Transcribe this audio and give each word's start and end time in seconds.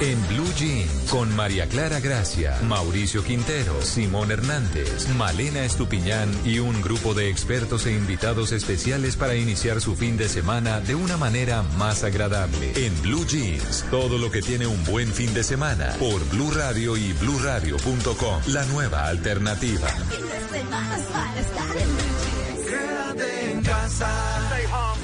En 0.00 0.26
Blue 0.28 0.50
Jeans, 0.56 1.10
con 1.10 1.36
María 1.36 1.66
Clara 1.66 2.00
Gracia, 2.00 2.58
Mauricio 2.66 3.22
Quintero, 3.22 3.82
Simón 3.82 4.30
Hernández, 4.30 5.06
Malena 5.18 5.62
Estupiñán 5.62 6.30
y 6.42 6.58
un 6.58 6.80
grupo 6.80 7.12
de 7.12 7.28
expertos 7.28 7.84
e 7.84 7.92
invitados 7.92 8.52
especiales 8.52 9.16
para 9.16 9.34
iniciar 9.34 9.82
su 9.82 9.96
fin 9.96 10.16
de 10.16 10.30
semana 10.30 10.80
de 10.80 10.94
una 10.94 11.18
manera 11.18 11.62
más 11.76 12.02
agradable. 12.02 12.72
En 12.76 12.98
Blue 13.02 13.26
Jeans, 13.26 13.84
todo 13.90 14.16
lo 14.16 14.30
que 14.30 14.40
tiene 14.40 14.66
un 14.66 14.82
buen 14.86 15.12
fin 15.12 15.34
de 15.34 15.44
semana 15.44 15.94
por 15.98 16.26
Blue 16.30 16.50
Radio 16.50 16.96
y 16.96 17.12
bluradio.com, 17.12 18.40
la 18.46 18.64
nueva 18.66 19.06
alternativa. 19.06 19.86
El 19.86 20.04
fin 20.04 20.26
de 20.26 20.58
semana 20.60 20.96
es 20.96 21.04
para 21.04 21.40
estar 21.40 21.76
en 21.76 21.96
blue 21.96 22.56
jeans. 22.56 22.70
Quédate 22.70 23.52
en 23.52 23.62
casa. 23.62 24.08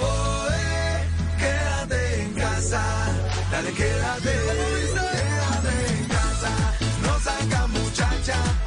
Oh, 0.00 0.46
eh, 0.50 1.08
quédate 1.38 2.22
en 2.22 2.32
casa. 2.32 2.82
Dale, 3.50 3.72
quédate. 3.72 4.30
Quédate 4.30 4.65
time. 8.26 8.65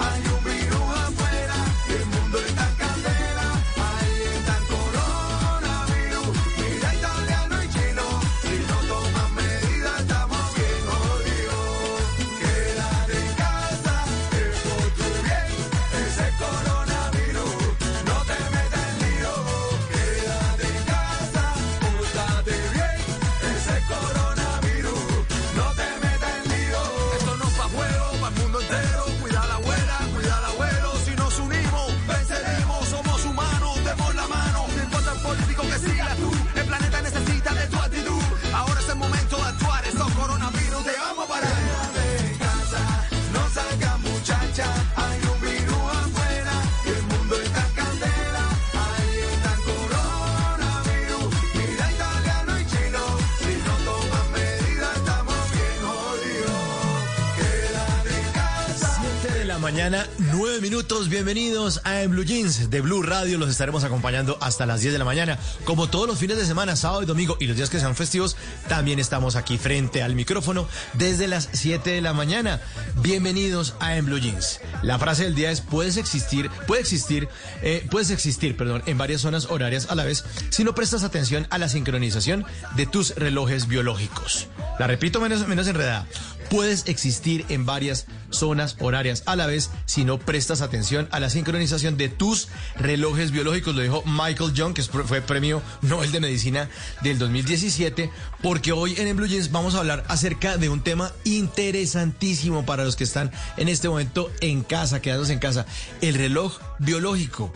9 59.80 60.60
minutos. 60.60 61.08
Bienvenidos 61.08 61.80
a 61.86 62.02
En 62.02 62.12
Blue 62.12 62.26
Jeans 62.26 62.70
de 62.70 62.82
Blue 62.82 63.02
Radio. 63.02 63.38
Los 63.38 63.50
estaremos 63.50 63.86
acompañando 63.86 64.38
hasta 64.42 64.66
las 64.66 64.82
10 64.82 64.92
de 64.92 65.00
la 65.00 65.06
mañana. 65.06 65.40
Como 65.64 65.90
todos 65.90 66.06
los 66.06 66.20
fines 66.20 66.36
de 66.36 66.46
semana, 66.46 66.76
sábado 66.76 67.04
y 67.04 67.06
domingo 67.06 67.38
y 67.40 67.48
los 67.48 67.56
días 67.56 67.70
que 67.70 67.80
sean 67.80 67.96
festivos, 67.96 68.36
también 68.68 69.00
estamos 69.00 69.38
aquí 69.38 69.58
frente 69.58 70.04
al 70.04 70.16
micrófono 70.16 70.68
desde 70.96 71.30
las 71.30 71.48
7 71.54 71.92
de 71.92 72.02
la 72.02 72.12
mañana. 72.12 72.60
Bienvenidos 73.02 73.76
a 73.80 73.96
En 73.96 74.06
Blue 74.06 74.20
Jeans. 74.20 74.60
La 74.84 75.00
frase 75.00 75.24
del 75.24 75.36
día 75.36 75.50
es: 75.50 75.62
puedes 75.62 75.96
existir, 75.96 76.52
puede 76.68 76.82
existir, 76.82 77.30
eh, 77.62 77.88
puedes 77.90 78.10
existir, 78.10 78.58
perdón, 78.58 78.84
en 78.86 78.98
varias 78.98 79.22
zonas 79.22 79.46
horarias 79.46 79.88
a 79.90 79.96
la 79.96 80.04
vez 80.04 80.26
si 80.50 80.66
no 80.66 80.76
prestas 80.76 81.04
atención 81.04 81.48
a 81.52 81.58
la 81.58 81.70
sincronización 81.70 82.44
de 82.76 82.86
tus 82.86 83.16
relojes 83.16 83.70
biológicos. 83.70 84.48
La 84.78 84.88
repito 84.88 85.22
menos, 85.22 85.48
menos 85.48 85.68
enredada. 85.68 86.06
Puedes 86.50 86.88
existir 86.88 87.46
en 87.50 87.66
varias 87.66 88.08
zonas 88.32 88.76
horarias 88.80 89.24
a 89.26 89.36
la 89.36 89.46
vez 89.46 89.70
si 89.86 90.04
no 90.04 90.18
prestas 90.18 90.62
atención 90.62 91.08
a 91.12 91.20
la 91.20 91.30
sincronización 91.30 91.98
de 91.98 92.10
tus 92.10 92.48
relojes 92.76 93.32
biológicos. 93.32 93.76
Lo 93.76 93.82
dijo 93.82 94.04
Michael 94.06 94.54
Young, 94.54 94.74
que 94.74 94.84
fue 94.84 95.22
premio 95.22 95.62
Nobel 95.82 96.12
de 96.12 96.20
Medicina 96.20 96.70
del 97.02 97.20
2017, 97.20 98.10
porque 98.42 98.72
hoy 98.72 98.96
en, 98.98 99.08
En 99.08 99.18
Blue 99.18 99.28
Jeans 99.28 99.52
vamos 99.52 99.76
a 99.76 99.80
hablar 99.80 100.04
acerca 100.08 100.58
de 100.58 100.70
un 100.70 100.82
tema 100.82 101.12
interesantísimo 101.24 102.66
para 102.66 102.84
los 102.84 102.96
que 102.96 103.04
están 103.04 103.32
en 103.58 103.68
este 103.68 103.90
momento 103.90 104.32
en 104.42 104.64
casa, 104.64 105.02
quedándose 105.02 105.34
en 105.34 105.40
casa, 105.40 105.66
el 106.02 106.16
reloj 106.16 106.60
biológico 106.80 107.54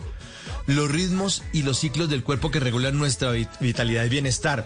los 0.66 0.90
ritmos 0.90 1.42
y 1.52 1.62
los 1.62 1.78
ciclos 1.78 2.08
del 2.08 2.22
cuerpo 2.22 2.50
que 2.50 2.60
regulan 2.60 2.96
nuestra 2.98 3.32
vit- 3.32 3.48
vitalidad 3.60 4.04
y 4.04 4.08
bienestar. 4.08 4.64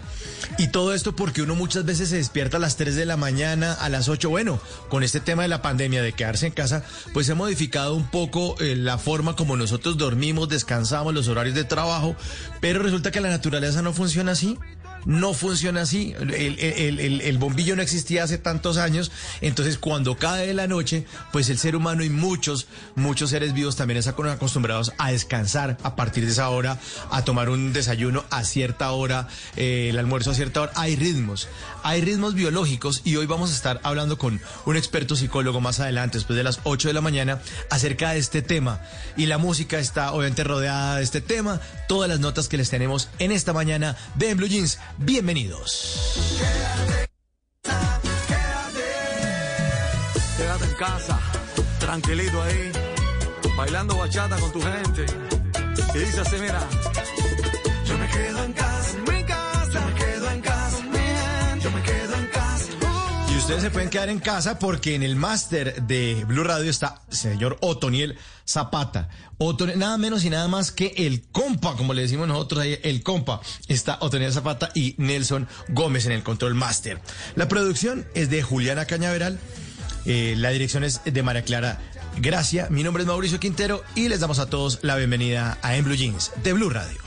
Y 0.57 0.67
todo 0.69 0.93
esto 0.93 1.15
porque 1.15 1.41
uno 1.41 1.55
muchas 1.55 1.85
veces 1.85 2.09
se 2.09 2.15
despierta 2.17 2.57
a 2.57 2.59
las 2.59 2.77
3 2.77 2.95
de 2.95 3.05
la 3.05 3.17
mañana, 3.17 3.73
a 3.73 3.89
las 3.89 4.07
8. 4.09 4.29
Bueno, 4.29 4.61
con 4.89 5.03
este 5.03 5.19
tema 5.19 5.41
de 5.43 5.49
la 5.49 5.61
pandemia, 5.61 6.01
de 6.01 6.13
quedarse 6.13 6.47
en 6.47 6.53
casa, 6.53 6.83
pues 7.13 7.27
he 7.29 7.33
modificado 7.33 7.95
un 7.95 8.09
poco 8.09 8.55
eh, 8.61 8.75
la 8.75 8.97
forma 8.97 9.35
como 9.35 9.57
nosotros 9.57 9.97
dormimos, 9.97 10.49
descansamos, 10.49 11.13
los 11.13 11.27
horarios 11.27 11.55
de 11.55 11.63
trabajo, 11.65 12.15
pero 12.61 12.81
resulta 12.81 13.11
que 13.11 13.21
la 13.21 13.29
naturaleza 13.29 13.81
no 13.81 13.93
funciona 13.93 14.31
así. 14.33 14.57
No 15.05 15.33
funciona 15.33 15.81
así. 15.81 16.13
El, 16.19 17.37
bombillo 17.37 17.75
no 17.75 17.81
existía 17.81 18.23
hace 18.23 18.37
tantos 18.37 18.77
años. 18.77 19.11
Entonces, 19.41 19.77
cuando 19.77 20.17
cae 20.17 20.53
la 20.53 20.67
noche, 20.67 21.05
pues 21.31 21.49
el 21.49 21.57
ser 21.57 21.75
humano 21.75 22.03
y 22.03 22.09
muchos, 22.09 22.67
muchos 22.95 23.29
seres 23.29 23.53
vivos 23.53 23.75
también 23.75 23.97
están 23.97 24.15
acostumbrados 24.27 24.93
a 24.97 25.11
descansar 25.11 25.77
a 25.83 25.95
partir 25.95 26.25
de 26.25 26.31
esa 26.31 26.49
hora, 26.49 26.79
a 27.11 27.23
tomar 27.23 27.49
un 27.49 27.73
desayuno 27.73 28.25
a 28.29 28.43
cierta 28.43 28.91
hora, 28.91 29.27
eh, 29.55 29.87
el 29.89 29.97
almuerzo 29.97 30.31
a 30.31 30.35
cierta 30.35 30.61
hora. 30.61 30.71
Hay 30.75 30.95
ritmos, 30.95 31.47
hay 31.83 32.01
ritmos 32.01 32.33
biológicos 32.33 33.01
y 33.03 33.15
hoy 33.15 33.25
vamos 33.25 33.51
a 33.51 33.55
estar 33.55 33.79
hablando 33.83 34.17
con 34.17 34.41
un 34.65 34.75
experto 34.75 35.15
psicólogo 35.15 35.61
más 35.61 35.79
adelante, 35.79 36.17
después 36.17 36.37
de 36.37 36.43
las 36.43 36.59
8 36.63 36.87
de 36.87 36.93
la 36.93 37.01
mañana, 37.01 37.41
acerca 37.69 38.11
de 38.11 38.19
este 38.19 38.41
tema. 38.41 38.81
Y 39.17 39.25
la 39.25 39.37
música 39.37 39.79
está 39.79 40.11
obviamente 40.11 40.43
rodeada 40.43 40.97
de 40.97 41.03
este 41.03 41.21
tema. 41.21 41.59
Todas 41.87 42.09
las 42.09 42.19
notas 42.19 42.47
que 42.47 42.57
les 42.57 42.69
tenemos 42.69 43.09
en 43.19 43.31
esta 43.31 43.53
mañana 43.53 43.95
de 44.15 44.29
En 44.31 44.37
Blue 44.37 44.47
Jeans. 44.47 44.79
Bienvenidos. 44.97 46.17
Quédate 50.37 50.65
en 50.65 50.73
casa, 50.75 51.19
tranquilito 51.79 52.41
ahí, 52.41 52.71
bailando 53.57 53.97
bachata 53.97 54.37
con 54.37 54.51
tu 54.51 54.61
gente. 54.61 55.05
Y 55.93 55.97
dice 55.97 56.21
así, 56.21 56.35
mira, 56.39 56.61
Yo 57.85 57.97
me 57.97 58.07
quedo 58.07 58.43
en 58.43 58.53
casa. 58.53 58.79
Ustedes 63.49 63.63
se 63.63 63.71
pueden 63.71 63.89
quedar 63.89 64.09
en 64.09 64.19
casa 64.19 64.59
porque 64.59 64.93
en 64.93 65.01
el 65.01 65.15
máster 65.15 65.81
de 65.81 66.23
Blue 66.27 66.43
Radio 66.43 66.69
está 66.69 67.01
señor 67.09 67.57
Otoniel 67.61 68.15
Zapata. 68.47 69.09
Otoniel- 69.39 69.77
nada 69.77 69.97
menos 69.97 70.23
y 70.23 70.29
nada 70.29 70.47
más 70.47 70.71
que 70.71 70.93
el 70.97 71.23
compa, 71.31 71.75
como 71.75 71.95
le 71.95 72.03
decimos 72.03 72.27
nosotros 72.27 72.61
ahí, 72.61 72.77
el 72.83 73.01
compa. 73.01 73.41
Está 73.67 73.97
Otoniel 74.01 74.31
Zapata 74.33 74.69
y 74.75 74.93
Nelson 74.99 75.47
Gómez 75.69 76.05
en 76.05 76.11
el 76.11 76.21
control 76.21 76.53
máster. 76.53 77.01
La 77.35 77.47
producción 77.47 78.05
es 78.13 78.29
de 78.29 78.43
Juliana 78.43 78.85
Cañaveral. 78.85 79.39
eh, 80.05 80.35
la 80.37 80.49
dirección 80.51 80.83
es 80.83 81.01
de 81.03 81.23
María 81.23 81.41
Clara 81.43 81.79
Gracia. 82.17 82.67
Mi 82.69 82.83
nombre 82.83 83.01
es 83.01 83.07
Mauricio 83.07 83.39
Quintero 83.39 83.83
y 83.95 84.09
les 84.09 84.19
damos 84.19 84.37
a 84.37 84.47
todos 84.47 84.77
la 84.83 84.95
bienvenida 84.95 85.57
a 85.63 85.75
En 85.75 85.85
Blue 85.85 85.95
Jeans 85.95 86.31
de 86.43 86.53
Blue 86.53 86.69
Radio. 86.69 86.99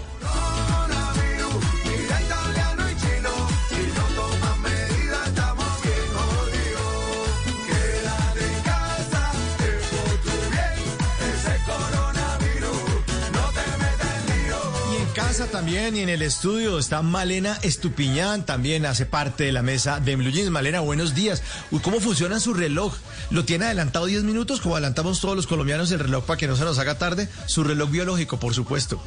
Casa 15.33 15.47
también 15.47 15.97
y 15.97 16.01
en 16.01 16.11
el 16.11 16.21
estudio 16.21 16.79
está 16.79 17.01
Malena 17.01 17.59
Estupiñán, 17.63 18.45
también 18.45 18.85
hace 18.85 19.07
parte 19.07 19.45
de 19.45 19.53
la 19.53 19.63
mesa 19.63 19.99
de 19.99 20.15
Blue 20.15 20.29
Jeans. 20.31 20.51
Malena, 20.51 20.81
buenos 20.81 21.15
días. 21.15 21.43
Uy, 21.71 21.81
¿Cómo 21.81 22.01
funciona 22.01 22.39
su 22.39 22.53
reloj? 22.53 22.93
¿Lo 23.31 23.47
tiene 23.47 23.65
adelantado 23.65 24.05
10 24.05 24.25
minutos 24.25 24.61
como 24.61 24.75
adelantamos 24.75 25.23
todos 25.23 25.35
los 25.35 25.47
colombianos 25.47 25.91
el 25.91 26.01
reloj 26.01 26.25
para 26.25 26.37
que 26.37 26.47
no 26.47 26.55
se 26.55 26.65
nos 26.65 26.79
haga 26.79 26.99
tarde? 26.99 27.31
Su 27.47 27.65
reloj 27.65 27.89
biológico, 27.89 28.39
por 28.39 28.53
supuesto. 28.53 29.01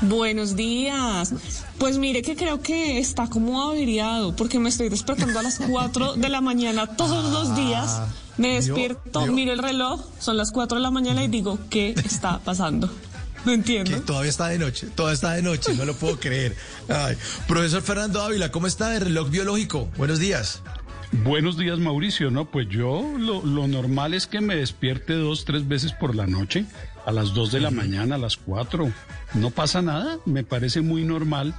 Buenos 0.00 0.56
días. 0.56 1.34
Pues 1.76 1.98
mire 1.98 2.22
que 2.22 2.36
creo 2.36 2.62
que 2.62 2.98
está 2.98 3.26
como 3.26 3.60
averiado 3.60 4.34
porque 4.34 4.58
me 4.58 4.70
estoy 4.70 4.88
despertando 4.88 5.40
a 5.40 5.42
las 5.42 5.58
4 5.68 6.14
de 6.14 6.28
la 6.30 6.40
mañana 6.40 6.86
todos 6.86 7.30
los 7.34 7.54
días. 7.54 8.00
Me 8.38 8.54
despierto, 8.54 9.26
miro 9.26 9.52
el 9.52 9.58
reloj, 9.58 10.00
son 10.20 10.38
las 10.38 10.52
4 10.52 10.78
de 10.78 10.82
la 10.82 10.90
mañana 10.90 11.22
y 11.22 11.28
digo, 11.28 11.58
¿qué 11.68 11.94
está 12.02 12.38
pasando? 12.38 12.90
No 13.44 13.52
entiendo. 13.52 13.90
Que 13.90 14.00
todavía 14.00 14.30
está 14.30 14.48
de 14.48 14.58
noche, 14.58 14.88
todavía 14.94 15.14
está 15.14 15.32
de 15.32 15.42
noche, 15.42 15.74
no 15.74 15.84
lo 15.84 15.94
puedo 15.94 16.18
creer. 16.20 16.54
Ay, 16.88 17.16
profesor 17.48 17.82
Fernando 17.82 18.20
Ávila, 18.22 18.50
¿cómo 18.50 18.66
está 18.66 18.90
de 18.90 19.00
reloj 19.00 19.30
biológico? 19.30 19.88
Buenos 19.96 20.18
días. 20.18 20.62
Buenos 21.24 21.56
días, 21.56 21.78
Mauricio. 21.78 22.30
No, 22.30 22.50
pues 22.50 22.68
yo 22.68 23.02
lo, 23.18 23.44
lo 23.44 23.66
normal 23.66 24.14
es 24.14 24.26
que 24.26 24.40
me 24.40 24.54
despierte 24.56 25.14
dos, 25.14 25.44
tres 25.44 25.66
veces 25.66 25.92
por 25.92 26.14
la 26.14 26.26
noche, 26.26 26.66
a 27.06 27.10
las 27.12 27.34
dos 27.34 27.50
de 27.50 27.60
la 27.60 27.70
mañana, 27.70 28.14
a 28.14 28.18
las 28.18 28.36
cuatro. 28.36 28.92
No 29.34 29.50
pasa 29.50 29.82
nada, 29.82 30.18
me 30.26 30.44
parece 30.44 30.82
muy 30.82 31.04
normal. 31.04 31.54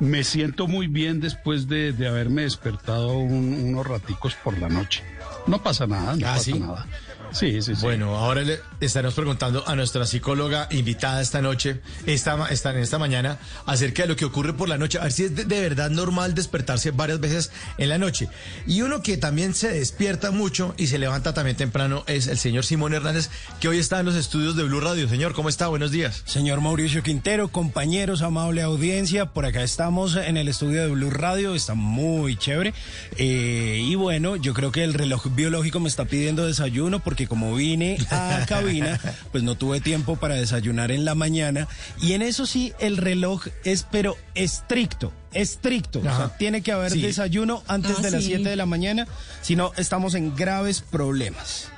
Me 0.00 0.24
siento 0.24 0.66
muy 0.66 0.86
bien 0.86 1.20
después 1.20 1.68
de, 1.68 1.92
de 1.92 2.08
haberme 2.08 2.42
despertado 2.42 3.12
un- 3.18 3.52
unos 3.68 3.86
raticos 3.86 4.34
por 4.34 4.58
la 4.58 4.68
noche. 4.68 5.02
No 5.46 5.62
pasa 5.62 5.86
nada, 5.86 6.16
no 6.16 6.26
Ah, 6.26 6.32
pasa 6.32 6.42
¿sí? 6.44 6.58
nada. 6.58 6.86
Sí, 7.32 7.62
sí, 7.62 7.74
sí. 7.76 7.82
Bueno, 7.82 8.16
ahora 8.16 8.42
le 8.42 8.58
estaremos 8.80 9.14
preguntando 9.14 9.66
a 9.68 9.76
nuestra 9.76 10.04
psicóloga 10.06 10.68
invitada 10.70 11.20
esta 11.22 11.40
noche, 11.40 11.80
esta, 12.06 12.36
ma- 12.36 12.48
esta, 12.48 12.70
en 12.70 12.78
esta 12.78 12.98
mañana, 12.98 13.38
acerca 13.66 14.02
de 14.02 14.08
lo 14.08 14.16
que 14.16 14.24
ocurre 14.24 14.52
por 14.52 14.68
la 14.68 14.78
noche, 14.78 14.98
a 14.98 15.04
ver 15.04 15.12
si 15.12 15.24
es 15.24 15.34
de, 15.36 15.44
de 15.44 15.60
verdad 15.60 15.90
normal 15.90 16.34
despertarse 16.34 16.90
varias 16.90 17.20
veces 17.20 17.52
en 17.78 17.88
la 17.88 17.98
noche. 17.98 18.28
Y 18.66 18.82
uno 18.82 19.02
que 19.02 19.16
también 19.16 19.54
se 19.54 19.70
despierta 19.70 20.30
mucho 20.32 20.74
y 20.76 20.88
se 20.88 20.98
levanta 20.98 21.32
también 21.34 21.56
temprano 21.56 22.02
es 22.06 22.26
el 22.26 22.36
señor 22.38 22.64
Simón 22.64 22.94
Hernández, 22.94 23.30
que 23.60 23.68
hoy 23.68 23.78
está 23.78 24.00
en 24.00 24.06
los 24.06 24.16
estudios 24.16 24.56
de 24.56 24.64
Blue 24.64 24.80
Radio. 24.80 25.08
Señor, 25.08 25.32
¿cómo 25.34 25.48
está? 25.48 25.68
Buenos 25.68 25.90
días. 25.92 26.22
Señor 26.26 26.60
Mauricio 26.60 27.02
Quintero, 27.02 27.48
compañeros, 27.48 28.22
amable 28.22 28.62
audiencia, 28.62 29.26
por 29.26 29.46
acá 29.46 29.62
estamos 29.62 30.16
en 30.16 30.36
el 30.36 30.48
estudio 30.48 30.82
de 30.82 30.88
Blue 30.88 31.10
Radio, 31.10 31.54
está 31.54 31.74
muy 31.74 32.36
chévere. 32.36 32.74
Eh, 33.16 33.80
y 33.84 33.94
bueno, 33.94 34.36
yo 34.36 34.52
creo 34.54 34.72
que 34.72 34.82
el 34.84 34.94
reloj 34.94 35.26
biológico 35.34 35.78
me 35.80 35.88
está 35.88 36.04
pidiendo 36.06 36.46
desayuno 36.46 36.98
porque 37.00 37.19
como 37.26 37.54
vine 37.54 37.98
a 38.10 38.44
cabina, 38.48 38.98
pues 39.32 39.42
no 39.44 39.54
tuve 39.56 39.80
tiempo 39.80 40.16
para 40.16 40.34
desayunar 40.34 40.90
en 40.90 41.04
la 41.04 41.14
mañana. 41.14 41.68
Y 42.00 42.12
en 42.12 42.22
eso 42.22 42.46
sí, 42.46 42.72
el 42.80 42.96
reloj 42.96 43.46
es 43.64 43.86
pero 43.90 44.16
estricto. 44.34 45.12
Estricto, 45.32 46.00
o 46.00 46.02
sea, 46.02 46.10
Ajá. 46.12 46.36
tiene 46.38 46.60
que 46.62 46.72
haber 46.72 46.90
Sí. 46.90 47.00
desayuno 47.02 47.62
antes 47.68 47.96
Ah, 47.98 48.02
de 48.02 48.10
las 48.10 48.22
sí. 48.24 48.30
7 48.34 48.48
de 48.48 48.56
la 48.56 48.66
mañana, 48.66 49.06
si 49.42 49.54
no 49.56 49.72
estamos 49.76 50.14
en 50.14 50.34
graves 50.34 50.80
problemas. 50.80 51.68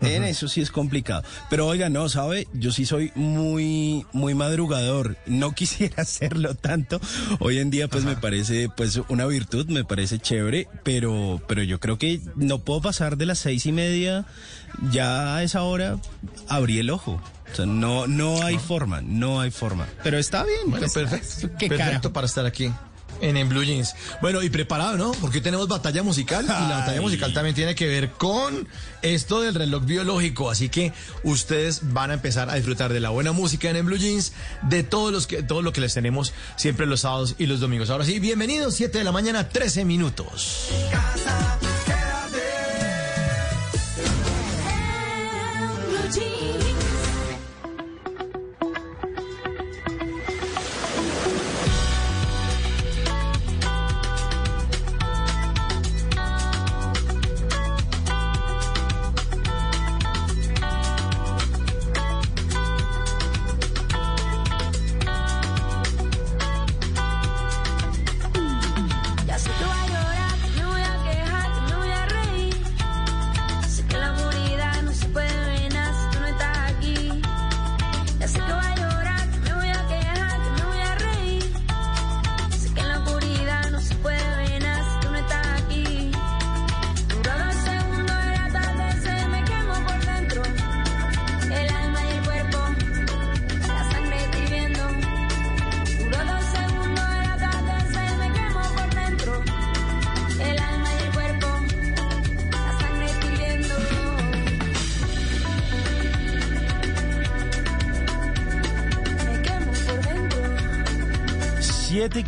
En 0.00 0.24
eso 0.24 0.48
sí 0.48 0.60
es 0.60 0.70
complicado. 0.70 1.22
Pero 1.50 1.66
oiga, 1.66 1.88
no, 1.88 2.08
¿sabe? 2.08 2.46
Yo 2.52 2.72
sí 2.72 2.86
soy 2.86 3.12
muy, 3.14 4.06
muy 4.12 4.34
madrugador. 4.34 5.16
No 5.26 5.52
quisiera 5.54 6.02
hacerlo 6.02 6.54
tanto. 6.54 7.00
Hoy 7.38 7.58
en 7.58 7.70
día, 7.70 7.88
pues 7.88 8.04
me 8.04 8.16
parece, 8.16 8.68
pues, 8.68 9.00
una 9.08 9.26
virtud, 9.26 9.68
me 9.68 9.84
parece 9.84 10.18
chévere, 10.18 10.68
pero, 10.82 11.40
pero 11.48 11.62
yo 11.62 11.80
creo 11.80 11.98
que 11.98 12.20
no 12.36 12.58
puedo 12.60 12.80
pasar 12.80 13.16
de 13.16 13.26
las 13.26 13.38
seis 13.38 13.66
y 13.66 13.72
media. 13.72 14.26
Ya 14.90 15.36
a 15.36 15.42
esa 15.42 15.62
hora 15.62 15.98
abrí 16.48 16.78
el 16.78 16.90
ojo. 16.90 17.20
O 17.52 17.54
sea, 17.54 17.66
no, 17.66 18.06
no 18.06 18.42
hay 18.42 18.58
forma, 18.58 19.00
no 19.00 19.40
hay 19.40 19.50
forma. 19.50 19.86
Pero 20.02 20.18
está 20.18 20.44
bien. 20.44 20.58
Bueno, 20.66 20.86
pues, 20.92 20.92
perfecto. 20.92 21.56
¿Qué 21.58 21.68
perfecto 21.68 21.78
carajo? 21.78 22.12
para 22.12 22.26
estar 22.26 22.44
aquí. 22.44 22.72
En, 23.20 23.36
en 23.36 23.48
Blue 23.48 23.64
Jeans. 23.64 23.94
Bueno, 24.20 24.42
y 24.42 24.50
preparado, 24.50 24.96
¿no? 24.96 25.12
Porque 25.12 25.38
hoy 25.38 25.42
tenemos 25.42 25.68
batalla 25.68 26.02
musical 26.02 26.44
y 26.44 26.48
la 26.48 26.78
batalla 26.78 26.98
Ay. 26.98 27.00
musical 27.00 27.32
también 27.32 27.54
tiene 27.54 27.74
que 27.74 27.86
ver 27.86 28.10
con 28.10 28.68
esto 29.02 29.40
del 29.40 29.54
reloj 29.54 29.84
biológico. 29.84 30.50
Así 30.50 30.68
que 30.68 30.92
ustedes 31.22 31.92
van 31.92 32.10
a 32.10 32.14
empezar 32.14 32.50
a 32.50 32.54
disfrutar 32.54 32.92
de 32.92 33.00
la 33.00 33.10
buena 33.10 33.32
música 33.32 33.70
en, 33.70 33.76
en 33.76 33.86
Blue 33.86 33.96
Jeans, 33.96 34.32
de 34.62 34.82
todos 34.82 35.12
los 35.12 35.26
que, 35.26 35.42
todo 35.42 35.62
lo 35.62 35.72
que 35.72 35.80
les 35.80 35.94
tenemos 35.94 36.32
siempre 36.56 36.86
los 36.86 37.00
sábados 37.00 37.34
y 37.38 37.46
los 37.46 37.60
domingos. 37.60 37.90
Ahora 37.90 38.04
sí, 38.04 38.18
bienvenidos, 38.18 38.74
7 38.74 38.98
de 38.98 39.04
la 39.04 39.12
mañana, 39.12 39.48
13 39.48 39.84
minutos. 39.84 40.68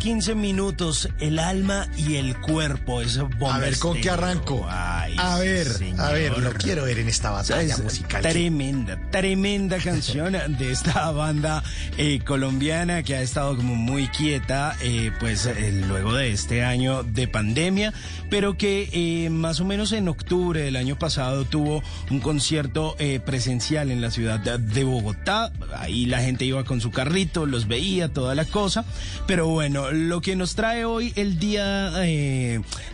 15 0.09 0.33
minutos, 0.33 1.07
el 1.19 1.37
alma 1.37 1.87
y 1.95 2.15
el 2.15 2.35
cuerpo. 2.41 2.99
Es 2.99 3.19
bomba 3.19 3.53
A 3.53 3.59
ver, 3.59 3.77
¿con 3.77 4.01
qué 4.01 4.09
arranco? 4.09 4.65
Ay, 4.67 5.13
a 5.19 5.37
ver, 5.37 5.67
a 5.99 6.11
ver, 6.11 6.35
lo 6.39 6.51
quiero 6.53 6.85
ver 6.85 6.97
en 6.97 7.09
esta 7.09 7.29
batalla 7.29 7.75
Es 7.75 7.83
musical. 7.83 8.23
Tremenda, 8.23 8.98
tremenda 9.11 9.77
canción 9.77 10.33
de 10.33 10.71
esta 10.71 11.11
banda 11.11 11.63
eh, 11.97 12.19
colombiana 12.25 13.03
que 13.03 13.15
ha 13.15 13.21
estado 13.21 13.55
como 13.55 13.75
muy 13.75 14.07
quieta, 14.07 14.75
eh, 14.81 15.11
pues 15.19 15.45
eh, 15.45 15.83
luego 15.87 16.13
de 16.13 16.31
este 16.31 16.63
año 16.63 17.03
de 17.03 17.27
pandemia, 17.27 17.93
pero 18.29 18.57
que 18.57 18.89
eh, 18.91 19.29
más 19.29 19.59
o 19.59 19.65
menos 19.65 19.91
en 19.91 20.07
octubre 20.07 20.61
del 20.61 20.75
año 20.75 20.97
pasado 20.97 21.45
tuvo 21.45 21.81
un 22.11 22.19
concierto 22.19 22.95
eh, 22.99 23.19
presencial 23.19 23.91
en 23.91 24.01
la 24.01 24.11
ciudad 24.11 24.39
de, 24.39 24.57
de 24.57 24.83
Bogotá. 24.83 25.51
Ahí 25.75 26.05
la 26.05 26.21
gente 26.21 26.45
iba 26.45 26.63
con 26.63 26.81
su 26.81 26.91
carrito, 26.91 27.45
los 27.45 27.67
veía, 27.67 28.09
toda 28.09 28.35
la 28.35 28.45
cosa. 28.45 28.85
Pero 29.27 29.47
bueno, 29.47 29.91
lo 29.91 30.21
que 30.21 30.35
nos 30.35 30.55
trae 30.55 30.85
hoy 30.85 31.13
el 31.15 31.39
día, 31.39 32.03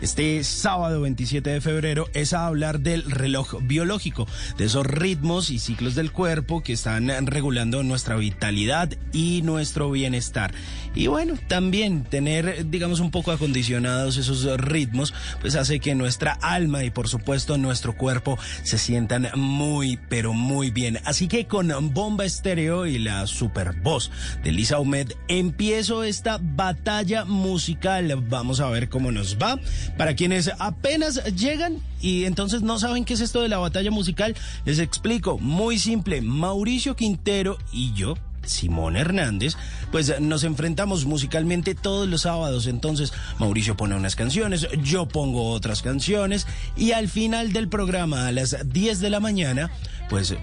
este 0.00 0.42
sábado 0.44 1.00
27 1.02 1.50
de 1.50 1.60
febrero, 1.60 2.08
es 2.14 2.32
hablar 2.32 2.80
del 2.80 3.10
reloj 3.10 3.56
biológico, 3.62 4.26
de 4.56 4.66
esos 4.66 4.86
ritmos 4.86 5.50
y 5.50 5.58
ciclos 5.58 5.94
cuerpo 6.12 6.62
que 6.62 6.72
están 6.72 7.26
regulando 7.26 7.82
nuestra 7.82 8.16
vitalidad 8.16 8.90
y 9.12 9.42
nuestro 9.42 9.90
bienestar. 9.90 10.52
Y 10.96 11.08
bueno, 11.08 11.34
también 11.46 12.04
tener, 12.04 12.70
digamos, 12.70 13.00
un 13.00 13.10
poco 13.10 13.30
acondicionados 13.30 14.16
esos 14.16 14.44
ritmos, 14.56 15.12
pues 15.42 15.54
hace 15.54 15.78
que 15.78 15.94
nuestra 15.94 16.32
alma 16.32 16.84
y 16.84 16.90
por 16.90 17.06
supuesto 17.08 17.58
nuestro 17.58 17.94
cuerpo 17.96 18.38
se 18.62 18.78
sientan 18.78 19.28
muy, 19.34 19.98
pero 20.08 20.32
muy 20.32 20.70
bien. 20.70 20.98
Así 21.04 21.28
que 21.28 21.46
con 21.46 21.70
Bomba 21.92 22.24
Estéreo 22.24 22.86
y 22.86 22.98
la 22.98 23.26
super 23.26 23.78
voz 23.82 24.10
de 24.42 24.52
Lisa 24.52 24.80
Humed, 24.80 25.12
empiezo 25.28 26.02
esta 26.02 26.40
batalla 26.40 27.26
musical. 27.26 28.16
Vamos 28.28 28.60
a 28.60 28.70
ver 28.70 28.88
cómo 28.88 29.12
nos 29.12 29.36
va. 29.36 29.60
Para 29.98 30.16
quienes 30.16 30.50
apenas 30.58 31.22
llegan 31.36 31.76
y 32.00 32.24
entonces 32.24 32.62
no 32.62 32.78
saben 32.78 33.04
qué 33.04 33.14
es 33.14 33.20
esto 33.20 33.42
de 33.42 33.48
la 33.48 33.58
batalla 33.58 33.90
musical, 33.90 34.34
les 34.64 34.78
explico. 34.78 35.36
Muy 35.36 35.78
simple. 35.78 36.22
Mauricio 36.22 36.96
Quintero 36.96 37.58
y 37.70 37.92
yo 37.92 38.14
Simón 38.46 38.96
Hernández, 38.96 39.56
pues 39.92 40.20
nos 40.20 40.44
enfrentamos 40.44 41.04
musicalmente 41.04 41.74
todos 41.74 42.08
los 42.08 42.22
sábados. 42.22 42.66
Entonces, 42.66 43.12
Mauricio 43.38 43.76
pone 43.76 43.94
unas 43.94 44.16
canciones, 44.16 44.66
yo 44.82 45.06
pongo 45.06 45.50
otras 45.50 45.82
canciones 45.82 46.46
y 46.76 46.92
al 46.92 47.08
final 47.08 47.52
del 47.52 47.68
programa, 47.68 48.26
a 48.26 48.32
las 48.32 48.56
10 48.68 49.00
de 49.00 49.10
la 49.10 49.20
mañana, 49.20 49.70
pues 50.08 50.34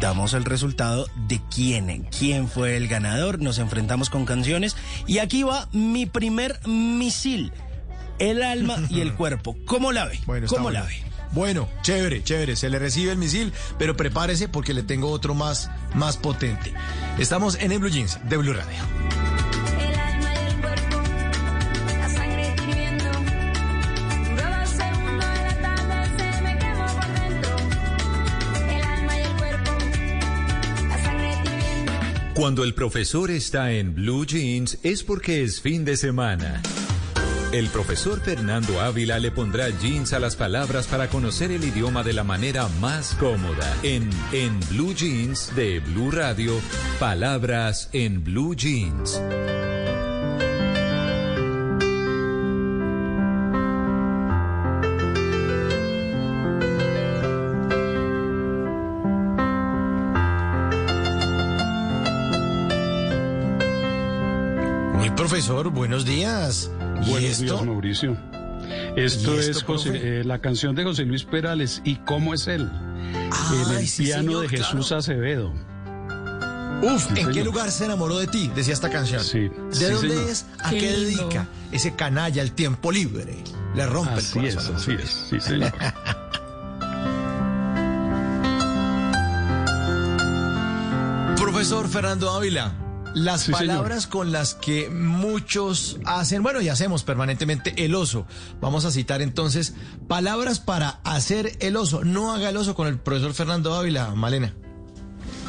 damos 0.00 0.34
el 0.34 0.44
resultado 0.44 1.06
de 1.28 1.40
quién, 1.54 2.06
quién 2.16 2.48
fue 2.48 2.76
el 2.76 2.88
ganador. 2.88 3.40
Nos 3.40 3.58
enfrentamos 3.58 4.10
con 4.10 4.24
canciones 4.24 4.76
y 5.06 5.18
aquí 5.18 5.42
va 5.42 5.68
mi 5.72 6.06
primer 6.06 6.60
misil. 6.66 7.52
El 8.18 8.42
alma 8.42 8.76
y 8.90 9.00
el 9.00 9.14
cuerpo. 9.16 9.56
¿Cómo 9.64 9.92
la 9.92 10.06
ve? 10.06 10.18
Bueno, 10.26 10.46
¿Cómo 10.48 10.64
bueno. 10.64 10.80
la 10.80 10.86
ve? 10.86 11.07
Bueno, 11.32 11.68
chévere, 11.82 12.22
chévere. 12.22 12.56
Se 12.56 12.70
le 12.70 12.78
recibe 12.78 13.12
el 13.12 13.18
misil, 13.18 13.52
pero 13.78 13.96
prepárese 13.96 14.48
porque 14.48 14.74
le 14.74 14.82
tengo 14.82 15.10
otro 15.10 15.34
más, 15.34 15.70
más 15.94 16.16
potente. 16.16 16.72
Estamos 17.18 17.56
en 17.56 17.72
el 17.72 17.78
Blue 17.78 17.90
Jeans 17.90 18.18
de 18.28 18.36
Blue 18.36 18.52
Radio. 18.52 18.78
Cuando 32.38 32.62
el 32.62 32.72
profesor 32.72 33.32
está 33.32 33.72
en 33.72 33.96
Blue 33.96 34.24
Jeans 34.24 34.78
es 34.84 35.02
porque 35.02 35.42
es 35.42 35.60
fin 35.60 35.84
de 35.84 35.96
semana. 35.96 36.62
El 37.50 37.68
profesor 37.68 38.20
Fernando 38.20 38.78
Ávila 38.80 39.18
le 39.18 39.30
pondrá 39.30 39.70
jeans 39.70 40.12
a 40.12 40.18
las 40.18 40.36
palabras 40.36 40.86
para 40.86 41.08
conocer 41.08 41.50
el 41.50 41.64
idioma 41.64 42.02
de 42.02 42.12
la 42.12 42.22
manera 42.22 42.68
más 42.80 43.14
cómoda. 43.14 43.74
En 43.82 44.10
En 44.32 44.60
Blue 44.68 44.94
Jeans 44.94 45.56
de 45.56 45.80
Blue 45.80 46.10
Radio, 46.10 46.60
palabras 46.98 47.88
en 47.92 48.22
Blue 48.22 48.54
Jeans. 48.54 49.20
Profesor, 65.28 65.68
buenos 65.68 66.06
días. 66.06 66.70
¿Y 67.02 67.10
Buenos 67.10 67.30
esto? 67.30 67.44
días, 67.44 67.62
Mauricio. 67.66 68.16
Esto, 68.96 69.34
¿Y 69.36 69.38
esto, 69.38 69.50
es 69.50 69.62
José- 69.62 70.20
eh, 70.20 70.24
la 70.24 70.40
canción 70.40 70.74
de 70.74 70.84
José 70.84 71.04
Luis 71.04 71.24
Perales. 71.24 71.80
¿Y 71.84 71.96
cómo 71.96 72.34
es 72.34 72.46
él? 72.48 72.70
en 73.70 73.76
el 73.78 73.86
sí, 73.86 74.04
piano 74.04 74.22
señor, 74.24 74.42
de 74.42 74.48
Jesús 74.48 74.86
claro. 74.88 74.98
Acevedo. 75.00 75.52
Uf, 76.82 77.08
¿en 77.10 77.16
señor. 77.16 77.32
qué 77.32 77.44
lugar 77.44 77.70
se 77.70 77.84
enamoró 77.86 78.18
de 78.18 78.26
ti? 78.26 78.50
Decía 78.54 78.74
esta 78.74 78.90
canción. 78.90 79.22
Sí, 79.24 79.48
¿De 79.48 79.50
sí, 79.72 79.84
dónde 79.84 80.08
señor. 80.10 80.30
es? 80.30 80.46
¿A 80.62 80.70
Qué 80.70 80.92
dedica? 80.92 81.46
Ese 81.72 81.94
canalla 81.94 82.42
el 82.42 82.52
tiempo 82.52 82.92
libre. 82.92 83.36
Le 83.74 83.86
rompe 83.86 84.12
Así 84.14 84.38
el 84.38 84.44
es, 84.46 84.54
corazón. 84.56 84.76
así 84.76 84.92
es. 84.92 85.10
Sí, 85.30 85.40
señor. 85.40 85.72
Profesor 91.36 91.88
Fernando 91.88 92.30
Ávila, 92.30 92.72
las 93.14 93.40
Sí, 93.42 93.52
señor. 93.52 93.58
palabras 93.66 94.06
con 94.06 94.32
las 94.32 94.54
que 94.54 94.88
muchos 94.90 95.98
hacen, 96.04 96.42
bueno, 96.42 96.60
y 96.60 96.68
hacemos 96.68 97.04
permanentemente 97.04 97.84
el 97.84 97.94
oso. 97.94 98.26
Vamos 98.60 98.84
a 98.84 98.90
citar 98.90 99.22
entonces 99.22 99.74
palabras 100.06 100.60
para 100.60 101.00
hacer 101.04 101.56
el 101.60 101.76
oso. 101.76 102.04
No 102.04 102.32
haga 102.32 102.48
el 102.50 102.56
oso 102.56 102.74
con 102.74 102.86
el 102.88 102.98
profesor 102.98 103.34
Fernando 103.34 103.74
Ávila, 103.74 104.14
Malena. 104.14 104.54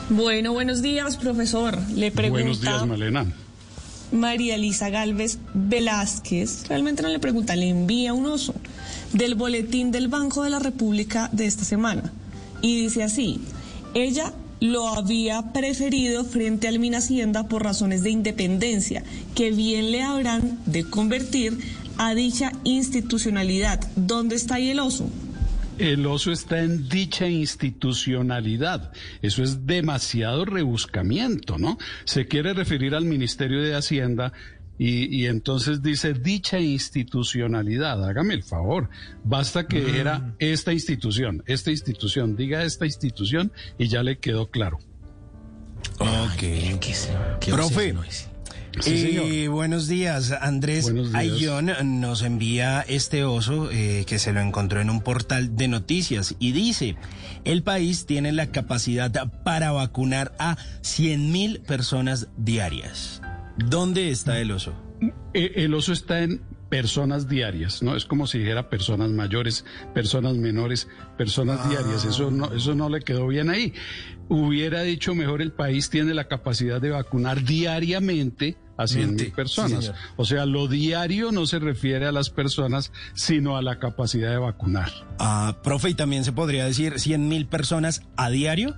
Bueno, 0.10 0.54
buenos 0.54 0.82
días, 0.82 1.18
profesor. 1.18 1.78
Le 1.96 2.12
pregunta 2.12 2.42
Buenos 2.44 2.62
días, 2.62 2.86
Malena. 2.88 3.26
María 4.12 4.56
Elisa 4.56 4.90
Galvez 4.90 5.38
Velázquez. 5.54 6.68
Realmente 6.68 7.04
no 7.04 7.10
le 7.10 7.20
pregunta, 7.20 7.56
le 7.56 7.70
envía 7.70 8.14
un 8.14 8.26
oso 8.26 8.56
del 9.14 9.36
boletín 9.36 9.92
del 9.92 10.08
Banco 10.08 10.44
de 10.44 10.50
la 10.50 10.58
República 10.60 11.30
de 11.32 11.46
esta 11.46 11.64
semana. 11.64 12.12
Y 12.62 12.82
dice 12.82 13.04
así, 13.04 13.40
ella 13.94 14.34
lo 14.60 14.88
había 14.90 15.54
preferido 15.54 16.24
frente 16.26 16.68
al 16.68 16.80
Minhacienda 16.80 17.48
por 17.48 17.64
razones 17.64 18.04
de 18.04 18.12
independencia, 18.12 19.04
que 19.36 19.52
bien 19.52 19.92
le 19.92 20.02
habrán 20.02 20.60
de 20.66 20.84
convertir 20.84 21.58
a 21.98 22.14
dicha 22.14 22.52
institucionalidad. 22.64 23.80
¿Dónde 23.96 24.36
está 24.36 24.56
ahí 24.56 24.70
el 24.70 24.80
oso? 24.80 25.10
El 25.78 26.06
oso 26.06 26.34
está 26.34 26.60
en 26.60 26.90
dicha 26.90 27.28
institucionalidad. 27.30 28.92
Eso 29.22 29.44
es 29.44 29.66
demasiado 29.66 30.44
rebuscamiento, 30.44 31.58
¿no? 31.58 31.78
Se 32.04 32.28
quiere 32.28 32.54
referir 32.54 32.96
al 32.96 33.06
Ministerio 33.06 33.62
de 33.62 33.76
Hacienda 33.76 34.34
y, 34.80 35.16
y 35.16 35.28
entonces 35.28 35.84
dice 35.84 36.14
dicha 36.14 36.60
institucionalidad. 36.60 38.04
Hágame 38.04 38.34
el 38.34 38.44
favor. 38.44 38.90
Basta 39.24 39.68
que 39.68 39.82
dijera 39.82 40.34
esta 40.40 40.74
institución, 40.74 41.44
esta 41.46 41.70
institución, 41.70 42.36
diga 42.36 42.64
esta 42.64 42.86
institución 42.86 43.52
y 43.78 43.90
ya 43.90 44.02
le 44.02 44.18
quedó 44.18 44.50
claro. 44.50 44.80
Ok. 46.00 46.38
¿Qué, 46.40 46.78
qué 47.42 47.52
Profe. 47.52 47.92
obsesivo 47.92 48.04
es. 48.04 48.30
Sí, 48.82 49.18
Eh, 49.18 49.48
buenos 49.50 49.88
días, 49.88 50.32
Andrés 50.32 50.86
Buenos 50.86 51.12
días. 51.12 51.22
Ayllón 51.22 52.00
nos 52.00 52.22
envía 52.22 52.82
este 52.88 53.26
oso 53.26 53.70
eh, 53.72 54.06
que 54.08 54.20
se 54.20 54.32
lo 54.32 54.40
encontró 54.40 54.80
en 54.80 54.90
un 54.90 55.02
portal 55.02 55.58
de 55.58 55.68
noticias 55.68 56.36
y 56.40 56.54
dice, 56.54 56.96
el 57.44 57.64
país 57.64 58.06
tiene 58.06 58.32
la 58.32 58.52
capacidad 58.52 59.12
para 59.44 59.72
vacunar 59.72 60.34
a 60.40 60.58
100 60.82 61.32
mil 61.32 61.60
personas 61.62 62.28
diarias. 62.38 63.19
¿Dónde 63.66 64.10
está 64.10 64.40
el 64.40 64.52
oso? 64.52 64.74
Eh, 65.34 65.52
El 65.56 65.74
oso 65.74 65.94
está 65.94 66.22
en 66.24 66.42
personas 66.70 67.28
diarias, 67.28 67.82
¿no? 67.82 67.96
Es 67.96 68.06
como 68.06 68.28
si 68.28 68.40
dijera 68.40 68.70
personas 68.70 69.10
mayores, 69.10 69.66
personas 69.94 70.36
menores, 70.36 70.88
personas 71.18 71.68
diarias. 71.70 72.06
Eso 72.06 72.30
no, 72.30 72.54
eso 72.54 72.76
no 72.76 72.90
le 72.90 73.02
quedó 73.02 73.28
bien 73.28 73.50
ahí. 73.50 73.74
Hubiera 74.28 74.84
dicho 74.84 75.16
mejor 75.16 75.42
el 75.42 75.52
país 75.52 75.90
tiene 75.90 76.14
la 76.14 76.28
capacidad 76.28 76.80
de 76.80 76.92
vacunar 76.92 77.44
diariamente 77.44 78.58
a 78.78 78.86
100 78.88 79.08
Mente, 79.08 79.24
mil 79.26 79.34
personas. 79.34 79.94
o 80.16 80.26
sea, 80.26 80.46
lo 80.46 80.68
diario 80.68 81.32
no 81.32 81.46
se 81.48 81.60
refiere 81.60 82.06
a 82.06 82.12
las 82.12 82.30
personas, 82.30 82.92
sino 83.14 83.58
a 83.58 83.62
la 83.64 83.80
capacidad 83.80 84.30
de 84.30 84.38
vacunar. 84.38 84.92
Ah, 85.18 85.58
profe, 85.64 85.90
y 85.90 85.94
también 85.96 86.24
se 86.24 86.32
podría 86.32 86.66
decir 86.66 87.00
100 87.00 87.28
mil 87.28 87.48
personas 87.48 88.04
a 88.16 88.30
diario. 88.30 88.78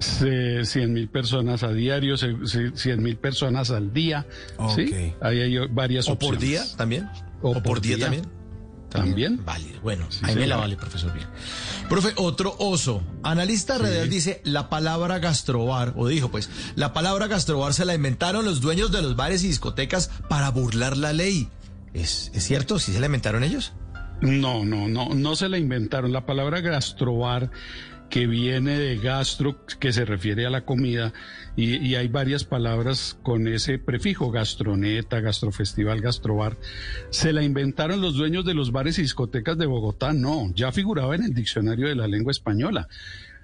100 0.00 0.92
mil 0.92 1.08
personas 1.08 1.62
a 1.62 1.72
diario, 1.72 2.16
100 2.16 3.02
mil 3.02 3.16
personas 3.16 3.70
al 3.70 3.92
día. 3.92 4.26
¿sí? 4.74 5.14
Ahí 5.20 5.40
hay 5.40 5.58
varias 5.68 6.08
¿O 6.08 6.18
por 6.18 6.38
día 6.38 6.62
también? 6.76 7.08
O 7.42 7.50
¿O, 7.50 7.52
por, 7.54 7.62
por 7.62 7.80
día, 7.80 7.96
día. 7.96 8.06
también? 8.06 8.40
También. 8.90 9.44
Válido. 9.44 9.80
Bueno, 9.82 10.06
Sí, 10.10 10.18
ahí 10.24 10.34
me 10.34 10.46
la 10.48 10.56
vale, 10.56 10.76
profesor. 10.76 11.12
Bien. 11.14 11.26
Profe, 11.88 12.12
otro 12.16 12.56
oso. 12.58 13.02
Analista 13.22 13.78
radial 13.78 14.10
dice, 14.10 14.40
la 14.44 14.68
palabra 14.68 15.20
gastrobar, 15.20 15.94
o 15.96 16.08
dijo 16.08 16.28
pues, 16.30 16.50
la 16.74 16.92
palabra 16.92 17.28
gastrobar 17.28 17.72
se 17.72 17.84
la 17.84 17.94
inventaron 17.94 18.44
los 18.44 18.60
dueños 18.60 18.90
de 18.90 19.00
los 19.02 19.14
bares 19.14 19.44
y 19.44 19.46
discotecas 19.48 20.10
para 20.28 20.50
burlar 20.50 20.96
la 20.96 21.12
ley. 21.12 21.48
¿Es, 21.94 22.32
¿es 22.34 22.42
cierto? 22.44 22.78
¿Sí 22.80 22.92
se 22.92 22.98
la 23.00 23.06
inventaron 23.06 23.44
ellos? 23.44 23.72
No, 24.22 24.64
no, 24.64 24.88
no, 24.88 25.14
no 25.14 25.36
se 25.36 25.48
la 25.48 25.56
inventaron. 25.58 26.12
La 26.12 26.26
palabra 26.26 26.60
gastrobar, 26.60 27.50
que 28.10 28.26
viene 28.26 28.76
de 28.76 28.96
gastro, 28.98 29.64
que 29.78 29.92
se 29.92 30.04
refiere 30.04 30.44
a 30.44 30.50
la 30.50 30.64
comida, 30.64 31.14
y, 31.56 31.94
hay 31.94 32.08
varias 32.08 32.44
palabras 32.44 33.18
con 33.22 33.46
ese 33.46 33.78
prefijo, 33.78 34.30
gastroneta, 34.30 35.20
gastrofestival, 35.20 36.00
gastrobar. 36.00 36.58
¿Se 37.10 37.32
la 37.32 37.42
inventaron 37.42 38.00
los 38.00 38.14
dueños 38.14 38.44
de 38.44 38.54
los 38.54 38.72
bares 38.72 38.98
y 38.98 39.02
discotecas 39.02 39.58
de 39.58 39.66
Bogotá? 39.66 40.12
No, 40.12 40.50
ya 40.54 40.72
figuraba 40.72 41.14
en 41.14 41.24
el 41.24 41.34
diccionario 41.34 41.88
de 41.88 41.96
la 41.96 42.08
lengua 42.08 42.32
española. 42.32 42.88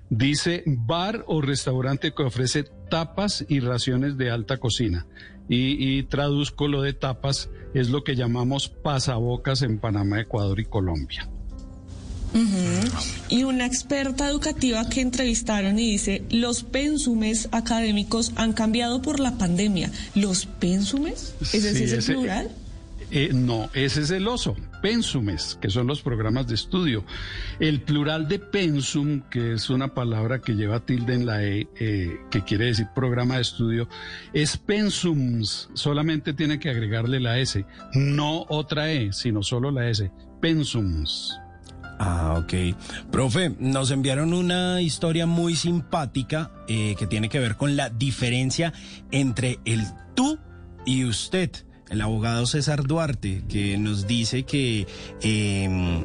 Dice 0.09 0.63
bar 0.67 1.25
o 1.27 1.41
restaurante 1.41 2.13
que 2.13 2.23
ofrece 2.23 2.65
tapas 2.91 3.45
y 3.49 3.61
raciones 3.61 4.17
de 4.17 4.31
alta 4.31 4.59
cocina. 4.59 5.07
Y, 5.49 5.99
y 5.99 6.03
traduzco 6.05 6.69
lo 6.69 6.83
de 6.83 6.93
tapas, 6.93 7.51
es 7.75 7.91
lo 7.91 8.03
que 8.03 8.17
llamamos 8.17 8.69
pasabocas 8.69 9.63
en 9.63 9.79
Panamá, 9.79 10.21
Ecuador 10.21 10.59
y 10.59 10.65
Colombia. 10.65 11.29
Y 13.29 13.45
una 13.45 13.67
experta 13.67 14.29
educativa 14.29 14.89
que 14.89 15.01
entrevistaron 15.01 15.79
y 15.79 15.93
dice, 15.93 16.23
los 16.31 16.63
pénsumes 16.63 17.49
académicos 17.53 18.33
han 18.37 18.53
cambiado 18.53 19.03
por 19.03 19.21
la 19.21 19.39
pandemia. 19.39 19.91
¿Los 20.15 20.47
pénsumes? 20.47 21.35
¿Ese 21.41 21.61
sí 21.73 21.77
Sí, 21.79 21.85
es 21.85 21.93
el 21.93 21.99
ese- 21.99 22.13
plural? 22.13 22.51
Eh, 23.13 23.31
no, 23.33 23.71
ese 23.73 24.03
es 24.03 24.11
el 24.11 24.27
oso. 24.27 24.57
Pensumes, 24.83 25.57
que 25.61 25.71
son 25.71 25.87
los 25.87 26.03
programas 26.03 26.49
de 26.49 26.57
estudio. 26.57 27.05
El 27.61 27.81
plural 27.81 28.27
de 28.27 28.41
pensum, 28.41 29.23
que 29.31 29.53
es 29.55 29.71
una 29.71 29.95
palabra 29.95 30.41
que 30.41 30.55
lleva 30.57 30.81
tilde 30.81 31.15
en 31.15 31.25
la 31.25 31.45
E, 31.45 31.69
eh, 31.79 32.17
que 32.33 32.43
quiere 32.43 32.67
decir 32.67 32.87
programa 32.97 33.37
de 33.37 33.43
estudio, 33.43 33.89
es 34.33 34.57
pensums. 34.57 35.69
Solamente 35.75 36.33
tiene 36.35 36.59
que 36.59 36.69
agregarle 36.69 37.21
la 37.21 37.39
S. 37.39 37.65
No 37.95 38.45
otra 38.49 38.91
E, 38.93 39.13
sino 39.13 39.43
solo 39.45 39.71
la 39.71 39.89
S. 39.89 40.11
Pensums. 40.41 41.33
Ah, 41.99 42.35
ok. 42.39 42.53
Profe, 43.11 43.55
nos 43.59 43.91
enviaron 43.91 44.35
una 44.35 44.81
historia 44.83 45.27
muy 45.27 45.57
simpática 45.57 46.51
eh, 46.69 46.95
que 46.99 47.07
tiene 47.07 47.29
que 47.29 47.41
ver 47.41 47.57
con 47.57 47.77
la 47.77 47.89
diferencia 47.91 48.73
entre 49.11 49.59
el 49.65 49.83
tú 50.15 50.39
y 50.85 51.05
usted. 51.05 51.51
el 51.89 52.01
abogado 52.01 52.47
César 52.47 52.83
Duarte, 52.85 53.45
que 53.49 53.79
nos 53.79 54.07
dice 54.07 54.43
que 54.45 54.87
eh, 55.23 56.05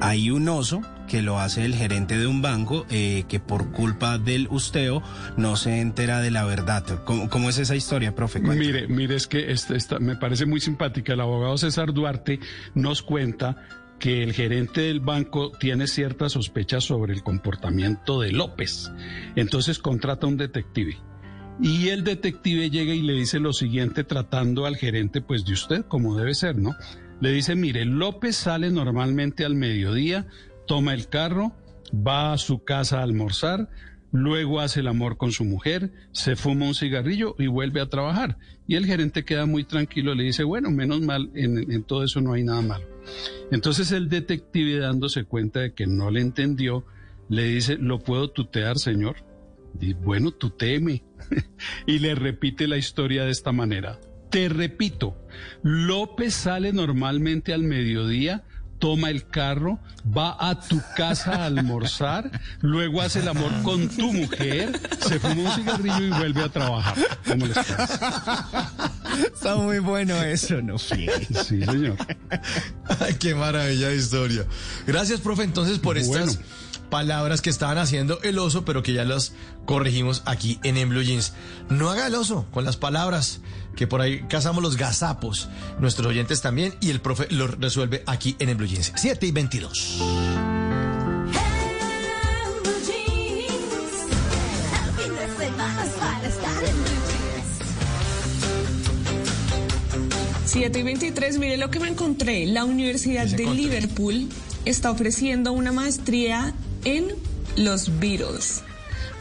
hay 0.00 0.30
un 0.30 0.48
oso 0.48 0.82
que 1.08 1.22
lo 1.22 1.38
hace 1.38 1.64
el 1.64 1.74
gerente 1.76 2.18
de 2.18 2.26
un 2.26 2.42
banco 2.42 2.84
eh, 2.90 3.24
que 3.28 3.38
por 3.38 3.70
culpa 3.70 4.18
del 4.18 4.48
usteo 4.50 5.02
no 5.36 5.54
se 5.56 5.80
entera 5.80 6.20
de 6.20 6.32
la 6.32 6.44
verdad. 6.44 6.84
¿Cómo, 7.04 7.48
es 7.48 7.58
esa 7.58 7.76
historia, 7.76 8.14
profe? 8.14 8.40
Mire, 8.40 8.88
mire, 8.88 9.14
es 9.14 9.28
que 9.28 9.52
esta, 9.52 9.76
esta- 9.76 9.98
me 10.00 10.16
parece 10.16 10.44
muy 10.46 10.60
simpática. 10.60 11.12
El 11.12 11.20
abogado 11.20 11.56
César 11.56 11.92
Duarte 11.94 12.40
nos 12.74 13.02
cuenta 13.02 13.56
que 13.98 14.22
el 14.22 14.32
gerente 14.32 14.82
del 14.82 15.00
banco 15.00 15.52
tiene 15.58 15.86
ciertas 15.86 16.32
sospechas 16.32 16.84
sobre 16.84 17.14
el 17.14 17.22
comportamiento 17.22 18.20
de 18.20 18.32
López. 18.32 18.90
Entonces 19.36 19.78
contrata 19.78 20.26
a 20.26 20.30
un 20.30 20.36
detective. 20.36 20.98
Y 21.60 21.88
el 21.88 22.04
detective 22.04 22.68
llega 22.70 22.94
y 22.94 23.00
le 23.00 23.14
dice 23.14 23.40
lo 23.40 23.52
siguiente 23.52 24.04
tratando 24.04 24.66
al 24.66 24.76
gerente 24.76 25.22
pues 25.22 25.46
de 25.46 25.54
usted 25.54 25.86
como 25.86 26.16
debe 26.16 26.34
ser, 26.34 26.58
¿no? 26.58 26.74
Le 27.20 27.30
dice, 27.30 27.56
mire, 27.56 27.86
López 27.86 28.36
sale 28.36 28.70
normalmente 28.70 29.46
al 29.46 29.54
mediodía, 29.54 30.26
toma 30.66 30.92
el 30.92 31.08
carro, 31.08 31.56
va 31.94 32.34
a 32.34 32.38
su 32.38 32.62
casa 32.62 32.98
a 32.98 33.02
almorzar, 33.02 33.70
luego 34.12 34.60
hace 34.60 34.80
el 34.80 34.88
amor 34.88 35.16
con 35.16 35.32
su 35.32 35.44
mujer, 35.44 35.92
se 36.12 36.36
fuma 36.36 36.66
un 36.66 36.74
cigarrillo 36.74 37.34
y 37.38 37.46
vuelve 37.46 37.80
a 37.80 37.88
trabajar. 37.88 38.36
Y 38.66 38.74
el 38.74 38.84
gerente 38.84 39.24
queda 39.24 39.46
muy 39.46 39.64
tranquilo, 39.64 40.14
le 40.14 40.24
dice, 40.24 40.44
bueno, 40.44 40.70
menos 40.70 41.00
mal, 41.00 41.30
en, 41.34 41.72
en 41.72 41.82
todo 41.84 42.04
eso 42.04 42.20
no 42.20 42.34
hay 42.34 42.44
nada 42.44 42.60
malo. 42.60 42.95
Entonces 43.50 43.92
el 43.92 44.08
detective 44.08 44.78
dándose 44.78 45.24
cuenta 45.24 45.60
de 45.60 45.74
que 45.74 45.86
no 45.86 46.10
le 46.10 46.20
entendió, 46.20 46.84
le 47.28 47.44
dice, 47.44 47.76
¿lo 47.76 47.98
puedo 47.98 48.30
tutear, 48.30 48.78
señor? 48.78 49.16
Y 49.80 49.94
bueno, 49.94 50.30
tuteeme. 50.30 51.04
y 51.86 51.98
le 51.98 52.14
repite 52.14 52.68
la 52.68 52.76
historia 52.76 53.24
de 53.24 53.30
esta 53.30 53.52
manera. 53.52 53.98
Te 54.30 54.48
repito, 54.48 55.16
López 55.62 56.34
sale 56.34 56.72
normalmente 56.72 57.52
al 57.52 57.62
mediodía, 57.62 58.44
toma 58.78 59.10
el 59.10 59.26
carro, 59.26 59.78
va 60.06 60.36
a 60.38 60.60
tu 60.60 60.80
casa 60.96 61.42
a 61.42 61.46
almorzar, 61.46 62.30
luego 62.60 63.00
hace 63.02 63.20
el 63.20 63.28
amor 63.28 63.50
con 63.62 63.88
tu 63.88 64.12
mujer, 64.12 64.78
se 65.00 65.18
fuma 65.18 65.34
un 65.34 65.50
cigarrillo 65.52 66.06
y 66.06 66.10
vuelve 66.10 66.42
a 66.44 66.48
trabajar. 66.48 66.94
¿Cómo 67.26 67.46
les 67.46 67.56
parece? 67.56 67.98
Está 69.34 69.56
muy 69.56 69.78
bueno 69.78 70.22
eso, 70.22 70.60
no 70.60 70.78
friegue. 70.78 71.26
Sí, 71.44 71.64
señor. 71.64 71.96
Ay, 73.00 73.14
qué 73.14 73.34
maravilla 73.34 73.88
de 73.88 73.96
historia. 73.96 74.44
Gracias, 74.86 75.20
profe, 75.20 75.42
entonces, 75.42 75.78
por 75.78 75.96
estas 75.96 76.40
palabras 76.90 77.42
que 77.42 77.50
estaban 77.50 77.78
haciendo 77.78 78.20
el 78.22 78.38
oso, 78.38 78.64
pero 78.64 78.82
que 78.82 78.92
ya 78.92 79.04
las 79.04 79.32
corregimos 79.64 80.22
aquí 80.24 80.58
en 80.62 80.76
En 80.76 80.88
Blue 80.88 81.02
Jeans. 81.02 81.32
No 81.68 81.90
haga 81.90 82.06
el 82.06 82.14
oso 82.14 82.46
con 82.52 82.64
las 82.64 82.76
palabras, 82.76 83.40
que 83.76 83.86
por 83.86 84.00
ahí 84.00 84.24
cazamos 84.28 84.62
los 84.62 84.76
gazapos, 84.76 85.48
nuestros 85.78 86.08
oyentes 86.08 86.40
también, 86.40 86.74
y 86.80 86.90
el 86.90 87.00
profe 87.00 87.28
lo 87.30 87.46
resuelve 87.46 88.02
aquí 88.06 88.34
en 88.38 88.48
En 88.48 88.56
Blue 88.56 88.66
Jeans. 88.66 88.92
7 88.96 89.26
y 89.26 89.30
22. 89.30 89.98
En 90.00 90.06
blue 92.62 92.72
jeans, 92.86 94.06
el 94.72 94.90
fin 94.96 95.14
de 95.14 95.28
semana 95.44 95.84
es 95.84 95.90
para 95.92 96.26
estar 96.26 96.64
en 96.64 96.74
blue 96.74 97.02
jeans. 97.06 97.26
7 100.46 100.78
y 100.78 100.82
23, 100.82 101.38
mire 101.38 101.56
lo 101.58 101.70
que 101.70 101.78
me 101.78 101.88
encontré. 101.88 102.46
La 102.46 102.64
Universidad 102.64 103.24
¿Qué 103.24 103.30
se 103.30 103.36
de? 103.36 103.54
Liverpool 103.54 104.28
está 104.64 104.90
ofreciendo 104.90 105.52
una 105.52 105.70
maestría 105.72 106.54
en 106.84 107.08
los 107.56 107.98
Beatles. 108.00 108.62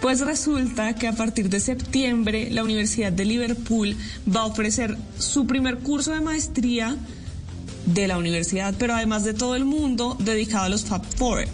Pues 0.06 0.22
resulta 0.22 0.94
que 0.94 1.08
a 1.08 1.14
partir 1.14 1.50
de 1.50 1.60
septiembre 1.60 2.52
la 2.52 2.64
Universidad 2.64 3.12
de 3.12 3.26
Liverpool 3.26 3.98
va 4.30 4.42
a 4.42 4.46
ofrecer 4.46 4.96
su 5.18 5.48
primer 5.48 5.80
curso 5.80 6.12
de 6.12 6.22
maestría 6.22 6.96
de 7.88 8.08
la 8.08 8.20
universidad, 8.20 8.76
pero 8.78 8.94
además 8.94 9.24
de 9.24 9.34
todo 9.34 9.56
el 9.56 9.66
mundo, 9.66 10.16
dedicado 10.20 10.66
a 10.66 10.70
los 10.70 10.86
Fab 10.86 11.04
Four. 11.18 11.46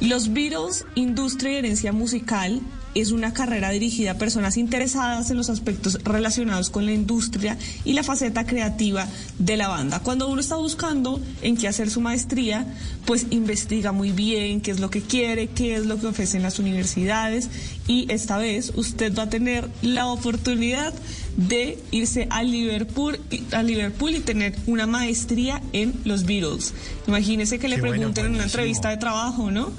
Los 0.00 0.32
Beatles, 0.32 0.86
Industria 0.94 1.52
y 1.52 1.56
Herencia 1.56 1.92
Musical, 1.92 2.62
es 2.94 3.10
una 3.12 3.32
carrera 3.32 3.70
dirigida 3.70 4.12
a 4.12 4.18
personas 4.18 4.56
interesadas 4.56 5.30
en 5.30 5.36
los 5.36 5.50
aspectos 5.50 6.02
relacionados 6.04 6.70
con 6.70 6.86
la 6.86 6.92
industria 6.92 7.56
y 7.84 7.92
la 7.92 8.02
faceta 8.02 8.46
creativa 8.46 9.06
de 9.38 9.56
la 9.56 9.68
banda. 9.68 10.00
Cuando 10.00 10.28
uno 10.28 10.40
está 10.40 10.56
buscando 10.56 11.20
en 11.42 11.56
qué 11.56 11.68
hacer 11.68 11.90
su 11.90 12.00
maestría, 12.00 12.66
pues 13.04 13.26
investiga 13.30 13.92
muy 13.92 14.10
bien 14.12 14.60
qué 14.60 14.70
es 14.70 14.80
lo 14.80 14.90
que 14.90 15.02
quiere, 15.02 15.48
qué 15.48 15.76
es 15.76 15.86
lo 15.86 15.98
que 16.00 16.06
ofrecen 16.06 16.42
las 16.42 16.58
universidades 16.58 17.48
y 17.86 18.06
esta 18.12 18.38
vez 18.38 18.72
usted 18.74 19.14
va 19.16 19.24
a 19.24 19.30
tener 19.30 19.68
la 19.82 20.06
oportunidad 20.06 20.92
de 21.36 21.78
irse 21.90 22.26
a 22.30 22.42
Liverpool, 22.42 23.18
a 23.52 23.62
Liverpool 23.62 24.14
y 24.14 24.20
tener 24.20 24.54
una 24.66 24.86
maestría 24.86 25.62
en 25.72 25.94
los 26.04 26.24
Beatles. 26.24 26.74
Imagínese 27.06 27.58
que 27.58 27.68
le 27.68 27.76
Qué 27.76 27.82
bueno, 27.82 27.96
pregunten 27.96 28.26
en 28.26 28.34
una 28.34 28.44
entrevista 28.44 28.90
de 28.90 28.96
trabajo, 28.96 29.50
¿no? 29.50 29.70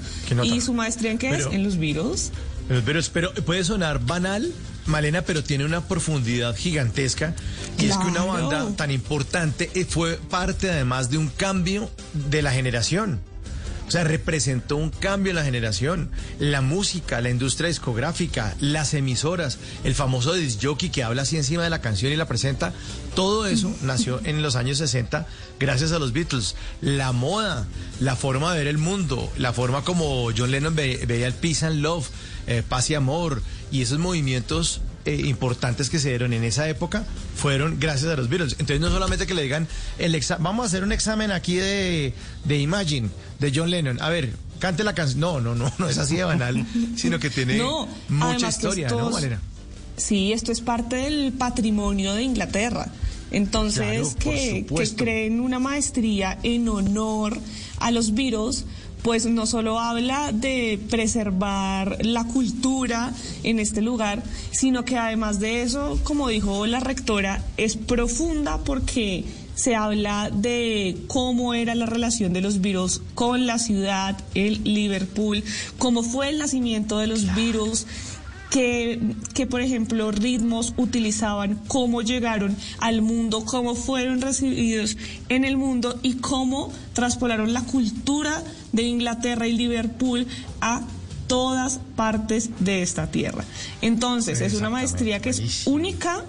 ¿Y 0.42 0.60
su 0.60 0.72
maestría 0.72 1.10
en 1.10 1.18
qué 1.18 1.30
Pero- 1.30 1.48
es? 1.50 1.54
En 1.54 1.62
los 1.62 1.76
Beatles. 1.78 2.32
Pero, 2.68 3.00
pero, 3.12 3.32
puede 3.34 3.64
sonar 3.64 4.04
banal, 4.04 4.50
Malena, 4.86 5.22
pero 5.22 5.42
tiene 5.44 5.64
una 5.64 5.86
profundidad 5.86 6.56
gigantesca. 6.56 7.34
Y 7.78 7.86
es 7.86 7.96
que 7.96 8.06
una 8.06 8.24
banda 8.24 8.66
tan 8.76 8.90
importante 8.90 9.70
eh, 9.74 9.84
fue 9.84 10.16
parte 10.30 10.70
además 10.70 11.10
de 11.10 11.18
un 11.18 11.28
cambio 11.28 11.90
de 12.30 12.42
la 12.42 12.52
generación. 12.52 13.20
O 13.86 13.90
sea, 13.92 14.04
representó 14.04 14.76
un 14.76 14.88
cambio 14.88 15.30
en 15.30 15.36
la 15.36 15.44
generación. 15.44 16.10
La 16.38 16.62
música, 16.62 17.20
la 17.20 17.28
industria 17.28 17.68
discográfica, 17.68 18.56
las 18.58 18.94
emisoras, 18.94 19.58
el 19.84 19.94
famoso 19.94 20.32
disc 20.32 20.60
jockey 20.62 20.88
que 20.88 21.02
habla 21.02 21.22
así 21.22 21.36
encima 21.36 21.62
de 21.64 21.68
la 21.68 21.82
canción 21.82 22.10
y 22.10 22.16
la 22.16 22.26
presenta, 22.26 22.72
todo 23.14 23.46
eso 23.46 23.70
nació 23.82 24.20
en 24.24 24.40
los 24.40 24.56
años 24.56 24.78
60 24.78 25.26
gracias 25.60 25.92
a 25.92 25.98
los 25.98 26.12
Beatles. 26.14 26.54
La 26.80 27.12
moda, 27.12 27.66
la 28.00 28.16
forma 28.16 28.52
de 28.52 28.58
ver 28.60 28.66
el 28.68 28.78
mundo, 28.78 29.30
la 29.36 29.52
forma 29.52 29.82
como 29.84 30.30
John 30.34 30.52
Lennon 30.52 30.74
ve- 30.74 31.04
veía 31.06 31.26
el 31.26 31.34
peace 31.34 31.66
and 31.66 31.82
love, 31.82 32.06
eh, 32.46 32.62
paz 32.68 32.90
y 32.90 32.94
amor, 32.94 33.42
y 33.70 33.82
esos 33.82 33.98
movimientos 33.98 34.80
eh, 35.04 35.20
importantes 35.26 35.90
que 35.90 35.98
se 35.98 36.10
dieron 36.10 36.32
en 36.32 36.44
esa 36.44 36.68
época 36.68 37.04
fueron 37.36 37.78
gracias 37.80 38.10
a 38.12 38.16
los 38.16 38.28
Beatles. 38.28 38.52
Entonces 38.58 38.80
no 38.80 38.90
solamente 38.90 39.26
que 39.26 39.34
le 39.34 39.42
digan 39.42 39.66
el 39.98 40.14
exa- 40.14 40.38
vamos 40.40 40.64
a 40.64 40.66
hacer 40.68 40.84
un 40.84 40.92
examen 40.92 41.30
aquí 41.32 41.54
de, 41.56 42.14
de 42.44 42.58
Imagine, 42.58 43.08
de 43.40 43.52
John 43.54 43.70
Lennon. 43.70 44.00
A 44.00 44.08
ver, 44.10 44.32
cante 44.60 44.84
la 44.84 44.94
canción. 44.94 45.20
No, 45.20 45.40
no, 45.40 45.54
no, 45.54 45.72
no 45.78 45.88
es 45.88 45.98
así 45.98 46.16
de 46.16 46.24
banal, 46.24 46.64
sino 46.96 47.18
que 47.18 47.30
tiene 47.30 47.58
No, 47.58 47.88
mucha 48.08 48.48
historia, 48.48 48.88
¿no, 48.88 48.96
estos- 48.98 49.12
Malena? 49.12 49.40
Sí, 49.96 50.32
esto 50.32 50.52
es 50.52 50.60
parte 50.62 50.96
del 50.96 51.32
patrimonio 51.32 52.14
de 52.14 52.22
Inglaterra. 52.22 52.86
Entonces, 53.30 54.14
Claro, 54.18 54.36
que, 54.76 54.94
creen 54.96 55.40
una 55.40 55.58
maestría 55.58 56.38
en 56.42 56.68
honor 56.68 57.38
a 57.78 57.90
los 57.90 58.14
Beatles, 58.14 58.64
pues 59.02 59.26
no 59.26 59.46
solo 59.46 59.80
habla 59.80 60.32
de 60.32 60.78
preservar 60.88 61.98
la 62.04 62.24
cultura 62.24 63.12
en 63.42 63.58
este 63.58 63.82
lugar, 63.82 64.22
sino 64.52 64.84
que 64.84 64.96
además 64.96 65.40
de 65.40 65.62
eso, 65.62 65.98
como 66.04 66.28
dijo 66.28 66.66
la 66.66 66.80
rectora, 66.80 67.44
es 67.56 67.76
profunda 67.76 68.58
porque 68.58 69.24
se 69.54 69.74
habla 69.74 70.30
de 70.30 70.96
cómo 71.08 71.54
era 71.54 71.74
la 71.74 71.86
relación 71.86 72.32
de 72.32 72.40
los 72.40 72.60
Beatles 72.60 73.02
con 73.14 73.46
la 73.46 73.58
ciudad, 73.58 74.18
el 74.34 74.62
Liverpool, 74.64 75.42
cómo 75.78 76.02
fue 76.02 76.30
el 76.30 76.38
nacimiento 76.38 76.98
de 76.98 77.08
los 77.08 77.34
Beatles, 77.34 77.86
que, 78.50 79.00
que, 79.32 79.46
por 79.46 79.62
ejemplo, 79.62 80.10
ritmos 80.10 80.74
utilizaban, 80.76 81.58
cómo 81.68 82.02
llegaron 82.02 82.54
al 82.80 83.00
mundo, 83.00 83.46
cómo 83.46 83.74
fueron 83.74 84.20
recibidos 84.20 84.98
en 85.30 85.44
el 85.44 85.56
mundo 85.56 85.98
y 86.02 86.14
cómo 86.16 86.70
traspolaron 86.92 87.54
la 87.54 87.62
cultura 87.62 88.42
de 88.72 88.82
Inglaterra 88.82 89.46
y 89.46 89.52
Liverpool 89.52 90.26
a 90.60 90.82
todas 91.26 91.80
partes 91.96 92.50
de 92.58 92.82
esta 92.82 93.10
tierra. 93.10 93.44
Entonces, 93.80 94.40
es 94.40 94.54
una 94.54 94.70
maestría 94.70 95.20
que 95.20 95.30
es 95.30 95.66
única 95.66 96.24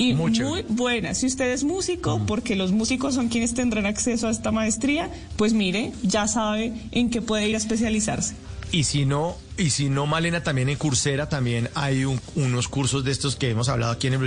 y 0.00 0.14
Muy 0.14 0.64
buena. 0.66 1.14
Si 1.14 1.26
usted 1.26 1.52
es 1.52 1.62
músico, 1.62 2.22
porque 2.26 2.56
los 2.56 2.72
músicos 2.72 3.14
son 3.16 3.28
quienes 3.28 3.52
tendrán 3.52 3.84
acceso 3.84 4.28
a 4.28 4.30
esta 4.30 4.50
maestría, 4.50 5.10
pues 5.36 5.52
mire, 5.52 5.92
ya 6.02 6.26
sabe 6.26 6.72
en 6.92 7.10
qué 7.10 7.20
puede 7.20 7.50
ir 7.50 7.54
a 7.54 7.58
especializarse. 7.58 8.34
Y 8.72 8.84
si 8.84 9.04
no, 9.04 9.36
y 9.56 9.70
si 9.70 9.88
no, 9.90 10.06
Malena, 10.06 10.44
también 10.44 10.68
en 10.68 10.76
Coursera 10.76 11.28
también 11.28 11.68
hay 11.74 12.04
un- 12.04 12.20
unos 12.36 12.68
cursos 12.68 13.02
de 13.02 13.10
estos 13.10 13.34
que 13.34 13.50
hemos 13.50 13.68
hablado 13.68 13.90
aquí 13.92 14.06
en 14.06 14.12
el 14.12 14.20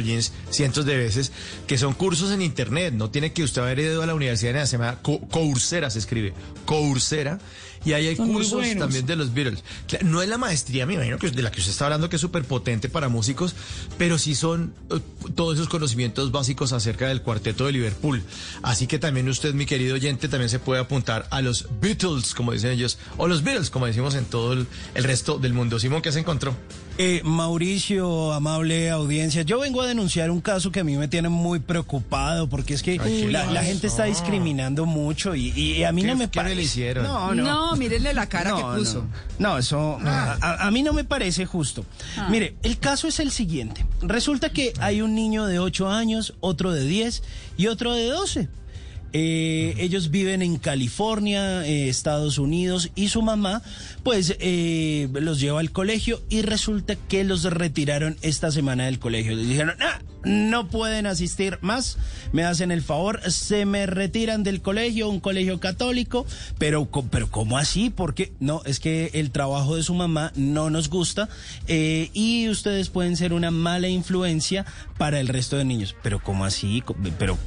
cientos 0.49 0.86
de 0.86 0.97
veces, 0.97 1.32
que 1.65 1.77
son 1.77 1.93
cursos 1.93 2.29
en 2.32 2.41
internet. 2.41 2.93
No 2.93 3.10
tiene 3.10 3.32
que 3.32 3.43
usted 3.43 3.62
haber 3.62 3.79
ido 3.79 4.03
a 4.03 4.06
la 4.06 4.15
universidad 4.15 4.51
se 4.67 4.77
llama 4.77 4.99
Co- 5.01 5.21
Coursera, 5.29 5.89
se 5.89 5.99
escribe 5.99 6.34
Coursera. 6.65 7.39
Y 7.86 7.93
ahí 7.93 8.08
hay 8.08 8.15
Son 8.15 8.32
cursos 8.32 8.63
también 8.78 9.06
de 9.06 9.15
los 9.15 9.34
Beatles. 9.34 9.63
No 10.04 10.22
es 10.22 10.30
la 10.30 10.38
maestría, 10.38 10.86
me 10.86 10.93
imagino 10.93 11.17
que 11.17 11.28
es 11.28 11.36
de 11.36 11.41
la 11.41 11.52
que 11.52 11.60
usted 11.60 11.72
está 11.72 11.86
hablando, 11.86 12.10
que 12.10 12.15
es 12.15 12.22
súper 12.22 12.43
potente 12.46 12.89
para 12.89 13.10
músicos, 13.10 13.56
pero 13.98 14.17
sí 14.17 14.36
son 14.36 14.74
eh, 14.89 15.00
todos 15.36 15.56
esos 15.56 15.69
conocimientos 15.69 16.32
básicos 16.32 16.74
acerca 16.74 17.08
del 17.08 17.22
cuarteto 17.22 17.65
de 17.65 17.74
Liverpool. 17.74 18.24
Así 18.62 18.88
que 18.88 19.00
también 19.00 19.28
usted, 19.30 19.54
mi 19.54 19.65
querido 19.65 19.96
oyente, 19.96 20.28
también 20.28 20.50
se 20.50 20.60
puede 20.60 20.82
apuntar 20.82 21.28
a 21.30 21.41
los 21.41 21.67
Beatles, 21.82 22.34
como 22.34 22.52
dicen 22.52 22.72
ellos, 22.72 22.98
o 23.17 23.28
los 23.28 23.43
Beatles, 23.43 23.69
como 23.69 23.86
decimos 23.86 24.15
en 24.15 24.26
todo 24.26 24.54
el, 24.54 24.67
resto 24.96 25.38
del 25.38 25.54
mundo. 25.54 25.80
Simón, 25.80 26.02
¿qué 26.02 26.12
se 26.12 26.19
encontró? 26.19 26.56
Eh, 26.99 27.21
Mauricio, 27.23 28.34
amable 28.34 28.91
audiencia, 28.91 29.41
yo 29.41 29.60
vengo 29.60 29.82
a 29.82 29.88
denunciar 29.88 30.29
un 30.29 30.41
caso 30.41 30.71
que 30.71 30.82
a 30.82 30.84
mí 30.84 30.95
me 30.95 31.08
tiene 31.08 31.27
muy 31.27 31.58
preocupado 31.60 32.47
porque 32.47 32.75
es 32.75 32.84
que 32.84 32.99
Ay, 33.01 33.32
la, 33.32 33.63
gente 33.63 33.88
está 33.88 34.03
discriminando 34.03 34.86
mucho 34.86 35.34
y, 35.34 35.49
y 35.49 35.84
a 35.86 35.91
mí 35.91 36.03
¿Qué- 36.03 36.08
no 36.10 36.15
me 36.15 36.29
qué 36.29 36.38
le 36.39 36.43
parece. 36.43 36.62
hicieron? 36.62 37.03
No, 37.06 37.34
no. 37.34 37.43
No, 37.43 37.75
mírenle 37.77 38.13
la 38.13 38.29
cara 38.29 38.51
No, 38.51 38.58
que 38.58 38.77
puso. 38.77 38.99
No, 39.39 39.53
No, 39.53 39.58
eso 39.58 39.97
a, 40.06 40.38
a- 40.39 40.67
a 40.67 40.71
mí 40.71 40.84
no 40.84 40.93
me 40.93 41.03
parece 41.03 41.47
justo. 41.47 41.84
Mire, 42.29 42.56
el 42.62 42.77
caso 42.77 43.08
es 43.08 43.19
el 43.19 43.32
siguiente. 43.32 43.88
Resulta 44.03 44.51
que 44.51 44.73
hay 44.79 45.01
un 45.01 45.15
niño 45.15 45.47
de 45.47 45.58
8 45.58 45.89
años, 45.89 46.36
otro 46.41 46.71
de 46.71 46.86
10 46.86 47.23
y 47.58 47.67
otro 47.67 47.93
de 47.95 48.06
12. 48.06 48.49
Eh, 49.13 49.76
ellos 49.78 50.10
viven 50.12 50.41
en 50.41 50.58
California, 50.58 51.65
eh, 51.65 51.88
Estados 51.88 52.39
Unidos, 52.39 52.89
y 52.95 53.10
su 53.10 53.21
mamá, 53.21 53.62
pues, 54.04 54.36
eh, 54.39 55.08
los 55.13 55.39
lleva 55.39 55.60
al 55.60 55.71
colegio 55.71 56.21
y 56.30 56.41
resulta 56.41 56.95
que 56.95 57.23
los 57.23 57.43
retiraron 57.43 58.17
esta 58.21 58.52
semana 58.52 58.86
del 58.86 58.99
colegio. 58.99 59.36
Les 59.36 59.47
dijeron, 59.47 59.76
"Ah, 59.80 59.99
no 60.23 60.67
pueden 60.67 61.06
asistir 61.06 61.58
más, 61.62 61.97
me 62.32 62.43
hacen 62.43 62.71
el 62.71 62.82
favor, 62.82 63.19
se 63.30 63.65
me 63.65 63.86
retiran 63.86 64.43
del 64.43 64.62
colegio, 64.62 65.10
un 65.10 65.19
colegio 65.19 65.60
católico, 65.60 66.26
pero, 66.58 66.89
pero 67.12 67.30
¿cómo 67.30 67.58
así? 67.58 67.89
Porque 67.89 68.32
no, 68.39 68.62
es 68.65 68.80
que 68.80 69.12
el 69.13 69.32
trabajo 69.32 69.76
de 69.76 69.84
su 69.84 69.93
mamá 69.93 70.32
no 70.36 70.69
nos 70.69 70.89
gusta 70.89 71.30
eh, 71.67 72.10
y 72.13 72.49
ustedes 72.49 72.89
pueden 72.89 73.17
ser 73.17 73.34
una 73.34 73.52
mala 73.52 73.89
influencia 73.89 74.65
para 74.97 75.19
el 75.19 75.28
resto 75.28 75.58
de 75.58 75.65
niños. 75.65 75.95
Pero 76.02 76.23
¿cómo 76.23 76.45
así? 76.45 76.84
Pero 77.19 77.38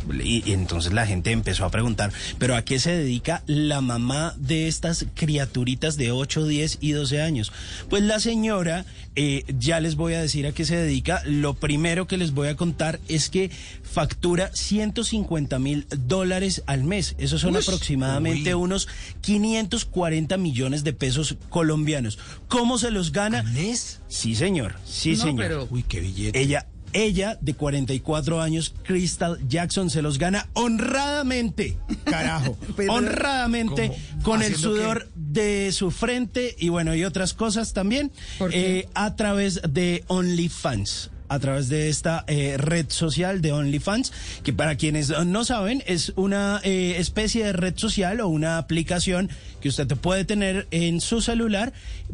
entonces 0.46 0.92
la 0.92 1.06
gente 1.06 1.30
empezó 1.30 1.55
a 1.64 1.70
preguntar, 1.70 2.12
¿pero 2.38 2.54
a 2.56 2.62
qué 2.64 2.78
se 2.78 2.92
dedica 2.92 3.42
la 3.46 3.80
mamá 3.80 4.34
de 4.36 4.68
estas 4.68 5.06
criaturitas 5.14 5.96
de 5.96 6.10
8, 6.12 6.46
10 6.46 6.78
y 6.80 6.92
12 6.92 7.22
años? 7.22 7.52
Pues 7.88 8.02
la 8.02 8.20
señora, 8.20 8.84
eh, 9.14 9.44
ya 9.58 9.80
les 9.80 9.96
voy 9.96 10.14
a 10.14 10.20
decir 10.20 10.46
a 10.46 10.52
qué 10.52 10.64
se 10.66 10.76
dedica. 10.76 11.22
Lo 11.24 11.54
primero 11.54 12.06
que 12.06 12.16
les 12.18 12.32
voy 12.32 12.48
a 12.48 12.56
contar 12.56 13.00
es 13.08 13.30
que 13.30 13.50
factura 13.82 14.50
150 14.52 15.58
mil 15.58 15.86
dólares 16.06 16.62
al 16.66 16.84
mes. 16.84 17.14
Eso 17.18 17.38
son 17.38 17.56
aproximadamente 17.56 18.54
unos 18.54 18.88
540 19.22 20.36
millones 20.36 20.84
de 20.84 20.92
pesos 20.92 21.36
colombianos. 21.48 22.18
¿Cómo 22.48 22.78
se 22.78 22.90
los 22.90 23.12
gana? 23.12 23.42
¿Mes? 23.42 24.00
Sí, 24.08 24.34
señor. 24.34 24.74
Sí, 24.84 25.12
No, 25.12 25.22
señor. 25.24 25.36
pero- 25.46 25.68
Uy, 25.70 25.82
qué 25.82 26.00
billete. 26.00 26.40
Ella, 26.40 26.66
ella 27.04 27.38
de 27.40 27.54
44 27.54 28.40
años, 28.40 28.74
Crystal 28.84 29.38
Jackson, 29.48 29.90
se 29.90 30.02
los 30.02 30.18
gana 30.18 30.48
honradamente, 30.54 31.76
carajo. 32.04 32.56
Pero- 32.76 32.92
honradamente, 32.94 33.88
¿Cómo? 33.88 34.22
con 34.22 34.42
el 34.42 34.54
¿Haciendo 34.54 34.76
sudor 34.76 35.08
de 35.14 35.70
su 35.72 35.90
frente 35.90 36.54
y 36.58 36.68
bueno, 36.68 36.94
y 36.94 37.04
otras 37.04 37.34
cosas 37.34 37.72
también, 37.72 38.10
¿Por 38.38 38.50
qué? 38.50 38.78
eh, 38.80 38.88
a 38.94 39.14
través 39.16 39.60
de 39.68 40.04
OnlyFans. 40.08 41.10
A 41.28 41.40
través 41.40 41.68
de 41.68 41.88
esta 41.88 42.22
eh, 42.28 42.54
red 42.56 42.86
social 42.88 43.40
de 43.42 43.50
OnlyFans, 43.50 44.12
que 44.44 44.52
para 44.52 44.76
quienes 44.76 45.08
no 45.26 45.44
saben, 45.44 45.82
es 45.88 46.12
una 46.14 46.60
eh, 46.62 46.94
especie 46.98 47.44
de 47.44 47.52
red 47.52 47.74
social 47.76 48.20
o 48.20 48.28
una 48.28 48.58
aplicación 48.58 49.28
que 49.60 49.68
usted 49.68 49.88
puede 49.96 50.24
tener 50.24 50.68
en 50.70 51.00
su 51.00 51.20
celular 51.20 51.72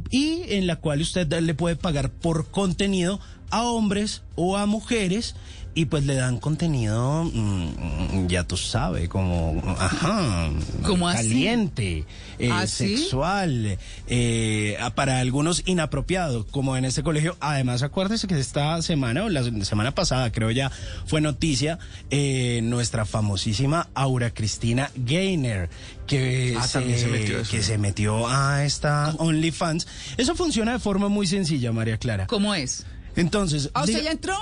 y 0.09 0.45
en 0.55 0.67
la 0.67 0.77
cual 0.77 1.03
usted 1.03 1.31
le 1.31 1.53
puede 1.53 1.77
pagar 1.77 2.09
por 2.11 2.51
contenido 2.51 3.21
a 3.53 3.63
hombres 3.63 4.23
o 4.35 4.57
a 4.57 4.67
mujeres 4.67 5.37
y 5.75 5.87
pues 5.87 6.05
le 6.05 6.15
dan 6.17 6.37
contenido, 6.39 7.25
mm, 7.33 8.27
ya 8.27 8.45
tú 8.45 8.59
sabes, 8.59 9.09
como, 9.09 9.59
ajá, 9.79 10.51
¿Cómo 10.85 11.09
así? 11.09 11.17
caliente, 11.29 12.05
eh, 12.39 12.51
¿Ah, 12.53 12.67
sexual, 12.67 13.79
eh, 14.07 14.77
para 14.95 15.21
algunos 15.21 15.63
inapropiado, 15.65 16.47
como 16.49 16.77
en 16.77 16.85
este 16.85 17.03
colegio. 17.03 17.39
Además, 17.41 17.83
acuérdese 17.83 18.27
que 18.27 18.39
esta 18.39 18.83
semana, 18.83 19.25
o 19.25 19.31
la 19.31 19.43
semana 19.65 19.95
pasada, 19.95 20.31
creo 20.31 20.51
ya, 20.51 20.71
fue 21.07 21.23
noticia, 21.23 21.79
eh, 22.11 22.61
nuestra 22.63 23.07
famosísima 23.07 23.89
Aura 23.95 24.29
Cristina 24.35 24.91
Gainer, 24.95 25.71
que, 26.07 26.55
Ah, 26.61 26.69
también 26.71 26.99
se 26.99 27.07
metió 27.07 27.39
eso. 27.41 27.51
que 27.51 27.63
se 27.63 27.79
metió 27.79 28.29
a 28.29 28.63
esta 28.65 29.15
OnlyFans. 29.17 29.87
Eso 30.19 30.35
funciona 30.35 30.73
de 30.73 30.79
forma 30.81 31.09
muy 31.09 31.27
sencilla, 31.27 31.73
María 31.73 31.97
Clara. 31.97 32.27
¿Cómo 32.27 32.55
es? 32.55 32.85
Entonces. 33.17 33.71
Ah, 33.75 33.81
¿usted 33.83 33.99
diga- 34.01 34.05
ya 34.05 34.11
entró? 34.13 34.35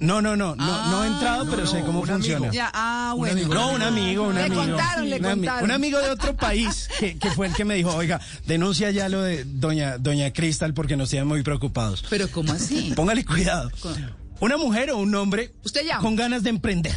No, 0.00 0.20
no, 0.20 0.36
no, 0.36 0.56
no, 0.56 0.90
no 0.90 1.04
he 1.04 1.06
entrado, 1.06 1.44
Ah, 1.44 1.48
pero 1.50 1.66
sé 1.66 1.80
cómo 1.80 2.00
un 2.00 2.08
funciona. 2.08 2.38
amigo. 2.38 2.52
Ya, 2.52 2.70
ah, 2.74 3.10
Un 3.14 3.18
bueno. 3.20 3.34
amigo, 3.34 3.54
No, 3.54 3.70
un 3.72 3.82
amigo, 3.82 4.22
un 4.24 4.34
Le 4.34 4.42
amigo. 4.42 4.60
contaron, 4.62 5.08
le 5.10 5.16
un, 5.16 5.22
ami- 5.22 5.30
contaron. 5.36 5.64
un 5.64 5.70
amigo 5.70 5.98
de 6.00 6.10
otro 6.10 6.36
país 6.36 6.88
que, 6.98 7.18
que 7.18 7.30
fue 7.30 7.46
el 7.46 7.54
que 7.54 7.64
me 7.64 7.74
dijo, 7.76 7.94
oiga, 7.94 8.20
denuncia 8.46 8.90
ya 8.90 9.08
lo 9.08 9.22
de 9.22 9.44
doña, 9.44 9.96
doña 9.98 10.32
Cristal 10.32 10.74
porque 10.74 10.96
nos 10.96 11.10
tienen 11.10 11.28
muy 11.28 11.42
preocupados. 11.42 12.04
Pero 12.10 12.28
¿cómo 12.30 12.52
así? 12.52 12.92
Póngale 12.96 13.24
cuidado. 13.24 13.70
Una 14.40 14.56
mujer 14.56 14.90
o 14.90 14.98
un 14.98 15.14
hombre 15.14 15.54
Usted 15.64 15.86
llama. 15.86 16.00
con 16.02 16.16
ganas 16.16 16.42
de 16.42 16.50
emprender. 16.50 16.94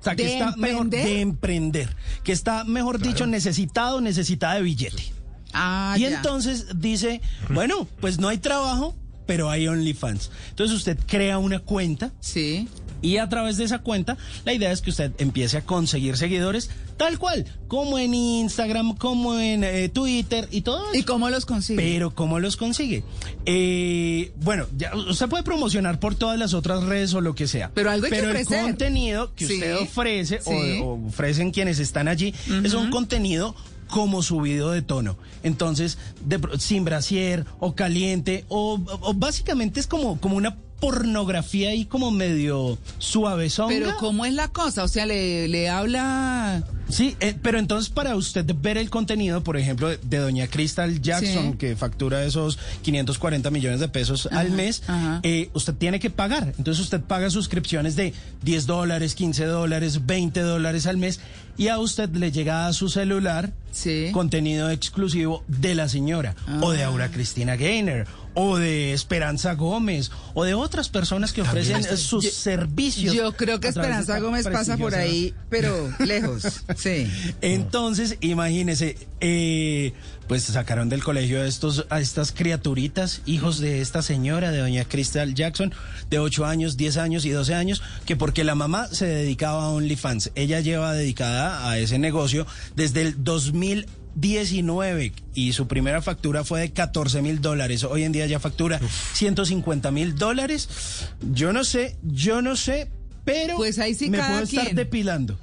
O 0.00 0.04
sea, 0.04 0.16
que 0.16 0.24
¿De 0.24 0.32
está 0.38 0.56
mejor 0.56 0.82
emprender? 0.84 1.04
de 1.04 1.20
emprender. 1.20 1.96
Que 2.24 2.32
está, 2.32 2.64
mejor 2.64 2.98
dicho, 2.98 3.26
necesitado, 3.26 4.00
necesitada 4.00 4.54
de 4.54 4.62
billete. 4.62 5.12
Ah, 5.52 5.94
y 5.98 6.00
ya. 6.00 6.16
entonces 6.16 6.66
dice, 6.76 7.20
bueno, 7.50 7.86
pues 8.00 8.18
no 8.18 8.28
hay 8.28 8.38
trabajo, 8.38 8.96
pero 9.26 9.50
hay 9.50 9.68
OnlyFans. 9.68 10.30
Entonces 10.50 10.76
usted 10.76 10.98
crea 11.06 11.38
una 11.38 11.58
cuenta 11.60 12.12
Sí. 12.20 12.68
y 13.00 13.16
a 13.18 13.28
través 13.28 13.56
de 13.56 13.64
esa 13.64 13.78
cuenta, 13.80 14.16
la 14.44 14.52
idea 14.52 14.70
es 14.72 14.80
que 14.80 14.90
usted 14.90 15.12
empiece 15.18 15.56
a 15.58 15.62
conseguir 15.62 16.16
seguidores 16.16 16.70
tal 16.96 17.18
cual, 17.18 17.46
como 17.68 17.98
en 17.98 18.14
Instagram, 18.14 18.96
como 18.96 19.38
en 19.38 19.64
eh, 19.64 19.88
Twitter 19.88 20.46
y 20.52 20.60
todo 20.60 20.84
eso. 20.92 20.94
¿Y 21.00 21.02
cómo 21.02 21.30
los 21.30 21.46
consigue? 21.46 21.82
Pero 21.82 22.14
¿cómo 22.14 22.38
los 22.38 22.56
consigue? 22.56 23.02
Eh, 23.46 24.32
bueno, 24.36 24.66
ya, 24.76 24.94
usted 24.94 25.28
puede 25.28 25.42
promocionar 25.42 25.98
por 25.98 26.14
todas 26.14 26.38
las 26.38 26.54
otras 26.54 26.84
redes 26.84 27.12
o 27.14 27.20
lo 27.20 27.34
que 27.34 27.46
sea. 27.48 27.70
Pero 27.74 27.90
algo 27.90 28.04
hay 28.06 28.10
que 28.10 28.16
Pero 28.18 28.30
el 28.30 28.36
ofrecer. 28.36 28.62
contenido 28.62 29.34
que 29.34 29.46
Sí. 29.46 29.54
usted 29.54 29.76
ofrece 29.78 30.40
Sí. 30.42 30.80
o, 30.82 31.06
ofrecen 31.08 31.50
quienes 31.50 31.78
están 31.80 32.06
allí 32.08 32.34
es 32.62 32.74
un 32.74 32.90
contenido 32.90 33.54
como 33.92 34.22
subido 34.22 34.70
de 34.70 34.80
tono. 34.80 35.18
Entonces, 35.42 35.98
de 36.24 36.40
sin 36.58 36.84
brasier 36.86 37.44
o 37.60 37.74
caliente 37.74 38.46
o, 38.48 38.80
o 39.02 39.12
básicamente 39.14 39.80
es 39.80 39.86
como, 39.86 40.18
como 40.18 40.34
una 40.36 40.56
pornografía 40.80 41.68
ahí 41.68 41.84
como 41.84 42.10
medio 42.10 42.76
suavezonga. 42.98 43.68
Pero 43.72 43.96
¿cómo 44.00 44.24
es 44.26 44.32
la 44.34 44.48
cosa? 44.48 44.82
O 44.82 44.88
sea, 44.88 45.06
le, 45.06 45.46
le 45.46 45.68
habla... 45.68 46.64
Sí, 46.88 47.16
eh, 47.20 47.34
pero 47.40 47.58
entonces 47.60 47.88
para 47.88 48.16
usted 48.16 48.44
ver 48.60 48.76
el 48.76 48.90
contenido, 48.90 49.44
por 49.44 49.56
ejemplo, 49.56 49.88
de, 49.88 49.98
de 50.02 50.18
doña 50.18 50.48
Crystal 50.48 51.00
Jackson, 51.00 51.52
Sí. 51.52 51.58
que 51.58 51.76
factura 51.76 52.24
esos 52.24 52.58
540 52.82 53.48
millones 53.50 53.78
de 53.80 53.88
pesos 53.88 54.28
al 54.32 54.50
mes, 54.50 54.82
eh, 55.22 55.50
usted 55.54 55.72
tiene 55.74 56.00
que 56.00 56.10
pagar. 56.10 56.52
Entonces 56.58 56.82
usted 56.82 57.00
paga 57.00 57.30
suscripciones 57.30 57.94
de 57.94 58.12
10 58.42 58.66
dólares, 58.66 59.14
15 59.14 59.44
dólares, 59.46 60.04
20 60.04 60.40
dólares 60.40 60.86
al 60.86 60.96
mes 60.96 61.20
y 61.56 61.68
a 61.68 61.78
usted 61.78 62.08
le 62.10 62.32
llega 62.32 62.66
a 62.66 62.72
su 62.72 62.88
celular 62.88 63.52
Sí. 63.72 64.10
contenido 64.12 64.68
exclusivo 64.70 65.44
de 65.48 65.74
la 65.74 65.88
señora 65.88 66.34
o 66.60 66.72
de 66.72 66.82
Ah. 66.84 66.88
Aura 66.88 67.10
Cristina 67.10 67.56
Gainer 67.56 68.06
o 68.34 68.58
de 68.58 68.92
Esperanza 68.92 69.54
Gómez 69.54 70.10
o 70.34 70.44
de 70.44 70.52
otras 70.54 70.88
personas 70.90 71.32
que 71.32 71.40
ofrecen 71.42 71.76
está- 71.76 71.96
sus 71.96 72.30
servicios. 72.32 73.14
Yo 73.14 73.32
creo 73.32 73.60
que 73.60 73.68
Esperanza 73.68 74.18
Gómez 74.20 74.46
pasa 74.48 74.76
por 74.76 74.94
ahí, 74.94 75.34
pero 75.48 75.90
lejos. 76.00 76.42
Sí. 76.76 77.10
entonces, 77.40 78.16
imagínese, 78.20 78.96
eh, 79.20 79.92
pues 80.32 80.44
sacaron 80.44 80.88
del 80.88 81.04
colegio 81.04 81.42
a, 81.42 81.46
estos, 81.46 81.84
a 81.90 82.00
estas 82.00 82.32
criaturitas, 82.32 83.20
hijos 83.26 83.58
de 83.58 83.82
esta 83.82 84.00
señora, 84.00 84.50
de 84.50 84.60
doña 84.60 84.86
Crystal 84.86 85.34
Jackson, 85.34 85.74
de 86.08 86.20
8 86.20 86.46
años, 86.46 86.78
10 86.78 86.96
años 86.96 87.26
y 87.26 87.30
12 87.32 87.52
años, 87.52 87.82
que 88.06 88.16
porque 88.16 88.42
la 88.42 88.54
mamá 88.54 88.86
se 88.86 89.04
dedicaba 89.04 89.64
a 89.64 89.68
OnlyFans. 89.68 90.30
Ella 90.34 90.60
lleva 90.60 90.94
dedicada 90.94 91.68
a 91.68 91.76
ese 91.76 91.98
negocio 91.98 92.46
desde 92.74 93.02
el 93.02 93.22
2019 93.22 95.12
y 95.34 95.52
su 95.52 95.68
primera 95.68 96.00
factura 96.00 96.44
fue 96.44 96.60
de 96.60 96.72
14 96.72 97.20
mil 97.20 97.42
dólares. 97.42 97.84
Hoy 97.84 98.04
en 98.04 98.12
día 98.12 98.24
ya 98.24 98.40
factura 98.40 98.80
150 99.12 99.90
mil 99.90 100.16
dólares. 100.16 101.10
Yo 101.30 101.52
no 101.52 101.62
sé, 101.62 101.98
yo 102.02 102.40
no 102.40 102.56
sé, 102.56 102.88
pero 103.26 103.56
Pues 103.56 103.78
ahí 103.78 103.92
sí 103.92 104.08
me 104.08 104.16
puedo 104.16 104.44
estar 104.44 104.74
depilando. 104.74 105.38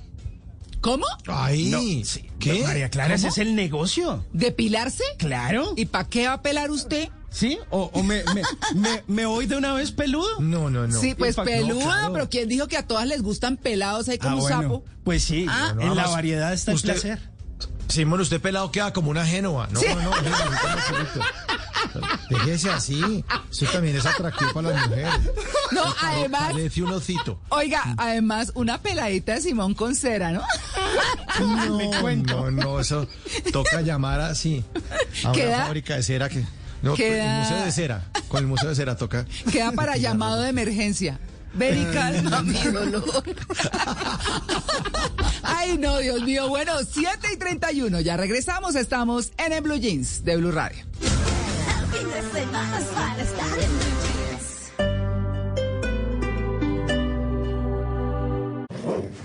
¿Cómo? 0.81 1.05
Ay, 1.27 1.65
No, 1.65 1.79
sí. 2.05 2.29
¿qué? 2.39 2.59
No, 2.61 2.67
María 2.67 2.89
Clara, 2.89 3.15
ese 3.15 3.27
es 3.27 3.37
el 3.37 3.55
negocio. 3.55 4.25
¿Depilarse? 4.33 5.03
Claro. 5.17 5.73
¿Y 5.75 5.85
para 5.85 6.07
qué 6.07 6.27
va 6.27 6.33
a 6.35 6.41
pelar 6.41 6.71
usted? 6.71 7.09
¿Sí? 7.31 7.59
¿O, 7.69 7.91
o 7.93 8.01
me, 8.03 8.23
me, 8.33 8.41
me, 8.75 9.03
me 9.07 9.25
voy 9.25 9.45
de 9.45 9.55
una 9.57 9.73
vez 9.73 9.91
peludo? 9.91 10.39
No, 10.39 10.69
no, 10.69 10.87
no. 10.87 10.99
sí, 10.99 11.13
pues 11.15 11.35
peluda, 11.35 11.83
claro. 11.83 12.13
pero 12.13 12.29
¿quién 12.29 12.49
dijo 12.49 12.67
que 12.67 12.77
a 12.77 12.87
todas 12.87 13.05
les 13.07 13.21
gustan 13.21 13.57
pelados 13.57 14.09
ahí 14.09 14.17
como 14.17 14.31
Ah, 14.31 14.35
un 14.35 14.41
bueno. 14.41 14.61
sapo? 14.63 14.85
Pues 15.03 15.23
sí, 15.23 15.45
Ah. 15.47 15.75
en 15.79 15.95
la 15.95 16.07
variedad 16.07 16.53
está 16.53 16.71
el 16.71 16.75
usted- 16.77 16.93
placer. 16.93 17.19
Simón, 17.87 18.21
usted 18.21 18.39
pelado 18.39 18.71
queda 18.71 18.93
como 18.93 19.09
una 19.09 19.25
Génova. 19.25 19.67
No, 19.71 19.81
no, 19.81 19.95
no, 19.95 20.11
no, 20.11 20.21
no, 21.99 22.07
Déjese 22.29 22.69
así. 22.69 23.23
Eso 23.51 23.65
también 23.71 23.95
es 23.95 24.05
atractivo 24.05 24.53
para 24.53 24.69
las 24.69 24.87
mujeres. 24.89 25.11
No, 25.71 25.81
además, 26.01 26.51
Parece 26.51 26.83
un 26.83 26.91
osito. 26.91 27.39
oiga, 27.49 27.81
además, 27.97 28.51
una 28.55 28.79
peladita 28.79 29.33
de 29.33 29.41
Simón 29.41 29.73
con 29.73 29.95
cera, 29.95 30.31
¿no? 30.31 30.43
No, 31.39 31.77
Le 31.77 31.99
cuento. 32.01 32.35
no, 32.35 32.51
no, 32.51 32.79
eso 32.79 33.07
toca 33.51 33.81
llamar 33.81 34.19
así 34.21 34.63
a 35.25 35.33
fábrica 35.33 35.95
de 35.95 36.03
cera 36.03 36.27
que 36.29 36.43
No, 36.81 36.93
Queda- 36.95 37.37
el 37.37 37.43
Museo 37.43 37.65
de 37.65 37.71
Cera. 37.71 38.05
Con 38.27 38.39
el 38.41 38.47
Museo 38.47 38.69
de 38.69 38.75
Cera 38.75 38.95
toca. 38.97 39.25
Queda 39.51 39.71
para 39.71 39.97
llamado 39.97 40.41
de 40.41 40.49
emergencia. 40.49 41.19
Calma 41.57 42.41
mi 42.43 42.53
dolor. 42.53 43.03
Ay, 45.43 45.77
no, 45.77 45.97
Dios 45.97 46.21
mío. 46.23 46.47
Bueno, 46.47 46.83
7 46.83 47.27
y 47.33 47.37
31. 47.37 48.01
Ya 48.01 48.17
regresamos. 48.17 48.75
Estamos 48.75 49.31
en 49.37 49.53
el 49.53 49.61
Blue 49.61 49.77
Jeans 49.77 50.23
de 50.23 50.37
Blue 50.37 50.51
Radio. 50.51 50.85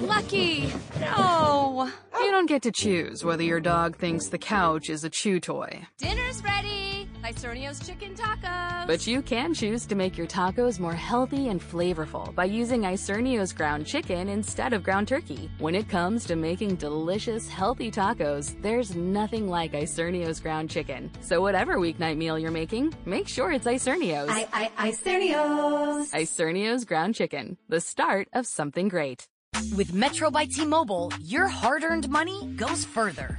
Lucky! 0.01 0.73
No! 1.01 1.91
You 2.19 2.31
don't 2.31 2.47
get 2.47 2.63
to 2.63 2.73
choose 2.73 3.25
whether 3.25 3.43
your 3.43 3.61
dog 3.61 3.97
thinks 3.97 4.29
the 4.29 4.39
couch 4.39 4.89
is 4.89 5.05
a 5.05 5.11
chew 5.11 5.41
toy. 5.41 5.87
Dinner's 5.99 6.43
ready. 6.43 6.94
Isernio's 7.25 7.81
chicken 7.81 8.15
tacos. 8.15 8.87
But 8.87 9.07
you 9.07 9.23
can 9.23 9.55
choose 9.55 9.87
to 9.87 9.95
make 9.95 10.19
your 10.19 10.27
tacos 10.27 10.79
more 10.79 10.93
healthy 10.93 11.49
and 11.49 11.59
flavorful 11.59 12.35
by 12.35 12.45
using 12.45 12.83
Isernio's 12.83 13.51
ground 13.51 13.87
chicken 13.87 14.29
instead 14.29 14.75
of 14.75 14.83
ground 14.83 15.09
turkey. 15.09 15.51
When 15.57 15.75
it 15.75 15.89
comes 15.89 16.27
to 16.27 16.37
making 16.37 16.77
delicious, 16.77 17.49
healthy 17.49 17.91
tacos, 17.91 18.61
there's 18.61 18.95
nothing 18.95 19.49
like 19.49 19.73
Isernio's 19.73 20.39
ground 20.39 20.69
chicken. 20.69 21.11
So 21.23 21.41
whatever 21.41 21.77
weeknight 21.77 22.19
meal 22.19 22.39
you're 22.39 22.51
making, 22.51 22.93
make 23.07 23.27
sure 23.27 23.53
it's 23.53 23.67
Isernio's. 23.67 24.29
I, 24.29 24.71
I, 24.77 24.91
Isernio's. 24.91 26.13
Isernio's 26.13 26.85
ground 26.85 27.15
chicken, 27.15 27.57
the 27.71 27.81
start 27.81 28.29
of 28.35 28.47
something 28.47 28.89
great. 28.89 29.27
With 29.75 29.95
Metro 29.95 30.31
by 30.31 30.45
T-Mobile, 30.45 31.11
your 31.23 31.49
hard-earned 31.49 32.11
money 32.11 32.53
goes 32.57 32.85
further. 32.85 33.39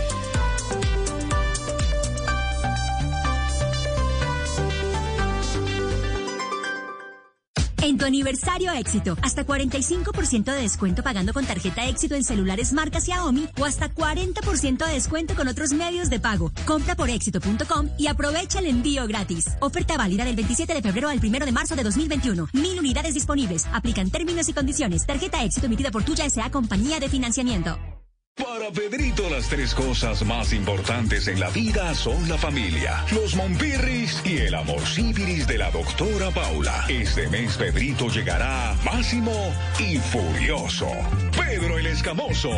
En 7.81 7.97
tu 7.97 8.05
aniversario 8.05 8.71
éxito, 8.73 9.17
hasta 9.23 9.43
45% 9.43 10.53
de 10.53 10.61
descuento 10.61 11.01
pagando 11.01 11.33
con 11.33 11.45
tarjeta 11.45 11.87
éxito 11.87 12.13
en 12.13 12.23
celulares 12.23 12.73
marca 12.73 13.01
Xiaomi 13.01 13.49
o 13.59 13.65
hasta 13.65 13.89
40% 13.89 14.85
de 14.85 14.93
descuento 14.93 15.33
con 15.35 15.47
otros 15.47 15.73
medios 15.73 16.11
de 16.11 16.19
pago. 16.19 16.51
Compra 16.67 16.95
por 16.95 17.09
éxito.com 17.09 17.89
y 17.97 18.05
aprovecha 18.05 18.59
el 18.59 18.67
envío 18.67 19.07
gratis. 19.07 19.45
Oferta 19.61 19.97
válida 19.97 20.25
del 20.25 20.35
27 20.35 20.75
de 20.75 20.81
febrero 20.83 21.09
al 21.09 21.17
1 21.17 21.39
de 21.43 21.51
marzo 21.51 21.75
de 21.75 21.81
2021. 21.81 22.49
Mil 22.53 22.77
unidades 22.77 23.15
disponibles. 23.15 23.65
Aplican 23.73 24.11
términos 24.11 24.47
y 24.47 24.53
condiciones. 24.53 25.07
Tarjeta 25.07 25.43
éxito 25.43 25.65
emitida 25.65 25.89
por 25.89 26.03
Tuya 26.03 26.25
S.A. 26.25 26.51
Compañía 26.51 26.99
de 26.99 27.09
Financiamiento. 27.09 27.79
Para 28.43 28.71
Pedrito 28.71 29.29
las 29.29 29.47
tres 29.49 29.75
cosas 29.75 30.23
más 30.25 30.53
importantes 30.53 31.27
en 31.27 31.39
la 31.39 31.49
vida 31.49 31.93
son 31.93 32.27
la 32.27 32.37
familia, 32.37 33.05
los 33.11 33.35
Mompirris 33.35 34.21
y 34.25 34.37
el 34.37 34.55
amor 34.55 34.85
síbiris 34.85 35.47
de 35.47 35.57
la 35.57 35.69
doctora 35.69 36.31
Paula. 36.31 36.85
Este 36.87 37.27
mes 37.29 37.57
Pedrito 37.57 38.07
llegará 38.07 38.75
máximo 38.83 39.31
y 39.79 39.97
furioso. 39.97 40.89
Pedro 41.37 41.77
el 41.77 41.87
Escamoso, 41.87 42.51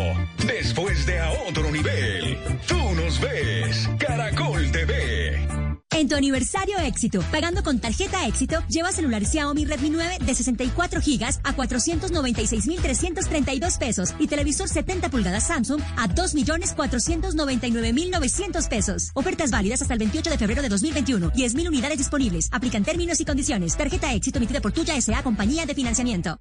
después 0.46 1.06
de 1.06 1.19
a 1.19 1.32
otro 1.48 1.69
nivel. 1.72 2.38
Tú 2.67 2.80
nos 2.96 3.19
ves, 3.19 3.89
Caracol 4.00 4.72
TV. 4.72 5.62
En 5.95 6.10
tu 6.10 6.15
aniversario 6.15 6.79
éxito, 6.79 7.23
pagando 7.32 7.62
con 7.62 7.77
tarjeta 7.79 8.25
éxito, 8.27 8.63
lleva 8.67 8.91
celular 8.91 9.23
Xiaomi 9.25 9.65
Redmi 9.65 9.91
9 9.91 10.17
de 10.25 10.34
64 10.34 10.99
gigas 11.01 11.39
a 11.43 11.53
496,332 11.53 13.77
pesos 13.77 14.15
y 14.17 14.25
televisor 14.25 14.67
70 14.67 15.10
pulgadas 15.10 15.45
Samsung 15.47 15.84
a 15.95 16.10
2,499,900 16.10 18.69
pesos. 18.69 19.12
Ofertas 19.13 19.51
válidas 19.51 19.84
hasta 19.84 19.93
el 19.93 19.99
28 19.99 20.32
de 20.32 20.38
febrero 20.39 20.63
de 20.63 20.69
2021. 20.69 21.32
10.000 21.32 21.67
unidades 21.67 21.99
disponibles. 21.99 22.49
Aplican 22.51 22.84
términos 22.84 23.21
y 23.21 23.25
condiciones. 23.25 23.77
Tarjeta 23.77 24.12
éxito 24.15 24.39
emitida 24.39 24.62
por 24.62 24.71
Tuya 24.71 24.97
S.A. 24.97 25.21
Compañía 25.21 25.67
de 25.67 25.75
Financiamiento. 25.75 26.39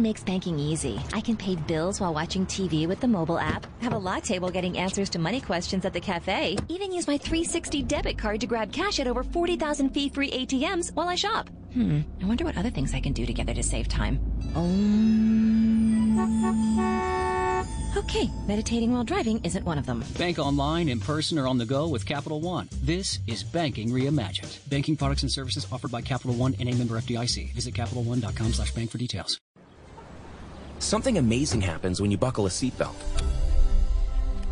One 0.00 0.08
makes 0.08 0.24
banking 0.24 0.58
easy. 0.58 0.98
I 1.12 1.20
can 1.20 1.36
pay 1.36 1.56
bills 1.56 2.00
while 2.00 2.14
watching 2.14 2.46
TV 2.46 2.88
with 2.88 3.00
the 3.00 3.06
mobile 3.06 3.38
app, 3.38 3.66
have 3.82 3.92
a 3.92 3.98
latte 3.98 4.38
while 4.38 4.50
getting 4.50 4.78
answers 4.78 5.10
to 5.10 5.18
money 5.18 5.42
questions 5.42 5.84
at 5.84 5.92
the 5.92 6.00
cafe, 6.00 6.56
even 6.68 6.90
use 6.90 7.06
my 7.06 7.18
360 7.18 7.82
debit 7.82 8.16
card 8.16 8.40
to 8.40 8.46
grab 8.46 8.72
cash 8.72 8.98
at 8.98 9.06
over 9.06 9.22
40,000 9.22 9.90
fee 9.90 10.08
free 10.08 10.30
ATMs 10.30 10.94
while 10.94 11.06
I 11.06 11.16
shop. 11.16 11.50
Hmm, 11.74 12.00
I 12.22 12.24
wonder 12.24 12.46
what 12.46 12.56
other 12.56 12.70
things 12.70 12.94
I 12.94 13.00
can 13.00 13.12
do 13.12 13.26
together 13.26 13.52
to 13.52 13.62
save 13.62 13.88
time. 13.88 14.18
Um... 14.56 15.90
Okay, 17.94 18.30
meditating 18.46 18.92
while 18.92 19.04
driving 19.04 19.44
isn't 19.44 19.66
one 19.66 19.76
of 19.76 19.84
them. 19.84 20.02
Bank 20.16 20.38
online, 20.38 20.88
in 20.88 21.00
person, 21.00 21.38
or 21.38 21.46
on 21.46 21.58
the 21.58 21.66
go 21.66 21.88
with 21.88 22.06
Capital 22.06 22.40
One. 22.40 22.70
This 22.82 23.18
is 23.26 23.42
banking 23.42 23.90
reimagined. 23.90 24.66
Banking 24.70 24.96
products 24.96 25.24
and 25.24 25.30
services 25.30 25.66
offered 25.70 25.90
by 25.90 26.00
Capital 26.00 26.34
One 26.34 26.54
and 26.58 26.70
a 26.70 26.74
member 26.74 26.98
FDIC. 26.98 27.52
Visit 27.52 27.74
CapitalOne.com 27.74 28.54
slash 28.54 28.72
bank 28.72 28.90
for 28.90 28.96
details. 28.96 29.38
Something 30.80 31.18
amazing 31.18 31.60
happens 31.60 32.00
when 32.00 32.10
you 32.10 32.18
buckle 32.18 32.46
a 32.46 32.50
seatbelt. 32.50 32.96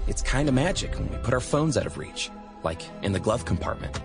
It's 0.07 0.23
kind 0.23 0.49
of 0.49 0.55
magic 0.55 0.95
when 0.95 1.11
we 1.11 1.17
put 1.19 1.35
our 1.35 1.41
phones 1.41 1.77
out 1.77 1.87
of 1.87 1.99
reach, 1.99 2.31
like 2.63 2.83
in 3.03 3.13
the 3.13 3.19
glove 3.19 3.45
compartment, 3.45 4.01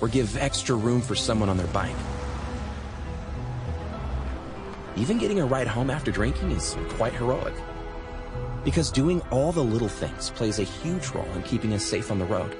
or 0.00 0.08
give 0.08 0.36
extra 0.38 0.74
room 0.74 1.02
for 1.02 1.14
someone 1.14 1.48
on 1.48 1.56
their 1.56 1.66
bike. 1.68 1.96
even 4.98 5.18
getting 5.18 5.38
a 5.38 5.46
ride 5.46 5.68
home 5.68 5.90
after 5.90 6.10
drinking 6.10 6.50
is 6.50 6.76
quite 6.90 7.12
heroic. 7.12 7.54
Because 8.64 8.90
doing 8.90 9.20
all 9.30 9.52
the 9.52 9.62
little 9.62 9.88
things 9.88 10.30
plays 10.30 10.58
a 10.58 10.64
huge 10.64 11.08
role 11.10 11.30
in 11.34 11.42
keeping 11.42 11.72
us 11.72 11.84
safe 11.84 12.10
on 12.10 12.18
the 12.18 12.24
road. 12.24 12.56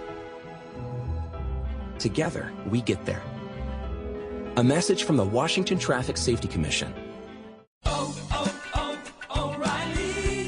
Together, 1.98 2.52
we 2.68 2.80
get 2.80 3.04
there. 3.04 3.22
A 4.56 4.62
message 4.62 5.02
from 5.04 5.16
the 5.16 5.24
Washington 5.24 5.78
Traffic 5.78 6.16
Safety 6.16 6.48
Commission. 6.48 6.94
Oh, 7.84 8.17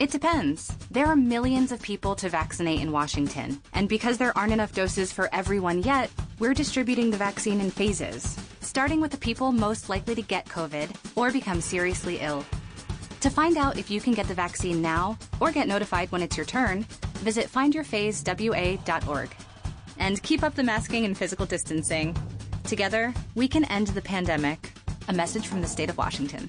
It 0.00 0.10
depends. 0.10 0.74
There 0.90 1.06
are 1.08 1.14
millions 1.14 1.72
of 1.72 1.82
people 1.82 2.14
to 2.16 2.30
vaccinate 2.30 2.80
in 2.80 2.90
Washington, 2.90 3.60
and 3.74 3.86
because 3.86 4.16
there 4.16 4.36
aren't 4.36 4.54
enough 4.54 4.72
doses 4.72 5.12
for 5.12 5.28
everyone 5.30 5.82
yet, 5.82 6.10
we're 6.38 6.54
distributing 6.54 7.10
the 7.10 7.18
vaccine 7.18 7.60
in 7.60 7.70
phases, 7.70 8.34
starting 8.60 9.02
with 9.02 9.10
the 9.10 9.18
people 9.18 9.52
most 9.52 9.90
likely 9.90 10.14
to 10.14 10.22
get 10.22 10.46
COVID 10.46 10.88
or 11.16 11.30
become 11.30 11.60
seriously 11.60 12.16
ill. 12.22 12.46
To 13.20 13.28
find 13.28 13.58
out 13.58 13.76
if 13.76 13.90
you 13.90 14.00
can 14.00 14.14
get 14.14 14.26
the 14.26 14.32
vaccine 14.32 14.80
now 14.80 15.18
or 15.38 15.52
get 15.52 15.68
notified 15.68 16.10
when 16.10 16.22
it's 16.22 16.38
your 16.38 16.46
turn, 16.46 16.84
visit 17.18 17.52
findyourphasewa.org. 17.52 19.30
And 19.98 20.22
keep 20.22 20.42
up 20.42 20.54
the 20.54 20.62
masking 20.62 21.04
and 21.04 21.16
physical 21.16 21.44
distancing. 21.44 22.16
Together, 22.64 23.12
we 23.34 23.46
can 23.46 23.66
end 23.66 23.88
the 23.88 24.00
pandemic. 24.00 24.72
A 25.08 25.12
message 25.12 25.46
from 25.46 25.60
the 25.60 25.68
state 25.68 25.90
of 25.90 25.98
Washington. 25.98 26.48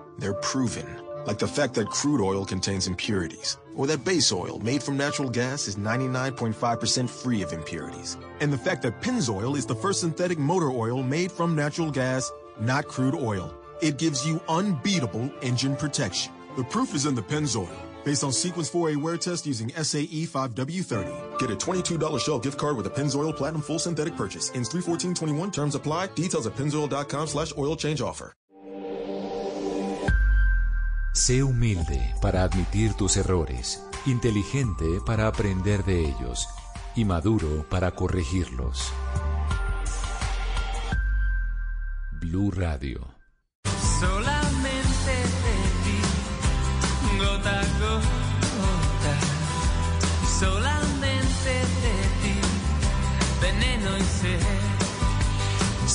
they're 0.19 0.33
proven. 0.35 0.87
Like 1.25 1.37
the 1.37 1.47
fact 1.47 1.73
that 1.75 1.89
crude 1.89 2.21
oil 2.21 2.45
contains 2.45 2.87
impurities, 2.87 3.57
or 3.75 3.85
that 3.87 4.03
base 4.03 4.31
oil 4.31 4.59
made 4.59 4.81
from 4.81 4.97
natural 4.97 5.29
gas 5.29 5.67
is 5.67 5.75
99.5% 5.75 7.09
free 7.09 7.41
of 7.41 7.53
impurities, 7.53 8.17
and 8.39 8.51
the 8.51 8.57
fact 8.57 8.81
that 8.81 9.01
Pennzoil 9.01 9.55
is 9.55 9.65
the 9.65 9.75
first 9.75 10.01
synthetic 10.01 10.39
motor 10.39 10.71
oil 10.71 11.03
made 11.03 11.31
from 11.31 11.55
natural 11.55 11.91
gas, 11.91 12.31
not 12.59 12.87
crude 12.87 13.15
oil. 13.15 13.53
It 13.81 13.97
gives 13.97 14.25
you 14.27 14.41
unbeatable 14.47 15.31
engine 15.41 15.75
protection. 15.75 16.33
The 16.57 16.63
proof 16.63 16.95
is 16.95 17.05
in 17.05 17.15
the 17.15 17.23
Pennzoil. 17.23 17.69
Based 18.03 18.23
on 18.23 18.31
Sequence 18.31 18.69
4A 18.69 18.97
wear 18.97 19.15
test 19.15 19.45
using 19.45 19.69
SAE 19.69 20.25
5W30. 20.25 21.39
Get 21.39 21.51
a 21.51 21.55
$22 21.55 22.19
Shell 22.19 22.39
gift 22.39 22.57
card 22.57 22.75
with 22.75 22.87
a 22.87 22.89
Pennzoil 22.89 23.35
Platinum 23.35 23.61
Full 23.61 23.77
Synthetic 23.77 24.15
purchase. 24.15 24.49
Ends 24.55 24.69
31421. 24.69 25.51
Terms 25.51 25.75
apply. 25.75 26.07
Details 26.07 26.47
at 26.47 26.55
pennzoil.com 26.55 27.27
slash 27.27 27.53
oil 27.57 27.75
change 27.75 28.01
offer. 28.01 28.33
Sé 31.13 31.43
humilde 31.43 32.15
para 32.21 32.43
admitir 32.43 32.93
tus 32.93 33.17
errores, 33.17 33.85
inteligente 34.05 34.85
para 35.05 35.27
aprender 35.27 35.83
de 35.83 35.99
ellos 35.99 36.47
y 36.95 37.03
maduro 37.03 37.67
para 37.69 37.91
corregirlos. 37.91 38.93
Blue 42.21 42.49
Radio. 42.51 43.13
Solamente 43.99 44.80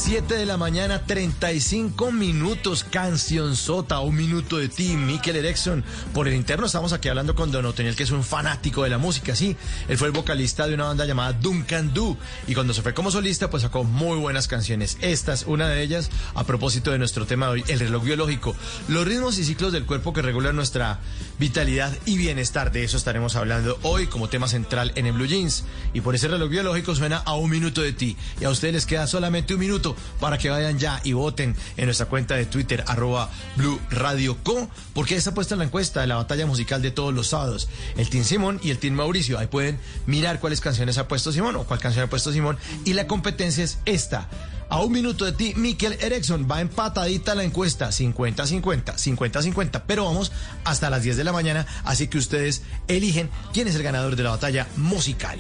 7 0.07 0.37
de 0.37 0.47
la 0.47 0.57
mañana, 0.57 1.03
35 1.05 2.13
minutos, 2.13 2.85
canción 2.85 3.57
sota, 3.57 3.99
un 3.99 4.15
minuto 4.15 4.59
de 4.59 4.69
ti, 4.69 4.97
Mikel 4.97 5.35
Erickson. 5.35 5.83
Por 6.15 6.29
el 6.29 6.35
interno 6.35 6.67
estamos 6.67 6.93
aquí 6.93 7.09
hablando 7.09 7.35
con 7.35 7.51
Don 7.51 7.67
Otoniel, 7.67 7.97
que 7.97 8.05
es 8.05 8.13
un 8.13 8.23
fanático 8.23 8.85
de 8.85 8.91
la 8.91 8.99
música, 8.99 9.35
sí. 9.35 9.57
Él 9.89 9.99
fue 9.99 10.07
el 10.07 10.13
vocalista 10.13 10.69
de 10.69 10.75
una 10.75 10.85
banda 10.85 11.07
llamada 11.07 11.33
Duncan 11.33 11.93
Do. 11.93 12.17
Y 12.47 12.55
cuando 12.55 12.73
se 12.73 12.83
fue 12.83 12.95
como 12.95 13.11
solista, 13.11 13.51
pues 13.51 13.65
sacó 13.65 13.83
muy 13.83 14.17
buenas 14.17 14.47
canciones. 14.47 14.97
Esta 15.01 15.33
es 15.33 15.43
una 15.43 15.67
de 15.69 15.83
ellas, 15.83 16.09
a 16.37 16.45
propósito 16.45 16.93
de 16.93 16.99
nuestro 16.99 17.27
tema 17.27 17.47
de 17.47 17.53
hoy, 17.55 17.65
el 17.67 17.81
reloj 17.81 18.05
biológico. 18.05 18.55
Los 18.87 19.09
ritmos 19.09 19.39
y 19.39 19.45
ciclos 19.45 19.73
del 19.73 19.87
cuerpo 19.87 20.13
que 20.13 20.23
regulan 20.23 20.55
nuestra 20.55 21.01
vitalidad 21.41 21.93
y 22.07 22.17
bienestar. 22.17 22.71
De 22.71 22.85
eso 22.85 22.97
estaremos 22.97 23.35
hablando 23.35 23.77
hoy 23.83 24.07
como 24.07 24.29
tema 24.29 24.47
central 24.47 24.93
en 24.95 25.07
el 25.07 25.15
Blue 25.15 25.27
Jeans. 25.27 25.65
Y 25.95 26.01
por 26.01 26.15
ese 26.15 26.29
reloj 26.29 26.49
biológico 26.49 26.95
suena 26.95 27.17
a 27.17 27.35
un 27.35 27.51
minuto 27.51 27.83
de 27.83 27.93
ti. 27.93 28.17
Y 28.41 28.45
a 28.45 28.51
ustedes 28.51 28.73
les 28.73 28.87
queda 28.87 29.09
solamente 29.09 29.55
un 29.55 29.61
minuto 29.61 29.96
para 30.21 30.39
que 30.39 30.51
vayan 30.51 30.79
ya 30.79 31.01
y 31.05 31.13
voten 31.13 31.57
en 31.77 31.85
nuestra 31.85 32.07
cuenta 32.07 32.35
de 32.35 32.47
Twitter, 32.47 32.85
arroba 32.87 33.31
Blue 33.57 33.81
Radio 33.91 34.37
Co, 34.43 34.69
porque 34.95 35.17
está 35.17 35.35
puesta 35.35 35.55
en 35.55 35.61
la 35.61 35.65
encuesta 35.67 36.01
de 36.01 36.07
la 36.07 36.17
batalla 36.17 36.47
musical 36.47 36.83
de 36.83 36.91
todos 36.91 37.13
los 37.13 37.29
sábados. 37.29 37.69
El 37.97 38.11
Team 38.11 38.25
Simón 38.25 38.61
y 38.63 38.71
el 38.71 38.79
Team 38.79 38.95
Mauricio. 38.95 39.39
Ahí 39.39 39.47
pueden 39.47 39.79
mirar 40.07 40.41
cuáles 40.41 40.61
canciones 40.61 40.99
ha 40.99 41.09
puesto 41.09 41.33
Simón 41.33 41.57
o 41.57 41.65
cuál 41.65 41.81
canción 41.81 42.05
ha 42.05 42.11
puesto 42.11 42.33
Simón. 42.33 42.59
Y 42.85 42.95
la 42.95 43.07
competencia 43.07 43.65
es 43.65 43.79
esta. 43.85 44.29
A 44.69 44.81
un 44.81 44.91
minuto 44.91 45.25
de 45.25 45.33
ti, 45.33 45.55
Mikel 45.57 45.97
Erickson 46.01 46.49
va 46.51 46.61
empatadita 46.61 47.37
la 47.37 47.45
encuesta, 47.45 47.89
50-50, 47.89 48.97
50-50, 48.97 49.83
pero 49.87 50.05
vamos 50.05 50.33
hasta 50.65 50.91
las 50.91 51.05
10 51.05 51.17
de 51.17 51.25
la 51.25 51.33
mañana, 51.33 51.67
así 51.85 52.09
que 52.09 52.19
ustedes 52.19 52.63
eligen 52.89 53.31
quién 53.53 53.69
es 53.69 53.77
el 53.77 53.85
ganador 53.85 54.17
de 54.17 54.25
la 54.25 54.31
batalla 54.31 54.67
musical. 54.77 55.39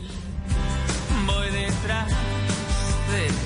Voy 1.27 1.51
detrás 1.51 2.09
de 2.09 3.46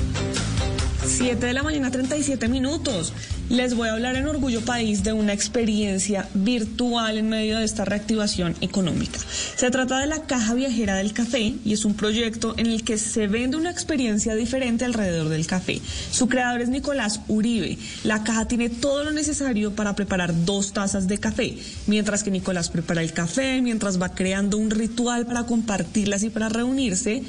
7 1.05 1.45
de 1.45 1.53
la 1.53 1.63
mañana, 1.63 1.89
37 1.89 2.47
minutos. 2.47 3.13
Les 3.49 3.73
voy 3.75 3.89
a 3.89 3.93
hablar 3.93 4.15
en 4.15 4.27
Orgullo 4.27 4.61
País 4.61 5.03
de 5.03 5.13
una 5.13 5.33
experiencia 5.33 6.29
virtual 6.33 7.17
en 7.17 7.27
medio 7.27 7.57
de 7.57 7.65
esta 7.65 7.85
reactivación 7.85 8.55
económica. 8.61 9.19
Se 9.55 9.71
trata 9.71 9.99
de 9.99 10.07
la 10.07 10.21
Caja 10.21 10.53
Viajera 10.53 10.95
del 10.95 11.11
Café 11.11 11.55
y 11.65 11.73
es 11.73 11.83
un 11.83 11.95
proyecto 11.95 12.53
en 12.57 12.67
el 12.67 12.83
que 12.83 12.97
se 12.97 13.27
vende 13.27 13.57
una 13.57 13.71
experiencia 13.71 14.35
diferente 14.35 14.85
alrededor 14.85 15.29
del 15.29 15.47
café. 15.47 15.81
Su 16.11 16.29
creador 16.29 16.61
es 16.61 16.69
Nicolás 16.69 17.21
Uribe. 17.27 17.77
La 18.03 18.23
caja 18.23 18.47
tiene 18.47 18.69
todo 18.69 19.03
lo 19.03 19.11
necesario 19.11 19.75
para 19.75 19.95
preparar 19.95 20.45
dos 20.45 20.71
tazas 20.71 21.07
de 21.07 21.17
café, 21.17 21.57
mientras 21.87 22.23
que 22.23 22.31
Nicolás 22.31 22.69
prepara 22.69 23.01
el 23.01 23.11
café, 23.11 23.61
mientras 23.61 24.01
va 24.01 24.13
creando 24.13 24.57
un 24.57 24.69
ritual 24.69 25.25
para 25.25 25.43
compartirlas 25.45 26.23
y 26.23 26.29
para 26.29 26.47
reunirse. 26.47 27.23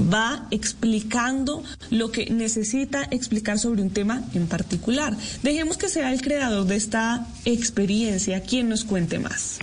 Va 0.00 0.46
explicando 0.50 1.62
lo 1.90 2.10
que 2.10 2.30
necesita 2.30 3.04
explicar 3.10 3.58
sobre 3.58 3.82
un 3.82 3.90
tema 3.90 4.22
en 4.34 4.46
particular. 4.46 5.16
Dejemos 5.42 5.76
que 5.76 5.88
sea 5.88 6.12
el 6.12 6.22
creador 6.22 6.66
de 6.66 6.76
esta 6.76 7.26
experiencia 7.44 8.42
quien 8.42 8.68
nos 8.68 8.84
cuente 8.84 9.18
más. 9.18 9.58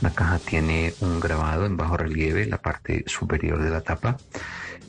La 0.00 0.10
caja 0.10 0.38
tiene 0.38 0.94
un 1.00 1.18
grabado 1.18 1.66
en 1.66 1.76
bajo 1.76 1.96
relieve, 1.96 2.46
la 2.46 2.58
parte 2.58 3.04
superior 3.06 3.60
de 3.62 3.70
la 3.70 3.80
tapa, 3.80 4.16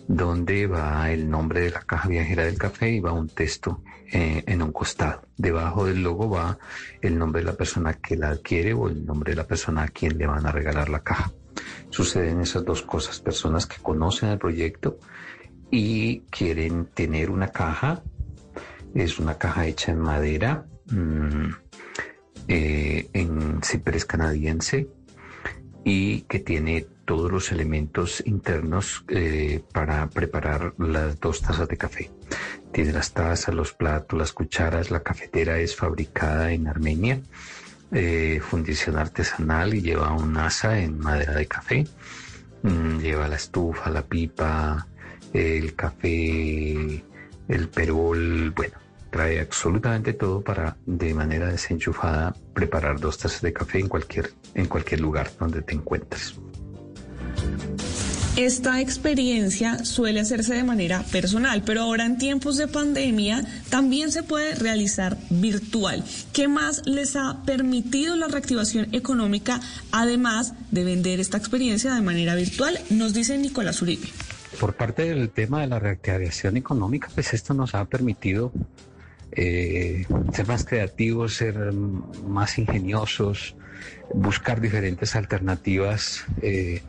donde 0.08 0.68
va 0.68 1.12
el 1.12 1.30
nombre 1.30 1.62
de 1.62 1.72
la 1.72 1.82
caja 1.82 2.08
viajera 2.08 2.46
del 2.46 2.58
café 2.58 2.92
y 2.92 3.00
va 3.00 3.12
un 3.12 3.28
texto 3.28 3.82
eh, 4.12 4.44
en 4.46 4.62
un 4.62 4.72
costado. 4.72 5.22
Debajo 5.38 5.86
del 5.86 6.04
logo 6.04 6.30
va 6.30 6.60
el 7.02 7.18
nombre 7.18 7.42
de 7.42 7.46
la 7.46 7.54
persona 7.54 7.94
que 7.94 8.18
la 8.18 8.30
adquiere 8.30 8.74
o 8.74 8.88
el 8.88 9.06
nombre 9.06 9.32
de 9.32 9.38
la 9.38 9.48
persona 9.48 9.84
a 9.84 9.88
quien 9.88 10.18
le 10.18 10.28
van 10.28 10.46
a 10.46 10.52
regalar 10.52 10.90
la 10.90 11.00
caja. 11.00 11.32
Suceden 11.90 12.42
esas 12.42 12.66
dos 12.66 12.82
cosas, 12.84 13.20
personas 13.20 13.66
que 13.66 13.82
conocen 13.82 14.30
el 14.30 14.38
proyecto 14.38 15.00
y 15.72 16.22
quieren 16.30 16.86
tener 16.86 17.30
una 17.30 17.50
caja, 17.50 18.04
es 18.94 19.20
una 19.20 19.38
caja 19.38 19.66
hecha 19.68 19.92
en 19.92 20.00
madera, 20.00 20.66
mm, 20.92 21.50
eh, 22.48 23.10
en 23.14 23.62
ciprés 23.64 24.06
canadiense, 24.06 24.88
y 25.84 26.22
que 26.22 26.40
tiene 26.40 26.86
todos 27.06 27.32
los 27.32 27.52
elementos 27.52 28.22
internos 28.26 29.04
eh, 29.08 29.64
para 29.74 30.08
preparar 30.10 30.74
las 30.78 31.20
dos 31.20 31.42
tazas 31.42 31.68
de 31.68 31.78
café. 31.78 32.12
Tiene 32.72 32.92
las 32.92 33.14
tazas, 33.14 33.56
los 33.56 33.74
platos, 33.74 34.20
las 34.20 34.32
cucharas, 34.32 34.92
la 34.92 35.02
cafetera 35.02 35.58
es 35.60 35.76
fabricada 35.76 36.52
en 36.52 36.68
Armenia, 36.68 37.22
eh, 37.92 38.40
fundición 38.42 38.98
artesanal 38.98 39.74
y 39.74 39.82
lleva 39.82 40.14
un 40.14 40.38
asa 40.38 40.80
en 40.80 41.00
madera 41.00 41.34
de 41.34 41.48
café. 41.48 41.88
Mm, 42.64 43.00
lleva 43.00 43.28
la 43.28 43.36
estufa, 43.36 43.90
la 43.90 44.04
pipa, 44.04 44.88
el 45.34 45.76
café, 45.76 47.04
el 47.48 47.70
perol, 47.70 48.52
bueno, 48.52 48.78
trae 49.10 49.40
absolutamente 49.40 50.14
todo 50.14 50.42
para 50.42 50.78
de 50.86 51.14
manera 51.14 51.48
desenchufada 51.48 52.36
preparar 52.54 53.00
dos 53.00 53.18
tazas 53.18 53.42
de 53.42 53.54
café 53.54 53.80
en 53.80 53.88
cualquier, 53.88 54.32
en 54.54 54.66
cualquier 54.66 55.00
lugar 55.00 55.32
donde 55.40 55.62
te 55.62 55.74
encuentres. 55.74 56.36
Esta 58.36 58.80
experiencia 58.80 59.84
suele 59.84 60.22
hacerse 60.22 60.54
de 60.54 60.64
manera 60.64 61.04
personal, 61.12 61.62
pero 61.66 61.82
ahora 61.82 62.06
en 62.06 62.18
tiempos 62.18 62.56
de 62.58 62.68
pandemia 62.68 63.44
también 63.70 64.12
se 64.12 64.24
puede 64.24 64.56
realizar 64.56 65.18
virtual. 65.30 66.04
¿Qué 66.32 66.48
más 66.48 66.86
les 66.86 67.16
ha 67.16 67.44
permitido 67.46 68.16
la 68.16 68.28
reactivación 68.28 68.94
económica, 68.94 69.60
además 69.92 70.54
de 70.72 70.84
vender 70.86 71.20
esta 71.20 71.38
experiencia 71.38 71.94
de 71.94 72.02
manera 72.02 72.36
virtual? 72.36 72.80
Nos 72.90 73.14
dice 73.14 73.38
Nicolás 73.38 73.82
Uribe. 73.82 74.08
Por 74.60 74.76
parte 74.76 75.04
del 75.14 75.30
tema 75.30 75.62
de 75.62 75.68
la 75.68 75.80
reactivación 75.80 76.56
económica, 76.56 77.10
pues 77.14 77.34
esto 77.34 77.54
nos 77.54 77.76
ha 77.76 77.86
permitido 77.86 78.54
eh, 79.32 80.06
ser 80.34 80.48
más 80.48 80.66
creativos, 80.66 81.36
ser 81.36 81.74
más 81.74 82.58
ingeniosos, 82.58 83.56
buscar 84.14 84.62
diferentes 84.62 85.16
alternativas 85.16 86.26
eh, 86.42 86.82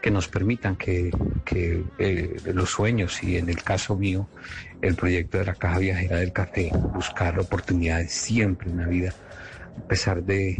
que 0.00 0.10
nos 0.10 0.28
permitan 0.28 0.76
que, 0.76 1.10
eh, 1.98 2.36
los 2.54 2.70
sueños 2.70 3.22
y 3.22 3.36
en 3.36 3.48
el 3.48 3.62
caso 3.62 3.96
mío 3.96 4.28
el 4.80 4.94
proyecto 4.94 5.38
de 5.38 5.46
la 5.46 5.54
caja 5.54 5.78
viajera 5.78 6.18
del 6.18 6.32
café, 6.32 6.70
buscar 6.94 7.38
oportunidades 7.38 8.12
siempre 8.12 8.70
en 8.70 8.78
la 8.78 8.86
vida, 8.86 9.12
a 9.76 9.88
pesar 9.88 10.22
de 10.22 10.56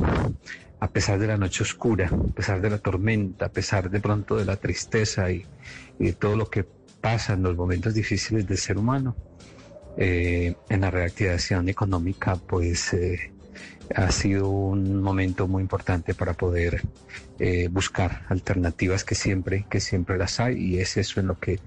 a 0.81 0.89
pesar 0.89 1.19
de 1.19 1.27
la 1.27 1.37
noche 1.37 1.65
oscura, 1.65 2.09
a 2.09 2.35
pesar 2.35 2.61
de 2.61 2.71
la 2.71 2.79
tormenta, 2.79 3.47
a 3.47 3.49
pesar 3.49 3.91
de 3.91 3.99
pronto 3.99 4.37
de 4.37 4.45
la 4.45 4.57
tristeza 4.57 5.29
y, 5.31 5.45
y 5.99 6.07
de 6.07 6.13
todo 6.13 6.37
lo 6.37 6.49
que 6.49 6.65
pasa 7.01 7.33
en 7.33 7.43
los 7.43 7.57
momentos 7.57 7.95
difíciles 7.95 8.47
del 8.47 8.59
ser 8.59 8.79
humano 8.79 9.17
eh, 9.97 10.55
en 10.69 10.81
la 10.81 10.91
reactivación 10.93 11.69
económica, 11.69 12.37
pues 12.37 12.93
eh, 12.95 13.33
ha 13.95 14.11
sido 14.11 14.49
un 14.49 15.03
momento 15.03 15.49
muy 15.49 15.63
importante 15.63 16.15
para 16.15 16.35
poder 16.35 16.83
eh, 17.39 17.69
buscar 17.71 18.23
alternativas 18.29 19.05
que 19.05 19.15
siempre, 19.15 19.67
que 19.69 19.81
siempre 19.81 20.19
las 20.19 20.41
hay 20.41 20.57
y 20.59 20.79
es 20.79 20.97
eso 20.97 21.21
en 21.21 21.29
lo 21.29 21.39
que 21.39 21.59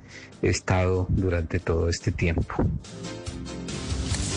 he 0.42 0.50
estado 0.50 1.08
durante 1.10 1.60
todo 1.60 1.90
este 1.90 2.12
tiempo. 2.12 2.56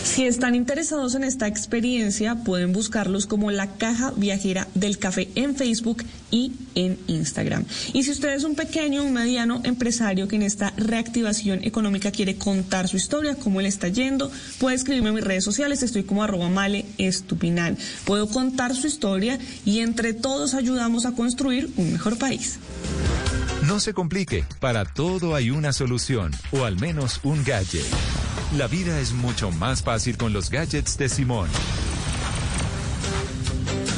Si 0.05 0.25
están 0.25 0.53
interesados 0.53 1.15
en 1.15 1.23
esta 1.23 1.47
experiencia, 1.47 2.35
pueden 2.35 2.71
buscarlos 2.71 3.25
como 3.25 3.49
la 3.49 3.71
caja 3.75 4.13
viajera 4.15 4.67
del 4.75 4.99
café 4.99 5.29
en 5.33 5.55
Facebook 5.55 6.05
y 6.29 6.53
en 6.75 6.99
Instagram. 7.07 7.65
Y 7.91 8.03
si 8.03 8.11
usted 8.11 8.29
es 8.29 8.43
un 8.43 8.55
pequeño 8.55 9.03
o 9.03 9.09
mediano 9.09 9.61
empresario 9.63 10.27
que 10.27 10.35
en 10.35 10.43
esta 10.43 10.71
reactivación 10.77 11.63
económica 11.63 12.11
quiere 12.11 12.37
contar 12.37 12.87
su 12.87 12.97
historia, 12.97 13.35
cómo 13.35 13.61
le 13.61 13.67
está 13.67 13.87
yendo, 13.87 14.31
puede 14.59 14.75
escribirme 14.75 15.09
en 15.09 15.15
mis 15.15 15.23
redes 15.23 15.43
sociales, 15.43 15.81
estoy 15.81 16.03
como 16.03 16.23
arroba 16.23 16.49
male 16.49 16.85
estupinal. 16.99 17.75
Puedo 18.05 18.29
contar 18.29 18.75
su 18.75 18.85
historia 18.87 19.39
y 19.65 19.79
entre 19.79 20.13
todos 20.13 20.53
ayudamos 20.53 21.05
a 21.07 21.13
construir 21.13 21.71
un 21.77 21.91
mejor 21.91 22.17
país. 22.19 22.59
No 23.67 23.79
se 23.79 23.93
complique, 23.93 24.45
para 24.59 24.85
todo 24.85 25.33
hay 25.33 25.49
una 25.49 25.73
solución, 25.73 26.31
o 26.51 26.63
al 26.63 26.79
menos 26.79 27.19
un 27.23 27.43
gadget. 27.43 27.85
La 28.57 28.67
vida 28.67 29.01
es 29.01 29.11
mucho 29.11 29.51
más 29.51 29.83
fácil 29.83 30.17
con 30.17 30.31
los 30.31 30.49
gadgets 30.49 30.97
de 30.97 31.09
Simón. 31.09 31.49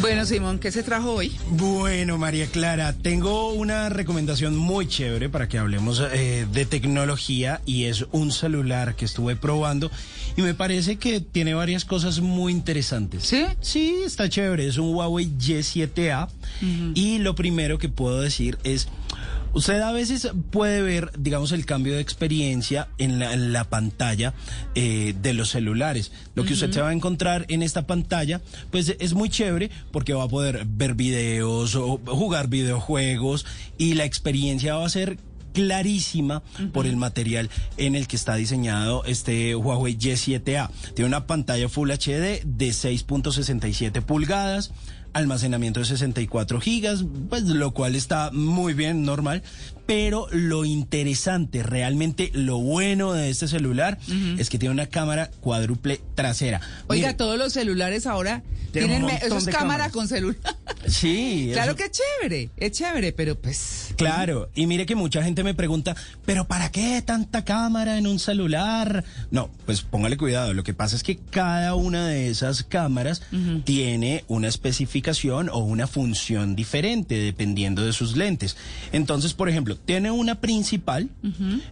Bueno, 0.02 0.26
Simón, 0.26 0.58
¿qué 0.58 0.72
se 0.72 0.82
trajo 0.82 1.12
hoy? 1.12 1.36
Bueno, 1.52 2.18
María 2.18 2.48
Clara, 2.48 2.94
tengo 2.94 3.52
una 3.52 3.90
recomendación 3.90 4.56
muy 4.56 4.88
chévere 4.88 5.30
para 5.30 5.48
que 5.48 5.60
hablemos 5.60 6.02
eh, 6.12 6.48
de 6.52 6.66
tecnología 6.66 7.62
y 7.68 7.84
es 7.84 8.06
un 8.12 8.32
celular 8.32 8.96
que 8.96 9.06
estuve 9.06 9.36
probando 9.36 9.92
y 10.36 10.42
me 10.42 10.56
parece 10.56 10.98
que 10.98 11.20
tiene 11.20 11.54
varias 11.54 11.86
cosas 11.86 12.20
muy 12.20 12.52
interesantes. 12.52 13.26
¿Sí? 13.26 13.46
Sí, 13.62 13.96
está 14.06 14.28
chévere. 14.28 14.66
Es 14.66 14.78
un 14.78 14.96
Huawei 14.96 15.28
Y7A 15.38 16.30
y 16.96 17.20
lo 17.20 17.36
primero 17.36 17.78
que 17.78 17.90
puedo 17.90 18.22
decir 18.22 18.58
es 18.64 18.88
Usted 19.54 19.82
a 19.82 19.92
veces 19.92 20.30
puede 20.52 20.82
ver, 20.82 21.12
digamos, 21.18 21.52
el 21.52 21.66
cambio 21.66 21.96
de 21.96 22.02
experiencia 22.02 22.88
en 22.98 23.20
la, 23.20 23.34
en 23.34 23.54
la 23.54 23.64
pantalla 23.66 24.34
eh, 24.76 25.16
de 25.22 25.34
los 25.34 25.50
celulares. 25.50 26.12
Lo 26.36 26.44
que 26.44 26.54
usted 26.54 26.72
se 26.72 26.82
va 26.82 26.90
a 26.90 26.94
encontrar 26.94 27.46
en 27.50 27.64
esta 27.64 27.88
pantalla, 27.88 28.42
pues 28.72 28.96
es 29.00 29.14
muy 29.14 29.30
chévere 29.30 29.72
porque 29.92 30.14
va 30.14 30.24
a 30.24 30.28
poder 30.28 30.66
ver 30.66 30.94
videos 30.94 31.76
o 31.76 32.00
jugar 32.06 32.48
videojuegos 32.48 33.46
y 33.78 33.96
la 33.96 34.06
experiencia 34.06 34.76
va 34.76 34.86
a 34.86 34.90
ser 34.90 35.18
clarísima 35.58 36.44
por 36.72 36.86
el 36.86 36.98
material 36.98 37.50
en 37.78 37.96
el 37.96 38.08
que 38.08 38.16
está 38.16 38.36
diseñado 38.36 39.04
este 39.06 39.56
Huawei 39.56 39.98
Y7A. 39.98 40.70
Tiene 40.94 41.08
una 41.08 41.26
pantalla 41.26 41.68
Full 41.68 41.90
HD 41.90 42.44
de 42.46 42.70
6.67 42.70 44.04
pulgadas 44.04 44.72
almacenamiento 45.18 45.80
de 45.80 45.86
64 45.86 46.60
gigas, 46.62 47.04
pues 47.30 47.44
lo 47.44 47.72
cual 47.74 47.96
está 47.96 48.32
muy 48.32 48.74
bien, 48.74 49.04
normal. 49.04 49.44
Pero 49.86 50.28
lo 50.32 50.66
interesante, 50.66 51.64
realmente 51.64 52.30
lo 52.34 52.58
bueno 52.60 53.14
de 53.14 53.30
este 53.30 53.48
celular 53.48 53.98
es 54.38 54.50
que 54.50 54.60
tiene 54.60 54.74
una 54.74 54.88
cámara 54.88 55.32
cuádruple 55.40 56.02
trasera. 56.14 56.60
Oiga, 56.88 57.08
Mire, 57.08 57.18
todos 57.18 57.38
los 57.38 57.54
celulares 57.54 58.06
ahora 58.06 58.44
tienen 58.74 59.08
eso 59.10 59.38
es 59.38 59.46
cámara 59.46 59.60
cámaras. 59.60 59.92
con 59.94 60.08
celular. 60.10 60.36
Sí, 60.88 61.50
claro 61.54 61.72
eso- 61.72 61.78
que 61.78 61.84
es 61.86 61.92
chévere, 61.92 62.50
es 62.58 62.72
chévere, 62.74 63.14
pero 63.14 63.40
pues 63.40 63.94
Claro, 63.96 64.50
y 64.54 64.68
mire 64.68 64.86
que 64.86 64.96
mucha 64.96 65.24
gente 65.24 65.44
me 65.46 65.54
pregunta, 65.54 65.96
pero 66.26 66.46
¿para 66.50 66.70
qué 66.70 67.02
tanta 67.02 67.46
cámara 67.46 67.98
en 67.98 68.08
un 68.08 68.20
celular? 68.20 69.06
No, 69.32 69.50
pues 69.66 69.82
póngale 69.84 70.18
cuidado, 70.18 70.54
lo 70.54 70.64
que 70.66 70.74
pasa 70.74 70.98
es 70.98 71.02
que 71.04 71.16
cada 71.18 71.76
una 71.76 72.06
de 72.08 72.30
esas 72.30 72.64
cámaras 72.64 73.22
tiene 73.64 74.26
una 74.28 74.50
especificación 74.50 75.07
o 75.52 75.60
una 75.60 75.88
función 75.88 76.56
diferente 76.56 77.16
dependiendo 77.16 77.86
de 77.86 77.94
sus 77.94 78.16
lentes. 78.16 78.58
Entonces, 78.92 79.34
por 79.34 79.50
ejemplo, 79.50 79.76
tiene 79.76 80.12
una 80.12 80.36
principal 80.36 81.10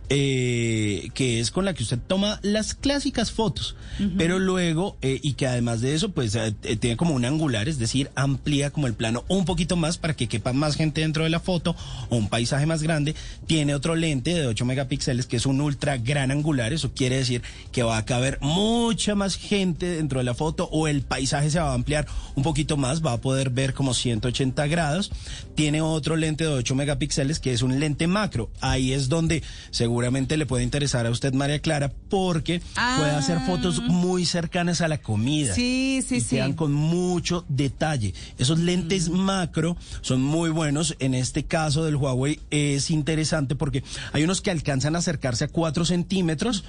eh, 0.09 1.09
que 1.13 1.39
es 1.39 1.51
con 1.51 1.65
la 1.65 1.73
que 1.73 1.83
usted 1.83 1.99
toma 1.99 2.39
las 2.43 2.73
clásicas 2.73 3.31
fotos, 3.31 3.75
pero 4.17 4.39
luego, 4.39 4.97
eh, 5.01 5.19
y 5.21 5.33
que 5.33 5.47
además 5.47 5.81
de 5.81 5.95
eso, 5.95 6.09
pues 6.09 6.35
eh, 6.35 6.53
eh, 6.63 6.75
tiene 6.75 6.97
como 6.97 7.13
un 7.13 7.25
angular, 7.25 7.67
es 7.67 7.79
decir, 7.79 8.11
amplía 8.15 8.71
como 8.71 8.87
el 8.87 8.93
plano 8.93 9.23
un 9.27 9.45
poquito 9.45 9.75
más 9.75 9.97
para 9.97 10.15
que 10.15 10.27
quepa 10.27 10.53
más 10.53 10.75
gente 10.75 11.01
dentro 11.01 11.23
de 11.23 11.29
la 11.29 11.39
foto 11.39 11.75
o 12.09 12.15
un 12.15 12.29
paisaje 12.29 12.65
más 12.65 12.83
grande. 12.83 13.15
Tiene 13.47 13.75
otro 13.75 13.95
lente 13.95 14.33
de 14.33 14.47
8 14.47 14.65
megapíxeles 14.65 15.25
que 15.25 15.37
es 15.37 15.45
un 15.45 15.61
ultra 15.61 15.97
gran 15.97 16.31
angular, 16.31 16.73
eso 16.73 16.91
quiere 16.93 17.17
decir 17.17 17.41
que 17.71 17.83
va 17.83 17.97
a 17.97 18.05
caber 18.05 18.37
mucha 18.41 19.15
más 19.15 19.35
gente 19.35 19.85
dentro 19.87 20.19
de 20.19 20.25
la 20.25 20.33
foto 20.33 20.69
o 20.71 20.87
el 20.87 21.01
paisaje 21.01 21.49
se 21.49 21.59
va 21.59 21.71
a 21.71 21.73
ampliar 21.73 22.07
un 22.35 22.43
poquito 22.43 22.77
más, 22.77 23.05
va 23.05 23.13
a 23.13 23.14
poder 23.21 23.49
ver 23.49 23.73
como 23.73 23.93
180 23.93 24.67
grados. 24.67 25.11
Tiene 25.55 25.81
otro 25.81 26.15
lente 26.15 26.43
de 26.43 26.49
8 26.49 26.75
megapíxeles 26.75 27.39
que 27.39 27.53
es 27.53 27.61
un 27.61 27.79
lente 27.79 28.07
macro. 28.07 28.49
Ahí 28.61 28.93
es 28.93 29.09
donde 29.09 29.43
seguramente 29.71 30.37
le 30.37 30.45
puede 30.45 30.63
interesar 30.63 31.05
a 31.05 31.09
usted, 31.09 31.33
María 31.33 31.59
Clara, 31.59 31.91
porque 32.09 32.61
puede 32.75 33.11
hacer 33.11 33.39
fotos 33.41 33.81
muy 33.81 34.25
cercanas 34.25 34.81
a 34.81 34.87
la 34.87 34.97
comida. 34.97 35.53
Sí, 35.53 36.03
sí, 36.07 36.15
y 36.15 36.21
sí. 36.21 36.35
Quedan 36.35 36.53
con 36.53 36.73
mucho 36.73 37.45
detalle. 37.47 38.13
Esos 38.37 38.59
lentes 38.59 39.09
macro 39.09 39.77
son 40.01 40.21
muy 40.21 40.49
buenos. 40.49 40.95
En 40.99 41.13
este 41.13 41.45
caso 41.45 41.83
del 41.83 41.95
Huawei 41.95 42.39
es 42.49 42.91
interesante 42.91 43.55
porque 43.55 43.83
hay 44.13 44.23
unos 44.23 44.41
que 44.41 44.51
alcanzan 44.51 44.95
a 44.95 44.99
acercarse 44.99 45.45
a 45.45 45.47
4 45.47 45.85
centímetros 45.85 46.63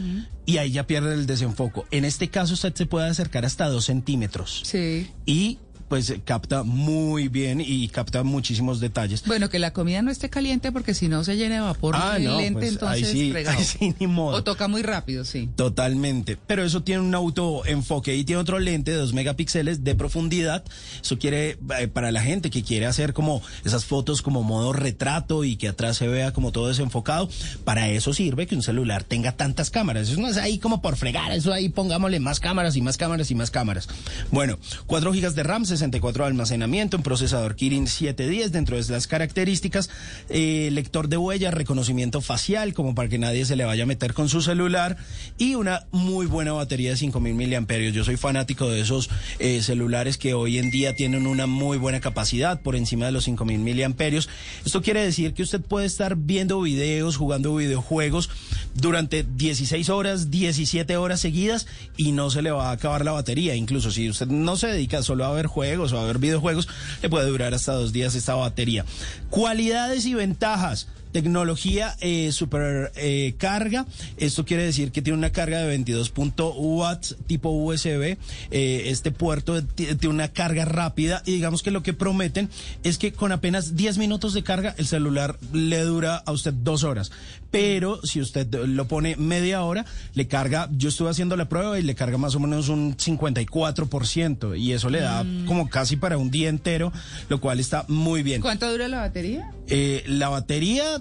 y 0.44 0.58
ahí 0.58 0.72
ya 0.72 0.86
pierde 0.86 1.14
el 1.14 1.26
desenfoco. 1.26 1.86
En 1.90 2.04
este 2.04 2.28
caso 2.28 2.54
usted 2.54 2.74
se 2.74 2.86
puede 2.86 3.08
acercar 3.08 3.44
hasta 3.44 3.68
2 3.68 3.84
centímetros. 3.84 4.62
Sí. 4.64 5.08
Y 5.24 5.58
pues 5.88 6.10
eh, 6.10 6.20
capta 6.24 6.62
muy 6.62 7.28
bien 7.28 7.60
y 7.60 7.88
capta 7.88 8.22
muchísimos 8.22 8.80
detalles. 8.80 9.22
Bueno, 9.26 9.48
que 9.48 9.58
la 9.58 9.72
comida 9.72 10.02
no 10.02 10.10
esté 10.10 10.30
caliente 10.30 10.72
porque 10.72 10.94
si 10.94 11.08
no 11.08 11.24
se 11.24 11.36
llena 11.36 11.56
de 11.56 11.60
vapor 11.60 11.94
Ah, 11.96 12.18
no, 12.18 12.38
lente, 12.38 12.52
pues, 12.60 12.72
entonces 12.72 13.08
ahí 13.08 13.32
sí, 13.32 13.36
ahí 13.36 13.64
sí, 13.64 13.94
ni 13.98 14.06
modo. 14.06 14.36
O 14.36 14.44
toca 14.44 14.68
muy 14.68 14.82
rápido, 14.82 15.24
sí. 15.24 15.48
Totalmente. 15.56 16.36
Pero 16.46 16.64
eso 16.64 16.82
tiene 16.82 17.02
un 17.02 17.14
autoenfoque 17.14 18.16
y 18.16 18.24
tiene 18.24 18.40
otro 18.40 18.58
lente 18.58 18.90
de 18.90 18.96
2 18.96 19.12
megapíxeles 19.12 19.84
de 19.84 19.94
profundidad. 19.94 20.64
Eso 21.02 21.18
quiere, 21.18 21.58
eh, 21.78 21.88
para 21.88 22.10
la 22.10 22.22
gente 22.22 22.50
que 22.50 22.62
quiere 22.62 22.86
hacer 22.86 23.12
como 23.12 23.42
esas 23.64 23.84
fotos 23.84 24.22
como 24.22 24.42
modo 24.42 24.72
retrato 24.72 25.44
y 25.44 25.56
que 25.56 25.68
atrás 25.68 25.96
se 25.96 26.08
vea 26.08 26.32
como 26.32 26.52
todo 26.52 26.68
desenfocado, 26.68 27.28
para 27.64 27.88
eso 27.88 28.12
sirve 28.12 28.46
que 28.46 28.54
un 28.54 28.62
celular 28.62 29.04
tenga 29.04 29.32
tantas 29.32 29.70
cámaras. 29.70 30.08
Eso 30.08 30.20
no 30.20 30.28
es 30.28 30.36
ahí 30.36 30.58
como 30.58 30.82
por 30.82 30.96
fregar, 30.96 31.32
eso 31.32 31.52
ahí 31.52 31.68
pongámosle 31.68 32.20
más 32.20 32.40
cámaras 32.40 32.76
y 32.76 32.82
más 32.82 32.96
cámaras 32.96 33.30
y 33.30 33.34
más 33.34 33.50
cámaras. 33.50 33.88
Bueno, 34.30 34.58
4 34.86 35.12
gigas 35.12 35.34
de 35.34 35.42
RAM, 35.42 35.64
64 35.76 36.24
de 36.24 36.28
almacenamiento, 36.28 36.96
un 36.96 37.02
procesador 37.02 37.56
Kirin 37.56 37.86
710 37.86 38.52
dentro 38.52 38.76
de 38.76 38.92
las 38.92 39.06
características, 39.06 39.90
eh, 40.28 40.70
lector 40.72 41.08
de 41.08 41.16
huellas, 41.16 41.52
reconocimiento 41.52 42.20
facial, 42.20 42.72
como 42.72 42.94
para 42.94 43.08
que 43.08 43.18
nadie 43.18 43.44
se 43.44 43.56
le 43.56 43.64
vaya 43.64 43.82
a 43.82 43.86
meter 43.86 44.14
con 44.14 44.28
su 44.28 44.40
celular, 44.40 44.96
y 45.38 45.54
una 45.54 45.86
muy 45.92 46.26
buena 46.26 46.52
batería 46.52 46.90
de 46.90 46.96
5000 46.96 47.34
miliamperios. 47.34 47.94
Yo 47.94 48.04
soy 48.04 48.16
fanático 48.16 48.68
de 48.68 48.80
esos 48.80 49.10
eh, 49.38 49.60
celulares 49.62 50.16
que 50.16 50.34
hoy 50.34 50.58
en 50.58 50.70
día 50.70 50.94
tienen 50.94 51.26
una 51.26 51.46
muy 51.46 51.78
buena 51.78 52.00
capacidad 52.00 52.60
por 52.62 52.76
encima 52.76 53.06
de 53.06 53.12
los 53.12 53.24
5000 53.24 53.58
miliamperios. 53.58 54.28
Esto 54.64 54.80
quiere 54.82 55.04
decir 55.04 55.34
que 55.34 55.42
usted 55.42 55.60
puede 55.60 55.86
estar 55.86 56.16
viendo 56.16 56.60
videos, 56.60 57.16
jugando 57.16 57.54
videojuegos 57.54 58.30
durante 58.74 59.24
16 59.24 59.90
horas, 59.90 60.30
17 60.30 60.96
horas 60.96 61.20
seguidas 61.20 61.66
y 61.96 62.12
no 62.12 62.30
se 62.30 62.42
le 62.42 62.50
va 62.50 62.70
a 62.70 62.72
acabar 62.72 63.04
la 63.04 63.12
batería. 63.12 63.54
Incluso 63.54 63.90
si 63.90 64.08
usted 64.08 64.28
no 64.28 64.56
se 64.56 64.68
dedica 64.68 65.02
solo 65.02 65.24
a 65.24 65.32
ver 65.32 65.46
juegos 65.46 65.65
o 65.92 65.98
a 65.98 66.06
ver 66.06 66.18
videojuegos, 66.18 66.68
le 67.02 67.08
puede 67.08 67.26
durar 67.26 67.54
hasta 67.54 67.72
dos 67.72 67.92
días 67.92 68.14
esta 68.14 68.34
batería. 68.34 68.84
Cualidades 69.30 70.06
y 70.06 70.14
ventajas. 70.14 70.88
Tecnología 71.12 71.96
eh, 72.00 72.30
super 72.32 72.92
eh, 72.96 73.34
carga. 73.38 73.86
Esto 74.16 74.44
quiere 74.44 74.64
decir 74.64 74.92
que 74.92 75.02
tiene 75.02 75.18
una 75.18 75.30
carga 75.30 75.60
de 75.60 75.66
22 75.66 76.12
watts 76.56 77.16
tipo 77.26 77.50
USB. 77.50 78.16
Eh, 78.50 78.82
este 78.86 79.10
puerto 79.12 79.62
ti- 79.64 79.86
tiene 79.94 80.14
una 80.14 80.28
carga 80.28 80.64
rápida 80.64 81.22
y 81.24 81.32
digamos 81.32 81.62
que 81.62 81.70
lo 81.70 81.82
que 81.82 81.92
prometen 81.94 82.48
es 82.82 82.98
que 82.98 83.12
con 83.12 83.32
apenas 83.32 83.76
10 83.76 83.98
minutos 83.98 84.34
de 84.34 84.42
carga 84.42 84.74
el 84.78 84.86
celular 84.86 85.38
le 85.52 85.80
dura 85.80 86.16
a 86.16 86.32
usted 86.32 86.52
dos 86.52 86.84
horas. 86.84 87.10
Pero 87.50 88.00
si 88.04 88.20
usted 88.20 88.52
lo 88.66 88.86
pone 88.86 89.16
media 89.16 89.62
hora, 89.62 89.86
le 90.14 90.26
carga, 90.28 90.68
yo 90.76 90.88
estuve 90.90 91.08
haciendo 91.10 91.36
la 91.36 91.48
prueba 91.48 91.78
y 91.78 91.82
le 91.82 91.94
carga 91.94 92.18
más 92.18 92.34
o 92.34 92.40
menos 92.40 92.68
un 92.68 92.96
54% 92.96 94.58
y 94.58 94.72
eso 94.72 94.90
le 94.90 95.00
da 95.00 95.24
como 95.46 95.68
casi 95.70 95.96
para 95.96 96.18
un 96.18 96.30
día 96.30 96.48
entero, 96.48 96.92
lo 97.28 97.40
cual 97.40 97.60
está 97.60 97.84
muy 97.88 98.22
bien. 98.22 98.42
¿Cuánto 98.42 98.70
dura 98.70 98.88
la 98.88 98.98
batería? 98.98 99.50
Eh, 99.68 100.04
la 100.06 100.28
batería 100.28 100.98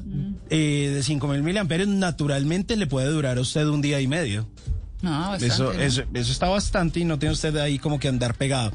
eh, 0.49 0.91
de 0.93 1.03
5000 1.03 1.41
miliamperios 1.43 1.87
naturalmente 1.89 2.75
le 2.75 2.87
puede 2.87 3.07
durar 3.09 3.37
a 3.37 3.41
usted 3.41 3.65
un 3.67 3.81
día 3.81 3.99
y 4.01 4.07
medio. 4.07 4.47
No, 5.01 5.11
bastante. 5.11 5.45
Eso, 5.53 5.63
¿no? 5.65 5.71
eso, 5.73 6.03
eso 6.15 6.31
está 6.31 6.47
bastante 6.47 6.99
y 6.99 7.03
no 7.05 7.19
tiene 7.19 7.33
usted 7.33 7.55
ahí 7.57 7.77
como 7.77 7.99
que 7.99 8.07
andar 8.07 8.33
pegado. 8.35 8.71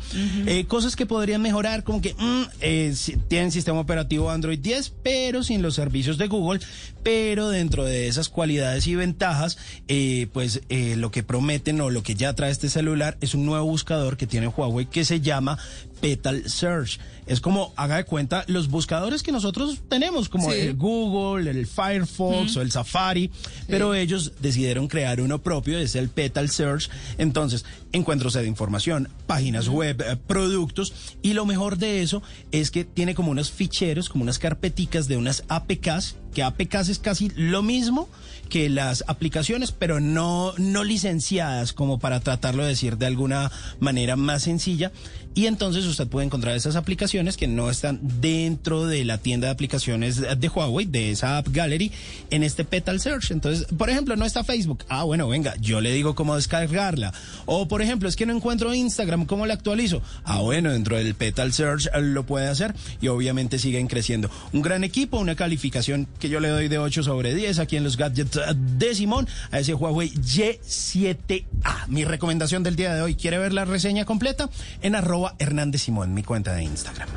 Eh, 0.47 0.65
cosas 0.67 0.95
que 0.95 1.05
podrían 1.05 1.43
mejorar, 1.43 1.83
como 1.83 2.01
que 2.01 2.15
mm, 2.15 2.43
eh, 2.61 2.93
si- 2.95 3.17
tienen 3.17 3.51
sistema 3.51 3.81
operativo 3.81 4.31
Android 4.31 4.59
10, 4.61 4.93
pero 5.03 5.43
sin 5.43 5.61
los 5.61 5.75
servicios 5.75 6.19
de 6.19 6.29
Google. 6.29 6.61
Pero 7.03 7.49
dentro 7.49 7.85
de 7.85 8.07
esas 8.07 8.29
cualidades 8.29 8.87
y 8.87 8.95
ventajas, 8.95 9.59
eh, 9.89 10.29
pues 10.33 10.61
lo 10.69 11.11
que 11.11 11.23
prometen 11.25 11.81
o 11.81 11.91
lo 11.91 12.03
que 12.05 12.15
ya 12.15 12.35
trae 12.35 12.51
este 12.53 12.69
celular 12.69 13.17
es 13.23 13.35
un 13.35 13.45
nuevo 13.47 13.65
buscador 13.65 14.17
que 14.17 14.27
tiene 14.29 14.47
Huawei 14.49 14.87
que 14.87 15.05
se 15.07 15.21
llama 15.23 15.59
Petal 16.01 16.49
Search. 16.49 16.99
Es 17.27 17.41
como, 17.41 17.73
haga 17.77 17.97
de 17.99 18.05
cuenta, 18.05 18.45
los 18.49 18.69
buscadores 18.69 19.23
que 19.23 19.31
nosotros 19.31 19.79
tenemos, 19.89 20.29
como 20.29 20.51
Sí. 20.51 20.59
el 20.59 20.75
Google, 20.77 21.49
el 21.51 21.67
Firefox 21.67 22.57
o 22.57 22.63
el 22.63 22.73
Safari, 22.73 23.31
pero 23.69 23.95
ellos 23.95 24.33
decidieron 24.41 24.89
crear 24.89 25.21
uno 25.21 25.41
propio, 25.41 25.79
es 25.79 25.95
el 25.95 26.09
Petal 26.09 26.49
Search. 26.51 26.91
Entonces, 27.19 27.65
encuentros 27.93 28.35
de 28.35 28.47
información, 28.47 29.09
páginas 29.27 29.69
web, 29.69 30.03
eh, 30.03 30.17
productos, 30.27 30.93
y 31.23 31.33
lo 31.33 31.47
mejor 31.47 31.79
de 31.79 32.03
eso 32.03 32.23
es 32.53 32.71
que 32.71 32.85
tiene 32.85 33.15
como 33.15 33.31
unos 33.31 33.51
ficheros, 33.51 34.09
como 34.09 34.23
unas 34.23 34.39
carpeticas 34.39 35.09
de 35.09 35.17
unas 35.17 35.45
APKs, 35.49 36.17
que 36.35 36.43
APKs 36.43 36.89
es 36.89 36.99
casi 36.99 37.31
lo 37.35 37.63
mismo 37.63 38.09
que 38.49 38.69
las 38.69 39.05
aplicaciones, 39.07 39.73
pero 39.73 40.01
no, 40.01 40.53
no 40.59 40.85
licenciadas, 40.85 41.73
como 41.73 41.99
para 41.99 42.21
tratarlo 42.21 42.63
de 42.63 42.71
decir 42.71 42.99
de 42.99 43.07
alguna 43.07 43.51
manera 43.79 44.17
más 44.17 44.43
sencilla. 44.43 44.93
Y 45.33 45.47
entonces 45.47 45.85
usted 45.85 46.09
puede 46.09 46.27
encontrar 46.27 46.57
esas 46.57 46.75
aplicaciones 46.75 47.37
que 47.37 47.47
no 47.47 47.71
están 47.71 48.01
dentro 48.21 48.87
de 48.87 49.05
la 49.05 49.19
tienda 49.19 49.47
de 49.47 49.53
aplicaciones 49.53 50.21
de 50.21 50.49
Huawei, 50.49 50.87
de 50.87 51.13
esa 51.13 51.39
App 51.39 51.47
Gallery, 51.51 51.93
en 52.31 52.43
este 52.43 52.65
Petal 52.65 53.01
Search. 53.01 53.31
Entonces, 53.31 53.67
por 53.79 53.91
ejemplo, 53.91 54.17
no 54.17 54.25
está 54.25 54.43
Facebook. 54.43 54.85
Ah, 54.89 55.05
bueno, 55.05 55.29
venga, 55.29 55.55
yo 55.61 55.81
le 55.81 55.93
digo 55.93 56.17
cómo 56.17 56.35
descargarla. 56.35 57.15
O, 57.47 57.69
por 57.69 57.80
ejemplo, 57.83 58.09
es 58.09 58.17
que 58.17 58.27
no 58.27 58.35
encuentro 58.35 58.75
Instagram, 58.75 59.27
¿cómo 59.27 59.47
la 59.47 59.55
actualizo? 59.55 60.03
Ah, 60.25 60.41
bueno, 60.41 60.73
dentro 60.73 60.97
del 60.97 61.15
Petal 61.15 61.53
Search 61.53 61.87
eh, 61.87 62.01
lo 62.01 62.25
puede 62.25 62.49
hacer 62.49 62.75
y 63.01 63.09
obviamente 63.09 63.59
siguen 63.59 63.87
creciendo. 63.87 64.31
Un 64.53 64.63
gran 64.63 64.85
equipo, 64.85 65.19
una 65.19 65.35
calificación 65.35 66.09
que 66.19 66.29
yo 66.29 66.41
le 66.41 66.49
doy 66.49 66.69
de 66.69 66.79
8 66.79 67.03
sobre 67.03 67.35
10 67.35 67.59
aquí 67.59 67.77
en 67.77 67.85
los 67.85 67.97
gadgets 67.97 68.37
eh, 68.37 68.41
de 68.55 68.95
Simón 68.95 69.29
a 69.51 69.61
ese 69.61 69.75
Huawei 69.75 70.13
Y7A. 70.13 71.87
Mi 71.89 72.05
recomendación 72.05 72.63
del 72.63 72.77
día 72.77 72.95
de 72.95 73.03
hoy, 73.03 73.15
¿quiere 73.15 73.39
ver 73.39 73.53
la 73.53 73.65
reseña 73.65 74.05
completa? 74.05 74.51
En 74.83 74.95
arroba 74.95 75.35
Hernández 75.39 75.83
Simón, 75.83 76.15
mi 76.15 76.23
cuenta 76.23 76.55
de 76.55 76.65
Instagram. 76.65 77.09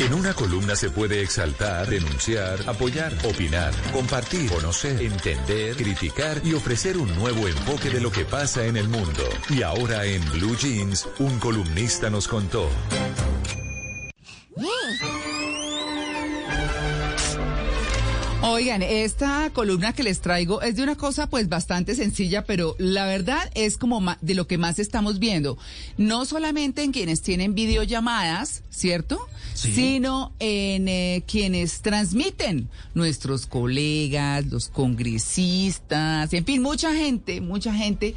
En 0.00 0.12
una 0.12 0.34
columna 0.34 0.74
se 0.74 0.90
puede 0.90 1.22
exaltar, 1.22 1.88
denunciar, 1.88 2.58
apoyar, 2.66 3.12
opinar, 3.24 3.72
compartir, 3.92 4.50
conocer, 4.50 5.00
entender, 5.00 5.76
criticar 5.76 6.40
y 6.44 6.52
ofrecer 6.52 6.98
un 6.98 7.14
nuevo 7.14 7.46
enfoque 7.46 7.90
de 7.90 8.00
lo 8.00 8.10
que 8.10 8.24
pasa 8.24 8.66
en 8.66 8.76
el 8.76 8.88
mundo. 8.88 9.22
Y 9.50 9.62
ahora 9.62 9.93
en 10.02 10.20
Blue 10.32 10.56
Jeans, 10.56 11.08
un 11.20 11.38
columnista 11.38 12.10
nos 12.10 12.26
contó. 12.26 12.68
Oigan, 18.42 18.82
esta 18.82 19.50
columna 19.52 19.92
que 19.92 20.02
les 20.02 20.20
traigo 20.20 20.60
es 20.60 20.76
de 20.76 20.82
una 20.82 20.96
cosa 20.96 21.28
pues 21.28 21.48
bastante 21.48 21.94
sencilla, 21.94 22.44
pero 22.44 22.74
la 22.78 23.06
verdad 23.06 23.50
es 23.54 23.78
como 23.78 24.02
de 24.20 24.34
lo 24.34 24.46
que 24.46 24.58
más 24.58 24.78
estamos 24.78 25.18
viendo. 25.18 25.56
No 25.96 26.24
solamente 26.24 26.82
en 26.82 26.92
quienes 26.92 27.22
tienen 27.22 27.54
videollamadas, 27.54 28.62
¿cierto? 28.70 29.18
Sino 29.54 30.32
en 30.40 30.88
eh, 30.88 31.22
quienes 31.26 31.80
transmiten, 31.80 32.68
nuestros 32.94 33.46
colegas, 33.46 34.44
los 34.46 34.68
congresistas, 34.68 36.32
en 36.32 36.44
fin, 36.44 36.60
mucha 36.60 36.92
gente, 36.92 37.40
mucha 37.40 37.72
gente 37.72 38.14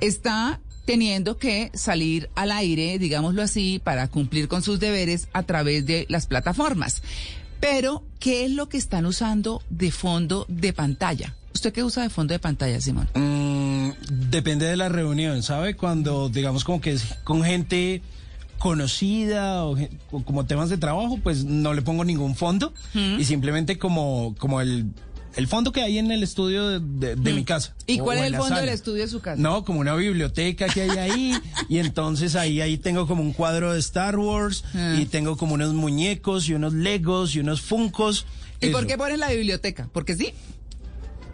está 0.00 0.60
teniendo 0.90 1.38
que 1.38 1.70
salir 1.72 2.30
al 2.34 2.50
aire, 2.50 2.98
digámoslo 2.98 3.42
así, 3.42 3.80
para 3.82 4.08
cumplir 4.08 4.48
con 4.48 4.60
sus 4.60 4.80
deberes 4.80 5.28
a 5.32 5.44
través 5.44 5.86
de 5.86 6.04
las 6.08 6.26
plataformas. 6.26 7.04
Pero, 7.60 8.02
¿qué 8.18 8.44
es 8.44 8.50
lo 8.50 8.68
que 8.68 8.76
están 8.76 9.06
usando 9.06 9.62
de 9.70 9.92
fondo 9.92 10.46
de 10.48 10.72
pantalla? 10.72 11.36
¿Usted 11.54 11.72
qué 11.72 11.84
usa 11.84 12.02
de 12.02 12.10
fondo 12.10 12.34
de 12.34 12.40
pantalla, 12.40 12.80
Simón? 12.80 13.08
Mm, 13.14 13.90
depende 14.30 14.66
de 14.66 14.76
la 14.76 14.88
reunión, 14.88 15.44
¿sabe? 15.44 15.76
Cuando, 15.76 16.28
digamos, 16.28 16.64
como 16.64 16.80
que 16.80 16.90
es 16.90 17.04
con 17.22 17.44
gente 17.44 18.02
conocida 18.58 19.64
o, 19.66 19.76
como 20.24 20.44
temas 20.46 20.70
de 20.70 20.76
trabajo, 20.76 21.20
pues 21.22 21.44
no 21.44 21.72
le 21.72 21.82
pongo 21.82 22.04
ningún 22.04 22.34
fondo 22.34 22.74
y 22.94 23.24
simplemente 23.24 23.78
como, 23.78 24.34
como 24.38 24.60
el, 24.60 24.86
el 25.36 25.46
fondo 25.46 25.72
que 25.72 25.82
hay 25.82 25.98
en 25.98 26.10
el 26.10 26.22
estudio 26.22 26.66
de, 26.68 26.80
de- 26.80 27.16
de 27.16 27.32
mi 27.32 27.44
casa. 27.44 27.74
¿Y 27.86 27.98
cuál 27.98 28.18
es 28.18 28.24
el 28.24 28.32
fondo 28.34 28.48
sala. 28.48 28.60
del 28.62 28.70
estudio 28.70 29.02
de 29.04 29.08
su 29.08 29.20
casa? 29.20 29.40
No, 29.40 29.64
como 29.64 29.80
una 29.80 29.94
biblioteca 29.94 30.66
que 30.68 30.82
hay 30.82 30.90
ahí 30.98 31.38
y 31.68 31.78
entonces 31.78 32.34
ahí 32.36 32.60
ahí 32.60 32.76
tengo 32.78 33.06
como 33.06 33.22
un 33.22 33.32
cuadro 33.32 33.72
de 33.72 33.78
Star 33.80 34.18
Wars 34.18 34.64
Ah. 34.74 34.96
y 34.98 35.06
tengo 35.06 35.36
como 35.36 35.54
unos 35.54 35.72
muñecos 35.74 36.48
y 36.48 36.54
unos 36.54 36.72
Legos 36.72 37.34
y 37.36 37.40
unos 37.40 37.60
Funcos. 37.60 38.26
¿Y 38.60 38.68
por 38.70 38.86
qué 38.86 38.98
ponen 38.98 39.20
la 39.20 39.30
biblioteca? 39.30 39.88
Porque 39.92 40.14
sí. 40.16 40.32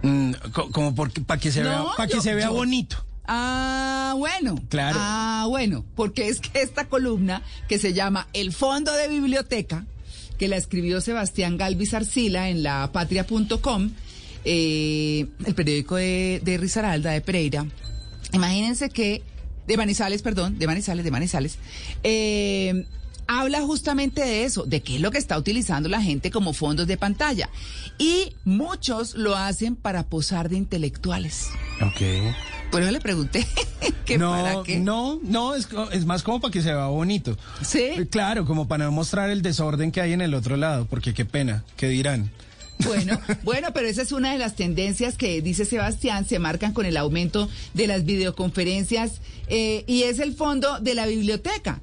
Mm, 0.03 0.33
co- 0.53 0.71
como 0.71 0.95
porque 0.95 1.21
para 1.23 1.41
que 1.41 1.51
se 1.51 1.63
vea 1.63 1.79
No, 1.79 1.93
para 1.97 2.07
que 2.07 2.15
yo- 2.15 2.23
se 2.23 2.35
vea 2.35 2.47
yo- 2.47 2.53
bonito. 2.55 3.05
Ah, 3.27 4.15
bueno. 4.17 4.55
Claro. 4.69 4.99
Ah, 5.01 5.47
bueno, 5.49 5.85
porque 5.97 6.29
es 6.29 6.39
que 6.41 6.61
esta 6.63 6.85
columna 6.89 7.43
que 7.69 7.79
se 7.81 7.93
llama 7.93 8.29
El 8.33 8.53
Fondo 8.53 8.93
de 8.93 9.09
Biblioteca, 9.09 9.85
que 10.39 10.49
la 10.49 10.57
escribió 10.57 11.01
Sebastián 11.01 11.57
Galvis 11.57 11.95
Arcila 11.95 12.49
en 12.49 12.63
la 12.63 12.91
patria.com, 12.93 13.91
eh, 14.45 15.27
el 15.45 15.55
periódico 15.55 15.97
de, 15.97 16.41
de 16.45 16.59
Risaralda, 16.59 17.13
de 17.13 17.21
Pereira. 17.21 17.67
Imagínense 18.33 18.91
que, 18.91 19.23
de 19.67 19.77
Manizales, 19.77 20.23
perdón, 20.23 20.59
de 20.59 20.67
Manizales, 20.67 21.05
de 21.05 21.11
Manizales, 21.11 21.59
eh, 22.03 22.85
habla 23.27 23.61
justamente 23.63 24.23
de 24.23 24.45
eso, 24.45 24.65
de 24.65 24.83
qué 24.83 24.97
es 24.97 25.01
lo 25.01 25.11
que 25.11 25.19
está 25.19 25.39
utilizando 25.39 25.89
la 25.89 26.01
gente 26.01 26.31
como 26.31 26.53
fondos 26.53 26.87
de 26.87 26.97
pantalla. 26.97 27.49
Y 27.99 28.35
muchos 28.45 29.15
lo 29.15 29.37
hacen 29.37 29.77
para 29.77 30.05
posar 30.05 30.49
de 30.49 30.57
intelectuales. 30.57 31.49
Ok. 31.81 32.35
Por 32.71 32.83
eso 32.83 32.91
le 32.91 33.01
pregunté 33.01 33.47
que 34.05 34.19
no, 34.19 34.31
para 34.33 34.63
qué. 34.63 34.79
no, 34.79 35.21
no, 35.23 35.55
es, 35.55 35.69
es 35.93 36.05
más 36.05 36.23
como 36.23 36.41
para 36.41 36.53
que 36.53 36.63
se 36.63 36.73
vea 36.73 36.87
bonito. 36.87 37.37
Sí. 37.63 37.79
Eh, 37.79 38.07
Claro, 38.11 38.45
como 38.45 38.69
para 38.69 38.85
no 38.85 38.93
mostrar 38.93 39.31
el 39.31 39.43
desorden 39.43 39.93
que 39.93 40.01
hay 40.01 40.13
en 40.13 40.21
el 40.21 40.35
otro 40.35 40.57
lado, 40.57 40.87
porque 40.87 41.15
qué 41.15 41.25
pena, 41.25 41.65
¿qué 41.77 41.89
dirán? 41.89 42.31
Bueno, 42.85 43.19
bueno, 43.45 43.69
pero 43.73 43.89
esa 43.89 44.03
es 44.03 44.13
una 44.13 44.33
de 44.33 44.39
las 44.39 44.55
tendencias 44.55 45.17
que 45.17 45.41
dice 45.43 45.65
Sebastián 45.65 46.27
se 46.27 46.39
marcan 46.39 46.73
con 46.73 46.87
el 46.87 46.97
aumento 46.97 47.49
de 47.75 47.87
las 47.87 48.05
videoconferencias 48.05 49.21
eh, 49.49 49.85
y 49.87 50.03
es 50.03 50.19
el 50.19 50.35
fondo 50.35 50.79
de 50.81 50.95
la 50.95 51.07
biblioteca. 51.07 51.81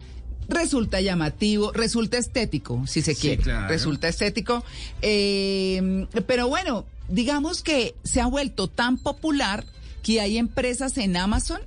Resulta 0.54 1.02
llamativo, 1.02 1.72
resulta 1.72 2.18
estético, 2.18 2.86
si 2.88 3.02
se 3.02 3.16
Sí, 3.16 3.22
quiere. 3.22 3.42
claro. 3.44 3.68
Resulta 3.68 4.08
estético. 4.08 4.64
eh, 5.02 6.08
pero 6.28 6.48
bueno, 6.48 6.86
digamos 7.10 7.62
que 7.64 7.96
se 8.04 8.22
ha 8.22 8.28
vuelto 8.28 8.68
tan 8.68 8.98
popular 8.98 9.66
que 10.04 10.22
hay 10.22 10.38
empresas 10.38 10.98
en 10.98 11.16
Amazon 11.18 11.62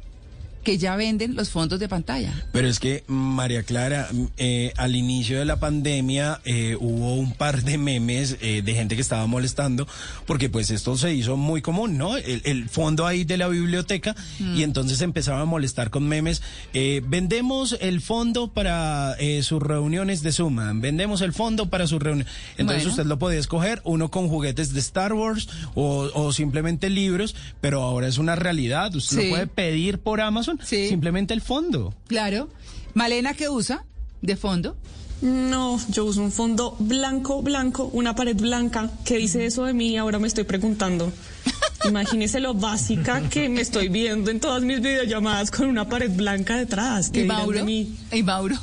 que 0.67 0.79
ya 0.79 0.97
venden 0.97 1.37
los 1.37 1.49
fondos 1.51 1.79
de 1.79 1.89
pantalla. 1.89 2.33
Pero 2.51 2.67
es 2.67 2.81
que, 2.81 3.05
María 3.07 3.63
Clara, 3.63 4.09
mm, 4.13 4.25
eh, 4.37 4.73
al 4.77 4.97
inicio 4.97 5.39
de 5.39 5.45
la 5.45 5.61
pandemia 5.61 6.41
eh, 6.45 6.77
hubo 6.81 7.15
un 7.15 7.33
par 7.35 7.63
de 7.63 7.79
memes 7.79 8.37
eh, 8.41 8.63
de 8.65 8.75
gente 8.75 8.97
que 8.97 9.01
estaba 9.03 9.27
molestando, 9.29 9.87
porque 10.27 10.49
pues 10.51 10.71
esto 10.73 10.97
se 10.97 11.15
hizo 11.15 11.37
muy 11.37 11.63
común, 11.63 11.97
¿no? 11.97 12.17
El, 12.17 12.43
el 12.45 12.69
fondo 12.69 13.07
ahí 13.07 13.23
de 13.23 13.37
la 13.37 13.47
biblioteca, 13.47 14.17
y 14.41 14.65
entonces 14.65 15.01
empezaban 15.03 15.43
a 15.43 15.45
molestar 15.45 15.91
con 15.91 16.09
memes. 16.09 16.43
eh, 16.75 17.01
vendemos 17.07 17.77
el 17.81 18.01
fondo 18.01 18.49
para 18.49 19.15
eh, 19.21 19.45
sus 19.45 19.63
reuniones 19.63 20.23
de 20.23 20.33
Suma, 20.33 20.73
vendemos 20.75 21.21
el 21.21 21.33
fondo 21.33 21.71
para 21.71 21.87
sus 21.87 22.03
reuniones. 22.03 22.33
Entonces 22.59 22.83
Bueno. 22.83 22.91
usted 22.91 23.07
lo 23.07 23.19
podía 23.21 23.39
escoger, 23.39 23.81
uno 23.85 24.11
con 24.11 24.29
juguetes 24.29 24.73
de 24.73 24.81
Star 24.81 25.13
Wars 25.13 25.49
o, 25.77 26.11
o 26.13 26.33
simplemente 26.33 26.91
libros, 26.91 27.37
pero 27.61 27.83
ahora 27.83 28.09
es 28.09 28.19
una 28.19 28.35
realidad. 28.35 28.93
Usted 28.97 29.17
Sí. 29.17 29.23
lo 29.25 29.31
puede 29.31 29.47
pedir 29.47 29.99
por 29.99 30.21
Amazon, 30.21 30.56
Sí. 30.65 30.89
simplemente 30.89 31.35
el 31.35 31.41
fondo. 31.41 31.95
Claro. 32.07 32.49
Malena, 32.95 33.35
¿qué 33.35 33.49
usa 33.49 33.85
de 34.23 34.37
fondo? 34.37 34.77
No, 35.23 35.81
yo 35.89 36.05
uso 36.05 36.23
un 36.23 36.31
fondo 36.31 36.77
blanco, 36.79 37.43
blanco, 37.43 37.85
una 37.93 38.15
pared 38.15 38.37
blanca. 38.37 38.91
¿Qué 39.05 39.17
dice 39.17 39.47
eso 39.47 39.65
de 39.65 39.73
mí? 39.73 39.97
Ahora 39.97 40.19
me 40.19 40.29
estoy 40.29 40.45
preguntando. 40.45 41.11
Imagínese 41.89 42.41
lo 42.41 42.55
básica 42.55 43.29
que 43.29 43.49
me 43.49 43.61
estoy 43.61 43.89
viendo 43.89 44.31
en 44.31 44.41
todas 44.41 44.63
mis 44.63 44.81
videollamadas 44.81 45.51
con 45.51 45.69
una 45.69 45.89
pared 45.89 46.11
blanca 46.11 46.57
detrás. 46.57 47.11
¿Qué 47.11 47.25
¿Y 47.25 47.53
de 47.53 47.63
mí? 47.63 47.97
¿Y 48.13 48.23
Mauro? 48.23 48.57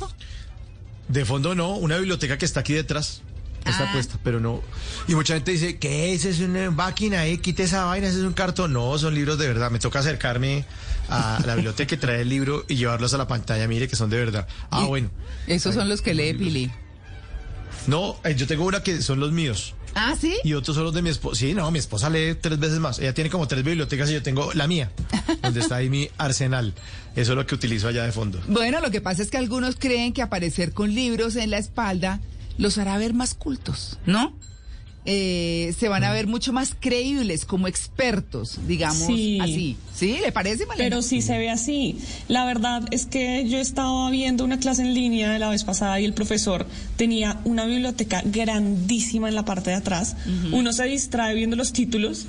De 1.08 1.24
fondo 1.24 1.54
no, 1.54 1.76
una 1.76 1.96
biblioteca 1.96 2.38
que 2.38 2.44
está 2.44 2.60
aquí 2.60 2.72
detrás. 2.72 3.22
Está 3.64 3.88
Ah. 3.88 3.92
puesta, 3.92 4.18
pero 4.22 4.40
no. 4.40 4.62
Y 5.08 5.14
mucha 5.14 5.34
gente 5.34 5.52
dice, 5.52 5.78
¿qué 5.78 6.12
es? 6.12 6.24
Es 6.24 6.40
una 6.40 6.70
máquina, 6.70 7.26
eh, 7.26 7.38
quite 7.38 7.62
esa 7.64 7.84
vaina, 7.86 8.06
ese 8.08 8.18
es 8.18 8.24
un 8.24 8.32
cartón. 8.34 8.72
No, 8.72 8.96
son 8.98 9.14
libros 9.14 9.38
de 9.38 9.48
verdad. 9.48 9.70
Me 9.70 9.78
toca 9.78 10.00
acercarme 10.00 10.64
a 11.08 11.40
la 11.46 11.54
biblioteca 11.54 11.94
y 11.94 11.98
traer 11.98 12.20
el 12.20 12.28
libro 12.28 12.64
y 12.68 12.76
llevarlos 12.76 13.14
a 13.14 13.18
la 13.18 13.26
pantalla. 13.26 13.66
Mire 13.66 13.88
que 13.88 13.96
son 13.96 14.10
de 14.10 14.18
verdad. 14.18 14.46
Ah, 14.70 14.84
bueno. 14.84 15.10
Esos 15.46 15.74
son 15.74 15.88
los 15.88 16.02
que 16.02 16.12
lee 16.14 16.34
Pili. 16.34 16.70
No, 17.86 18.16
eh, 18.24 18.34
yo 18.34 18.46
tengo 18.46 18.64
una 18.64 18.82
que 18.82 19.02
son 19.02 19.20
los 19.20 19.32
míos. 19.32 19.74
Ah, 19.96 20.14
¿sí? 20.20 20.34
Y 20.42 20.54
otros 20.54 20.74
son 20.74 20.84
los 20.84 20.94
de 20.94 21.02
mi 21.02 21.10
esposa. 21.10 21.38
Sí, 21.38 21.54
no, 21.54 21.70
mi 21.70 21.78
esposa 21.78 22.10
lee 22.10 22.34
tres 22.40 22.58
veces 22.58 22.80
más. 22.80 22.98
Ella 22.98 23.14
tiene 23.14 23.30
como 23.30 23.46
tres 23.46 23.62
bibliotecas 23.62 24.10
y 24.10 24.14
yo 24.14 24.22
tengo 24.22 24.52
la 24.54 24.66
mía, 24.66 24.90
donde 25.42 25.60
está 25.60 25.76
ahí 25.76 25.88
mi 25.88 26.08
arsenal. 26.18 26.74
Eso 27.14 27.32
es 27.32 27.36
lo 27.38 27.46
que 27.46 27.54
utilizo 27.54 27.86
allá 27.88 28.02
de 28.04 28.10
fondo. 28.10 28.40
Bueno, 28.48 28.80
lo 28.80 28.90
que 28.90 29.00
pasa 29.00 29.22
es 29.22 29.30
que 29.30 29.36
algunos 29.36 29.76
creen 29.76 30.12
que 30.12 30.22
aparecer 30.22 30.72
con 30.72 30.92
libros 30.94 31.36
en 31.36 31.50
la 31.50 31.58
espalda 31.58 32.20
los 32.58 32.78
hará 32.78 32.96
ver 32.98 33.14
más 33.14 33.34
cultos, 33.34 33.98
¿no? 34.06 34.32
Eh, 35.06 35.74
se 35.78 35.88
van 35.90 36.02
a 36.02 36.12
ver 36.12 36.26
mucho 36.26 36.52
más 36.54 36.74
creíbles 36.80 37.44
como 37.44 37.68
expertos, 37.68 38.58
digamos 38.66 39.06
Sí. 39.06 39.38
así. 39.40 39.76
¿Sí? 39.94 40.18
¿Le 40.24 40.32
parece, 40.32 40.64
Malena? 40.64 40.88
Pero 40.88 41.02
sí 41.02 41.20
se 41.20 41.36
ve 41.36 41.50
así. 41.50 41.98
La 42.26 42.46
verdad 42.46 42.82
es 42.90 43.04
que 43.04 43.46
yo 43.48 43.58
estaba 43.58 44.10
viendo 44.10 44.44
una 44.44 44.58
clase 44.58 44.80
en 44.82 44.94
línea 44.94 45.38
la 45.38 45.50
vez 45.50 45.62
pasada 45.64 46.00
y 46.00 46.04
el 46.06 46.14
profesor 46.14 46.66
tenía 46.96 47.38
una 47.44 47.66
biblioteca 47.66 48.22
grandísima 48.24 49.28
en 49.28 49.34
la 49.34 49.44
parte 49.44 49.70
de 49.70 49.76
atrás. 49.76 50.16
Uno 50.52 50.72
se 50.72 50.84
distrae 50.84 51.34
viendo 51.34 51.54
los 51.56 51.72
títulos, 51.74 52.26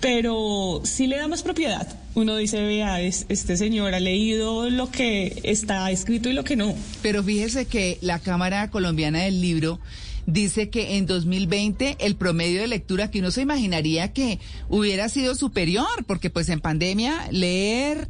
pero 0.00 0.80
sí 0.84 1.06
le 1.06 1.16
da 1.18 1.28
más 1.28 1.42
propiedad. 1.42 1.86
Uno 2.14 2.36
dice, 2.36 2.60
vea, 2.62 3.00
es- 3.00 3.26
este 3.28 3.56
señor 3.56 3.94
ha 3.94 4.00
leído 4.00 4.68
lo 4.70 4.90
que 4.90 5.40
está 5.44 5.90
escrito 5.90 6.28
y 6.28 6.32
lo 6.32 6.44
que 6.44 6.56
no. 6.56 6.74
Pero 7.02 7.22
fíjese 7.22 7.66
que 7.66 7.98
la 8.00 8.18
Cámara 8.18 8.70
Colombiana 8.70 9.20
del 9.22 9.40
Libro 9.40 9.78
dice 10.26 10.70
que 10.70 10.96
en 10.96 11.06
2020 11.06 11.96
el 12.00 12.16
promedio 12.16 12.60
de 12.60 12.66
lectura 12.66 13.10
que 13.10 13.20
uno 13.20 13.30
se 13.30 13.42
imaginaría 13.42 14.12
que 14.12 14.40
hubiera 14.68 15.08
sido 15.08 15.34
superior, 15.34 15.86
porque 16.06 16.30
pues 16.30 16.48
en 16.48 16.60
pandemia 16.60 17.28
leer, 17.30 18.08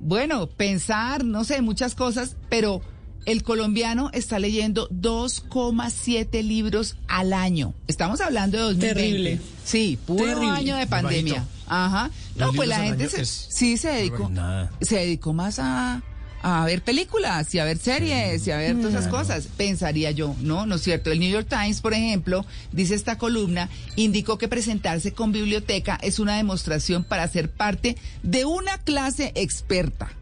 bueno, 0.00 0.46
pensar, 0.46 1.24
no 1.24 1.44
sé, 1.44 1.62
muchas 1.62 1.94
cosas, 1.94 2.36
pero 2.48 2.80
el 3.24 3.42
colombiano 3.42 4.10
está 4.12 4.38
leyendo 4.38 4.88
2,7 4.90 6.42
libros 6.44 6.96
al 7.08 7.32
año. 7.32 7.74
Estamos 7.88 8.20
hablando 8.20 8.56
de 8.58 8.62
2020. 8.64 8.94
Terrible. 8.94 9.40
Sí, 9.64 9.98
puro 10.06 10.24
Terrible. 10.24 10.50
año 10.50 10.76
de 10.76 10.86
pandemia. 10.86 11.44
Ajá. 11.66 12.10
No, 12.36 12.52
pues 12.52 12.68
la 12.68 12.78
gente 12.84 13.08
se- 13.08 13.24
sí 13.24 13.76
se 13.76 13.88
dedicó, 13.88 14.28
nada. 14.28 14.70
se 14.80 14.96
dedicó 14.98 15.32
más 15.32 15.58
a, 15.58 16.02
a 16.48 16.64
ver 16.64 16.80
películas 16.82 17.52
y 17.54 17.58
a 17.58 17.64
ver 17.64 17.76
series 17.76 18.46
y 18.46 18.52
a 18.52 18.56
ver 18.56 18.76
todas 18.76 18.94
esas 18.94 19.08
cosas, 19.08 19.48
pensaría 19.56 20.12
yo, 20.12 20.36
¿no? 20.42 20.64
¿No 20.64 20.76
es 20.76 20.82
cierto? 20.82 21.10
El 21.10 21.18
New 21.18 21.28
York 21.30 21.48
Times, 21.48 21.80
por 21.80 21.92
ejemplo, 21.92 22.46
dice 22.70 22.94
esta 22.94 23.18
columna, 23.18 23.68
indicó 23.96 24.38
que 24.38 24.46
presentarse 24.46 25.12
con 25.12 25.32
biblioteca 25.32 25.98
es 26.02 26.20
una 26.20 26.36
demostración 26.36 27.02
para 27.02 27.26
ser 27.26 27.50
parte 27.50 27.96
de 28.22 28.44
una 28.44 28.78
clase 28.78 29.32
experta. 29.34 30.12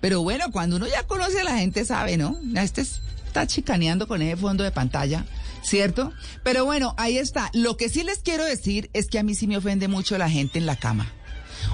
Pero 0.00 0.22
bueno, 0.22 0.50
cuando 0.50 0.74
uno 0.76 0.88
ya 0.88 1.04
conoce 1.04 1.40
a 1.40 1.44
la 1.44 1.58
gente 1.58 1.84
sabe, 1.84 2.16
¿no? 2.16 2.36
Este 2.56 2.80
es- 2.80 3.00
está 3.26 3.46
chicaneando 3.46 4.08
con 4.08 4.22
ese 4.22 4.36
fondo 4.36 4.64
de 4.64 4.72
pantalla, 4.72 5.24
¿cierto? 5.62 6.12
Pero 6.42 6.64
bueno, 6.64 6.94
ahí 6.98 7.16
está. 7.16 7.48
Lo 7.54 7.76
que 7.76 7.88
sí 7.88 8.02
les 8.02 8.18
quiero 8.18 8.44
decir 8.44 8.90
es 8.92 9.06
que 9.06 9.20
a 9.20 9.22
mí 9.22 9.36
sí 9.36 9.46
me 9.46 9.56
ofende 9.56 9.86
mucho 9.86 10.18
la 10.18 10.28
gente 10.28 10.58
en 10.58 10.66
la 10.66 10.74
cama. 10.74 11.12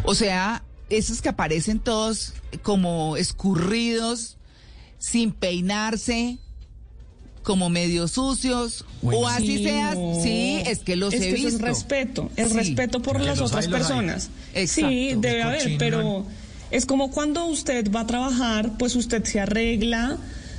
O 0.03 0.15
sea, 0.15 0.63
esos 0.91 1.21
que 1.23 1.29
aparecen 1.29 1.79
todos 1.81 2.33
como 2.63 3.17
escurridos, 3.17 4.37
sin 4.99 5.33
peinarse, 5.33 6.39
como 7.43 7.69
medio 7.69 8.09
sucios, 8.09 8.85
o 9.03 9.29
así 9.29 9.59
Sí, 9.59 9.65
seas. 9.65 9.97
no. 9.97 10.21
Sí, 10.23 10.63
es 10.67 10.81
que 10.81 10.97
los 10.97 11.15
es 11.15 11.21
he 11.23 11.29
que 11.29 11.33
visto. 11.35 11.49
es 11.49 11.61
respeto, 11.61 12.31
el 12.37 12.49
Sí. 12.49 12.55
respeto 12.55 13.01
por 13.03 13.21
las 13.21 13.41
otras 13.41 13.67
hay, 13.67 13.71
personas. 13.71 14.31
Exacto. 14.55 14.89
Sí, 14.91 15.15
debe 15.17 15.43
haber, 15.43 15.77
pero 15.79 16.27
es 16.73 16.87
como 16.87 17.11
cuando 17.13 17.45
usted 17.47 17.91
va 17.93 18.01
a 18.01 18.07
trabajar, 18.07 18.77
pues 18.79 18.97
usted 18.97 19.23
se 19.25 19.39
arregla, 19.39 20.19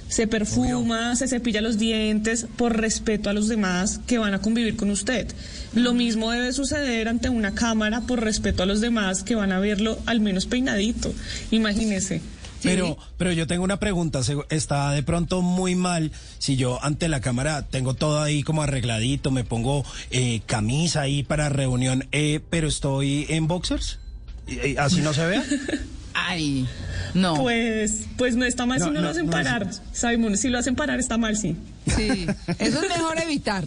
se 0.10 0.28
perfuma, 0.28 1.16
se 1.16 1.28
cepilla 1.28 1.62
los 1.62 1.78
dientes 1.78 2.48
por 2.56 2.78
respeto 2.78 3.30
a 3.30 3.34
los 3.34 3.48
demás 3.48 4.00
que 4.08 4.18
van 4.18 4.34
a 4.34 4.40
convivir 4.40 4.76
con 4.76 4.90
usted. 4.90 5.28
Lo 5.74 5.94
mismo 5.94 6.32
debe 6.32 6.54
suceder 6.54 7.08
ante 7.08 7.30
una 7.30 7.54
cámara 7.54 8.02
por 8.02 8.24
respeto 8.24 8.64
a 8.64 8.66
los 8.66 8.80
demás 8.82 9.24
que 9.24 9.36
van 9.36 9.52
a 9.52 9.60
verlo 9.60 10.00
al 10.06 10.20
menos 10.22 10.46
peinadito. 10.46 11.14
Imagínese. 11.52 12.22
Pero, 12.64 12.98
pero 13.18 13.32
yo 13.32 13.46
tengo 13.46 13.64
una 13.64 13.80
pregunta. 13.80 14.22
Está 14.50 14.92
de 14.92 15.04
pronto 15.04 15.42
muy 15.44 15.76
mal 15.76 16.12
si 16.40 16.56
yo 16.56 16.84
ante 16.84 17.08
la 17.08 17.22
cámara 17.22 17.68
tengo 17.68 17.94
todo 17.94 18.20
ahí 18.22 18.42
como 18.42 18.64
arregladito, 18.64 19.30
me 19.30 19.44
pongo 19.44 19.86
eh, 20.10 20.42
camisa 20.48 21.02
ahí 21.02 21.22
para 21.24 21.50
reunión, 21.50 22.08
eh, 22.12 22.40
pero 22.50 22.68
estoy 22.68 23.28
en 23.30 23.48
boxers. 23.48 24.00
¿Y- 24.48 24.70
y 24.72 24.78
¿Así 24.78 25.02
no 25.02 25.14
se 25.14 25.26
vea? 25.28 25.44
Ay, 26.20 26.68
no. 27.14 27.36
Pues, 27.36 28.02
pues 28.18 28.36
no 28.36 28.44
está 28.46 28.66
mal 28.66 28.80
No, 28.80 28.86
si 28.86 28.92
no, 28.92 28.96
no, 29.00 29.06
lo 29.06 29.10
hacen 29.12 29.26
no 29.28 29.38
es- 29.38 29.46
parar, 29.46 29.70
Simon. 29.94 30.36
Si 30.38 30.50
lo 30.50 30.58
hacen 30.58 30.76
parar 30.76 31.00
está 31.00 31.18
mal, 31.18 31.38
sí. 31.38 31.56
Sí, 31.96 32.26
eso 32.60 32.82
es 32.82 32.90
mejor 32.90 33.20
evitar, 33.22 33.64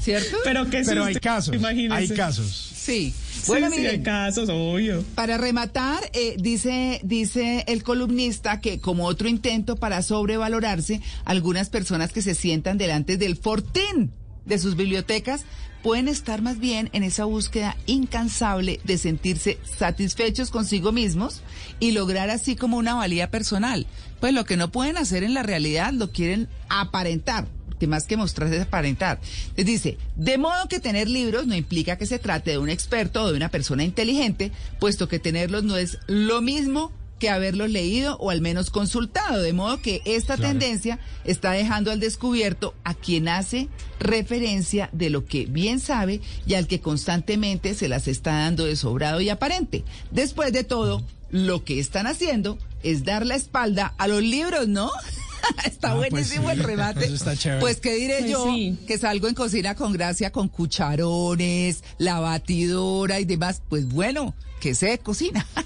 ¿cierto? 0.00 0.36
Pero 0.44 0.68
que 0.70 0.82
Pero 0.84 1.04
hay 1.04 1.14
casos. 1.16 1.54
imagínese. 1.54 1.94
Hay 1.94 2.08
casos. 2.08 2.70
Sí. 2.74 3.14
Bueno, 3.46 3.68
Bueno, 3.68 3.82
sí, 3.82 3.86
hay 3.86 4.02
casos, 4.02 4.48
obvio. 4.50 5.04
Para 5.14 5.36
rematar, 5.38 6.02
eh, 6.14 6.36
dice, 6.38 7.00
dice 7.04 7.64
el 7.68 7.82
columnista 7.82 8.60
que 8.60 8.80
como 8.80 9.04
otro 9.06 9.28
intento 9.28 9.76
para 9.76 10.02
sobrevalorarse, 10.02 11.00
algunas 11.24 11.68
personas 11.70 12.12
que 12.12 12.22
se 12.22 12.34
sientan 12.34 12.76
delante 12.78 13.16
del 13.16 13.36
fortín 13.36 14.10
de 14.44 14.58
sus 14.58 14.76
bibliotecas 14.76 15.44
pueden 15.82 16.08
estar 16.08 16.40
más 16.40 16.58
bien 16.58 16.88
en 16.94 17.02
esa 17.02 17.26
búsqueda 17.26 17.76
incansable 17.84 18.80
de 18.84 18.96
sentirse 18.96 19.58
satisfechos 19.64 20.50
consigo 20.50 20.92
mismos 20.92 21.42
y 21.78 21.92
lograr 21.92 22.30
así 22.30 22.56
como 22.56 22.78
una 22.78 22.94
valía 22.94 23.30
personal. 23.30 23.86
Pues 24.18 24.32
lo 24.32 24.46
que 24.46 24.56
no 24.56 24.72
pueden 24.72 24.96
hacer 24.96 25.24
en 25.24 25.34
la 25.34 25.42
realidad 25.42 25.92
lo 25.92 26.10
quieren 26.10 26.48
aparentar 26.70 27.46
que 27.78 27.86
más 27.86 28.06
que 28.06 28.16
mostrarse 28.16 28.56
es 28.56 28.62
aparentar. 28.62 29.20
Les 29.56 29.66
dice, 29.66 29.98
de 30.16 30.38
modo 30.38 30.68
que 30.68 30.80
tener 30.80 31.08
libros 31.08 31.46
no 31.46 31.54
implica 31.54 31.98
que 31.98 32.06
se 32.06 32.18
trate 32.18 32.52
de 32.52 32.58
un 32.58 32.70
experto 32.70 33.24
o 33.24 33.30
de 33.30 33.36
una 33.36 33.50
persona 33.50 33.84
inteligente, 33.84 34.52
puesto 34.80 35.08
que 35.08 35.18
tenerlos 35.18 35.64
no 35.64 35.76
es 35.76 35.98
lo 36.06 36.40
mismo 36.40 36.92
que 37.18 37.28
haberlos 37.30 37.70
leído 37.70 38.16
o 38.18 38.30
al 38.30 38.40
menos 38.40 38.70
consultado. 38.70 39.40
De 39.42 39.52
modo 39.52 39.80
que 39.80 40.02
esta 40.04 40.36
tendencia 40.36 40.98
está 41.24 41.52
dejando 41.52 41.90
al 41.90 42.00
descubierto 42.00 42.74
a 42.84 42.94
quien 42.94 43.28
hace 43.28 43.68
referencia 44.00 44.88
de 44.92 45.10
lo 45.10 45.24
que 45.24 45.46
bien 45.46 45.80
sabe 45.80 46.20
y 46.46 46.54
al 46.54 46.66
que 46.66 46.80
constantemente 46.80 47.74
se 47.74 47.88
las 47.88 48.08
está 48.08 48.32
dando 48.32 48.64
de 48.64 48.76
sobrado 48.76 49.20
y 49.20 49.28
aparente. 49.28 49.84
Después 50.10 50.52
de 50.52 50.64
todo, 50.64 51.02
lo 51.30 51.64
que 51.64 51.78
están 51.80 52.06
haciendo 52.06 52.58
es 52.82 53.04
dar 53.04 53.24
la 53.26 53.34
espalda 53.36 53.94
a 53.98 54.06
los 54.08 54.22
libros, 54.22 54.68
¿no? 54.68 54.90
está 55.66 55.92
Ah, 55.92 55.96
pues 55.96 56.10
buenísimo 56.10 56.46
sí. 56.50 56.52
el 56.52 56.58
remate. 56.64 57.04
Eso 57.06 57.14
está 57.14 57.36
chévere. 57.36 57.60
Pues 57.60 57.80
qué 57.80 57.94
diré 57.94 58.18
Pues 58.20 58.30
yo, 58.30 58.44
sí. 58.46 58.78
que 58.86 58.98
salgo 58.98 59.28
en 59.28 59.34
cocina 59.34 59.74
con 59.74 59.92
gracia 59.92 60.30
con 60.32 60.48
cucharones, 60.48 61.82
la 61.98 62.20
batidora 62.20 63.20
y 63.20 63.24
demás. 63.24 63.62
Pues 63.68 63.88
bueno, 63.88 64.34
que 64.64 64.74
sé 64.74 64.98
cocina. 64.98 65.46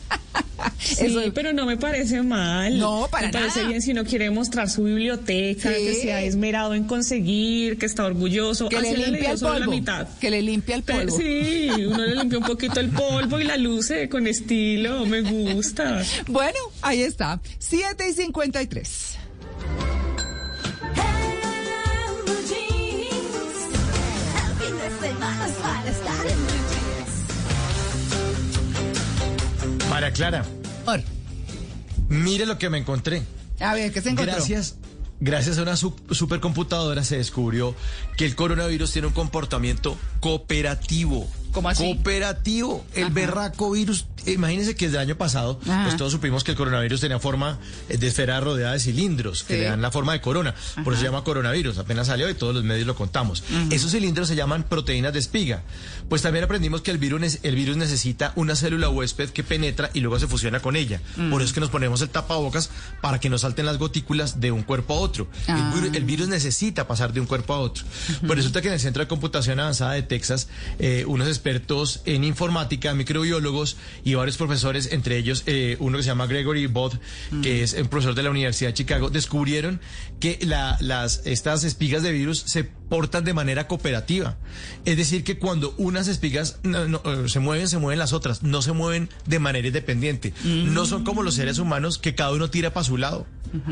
Sí, 0.81 1.07
Eso- 1.07 1.21
pero 1.35 1.53
no 1.53 1.67
me 1.67 1.77
parece 1.77 2.23
mal. 2.23 2.79
No, 2.79 3.09
para 3.11 3.27
Me 3.29 3.33
parece 3.33 3.59
nada. 3.61 3.69
bien 3.69 3.83
si 3.83 3.93
uno 3.93 4.05
quiere 4.05 4.31
mostrar 4.31 4.69
su 4.71 4.85
biblioteca, 4.85 5.71
Sí. 5.75 5.85
que 5.85 5.95
se 5.95 6.13
ha 6.13 6.23
esmerado 6.23 6.75
en 6.75 6.85
conseguir, 6.85 7.79
que 7.79 7.87
está 7.87 8.05
orgulloso. 8.07 8.69
Que 8.69 8.77
Así 8.79 8.97
le 8.97 9.07
limpia 9.09 9.33
el 9.33 9.41
la 9.41 9.49
polvo. 9.49 9.71
mitad. 9.71 10.09
Que 10.21 10.31
le 10.31 10.43
limpia 10.43 10.77
el 10.77 10.83
polvo. 10.83 11.17
sí, 11.17 11.69
uno 11.87 12.05
le 12.07 12.15
limpia 12.17 12.39
un 12.39 12.45
poquito 12.45 12.81
el 12.81 12.91
polvo 12.91 13.39
y 13.41 13.45
la 13.45 13.57
luce 13.57 14.09
con 14.09 14.27
estilo, 14.27 15.05
me 15.07 15.21
gusta. 15.23 16.03
Bueno, 16.29 16.59
ahí 16.83 17.03
está. 17.03 17.41
7 17.59 18.09
y 18.09 18.13
53. 18.15 19.19
María 29.99 30.13
Clara, 30.13 30.45
mire 32.09 32.47
lo 32.47 32.57
que 32.57 32.71
me 32.71 32.79
encontré. 32.79 33.25
A 33.59 33.75
ver, 33.75 33.91
¿qué 33.93 34.01
se 34.01 34.11
encontró? 34.11 34.33
Gracias, 34.33 34.77
gracias 35.19 35.59
a 35.59 35.63
una 35.63 35.77
su- 35.77 35.93
supercomputadora 36.13 37.03
se 37.03 37.17
descubrió 37.17 37.75
que 38.17 38.25
el 38.25 38.37
coronavirus 38.37 38.93
tiene 38.93 39.09
un 39.09 39.13
comportamiento 39.13 39.97
cooperativo. 40.21 41.29
¿Cómo 41.51 41.69
así? 41.69 41.83
Cooperativo. 41.83 42.85
El 42.95 43.11
berraco 43.11 43.73
virus. 43.73 44.07
Imagínense 44.33 44.75
que 44.75 44.87
desde 44.87 44.99
el 44.99 45.03
año 45.03 45.17
pasado, 45.17 45.61
Ajá. 45.63 45.85
pues 45.85 45.97
todos 45.97 46.13
supimos 46.13 46.45
que 46.45 46.53
el 46.53 46.57
coronavirus 46.57 47.01
tenía 47.01 47.19
forma 47.19 47.59
eh, 47.89 47.97
de 47.97 48.07
esfera 48.07 48.41
rodeada 48.41 48.73
de 48.75 48.81
cilindros 48.81 49.45
que 49.45 49.59
le 49.59 49.65
dan 49.65 49.83
la 49.83 49.91
forma 49.91 50.13
de 50.13 50.21
corona. 50.21 50.55
Por 50.85 50.93
eso 50.93 51.01
se 51.01 51.07
llama 51.09 51.25
coronavirus. 51.25 51.79
Apenas 51.79 52.09
salió 52.09 52.29
y 52.29 52.35
todos 52.35 52.55
los 52.55 52.65
medios 52.65 52.87
lo 52.87 52.95
contamos. 52.95 53.45
Esos 53.71 53.93
cilindros 53.93 54.29
se 54.29 54.37
llaman 54.37 54.65
proteínas 54.65 55.13
de 55.13 55.19
espiga. 55.19 55.63
Pues 56.09 56.23
también 56.23 56.45
aprendimos 56.45 56.81
que 56.81 56.91
el 56.91 56.99
virus, 56.99 57.39
el 57.43 57.55
virus 57.55 57.77
necesita 57.77 58.33
una 58.37 58.57
célula 58.57 58.89
huésped 58.89 59.31
que 59.31 59.43
penetra 59.43 59.91
y 59.95 60.01
luego 60.01 60.19
se 60.19 60.27
fusiona 60.27 60.61
con 60.61 60.77
ella. 60.77 61.01
Por 61.31 61.43
eso 61.43 61.49
es 61.49 61.53
que 61.53 61.61
nos 61.61 61.71
ponemos 61.71 62.01
el 62.03 62.09
tapabocas 62.09 62.71
para 63.01 63.21
que 63.21 63.29
no 63.29 63.39
salten 63.39 63.67
las 63.67 63.79
gotículas 63.79 64.41
de 64.41 64.53
un 64.53 64.63
cuerpo 64.63 64.95
a 64.95 64.99
otro. 64.99 65.29
Ah. 65.47 65.73
El, 65.75 65.81
virus, 65.81 65.97
el 65.97 66.05
virus 66.05 66.29
necesita 66.29 66.87
pasar 66.87 67.13
de 67.13 67.21
un 67.21 67.27
cuerpo 67.27 67.55
a 67.55 67.61
otro. 67.61 67.85
Pues 68.27 68.37
resulta 68.39 68.63
que 68.63 68.69
en 68.69 68.75
el 68.75 68.81
Centro 68.81 69.03
de 69.03 69.09
Computación 69.09 69.61
Avanzada 69.61 69.93
de 69.93 70.03
Texas, 70.03 70.49
eh, 70.79 71.05
unos 71.07 71.29
expertos 71.29 72.01
en 72.05 72.25
informática, 72.25 72.95
microbiólogos 72.95 73.77
y 74.05 74.15
varios 74.19 74.37
profesores, 74.37 74.93
entre 74.93 75.17
ellos 75.17 75.43
eh, 75.47 75.77
uno 75.81 75.97
que 75.97 76.03
se 76.03 76.09
llama 76.09 76.27
Gregory 76.27 76.67
Bott, 76.67 77.01
que 77.43 77.63
es 77.63 77.73
un 77.75 77.89
profesor 77.89 78.15
de 78.15 78.23
la 78.23 78.31
Universidad 78.31 78.71
de 78.71 78.75
Chicago, 78.75 79.11
descubrieron 79.11 79.81
que 80.21 80.39
la- 80.43 80.77
las, 80.81 81.23
estas 81.27 81.65
espigas 81.65 82.03
de 82.03 82.13
virus 82.13 82.41
se 82.47 82.69
portan 82.89 83.25
de 83.25 83.35
manera 83.35 83.67
cooperativa. 83.69 84.37
Es 84.85 84.97
decir, 84.97 85.25
que 85.25 85.39
cuando 85.39 85.75
unas 85.79 86.09
espigas 86.09 86.59
no- 86.63 86.87
no, 86.89 87.03
eh, 87.05 87.29
se 87.29 87.41
mueven, 87.41 87.69
se 87.69 87.79
mueven 87.79 87.99
las 87.99 88.13
otras, 88.13 88.43
no 88.43 88.63
se 88.63 88.73
mueven 88.73 89.09
de 89.27 89.39
manera 89.39 89.67
independiente. 89.69 90.33
No 90.45 90.87
son 90.87 91.05
como 91.05 91.23
los 91.23 91.35
seres 91.35 91.59
humanos 91.59 91.99
que 91.99 92.15
cada 92.15 92.33
uno 92.33 92.51
tira 92.51 92.73
para 92.73 92.85
su 92.85 92.97
lado. 92.97 93.27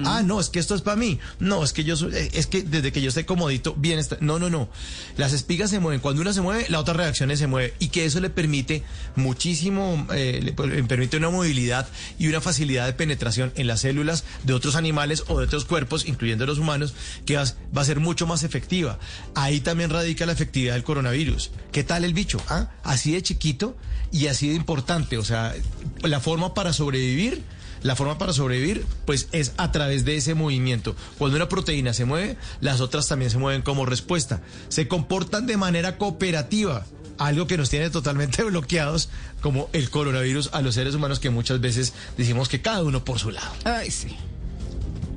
Ah, 0.06 0.22
no, 0.24 0.40
es 0.40 0.48
que 0.48 0.58
esto 0.58 0.74
es 0.74 0.80
para 0.80 0.96
mí. 0.96 1.18
No, 1.38 1.62
es 1.62 1.74
que 1.74 1.84
yo 1.84 1.94
eh, 2.10 2.30
es 2.32 2.46
que 2.46 2.62
desde 2.62 2.92
que 2.92 3.02
yo 3.02 3.10
esté 3.10 3.26
comodito, 3.26 3.74
bien 3.74 3.98
está. 3.98 4.16
No, 4.22 4.38
no, 4.38 4.48
no. 4.48 4.70
Las 5.18 5.34
espigas 5.34 5.68
se 5.68 5.80
mueven. 5.80 6.00
Cuando 6.00 6.22
una 6.22 6.32
se 6.32 6.40
mueve, 6.40 6.64
la 6.70 6.80
otra 6.80 6.94
reacción 6.94 7.34
se 7.36 7.46
mueve. 7.46 7.74
Y 7.78 7.88
que 7.88 8.06
eso 8.06 8.18
le 8.20 8.30
permite 8.30 8.84
muchísimo, 9.16 10.06
eh, 10.14 10.40
le, 10.42 10.66
le 10.76 10.84
permite 10.84 11.16
una 11.18 11.28
movilidad 11.30 11.86
y 12.18 12.28
una 12.28 12.40
facilidad 12.40 12.86
de 12.86 12.92
penetración 12.94 13.52
en 13.56 13.66
las 13.66 13.80
células 13.80 14.24
de 14.44 14.54
otros 14.54 14.76
animales 14.76 15.24
o 15.28 15.38
de 15.40 15.44
otros 15.44 15.64
cuerpos, 15.66 16.06
incluyendo 16.06 16.46
los 16.46 16.58
humanos, 16.58 16.94
que 17.26 17.36
va, 17.36 17.44
va 17.76 17.82
a 17.82 17.84
ser 17.84 18.00
mucho 18.00 18.26
más 18.26 18.44
efectiva. 18.44 18.98
Ahí 19.34 19.60
también 19.60 19.90
radica 19.90 20.26
la 20.26 20.32
efectividad 20.32 20.74
del 20.74 20.84
coronavirus. 20.84 21.50
¿Qué 21.72 21.84
tal 21.84 22.04
el 22.04 22.14
bicho? 22.14 22.40
¿Ah? 22.48 22.70
Así 22.82 23.12
de 23.12 23.22
chiquito 23.22 23.76
y 24.12 24.28
así 24.28 24.48
de 24.48 24.54
importante. 24.54 25.18
O 25.18 25.24
sea, 25.24 25.54
la 26.02 26.20
forma 26.20 26.54
para 26.54 26.72
sobrevivir 26.72 27.42
la 27.82 27.94
forma 27.94 28.18
para 28.18 28.32
sobrevivir, 28.32 28.84
pues 29.04 29.28
es 29.32 29.52
a 29.56 29.70
través 29.70 30.04
de 30.04 30.16
ese 30.16 30.34
movimiento. 30.34 30.96
Cuando 31.18 31.36
una 31.36 31.48
proteína 31.48 31.92
se 31.92 32.04
mueve, 32.04 32.36
las 32.60 32.80
otras 32.80 33.06
también 33.06 33.30
se 33.30 33.38
mueven 33.38 33.62
como 33.62 33.86
respuesta. 33.86 34.42
Se 34.68 34.88
comportan 34.88 35.46
de 35.46 35.56
manera 35.56 35.96
cooperativa, 35.96 36.84
algo 37.18 37.46
que 37.46 37.56
nos 37.56 37.70
tiene 37.70 37.90
totalmente 37.90 38.42
bloqueados, 38.44 39.08
como 39.40 39.68
el 39.72 39.90
coronavirus 39.90 40.50
a 40.52 40.62
los 40.62 40.74
seres 40.74 40.94
humanos 40.94 41.20
que 41.20 41.30
muchas 41.30 41.60
veces 41.60 41.92
decimos 42.16 42.48
que 42.48 42.60
cada 42.60 42.82
uno 42.82 43.04
por 43.04 43.18
su 43.18 43.30
lado. 43.30 43.52
Ay, 43.64 43.90
sí. 43.90 44.16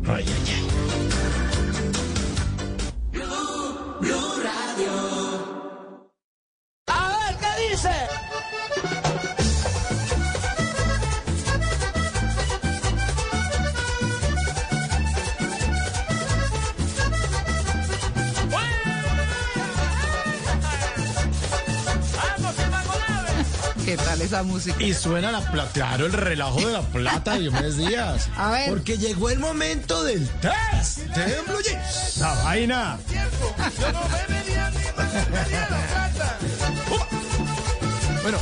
Ay, 0.05 0.25
ay, 0.27 0.53
ay. 0.53 2.08
A 6.87 7.09
ver, 7.09 7.35
¿qué 7.37 7.69
dice? 7.69 8.38
¿Qué 23.89 23.97
tal 23.97 24.21
esa 24.21 24.43
música? 24.43 24.83
Y 24.83 24.93
suena 24.93 25.31
la 25.31 25.41
plata, 25.51 25.71
claro, 25.73 26.05
el 26.05 26.13
relajo 26.13 26.59
de 26.59 26.73
la 26.73 26.81
plata 26.83 27.33
de 27.33 27.39
Diomedes 27.39 27.75
Díaz. 27.75 28.29
A 28.37 28.51
ver. 28.51 28.69
Porque 28.69 28.99
llegó 28.99 29.31
el 29.31 29.39
momento 29.39 30.03
del 30.03 30.29
test 30.29 30.99
de 30.99 31.41
Blue 31.47 31.59
Jeans. 31.63 32.17
La 32.19 32.33
vaina. 32.43 32.99
Bueno, 38.21 38.37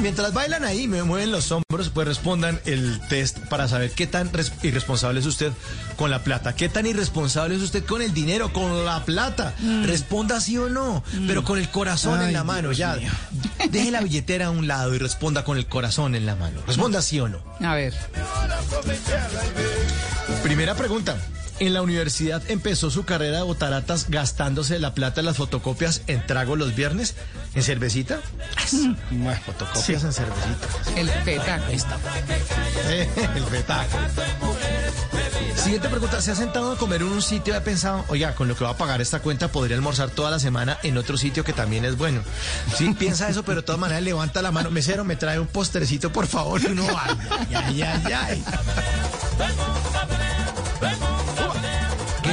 mientras 0.00 0.32
bailan 0.32 0.64
ahí, 0.64 0.88
me 0.88 1.02
mueven 1.02 1.30
los 1.32 1.50
hombros, 1.52 1.88
pues 1.92 2.06
respondan 2.08 2.60
el 2.64 3.00
test 3.08 3.38
para 3.48 3.68
saber 3.68 3.90
qué 3.92 4.06
tan 4.06 4.32
res- 4.32 4.52
irresponsable 4.62 5.20
es 5.20 5.26
usted 5.26 5.52
con 5.96 6.10
la 6.10 6.24
plata, 6.24 6.54
qué 6.54 6.68
tan 6.68 6.86
irresponsable 6.86 7.54
es 7.54 7.62
usted 7.62 7.84
con 7.84 8.02
el 8.02 8.12
dinero, 8.12 8.52
con 8.52 8.84
la 8.84 9.04
plata. 9.04 9.54
Responda 9.84 10.40
sí 10.40 10.58
o 10.58 10.68
no, 10.68 11.02
pero 11.26 11.44
con 11.44 11.58
el 11.58 11.68
corazón 11.68 12.22
en 12.22 12.32
la 12.32 12.44
mano, 12.44 12.68
Dios 12.68 12.78
ya. 12.78 12.94
mío. 12.96 13.10
Deje 13.70 13.90
la 13.90 14.00
billetera 14.00 14.46
a 14.46 14.50
un 14.50 14.66
lado 14.66 14.94
y 14.94 14.98
responda 14.98 15.44
con 15.44 15.56
el 15.58 15.66
corazón 15.66 16.14
en 16.14 16.26
la 16.26 16.34
mano. 16.36 16.60
Responda 16.66 17.00
sí 17.02 17.20
o 17.20 17.28
no. 17.28 17.38
A 17.60 17.74
ver. 17.74 17.94
Primera 20.42 20.74
pregunta. 20.74 21.16
En 21.62 21.74
la 21.74 21.82
universidad 21.82 22.42
empezó 22.50 22.90
su 22.90 23.04
carrera 23.04 23.36
de 23.36 23.42
botaratas 23.44 24.06
gastándose 24.10 24.80
la 24.80 24.94
plata 24.94 25.20
en 25.20 25.26
las 25.26 25.36
fotocopias 25.36 26.02
en 26.08 26.26
trago 26.26 26.56
los 26.56 26.74
viernes, 26.74 27.14
en 27.54 27.62
cervecita. 27.62 28.18
Bueno, 29.12 29.40
fotocopias 29.46 30.02
en 30.02 30.12
cervecita. 30.12 30.66
El 30.96 31.08
petaco. 31.24 31.72
Eh, 32.88 33.08
el 33.36 33.44
petaco. 33.44 33.96
Siguiente 35.54 35.88
pregunta. 35.88 36.20
¿Se 36.20 36.32
ha 36.32 36.34
sentado 36.34 36.72
a 36.72 36.76
comer 36.76 37.02
en 37.02 37.08
un 37.08 37.22
sitio 37.22 37.54
y 37.54 37.56
ha 37.56 37.62
pensado, 37.62 38.04
oiga, 38.08 38.34
con 38.34 38.48
lo 38.48 38.56
que 38.56 38.64
va 38.64 38.70
a 38.70 38.76
pagar 38.76 39.00
esta 39.00 39.20
cuenta 39.20 39.46
podría 39.46 39.76
almorzar 39.76 40.10
toda 40.10 40.32
la 40.32 40.40
semana 40.40 40.78
en 40.82 40.98
otro 40.98 41.16
sitio 41.16 41.44
que 41.44 41.52
también 41.52 41.84
es 41.84 41.96
bueno? 41.96 42.22
Sí, 42.76 42.92
piensa 42.98 43.28
eso, 43.28 43.44
pero 43.44 43.60
de 43.60 43.66
todas 43.66 43.80
maneras 43.80 44.02
levanta 44.02 44.42
la 44.42 44.50
mano. 44.50 44.72
Mesero, 44.72 45.04
me 45.04 45.14
trae 45.14 45.38
un 45.38 45.46
postrecito, 45.46 46.10
por 46.10 46.26
favor. 46.26 46.60
Y 46.60 46.66
uno, 46.66 46.88
ay, 46.98 47.54
ay, 47.54 47.82
ay, 47.82 48.12
ay. 48.12 48.44
¿Qué 49.38 49.81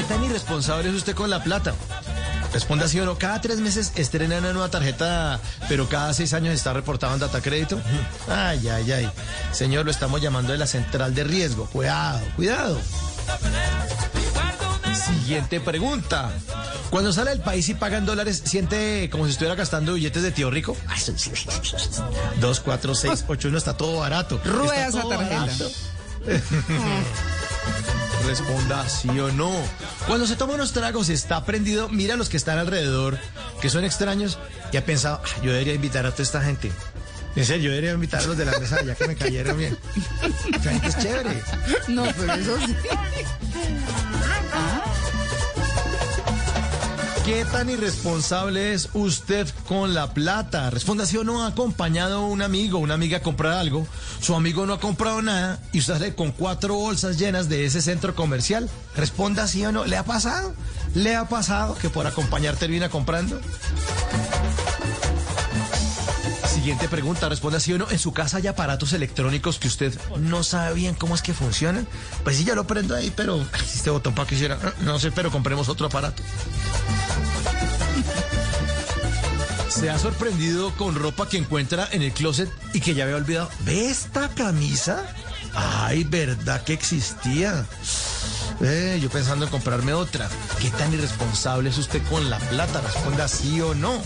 tan 0.10 0.24
irresponsable 0.24 0.89
es 0.89 0.95
usted 0.95 1.14
con 1.14 1.30
la 1.30 1.43
plata? 1.43 1.76
Responda 2.51 2.88
sí 2.88 2.99
o 2.99 3.05
no. 3.05 3.20
Cada 3.20 3.39
tres 3.41 3.60
meses 3.60 3.91
estrena 3.95 4.39
una 4.39 4.53
nueva 4.53 4.70
tarjeta, 4.70 5.39
pero 5.70 5.88
cada 5.88 6.16
seis 6.16 6.34
años 6.34 6.55
está 6.55 6.74
reportado 6.74 7.14
en 7.14 7.20
data 7.20 7.41
crédito. 7.41 7.80
Ay, 8.28 8.68
ay, 8.70 8.91
ay. 8.91 9.12
Señor, 9.51 9.86
lo 9.86 9.91
estamos 9.91 10.20
llamando 10.20 10.51
de 10.51 10.57
la 10.57 10.66
central 10.66 11.14
de 11.14 11.24
riesgo. 11.26 11.68
Cuidado, 11.68 12.22
cuidado. 12.36 12.82
Siguiente 15.05 15.60
pregunta. 15.60 16.32
Cuando 16.89 17.14
sale 17.14 17.30
del 17.30 17.41
país 17.41 17.70
y 17.70 17.76
paga 17.76 17.99
en 17.99 18.07
dólares, 18.07 18.41
¿siente 18.43 19.12
como 19.12 19.26
si 19.26 19.32
estuviera 19.32 19.53
gastando 19.53 19.93
billetes 19.93 20.24
de 20.24 20.32
tío 20.32 20.49
rico? 20.49 20.76
Dos, 22.41 22.62
cuatro, 22.62 22.95
seis, 22.95 23.24
ocho, 23.28 23.49
no 23.49 23.60
está 23.60 23.78
todo 23.78 23.99
barato. 23.99 24.41
Rueda 24.43 24.88
esa 24.88 25.07
tarjeta. 25.07 25.53
Responda 28.26 28.88
sí 28.88 29.10
o 29.20 29.32
no. 29.32 29.52
Cuando 30.08 30.28
se 30.28 30.36
toma 30.36 30.54
unos 30.54 30.72
tragos 30.74 31.10
y 31.10 31.14
está 31.14 31.44
prendido, 31.46 31.90
mira 31.90 32.14
a 32.14 32.18
los 32.18 32.30
que 32.30 32.38
están 32.38 32.58
alrededor, 32.60 33.18
que 33.62 33.70
son 33.70 33.86
extraños, 33.86 34.38
y 34.72 34.78
ha 34.78 34.86
pensado, 34.86 35.22
"Ah, 35.24 35.42
yo 35.44 35.52
debería 35.52 35.74
invitar 35.74 36.06
a 36.06 36.12
toda 36.12 36.24
esta 36.24 36.42
gente. 36.42 36.72
En 37.36 37.46
serio, 37.46 37.66
yo 37.66 37.70
debería 37.72 37.92
invitar 37.94 38.22
a 38.22 38.28
los 38.28 38.38
de 38.38 38.46
la 38.46 38.58
mesa 38.60 38.84
ya 38.84 38.96
que 38.96 39.08
me 39.08 39.16
cayeron 39.16 39.58
bien. 39.58 39.78
Esa 40.54 40.72
gente 40.72 40.88
es 40.88 40.98
chévere. 40.98 41.44
No, 41.88 42.04
pero 42.18 42.34
eso 42.34 42.58
sí. 42.66 42.76
¿Qué 47.26 47.46
tan 47.46 47.70
irresponsable 47.70 48.74
es 48.74 48.90
usted 48.94 49.48
con 49.68 49.94
la 49.94 50.14
plata? 50.16 50.72
Responda 50.72 51.06
si 51.06 51.16
o 51.18 51.24
no 51.24 51.44
ha 51.44 51.48
acompañado 51.50 52.18
a 52.18 52.28
un 52.28 52.42
amigo, 52.42 52.80
una 52.80 52.96
amiga 52.96 53.18
a 53.18 53.22
comprar 53.22 53.54
algo, 53.54 53.88
su 54.22 54.36
amigo 54.36 54.66
no 54.66 54.74
ha 54.74 54.80
comprado 54.80 55.22
nada 55.22 55.60
y 55.72 55.80
usted 55.80 55.94
sale 55.94 56.16
con 56.16 56.32
cuatro 56.32 56.76
bolsas 56.76 57.18
llenas 57.18 57.50
de 57.50 57.66
ese 57.66 57.82
centro 57.82 58.16
comercial. 58.16 58.70
Responda 58.96 59.48
sí 59.48 59.66
o 59.66 59.72
no. 59.72 59.86
¿Le 59.86 59.98
ha 59.98 60.04
pasado? 60.04 60.54
¿Le 60.94 61.16
ha 61.16 61.28
pasado 61.30 61.78
que 61.78 61.90
por 61.90 62.08
acompañar 62.08 62.56
termina 62.56 62.90
comprando? 62.90 63.40
Siguiente 66.48 66.90
pregunta, 66.90 67.30
responda 67.30 67.60
sí 67.60 67.74
o 67.74 67.78
no. 67.78 67.90
¿En 67.90 68.00
su 68.00 68.12
casa 68.12 68.38
hay 68.38 68.48
aparatos 68.48 68.92
electrónicos 68.94 69.60
que 69.60 69.68
usted 69.68 69.98
no 70.18 70.44
sabe 70.44 70.74
bien 70.76 70.96
cómo 70.96 71.16
es 71.16 71.22
que 71.22 71.34
funcionan? 71.34 71.88
Pues 72.24 72.38
sí, 72.38 72.44
ya 72.44 72.56
lo 72.56 72.68
prendo 72.68 72.96
ahí, 72.96 73.14
pero 73.16 73.46
este 73.64 73.90
botón 73.90 74.14
para 74.14 74.28
que 74.28 74.36
hiciera. 74.36 74.58
No 74.82 75.00
sé, 75.00 75.12
pero 75.12 75.32
compremos 75.32 75.70
otro 75.70 75.88
aparato. 75.88 76.22
¿Se 79.70 79.90
ha 79.90 80.00
sorprendido 80.00 80.72
con 80.76 80.96
ropa 80.96 81.30
que 81.30 81.38
encuentra 81.38 81.88
en 81.92 82.02
el 82.02 82.12
closet 82.12 82.50
y 82.74 82.80
que 82.82 82.96
ya 82.96 83.04
había 83.04 83.16
olvidado? 83.16 83.50
¿Ve 83.62 83.90
esta 83.90 84.28
camisa? 84.30 85.06
Ay, 85.54 86.04
verdad 86.04 86.64
que 86.64 86.74
existía. 86.74 87.66
Eh, 88.62 89.00
yo 89.02 89.10
pensando 89.10 89.46
en 89.46 89.52
comprarme 89.52 89.94
otra. 89.94 90.28
¿Qué 90.60 90.70
tan 90.72 90.92
irresponsable 90.94 91.70
es 91.70 91.78
usted 91.78 92.02
con 92.10 92.30
la 92.30 92.40
plata? 92.40 92.82
Responda 92.82 93.28
sí 93.28 93.62
o 93.62 93.76
no. 93.76 94.02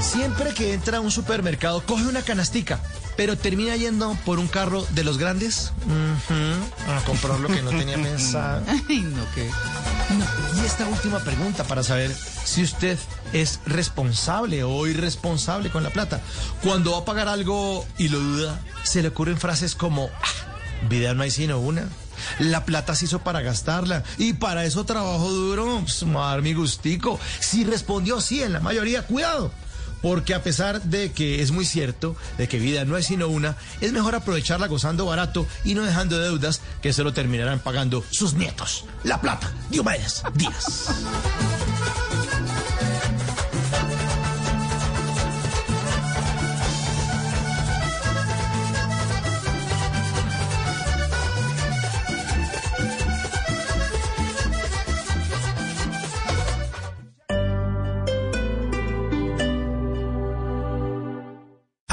Siempre 0.00 0.52
que 0.52 0.74
entra 0.74 0.98
a 0.98 1.00
un 1.00 1.10
supermercado, 1.10 1.82
coge 1.84 2.06
una 2.06 2.22
canastica, 2.22 2.80
pero 3.16 3.36
termina 3.36 3.76
yendo 3.76 4.16
por 4.24 4.38
un 4.38 4.48
carro 4.48 4.86
de 4.90 5.04
los 5.04 5.18
grandes 5.18 5.72
a 6.88 7.04
comprar 7.04 7.40
lo 7.40 7.48
que 7.48 7.62
no 7.62 7.70
tenía 7.70 7.96
pensado. 8.02 8.62
Ay, 8.68 9.00
no, 9.00 9.24
qué. 9.34 9.50
Y 10.56 10.64
esta 10.64 10.86
última 10.86 11.18
pregunta 11.18 11.64
para 11.64 11.82
saber 11.82 12.14
si 12.44 12.62
usted 12.62 12.98
es 13.32 13.60
responsable 13.66 14.62
o 14.62 14.86
irresponsable 14.86 15.70
con 15.70 15.82
la 15.82 15.90
plata. 15.90 16.20
Cuando 16.62 16.92
va 16.92 16.98
a 16.98 17.04
pagar 17.04 17.28
algo 17.28 17.84
y 17.98 18.08
lo 18.08 18.18
duda, 18.20 18.60
se 18.84 19.02
le 19.02 19.08
ocurren 19.08 19.36
frases 19.38 19.74
como, 19.74 20.08
"Ah, 20.22 20.86
vida 20.88 21.12
no 21.14 21.22
hay 21.22 21.30
sino 21.30 21.58
una. 21.58 21.88
La 22.38 22.64
plata 22.64 22.94
se 22.94 23.06
hizo 23.06 23.18
para 23.20 23.40
gastarla 23.42 24.04
y 24.16 24.34
para 24.34 24.64
eso 24.64 24.84
trabajo 24.84 25.28
duro. 25.30 25.80
Pues, 25.82 26.04
mi 26.42 26.54
gustico. 26.54 27.18
Si 27.40 27.64
respondió 27.64 28.20
sí 28.20 28.42
en 28.42 28.52
la 28.52 28.60
mayoría, 28.60 29.02
cuidado. 29.02 29.50
Porque 30.06 30.34
a 30.34 30.42
pesar 30.44 30.82
de 30.82 31.10
que 31.10 31.42
es 31.42 31.50
muy 31.50 31.64
cierto 31.64 32.14
de 32.38 32.46
que 32.46 32.60
vida 32.60 32.84
no 32.84 32.96
es 32.96 33.06
sino 33.06 33.26
una, 33.26 33.56
es 33.80 33.90
mejor 33.90 34.14
aprovecharla 34.14 34.68
gozando 34.68 35.04
barato 35.04 35.48
y 35.64 35.74
no 35.74 35.82
dejando 35.82 36.16
deudas 36.16 36.60
que 36.80 36.92
se 36.92 37.02
lo 37.02 37.12
terminarán 37.12 37.58
pagando 37.58 38.04
sus 38.12 38.34
nietos. 38.34 38.84
La 39.02 39.20
plata, 39.20 39.52
Diomedes 39.68 40.22
Díaz. 40.34 40.94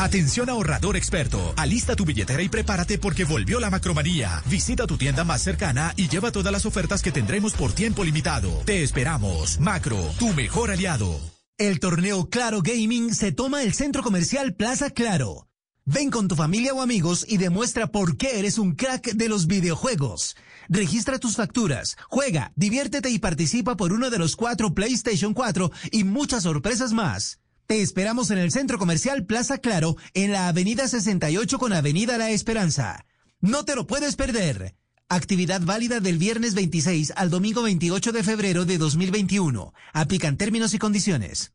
Atención 0.03 0.49
ahorrador 0.49 0.97
experto. 0.97 1.53
Alista 1.55 1.95
tu 1.95 2.03
billetera 2.03 2.43
y 2.43 2.49
prepárate 2.49 2.97
porque 2.97 3.23
volvió 3.23 3.61
la 3.61 3.69
macromanía. 3.69 4.43
Visita 4.47 4.85
tu 4.85 4.97
tienda 4.97 5.23
más 5.23 5.41
cercana 5.41 5.93
y 5.95 6.09
lleva 6.09 6.29
todas 6.29 6.51
las 6.51 6.65
ofertas 6.65 7.01
que 7.01 7.13
tendremos 7.13 7.53
por 7.53 7.71
tiempo 7.71 8.03
limitado. 8.03 8.51
Te 8.65 8.83
esperamos. 8.83 9.61
Macro, 9.61 9.97
tu 10.19 10.33
mejor 10.33 10.71
aliado. 10.71 11.21
El 11.57 11.79
torneo 11.79 12.29
Claro 12.29 12.61
Gaming 12.61 13.15
se 13.15 13.31
toma 13.31 13.63
el 13.63 13.73
centro 13.73 14.03
comercial 14.03 14.55
Plaza 14.55 14.89
Claro. 14.89 15.47
Ven 15.85 16.11
con 16.11 16.27
tu 16.27 16.35
familia 16.35 16.73
o 16.73 16.81
amigos 16.81 17.25
y 17.25 17.37
demuestra 17.37 17.87
por 17.87 18.17
qué 18.17 18.39
eres 18.39 18.57
un 18.57 18.75
crack 18.75 19.13
de 19.13 19.29
los 19.29 19.47
videojuegos. 19.47 20.35
Registra 20.67 21.17
tus 21.17 21.37
facturas, 21.37 21.95
juega, 22.09 22.51
diviértete 22.57 23.09
y 23.09 23.19
participa 23.19 23.77
por 23.77 23.93
uno 23.93 24.09
de 24.09 24.19
los 24.19 24.35
cuatro 24.35 24.73
PlayStation 24.73 25.33
4 25.33 25.71
y 25.91 26.03
muchas 26.03 26.43
sorpresas 26.43 26.91
más. 26.91 27.39
Te 27.67 27.81
esperamos 27.81 28.29
en 28.31 28.37
el 28.37 28.51
centro 28.51 28.77
comercial 28.77 29.25
Plaza 29.25 29.57
Claro, 29.57 29.95
en 30.13 30.31
la 30.31 30.47
avenida 30.47 30.87
68 30.87 31.57
con 31.57 31.73
avenida 31.73 32.17
La 32.17 32.29
Esperanza. 32.29 33.05
No 33.39 33.65
te 33.65 33.75
lo 33.75 33.87
puedes 33.87 34.15
perder. 34.15 34.75
Actividad 35.09 35.61
válida 35.61 35.99
del 35.99 36.17
viernes 36.17 36.55
26 36.55 37.13
al 37.15 37.29
domingo 37.29 37.63
28 37.63 38.11
de 38.11 38.23
febrero 38.23 38.65
de 38.65 38.77
2021. 38.77 39.73
Aplican 39.93 40.37
términos 40.37 40.73
y 40.73 40.79
condiciones. 40.79 41.53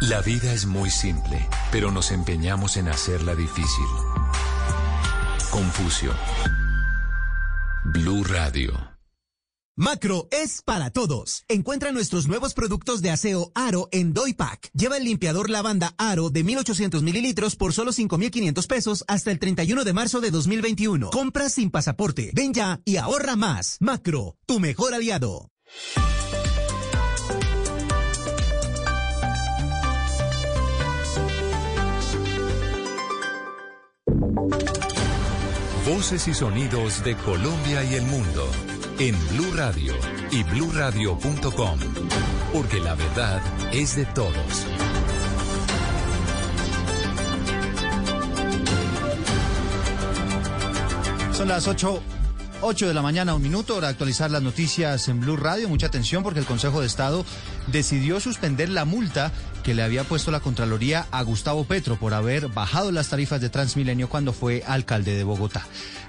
La 0.00 0.22
vida 0.22 0.52
es 0.54 0.64
muy 0.64 0.88
simple, 0.88 1.46
pero 1.70 1.90
nos 1.90 2.10
empeñamos 2.10 2.78
en 2.78 2.88
hacerla 2.88 3.34
difícil. 3.34 3.84
Confucio. 5.50 6.14
Blue 7.84 8.24
Radio. 8.24 8.89
Macro 9.80 10.28
es 10.30 10.60
para 10.60 10.90
todos. 10.90 11.46
Encuentra 11.48 11.90
nuestros 11.90 12.28
nuevos 12.28 12.52
productos 12.52 13.00
de 13.00 13.10
aseo 13.12 13.50
Aro 13.54 13.88
en 13.92 14.12
Doypack. 14.12 14.68
Lleva 14.74 14.98
el 14.98 15.04
limpiador 15.04 15.48
lavanda 15.48 15.94
Aro 15.96 16.28
de 16.28 16.44
1800 16.44 17.02
mililitros 17.02 17.56
por 17.56 17.72
solo 17.72 17.90
5500 17.90 18.66
pesos 18.66 19.04
hasta 19.08 19.30
el 19.30 19.38
31 19.38 19.82
de 19.84 19.92
marzo 19.94 20.20
de 20.20 20.30
2021. 20.30 21.08
Compra 21.08 21.48
sin 21.48 21.70
pasaporte. 21.70 22.30
Ven 22.34 22.52
ya 22.52 22.82
y 22.84 22.98
ahorra 22.98 23.36
más. 23.36 23.78
Macro, 23.80 24.36
tu 24.44 24.60
mejor 24.60 24.92
aliado. 24.92 25.50
Voces 35.86 36.28
y 36.28 36.34
sonidos 36.34 37.02
de 37.02 37.16
Colombia 37.16 37.82
y 37.82 37.94
el 37.94 38.02
mundo 38.02 38.46
en 39.00 39.16
Blue 39.30 39.50
Radio 39.54 39.94
y 40.30 40.42
bluradio.com, 40.42 41.78
porque 42.52 42.80
la 42.80 42.94
verdad 42.94 43.40
es 43.72 43.96
de 43.96 44.04
todos. 44.04 44.66
Son 51.32 51.48
las 51.48 51.66
8, 51.66 52.02
8 52.60 52.88
de 52.88 52.92
la 52.92 53.00
mañana, 53.00 53.34
un 53.34 53.40
minuto, 53.40 53.76
para 53.76 53.88
actualizar 53.88 54.30
las 54.30 54.42
noticias 54.42 55.08
en 55.08 55.20
Blue 55.20 55.38
Radio. 55.38 55.70
Mucha 55.70 55.86
atención 55.86 56.22
porque 56.22 56.40
el 56.40 56.46
Consejo 56.46 56.82
de 56.82 56.86
Estado 56.86 57.24
decidió 57.68 58.20
suspender 58.20 58.68
la 58.68 58.84
multa 58.84 59.32
que 59.62 59.72
le 59.72 59.82
había 59.82 60.04
puesto 60.04 60.30
la 60.30 60.40
Contraloría 60.40 61.06
a 61.10 61.22
Gustavo 61.22 61.64
Petro 61.64 61.96
por 61.98 62.12
haber 62.12 62.48
bajado 62.48 62.92
las 62.92 63.08
tarifas 63.08 63.40
de 63.40 63.48
Transmilenio 63.48 64.10
cuando 64.10 64.34
fue 64.34 64.62
alcalde 64.66 65.16
de 65.16 65.24
Bogotá. 65.24 65.66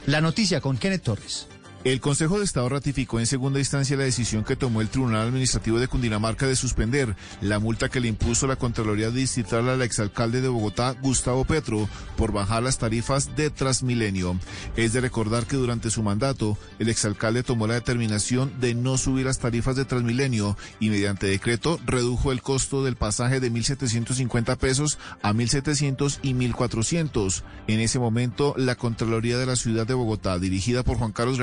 La 0.08 0.20
noticia 0.20 0.60
con 0.60 0.78
Kenneth 0.78 1.04
Torres. 1.04 1.48
El 1.84 2.00
Consejo 2.00 2.38
de 2.38 2.46
Estado 2.46 2.70
ratificó 2.70 3.20
en 3.20 3.26
segunda 3.26 3.58
instancia 3.58 3.98
la 3.98 4.04
decisión 4.04 4.44
que 4.44 4.56
tomó 4.56 4.82
el 4.82 4.90
Tribunal 4.90 5.22
Administrativo 5.22 5.80
de 5.80 5.88
Cundinamarca 5.88 6.46
de 6.46 6.56
suspender 6.56 7.16
la 7.42 7.58
multa 7.58 7.90
que 7.90 8.00
le 8.00 8.08
impuso 8.08 8.46
la 8.46 8.56
Contraloría 8.56 9.10
Distrital 9.10 9.68
al 9.68 9.82
exalcalde 9.82 10.42
de 10.42 10.48
Bogotá, 10.48 10.96
Gustavo 11.02 11.44
Petro, 11.44 11.90
por 12.18 12.34
bajar 12.34 12.62
las 12.62 12.78
tarifas 12.78 13.36
de 13.36 13.50
Transmilenio. 13.50 14.38
Es 14.76 14.94
de 14.94 15.02
recordar 15.02 15.48
que 15.48 15.56
durante 15.56 15.90
su 15.90 16.04
mandato, 16.04 16.56
el 16.78 16.88
exalcalde 16.88 17.42
tomó 17.42 17.66
la 17.66 17.74
determinación 17.74 18.60
de 18.60 18.76
no 18.76 19.00
subir 19.00 19.26
las 19.26 19.40
tarifas 19.40 19.76
de 19.76 19.86
Transmilenio 19.86 20.56
y 20.80 20.92
mediante 20.92 21.26
decreto 21.26 21.80
redujo 21.84 22.32
el 22.32 22.44
costo 22.44 22.84
del 22.84 22.96
pasaje 22.96 23.40
de 23.40 23.52
1.750 23.52 24.56
pesos 24.58 25.00
a 25.24 25.34
1.700 25.34 26.20
y 26.22 26.36
1.400. 26.36 27.42
En 27.66 27.80
ese 27.80 27.98
momento, 27.98 28.54
la 28.56 28.76
Contraloría 28.76 29.40
de 29.40 29.48
la 29.48 29.56
Ciudad 29.56 29.88
de 29.88 29.96
Bogotá, 29.96 30.38
dirigida 30.38 30.84
por 30.84 30.98
Juan 30.98 31.12
Carlos 31.12 31.40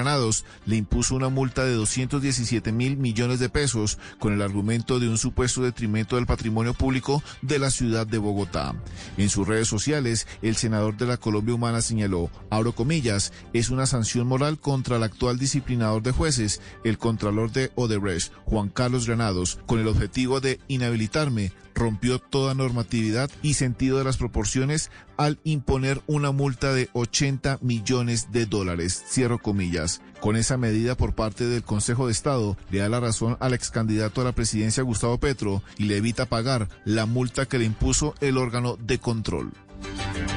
Le 0.66 0.76
impuso 0.76 1.14
una 1.14 1.28
multa 1.28 1.64
de 1.64 1.74
217 1.74 2.72
mil 2.72 2.96
millones 2.96 3.40
de 3.40 3.48
pesos 3.48 3.98
con 4.18 4.32
el 4.32 4.42
argumento 4.42 4.98
de 4.98 5.08
un 5.08 5.18
supuesto 5.18 5.62
detrimento 5.62 6.16
del 6.16 6.26
patrimonio 6.26 6.74
público 6.74 7.22
de 7.42 7.58
la 7.58 7.70
ciudad 7.70 8.06
de 8.06 8.18
Bogotá. 8.18 8.74
En 9.16 9.28
sus 9.28 9.46
redes 9.46 9.68
sociales, 9.68 10.26
el 10.42 10.56
senador 10.56 10.96
de 10.96 11.06
la 11.06 11.16
Colombia 11.16 11.54
Humana 11.54 11.82
señaló, 11.82 12.30
abro 12.50 12.72
comillas, 12.72 13.32
es 13.52 13.70
una 13.70 13.86
sanción 13.86 14.26
moral 14.26 14.58
contra 14.58 14.96
el 14.96 15.02
actual 15.02 15.38
disciplinador 15.38 16.02
de 16.02 16.12
jueces, 16.12 16.60
el 16.84 16.98
contralor 16.98 17.52
de 17.52 17.72
Odebrecht, 17.74 18.32
Juan 18.44 18.68
Carlos 18.68 19.06
Granados, 19.06 19.58
con 19.66 19.80
el 19.80 19.88
objetivo 19.88 20.40
de 20.40 20.60
inhabilitarme 20.68 21.52
rompió 21.78 22.18
toda 22.18 22.54
normatividad 22.54 23.30
y 23.42 23.54
sentido 23.54 23.98
de 23.98 24.04
las 24.04 24.16
proporciones 24.16 24.90
al 25.16 25.38
imponer 25.44 26.02
una 26.06 26.30
multa 26.30 26.72
de 26.72 26.88
80 26.92 27.58
millones 27.62 28.30
de 28.32 28.46
dólares. 28.46 29.02
Cierro 29.08 29.38
comillas. 29.38 30.00
Con 30.20 30.36
esa 30.36 30.56
medida 30.56 30.96
por 30.96 31.14
parte 31.14 31.46
del 31.46 31.62
Consejo 31.62 32.06
de 32.06 32.12
Estado, 32.12 32.56
le 32.70 32.78
da 32.78 32.88
la 32.88 33.00
razón 33.00 33.36
al 33.40 33.54
ex 33.54 33.70
candidato 33.70 34.20
a 34.20 34.24
la 34.24 34.32
presidencia 34.32 34.82
Gustavo 34.82 35.18
Petro 35.18 35.62
y 35.76 35.84
le 35.84 35.96
evita 35.96 36.26
pagar 36.26 36.68
la 36.84 37.06
multa 37.06 37.46
que 37.46 37.58
le 37.58 37.64
impuso 37.64 38.14
el 38.20 38.36
órgano 38.36 38.76
de 38.76 38.98
control. 38.98 39.52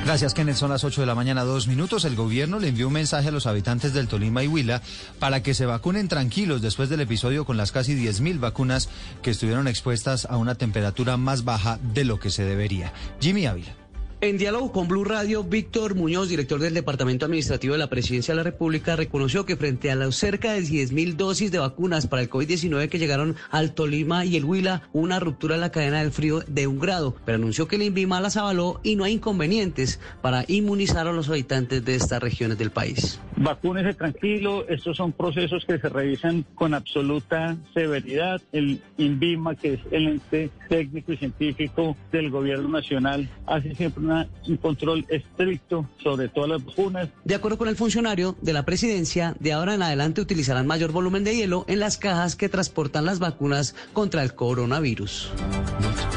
Gracias, 0.04 0.34
Kenneth. 0.34 0.56
Son 0.56 0.72
las 0.72 0.84
8 0.84 1.02
de 1.02 1.08
la 1.08 1.16
mañana, 1.16 1.44
dos 1.44 1.68
minutos. 1.68 2.06
El 2.06 2.16
gobierno 2.16 2.60
le 2.60 2.70
envió 2.70 2.88
un 2.88 2.94
mensaje 2.94 3.28
a 3.28 3.32
los 3.32 3.46
habitantes 3.46 3.94
del 3.94 4.08
Tolima 4.08 4.44
y 4.44 4.48
Huila 4.48 4.82
para 5.20 5.44
que 5.44 5.54
se 5.54 5.66
vacunen 5.66 6.08
tranquilos 6.08 6.62
después 6.62 6.90
del 6.90 7.02
episodio 7.02 7.46
con 7.46 7.56
las 7.56 7.72
casi 7.72 7.96
10.000 7.96 8.40
vacunas 8.40 8.90
que 9.22 9.32
estuvieron 9.32 9.68
expuestas 9.68 10.26
a 10.26 10.38
una 10.38 10.56
temperatura 10.56 11.18
más 11.18 11.44
baja 11.44 11.80
de 11.94 12.04
lo 12.04 12.20
que 12.20 12.32
se 12.32 12.44
debería. 12.44 12.94
Jimmy 13.22 13.46
Ávila. 13.46 13.81
En 14.24 14.38
diálogo 14.38 14.72
con 14.72 14.88
Blue 14.88 15.04
Radio, 15.04 15.44
Víctor 15.44 15.96
Muñoz, 15.96 16.30
director 16.30 16.60
del 16.60 16.76
Departamento 16.76 17.26
Administrativo 17.26 17.74
de 17.74 17.80
la 17.80 17.90
Presidencia 17.90 18.34
de 18.34 18.36
la 18.36 18.44
República, 18.44 18.96
reconoció 18.96 19.48
que 19.48 19.58
frente 19.58 19.90
a 19.90 19.96
las 19.96 20.16
cerca 20.16 20.54
de 20.54 20.60
10.000 20.60 21.16
dosis 21.16 21.52
de 21.52 21.58
vacunas 21.58 22.06
para 22.06 22.22
el 22.22 22.30
COVID-19 22.30 22.88
que 22.90 23.00
llegaron 23.00 23.36
al 23.50 23.74
Tolima 23.74 24.24
y 24.24 24.38
el 24.38 24.46
Huila, 24.46 24.84
una 24.94 25.20
ruptura 25.20 25.56
en 25.56 25.62
la 25.62 25.72
cadena 25.72 26.04
del 26.04 26.12
frío 26.12 26.42
de 26.42 26.68
un 26.68 26.78
grado, 26.78 27.16
pero 27.26 27.38
anunció 27.38 27.68
que 27.68 27.78
el 27.78 27.82
INVIMA 27.82 28.22
las 28.22 28.38
avaló 28.38 28.80
y 28.84 28.96
no 28.96 29.06
hay 29.06 29.14
inconvenientes 29.14 30.00
para 30.22 30.46
inmunizar 30.48 31.08
a 31.08 31.14
los 31.14 31.28
habitantes 31.28 31.84
de 31.84 31.96
estas 31.96 32.22
regiones 32.22 32.60
del 32.60 32.70
país. 32.70 33.20
Vacúnese 33.38 33.96
tranquilo, 33.96 34.68
estos 34.68 34.98
son 34.98 35.14
procesos 35.14 35.66
que 35.66 35.80
se 35.80 35.90
revisan 35.90 36.46
con 36.54 36.76
absoluta 36.76 37.58
severidad. 37.74 38.40
El 38.52 38.84
INVIMA, 39.00 39.56
que 39.56 39.74
es 39.74 39.80
el 39.90 40.08
ente 40.10 40.52
técnico 40.70 41.12
y 41.12 41.18
científico 41.18 41.98
del 42.12 42.30
gobierno 42.30 42.70
nacional, 42.70 43.28
hace 43.48 43.74
siempre 43.74 44.11
una- 44.12 44.28
un 44.48 44.58
control 44.58 45.06
estricto 45.10 45.90
sobre 46.04 46.28
todas 46.30 46.50
las 46.50 46.66
vacunas. 46.66 47.10
De 47.24 47.36
acuerdo 47.36 47.58
con 47.58 47.68
el 47.68 47.76
funcionario 47.76 48.36
de 48.42 48.54
la 48.54 48.64
presidencia, 48.66 49.36
de 49.40 49.54
ahora 49.54 49.74
en 49.76 49.82
adelante 49.84 50.22
utilizarán 50.22 50.68
mayor 50.68 50.92
volumen 50.92 51.24
de 51.24 51.36
hielo 51.36 51.66
en 51.68 51.80
las 51.80 51.98
cajas 51.98 52.36
que 52.36 52.50
transportan 52.50 53.06
las 53.06 53.20
vacunas 53.20 53.76
contra 53.94 54.24
el 54.24 54.36
coronavirus. 54.36 55.30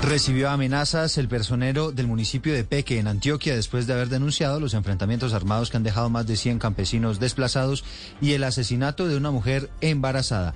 Recibió 0.02 0.50
amenazas 0.50 1.16
el 1.16 1.28
personero 1.28 1.90
del 1.92 2.06
municipio 2.06 2.52
de 2.52 2.64
Peque, 2.64 2.98
en 2.98 3.06
Antioquia, 3.08 3.54
después 3.54 3.86
de 3.86 3.94
haber 3.94 4.08
denunciado 4.08 4.60
los 4.60 4.74
enfrentamientos 4.74 5.32
armados 5.32 5.70
que 5.70 5.76
han 5.78 5.82
dejado 5.82 6.10
más 6.10 6.26
de 6.26 6.36
100 6.36 6.58
campesinos 6.58 7.20
desplazados 7.20 7.84
y 8.20 8.32
el 8.32 8.44
asesinato 8.44 9.06
de 9.08 9.16
una 9.16 9.30
mujer 9.30 9.70
embarazada. 9.80 10.54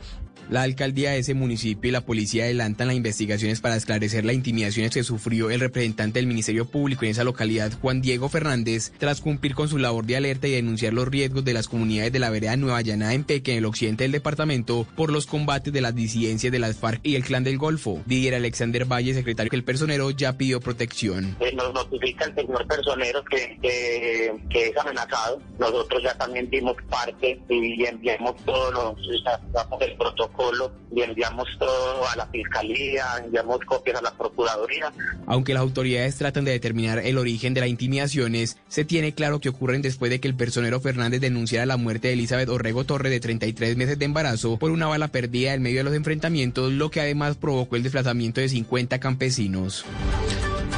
La 0.50 0.62
alcaldía 0.62 1.10
de 1.10 1.18
ese 1.18 1.34
municipio 1.34 1.90
y 1.90 1.92
la 1.92 2.00
policía 2.00 2.44
adelantan 2.44 2.86
las 2.86 2.96
investigaciones 2.96 3.60
para 3.60 3.76
esclarecer 3.76 4.24
las 4.24 4.34
intimidaciones 4.34 4.92
que 4.92 5.04
sufrió 5.04 5.50
el 5.50 5.60
representante 5.60 6.18
del 6.18 6.26
Ministerio 6.26 6.64
Público 6.64 7.04
en 7.04 7.10
esa 7.10 7.22
localidad, 7.24 7.72
Juan 7.80 8.00
Diego 8.00 8.30
Fernández, 8.30 8.92
tras 8.96 9.20
cumplir 9.20 9.54
con 9.54 9.68
su 9.68 9.76
labor 9.76 10.06
de 10.06 10.16
alerta 10.16 10.48
y 10.48 10.52
denunciar 10.52 10.94
los 10.94 11.06
riesgos 11.06 11.44
de 11.44 11.52
las 11.52 11.68
comunidades 11.68 12.12
de 12.12 12.18
la 12.18 12.30
vereda 12.30 12.56
Nueva 12.56 12.80
Llanada 12.80 13.12
en 13.12 13.24
Peque, 13.24 13.52
en 13.52 13.58
el 13.58 13.66
occidente 13.66 14.04
del 14.04 14.12
departamento, 14.12 14.86
por 14.96 15.12
los 15.12 15.26
combates 15.26 15.72
de 15.72 15.82
las 15.82 15.94
disidencias 15.94 16.50
de 16.50 16.58
las 16.58 16.76
FARC 16.76 17.00
y 17.02 17.16
el 17.16 17.24
Clan 17.24 17.44
del 17.44 17.58
Golfo. 17.58 18.00
Didier 18.06 18.34
Alexander 18.34 18.86
Valle, 18.86 19.12
secretario 19.12 19.50
del 19.50 19.64
personero, 19.64 20.10
ya 20.10 20.38
pidió 20.38 20.60
protección. 20.60 21.36
Eh, 21.40 21.52
nos 21.54 21.74
notifica 21.74 22.24
el 22.24 22.34
señor 22.34 22.66
personero 22.66 23.22
que, 23.24 23.58
es 24.50 24.76
amenazado. 24.78 25.42
Nosotros 25.58 26.02
ya 26.02 26.16
también 26.16 26.48
dimos 26.48 26.74
parte 26.88 27.38
y 27.50 27.84
enviamos 27.84 28.34
todos 28.44 28.72
los, 28.72 28.96
y 30.94 31.02
enviamos 31.02 31.48
todo 31.58 32.08
a 32.08 32.16
la 32.16 32.26
fiscalía, 32.26 33.04
enviamos 33.24 33.58
copias 33.66 33.98
a 33.98 34.02
la 34.02 34.12
procuraduría. 34.12 34.92
Aunque 35.26 35.52
las 35.52 35.62
autoridades 35.62 36.16
tratan 36.16 36.44
de 36.44 36.52
determinar 36.52 36.98
el 36.98 37.18
origen 37.18 37.54
de 37.54 37.60
las 37.60 37.68
intimidaciones, 37.68 38.56
se 38.68 38.84
tiene 38.84 39.12
claro 39.12 39.40
que 39.40 39.48
ocurren 39.48 39.82
después 39.82 40.10
de 40.10 40.20
que 40.20 40.28
el 40.28 40.34
personero 40.34 40.80
Fernández 40.80 41.20
denunciara 41.20 41.66
la 41.66 41.76
muerte 41.76 42.08
de 42.08 42.14
Elizabeth 42.14 42.48
Orrego 42.48 42.84
Torre 42.84 43.10
de 43.10 43.20
33 43.20 43.76
meses 43.76 43.98
de 43.98 44.04
embarazo 44.04 44.56
por 44.58 44.70
una 44.70 44.86
bala 44.86 45.08
perdida 45.08 45.54
en 45.54 45.62
medio 45.62 45.78
de 45.78 45.84
los 45.84 45.94
enfrentamientos, 45.94 46.72
lo 46.72 46.90
que 46.90 47.00
además 47.00 47.36
provocó 47.36 47.76
el 47.76 47.82
desplazamiento 47.82 48.40
de 48.40 48.48
50 48.48 48.98
campesinos. 49.00 49.84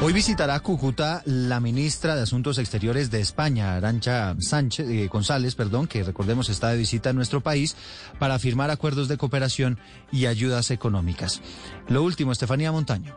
Hoy 0.02 0.14
visitará 0.14 0.58
Cúcuta 0.60 1.20
la 1.26 1.60
ministra 1.60 2.16
de 2.16 2.22
Asuntos 2.22 2.56
Exteriores 2.56 3.10
de 3.10 3.20
España, 3.20 3.76
Arancha 3.76 4.34
Sánchez 4.38 4.88
eh, 4.88 5.08
González, 5.08 5.54
perdón, 5.54 5.86
que 5.86 6.02
recordemos 6.02 6.48
está 6.48 6.70
de 6.70 6.78
visita 6.78 7.10
en 7.10 7.16
nuestro 7.16 7.42
país 7.42 7.76
para 8.18 8.38
firmar 8.38 8.70
acuerdos 8.70 9.08
de 9.08 9.18
cooperación 9.18 9.78
y 10.10 10.24
ayudas 10.24 10.70
económicas. 10.70 11.42
Lo 11.88 12.02
último, 12.02 12.32
Estefanía 12.32 12.72
Montaño. 12.72 13.14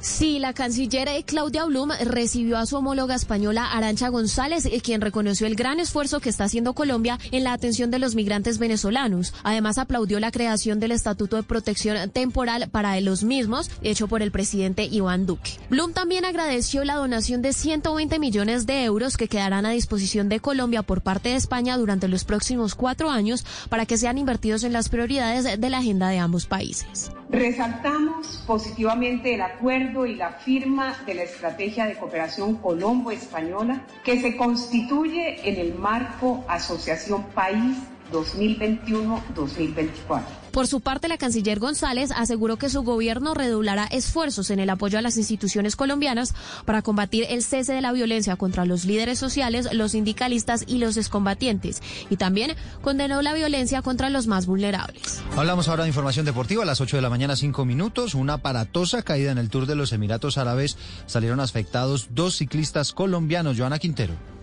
Sí, 0.00 0.38
la 0.38 0.52
canciller 0.52 1.08
Claudia 1.24 1.64
Blum 1.64 1.90
recibió 2.04 2.58
a 2.58 2.66
su 2.66 2.76
homóloga 2.76 3.16
española 3.16 3.72
Arancha 3.72 4.08
González, 4.08 4.64
eh, 4.66 4.80
quien 4.80 5.00
reconoció 5.00 5.46
el 5.46 5.56
gran 5.56 5.80
esfuerzo 5.80 6.20
que 6.20 6.28
está 6.28 6.44
haciendo 6.44 6.72
Colombia 6.72 7.18
en 7.32 7.42
la 7.42 7.52
atención 7.52 7.90
de 7.90 7.98
los 7.98 8.14
migrantes 8.14 8.58
venezolanos. 8.58 9.34
Además, 9.42 9.76
aplaudió 9.76 10.20
la 10.20 10.30
creación 10.30 10.78
del 10.78 10.92
Estatuto 10.92 11.34
de 11.34 11.42
Protección 11.42 12.10
Temporal 12.10 12.68
para 12.70 13.00
los 13.00 13.24
mismos, 13.24 13.70
hecho 13.82 14.06
por 14.06 14.22
el 14.22 14.30
presidente 14.30 14.84
Iván 14.84 15.26
Duque. 15.26 15.58
Blum 15.68 15.92
también 15.92 16.24
agradeció 16.24 16.84
la 16.84 16.94
donación 16.94 17.42
de 17.42 17.52
120 17.52 18.20
millones 18.20 18.66
de 18.66 18.84
euros 18.84 19.16
que 19.16 19.28
quedarán 19.28 19.66
a 19.66 19.70
disposición 19.70 20.28
de 20.28 20.38
Colombia 20.38 20.82
por 20.82 21.00
parte 21.00 21.30
de 21.30 21.36
España 21.36 21.76
durante 21.76 22.06
los 22.06 22.24
próximos 22.24 22.76
cuatro 22.76 23.10
años 23.10 23.44
para 23.68 23.84
que 23.84 23.98
sean 23.98 24.18
invertidos 24.18 24.62
en 24.62 24.72
las 24.72 24.88
prioridades 24.88 25.60
de 25.60 25.70
la 25.70 25.78
agenda 25.78 26.08
de 26.08 26.18
ambos 26.18 26.46
países. 26.46 27.10
Resaltamos 27.30 28.42
positivamente 28.46 29.34
el 29.34 29.42
acuerdo 29.42 29.87
y 29.88 30.14
la 30.14 30.32
firma 30.32 30.94
de 31.06 31.14
la 31.14 31.22
Estrategia 31.22 31.86
de 31.86 31.96
Cooperación 31.96 32.56
Colombo-Española 32.56 33.86
que 34.04 34.20
se 34.20 34.36
constituye 34.36 35.48
en 35.48 35.56
el 35.56 35.74
marco 35.74 36.44
Asociación 36.46 37.22
País 37.34 37.78
2021-2024. 38.12 40.47
Por 40.58 40.66
su 40.66 40.80
parte, 40.80 41.06
la 41.06 41.18
canciller 41.18 41.60
González 41.60 42.10
aseguró 42.10 42.56
que 42.56 42.68
su 42.68 42.82
gobierno 42.82 43.32
redoblará 43.32 43.84
esfuerzos 43.84 44.50
en 44.50 44.58
el 44.58 44.70
apoyo 44.70 44.98
a 44.98 45.02
las 45.02 45.16
instituciones 45.16 45.76
colombianas 45.76 46.34
para 46.64 46.82
combatir 46.82 47.26
el 47.28 47.44
cese 47.44 47.74
de 47.74 47.80
la 47.80 47.92
violencia 47.92 48.34
contra 48.34 48.64
los 48.64 48.84
líderes 48.84 49.20
sociales, 49.20 49.72
los 49.72 49.92
sindicalistas 49.92 50.64
y 50.66 50.78
los 50.78 50.96
excombatientes. 50.96 51.80
Y 52.10 52.16
también 52.16 52.56
condenó 52.82 53.22
la 53.22 53.34
violencia 53.34 53.82
contra 53.82 54.10
los 54.10 54.26
más 54.26 54.46
vulnerables. 54.46 55.22
Hablamos 55.36 55.68
ahora 55.68 55.84
de 55.84 55.90
información 55.90 56.26
deportiva 56.26 56.64
a 56.64 56.66
las 56.66 56.80
8 56.80 56.96
de 56.96 57.02
la 57.02 57.10
mañana, 57.10 57.36
5 57.36 57.64
minutos. 57.64 58.16
Una 58.16 58.32
aparatosa 58.32 59.02
caída 59.02 59.30
en 59.30 59.38
el 59.38 59.50
Tour 59.50 59.66
de 59.66 59.76
los 59.76 59.92
Emiratos 59.92 60.38
Árabes. 60.38 60.76
Salieron 61.06 61.38
afectados 61.38 62.08
dos 62.10 62.34
ciclistas 62.34 62.92
colombianos. 62.92 63.56
Joana 63.56 63.78
Quintero. 63.78 64.37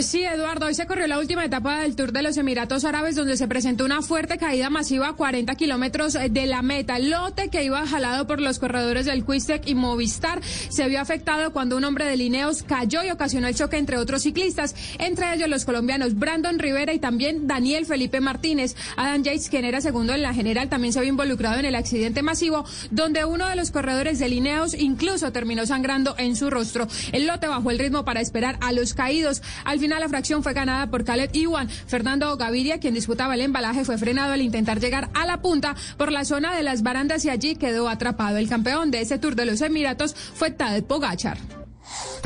Sí, 0.00 0.24
Eduardo, 0.24 0.66
hoy 0.66 0.74
se 0.74 0.86
corrió 0.86 1.06
la 1.06 1.18
última 1.18 1.44
etapa 1.44 1.80
del 1.80 1.94
Tour 1.96 2.12
de 2.12 2.22
los 2.22 2.38
Emiratos 2.38 2.86
Árabes 2.86 3.14
donde 3.14 3.36
se 3.36 3.46
presentó 3.46 3.84
una 3.84 4.00
fuerte 4.00 4.38
caída 4.38 4.70
masiva 4.70 5.08
a 5.08 5.12
40 5.12 5.54
kilómetros 5.54 6.14
de 6.14 6.46
la 6.46 6.62
meta. 6.62 6.98
Lote 6.98 7.50
que 7.50 7.62
iba 7.62 7.86
jalado 7.86 8.26
por 8.26 8.40
los 8.40 8.58
corredores 8.58 9.04
del 9.04 9.24
Quistec 9.24 9.66
y 9.66 9.74
Movistar 9.74 10.40
se 10.42 10.88
vio 10.88 10.98
afectado 10.98 11.52
cuando 11.52 11.76
un 11.76 11.84
hombre 11.84 12.06
de 12.06 12.16
Lineos 12.16 12.62
cayó 12.62 13.04
y 13.04 13.10
ocasionó 13.10 13.48
el 13.48 13.54
choque 13.54 13.76
entre 13.76 13.98
otros 13.98 14.22
ciclistas, 14.22 14.74
entre 14.98 15.34
ellos 15.34 15.50
los 15.50 15.66
colombianos 15.66 16.14
Brandon 16.18 16.58
Rivera 16.58 16.94
y 16.94 16.98
también 16.98 17.46
Daniel 17.46 17.84
Felipe 17.84 18.20
Martínez. 18.20 18.74
Adam 18.96 19.22
Yates, 19.22 19.50
quien 19.50 19.66
era 19.66 19.82
segundo 19.82 20.14
en 20.14 20.22
la 20.22 20.32
general, 20.32 20.70
también 20.70 20.94
se 20.94 21.00
vio 21.00 21.10
involucrado 21.10 21.58
en 21.58 21.66
el 21.66 21.74
accidente 21.74 22.22
masivo 22.22 22.64
donde 22.90 23.26
uno 23.26 23.46
de 23.46 23.56
los 23.56 23.70
corredores 23.70 24.18
de 24.18 24.28
Lineos 24.28 24.72
incluso 24.72 25.32
terminó 25.32 25.66
sangrando 25.66 26.14
en 26.16 26.34
su 26.34 26.48
rostro. 26.48 26.88
El 27.12 27.26
lote 27.26 27.46
bajó 27.46 27.70
el 27.70 27.78
ritmo 27.78 28.06
para 28.06 28.22
esperar 28.22 28.56
a 28.62 28.72
los 28.72 28.94
caídos. 28.94 29.42
Final 29.82 30.00
la 30.00 30.08
fracción 30.08 30.42
fue 30.42 30.54
ganada 30.54 30.86
por 30.86 31.04
Caleb 31.04 31.30
Iwan. 31.34 31.68
Fernando 31.68 32.36
Gaviria, 32.36 32.78
quien 32.78 32.94
disputaba 32.94 33.34
el 33.34 33.40
embalaje, 33.40 33.84
fue 33.84 33.98
frenado 33.98 34.32
al 34.32 34.40
intentar 34.40 34.80
llegar 34.80 35.10
a 35.12 35.26
la 35.26 35.42
punta 35.42 35.74
por 35.98 36.12
la 36.12 36.24
zona 36.24 36.54
de 36.56 36.62
las 36.62 36.82
barandas 36.82 37.24
y 37.24 37.30
allí 37.30 37.56
quedó 37.56 37.88
atrapado. 37.88 38.36
El 38.36 38.48
campeón 38.48 38.90
de 38.90 39.00
ese 39.00 39.18
Tour 39.18 39.34
de 39.34 39.44
los 39.44 39.60
Emiratos 39.60 40.14
fue 40.14 40.50
Tadej 40.50 40.84
Pogachar. 40.84 41.38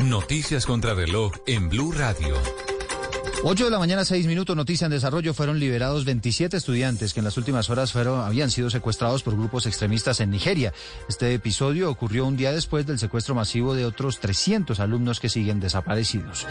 Noticias 0.03 0.65
contra 0.65 0.93
reloj 0.93 1.33
en 1.47 1.67
Blue 1.69 1.91
Radio. 1.91 2.35
8 3.43 3.65
de 3.65 3.71
la 3.71 3.77
mañana, 3.77 4.03
6 4.03 4.25
minutos, 4.25 4.55
noticia 4.55 4.85
en 4.85 4.91
desarrollo. 4.91 5.31
Fueron 5.31 5.59
liberados 5.59 6.05
27 6.05 6.57
estudiantes 6.57 7.13
que 7.13 7.19
en 7.19 7.23
las 7.23 7.37
últimas 7.37 7.69
horas 7.69 7.91
fueron, 7.91 8.21
habían 8.21 8.49
sido 8.49 8.71
secuestrados 8.71 9.21
por 9.21 9.37
grupos 9.37 9.67
extremistas 9.67 10.19
en 10.21 10.31
Nigeria. 10.31 10.73
Este 11.07 11.31
episodio 11.35 11.91
ocurrió 11.91 12.25
un 12.25 12.35
día 12.35 12.51
después 12.51 12.87
del 12.87 12.97
secuestro 12.97 13.35
masivo 13.35 13.75
de 13.75 13.85
otros 13.85 14.19
300 14.19 14.79
alumnos 14.79 15.19
que 15.19 15.29
siguen 15.29 15.59
desaparecidos. 15.59 16.47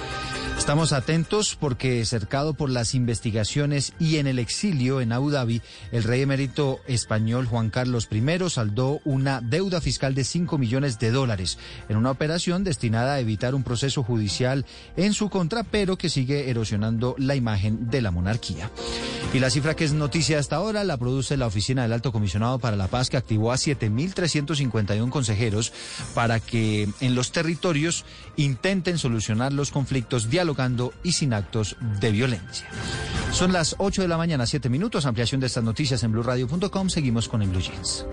Estamos 0.56 0.92
atentos 0.92 1.56
porque 1.58 2.04
cercado 2.04 2.54
por 2.54 2.70
las 2.70 2.94
investigaciones 2.94 3.92
y 3.98 4.18
en 4.18 4.28
el 4.28 4.38
exilio 4.38 5.00
en 5.00 5.12
Abu 5.12 5.30
Dhabi, 5.30 5.62
el 5.90 6.04
rey 6.04 6.22
emérito 6.22 6.78
español 6.86 7.46
Juan 7.46 7.70
Carlos 7.70 8.08
I 8.12 8.48
saldó 8.48 9.00
una 9.04 9.40
deuda 9.40 9.80
fiscal 9.80 10.14
de 10.14 10.22
5 10.22 10.56
millones 10.56 11.00
de 11.00 11.10
dólares 11.10 11.58
en 11.88 11.96
una 11.96 12.12
operación 12.12 12.62
destinada 12.62 13.14
a 13.14 13.20
evitar 13.20 13.56
un 13.56 13.64
proceso 13.64 14.04
judicial 14.04 14.64
en 14.96 15.14
su 15.14 15.28
contra, 15.30 15.64
pero 15.64 15.98
que 15.98 16.08
sigue 16.08 16.48
erosionando 16.48 16.75
la 17.18 17.34
imagen 17.34 17.90
de 17.90 18.02
la 18.02 18.10
monarquía. 18.10 18.70
Y 19.32 19.38
la 19.38 19.50
cifra 19.50 19.74
que 19.74 19.84
es 19.84 19.92
noticia 19.92 20.38
hasta 20.38 20.56
ahora 20.56 20.84
la 20.84 20.96
produce 20.96 21.36
la 21.36 21.46
Oficina 21.46 21.82
del 21.82 21.92
Alto 21.92 22.12
Comisionado 22.12 22.58
para 22.58 22.76
la 22.76 22.88
Paz, 22.88 23.10
que 23.10 23.16
activó 23.16 23.52
a 23.52 23.56
7.351 23.56 25.10
consejeros 25.10 25.72
para 26.14 26.40
que 26.40 26.88
en 27.00 27.14
los 27.14 27.32
territorios 27.32 28.04
intenten 28.36 28.98
solucionar 28.98 29.52
los 29.52 29.70
conflictos 29.70 30.30
dialogando 30.30 30.92
y 31.02 31.12
sin 31.12 31.34
actos 31.34 31.76
de 32.00 32.10
violencia. 32.12 32.66
Son 33.32 33.52
las 33.52 33.74
8 33.78 34.02
de 34.02 34.08
la 34.08 34.16
mañana, 34.16 34.46
7 34.46 34.68
minutos. 34.68 35.04
Ampliación 35.06 35.40
de 35.40 35.48
estas 35.48 35.64
noticias 35.64 36.02
en 36.02 36.12
blueradio.com. 36.12 36.88
Seguimos 36.88 37.28
con 37.28 37.42
el 37.42 37.50
Blue 37.50 37.60
Jeans. 37.60 38.06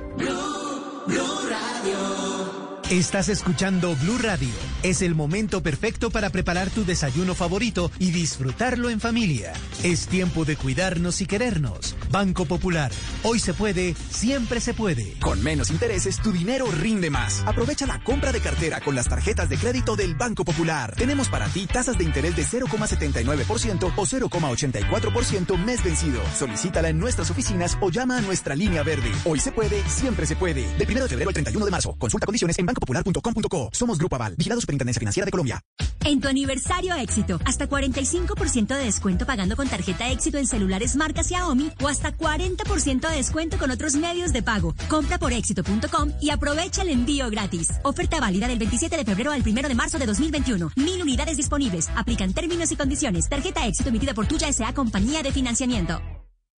Estás 2.89 3.29
escuchando 3.29 3.95
Blue 3.95 4.17
Radio. 4.17 4.49
Es 4.83 5.01
el 5.01 5.15
momento 5.15 5.63
perfecto 5.63 6.09
para 6.09 6.29
preparar 6.29 6.69
tu 6.69 6.83
desayuno 6.83 7.33
favorito 7.33 7.89
y 7.97 8.11
disfrutarlo 8.11 8.89
en 8.89 8.99
familia. 8.99 9.53
Es 9.83 10.07
tiempo 10.07 10.43
de 10.43 10.57
cuidarnos 10.57 11.21
y 11.21 11.25
querernos. 11.25 11.95
Banco 12.11 12.45
Popular. 12.45 12.91
Hoy 13.23 13.39
se 13.39 13.53
puede, 13.53 13.95
siempre 14.09 14.59
se 14.59 14.73
puede. 14.73 15.13
Con 15.21 15.41
menos 15.41 15.71
intereses, 15.71 16.19
tu 16.21 16.33
dinero 16.33 16.65
rinde 16.69 17.09
más. 17.09 17.41
Aprovecha 17.47 17.87
la 17.87 18.03
compra 18.03 18.33
de 18.33 18.41
cartera 18.41 18.81
con 18.81 18.95
las 18.95 19.07
tarjetas 19.07 19.49
de 19.49 19.57
crédito 19.57 19.95
del 19.95 20.15
Banco 20.15 20.43
Popular. 20.43 20.93
Tenemos 20.97 21.29
para 21.29 21.47
ti 21.47 21.65
tasas 21.65 21.97
de 21.97 22.03
interés 22.03 22.35
de 22.35 22.43
0,79% 22.43 23.93
o 23.95 24.05
0,84% 24.05 25.57
mes 25.57 25.83
vencido. 25.83 26.21
Solicítala 26.37 26.89
en 26.89 26.99
nuestras 26.99 27.31
oficinas 27.31 27.77
o 27.79 27.89
llama 27.89 28.17
a 28.17 28.21
nuestra 28.21 28.55
línea 28.55 28.83
verde. 28.83 29.11
Hoy 29.23 29.39
se 29.39 29.53
puede, 29.53 29.81
siempre 29.87 30.25
se 30.25 30.35
puede. 30.35 30.67
Del 30.77 30.91
1 30.91 31.03
de 31.03 31.09
febrero 31.09 31.29
al 31.29 31.33
31 31.33 31.65
de 31.65 31.71
marzo. 31.71 31.95
Consulta 31.97 32.25
condiciones 32.25 32.59
en 32.59 32.72
bancopopular.com.co. 32.73 33.69
Somos 33.71 33.97
Grupo 33.97 34.15
Aval, 34.15 34.35
vigilado 34.35 34.59
Superintendencia 34.61 34.99
Financiera 34.99 35.25
de 35.25 35.31
Colombia. 35.31 35.61
En 36.05 36.19
tu 36.19 36.27
aniversario 36.27 36.95
éxito, 36.95 37.39
hasta 37.45 37.69
45% 37.69 38.75
de 38.75 38.83
descuento 38.83 39.25
pagando 39.25 39.55
con 39.55 39.69
tarjeta 39.69 40.09
éxito 40.09 40.37
en 40.37 40.47
celulares 40.47 40.97
marca 40.97 41.23
Xiaomi 41.23 41.71
o 41.81 41.87
hasta 41.87 42.15
40% 42.17 43.09
de 43.09 43.15
descuento 43.15 43.57
con 43.57 43.71
otros 43.71 43.95
medios 43.95 44.33
de 44.33 44.43
pago. 44.43 44.75
Compra 44.89 45.17
por 45.17 45.31
éxito.com 45.31 46.11
y 46.19 46.31
aprovecha 46.31 46.81
el 46.81 46.89
envío 46.89 47.29
gratis. 47.29 47.71
Oferta 47.83 48.19
válida 48.19 48.47
del 48.47 48.59
27 48.59 48.97
de 48.97 49.05
febrero 49.05 49.31
al 49.31 49.43
1 49.47 49.67
de 49.67 49.75
marzo 49.75 49.97
de 49.97 50.05
2021. 50.05 50.71
Mil 50.75 51.01
unidades 51.01 51.37
disponibles. 51.37 51.89
Aplican 51.95 52.33
términos 52.33 52.71
y 52.71 52.75
condiciones. 52.75 53.29
Tarjeta 53.29 53.65
éxito 53.65 53.89
emitida 53.89 54.13
por 54.13 54.27
Tuya 54.27 54.49
S.A. 54.49 54.73
Compañía 54.73 55.23
de 55.23 55.31
Financiamiento. 55.31 56.01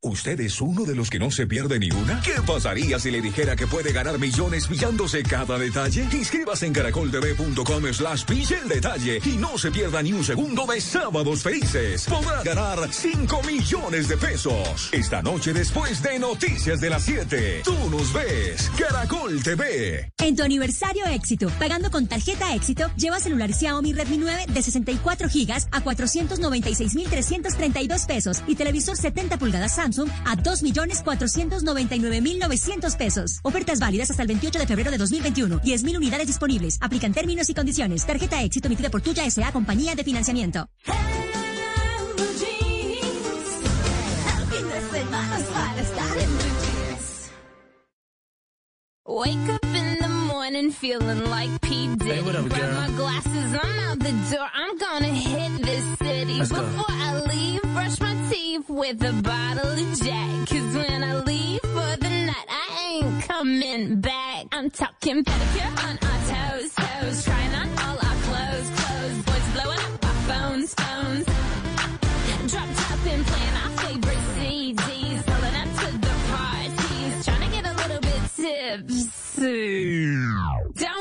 ¿Usted 0.00 0.38
es 0.38 0.60
uno 0.60 0.84
de 0.84 0.94
los 0.94 1.10
que 1.10 1.18
no 1.18 1.28
se 1.28 1.48
pierde 1.48 1.80
ni 1.80 1.90
una? 1.90 2.22
¿Qué 2.22 2.34
pasaría 2.46 3.00
si 3.00 3.10
le 3.10 3.20
dijera 3.20 3.56
que 3.56 3.66
puede 3.66 3.92
ganar 3.92 4.16
millones 4.16 4.68
pillándose 4.68 5.24
cada 5.24 5.58
detalle? 5.58 6.06
Inscríbase 6.12 6.66
en 6.66 6.72
caracoltv.com 6.72 7.92
slash 7.92 8.24
pille 8.24 8.58
el 8.62 8.68
detalle 8.68 9.20
y 9.24 9.36
no 9.38 9.58
se 9.58 9.72
pierda 9.72 10.00
ni 10.00 10.12
un 10.12 10.22
segundo 10.22 10.66
de 10.66 10.80
Sábados 10.80 11.42
Felices. 11.42 12.06
Podrá 12.08 12.44
ganar 12.44 12.78
5 12.88 13.42
millones 13.42 14.06
de 14.06 14.16
pesos. 14.16 14.88
Esta 14.92 15.20
noche 15.20 15.52
después 15.52 16.00
de 16.00 16.20
Noticias 16.20 16.80
de 16.80 16.90
las 16.90 17.02
7. 17.02 17.62
Tú 17.64 17.74
nos 17.90 18.12
ves. 18.12 18.70
Caracol 18.78 19.42
TV. 19.42 20.12
En 20.18 20.36
tu 20.36 20.44
aniversario 20.44 21.06
éxito, 21.06 21.50
pagando 21.58 21.90
con 21.90 22.06
tarjeta 22.06 22.54
éxito, 22.54 22.88
lleva 22.94 23.18
celular 23.18 23.52
Xiaomi 23.52 23.94
Redmi 23.94 24.18
9 24.18 24.44
de 24.48 24.62
64 24.62 25.28
gigas 25.28 25.66
a 25.72 25.80
496,332 25.80 28.06
pesos 28.06 28.44
y 28.46 28.54
televisor 28.54 28.96
70 28.96 29.38
pulgadas 29.38 29.87
Samsung 29.88 30.08
a 30.26 30.36
2.499.900 30.36 32.96
pesos. 32.96 33.40
Ofertas 33.42 33.80
válidas 33.80 34.10
hasta 34.10 34.22
el 34.22 34.28
28 34.28 34.58
de 34.58 34.66
febrero 34.66 34.90
de 34.90 34.98
2021. 34.98 35.60
10.000 35.60 35.96
unidades 35.96 36.26
disponibles. 36.26 36.76
Aplican 36.80 37.12
términos 37.14 37.48
y 37.48 37.54
condiciones. 37.54 38.04
Tarjeta 38.06 38.42
éxito 38.42 38.66
emitida 38.68 38.90
por 38.90 39.00
Tuya 39.02 39.24
S.A. 39.24 39.50
Compañía 39.52 39.94
de 39.94 40.04
Financiamiento. 40.04 40.68
Wake 49.06 49.48
up 49.48 49.64
in 49.64 49.98
the 50.00 50.08
morning 50.08 50.70
feeling 50.70 51.24
like 51.30 51.60
P. 51.62 51.88
Diddy. 51.96 52.10
Hey, 52.12 52.22
what 52.22 52.36
up, 52.36 52.46
Grab 52.48 52.60
girl? 52.60 52.74
my 52.74 52.88
glasses, 52.96 53.58
I'm 53.62 53.78
out 53.88 53.98
the 53.98 54.12
door. 54.30 54.48
I'm 54.54 54.78
gonna 54.78 55.08
hit 55.08 55.62
this 55.62 55.98
city. 55.98 56.34
Let's 56.38 56.52
go. 56.52 56.60
Before 56.60 56.84
I 56.88 57.20
leave, 57.26 57.60
with 58.78 59.02
a 59.02 59.12
bottle 59.22 59.72
of 59.72 60.02
Jack. 60.02 60.48
Cause 60.48 60.74
when 60.76 61.02
I 61.02 61.18
leave 61.24 61.60
for 61.62 61.96
the 61.96 62.10
night, 62.26 62.46
I 62.48 63.00
ain't 63.02 63.22
coming 63.24 64.00
back. 64.00 64.46
I'm 64.52 64.70
talking 64.70 65.24
pedicure 65.24 65.84
on 65.84 65.98
our 66.08 66.20
toes, 66.30 66.74
toes. 66.74 67.24
Trying 67.24 67.54
on 67.54 67.68
all 67.84 67.98
our 67.98 68.16
clothes, 68.26 68.70
clothes. 68.78 69.18
Boys 69.26 69.48
blowing 69.54 69.80
up 69.80 70.04
our 70.04 70.18
phones, 70.28 70.74
phones. 70.74 71.26
Drop 72.50 72.68
top 72.76 73.06
and 73.06 73.26
playing 73.26 73.56
our 73.62 73.70
favorite 73.82 74.24
CDs. 74.36 75.26
Pulling 75.26 75.56
up 75.62 75.70
to 75.80 75.88
the 75.98 76.14
parties. 76.30 77.24
Trying 77.26 77.42
to 77.42 77.50
get 77.56 77.64
a 77.66 77.74
little 77.82 78.00
bit 78.00 78.22
tipsy. 78.36 80.14
Don't 80.84 80.97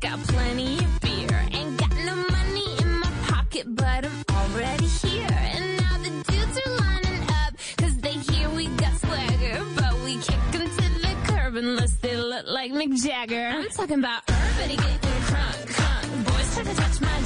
got 0.00 0.18
plenty 0.28 0.78
of 0.78 1.00
beer. 1.00 1.46
Ain't 1.52 1.76
got 1.78 1.94
no 2.04 2.14
money 2.16 2.68
in 2.80 2.90
my 3.00 3.12
pocket, 3.28 3.66
but 3.68 4.04
I'm 4.06 4.24
already 4.30 4.86
here. 4.86 5.28
And 5.30 5.76
now 5.78 5.98
the 5.98 6.10
dudes 6.32 6.58
are 6.66 6.76
lining 6.76 7.22
up, 7.44 7.52
cause 7.76 7.96
they 7.98 8.12
hear 8.12 8.48
we 8.50 8.66
got 8.68 8.98
swagger. 8.98 9.62
But 9.76 9.94
we 10.04 10.16
kick 10.16 10.54
'em 10.54 10.66
to 10.76 10.84
the 11.04 11.14
curb 11.26 11.56
unless 11.56 11.92
they 11.96 12.16
look 12.16 12.46
like 12.46 12.72
Mick 12.72 12.92
Jagger. 13.04 13.48
I'm 13.54 13.68
talking 13.70 13.98
about 13.98 14.22
everybody 14.28 14.76
getting 14.76 15.20
crunk, 15.28 15.58
crunk. 15.76 16.24
Boys 16.26 16.54
try 16.54 16.64
to 16.64 16.74
touch 16.74 17.00
my 17.00 17.18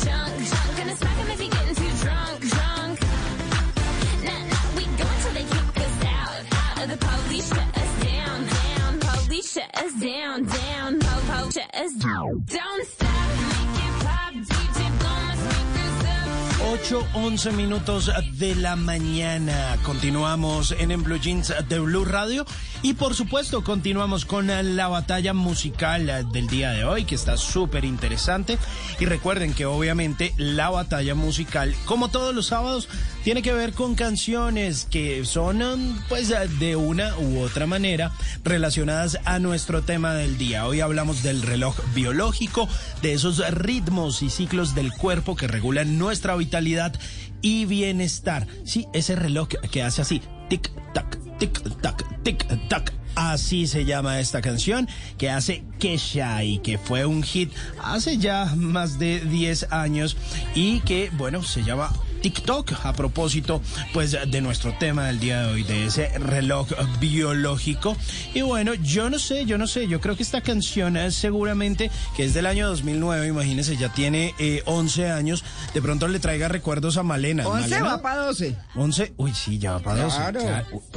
shut 9.55 9.71
us 9.85 9.93
down, 10.01 10.45
down. 10.45 10.99
Po, 10.99 11.21
po, 11.29 11.51
shut 11.51 11.71
us 11.75 11.93
down. 11.95 12.43
Don't 12.47 12.87
stop, 12.87 13.29
make 13.39 13.85
it 13.87 13.95
pop, 14.03 14.33
DJ, 14.51 14.79
blow 14.99 15.15
my 15.23 15.35
speakers 15.37 16.03
up. 16.11 16.91
8, 16.91 17.07
11 17.15 17.53
minutos 17.53 18.11
de 18.37 18.55
la 18.57 18.75
mañana. 18.75 19.77
Continuamos 19.85 20.73
en, 20.73 20.91
en 20.91 21.05
Blue 21.05 21.21
Jeans 21.21 21.55
de 21.69 21.79
Blue 21.79 22.05
Radio. 22.05 22.45
Y 22.83 22.95
por 22.95 23.15
supuesto, 23.15 23.63
continuamos 23.63 24.25
con 24.25 24.49
la 24.49 24.89
batalla 24.89 25.33
musical 25.33 26.29
del 26.33 26.49
día 26.49 26.71
de 26.73 26.85
hoy, 26.85 27.05
que 27.05 27.15
está 27.15 27.37
súper 27.37 27.85
interesante. 27.85 28.59
Y 28.99 29.05
recuerden 29.05 29.55
que 29.55 29.67
obviamente 29.67 30.35
la 30.37 30.71
batalla 30.71 31.15
musical, 31.15 31.75
como 31.85 32.09
todos 32.09 32.35
los 32.35 32.47
sábados, 32.47 32.89
tiene 33.25 33.41
que 33.41 33.55
ver 33.55 33.73
con 33.73 33.95
canciones 33.95 34.87
que 34.91 35.25
son, 35.25 35.63
um, 35.63 35.99
pues, 36.11 36.29
de 36.59 36.77
una 36.77 37.17
u 37.19 37.41
otra 37.41 37.67
manera 37.67 38.13
relacionadas 38.45 39.19
a 39.25 39.39
nuestro 39.39 39.83
tema 39.83 40.13
del 40.13 40.37
día. 40.37 40.67
Hoy 40.67 40.81
hablamos 40.81 41.23
del 41.23 41.41
reloj 41.41 41.75
biológico, 41.95 42.69
de 43.01 43.15
esos 43.15 43.39
ritmos 43.51 44.23
y 44.23 44.29
ciclos 44.29 44.75
del 44.75 44.93
cuerpo 44.93 45.37
que 45.37 45.49
regulan 45.49 45.97
nuestra 45.99 46.37
vitalidad 46.37 46.93
y 47.41 47.65
bienestar. 47.65 48.47
Sí, 48.65 48.89
ese 48.93 49.17
reloj 49.17 49.49
que 49.71 49.83
hace 49.83 50.03
así, 50.03 50.21
tic 50.51 50.71
tac, 50.93 51.19
tic 51.39 51.63
tac, 51.81 52.23
tic 52.23 52.69
tac. 52.69 52.93
Así 53.15 53.67
se 53.67 53.87
llama 53.87 54.21
esta 54.21 54.43
canción 54.43 54.87
que 55.17 55.31
hace 55.31 55.65
Kesha 55.79 56.45
y 56.45 56.59
que 56.59 56.77
fue 56.77 57.07
un 57.07 57.23
hit 57.23 57.53
hace 57.83 58.19
ya 58.19 58.53
más 58.57 58.99
de 58.99 59.21
10 59.21 59.69
años 59.71 60.17
y 60.55 60.81
que, 60.81 61.11
bueno, 61.17 61.43
se 61.43 61.63
llama 61.63 61.91
TikTok 62.25 62.73
a 62.87 62.95
propósito 62.95 63.61
pues 63.93 64.13
de 64.27 64.41
nuestro 64.41 64.73
tema 64.79 65.09
del 65.09 65.21
día 65.21 65.43
de 65.43 65.53
hoy, 65.53 65.63
de 65.63 65.85
ese 65.85 66.09
reloj 66.19 66.69
biológico. 66.99 67.99
Y 68.33 68.41
bueno, 68.41 68.73
yo 68.73 69.11
no 69.11 69.19
sé, 69.19 69.45
yo 69.45 69.59
no 69.59 69.67
sé, 69.67 69.87
yo 69.89 70.01
creo 70.01 70.17
que 70.17 70.23
esta 70.23 70.41
canción 70.41 70.97
es 70.97 71.15
seguramente 71.15 71.91
que 72.17 72.25
es 72.25 72.33
del 72.33 72.47
año 72.47 72.67
2009, 72.69 73.27
imagínense, 73.27 73.77
ya 73.77 73.91
tiene 73.93 74.35
eh, 74.39 74.63
11 74.65 75.11
años, 75.11 75.45
de 75.75 75.83
pronto 75.83 76.09
le 76.09 76.19
traiga 76.19 76.49
recuerdos 76.49 76.97
a 76.97 77.03
Malena. 77.03 77.47
11 77.47 77.61
Malena, 77.69 77.89
va 77.97 78.01
para 78.01 78.23
12. 78.23 78.57
11, 78.75 79.13
uy, 79.19 79.35
sí, 79.35 79.59
ya 79.59 79.73
va 79.73 79.79
para 79.81 80.05
12. 80.05 80.17
Claro. 80.17 80.41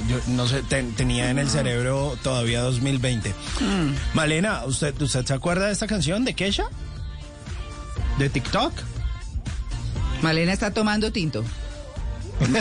Yo 0.08 0.20
no 0.30 0.48
sé, 0.48 0.62
ten- 0.64 0.94
tenía 0.94 1.30
en 1.30 1.40
el 1.40 1.50
cerebro 1.50 2.18
todavía 2.24 2.62
2020. 2.62 3.34
Malena, 4.14 4.64
¿usted, 4.66 5.00
¿usted 5.02 5.26
se 5.26 5.34
acuerda 5.34 5.66
de 5.66 5.74
esta 5.74 5.88
canción 5.88 6.24
de 6.24 6.34
Kesha? 6.36 6.68
¿De 8.18 8.30
TikTok? 8.30 8.72
Malena 10.22 10.54
está 10.54 10.72
tomando 10.72 11.12
tinto. 11.12 11.44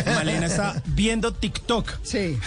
Malena 0.06 0.46
está 0.46 0.82
viendo 0.86 1.32
TikTok. 1.32 1.90
Sí. 2.02 2.38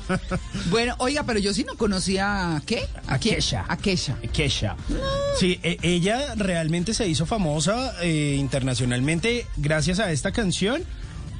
bueno, 0.70 0.94
oiga, 0.98 1.24
pero 1.24 1.38
yo 1.40 1.52
sí 1.52 1.64
no 1.64 1.76
conocía 1.76 2.56
a 2.56 2.60
qué? 2.60 2.86
A 3.06 3.18
quién? 3.18 3.36
Kesha. 3.36 3.64
A 3.68 3.76
Kesha. 3.76 4.16
Kesha. 4.32 4.76
Sí, 5.38 5.58
e- 5.62 5.78
ella 5.82 6.34
realmente 6.36 6.94
se 6.94 7.08
hizo 7.08 7.26
famosa 7.26 7.94
eh, 8.02 8.36
internacionalmente 8.38 9.46
gracias 9.56 9.98
a 9.98 10.12
esta 10.12 10.32
canción. 10.32 10.84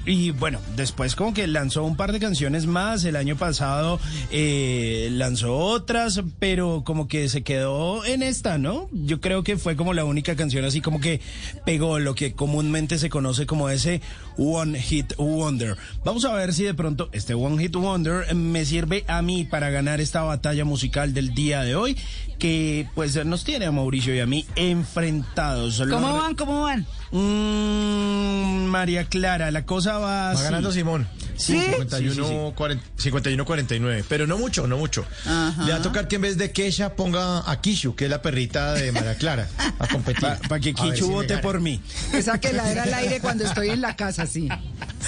Y 0.06 0.30
bueno, 0.30 0.60
después 0.76 1.14
como 1.14 1.34
que 1.34 1.46
lanzó 1.46 1.84
un 1.84 1.96
par 1.96 2.12
de 2.12 2.20
canciones 2.20 2.66
más, 2.66 3.04
el 3.04 3.16
año 3.16 3.36
pasado 3.36 4.00
eh, 4.30 5.08
lanzó 5.12 5.56
otras, 5.56 6.22
pero 6.38 6.82
como 6.84 7.06
que 7.06 7.28
se 7.28 7.42
quedó 7.42 8.04
en 8.04 8.22
esta, 8.22 8.56
¿no? 8.56 8.88
Yo 8.92 9.20
creo 9.20 9.42
que 9.44 9.58
fue 9.58 9.76
como 9.76 9.92
la 9.92 10.04
única 10.04 10.36
canción 10.36 10.64
así 10.64 10.80
como 10.80 11.00
que 11.00 11.20
pegó 11.66 11.98
lo 11.98 12.14
que 12.14 12.32
comúnmente 12.32 12.98
se 12.98 13.10
conoce 13.10 13.46
como 13.46 13.68
ese 13.68 14.00
One 14.38 14.80
Hit 14.80 15.14
Wonder. 15.16 15.76
Vamos 16.04 16.24
a 16.24 16.32
ver 16.32 16.54
si 16.54 16.64
de 16.64 16.74
pronto 16.74 17.10
este 17.12 17.34
One 17.34 17.62
Hit 17.62 17.76
Wonder 17.76 18.34
me 18.34 18.64
sirve 18.64 19.04
a 19.06 19.20
mí 19.20 19.44
para 19.44 19.70
ganar 19.70 20.00
esta 20.00 20.22
batalla 20.22 20.64
musical 20.64 21.12
del 21.12 21.34
día 21.34 21.62
de 21.62 21.76
hoy, 21.76 21.96
que 22.38 22.88
pues 22.94 23.22
nos 23.26 23.44
tiene 23.44 23.66
a 23.66 23.72
Mauricio 23.72 24.14
y 24.14 24.20
a 24.20 24.26
mí 24.26 24.46
enfrentados. 24.56 25.82
¿Cómo 25.90 26.16
van? 26.16 26.34
¿Cómo 26.34 26.62
van? 26.62 26.86
Mm, 27.12 28.64
María 28.66 29.04
Clara, 29.04 29.50
la 29.50 29.64
cosa 29.66 29.98
va 29.98 30.08
Va 30.08 30.30
así. 30.32 30.42
ganando 30.44 30.70
Simón. 30.72 31.06
¿Sí? 31.40 31.58
51, 31.58 32.52
40 32.54 32.84
51 32.96 33.44
49. 33.44 34.04
Pero 34.08 34.26
no 34.26 34.38
mucho, 34.38 34.66
no 34.66 34.76
mucho. 34.76 35.04
Ajá. 35.24 35.64
Le 35.64 35.72
va 35.72 35.78
a 35.78 35.82
tocar 35.82 36.06
que 36.06 36.16
en 36.16 36.22
vez 36.22 36.36
de 36.36 36.52
Kesha 36.52 36.94
ponga 36.94 37.50
a 37.50 37.60
Kishu, 37.60 37.94
que 37.94 38.04
es 38.04 38.10
la 38.10 38.22
perrita 38.22 38.74
de 38.74 38.92
María 38.92 39.16
Clara, 39.16 39.48
a 39.78 39.86
competir. 39.86 40.20
Para 40.48 40.60
que 40.60 40.74
si 40.74 41.02
me 41.02 41.14
vote 41.14 41.38
por 41.38 41.60
mí. 41.60 41.80
Esa 42.12 42.38
que 42.38 42.52
la 42.52 42.70
era 42.70 42.82
al 42.84 42.94
aire 42.94 43.20
cuando 43.20 43.44
estoy 43.44 43.70
en 43.70 43.80
la 43.80 43.96
casa, 43.96 44.26
sí. 44.26 44.48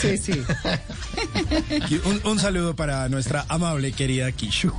Sí, 0.00 0.16
sí. 0.16 0.42
Un, 2.04 2.20
un 2.24 2.38
saludo 2.38 2.74
para 2.74 3.08
nuestra 3.08 3.44
amable 3.48 3.92
querida 3.92 4.32
Kishu. 4.32 4.72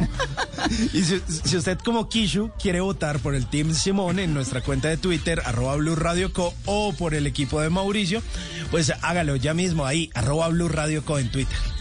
Y 0.94 1.04
si, 1.04 1.22
si 1.28 1.58
usted 1.58 1.78
como 1.80 2.10
Kishu 2.10 2.52
quiere 2.60 2.82
votar 2.82 3.20
por 3.20 3.36
el 3.36 3.46
Team 3.48 3.74
Simón 3.74 4.20
en 4.20 4.34
nuestra 4.34 4.62
cuenta 4.62 4.88
de 4.88 4.98
Twitter, 4.98 5.42
arroba 5.46 5.76
Blue 5.76 5.96
Radio 5.96 6.34
Co, 6.34 6.54
o 6.66 6.94
por 6.94 7.14
el 7.14 7.28
equipo 7.28 7.62
de 7.62 7.70
Mauricio, 7.70 8.22
pues 8.74 8.92
hágalo 9.04 9.36
ya 9.36 9.54
mismo 9.54 9.86
ahí, 9.86 10.10
arroba 10.16 10.48
Blue 10.48 10.68
Radio 10.68 11.06
Co 11.06 11.20
en 11.20 11.30
Twitter. 11.30 11.73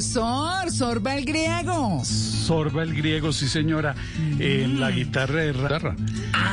Profesor, 0.00 0.70
sorba 0.70 1.14
el 1.16 1.24
griego. 1.24 2.02
Sorba 2.04 2.82
el 2.82 2.94
griego, 2.94 3.32
sí 3.32 3.48
señora, 3.48 3.94
en 4.38 4.78
la 4.78 4.90
guitarra 4.90 5.40
de 5.40 5.52
Rara. 5.54 5.96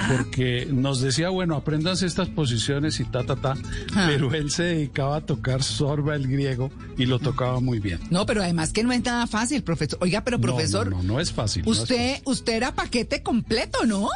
Porque 0.09 0.65
nos 0.71 1.01
decía, 1.01 1.27
bueno, 1.29 1.55
apréndanse 1.57 2.05
estas 2.05 2.29
posiciones 2.29 3.01
y 3.01 3.03
ta, 3.05 3.23
ta, 3.25 3.35
ta. 3.35 3.55
Ah. 3.93 4.05
Pero 4.07 4.33
él 4.33 4.49
se 4.49 4.63
dedicaba 4.63 5.17
a 5.17 5.21
tocar 5.21 5.61
sorba 5.61 6.15
el 6.15 6.27
griego 6.27 6.71
y 6.97 7.05
lo 7.05 7.19
tocaba 7.19 7.59
muy 7.59 7.79
bien. 7.79 7.99
No, 8.09 8.25
pero 8.25 8.41
además 8.41 8.71
que 8.71 8.81
no 8.83 8.93
es 8.93 9.03
nada 9.03 9.27
fácil, 9.27 9.61
profesor. 9.61 9.99
Oiga, 10.01 10.23
pero 10.23 10.39
profesor, 10.39 10.89
No, 10.89 10.97
no, 10.97 11.13
no 11.15 11.19
es 11.19 11.31
fácil. 11.33 11.63
no 11.65 11.71
es 11.73 11.79
usted, 11.79 12.21
usted 12.23 12.53
era 12.53 12.73
paquete 12.73 13.21
completo, 13.23 13.85
¿no? 13.85 14.07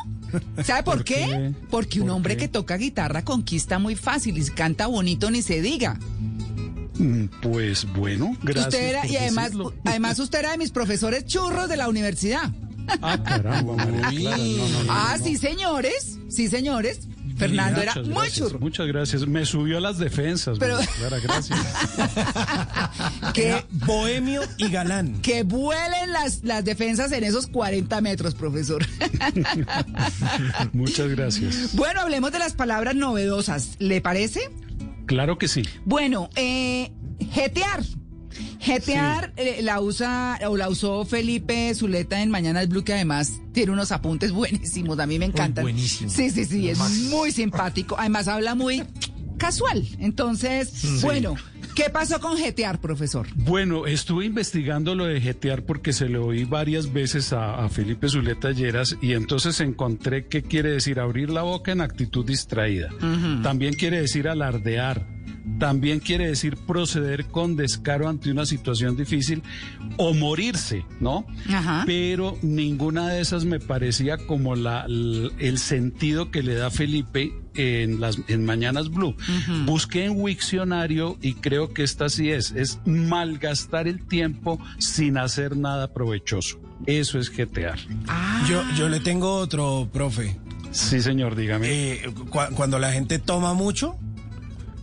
¿Sabe 0.64 0.84
por, 0.84 0.96
¿Por 0.98 1.04
qué? 1.04 1.16
qué? 1.16 1.54
Porque 1.70 2.00
un 2.00 2.08
¿Por 2.08 2.16
hombre 2.16 2.36
qué? 2.36 2.44
que 2.44 2.48
toca 2.48 2.78
guitarra 2.78 3.24
conquista 3.26 3.78
muy 3.78 3.96
fácil 3.96 4.38
y 4.38 4.44
si 4.44 4.52
canta 4.52 4.88
bonito 4.88 5.30
ni 5.32 5.42
se 5.42 5.62
diga. 5.62 6.00
Mm, 6.98 7.26
Pues 7.42 7.86
bueno, 7.94 8.36
gracias. 8.42 8.74
usted 8.74 8.90
era, 8.90 9.02
por 9.02 9.12
y 9.12 9.18
además, 9.18 9.46
decirlo. 9.46 9.74
además 9.86 10.20
usted 10.20 10.40
era 10.40 10.52
de 10.52 10.58
mis 10.58 10.72
profesores 10.72 11.26
churros 11.26 11.70
de 11.70 11.78
la 11.78 11.88
universidad. 11.90 12.50
Ah, 13.02 13.22
caramba, 13.24 13.76
María 13.78 14.10
Clara, 14.10 14.38
no, 14.38 14.68
no, 14.70 14.84
no, 14.84 14.92
ah, 14.92 15.16
no. 15.18 15.24
sí, 15.24 15.38
señores, 15.38 16.18
sí, 16.30 16.48
señores. 16.48 17.02
Fernando 17.38 17.80
era 17.84 17.94
muy 18.04 18.32
churro. 18.32 18.58
Muchas 18.58 18.88
gracias. 18.88 19.28
Me 19.28 19.46
subió 19.46 19.80
las 19.80 20.00
defensas, 20.00 20.58
Pero- 20.58 20.80
Clara, 20.98 21.20
gracias. 21.20 21.60
Que, 23.36 23.64
bohemio 23.86 24.42
y 24.58 24.70
galán. 24.70 25.22
que 25.22 25.44
vuelen 25.44 26.12
las, 26.14 26.44
las 26.44 26.66
defensas 26.66 27.12
en 27.12 27.24
esos 27.24 27.46
40 27.46 28.02
metros, 28.02 28.34
profesor. 28.34 28.84
Muchas 30.74 31.10
gracias. 31.10 31.76
bueno, 31.76 32.02
hablemos 32.02 32.32
de 32.32 32.40
las 32.40 32.54
palabras 32.54 32.96
novedosas. 32.96 33.76
¿Le 33.78 34.02
parece? 34.02 34.50
Claro 35.08 35.38
que 35.40 35.48
sí. 35.48 35.64
Bueno, 35.86 36.30
eh, 36.36 36.92
jetear. 37.32 37.84
Jetear 38.60 39.34
eh, 39.38 39.62
la 39.64 39.82
usa 39.82 40.38
o 40.48 40.58
la 40.58 40.70
usó 40.70 41.06
Felipe 41.06 41.74
Zuleta 41.74 42.22
en 42.22 42.30
Mañanas 42.30 42.68
Blue, 42.68 42.84
que 42.84 42.94
además 42.94 43.32
tiene 43.54 43.72
unos 43.72 43.92
apuntes 43.92 44.32
buenísimos. 44.34 45.00
A 45.00 45.08
mí 45.08 45.18
me 45.18 45.26
encantan. 45.26 45.64
buenísimo. 45.64 46.12
Sí, 46.12 46.30
sí, 46.30 46.46
sí, 46.46 46.70
es 46.70 46.78
muy 47.10 47.32
simpático. 47.32 47.96
Además 47.98 48.28
habla 48.28 48.54
muy 48.54 48.84
casual. 49.38 49.84
Entonces, 50.00 51.02
bueno, 51.02 51.36
¿qué 51.76 51.90
pasó 51.90 52.20
con 52.20 52.38
jetear, 52.38 52.80
profesor? 52.80 53.28
Bueno, 53.36 53.86
estuve 53.86 54.26
investigando 54.26 54.96
lo 54.96 55.06
de 55.06 55.22
jetear 55.22 55.64
porque 55.64 55.94
se 55.94 56.10
lo 56.10 56.26
oí 56.28 56.44
varias 56.44 56.92
veces 56.92 57.34
a, 57.34 57.64
a 57.64 57.70
Felipe 57.70 58.10
Zuleta 58.10 58.52
Lleras 58.52 58.98
y 59.02 59.14
entonces 59.14 59.60
encontré 59.62 60.28
que 60.28 60.44
quiere 60.44 60.72
decir 60.72 61.00
abrir 61.00 61.30
la 61.30 61.44
boca 61.44 61.72
en 61.72 61.82
actitud 61.82 62.26
distraída. 62.26 62.90
También 63.44 63.74
quiere 63.74 64.02
decir 64.02 64.28
alardear. 64.28 65.17
También 65.60 66.00
quiere 66.00 66.28
decir 66.28 66.56
proceder 66.58 67.26
con 67.26 67.56
descaro 67.56 68.08
ante 68.10 68.30
una 68.32 68.46
situación 68.46 68.96
difícil 68.96 69.42
o 69.98 70.14
morirse, 70.14 70.86
¿no? 71.00 71.26
Ajá. 71.50 71.84
Pero 71.86 72.38
ninguna 72.42 73.10
de 73.10 73.22
esas 73.22 73.46
me 73.46 73.60
parecía 73.60 74.18
como 74.18 74.56
la, 74.56 74.86
el 74.88 75.58
sentido 75.58 76.30
que 76.30 76.44
le 76.44 76.54
da 76.56 76.70
Felipe 76.70 77.34
en 77.56 78.00
las 78.00 78.20
en 78.28 78.46
Mañanas 78.46 78.90
Blue. 78.90 79.16
Busqué 79.66 80.06
en 80.06 80.22
Wikcionario 80.22 81.18
y 81.22 81.34
creo 81.34 81.74
que 81.74 81.82
esta 81.84 82.08
sí 82.10 82.30
es, 82.30 82.52
es 82.52 82.80
malgastar 82.86 83.88
el 83.88 84.06
tiempo 84.06 84.60
sin 84.78 85.18
hacer 85.18 85.58
nada 85.58 85.92
provechoso. 85.94 86.60
Eso 86.86 87.18
es 87.20 87.30
jetear. 87.30 87.80
Yo, 88.48 88.62
yo 88.78 88.90
le 88.90 89.00
tengo 89.00 89.34
otro, 89.36 89.90
profe. 89.92 90.38
Sí, 90.72 91.02
señor, 91.02 91.36
dígame. 91.36 91.68
Eh, 91.68 92.02
cu- 92.30 92.54
cuando 92.56 92.78
la 92.78 92.92
gente 92.92 93.18
toma 93.18 93.56
mucho 93.56 93.98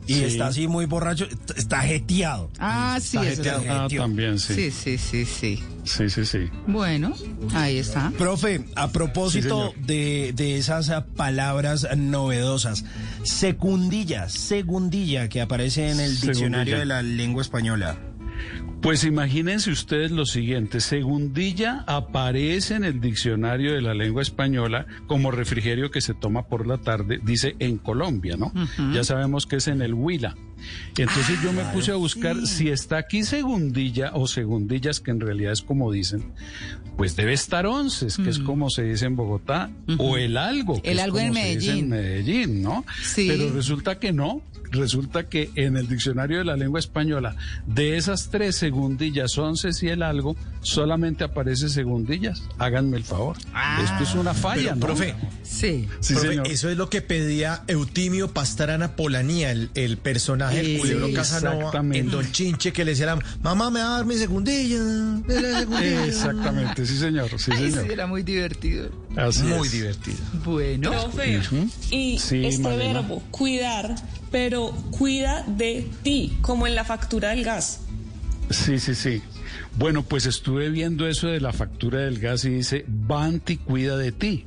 y 0.07 0.15
Sí. 0.15 0.25
está 0.25 0.49
así 0.49 0.69
muy 0.69 0.87
borracho, 0.87 1.27
está 1.57 1.81
jeteado. 1.83 2.51
Ah, 2.59 2.99
sí, 3.01 3.17
Está 3.17 3.29
eso 3.29 3.37
jeteado. 3.43 3.63
es- 3.63 3.69
Ah, 3.71 3.87
también, 3.97 4.39
sí. 4.39 4.55
Sí, 4.55 4.71
sí, 4.71 4.99
sí, 4.99 5.25
sí. 5.25 5.63
Sí, 5.85 6.09
sí, 6.11 6.25
sí. 6.25 6.39
Bueno, 6.67 7.15
ahí 7.53 7.77
está. 7.79 8.11
Profe, 8.17 8.65
a 8.75 8.89
propósito 8.91 9.73
Sí, 9.77 9.83
de, 9.87 10.33
de 10.35 10.57
esas 10.57 10.91
palabras 11.17 11.87
novedosas, 11.97 12.85
secundilla, 13.23 14.29
segundilla 14.29 15.29
que 15.29 15.41
aparece 15.41 15.91
en 15.91 16.01
el 16.01 16.13
diccionario 16.21 16.77
Segundilla. 16.77 16.79
de 16.79 16.85
la 16.87 17.03
lengua 17.03 17.43
española. 17.43 17.99
Pues 18.85 19.03
imagínense 19.05 19.71
ustedes 19.71 20.11
lo 20.11 20.27
siguiente, 20.27 20.79
segundilla 20.79 21.85
aparece 21.87 22.75
en 22.75 22.85
el 22.85 23.01
diccionario 23.01 23.73
de 23.73 23.81
la 23.81 23.95
lengua 23.95 24.21
española 24.21 24.85
como 25.07 25.31
refrigerio 25.31 25.91
que 25.91 26.03
se 26.03 26.13
toma 26.13 26.49
por 26.49 26.67
la 26.67 26.77
tarde, 26.77 27.19
dice 27.25 27.57
en 27.61 27.79
Colombia, 27.79 28.37
¿no? 28.37 28.53
Ya 28.93 29.03
sabemos 29.03 29.47
que 29.47 29.57
es 29.57 29.69
en 29.69 29.81
el 29.81 29.95
Huila. 29.95 30.37
Entonces 30.99 31.41
yo 31.43 31.55
me 31.55 31.63
puse 31.73 31.93
a 31.93 31.95
buscar 31.95 32.47
si 32.47 32.69
está 32.69 32.99
aquí 32.99 33.23
segundilla 33.23 34.11
o 34.13 34.27
segundillas, 34.27 35.01
que 35.01 35.13
en 35.13 35.21
realidad 35.21 35.53
es 35.53 35.63
como 35.63 35.91
dicen, 35.91 36.35
pues 36.99 37.17
debe 37.17 37.33
estar 37.33 37.65
once, 37.65 38.09
que 38.23 38.29
es 38.29 38.39
como 38.39 38.69
se 38.69 38.83
dice 38.83 39.07
en 39.07 39.17
Bogotá, 39.17 39.71
o 39.97 40.19
el 40.19 40.37
algo. 40.37 40.83
Que 40.83 40.91
El 40.91 40.99
es 40.99 41.05
algo 41.05 41.21
en 41.21 41.29
como 41.29 41.43
se 41.43 41.57
dice 41.57 41.79
en 41.79 41.89
Medellín, 41.89 42.63
¿no? 42.63 42.85
Sí. 43.03 43.29
Pero 43.29 43.51
resulta 43.51 43.99
que 43.99 44.13
no. 44.13 44.43
Resulta 44.75 45.29
que 45.29 45.51
en 45.55 45.77
el 45.77 45.89
diccionario 45.89 46.39
de 46.39 46.45
la 46.45 46.57
lengua 46.57 46.81
española, 46.81 47.37
de 47.67 47.97
esas 47.97 48.29
tres 48.31 48.57
segundillas, 48.57 49.37
once 49.39 49.71
y 49.83 49.89
el 49.89 50.03
algo, 50.03 50.37
solamente 50.63 51.25
aparece 51.25 51.69
segundillas. 51.69 52.43
Háganme 52.59 52.97
el 52.97 53.05
favor. 53.05 53.37
Esto 53.83 54.03
es 54.03 54.15
una 54.15 54.35
falla, 54.35 54.75
Pero, 54.75 54.77
¿no? 54.77 54.81
profe, 54.87 55.15
Sí. 55.43 55.87
Sí, 56.01 56.15
Profe, 56.15 56.29
señor. 56.29 56.47
eso 56.49 56.69
es 56.69 56.77
lo 56.77 56.91
que 56.91 57.01
pedía 57.03 57.63
Eutimio 57.69 58.33
Pastrana 58.33 58.97
Polanía, 58.97 59.51
el, 59.53 59.71
el 59.75 59.97
personaje 59.99 60.57
del 60.57 60.67
Sí, 60.67 60.79
culebro 60.79 61.13
Casanova 61.15 61.71
en 61.93 62.11
Don 62.11 62.31
Chinche, 62.33 62.73
que 62.73 62.85
le 62.85 62.91
decía 62.93 63.17
mamá, 63.43 63.71
me 63.71 63.81
va 63.81 63.87
a 63.87 63.91
dar 63.99 64.05
mi 64.07 64.17
segundilla. 64.17 64.79
dele 65.27 65.53
la 65.53 65.59
segundilla". 65.61 66.05
Exactamente, 66.07 66.85
sí, 66.87 66.99
señor. 66.99 67.29
Sí, 67.39 67.51
Ay, 67.55 67.71
señor. 67.71 67.87
sí, 67.87 67.93
era 67.93 68.07
muy 68.07 68.23
divertido. 68.23 68.89
Así 69.17 69.43
Muy 69.45 69.67
es. 69.69 69.73
divertido. 69.73 70.17
Bueno. 70.45 70.91
Profe, 70.91 71.41
y 71.91 72.19
Sí, 72.19 72.45
este 72.45 72.63
Malena. 72.63 73.01
verbo, 73.03 73.23
cuidar, 73.31 73.95
pero 74.35 74.73
cuida 74.91 75.45
de 75.47 75.87
ti, 76.03 76.37
como 76.41 76.67
en 76.67 76.75
la 76.75 76.83
factura 76.83 77.29
del 77.29 77.45
gas. 77.45 77.83
Sí, 78.51 78.81
sí, 78.81 78.97
sí. 78.97 79.23
Bueno, 79.79 80.03
pues 80.03 80.27
estuve 80.27 80.71
viendo 80.71 81.07
eso 81.07 81.29
de 81.29 81.41
la 81.41 81.53
factura 81.53 82.01
del 82.01 82.19
gas 82.19 82.45
y 82.45 82.51
dice, 82.51 82.85
Banti 82.89 83.59
cuida 83.59 83.97
de 83.97 84.11
ti. 84.11 84.45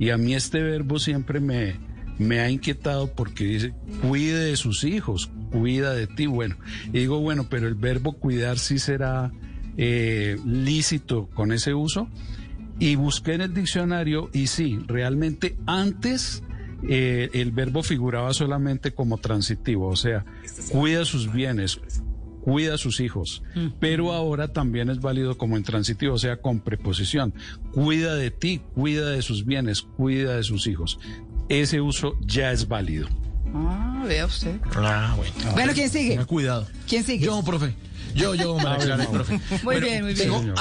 Y 0.00 0.10
a 0.10 0.16
mí 0.16 0.34
este 0.34 0.60
verbo 0.60 0.98
siempre 0.98 1.38
me, 1.38 1.76
me 2.18 2.40
ha 2.40 2.50
inquietado 2.50 3.12
porque 3.14 3.44
dice, 3.44 3.74
cuide 4.02 4.40
de 4.40 4.56
sus 4.56 4.82
hijos, 4.82 5.30
cuida 5.52 5.94
de 5.94 6.08
ti. 6.08 6.26
Bueno, 6.26 6.56
y 6.88 6.98
digo, 6.98 7.20
bueno, 7.20 7.46
pero 7.48 7.68
el 7.68 7.76
verbo 7.76 8.14
cuidar 8.14 8.58
sí 8.58 8.80
será 8.80 9.30
eh, 9.76 10.36
lícito 10.44 11.28
con 11.32 11.52
ese 11.52 11.74
uso. 11.74 12.08
Y 12.80 12.96
busqué 12.96 13.34
en 13.34 13.42
el 13.42 13.54
diccionario 13.54 14.30
y 14.32 14.48
sí, 14.48 14.80
realmente 14.88 15.56
antes 15.66 16.42
eh, 16.88 17.30
el 17.32 17.50
verbo 17.52 17.82
figuraba 17.82 18.32
solamente 18.34 18.92
como 18.92 19.18
transitivo, 19.18 19.88
o 19.88 19.96
sea, 19.96 20.24
cuida 20.70 21.04
sus 21.04 21.32
bienes, 21.32 21.80
cuida 22.42 22.74
a 22.74 22.78
sus 22.78 23.00
hijos, 23.00 23.42
pero 23.80 24.12
ahora 24.12 24.52
también 24.52 24.88
es 24.90 25.00
válido 25.00 25.36
como 25.38 25.56
en 25.56 25.64
transitivo, 25.64 26.14
o 26.14 26.18
sea, 26.18 26.36
con 26.40 26.60
preposición. 26.60 27.34
Cuida 27.72 28.14
de 28.14 28.30
ti, 28.30 28.60
cuida 28.74 29.10
de 29.10 29.22
sus 29.22 29.44
bienes, 29.44 29.82
cuida 29.82 30.36
de 30.36 30.42
sus 30.44 30.66
hijos. 30.66 30.98
Ese 31.48 31.80
uso 31.80 32.14
ya 32.20 32.52
es 32.52 32.68
válido. 32.68 33.08
Ah, 33.54 34.04
vea 34.06 34.26
usted. 34.26 34.60
Ah, 34.76 35.14
bueno. 35.16 35.32
Bueno, 35.54 35.72
¿quién 35.74 35.88
sigue? 35.90 36.16
Cuidado. 36.26 36.66
¿Quién 36.86 37.02
sigue? 37.04 37.24
Yo, 37.24 37.42
profe. 37.42 37.74
Yo, 38.14 38.34
yo, 38.34 38.54
María 38.58 38.96
Ah, 39.00 39.06
profe. 39.10 39.34
Muy 39.50 39.60
Bueno, 39.62 39.86
bien, 39.86 40.04
muy 40.04 40.14
bien. 40.14 40.30
tengo. 40.30 40.54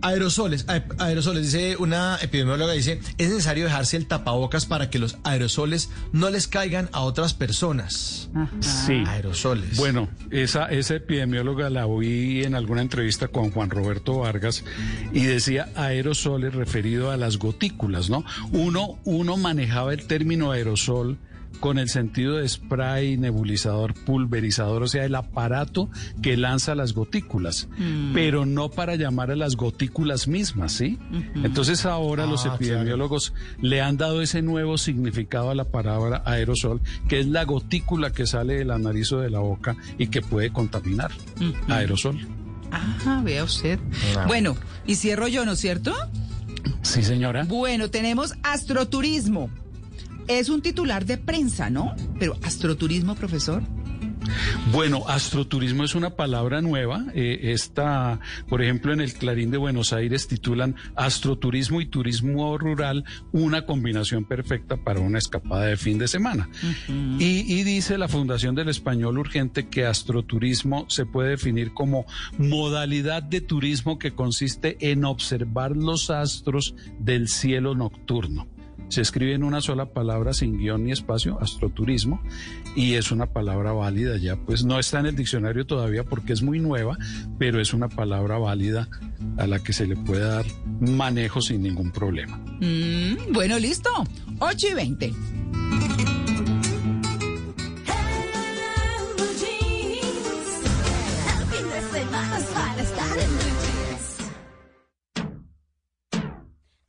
Aerosoles, 0.00 0.66
aerosoles, 0.98 1.52
dice 1.52 1.76
una 1.76 2.18
epidemióloga, 2.20 2.72
dice, 2.72 3.00
es 3.18 3.28
necesario 3.28 3.64
dejarse 3.64 3.96
el 3.96 4.06
tapabocas 4.06 4.66
para 4.66 4.90
que 4.90 4.98
los 4.98 5.18
aerosoles 5.24 5.90
no 6.12 6.30
les 6.30 6.48
caigan 6.48 6.88
a 6.92 7.00
otras 7.00 7.34
personas. 7.34 8.30
Sí. 8.60 9.02
Aerosoles. 9.06 9.76
Bueno, 9.76 10.08
esa, 10.30 10.66
esa 10.66 10.94
epidemióloga 10.94 11.70
la 11.70 11.86
oí 11.86 12.42
en 12.44 12.54
alguna 12.54 12.82
entrevista 12.82 13.28
con 13.28 13.50
Juan 13.50 13.70
Roberto 13.70 14.18
Vargas 14.18 14.64
y 15.12 15.24
decía 15.24 15.68
aerosoles 15.74 16.54
referido 16.54 17.10
a 17.10 17.16
las 17.16 17.38
gotículas, 17.38 18.10
¿no? 18.10 18.24
Uno, 18.52 18.98
uno 19.04 19.36
manejaba 19.36 19.92
el 19.92 20.06
término 20.06 20.52
aerosol 20.52 21.18
con 21.60 21.78
el 21.78 21.88
sentido 21.88 22.36
de 22.36 22.48
spray, 22.48 23.16
nebulizador, 23.16 23.92
pulverizador, 23.94 24.82
o 24.84 24.86
sea, 24.86 25.04
el 25.04 25.14
aparato 25.16 25.90
que 26.22 26.36
lanza 26.36 26.74
las 26.76 26.92
gotículas, 26.94 27.68
Mm. 27.78 28.12
pero 28.14 28.46
no 28.46 28.70
para 28.70 28.94
llamar 28.94 29.30
a 29.32 29.36
las 29.36 29.56
gotículas 29.56 30.28
mismas, 30.28 30.72
¿sí? 30.72 30.98
Entonces 31.42 31.84
ahora 31.84 32.26
los 32.26 32.46
Ah, 32.46 32.54
epidemiólogos 32.54 33.34
le 33.60 33.80
han 33.80 33.96
dado 33.96 34.22
ese 34.22 34.40
nuevo 34.42 34.78
significado 34.78 35.50
a 35.50 35.54
la 35.56 35.64
palabra 35.64 36.22
aerosol, 36.24 36.80
que 37.08 37.18
es 37.20 37.26
la 37.26 37.44
gotícula 37.44 38.12
que 38.12 38.26
sale 38.26 38.54
de 38.54 38.64
la 38.64 38.78
nariz 38.78 39.10
o 39.12 39.18
de 39.18 39.30
la 39.30 39.40
boca 39.40 39.76
y 39.98 40.06
que 40.08 40.22
puede 40.22 40.50
contaminar. 40.50 41.10
Aerosol. 41.68 42.18
Ah, 42.70 43.20
vea 43.24 43.42
usted. 43.44 43.78
Bueno, 44.26 44.54
y 44.86 44.94
cierro 44.94 45.26
yo, 45.26 45.44
¿no 45.44 45.52
es 45.52 45.58
cierto? 45.58 45.92
Sí, 46.82 47.02
señora. 47.02 47.44
Bueno, 47.44 47.90
tenemos 47.90 48.34
astroturismo. 48.42 49.50
Es 50.28 50.48
un 50.50 50.60
titular 50.60 51.06
de 51.06 51.16
prensa, 51.16 51.70
¿no? 51.70 51.94
Pero 52.18 52.36
astroturismo, 52.42 53.14
profesor. 53.14 53.62
Bueno, 54.72 55.04
astroturismo 55.08 55.84
es 55.84 55.94
una 55.94 56.10
palabra 56.10 56.60
nueva. 56.60 57.06
Eh, 57.14 57.52
esta, 57.52 58.20
por 58.48 58.62
ejemplo, 58.62 58.92
en 58.92 59.00
el 59.00 59.14
Clarín 59.14 59.50
de 59.50 59.56
Buenos 59.56 59.92
Aires 59.92 60.28
titulan 60.28 60.76
Astroturismo 60.96 61.80
y 61.80 61.86
Turismo 61.86 62.58
Rural, 62.58 63.04
una 63.32 63.64
combinación 63.64 64.24
perfecta 64.24 64.76
para 64.76 65.00
una 65.00 65.18
escapada 65.18 65.66
de 65.66 65.76
fin 65.76 65.98
de 65.98 66.08
semana. 66.08 66.48
y, 67.18 67.24
y 67.24 67.62
dice 67.64 67.98
la 67.98 68.08
Fundación 68.08 68.54
del 68.54 68.68
Español 68.68 69.18
Urgente 69.18 69.68
que 69.68 69.86
astroturismo 69.86 70.86
se 70.88 71.06
puede 71.06 71.30
definir 71.30 71.72
como 71.72 72.04
modalidad 72.36 73.22
de 73.22 73.40
turismo 73.40 73.98
que 73.98 74.12
consiste 74.12 74.76
en 74.90 75.04
observar 75.04 75.76
los 75.76 76.10
astros 76.10 76.74
del 76.98 77.28
cielo 77.28 77.74
nocturno. 77.74 78.46
Se 78.88 79.02
escribe 79.02 79.34
en 79.34 79.44
una 79.44 79.60
sola 79.60 79.86
palabra 79.86 80.32
sin 80.32 80.58
guion 80.58 80.84
ni 80.84 80.92
espacio, 80.92 81.38
astroturismo, 81.40 82.22
y 82.74 82.94
es 82.94 83.12
una 83.12 83.26
palabra 83.26 83.72
válida 83.72 84.16
ya, 84.16 84.36
pues 84.36 84.64
no 84.64 84.78
está 84.78 85.00
en 85.00 85.06
el 85.06 85.16
diccionario 85.16 85.66
todavía 85.66 86.04
porque 86.04 86.32
es 86.32 86.42
muy 86.42 86.58
nueva, 86.58 86.96
pero 87.38 87.60
es 87.60 87.74
una 87.74 87.88
palabra 87.88 88.38
válida 88.38 88.88
a 89.36 89.46
la 89.46 89.58
que 89.58 89.72
se 89.72 89.86
le 89.86 89.96
puede 89.96 90.24
dar 90.24 90.46
manejo 90.80 91.40
sin 91.40 91.62
ningún 91.62 91.90
problema. 91.90 92.36
Mm, 92.60 93.32
bueno, 93.32 93.58
listo. 93.58 93.90
8 94.40 94.66
y 94.70 94.74
20. 94.74 95.14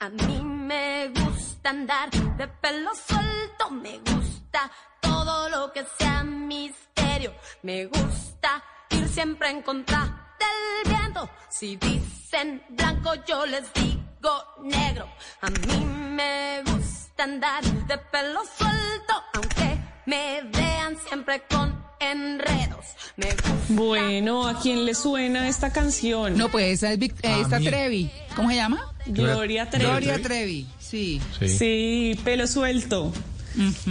A 0.01 0.09
mí 0.09 0.41
me 0.41 1.18
gusta 1.59 1.69
andar 1.71 2.09
de 2.37 2.47
pelo 2.47 2.91
suelto, 2.95 3.69
me 3.71 3.99
gusta 3.99 4.71
todo 5.01 5.49
lo 5.49 5.73
que 5.73 5.85
sea 5.97 6.23
misterio, 6.23 7.33
me 7.63 7.85
gusta 7.85 8.63
ir 8.91 9.07
siempre 9.09 9.49
en 9.49 9.61
contra 9.61 10.35
del 10.39 10.93
viento. 10.93 11.29
Si 11.49 11.75
dicen 11.75 12.63
blanco, 12.69 13.13
yo 13.27 13.45
les 13.45 13.73
digo 13.73 14.31
negro. 14.61 15.09
A 15.41 15.49
mí 15.49 15.85
me 15.85 16.63
gusta 16.63 17.23
andar 17.23 17.63
de 17.63 17.97
pelo 17.97 18.41
suelto, 18.45 19.13
aunque 19.33 19.77
me 20.05 20.41
vean 20.43 20.95
siempre 20.97 21.43
con 21.49 21.78
enredos. 21.99 22.85
Me. 23.17 23.27
Bueno, 23.69 24.47
¿a 24.47 24.59
quién 24.61 24.85
le 24.85 24.95
suena 24.95 25.47
esta 25.47 25.71
canción? 25.71 26.37
No, 26.37 26.49
pues 26.49 26.65
esa 26.73 26.91
es 26.93 26.99
Vic- 26.99 27.15
eh, 27.23 27.41
esta 27.41 27.59
Trevi. 27.59 28.09
¿Cómo 28.35 28.49
se 28.49 28.55
llama? 28.55 28.81
Gloria 29.05 29.69
Trevi. 29.69 29.85
Gloria 29.85 30.21
Trevi, 30.21 30.67
sí. 30.79 31.21
Sí, 31.47 32.19
pelo 32.23 32.47
suelto. 32.47 33.11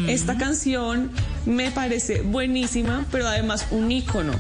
Esta 0.07 0.39
canción 0.39 1.11
me 1.45 1.71
parece 1.71 2.23
buenísima, 2.23 3.05
pero 3.11 3.27
además 3.29 3.67
un 3.71 3.93
ícono. 3.93 4.33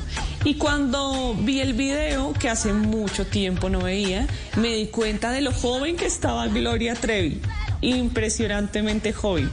Y 0.45 0.55
cuando 0.55 1.35
vi 1.35 1.61
el 1.61 1.74
video, 1.74 2.32
que 2.32 2.49
hace 2.49 2.73
mucho 2.73 3.27
tiempo 3.27 3.69
no 3.69 3.81
veía, 3.81 4.27
me 4.57 4.69
di 4.74 4.86
cuenta 4.86 5.31
de 5.31 5.43
lo 5.43 5.53
joven 5.53 5.97
que 5.97 6.07
estaba 6.07 6.47
Gloria 6.47 6.95
Trevi. 6.95 7.43
Impresionantemente 7.82 9.12
joven. 9.12 9.51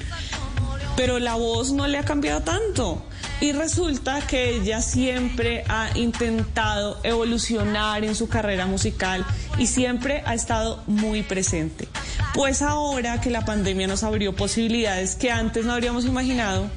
Pero 0.96 1.20
la 1.20 1.36
voz 1.36 1.72
no 1.72 1.88
le 1.88 1.98
ha 1.98 2.06
cambiado 2.06 2.42
tanto. 2.42 3.04
Y 3.42 3.52
resulta 3.52 4.26
que 4.26 4.52
ella 4.52 4.82
siempre 4.82 5.64
ha 5.68 5.90
intentado 5.98 6.98
evolucionar 7.04 8.06
en 8.06 8.16
su 8.16 8.30
carrera 8.30 8.66
musical 8.66 9.26
y 9.58 9.68
siempre 9.68 10.24
ha 10.26 10.34
estado 10.34 10.82
muy 10.88 11.22
presente. 11.22 11.88
Pues 12.34 12.62
ahora 12.62 13.20
que 13.20 13.30
la 13.30 13.44
pandemia 13.44 13.88
nos 13.88 14.04
abrió 14.04 14.36
posibilidades 14.36 15.16
que 15.16 15.32
antes 15.32 15.66
no 15.66 15.74
habríamos 15.74 16.06
imaginado, 16.06 16.70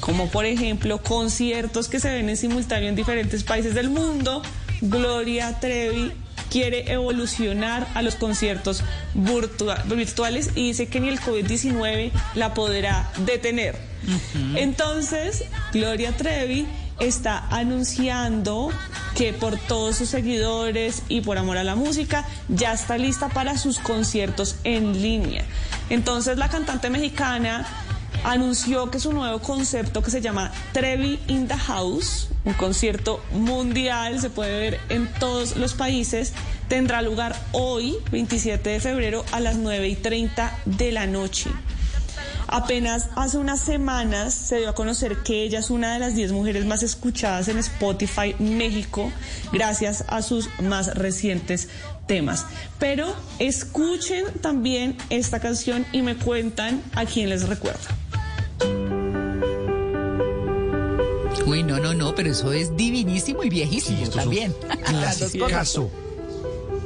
como 0.00 0.28
por 0.28 0.46
ejemplo 0.46 1.02
conciertos 1.02 1.88
que 1.88 2.00
se 2.00 2.10
ven 2.10 2.28
en 2.28 2.36
simultáneo 2.36 2.88
en 2.88 2.96
diferentes 2.96 3.44
países 3.44 3.74
del 3.74 3.90
mundo, 3.90 4.42
Gloria 4.80 5.58
Trevi 5.60 6.12
quiere 6.50 6.92
evolucionar 6.92 7.86
a 7.94 8.02
los 8.02 8.14
conciertos 8.16 8.82
virtua- 9.14 9.82
virtuales 9.84 10.50
y 10.54 10.68
dice 10.68 10.86
que 10.88 11.00
ni 11.00 11.08
el 11.08 11.20
COVID-19 11.20 12.10
la 12.34 12.54
podrá 12.54 13.10
detener. 13.24 13.76
Entonces, 14.54 15.44
Gloria 15.72 16.16
Trevi 16.16 16.66
está 17.00 17.46
anunciando 17.50 18.70
que 19.16 19.32
por 19.32 19.58
todos 19.58 19.96
sus 19.96 20.08
seguidores 20.08 21.02
y 21.08 21.20
por 21.22 21.38
amor 21.38 21.58
a 21.58 21.64
la 21.64 21.74
música 21.74 22.24
ya 22.48 22.72
está 22.72 22.96
lista 22.98 23.28
para 23.28 23.58
sus 23.58 23.78
conciertos 23.78 24.56
en 24.64 25.02
línea. 25.02 25.44
Entonces, 25.90 26.38
la 26.38 26.48
cantante 26.48 26.88
mexicana 26.90 27.66
anunció 28.24 28.90
que 28.90 28.98
su 28.98 29.12
nuevo 29.12 29.40
concepto 29.40 30.02
que 30.02 30.10
se 30.10 30.20
llama 30.20 30.52
Trevi 30.72 31.18
in 31.28 31.48
the 31.48 31.56
House, 31.56 32.28
un 32.46 32.54
concierto 32.54 33.22
mundial, 33.32 34.20
se 34.20 34.30
puede 34.30 34.58
ver 34.58 34.80
en 34.88 35.12
todos 35.18 35.56
los 35.56 35.74
países, 35.74 36.32
tendrá 36.68 37.02
lugar 37.02 37.36
hoy, 37.52 37.96
27 38.10 38.70
de 38.70 38.80
febrero, 38.80 39.24
a 39.32 39.40
las 39.40 39.56
9 39.56 39.88
y 39.88 39.96
30 39.96 40.58
de 40.64 40.92
la 40.92 41.06
noche. 41.06 41.50
Apenas 42.48 43.08
hace 43.16 43.38
unas 43.38 43.60
semanas 43.60 44.32
se 44.32 44.58
dio 44.58 44.68
a 44.68 44.74
conocer 44.74 45.18
que 45.24 45.42
ella 45.42 45.58
es 45.58 45.70
una 45.70 45.94
de 45.94 45.98
las 45.98 46.14
10 46.14 46.30
mujeres 46.30 46.64
más 46.64 46.84
escuchadas 46.84 47.48
en 47.48 47.58
Spotify 47.58 48.36
México 48.38 49.10
gracias 49.52 50.04
a 50.06 50.22
sus 50.22 50.48
más 50.60 50.94
recientes 50.94 51.68
temas. 52.06 52.46
Pero 52.78 53.12
escuchen 53.40 54.26
también 54.40 54.96
esta 55.10 55.40
canción 55.40 55.84
y 55.90 56.02
me 56.02 56.14
cuentan 56.14 56.82
a 56.94 57.04
quién 57.04 57.30
les 57.30 57.48
recuerda. 57.48 57.88
Uy, 61.46 61.62
no, 61.62 61.78
no, 61.78 61.94
no, 61.94 62.14
pero 62.14 62.30
eso 62.30 62.52
es 62.52 62.76
divinísimo 62.76 63.42
y 63.44 63.48
viejísimo 63.48 64.02
esto 64.02 64.18
un 64.18 64.24
también. 64.24 64.54
Clasicazo. 64.84 65.90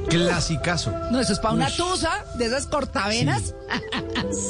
Clasicazo. 0.08 0.92
No, 1.10 1.20
eso 1.20 1.32
es 1.32 1.38
para 1.38 1.54
una 1.54 1.70
tusa 1.74 2.24
de 2.34 2.46
esas 2.46 2.66
cortavenas. 2.66 3.54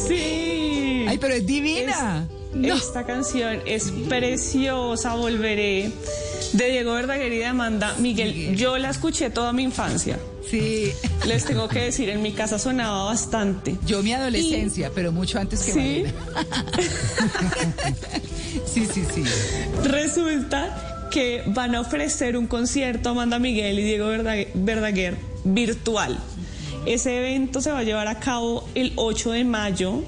Sí. 0.09 1.07
Ay, 1.09 1.17
pero 1.19 1.35
es 1.35 1.47
divina. 1.47 2.27
Es- 2.31 2.37
No. 2.57 2.75
Esta 2.75 3.07
canción 3.07 3.61
es 3.65 3.91
preciosa, 4.09 5.15
Volveré, 5.15 5.93
de 6.53 6.71
Diego 6.71 6.93
Verdaguer 6.95 7.33
y 7.33 7.39
de 7.39 7.47
Amanda 7.47 7.95
Miguel. 7.99 8.57
Yo 8.57 8.77
la 8.79 8.91
escuché 8.91 9.31
toda 9.31 9.53
mi 9.53 9.63
infancia. 9.63 10.19
Sí. 10.49 10.91
Les 11.27 11.45
tengo 11.45 11.69
que 11.69 11.81
decir, 11.81 12.09
en 12.09 12.23
mi 12.23 12.33
casa 12.33 12.59
sonaba 12.59 13.05
bastante. 13.05 13.77
Yo 13.87 14.03
mi 14.03 14.13
adolescencia, 14.13 14.91
pero 14.95 15.13
mucho 15.13 15.39
antes 15.39 15.63
que 15.63 15.73
Sí. 15.73 16.05
Sí, 18.67 18.87
sí, 18.93 19.05
sí. 19.15 19.23
Resulta 19.85 21.09
que 21.11 21.43
van 21.47 21.75
a 21.75 21.81
ofrecer 21.81 22.37
un 22.37 22.47
concierto 22.47 23.11
Amanda 23.11 23.39
Miguel 23.39 23.79
y 23.79 23.85
Diego 23.85 24.09
Verdaguer, 24.09 24.51
Verdaguer 24.55 25.17
virtual. 25.45 26.19
Ese 26.87 27.19
evento 27.19 27.61
se 27.61 27.71
va 27.71 27.81
a 27.81 27.83
llevar 27.83 28.09
a 28.09 28.19
cabo 28.19 28.69
el 28.75 28.93
8 28.97 29.33
de 29.33 29.45
mayo 29.45 30.03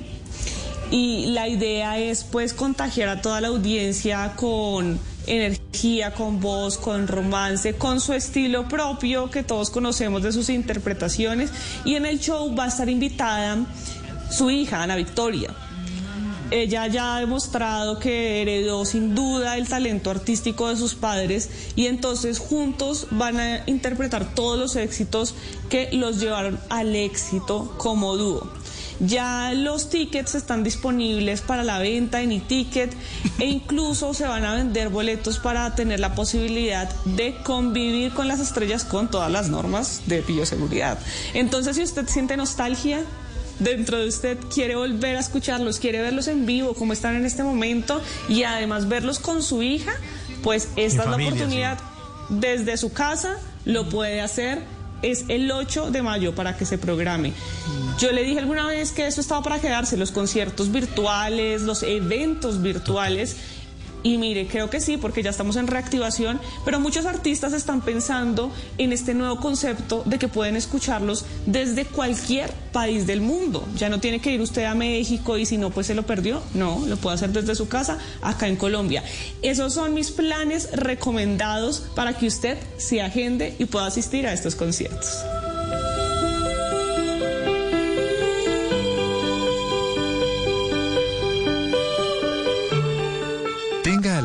y 0.91 1.27
la 1.27 1.49
idea 1.49 1.99
es 1.99 2.25
pues 2.25 2.53
contagiar 2.55 3.09
a 3.09 3.21
toda 3.21 3.41
la 3.41 3.49
audiencia 3.49 4.33
con 4.37 4.99
energía, 5.27 6.13
con 6.15 6.41
voz, 6.41 6.79
con 6.79 7.07
romance, 7.09 7.75
con 7.75 8.01
su 8.01 8.13
estilo 8.13 8.69
propio 8.69 9.31
que 9.31 9.43
todos 9.43 9.71
conocemos 9.71 10.23
de 10.23 10.33
sus 10.33 10.49
interpretaciones 10.49 11.51
y 11.85 11.95
en 11.95 12.07
el 12.07 12.21
show 12.21 12.55
va 12.55 12.65
a 12.65 12.69
estar 12.69 12.89
invitada 12.89 13.59
su 14.31 14.51
hija 14.51 14.83
Ana 14.83 14.97
Victoria. 14.97 15.55
Ella 16.51 16.87
ya 16.87 17.17
ha 17.17 17.21
demostrado 17.21 17.99
que 17.99 18.43
heredó 18.43 18.85
sin 18.85 19.15
duda 19.15 19.57
el 19.57 19.69
talento 19.69 20.11
artístico 20.11 20.69
de 20.69 20.77
sus 20.77 20.95
padres 20.95 21.49
y 21.77 21.87
entonces 21.87 22.39
juntos 22.39 23.07
van 23.11 23.41
a 23.41 23.63
interpretar 23.65 24.35
todos 24.35 24.59
los 24.59 24.77
éxitos 24.77 25.35
que 25.71 25.89
los 25.93 26.21
llevaron 26.21 26.61
al 26.69 26.95
éxito 26.95 27.75
como 27.79 28.19
dúo. 28.19 28.62
Ya 29.03 29.53
los 29.55 29.91
tickets 29.91 30.37
están 30.37 30.63
disponibles 30.63 31.41
para 31.41 31.65
la 31.65 31.79
venta 31.79 32.23
en 32.23 32.31
e-ticket 32.31 32.95
e 33.41 33.47
incluso 33.47 34.15
se 34.15 34.27
van 34.27 34.45
a 34.45 34.55
vender 34.55 34.91
boletos 34.91 35.39
para 35.39 35.75
tener 35.75 35.99
la 35.99 36.15
posibilidad 36.15 36.89
de 37.05 37.35
convivir 37.43 38.13
con 38.15 38.29
las 38.29 38.39
estrellas 38.39 38.85
con 38.85 39.11
todas 39.11 39.31
las 39.31 39.49
normas 39.49 40.03
de 40.07 40.21
bioseguridad. 40.21 40.99
Entonces, 41.35 41.77
si 41.77 41.83
usted 41.83 42.07
siente 42.07 42.37
nostalgia, 42.37 43.05
dentro 43.59 43.99
de 43.99 44.09
usted 44.09 44.39
quiere 44.55 44.77
volver 44.77 45.17
a 45.17 45.21
escucharlos, 45.21 45.79
quiere 45.79 46.01
verlos 46.01 46.29
en 46.29 46.47
vivo 46.47 46.75
como 46.75 46.93
están 46.93 47.17
en 47.17 47.27
este 47.27 47.43
momento 47.43 48.01
y 48.29 48.45
además 48.45 48.89
verlos 48.89 49.19
con 49.19 49.43
su 49.43 49.63
hija, 49.63 49.93
pues 50.43 50.69
esta 50.77 51.03
es 51.03 51.09
familia, 51.09 51.31
la 51.31 51.37
oportunidad 51.37 51.79
desde 52.29 52.77
su 52.77 52.93
casa, 52.93 53.39
lo 53.65 53.89
puede 53.89 54.21
hacer. 54.21 54.63
Es 55.03 55.25
el 55.29 55.51
8 55.51 55.91
de 55.91 56.03
mayo 56.03 56.35
para 56.35 56.57
que 56.57 56.65
se 56.65 56.79
programe. 56.79 57.33
Yo 57.99 58.13
le 58.13 58.23
dije 58.23 58.39
alguna 58.39 58.67
vez 58.67 58.93
que 58.93 59.07
eso 59.07 59.21
estaba 59.21 59.43
para 59.43 59.61
quedarse, 59.61 59.97
los 59.97 60.11
conciertos 60.11 60.73
virtuales, 60.73 61.63
los 61.63 61.83
eventos 61.83 62.63
virtuales. 62.63 63.37
Y 64.03 64.19
mire, 64.19 64.47
creo 64.47 64.69
que 64.69 64.81
sí, 64.81 64.97
porque 64.97 65.23
ya 65.23 65.31
estamos 65.31 65.57
en 65.57 65.67
reactivación, 65.67 66.41
pero 66.65 66.81
muchos 66.81 67.07
artistas 67.07 67.53
están 67.53 67.83
pensando 67.83 68.51
en 68.79 68.93
este 68.93 69.15
nuevo 69.15 69.37
concepto 69.37 70.03
de 70.07 70.19
que 70.19 70.29
pueden 70.29 70.57
escucharlos 70.57 71.25
desde 71.47 71.85
cualquier 71.85 72.53
país 72.73 73.07
del 73.07 73.21
mundo. 73.21 73.67
Ya 73.77 73.89
no 73.89 74.01
tiene 74.01 74.21
que 74.21 74.33
ir 74.33 74.41
usted 74.41 74.65
a 74.65 74.75
México 74.75 75.39
y 75.39 75.47
si 75.47 75.57
no, 75.57 75.71
pues 75.71 75.87
se 75.87 75.95
lo 75.95 76.05
perdió. 76.05 76.43
No, 76.55 76.85
lo 76.87 76.97
puede 76.97 77.15
hacer 77.15 77.31
desde 77.31 77.55
su 77.55 77.69
casa 77.69 77.99
acá 78.23 78.49
en 78.49 78.57
Colombia. 78.57 79.05
Esos 79.43 79.75
son 79.75 79.95
mis 79.95 80.11
planes 80.11 80.71
recomendados 80.73 81.81
para 81.95 82.17
que 82.17 82.27
usted 82.27 82.59
se 82.79 83.03
agende 83.03 83.55
y 83.59 83.67
pueda 83.67 83.87
asistir 83.87 84.27
a 84.27 84.33
estos 84.33 84.57
conciertos. 84.57 85.25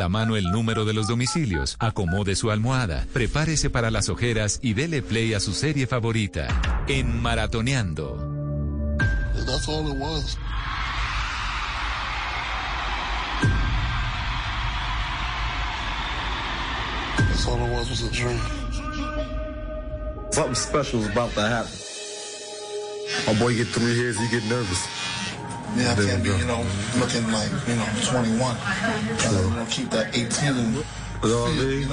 La 0.08 0.10
mano 0.10 0.38
el 0.38 0.52
número 0.52 0.86
de 0.86 0.94
los 0.94 1.10
domicilios, 1.10 1.76
acomode 1.80 2.38
su 2.38 2.50
almohada, 2.50 3.06
prepárese 3.12 3.70
para 3.70 3.92
las 3.92 4.08
ojeras 4.08 4.58
y 4.62 4.74
dele 4.74 5.02
play 5.02 5.34
a 5.34 5.42
su 5.42 5.52
serie 5.52 5.86
favorita. 5.86 6.48
En 6.88 7.22
Maratoneando. 7.22 8.16
That's 9.46 9.68
all 9.68 9.86
it 9.92 9.98
was. 10.00 10.38
That's 17.18 17.46
all 17.46 17.66
it 17.66 17.72
was 17.74 17.90
was 17.90 18.04
a 18.04 18.12
dream. 18.12 18.40
Something 20.32 20.56
special 20.56 21.02
is 21.02 21.10
about 21.10 21.34
to 21.34 21.42
happen. 21.42 21.78
My 23.28 23.34
boy 23.38 23.58
get 23.58 23.68
three 23.68 23.94
he 23.94 24.30
get 24.32 24.46
nervous. 24.46 24.97
Yeah, 25.76 25.92
I 25.92 25.96
There 25.96 26.08
can't 26.08 26.24
be, 26.24 26.30
go. 26.30 26.38
you 26.38 26.46
know, 26.46 26.64
looking 27.00 27.28
like, 27.32 27.52
you 27.68 27.76
know, 27.76 27.86
21. 28.04 28.38
Gotta, 28.40 29.44
you 29.44 29.50
know, 29.56 29.66
keep 29.70 29.90
that 29.92 30.16
18. 30.16 30.56
You 30.56 30.84
know 31.30 31.46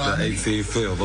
I? 0.03 0.17
The 0.17 0.25
18 0.25 0.63
feel, 0.65 0.97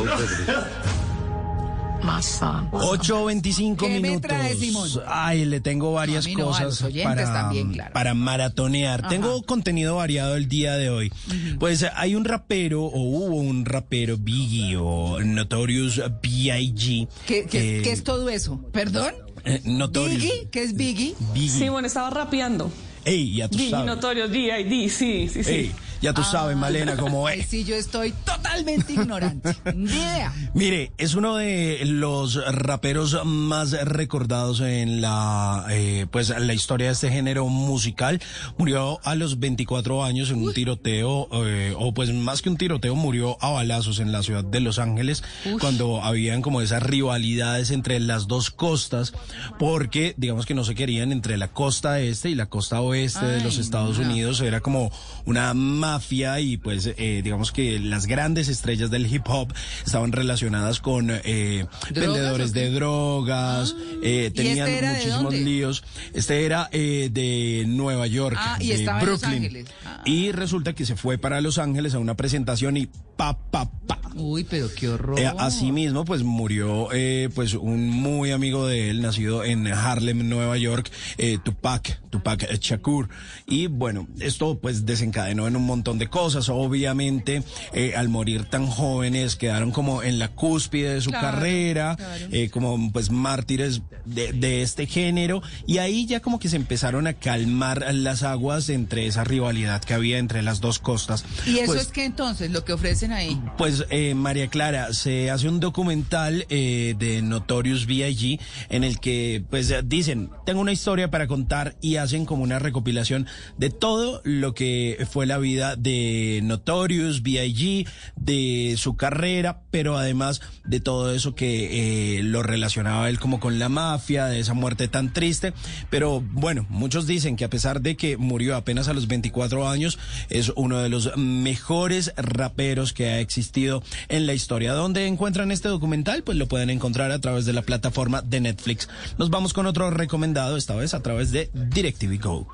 son. 2.22 2.70
8.25 2.72 3.76
¿Qué 3.78 3.90
me 3.90 4.00
minutos. 4.00 5.02
Ay, 5.06 5.44
le 5.46 5.60
tengo 5.60 5.91
varias 5.91 6.26
no, 6.28 6.44
a 6.56 6.60
cosas 6.64 6.91
para, 7.04 7.26
también, 7.34 7.74
claro. 7.74 7.94
para 7.94 8.14
maratonear. 8.14 9.02
Ajá. 9.02 9.10
Tengo 9.10 9.44
contenido 9.44 9.98
variado 9.98 10.36
el 10.36 10.48
día 10.48 10.76
de 10.78 10.90
hoy. 10.90 11.12
Pues 11.60 11.82
eh, 11.84 11.90
hay 11.96 12.16
un 12.16 12.24
rapero, 12.24 12.84
o 12.86 13.00
hubo 13.02 13.36
un 13.36 13.66
rapero, 13.66 14.16
Biggie 14.18 14.78
o 14.78 15.20
Notorious 15.22 15.98
B.I.G. 16.22 17.08
¿Qué, 17.28 17.41
qué- 17.44 17.48
que- 17.50 17.82
qué 17.84 17.91
es 17.91 18.04
todo 18.04 18.30
eso? 18.30 18.62
¿Perdón? 18.72 19.14
Eh, 19.45 19.61
Notorious. 19.66 20.22
¿Biggie? 20.22 20.48
¿Qué 20.52 20.64
es 20.64 20.76
Biggie? 20.76 21.16
Biggie. 21.34 21.49
Simón 21.49 21.86
estaba 21.86 22.10
rapeando. 22.10 22.72
Ey, 23.06 23.36
ya 23.36 23.48
tú 23.48 23.57
Digi 23.57 23.72
sabes. 23.72 23.86
Notorio, 23.86 24.28
D.I.D., 24.28 24.90
sí, 24.90 25.30
sí, 25.30 25.44
sí. 25.44 25.52
Ey, 25.52 25.72
ya 26.02 26.14
tú 26.14 26.24
sabes, 26.24 26.56
Malena, 26.56 26.96
cómo 26.98 27.28
Ay, 27.28 27.42
es. 27.42 27.48
sí, 27.50 27.64
yo 27.64 27.76
estoy 27.76 28.12
totalmente 28.26 28.94
ignorante. 28.94 29.56
Ni 29.76 29.92
idea. 29.92 30.34
Mire, 30.54 30.92
es 30.98 31.16
uno 31.16 31.36
de 31.36 31.82
los 31.86 32.44
raperos 32.54 33.18
más 33.26 33.72
recordados 33.72 34.62
en 34.62 35.02
la, 35.02 35.66
eh, 35.70 36.06
pues, 36.12 36.30
la 36.30 36.54
historia 36.54 36.88
de 36.88 36.94
este 36.94 37.10
género 37.10 37.48
musical. 37.48 38.22
Murió 38.58 39.00
a 39.04 39.16
los 39.16 39.40
24 39.40 40.04
años 40.04 40.30
en 40.32 40.44
un 40.44 40.54
tiroteo, 40.54 41.28
eh, 41.46 41.74
o 41.78 41.94
pues 41.94 42.14
más 42.14 42.42
que 42.42 42.50
un 42.50 42.58
tiroteo, 42.58 42.96
murió 42.96 43.38
a 43.42 43.50
balazos 43.52 44.00
en 44.00 44.12
la 44.12 44.24
ciudad 44.24 44.44
de 44.44 44.60
Los 44.60 44.80
Ángeles 44.80 45.24
cuando 45.60 46.04
habían 46.04 46.42
como 46.42 46.62
esas 46.62 46.84
rivalidades 46.84 47.72
entre 47.72 48.00
las 48.00 48.28
dos 48.28 48.50
costas, 48.50 49.14
porque 49.58 50.14
digamos 50.18 50.46
que 50.46 50.54
no 50.54 50.64
se 50.64 50.76
querían 50.76 51.12
entre 51.12 51.38
la 51.38 51.50
costa 51.50 52.00
este 52.00 52.30
y 52.30 52.36
la 52.36 52.48
costa 52.48 52.82
oeste 52.82 53.26
de 53.26 53.42
los 53.42 53.56
Ay, 53.56 53.62
Estados 53.62 54.00
no. 54.00 54.06
Unidos. 54.06 54.42
Era 54.42 54.62
como 54.62 54.92
una 55.26 55.54
mafia 55.90 56.40
y 56.40 56.57
pues 56.57 56.90
eh, 56.98 57.22
digamos 57.24 57.52
que 57.52 57.80
las 57.80 58.06
grandes 58.06 58.48
estrellas 58.48 58.91
del 58.91 59.11
hip 59.11 59.24
hop 59.28 59.53
estaban 59.86 60.11
relacionadas 60.11 60.80
con 60.80 61.10
eh, 61.11 61.66
vendedores 61.91 62.53
de 62.53 62.72
drogas, 62.72 63.76
eh, 64.03 64.32
tenían 64.36 64.70
este 64.70 64.86
de 64.86 64.94
muchísimos 64.94 65.34
líos. 65.34 65.84
Este 66.14 66.45
era 66.45 66.70
eh, 66.72 67.10
de 67.11 67.66
Nueva 67.68 68.07
York, 68.07 68.38
Ah, 68.40 68.57
y 68.60 68.68
de 68.68 68.76
estaba 68.76 69.02
en 69.02 69.07
Los 69.07 69.22
Brooklyn. 69.22 69.66
Ah. 69.86 70.02
Y 70.06 70.32
resulta 70.32 70.74
que 70.74 70.86
se 70.86 70.95
fue 70.95 71.18
para 71.18 71.41
Los 71.41 71.57
Ángeles 71.57 71.94
a 71.95 71.99
una 71.99 72.16
presentación 72.16 72.78
y 72.78 72.90
pa, 73.20 73.38
pa, 73.52 73.70
pa. 73.86 74.00
Uy, 74.16 74.44
pero 74.50 74.68
qué 74.74 74.88
horror. 74.88 75.20
Eh, 75.20 75.30
asimismo, 75.38 76.06
pues 76.06 76.24
murió 76.24 76.88
eh, 76.94 77.30
pues 77.36 77.54
un 77.54 77.90
muy 77.90 78.32
amigo 78.32 78.66
de 78.66 78.90
él, 78.90 79.02
nacido 79.02 79.44
en 79.44 79.68
Harlem, 79.68 80.28
Nueva 80.30 80.58
York, 80.58 80.90
eh, 81.18 81.38
Tupac, 81.44 82.02
Tupac 82.10 82.50
Shakur. 82.60 83.10
Y 83.46 83.68
bueno, 83.68 84.08
esto 84.20 84.58
pues 84.60 84.86
desencadenó 84.86 85.48
en 85.48 85.56
un 85.56 85.64
montón 85.66 86.00
de 86.00 86.08
cosas. 86.08 86.48
Obviamente, 86.50 87.44
eh, 87.74 87.94
al 87.96 88.08
morir 88.10 88.46
tan 88.46 88.68
jóvenes, 88.68 89.36
quedaron 89.36 89.72
como 89.72 90.02
en 90.02 90.18
la 90.18 90.30
cúspide 90.30 90.94
de 90.96 91.02
su 91.02 91.10
Claro, 91.12 91.28
carrera, 91.28 91.96
claro. 91.98 92.26
eh, 92.32 92.50
como 92.50 92.91
pues 92.91 93.12
mártires 93.12 93.82
de, 94.06 94.32
de 94.34 94.62
este 94.62 94.86
género. 94.88 95.41
Y 95.68 95.80
ahí 95.80 96.06
ya 96.06 96.20
como 96.22 96.40
que 96.40 96.48
se 96.50 96.56
empezaron 96.56 97.06
a 97.08 97.14
calmar 97.14 97.86
las 97.94 98.24
aguas 98.24 98.70
entre 98.70 99.08
esa 99.08 99.24
rivalidad 99.24 99.82
que 99.84 99.94
había 99.94 100.18
entre 100.20 100.41
las 100.41 100.62
dos 100.62 100.80
costas. 100.80 101.26
¿Y 101.46 101.58
eso 101.60 101.68
Pues, 101.74 101.82
es 101.84 101.88
que 101.90 102.06
entonces, 102.06 102.52
lo 102.52 102.64
que 102.66 102.74
ofrecen 102.74 103.09
ahí? 103.11 103.41
pues 103.57 103.86
eh, 103.90 104.15
María 104.15 104.48
Clara, 104.48 104.94
se 104.94 105.30
hace 105.30 105.48
un 105.48 105.60
documental 105.60 106.45
eh, 106.49 106.95
de 106.98 107.22
Notorious 107.22 107.86
B.I.G. 107.86 108.40
en 108.69 108.84
el 108.84 108.99
que 108.99 109.44
pues 109.49 109.73
dicen, 109.86 110.30
tengo 110.45 110.61
una 110.61 110.72
historia 110.72 111.11
para 111.11 111.27
contar 111.27 111.76
y 111.81 111.98
hacen 111.98 112.26
como 112.26 112.44
una 112.44 112.60
recopilación 112.60 113.27
de 113.57 113.69
todo 113.69 114.22
lo 114.23 114.53
que 114.53 115.06
fue 115.11 115.26
la 115.26 115.38
vida 115.38 115.76
de 115.76 116.41
Notorious 116.44 117.22
B.I.G., 117.22 117.88
de 118.15 118.76
su 118.77 118.95
carrera, 118.95 119.61
pero 119.72 119.98
además 119.98 120.41
de 120.64 120.80
todo 120.80 121.14
eso 121.14 121.36
que 121.36 122.18
eh, 122.19 122.23
lo 122.23 122.44
relacionaba 122.44 123.10
él 123.10 123.19
como 123.19 123.40
con 123.40 123.60
la 123.60 123.69
mafia, 123.69 124.26
de 124.26 124.40
esa 124.40 124.53
muerte 124.53 124.88
tan 124.88 125.14
triste. 125.14 125.53
Pero 125.90 126.22
bueno, 126.22 126.65
muchos 126.69 127.07
dicen 127.07 127.36
que 127.36 127.45
a 127.45 127.49
pesar 127.49 127.81
de 127.81 127.95
que 127.95 128.18
murió 128.18 128.56
apenas 128.56 128.88
a 128.88 128.94
los 128.94 129.07
24 129.07 129.68
años, 129.69 129.99
es 130.30 130.52
uno 130.56 130.80
de 130.80 130.90
los 130.90 131.15
mejores 131.18 132.14
raperos 132.18 132.94
que 132.94 132.99
ha 133.08 133.20
existido 133.20 133.82
en 134.08 134.26
la 134.26 134.34
historia. 134.34 134.74
¿Dónde 134.74 135.08
encuentran 135.08 135.52
este 135.52 135.70
documental? 135.70 136.24
Pues 136.24 136.38
lo 136.38 136.48
pueden 136.48 136.70
encontrar 136.70 137.12
a 137.12 137.20
través 137.20 137.46
de 137.46 137.54
la 137.54 137.62
plataforma 137.62 138.22
de 138.22 138.42
Netflix. 138.42 138.90
Nos 139.18 139.30
vamos 139.30 139.54
con 139.54 139.66
otro 139.66 139.90
recomendado, 139.92 140.58
esta 140.58 140.76
vez 140.76 140.94
a 140.94 141.02
través 141.02 141.32
de 141.32 141.50
DirecTV 141.54 142.22
Go. 142.22 142.48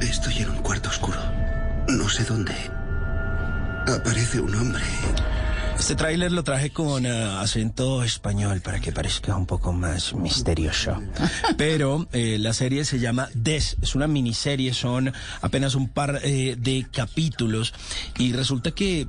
Estoy 0.00 0.38
en 0.38 0.50
un 0.50 0.58
cuarto 0.58 0.88
oscuro. 0.88 1.18
No 1.88 2.08
sé 2.08 2.24
dónde. 2.24 2.54
Aparece 3.86 4.40
un 4.40 4.54
hombre. 4.54 4.82
Este 5.80 5.94
tráiler 5.94 6.30
lo 6.30 6.44
traje 6.44 6.70
con 6.70 7.06
eh, 7.06 7.10
acento 7.10 8.04
español 8.04 8.60
para 8.60 8.80
que 8.80 8.92
parezca 8.92 9.34
un 9.34 9.46
poco 9.46 9.72
más 9.72 10.12
misterioso. 10.12 11.00
Pero 11.56 12.06
eh, 12.12 12.36
la 12.38 12.52
serie 12.52 12.84
se 12.84 12.98
llama 12.98 13.30
Des, 13.32 13.78
es 13.80 13.94
una 13.94 14.06
miniserie, 14.06 14.74
son 14.74 15.10
apenas 15.40 15.74
un 15.74 15.88
par 15.88 16.20
eh, 16.22 16.54
de 16.58 16.86
capítulos. 16.92 17.72
Y 18.18 18.34
resulta 18.34 18.72
que 18.72 19.06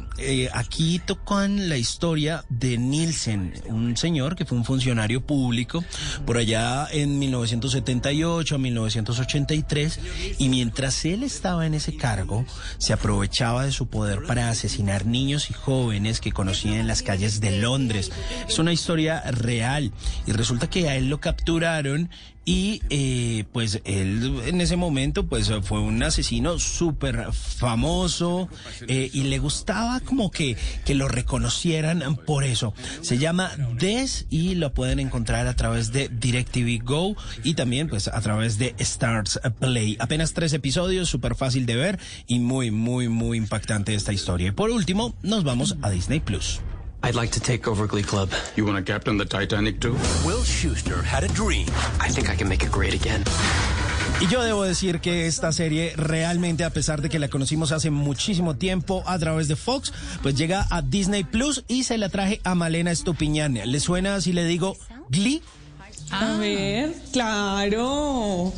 aquí 0.54 1.00
tocan 1.06 1.68
la 1.68 1.76
historia 1.76 2.46
de 2.48 2.78
Nielsen, 2.78 3.54
un 3.66 3.98
señor 3.98 4.38
que 4.38 4.46
fue 4.46 4.58
un 4.58 4.64
funcionario 4.64 5.26
público 5.26 5.84
por 6.26 6.38
allá 6.38 6.88
en 6.90 7.20
1978 7.20 8.56
a 8.56 8.58
1983 8.58 10.00
y 10.40 10.48
mientras 10.48 11.04
él 11.04 11.24
estaba 11.24 11.66
en 11.66 11.74
ese 11.74 11.98
cargo 11.98 12.46
se 12.78 12.94
aprovechaba 12.94 13.66
de 13.66 13.74
su 13.74 13.88
poder 13.88 14.24
para 14.24 14.50
asesinar 14.50 15.06
niños 15.06 15.50
y 15.50 15.54
jóvenes 15.54 16.22
que 16.22 16.32
en 16.70 16.88
las 16.88 17.04
calles 17.04 17.42
de 17.42 17.60
Londres. 17.60 18.12
Es 18.48 18.60
una 18.60 18.74
historia 18.74 19.22
real 19.32 19.92
y 20.26 20.32
resulta 20.32 20.70
que 20.70 20.90
a 20.90 20.96
él 20.96 21.10
lo 21.10 21.20
capturaron 21.20 22.10
y 22.44 22.82
eh, 22.90 23.46
pues 23.52 23.82
él 23.86 24.42
en 24.46 24.62
ese 24.62 24.76
momento 24.76 25.28
pues 25.28 25.52
fue 25.64 25.80
un 25.80 26.02
asesino 26.02 26.58
súper 26.58 27.32
famoso 27.32 28.50
eh, 28.88 29.10
y 29.14 29.24
le 29.24 29.38
gustaba 29.38 30.00
como 30.00 30.32
que, 30.32 30.58
que 30.86 30.96
lo 30.96 31.08
reconocieran 31.08 32.16
por 32.26 32.44
eso. 32.44 32.74
Se 33.02 33.18
llama 33.18 33.52
Des 33.78 34.26
y 34.30 34.56
lo 34.56 34.74
pueden 34.74 35.00
encontrar 35.00 35.48
a 35.48 35.56
través 35.56 35.92
de 35.92 36.10
DirecTV 36.10 36.84
Go 36.84 37.16
y 37.44 37.54
también 37.54 37.88
pues 37.88 38.08
a 38.08 38.20
través 38.22 38.58
de 38.58 38.74
Stars 38.80 39.40
Play. 39.60 39.98
Apenas 40.00 40.34
tres 40.34 40.54
episodios, 40.54 41.10
súper 41.10 41.36
fácil 41.36 41.66
de 41.66 41.76
ver 41.76 42.00
y 42.28 42.40
muy, 42.40 42.72
muy, 42.72 43.08
muy 43.08 43.38
impactante 43.38 43.94
esta 43.94 44.14
historia. 44.14 44.48
Y 44.48 44.52
por 44.52 44.72
último, 44.72 45.14
nos 45.22 45.44
vamos 45.44 45.78
a 45.82 45.90
Disney 45.90 46.20
Plus. 46.20 46.62
I'd 47.04 47.16
like 47.16 47.32
to 47.32 47.40
take 47.40 47.68
over 47.68 47.88
Glee 47.88 48.04
Club. 48.04 48.30
You 48.56 48.66
want 48.66 48.78
to 48.78 48.84
captain 48.84 49.18
the 49.18 49.26
Titanic 49.26 49.80
too? 49.80 49.96
Will 50.26 50.44
Schuster 50.44 51.02
had 51.02 51.24
a 51.24 51.28
dream. 51.30 51.68
I 52.00 52.10
think 52.10 52.30
I 52.30 52.36
can 52.36 52.48
make 52.48 52.64
it 52.64 52.72
great 52.72 52.94
again. 52.94 53.24
Y 54.20 54.28
yo 54.28 54.44
debo 54.44 54.64
decir 54.64 55.02
que 55.02 55.26
esta 55.26 55.52
serie 55.52 55.94
realmente, 55.96 56.64
a 56.64 56.70
pesar 56.70 57.02
de 57.02 57.10
que 57.10 57.18
la 57.18 57.28
conocimos 57.28 57.72
hace 57.72 57.90
muchísimo 57.90 58.56
tiempo 58.56 59.04
a 59.08 59.18
través 59.18 59.48
de 59.48 59.56
Fox, 59.56 59.92
pues 60.22 60.36
llega 60.36 60.68
a 60.70 60.84
Disney 60.84 61.24
Plus 61.24 61.64
y 61.68 61.86
se 61.86 61.98
la 61.98 62.10
traje 62.10 62.40
a 62.44 62.54
Malena 62.54 62.92
Estupiñán. 62.92 63.56
¿Le 63.66 63.80
suena 63.80 64.22
si 64.22 64.32
le 64.32 64.46
digo 64.46 64.78
Glee? 65.10 65.42
A 66.12 66.38
ver, 66.38 66.94
claro. 67.12 68.54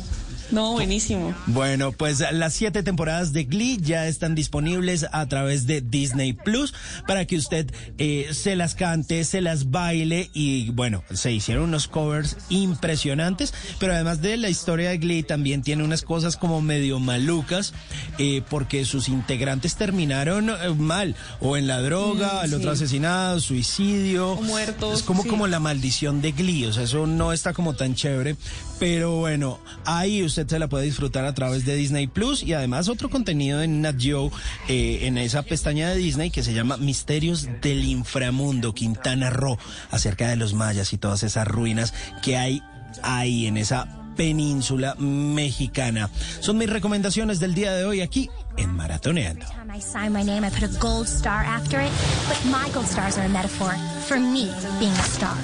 No, 0.50 0.72
buenísimo. 0.72 1.34
Bueno, 1.46 1.92
pues 1.92 2.22
las 2.32 2.54
siete 2.54 2.82
temporadas 2.82 3.32
de 3.32 3.44
Glee 3.44 3.78
ya 3.80 4.06
están 4.06 4.34
disponibles 4.34 5.06
a 5.12 5.26
través 5.26 5.66
de 5.66 5.80
Disney 5.80 6.32
Plus 6.32 6.74
para 7.06 7.24
que 7.26 7.36
usted 7.36 7.72
eh, 7.98 8.28
se 8.32 8.54
las 8.56 8.74
cante, 8.74 9.24
se 9.24 9.40
las 9.40 9.70
baile 9.70 10.30
y 10.34 10.70
bueno, 10.70 11.02
se 11.12 11.32
hicieron 11.32 11.64
unos 11.64 11.88
covers 11.88 12.36
impresionantes, 12.50 13.54
pero 13.78 13.94
además 13.94 14.20
de 14.20 14.36
la 14.36 14.48
historia 14.48 14.90
de 14.90 14.98
Glee 14.98 15.22
también 15.22 15.62
tiene 15.62 15.82
unas 15.82 16.02
cosas 16.02 16.36
como 16.36 16.60
medio 16.60 16.98
malucas 17.00 17.72
eh, 18.18 18.42
porque 18.50 18.84
sus 18.84 19.08
integrantes 19.08 19.76
terminaron 19.76 20.50
eh, 20.50 20.54
mal 20.76 21.16
o 21.40 21.56
en 21.56 21.66
la 21.66 21.80
droga, 21.80 22.42
Mm, 22.42 22.44
el 22.44 22.54
otro 22.54 22.70
asesinado, 22.72 23.40
suicidio, 23.40 24.32
O 24.32 24.42
muertos, 24.42 24.98
Es 25.00 25.02
como 25.02 25.22
sí. 25.22 25.28
como 25.28 25.46
la 25.46 25.58
maldición 25.60 26.20
de 26.20 26.32
Glee, 26.32 26.66
o 26.66 26.72
sea, 26.72 26.82
eso 26.84 27.06
no 27.06 27.32
está 27.32 27.52
como 27.52 27.74
tan 27.74 27.94
chévere, 27.94 28.36
pero 28.78 29.16
bueno, 29.16 29.58
ahí 29.84 30.22
usted 30.22 30.33
se 30.34 30.58
la 30.58 30.68
puede 30.68 30.84
disfrutar 30.84 31.24
a 31.24 31.34
través 31.34 31.64
de 31.64 31.76
Disney 31.76 32.06
Plus 32.06 32.42
y 32.42 32.52
además 32.52 32.88
otro 32.88 33.08
contenido 33.08 33.62
en 33.62 33.80
Nat 33.82 33.96
Geo 33.98 34.32
eh, 34.68 35.00
en 35.02 35.18
esa 35.18 35.42
pestaña 35.42 35.90
de 35.90 35.96
Disney 35.96 36.30
que 36.30 36.42
se 36.42 36.52
llama 36.52 36.76
Misterios 36.76 37.48
del 37.62 37.84
Inframundo, 37.84 38.74
Quintana 38.74 39.30
Roo, 39.30 39.58
acerca 39.90 40.28
de 40.28 40.36
los 40.36 40.54
mayas 40.54 40.92
y 40.92 40.98
todas 40.98 41.22
esas 41.22 41.46
ruinas 41.46 41.94
que 42.22 42.36
hay 42.36 42.62
ahí 43.02 43.46
en 43.46 43.56
esa 43.56 43.88
península 44.16 44.94
mexicana. 44.96 46.10
Son 46.40 46.58
mis 46.58 46.70
recomendaciones 46.70 47.40
del 47.40 47.54
día 47.54 47.72
de 47.72 47.84
hoy 47.84 48.00
aquí 48.00 48.30
en 48.56 48.74
Maratoneando. 48.74 49.46
I 49.74 49.80
sign 49.80 50.12
my 50.12 50.22
name, 50.22 50.44
I 50.44 50.50
put 50.50 50.62
a 50.62 50.78
gold 50.78 51.08
star 51.08 51.44
after 51.44 51.80
it. 51.80 51.90
But 52.28 52.38
my 52.44 52.70
gold 52.72 52.86
stars 52.86 53.18
are 53.18 53.26
a 53.26 53.28
metaphor 53.28 53.74
for 54.06 54.20
me 54.20 54.48
being 54.78 54.92
a 54.92 55.02
star. 55.02 55.36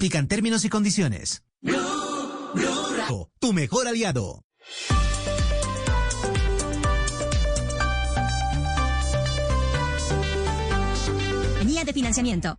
Aplican 0.00 0.28
términos 0.28 0.64
y 0.64 0.70
condiciones. 0.70 1.42
Tu 3.38 3.52
mejor 3.52 3.86
aliado. 3.86 4.46
Línea 11.62 11.84
de 11.84 11.92
financiamiento. 11.92 12.58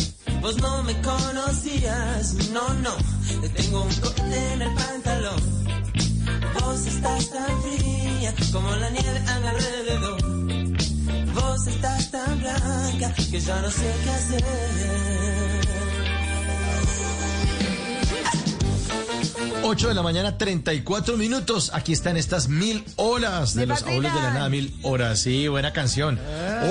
vos 0.41 0.57
no 0.57 0.83
me 0.83 0.99
conocías, 1.01 2.33
no, 2.51 2.73
no, 2.75 2.95
te 3.41 3.49
tengo 3.49 3.83
un 3.83 3.95
corte 3.95 4.53
en 4.53 4.61
el 4.61 4.73
pantalón. 4.73 5.41
Vos 6.59 6.85
estás 6.87 7.29
tan 7.29 7.61
fría 7.61 8.33
como 8.51 8.75
la 8.75 8.89
nieve 8.89 9.21
a 9.27 9.39
mi 9.39 9.47
alrededor. 9.47 10.21
Vos 11.33 11.67
estás 11.67 12.11
tan 12.11 12.39
blanca 12.39 13.13
que 13.15 13.39
ya 13.39 13.61
no 13.61 13.69
sé 13.69 13.95
qué 14.03 14.09
hacer. 14.09 15.50
8 19.63 19.89
de 19.89 19.93
la 19.93 20.01
mañana, 20.01 20.37
34 20.37 21.17
minutos. 21.17 21.71
Aquí 21.73 21.93
están 21.93 22.17
estas 22.17 22.47
mil 22.47 22.83
horas 22.95 23.53
de 23.53 23.65
los 23.65 23.83
abuelos 23.83 24.13
de 24.13 24.21
la 24.21 24.33
nada, 24.33 24.49
mil 24.49 24.73
horas. 24.81 25.19
Sí, 25.19 25.47
buena 25.47 25.71
canción. 25.71 26.19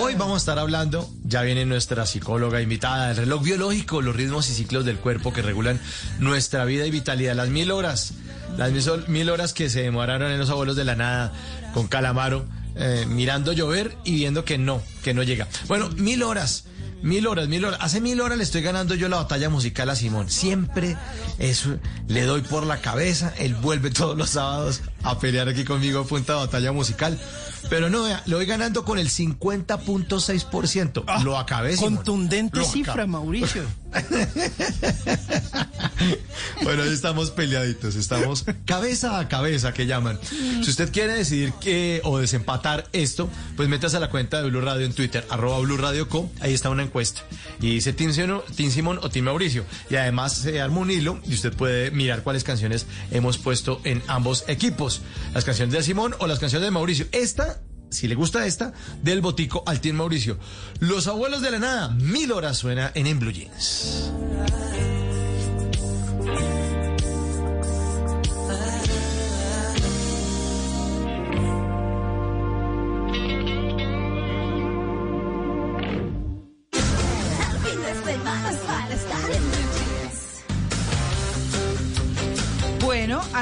Hoy 0.01 0.15
vamos 0.17 0.35
a 0.35 0.39
estar 0.39 0.59
hablando, 0.59 1.09
ya 1.25 1.43
viene 1.43 1.65
nuestra 1.65 2.05
psicóloga 2.05 2.61
invitada, 2.61 3.11
el 3.11 3.17
reloj 3.17 3.43
biológico, 3.43 4.03
los 4.03 4.17
ritmos 4.17 4.51
y 4.51 4.55
ciclos 4.55 4.85
del 4.85 4.99
cuerpo 4.99 5.33
que 5.33 5.43
regulan 5.43 5.81
nuestra 6.19 6.65
vida 6.65 6.85
y 6.85 6.91
vitalidad. 6.91 7.35
Las 7.35 7.49
mil 7.49 7.71
horas, 7.71 8.15
las 8.57 8.73
mil 9.09 9.31
horas 9.31 9.55
que 9.55 9.71
se 9.71 9.83
demoraron 9.83 10.31
en 10.31 10.39
los 10.39 10.51
abuelos 10.51 10.77
de 10.77 10.85
la 10.85 10.97
nada 10.97 11.33
con 11.73 11.87
Calamaro, 11.87 12.45
eh, 12.75 13.07
mirando 13.09 13.53
llover 13.53 13.97
y 14.05 14.15
viendo 14.15 14.45
que 14.45 14.59
no, 14.59 14.83
que 15.03 15.15
no 15.15 15.23
llega. 15.23 15.49
Bueno, 15.69 15.89
mil 15.91 16.23
horas. 16.23 16.65
Mil 17.03 17.27
horas, 17.27 17.49
mil 17.49 17.65
horas. 17.65 17.81
Hace 17.83 18.01
mil 18.01 18.21
horas 18.21 18.37
le 18.37 18.45
estoy 18.45 18.63
ganando 18.63 18.95
yo 18.95 19.09
la 19.09 19.17
batalla 19.17 19.49
musical 19.49 19.89
a 19.91 19.97
Simón. 19.97 20.31
Siempre 20.31 20.97
le 22.09 22.23
doy 22.23 22.43
por 22.43 22.65
la 22.65 22.81
cabeza. 22.81 23.33
Él 23.39 23.55
vuelve 23.55 23.91
todos 23.91 24.17
los 24.17 24.31
sábados 24.31 24.83
a 25.03 25.19
pelear 25.19 25.49
aquí 25.49 25.65
conmigo 25.65 26.05
punta 26.05 26.35
de 26.35 26.41
batalla 26.41 26.73
musical. 26.73 27.19
Pero 27.69 27.91
no, 27.91 28.05
vea, 28.05 28.23
lo 28.27 28.37
voy 28.37 28.47
ganando 28.47 28.85
con 28.85 28.99
el 28.99 29.09
50.6%. 29.09 31.23
lo 31.23 31.39
acabé. 31.39 31.77
Contundente 31.77 32.59
Lo 32.59 32.65
cifra, 32.65 32.93
acabé. 32.93 33.09
Mauricio. 33.09 33.65
Bueno, 36.63 36.83
ahí 36.83 36.93
estamos 36.93 37.31
peleaditos, 37.31 37.95
estamos 37.95 38.45
cabeza 38.65 39.19
a 39.19 39.29
cabeza 39.29 39.73
que 39.73 39.87
llaman. 39.87 40.19
Si 40.63 40.71
usted 40.71 40.93
quiere 40.93 41.15
decidir 41.15 41.53
que 41.55 42.01
o 42.05 42.19
desempatar 42.19 42.89
esto, 42.93 43.29
pues 43.57 43.69
métase 43.69 43.97
a 43.97 44.01
la 44.01 44.11
cuenta 44.11 44.43
de 44.43 44.51
Blue 44.51 44.61
Radio 44.61 44.85
en 44.85 44.93
Twitter, 44.93 45.27
arroba 45.31 45.59
Blue 45.61 45.77
Radio 45.77 46.09
Co. 46.09 46.31
Ahí 46.41 46.53
está 46.53 46.71
una 46.71 46.83
encuesta. 46.83 47.23
Y 47.61 47.75
dice 47.75 47.93
Tim, 47.93 48.13
Tim 48.55 48.71
Simón 48.71 48.99
o 49.03 49.09
Tim 49.09 49.25
Mauricio. 49.25 49.65
Y 49.89 49.97
además 49.97 50.35
se 50.35 50.61
arma 50.61 50.81
un 50.81 50.91
hilo 50.91 51.21
y 51.27 51.35
usted 51.35 51.55
puede 51.55 51.91
mirar 51.91 52.23
cuáles 52.23 52.45
canciones 52.45 52.87
hemos 53.11 53.39
puesto 53.39 53.81
en 53.85 54.03
ambos 54.07 54.45
equipos. 54.49 54.90
Las 55.35 55.45
canciones 55.45 55.73
de 55.73 55.83
Simón 55.83 56.15
o 56.19 56.27
las 56.27 56.39
canciones 56.39 56.67
de 56.67 56.71
Mauricio. 56.71 57.07
Esta 57.13 57.61
si 57.91 58.07
le 58.09 58.15
gusta 58.15 58.47
esta, 58.47 58.73
del 59.03 59.21
botico 59.21 59.63
al 59.67 59.81
Team 59.81 59.97
Mauricio. 59.97 60.39
Los 60.79 61.09
abuelos 61.09 61.43
de 61.43 61.51
la 61.51 61.59
nada, 61.59 61.89
mil 61.89 62.33
horas 62.33 62.59
suena 62.59 62.93
en 62.95 63.07
En 63.07 63.19
Blue 63.19 63.33
Jeans. 63.33 64.13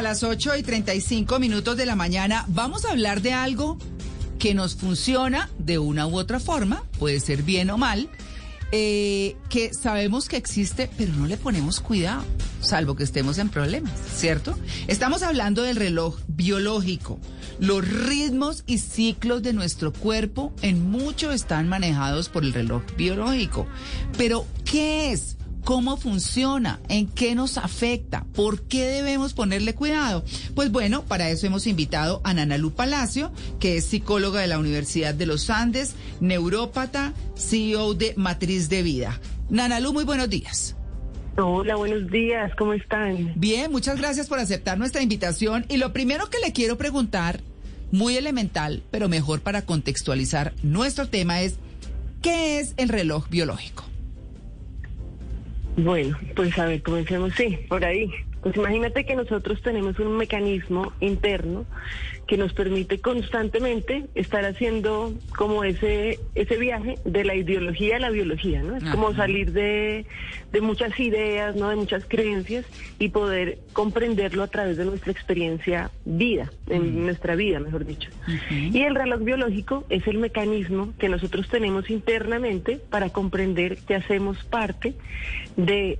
Las 0.08 0.22
8 0.22 0.56
y 0.56 0.62
35 0.62 1.38
minutos 1.38 1.76
de 1.76 1.84
la 1.84 1.94
mañana 1.94 2.46
vamos 2.48 2.86
a 2.86 2.92
hablar 2.92 3.20
de 3.20 3.34
algo 3.34 3.76
que 4.38 4.54
nos 4.54 4.74
funciona 4.74 5.50
de 5.58 5.78
una 5.78 6.06
u 6.06 6.16
otra 6.16 6.40
forma, 6.40 6.82
puede 6.98 7.20
ser 7.20 7.42
bien 7.42 7.68
o 7.68 7.76
mal, 7.76 8.08
eh, 8.72 9.36
que 9.50 9.74
sabemos 9.74 10.30
que 10.30 10.38
existe, 10.38 10.88
pero 10.96 11.12
no 11.12 11.26
le 11.26 11.36
ponemos 11.36 11.80
cuidado, 11.80 12.24
salvo 12.62 12.96
que 12.96 13.04
estemos 13.04 13.36
en 13.36 13.50
problemas, 13.50 13.92
¿cierto? 14.16 14.58
Estamos 14.86 15.22
hablando 15.22 15.60
del 15.60 15.76
reloj 15.76 16.16
biológico. 16.26 17.20
Los 17.60 17.86
ritmos 17.86 18.64
y 18.66 18.78
ciclos 18.78 19.42
de 19.42 19.52
nuestro 19.52 19.92
cuerpo 19.92 20.54
en 20.62 20.90
mucho 20.90 21.32
están 21.32 21.68
manejados 21.68 22.30
por 22.30 22.44
el 22.44 22.54
reloj 22.54 22.82
biológico. 22.96 23.66
Pero, 24.16 24.46
¿qué 24.64 25.12
es? 25.12 25.36
¿Cómo 25.68 25.98
funciona? 25.98 26.80
¿En 26.88 27.06
qué 27.06 27.34
nos 27.34 27.58
afecta? 27.58 28.24
¿Por 28.34 28.62
qué 28.62 28.86
debemos 28.86 29.34
ponerle 29.34 29.74
cuidado? 29.74 30.24
Pues 30.54 30.72
bueno, 30.72 31.04
para 31.04 31.28
eso 31.28 31.46
hemos 31.46 31.66
invitado 31.66 32.22
a 32.24 32.32
Nanalu 32.32 32.70
Palacio, 32.70 33.32
que 33.60 33.76
es 33.76 33.84
psicóloga 33.84 34.40
de 34.40 34.46
la 34.46 34.58
Universidad 34.58 35.12
de 35.12 35.26
los 35.26 35.50
Andes, 35.50 35.94
neurópata, 36.22 37.12
CEO 37.36 37.92
de 37.92 38.14
Matriz 38.16 38.70
de 38.70 38.82
Vida. 38.82 39.20
Nanalu, 39.50 39.92
muy 39.92 40.04
buenos 40.04 40.30
días. 40.30 40.74
Hola, 41.36 41.76
buenos 41.76 42.10
días, 42.10 42.50
¿cómo 42.56 42.72
están? 42.72 43.34
Bien, 43.36 43.70
muchas 43.70 43.98
gracias 43.98 44.26
por 44.26 44.38
aceptar 44.38 44.78
nuestra 44.78 45.02
invitación. 45.02 45.66
Y 45.68 45.76
lo 45.76 45.92
primero 45.92 46.30
que 46.30 46.38
le 46.38 46.54
quiero 46.54 46.78
preguntar, 46.78 47.40
muy 47.92 48.16
elemental, 48.16 48.82
pero 48.90 49.10
mejor 49.10 49.42
para 49.42 49.66
contextualizar 49.66 50.54
nuestro 50.62 51.10
tema, 51.10 51.42
es 51.42 51.56
¿qué 52.22 52.58
es 52.58 52.72
el 52.78 52.88
reloj 52.88 53.28
biológico? 53.28 53.87
Bueno, 55.78 56.18
pues 56.34 56.58
a 56.58 56.66
ver, 56.66 56.82
comencemos, 56.82 57.32
sí, 57.34 57.56
por 57.68 57.84
ahí. 57.84 58.10
Pues 58.42 58.56
imagínate 58.56 59.04
que 59.04 59.16
nosotros 59.16 59.60
tenemos 59.62 59.98
un 59.98 60.16
mecanismo 60.16 60.92
interno 61.00 61.66
que 62.26 62.36
nos 62.36 62.52
permite 62.52 62.98
constantemente 62.98 64.04
estar 64.14 64.44
haciendo 64.44 65.14
como 65.36 65.64
ese 65.64 66.20
ese 66.34 66.56
viaje 66.58 66.96
de 67.04 67.24
la 67.24 67.34
ideología 67.34 67.96
a 67.96 67.98
la 67.98 68.10
biología, 68.10 68.62
¿no? 68.62 68.76
Es 68.76 68.84
como 68.84 69.14
salir 69.14 69.52
de, 69.52 70.04
de 70.52 70.60
muchas 70.60 70.98
ideas, 71.00 71.56
¿no? 71.56 71.70
De 71.70 71.76
muchas 71.76 72.04
creencias 72.04 72.66
y 72.98 73.08
poder 73.08 73.58
comprenderlo 73.72 74.42
a 74.42 74.48
través 74.48 74.76
de 74.76 74.84
nuestra 74.84 75.10
experiencia 75.10 75.90
vida, 76.04 76.50
en 76.68 77.04
nuestra 77.06 77.34
vida, 77.34 77.60
mejor 77.60 77.86
dicho. 77.86 78.10
Y 78.50 78.82
el 78.82 78.94
reloj 78.94 79.22
biológico 79.22 79.84
es 79.88 80.06
el 80.06 80.18
mecanismo 80.18 80.92
que 80.98 81.08
nosotros 81.08 81.48
tenemos 81.48 81.88
internamente 81.90 82.78
para 82.90 83.10
comprender 83.10 83.78
que 83.78 83.94
hacemos 83.94 84.44
parte 84.44 84.94
de, 85.56 85.98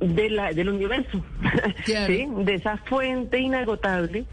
de 0.00 0.30
la, 0.30 0.52
del 0.52 0.68
universo, 0.68 1.24
¿sí? 1.84 2.28
de 2.44 2.54
esa 2.54 2.76
fuente 2.78 3.38
inagotable 3.38 4.24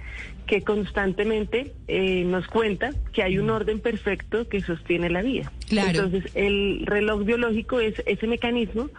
que 0.45 0.61
constantemente 0.61 1.73
eh, 1.87 2.23
nos 2.25 2.47
cuenta 2.47 2.91
que 3.13 3.23
hay 3.23 3.37
un 3.37 3.49
orden 3.49 3.79
perfecto 3.79 4.47
que 4.49 4.61
sostiene 4.61 5.09
la 5.09 5.21
vida. 5.21 5.51
Claro. 5.69 6.03
Entonces, 6.03 6.31
el 6.35 6.83
reloj 6.85 7.23
biológico 7.23 7.79
es 7.79 7.95
ese 8.05 8.27
mecanismo 8.27 8.89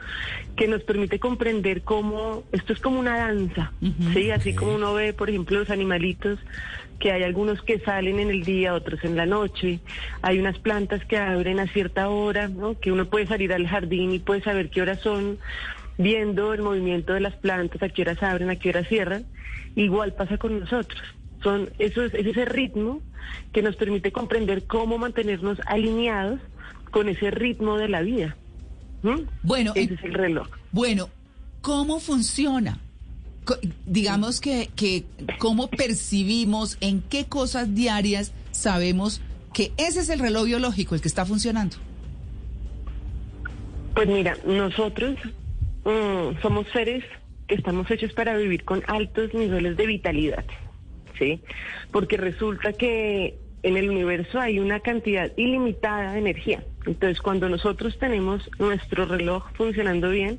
que 0.57 0.69
nos 0.69 0.83
permite 0.83 1.19
comprender 1.19 1.83
cómo 1.83 2.45
esto 2.53 2.73
es 2.73 2.81
como 2.81 2.99
una 2.99 3.19
danza, 3.19 3.73
¿sí? 4.15 4.31
Así 4.31 4.55
como 4.55 4.75
uno 4.75 4.95
ve, 4.95 5.13
por 5.13 5.29
ejemplo, 5.29 5.59
los 5.59 5.71
animalitos 5.71 6.39
que 6.99 7.13
hay 7.13 7.23
algunos 7.23 7.61
que 7.63 7.81
salen 7.81 8.19
en 8.21 8.31
el 8.31 8.45
día, 8.45 8.73
otros 8.73 9.05
en 9.05 9.17
la 9.17 9.27
noche. 9.27 9.81
Hay 10.23 10.39
unas 10.39 10.59
plantas 10.59 11.05
que 11.05 11.19
abren 11.19 11.61
a 11.61 11.67
cierta 11.67 12.09
hora, 12.09 12.49
¿no? 12.49 12.79
Que 12.79 12.93
uno 12.93 13.07
puede 13.07 13.27
salir 13.27 13.53
al 13.53 13.67
jardín 13.67 14.13
y 14.13 14.21
puede 14.21 14.41
saber 14.43 14.71
qué 14.71 14.81
horas 14.81 15.01
son, 15.01 15.39
viendo 15.99 16.53
el 16.53 16.63
movimiento 16.63 17.13
de 17.13 17.21
las 17.21 17.35
plantas, 17.35 17.83
a 17.83 17.89
qué 17.89 18.03
horas 18.03 18.23
abren, 18.23 18.51
a 18.51 18.57
qué 18.57 18.71
horas 18.71 18.89
cierran. 18.89 19.25
Igual 19.77 20.15
pasa 20.15 20.39
con 20.39 20.61
nosotros. 20.61 21.01
Son, 21.43 21.71
eso 21.79 22.03
es, 22.03 22.15
es 22.15 22.27
ese 22.27 22.45
ritmo 22.45 23.03
que 23.53 23.63
nos 23.63 23.77
permite 23.77 24.13
comprender 24.13 24.65
cómo 24.65 24.99
mantenernos 24.99 25.59
alineados 25.67 26.41
con 26.91 27.09
ese 27.09 27.31
ritmo 27.31 27.77
de 27.77 27.89
la 27.89 28.03
vida. 28.03 28.37
¿Mm? 29.03 29.23
Bueno, 29.43 29.73
ese 29.75 29.95
es 29.95 30.05
el 30.05 30.15
reloj. 30.15 30.49
Bueno, 30.73 31.11
¿cómo 31.61 32.01
funciona? 32.01 32.79
Digamos 33.85 34.41
que, 34.41 34.71
que 34.75 35.05
cómo 35.39 35.69
percibimos, 35.69 36.79
en 36.81 37.03
qué 37.03 37.27
cosas 37.27 37.75
diarias 37.75 38.33
sabemos 38.53 39.21
que 39.53 39.73
ese 39.77 40.01
es 40.01 40.09
el 40.09 40.19
reloj 40.19 40.47
biológico 40.47 40.95
el 40.95 41.03
que 41.03 41.09
está 41.09 41.27
funcionando. 41.27 41.77
Pues 43.95 44.09
mira, 44.09 44.37
nosotros 44.47 45.17
mm, 45.85 46.41
somos 46.43 46.67
seres 46.73 47.05
que 47.47 47.55
estamos 47.55 47.91
hechos 47.91 48.13
para 48.13 48.37
vivir 48.37 48.65
con 48.65 48.83
altos 48.87 49.35
niveles 49.35 49.77
de 49.77 49.87
vitalidad, 49.87 50.45
¿sí? 51.19 51.41
Porque 51.93 52.17
resulta 52.17 52.73
que 52.73 53.39
en 53.65 53.79
el 53.79 53.89
universo 53.89 54.39
hay 54.39 54.59
una 54.59 54.81
cantidad 54.81 55.33
ilimitada 55.37 56.13
de 56.13 56.19
energía. 56.19 56.63
Entonces, 56.85 57.23
cuando 57.23 57.49
nosotros 57.49 57.99
tenemos 57.99 58.51
nuestro 58.59 59.07
reloj 59.07 59.45
funcionando 59.55 60.11
bien, 60.11 60.39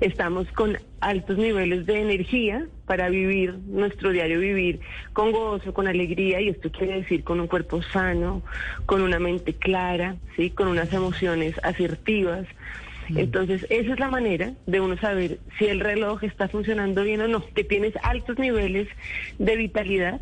estamos 0.00 0.50
con 0.50 0.76
altos 1.00 1.38
niveles 1.38 1.86
de 1.86 2.00
energía 2.00 2.66
para 2.86 3.08
vivir 3.08 3.54
nuestro 3.68 4.10
diario 4.10 4.40
vivir 4.40 4.80
con 5.12 5.30
gozo, 5.30 5.72
con 5.72 5.86
alegría, 5.86 6.40
y 6.40 6.48
esto 6.48 6.72
quiere 6.72 7.02
decir 7.02 7.22
con 7.22 7.38
un 7.38 7.46
cuerpo 7.46 7.82
sano, 7.82 8.42
con 8.84 9.00
una 9.00 9.20
mente 9.20 9.54
clara, 9.54 10.16
¿sí? 10.34 10.50
con 10.50 10.66
unas 10.66 10.92
emociones 10.92 11.54
asertivas. 11.62 12.48
Entonces, 13.14 13.66
esa 13.70 13.92
es 13.92 14.00
la 14.00 14.10
manera 14.10 14.52
de 14.66 14.80
uno 14.80 14.96
saber 14.98 15.38
si 15.58 15.66
el 15.66 15.80
reloj 15.80 16.24
está 16.24 16.48
funcionando 16.48 17.02
bien 17.02 17.20
o 17.20 17.28
no, 17.28 17.44
que 17.54 17.64
tienes 17.64 17.94
altos 18.02 18.38
niveles 18.38 18.88
de 19.38 19.56
vitalidad, 19.56 20.20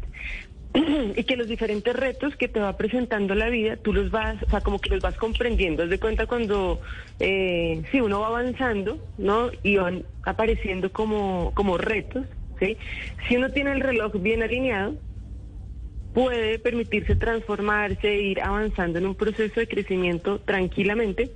y 0.74 1.22
que 1.24 1.36
los 1.36 1.46
diferentes 1.46 1.94
retos 1.94 2.34
que 2.36 2.48
te 2.48 2.58
va 2.58 2.76
presentando 2.76 3.34
la 3.34 3.48
vida, 3.48 3.76
tú 3.76 3.92
los 3.92 4.10
vas, 4.10 4.42
o 4.42 4.50
sea, 4.50 4.60
como 4.60 4.80
que 4.80 4.90
los 4.90 5.00
vas 5.00 5.16
comprendiendo. 5.16 5.84
Haz 5.84 5.90
de 5.90 6.00
cuenta 6.00 6.26
cuando, 6.26 6.80
eh, 7.20 7.82
sí, 7.92 8.00
uno 8.00 8.20
va 8.20 8.26
avanzando, 8.26 8.98
¿no? 9.16 9.50
Y 9.62 9.76
van 9.76 10.04
apareciendo 10.24 10.90
como, 10.92 11.52
como 11.54 11.78
retos, 11.78 12.26
¿sí? 12.58 12.76
Si 13.28 13.36
uno 13.36 13.50
tiene 13.50 13.72
el 13.72 13.80
reloj 13.80 14.14
bien 14.14 14.42
alineado, 14.42 14.96
puede 16.14 16.60
permitirse 16.60 17.16
transformarse 17.16 18.08
e 18.08 18.22
ir 18.22 18.40
avanzando 18.40 18.98
en 18.98 19.06
un 19.06 19.16
proceso 19.16 19.58
de 19.58 19.66
crecimiento 19.66 20.38
tranquilamente 20.38 21.32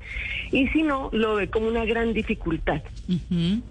y 0.52 0.68
si 0.68 0.82
no, 0.82 1.10
lo 1.12 1.34
ve 1.34 1.48
como 1.48 1.66
una 1.66 1.84
gran 1.84 2.14
dificultad. 2.14 2.82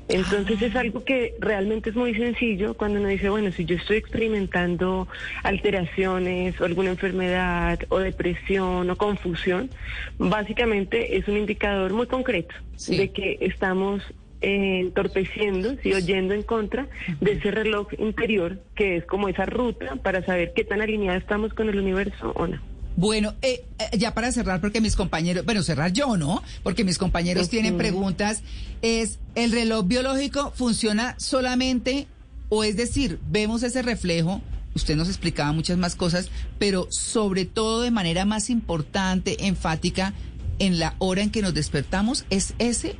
Entonces 0.09 0.61
es 0.61 0.75
algo 0.75 1.03
que 1.03 1.35
realmente 1.39 1.91
es 1.91 1.95
muy 1.95 2.13
sencillo 2.13 2.73
cuando 2.73 2.99
uno 2.99 3.07
dice, 3.07 3.29
bueno, 3.29 3.51
si 3.51 3.63
yo 3.65 3.77
estoy 3.77 3.97
experimentando 3.97 5.07
alteraciones 5.43 6.59
o 6.59 6.65
alguna 6.65 6.89
enfermedad 6.89 7.79
o 7.88 7.99
depresión 7.99 8.89
o 8.89 8.95
confusión, 8.97 9.69
básicamente 10.17 11.17
es 11.17 11.27
un 11.27 11.38
indicador 11.38 11.93
muy 11.93 12.07
concreto 12.07 12.53
de 12.88 13.11
que 13.11 13.38
estamos 13.41 14.03
eh, 14.41 14.80
entorpeciendo, 14.81 15.76
sí, 15.81 15.93
oyendo 15.93 16.34
en 16.34 16.43
contra 16.43 16.88
de 17.22 17.34
ese 17.34 17.51
reloj 17.51 17.88
interior 17.97 18.59
que 18.76 18.97
es 18.97 19.05
como 19.05 19.30
esa 19.30 19.45
ruta 19.45 19.95
para 19.97 20.26
saber 20.26 20.53
qué 20.55 20.64
tan 20.64 20.81
alineados 20.81 21.22
estamos 21.22 21.53
con 21.53 21.69
el 21.69 21.80
universo 21.80 22.31
o 22.35 22.47
no. 22.47 22.59
Bueno, 22.97 23.35
eh, 23.43 23.64
eh, 23.77 23.97
ya 23.97 24.15
para 24.15 24.31
cerrar, 24.31 24.59
porque 24.59 24.81
mis 24.81 24.95
compañeros, 24.95 25.45
bueno, 25.45 25.61
cerrar 25.61 25.93
yo, 25.93 26.18
¿no? 26.18 26.41
Porque 26.64 26.84
mis 26.84 26.97
compañeros 26.97 27.47
tienen 27.47 27.77
preguntas, 27.77 28.41
es, 28.81 29.19
¿el 29.35 29.51
reloj 29.51 29.85
biológico 29.85 30.51
funciona 30.55 31.14
solamente, 31.19 32.07
o 32.49 32.64
es 32.64 32.76
decir, 32.76 33.19
vemos 33.30 33.61
ese 33.61 33.84
reflejo, 33.84 34.41
usted 34.73 34.95
nos 34.95 35.09
explicaba 35.09 35.51
muchas 35.51 35.77
más 35.77 35.95
cosas, 35.95 36.31
pero 36.57 36.88
sobre 36.89 37.45
todo 37.45 37.81
de 37.81 37.91
manera 37.91 38.26
más 38.26 38.49
importante, 38.49 39.45
enfática, 39.45 40.14
en 40.57 40.80
la 40.80 40.95
hora 40.97 41.22
en 41.22 41.30
que 41.30 41.43
nos 41.43 41.53
despertamos, 41.53 42.26
¿es 42.31 42.55
ese? 42.57 42.95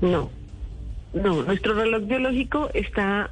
No, 0.00 0.30
no, 1.12 1.42
nuestro 1.42 1.74
reloj 1.74 2.04
biológico 2.06 2.70
está 2.74 3.30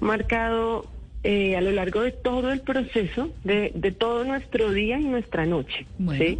marcado 0.00 0.86
eh, 1.22 1.56
a 1.56 1.60
lo 1.60 1.70
largo 1.72 2.02
de 2.02 2.12
todo 2.12 2.52
el 2.52 2.60
proceso, 2.60 3.30
de, 3.44 3.72
de 3.74 3.92
todo 3.92 4.24
nuestro 4.24 4.70
día 4.72 4.98
y 5.00 5.04
nuestra 5.04 5.46
noche. 5.46 5.86
¿sí? 6.18 6.38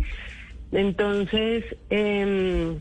Entonces, 0.73 1.65
em, 1.91 2.77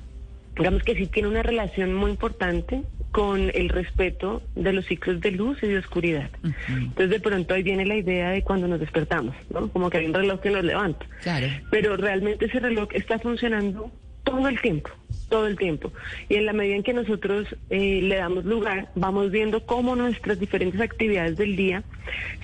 digamos 0.57 0.83
que 0.83 0.95
sí 0.95 1.07
tiene 1.07 1.29
una 1.29 1.43
relación 1.43 1.93
muy 1.93 2.11
importante 2.11 2.81
con 3.13 3.51
el 3.53 3.69
respeto 3.69 4.41
de 4.55 4.73
los 4.73 4.85
ciclos 4.85 5.21
de 5.21 5.31
luz 5.31 5.61
y 5.61 5.67
de 5.67 5.77
oscuridad. 5.77 6.29
Entonces 6.67 7.11
de 7.11 7.19
pronto 7.19 7.53
ahí 7.53 7.61
viene 7.61 7.85
la 7.85 7.95
idea 7.95 8.31
de 8.31 8.41
cuando 8.41 8.67
nos 8.67 8.79
despertamos, 8.79 9.35
¿no? 9.51 9.69
Como 9.69 9.89
que 9.91 9.99
hay 9.99 10.07
un 10.07 10.15
reloj 10.15 10.39
que 10.41 10.49
nos 10.49 10.63
levanta. 10.63 11.05
Claro. 11.21 11.47
Pero 11.69 11.95
realmente 11.95 12.45
ese 12.45 12.59
reloj 12.59 12.89
está 12.91 13.19
funcionando 13.19 13.91
todo 14.23 14.47
el 14.47 14.59
tiempo, 14.59 14.89
todo 15.29 15.47
el 15.47 15.57
tiempo. 15.57 15.91
Y 16.29 16.35
en 16.35 16.45
la 16.45 16.53
medida 16.53 16.75
en 16.75 16.83
que 16.83 16.93
nosotros 16.93 17.47
eh, 17.69 18.01
le 18.03 18.15
damos 18.15 18.45
lugar, 18.45 18.89
vamos 18.95 19.31
viendo 19.31 19.65
cómo 19.65 19.95
nuestras 19.95 20.39
diferentes 20.39 20.79
actividades 20.79 21.37
del 21.37 21.55
día 21.55 21.83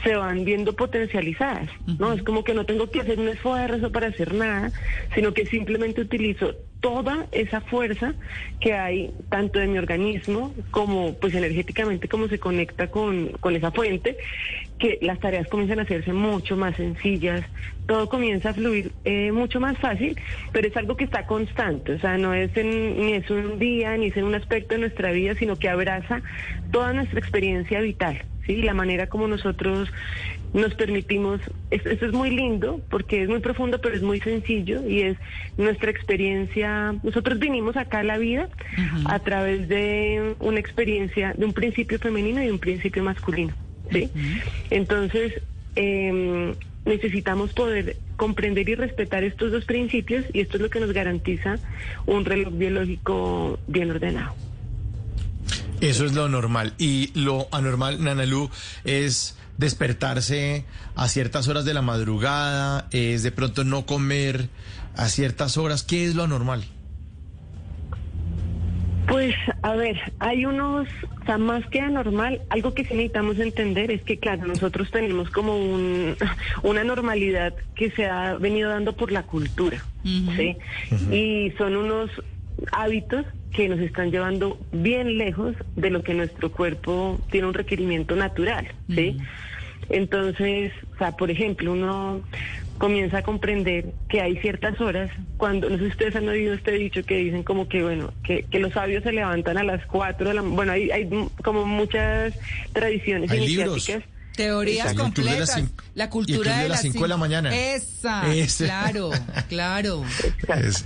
se 0.04 0.16
van 0.16 0.46
viendo 0.46 0.74
potencializadas, 0.74 1.70
¿no? 2.00 2.14
Es 2.14 2.24
como 2.24 2.44
que 2.44 2.54
no 2.54 2.66
tengo 2.66 2.90
que 2.90 3.02
hacer 3.02 3.20
un 3.20 3.28
esfuerzo 3.28 3.92
para 3.92 4.08
hacer 4.08 4.34
nada, 4.34 4.72
sino 5.14 5.34
que 5.34 5.46
simplemente 5.46 6.02
utilizo 6.02 6.56
toda 6.80 7.28
esa 7.32 7.62
fuerza 7.62 8.14
que 8.60 8.74
hay 8.74 9.12
tanto 9.30 9.60
de 9.60 9.68
mi 9.68 9.78
organismo 9.78 10.54
como 10.72 11.14
pues 11.16 11.34
energéticamente 11.34 12.08
como 12.08 12.28
se 12.28 12.40
conecta 12.40 12.90
con, 12.90 13.30
con 13.40 13.56
esa 13.56 13.72
fuente, 13.72 14.18
que 14.80 14.98
las 15.02 15.20
tareas 15.20 15.48
comienzan 15.48 15.80
a 15.80 15.84
hacerse 15.84 16.14
mucho 16.14 16.56
más 16.56 16.76
sencillas, 16.78 17.44
todo 17.86 18.08
comienza 18.08 18.50
a 18.50 18.54
fluir 18.54 18.92
eh, 19.04 19.32
mucho 19.32 19.60
más 19.60 19.78
fácil, 19.78 20.18
pero 20.52 20.68
es 20.68 20.78
algo 20.78 20.96
que 20.96 21.04
está 21.04 21.26
constante, 21.26 21.94
o 21.94 22.00
sea, 22.00 22.18
no 22.18 22.34
es 22.34 22.56
en, 22.56 22.98
ni 22.98 23.14
es 23.14 23.30
un 23.30 23.60
día, 23.60 23.98
ni 23.98 24.08
es 24.08 24.18
en 24.18 24.24
un 24.24 24.36
aspecto 24.36 24.76
de 24.76 24.82
nuestra 24.82 25.12
vida, 25.12 25.36
sino 25.36 25.58
que 25.58 25.70
abraza 25.70 26.22
toda 26.72 26.94
nuestra 26.94 27.20
experiencia 27.20 27.82
vital. 27.82 28.24
¿Sí? 28.48 28.64
La 28.64 28.74
manera 28.74 29.06
como 29.06 29.28
nosotros 29.28 29.92
nos 30.54 30.74
permitimos, 30.74 31.40
esto, 31.70 31.90
es 31.90 32.14
muy 32.14 32.32
lindo 32.32 32.82
porque 32.90 33.22
es 33.22 33.30
muy 33.30 33.42
profundo, 33.42 33.80
pero 33.80 33.96
es 33.96 34.02
muy 34.02 34.20
sencillo 34.22 34.88
y 34.88 35.02
es 35.02 35.18
nuestra 35.58 35.92
experiencia. 35.92 36.96
Nosotros 37.04 37.38
vinimos 37.38 37.78
acá 37.78 38.00
a 38.00 38.04
la 38.04 38.18
vida 38.18 38.50
a 39.06 39.20
través 39.20 39.68
de 39.68 40.34
una 40.40 40.60
experiencia, 40.60 41.36
de 41.38 41.46
un 41.46 41.54
principio 41.54 42.00
femenino 42.00 42.44
y 42.44 42.50
un 42.50 42.58
principio 42.58 43.04
masculino. 43.04 43.54
¿Sí? 43.92 44.10
Entonces, 44.70 45.42
em, 45.76 46.54
necesitamos 46.86 47.54
poder 47.54 47.98
comprender 48.18 48.68
y 48.68 48.76
respetar 48.76 49.24
estos 49.24 49.52
dos 49.52 49.66
principios 49.66 50.26
y 50.34 50.42
esto 50.42 50.58
es 50.58 50.64
lo 50.64 50.70
que 50.70 50.80
nos 50.80 50.92
garantiza 50.92 51.58
un 52.06 52.26
reloj 52.26 52.54
biológico 52.54 53.60
bien 53.68 53.92
ordenado. 53.92 54.36
Eso 55.82 56.06
es 56.06 56.14
lo 56.14 56.28
normal. 56.28 56.74
Y 56.78 57.12
lo 57.18 57.48
anormal, 57.52 58.04
Nanalú, 58.04 58.50
es 58.84 59.38
despertarse 59.58 60.66
a 60.96 61.08
ciertas 61.08 61.48
horas 61.48 61.64
de 61.66 61.74
la 61.74 61.82
madrugada, 61.82 62.88
es 62.92 63.24
de 63.24 63.32
pronto 63.32 63.64
no 63.64 63.86
comer 63.86 64.50
a 64.96 65.08
ciertas 65.08 65.58
horas. 65.58 65.84
¿Qué 65.84 66.06
es 66.06 66.16
lo 66.16 66.24
anormal? 66.24 66.66
Pues, 69.10 69.36
a 69.64 69.76
ver, 69.76 70.00
hay 70.20 70.46
unos, 70.46 70.88
o 71.22 71.26
sea, 71.26 71.38
más 71.38 71.66
que 71.68 71.82
anormal, 71.82 72.42
algo 72.50 72.74
que 72.74 72.84
sí 72.84 72.94
necesitamos 72.94 73.40
entender 73.40 73.92
es 73.92 74.04
que, 74.04 74.20
claro, 74.20 74.46
nosotros 74.46 74.92
tenemos 74.92 75.32
como 75.32 75.58
un, 75.58 76.16
una 76.64 76.84
normalidad 76.84 77.56
que 77.76 77.90
se 77.92 78.06
ha 78.06 78.36
venido 78.36 78.70
dando 78.70 78.94
por 78.94 79.12
la 79.12 79.24
cultura, 79.24 79.84
¿sí? 80.04 80.58
Y 81.12 81.52
son 81.58 81.76
unos 81.76 82.12
hábitos 82.72 83.26
que 83.52 83.68
nos 83.68 83.80
están 83.80 84.12
llevando 84.12 84.60
bien 84.72 85.18
lejos 85.18 85.56
de 85.76 85.90
lo 85.90 86.04
que 86.04 86.14
nuestro 86.14 86.52
cuerpo 86.52 87.20
tiene 87.32 87.48
un 87.48 87.54
requerimiento 87.56 88.16
natural, 88.16 88.68
¿sí? 88.88 89.18
Entonces, 89.90 90.72
o 90.94 90.98
sea, 90.98 91.14
por 91.14 91.32
ejemplo, 91.32 91.72
uno 91.72 92.22
comienza 92.80 93.20
a 93.20 93.22
comprender 93.22 93.94
que 94.08 94.22
hay 94.22 94.38
ciertas 94.38 94.82
horas, 94.82 95.12
cuando, 95.38 95.70
no 95.70 95.78
sé 95.78 95.84
si 95.84 95.90
ustedes 95.90 96.16
han 96.16 96.28
oído 96.28 96.54
este 96.54 96.72
dicho 96.72 97.04
que 97.04 97.18
dicen 97.18 97.44
como 97.44 97.68
que, 97.68 97.84
bueno, 97.84 98.12
que, 98.24 98.44
que 98.44 98.60
los 98.60 98.74
sabios 98.74 99.04
se 99.04 99.12
levantan 99.12 99.58
a 99.58 99.64
las 99.64 99.86
cuatro 99.86 100.30
de 100.30 100.34
la 100.34 100.42
bueno, 100.42 100.72
hay, 100.72 100.90
hay 100.90 101.08
como 101.44 101.66
muchas 101.66 102.34
tradiciones 102.74 103.30
Hay 103.30 103.40
iniciáticas. 103.40 104.04
Teorías 104.40 104.94
completas. 104.94 105.62
la 105.96 106.10
cultura 106.10 106.58
de 106.58 106.64
de 106.64 106.70
las 106.70 106.82
cinco 106.82 107.04
de 107.04 107.10
la 107.10 107.18
mañana. 107.18 107.54
Esa, 107.54 108.34
Ese. 108.34 108.66
claro, 108.66 109.12
claro. 109.50 110.04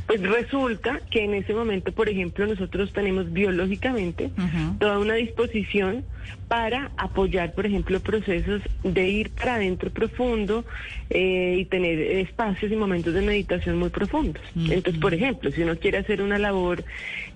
Pues 0.07 0.21
resulta 0.21 0.99
que 1.11 1.23
en 1.23 1.35
ese 1.35 1.53
momento, 1.53 1.91
por 1.91 2.09
ejemplo, 2.09 2.47
nosotros 2.47 2.91
tenemos 2.93 3.31
biológicamente 3.31 4.31
toda 4.79 4.97
una 4.97 5.13
disposición 5.13 6.03
para 6.47 6.91
apoyar, 6.97 7.53
por 7.53 7.65
ejemplo, 7.65 7.99
procesos 7.99 8.61
de 8.83 9.07
ir 9.07 9.29
para 9.31 9.55
adentro 9.55 9.91
profundo 9.91 10.65
eh, 11.09 11.57
y 11.59 11.65
tener 11.65 11.99
espacios 11.99 12.71
y 12.71 12.75
momentos 12.75 13.13
de 13.13 13.21
meditación 13.21 13.77
muy 13.77 13.89
profundos. 13.89 14.41
Entonces, 14.55 14.99
por 14.99 15.13
ejemplo, 15.13 15.51
si 15.51 15.61
uno 15.61 15.75
quiere 15.77 15.99
hacer 15.99 16.21
una 16.21 16.37
labor 16.37 16.83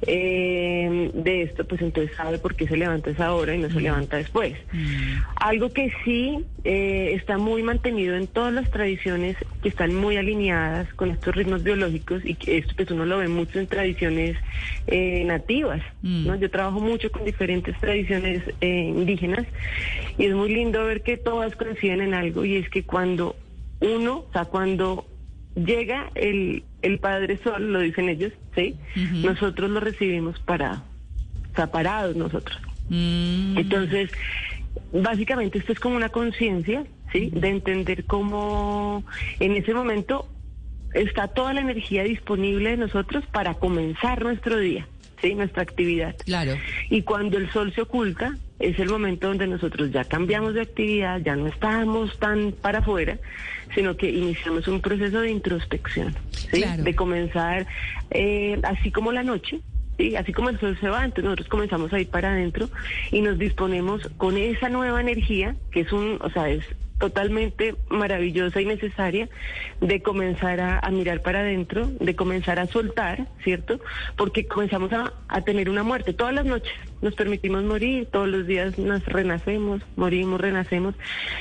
eh, 0.02 1.11
de 1.14 1.41
esto, 1.44 1.65
pues 1.65 1.82
entonces 1.82 2.15
sabe 2.15 2.38
por 2.38 2.56
qué 2.56 2.68
se 2.68 2.78
levanta 2.78 3.10
esa 3.10 3.34
hora 3.34 3.56
y 3.56 3.60
no 3.60 3.69
se 3.69 3.82
levanta 3.82 4.18
después. 4.18 4.56
Algo 5.36 5.72
que 5.72 5.91
sí 6.03 6.45
eh, 6.64 7.14
está 7.14 7.38
muy 7.38 7.64
mantenido 7.64 8.15
en 8.15 8.28
todas 8.28 8.53
las 8.53 8.69
tradiciones 8.69 9.38
que 9.61 9.69
están 9.69 9.95
muy 9.95 10.18
alineadas 10.18 10.94
con 10.94 11.11
estos 11.11 11.36
ritmos 11.36 11.64
biológicos 11.64 12.22
y 12.26 12.36
que 12.36 12.57
esto 12.57 12.74
pues 12.76 12.91
uno 12.91 13.06
lo 13.06 13.19
ve 13.19 13.28
mucho 13.28 13.60
en 13.60 13.68
tradiciones 13.68 14.38
eh, 14.88 15.24
nativas. 15.26 15.82
¿no? 16.02 16.36
Yo 16.36 16.52
trabajo 16.52 16.80
mucho 16.80 17.11
con 17.11 17.26
diferentes 17.26 17.78
tradiciones 17.80 18.44
eh, 18.61 18.91
indígenas 18.95 19.45
y 20.18 20.26
es 20.26 20.34
muy 20.34 20.53
lindo 20.53 20.84
ver 20.86 21.03
que 21.03 21.18
todas 21.18 21.56
coinciden 21.56 22.02
en 22.02 22.14
algo 22.14 22.45
y 22.45 22.57
es 22.57 22.69
que 22.69 22.84
cuando 22.84 23.36
uno, 23.80 24.26
o 24.30 24.32
sea, 24.34 24.45
cuando 24.45 25.06
llega 25.56 26.11
el, 26.15 26.64
el 26.88 27.00
Padre 27.00 27.38
Sol, 27.44 27.72
lo 27.72 27.80
dicen 27.80 28.10
ellos, 28.10 28.34
¿sí? 28.56 28.76
Nosotros 28.96 29.70
lo 29.70 29.80
recibimos 29.80 30.40
parado, 30.40 30.82
o 31.52 31.56
sea, 31.56 31.68
parados 31.72 32.16
nosotros. 32.16 32.60
Entonces, 32.90 34.12
básicamente 34.92 35.60
esto 35.60 35.74
es 35.74 35.80
como 35.80 35.96
una 35.96 36.10
conciencia, 36.10 36.86
¿sí? 37.12 37.30
De 37.34 37.50
entender 37.50 38.06
cómo 38.06 39.04
en 39.40 39.52
ese 39.54 39.74
momento 39.74 40.28
está 40.94 41.28
toda 41.28 41.54
la 41.54 41.62
energía 41.62 42.04
disponible 42.04 42.72
de 42.72 42.78
nosotros 42.78 43.26
para 43.32 43.56
comenzar 43.56 44.24
nuestro 44.24 44.58
día, 44.58 44.88
¿sí? 45.22 45.36
Nuestra 45.36 45.64
actividad. 45.64 46.16
Claro. 46.26 46.56
Y 46.90 47.02
cuando 47.02 47.38
el 47.38 47.52
sol 47.52 47.74
se 47.74 47.82
oculta, 47.82 48.38
es 48.60 48.80
el 48.80 48.90
momento 48.90 49.28
donde 49.28 49.48
nosotros 49.48 49.92
ya 49.92 50.04
cambiamos 50.04 50.54
de 50.54 50.62
actividad, 50.62 51.22
ya 51.22 51.36
no 51.36 51.48
estamos 51.48 52.18
tan 52.20 52.52
para 52.52 52.80
afuera, 52.80 53.18
sino 53.76 53.96
que 53.96 54.10
iniciamos 54.10 54.68
un 54.68 54.82
proceso 54.82 55.22
de 55.22 55.32
introspección, 55.32 56.16
¿sí? 56.32 56.64
De 56.78 56.96
comenzar, 56.96 57.68
eh, 58.12 58.60
así 58.64 58.92
como 58.92 59.12
la 59.12 59.24
noche, 59.24 59.62
¿sí? 59.98 60.16
Así 60.16 60.34
como 60.34 60.50
el 60.50 60.60
sol 60.60 60.78
se 60.80 60.90
va, 60.90 61.06
entonces 61.06 61.26
nosotros 61.26 61.50
comenzamos 61.50 61.94
a 61.94 62.00
ir 62.00 62.10
para 62.10 62.32
adentro 62.32 62.70
y 63.12 63.22
nos 63.22 63.38
disponemos 63.38 64.10
con 64.18 64.38
esa 64.38 64.70
nueva 64.70 65.02
energía, 65.02 65.56
que 65.72 65.82
es 65.82 65.92
un, 65.92 66.18
o 66.22 66.30
sea, 66.30 66.50
es 66.50 66.64
totalmente 66.98 67.76
maravillosa 67.90 68.61
y 68.61 68.65
necesaria 68.65 69.30
de 69.82 70.02
comenzar 70.02 70.60
a, 70.60 70.90
mirar 70.91 71.22
para 71.22 71.40
adentro, 71.40 71.88
de 71.99 72.15
comenzar 72.15 72.60
a 72.60 72.68
soltar, 72.68 73.28
¿cierto? 73.44 73.80
Porque 74.15 74.48
comenzamos 74.48 74.91
a, 74.94 75.41
tener 75.41 75.69
una 75.69 75.84
muerte 75.84 76.14
todas 76.14 76.34
las 76.34 76.45
noches. 76.45 76.74
Nos 77.02 77.14
permitimos 77.14 77.64
morir, 77.64 78.07
todos 78.11 78.28
los 78.28 78.48
días 78.48 78.78
nos 78.80 79.06
renacemos, 79.06 79.82
morimos, 79.95 80.41
renacemos. 80.41 80.95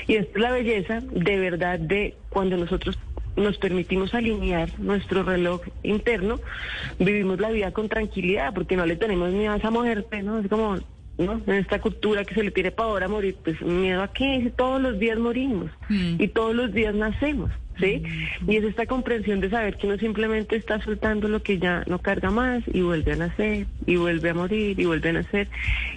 Y 0.06 0.16
es 0.16 0.28
la 0.34 0.52
belleza 0.52 1.00
de 1.00 1.38
verdad 1.38 1.78
de 1.78 2.14
cuando 2.28 2.56
nosotros 2.56 2.98
nos 3.36 3.58
permitimos 3.58 4.14
alinear 4.14 4.78
nuestro 4.78 5.22
reloj 5.22 5.60
interno, 5.82 6.40
vivimos 6.98 7.38
la 7.40 7.50
vida 7.50 7.70
con 7.72 7.88
tranquilidad, 7.88 8.54
porque 8.54 8.76
no 8.76 8.86
le 8.86 8.96
tenemos 8.96 9.32
miedo 9.32 9.52
a 9.52 9.56
esa 9.56 9.70
muerte, 9.70 10.22
¿no? 10.22 10.38
Es 10.38 10.48
como, 10.48 10.78
¿no? 11.18 11.40
En 11.46 11.54
esta 11.54 11.80
cultura 11.80 12.24
que 12.24 12.34
se 12.34 12.42
le 12.42 12.50
tiene 12.50 12.70
pavor 12.70 13.02
a 13.02 13.08
morir, 13.08 13.36
pues 13.42 13.60
miedo 13.62 14.02
a 14.02 14.12
qué, 14.12 14.52
todos 14.56 14.80
los 14.80 14.98
días 14.98 15.18
morimos 15.18 15.70
y 15.88 16.28
todos 16.28 16.54
los 16.54 16.72
días 16.72 16.94
nacemos. 16.94 17.50
¿Sí? 17.78 18.02
Y 18.48 18.56
es 18.56 18.64
esta 18.64 18.86
comprensión 18.86 19.40
de 19.40 19.50
saber 19.50 19.76
que 19.76 19.86
uno 19.86 19.98
simplemente 19.98 20.56
está 20.56 20.82
soltando 20.82 21.28
lo 21.28 21.42
que 21.42 21.58
ya 21.58 21.84
no 21.86 21.98
carga 21.98 22.30
más 22.30 22.64
y 22.72 22.80
vuelve 22.80 23.12
a 23.12 23.16
nacer, 23.16 23.66
y 23.86 23.96
vuelve 23.96 24.30
a 24.30 24.34
morir, 24.34 24.80
y 24.80 24.86
vuelve 24.86 25.10
a 25.10 25.12
nacer. 25.12 25.48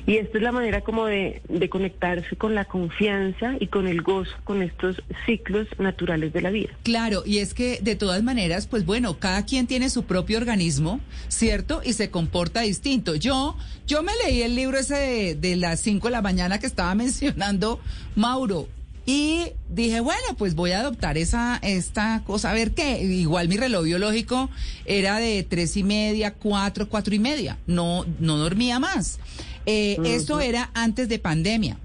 Y 0.06 0.18
esta 0.18 0.38
es 0.38 0.44
la 0.44 0.52
manera 0.52 0.82
como 0.82 1.06
de, 1.06 1.42
de 1.48 1.70
conectarse 1.70 2.36
con 2.36 2.56
la 2.56 2.66
confianza 2.66 3.56
y 3.60 3.68
con 3.68 3.88
el 3.88 4.02
gozo, 4.02 4.36
con 4.44 4.62
estos 4.62 5.02
ciclos 5.26 5.68
naturales 5.78 6.34
de 6.34 6.42
la 6.42 6.50
vida. 6.50 6.70
Claro, 6.84 7.24
y 7.26 7.40
es 7.40 7.54
que 7.54 7.80
de 7.82 7.96
todas 7.96 8.24
maneras, 8.24 8.68
pues 8.68 8.86
bueno, 8.86 9.20
cada 9.20 9.46
quien 9.46 9.68
tiene 9.68 9.90
su 9.90 10.04
propio 10.04 10.38
organismo, 10.38 11.00
¿cierto? 11.28 11.82
Y 11.84 11.94
se 11.94 12.10
comporta 12.10 12.62
distinto. 12.62 13.16
Yo, 13.16 13.56
yo 13.88 14.04
me 14.04 14.12
leí 14.26 14.42
el 14.42 14.56
libro 14.56 14.78
ese 14.78 14.96
de, 14.96 15.36
de 15.36 15.56
las 15.56 15.80
5 15.82 16.08
de 16.08 16.12
la 16.12 16.22
mañana 16.22 16.60
que 16.60 16.68
estaba 16.68 16.94
mencionando 17.00 17.80
Mauro. 18.16 18.68
Y 19.12 19.54
dije, 19.70 20.02
bueno, 20.02 20.22
pues 20.38 20.54
voy 20.54 20.70
a 20.70 20.82
adoptar 20.82 21.18
esa, 21.18 21.58
esta 21.64 22.22
cosa, 22.28 22.52
a 22.52 22.54
ver 22.54 22.76
qué. 22.76 23.02
Igual 23.04 23.48
mi 23.48 23.58
reloj 23.58 23.86
biológico 23.86 24.52
era 24.86 25.18
de 25.18 25.42
tres 25.42 25.76
y 25.78 25.84
media, 25.84 26.36
cuatro, 26.36 26.88
cuatro 26.90 27.16
y 27.16 27.18
media. 27.18 27.58
No, 27.66 28.06
no 28.20 28.38
dormía 28.38 28.78
más. 28.78 29.18
Eh, 29.66 29.98
Esto 30.04 30.40
era 30.42 30.70
antes 30.76 31.10
de 31.10 31.18
pandemia. 31.18 31.80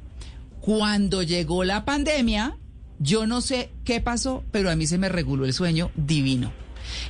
Cuando 0.60 1.22
llegó 1.22 1.64
la 1.64 1.86
pandemia, 1.86 2.58
yo 2.98 3.26
no 3.26 3.40
sé 3.40 3.70
qué 3.86 4.02
pasó, 4.02 4.44
pero 4.50 4.70
a 4.70 4.76
mí 4.76 4.86
se 4.86 4.98
me 4.98 5.08
reguló 5.08 5.46
el 5.46 5.54
sueño 5.54 5.90
divino. 5.96 6.52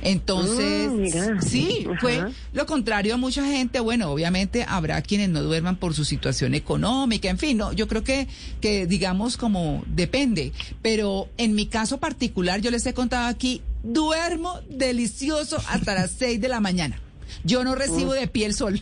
Entonces, 0.01 0.91
mira. 0.91 1.41
sí, 1.41 1.87
fue 1.99 2.25
lo 2.53 2.65
contrario 2.65 3.15
a 3.15 3.17
mucha 3.17 3.45
gente. 3.45 3.79
Bueno, 3.79 4.11
obviamente 4.11 4.65
habrá 4.67 5.01
quienes 5.01 5.29
no 5.29 5.41
duerman 5.41 5.77
por 5.77 5.93
su 5.93 6.05
situación 6.05 6.53
económica, 6.53 7.29
en 7.29 7.37
fin, 7.37 7.57
no, 7.57 7.73
yo 7.73 7.87
creo 7.87 8.03
que, 8.03 8.27
que 8.61 8.85
digamos 8.87 9.37
como 9.37 9.83
depende. 9.87 10.53
Pero 10.81 11.29
en 11.37 11.55
mi 11.55 11.67
caso 11.67 11.99
particular, 11.99 12.61
yo 12.61 12.71
les 12.71 12.85
he 12.85 12.93
contado 12.93 13.27
aquí, 13.27 13.61
duermo 13.83 14.59
delicioso 14.69 15.57
hasta 15.69 15.95
las 15.95 16.11
6 16.17 16.41
de 16.41 16.47
la 16.47 16.59
mañana. 16.59 16.99
Yo 17.43 17.63
no 17.63 17.75
recibo 17.75 18.13
de 18.13 18.27
pie 18.27 18.45
el 18.45 18.53
sol. 18.53 18.81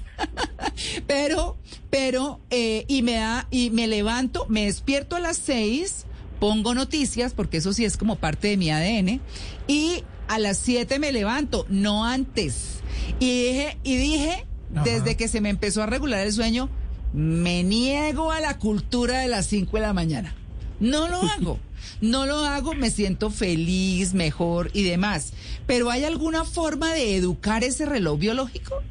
pero, 1.08 1.58
pero, 1.90 2.40
eh, 2.50 2.86
y 2.88 3.02
me 3.02 3.14
da, 3.14 3.48
y 3.52 3.70
me 3.70 3.88
levanto, 3.88 4.46
me 4.50 4.66
despierto 4.66 5.16
a 5.16 5.20
las 5.20 5.38
6, 5.38 6.06
pongo 6.40 6.74
noticias, 6.74 7.34
porque 7.34 7.58
eso 7.58 7.74
sí 7.74 7.86
es 7.86 7.98
como 7.98 8.18
parte 8.18 8.50
de 8.50 8.58
mi 8.58 8.70
ADN, 8.70 9.22
y 9.68 10.04
a 10.28 10.40
las 10.40 10.58
7 10.58 11.00
me 11.00 11.12
levanto, 11.12 11.66
no 11.70 12.06
antes. 12.06 12.82
Y 13.20 13.44
dije, 13.44 13.78
y 13.84 13.98
dije, 13.98 14.46
desde 14.84 15.16
que 15.16 15.28
se 15.28 15.42
me 15.42 15.50
empezó 15.50 15.84
a 15.84 15.86
regular 15.86 16.26
el 16.26 16.34
sueño, 16.34 16.70
me 17.14 17.64
niego 17.64 18.32
a 18.32 18.40
la 18.40 18.58
cultura 18.58 19.20
de 19.20 19.28
las 19.28 19.46
5 19.48 19.78
de 19.78 19.82
la 19.82 19.94
mañana. 19.94 20.34
No 20.80 21.08
lo 21.08 21.22
hago. 21.38 21.60
No 22.02 22.26
lo 22.26 22.40
hago, 22.40 22.74
me 22.74 22.90
siento 22.90 23.30
feliz, 23.30 24.14
mejor 24.14 24.70
y 24.74 24.84
demás. 24.84 25.34
Pero 25.68 25.90
¿hay 25.90 26.04
alguna 26.04 26.44
forma 26.44 26.94
de 26.94 27.16
educar 27.16 27.64
ese 27.64 27.86
reloj 27.86 28.20
biológico? 28.20 28.82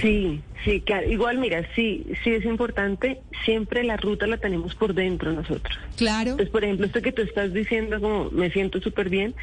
Sí, 0.00 0.40
sí, 0.64 0.80
claro. 0.80 1.08
Igual, 1.10 1.38
mira, 1.38 1.66
sí, 1.74 2.06
sí 2.22 2.30
es 2.30 2.44
importante. 2.44 3.22
Siempre 3.44 3.84
la 3.84 3.96
ruta 3.96 4.26
la 4.26 4.38
tenemos 4.38 4.74
por 4.74 4.94
dentro 4.94 5.32
nosotros. 5.32 5.78
Claro. 5.96 6.32
Entonces, 6.32 6.50
por 6.50 6.64
ejemplo, 6.64 6.86
esto 6.86 7.02
que 7.02 7.12
tú 7.12 7.22
estás 7.22 7.52
diciendo, 7.52 8.00
como 8.00 8.30
me 8.30 8.50
siento 8.50 8.80
súper 8.80 9.08
bien, 9.08 9.34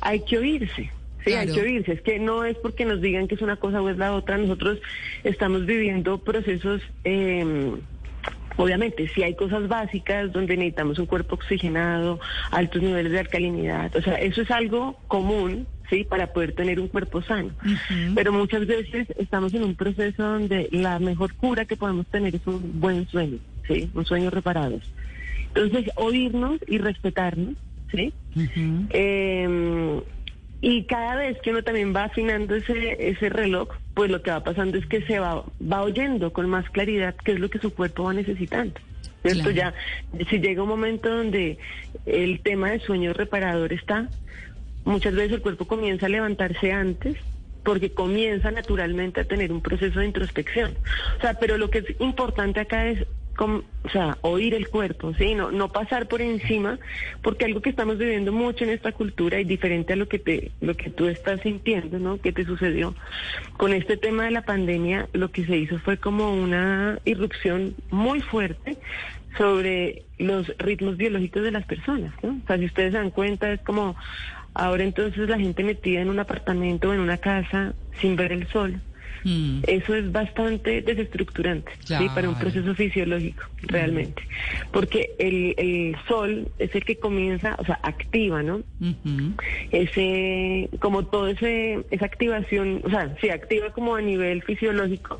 hay 0.00 0.20
que 0.20 0.38
oírse. 0.38 0.90
Sí, 1.24 1.32
hay 1.32 1.46
que 1.48 1.60
oírse. 1.60 1.92
Es 1.92 2.00
que 2.00 2.18
no 2.18 2.44
es 2.44 2.56
porque 2.56 2.84
nos 2.84 3.00
digan 3.00 3.28
que 3.28 3.34
es 3.34 3.42
una 3.42 3.56
cosa 3.56 3.82
o 3.82 3.88
es 3.88 3.98
la 3.98 4.14
otra. 4.14 4.38
Nosotros 4.38 4.78
estamos 5.24 5.66
viviendo 5.66 6.18
procesos. 6.18 6.80
eh, 7.04 7.72
Obviamente, 8.58 9.06
si 9.14 9.22
hay 9.22 9.36
cosas 9.36 9.68
básicas 9.68 10.32
donde 10.32 10.56
necesitamos 10.56 10.98
un 10.98 11.06
cuerpo 11.06 11.36
oxigenado, 11.36 12.18
altos 12.50 12.82
niveles 12.82 13.12
de 13.12 13.20
alcalinidad, 13.20 13.94
o 13.94 14.02
sea, 14.02 14.14
eso 14.14 14.42
es 14.42 14.50
algo 14.50 14.98
común, 15.06 15.68
¿sí? 15.88 16.02
Para 16.02 16.32
poder 16.32 16.54
tener 16.54 16.80
un 16.80 16.88
cuerpo 16.88 17.22
sano. 17.22 17.50
Pero 18.16 18.32
muchas 18.32 18.66
veces 18.66 19.06
estamos 19.16 19.54
en 19.54 19.62
un 19.62 19.76
proceso 19.76 20.24
donde 20.24 20.68
la 20.72 20.98
mejor 20.98 21.34
cura 21.34 21.66
que 21.66 21.76
podemos 21.76 22.08
tener 22.08 22.34
es 22.34 22.44
un 22.48 22.80
buen 22.80 23.06
sueño, 23.06 23.38
¿sí? 23.68 23.88
Un 23.94 24.04
sueño 24.04 24.28
reparado. 24.28 24.80
Entonces, 25.54 25.92
oírnos 25.94 26.58
y 26.66 26.78
respetarnos, 26.78 27.54
¿sí? 27.92 28.12
Eh, 28.90 30.00
y 30.60 30.84
cada 30.84 31.14
vez 31.14 31.38
que 31.40 31.50
uno 31.50 31.62
también 31.62 31.94
va 31.94 32.04
afinando 32.04 32.56
ese, 32.56 33.08
ese 33.10 33.28
reloj, 33.28 33.68
pues 33.94 34.10
lo 34.10 34.22
que 34.22 34.30
va 34.30 34.42
pasando 34.42 34.76
es 34.76 34.86
que 34.86 35.02
se 35.02 35.20
va, 35.20 35.44
va 35.60 35.82
oyendo 35.82 36.32
con 36.32 36.48
más 36.48 36.68
claridad 36.70 37.14
qué 37.24 37.32
es 37.32 37.40
lo 37.40 37.48
que 37.48 37.60
su 37.60 37.72
cuerpo 37.72 38.04
va 38.04 38.14
necesitando. 38.14 38.74
¿Cierto? 39.22 39.50
Ya, 39.50 39.74
si 40.30 40.38
llega 40.38 40.62
un 40.62 40.68
momento 40.68 41.08
donde 41.08 41.58
el 42.06 42.40
tema 42.40 42.70
del 42.70 42.80
sueño 42.80 43.12
reparador 43.12 43.72
está, 43.72 44.08
muchas 44.84 45.14
veces 45.14 45.32
el 45.34 45.42
cuerpo 45.42 45.66
comienza 45.66 46.06
a 46.06 46.08
levantarse 46.08 46.72
antes 46.72 47.16
porque 47.64 47.90
comienza 47.90 48.50
naturalmente 48.50 49.20
a 49.20 49.24
tener 49.24 49.52
un 49.52 49.60
proceso 49.60 50.00
de 50.00 50.06
introspección. 50.06 50.74
O 51.18 51.20
sea, 51.20 51.34
pero 51.34 51.58
lo 51.58 51.68
que 51.70 51.78
es 51.78 52.00
importante 52.00 52.60
acá 52.60 52.86
es 52.86 53.06
o 53.46 53.88
sea, 53.90 54.18
oír 54.22 54.54
el 54.54 54.68
cuerpo, 54.68 55.14
¿sí? 55.14 55.34
No, 55.34 55.50
no 55.50 55.70
pasar 55.70 56.08
por 56.08 56.20
encima, 56.20 56.78
porque 57.22 57.44
algo 57.44 57.62
que 57.62 57.70
estamos 57.70 57.98
viviendo 57.98 58.32
mucho 58.32 58.64
en 58.64 58.70
esta 58.70 58.92
cultura 58.92 59.40
y 59.40 59.44
diferente 59.44 59.92
a 59.92 59.96
lo 59.96 60.08
que 60.08 60.18
te, 60.18 60.50
lo 60.60 60.76
que 60.76 60.90
tú 60.90 61.06
estás 61.06 61.40
sintiendo, 61.40 61.98
¿no? 61.98 62.20
Que 62.20 62.32
te 62.32 62.44
sucedió 62.44 62.94
con 63.56 63.72
este 63.72 63.96
tema 63.96 64.24
de 64.24 64.32
la 64.32 64.42
pandemia, 64.42 65.08
lo 65.12 65.30
que 65.30 65.44
se 65.44 65.56
hizo 65.56 65.78
fue 65.78 65.98
como 65.98 66.34
una 66.34 66.98
irrupción 67.04 67.74
muy 67.90 68.20
fuerte 68.20 68.78
sobre 69.36 70.04
los 70.18 70.48
ritmos 70.58 70.96
biológicos 70.96 71.42
de 71.42 71.52
las 71.52 71.64
personas, 71.64 72.12
¿no? 72.22 72.40
O 72.42 72.46
sea, 72.46 72.58
si 72.58 72.64
ustedes 72.64 72.92
se 72.92 72.98
dan 72.98 73.10
cuenta, 73.10 73.52
es 73.52 73.60
como 73.60 73.96
ahora 74.54 74.82
entonces 74.82 75.28
la 75.28 75.38
gente 75.38 75.62
metida 75.62 76.00
en 76.00 76.10
un 76.10 76.18
apartamento 76.18 76.88
o 76.88 76.94
en 76.94 77.00
una 77.00 77.18
casa 77.18 77.74
sin 78.00 78.16
ver 78.16 78.32
el 78.32 78.48
sol. 78.48 78.80
Eso 79.66 79.94
es 79.94 80.10
bastante 80.12 80.82
desestructurante 80.82 81.72
¿sí? 81.84 82.08
para 82.14 82.28
un 82.28 82.38
proceso 82.38 82.74
fisiológico, 82.74 83.44
realmente. 83.62 84.22
Porque 84.72 85.10
el, 85.18 85.54
el 85.56 85.96
sol 86.06 86.48
es 86.58 86.74
el 86.74 86.84
que 86.84 86.96
comienza, 86.96 87.56
o 87.58 87.64
sea, 87.64 87.78
activa, 87.82 88.42
¿no? 88.42 88.62
Ese, 89.70 90.68
como 90.80 91.06
todo 91.06 91.28
ese, 91.28 91.84
esa 91.90 92.06
activación, 92.06 92.82
o 92.84 92.90
sea, 92.90 93.14
se 93.20 93.32
activa 93.32 93.70
como 93.70 93.96
a 93.96 94.00
nivel 94.00 94.42
fisiológico 94.42 95.18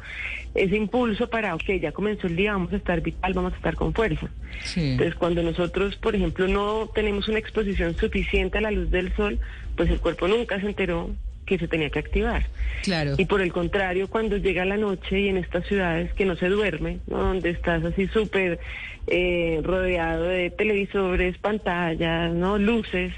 ese 0.54 0.76
impulso 0.76 1.28
para, 1.28 1.54
ok, 1.54 1.64
ya 1.80 1.92
comenzó 1.92 2.26
el 2.26 2.36
día, 2.36 2.52
vamos 2.52 2.72
a 2.72 2.76
estar 2.76 3.00
vital, 3.00 3.34
vamos 3.34 3.52
a 3.52 3.56
estar 3.56 3.74
con 3.74 3.94
fuerza. 3.94 4.28
Entonces, 4.76 5.14
cuando 5.14 5.42
nosotros, 5.42 5.96
por 5.96 6.16
ejemplo, 6.16 6.48
no 6.48 6.90
tenemos 6.94 7.28
una 7.28 7.38
exposición 7.38 7.96
suficiente 7.96 8.58
a 8.58 8.62
la 8.62 8.70
luz 8.70 8.90
del 8.90 9.14
sol, 9.14 9.38
pues 9.76 9.90
el 9.90 10.00
cuerpo 10.00 10.26
nunca 10.26 10.60
se 10.60 10.66
enteró 10.66 11.10
que 11.48 11.58
se 11.58 11.66
tenía 11.66 11.88
que 11.88 11.98
activar. 11.98 12.46
Claro. 12.82 13.14
Y 13.16 13.24
por 13.24 13.40
el 13.40 13.52
contrario, 13.52 14.08
cuando 14.08 14.36
llega 14.36 14.64
la 14.66 14.76
noche 14.76 15.20
y 15.20 15.28
en 15.28 15.38
estas 15.38 15.66
ciudades 15.66 16.12
que 16.12 16.26
no 16.26 16.36
se 16.36 16.48
duerme, 16.48 16.98
¿no? 17.06 17.18
donde 17.18 17.50
estás 17.50 17.82
así 17.84 18.06
súper 18.08 18.60
eh, 19.06 19.60
rodeado 19.64 20.24
de 20.24 20.50
televisores, 20.50 21.38
pantallas, 21.38 22.32
no 22.34 22.58
luces, 22.58 23.12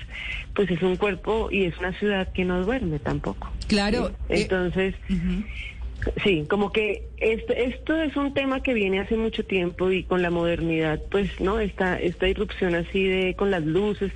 pues 0.55 0.71
es 0.71 0.81
un 0.83 0.97
cuerpo 0.97 1.49
y 1.51 1.65
es 1.65 1.77
una 1.79 1.93
ciudad 1.99 2.33
que 2.33 2.45
no 2.45 2.65
duerme 2.65 3.01
tampoco. 3.01 3.53
Claro. 3.67 4.09
¿sí? 4.29 4.35
eh, 4.35 4.43
Entonces, 4.43 4.95
Sí, 6.23 6.47
como 6.49 6.73
que 6.73 7.09
esto, 7.19 7.53
esto 7.53 8.01
es 8.01 8.17
un 8.17 8.33
tema 8.35 8.63
que 8.63 8.75
viene 8.75 9.01
hace 9.01 9.17
mucho 9.17 9.45
tiempo 9.45 9.91
y 9.91 10.05
con 10.05 10.23
la 10.23 10.31
modernidad, 10.31 11.01
pues, 11.11 11.41
¿no? 11.41 11.61
Esta, 11.61 11.99
esta 11.99 12.29
irrupción 12.29 12.75
así 12.75 13.05
de 13.05 13.35
con 13.35 13.51
las 13.51 13.65
luces, 13.65 14.13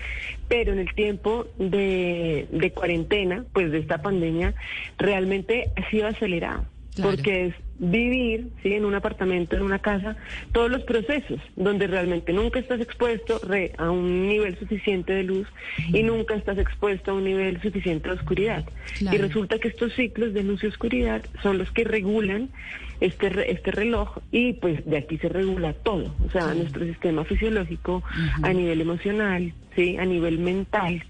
pero 0.48 0.72
en 0.72 0.78
el 0.78 0.94
tiempo 0.94 1.46
de, 1.58 2.46
de 2.50 2.70
cuarentena, 2.70 3.44
pues 3.52 3.70
de 3.70 3.78
esta 3.78 4.02
pandemia, 4.02 4.54
realmente 4.98 5.70
ha 5.76 5.90
sido 5.90 6.06
acelerado. 6.06 6.64
Claro. 6.94 7.10
Porque 7.10 7.46
es 7.46 7.54
vivir, 7.78 8.50
¿sí? 8.62 8.74
En 8.74 8.84
un 8.84 8.94
apartamento, 8.94 9.56
en 9.56 9.62
una 9.62 9.80
casa, 9.80 10.16
todos 10.52 10.70
los 10.70 10.82
procesos, 10.84 11.40
donde 11.56 11.86
realmente 11.86 12.32
nunca 12.32 12.60
estás 12.60 12.80
expuesto 12.80 13.40
re- 13.42 13.72
a 13.78 13.90
un 13.90 14.28
nivel 14.28 14.56
suficiente 14.58 15.12
de 15.12 15.24
luz 15.24 15.48
y 15.92 16.02
nunca 16.02 16.34
estás 16.34 16.58
expuesto 16.58 17.10
a 17.10 17.14
un 17.14 17.24
nivel 17.24 17.60
suficiente 17.60 18.08
de 18.08 18.14
oscuridad. 18.14 18.64
Claro. 18.98 19.16
Y 19.16 19.20
resulta 19.20 19.58
que 19.58 19.68
estos 19.68 19.92
ciclos 19.94 20.34
de 20.34 20.44
luz 20.44 20.62
y 20.62 20.68
oscuridad 20.68 21.24
son 21.42 21.58
los 21.58 21.70
que 21.72 21.84
regulan 21.84 22.50
este, 23.00 23.50
este 23.50 23.70
reloj 23.70 24.18
y 24.30 24.54
pues 24.54 24.84
de 24.86 24.98
aquí 24.98 25.18
se 25.18 25.28
regula 25.28 25.72
todo, 25.72 26.14
o 26.26 26.30
sea, 26.30 26.54
nuestro 26.54 26.84
sistema 26.84 27.24
fisiológico 27.24 28.02
a 28.42 28.52
nivel 28.52 28.80
emocional, 28.80 29.52
sí, 29.74 29.96
a 29.96 30.04
nivel 30.04 30.38
mental. 30.38 31.02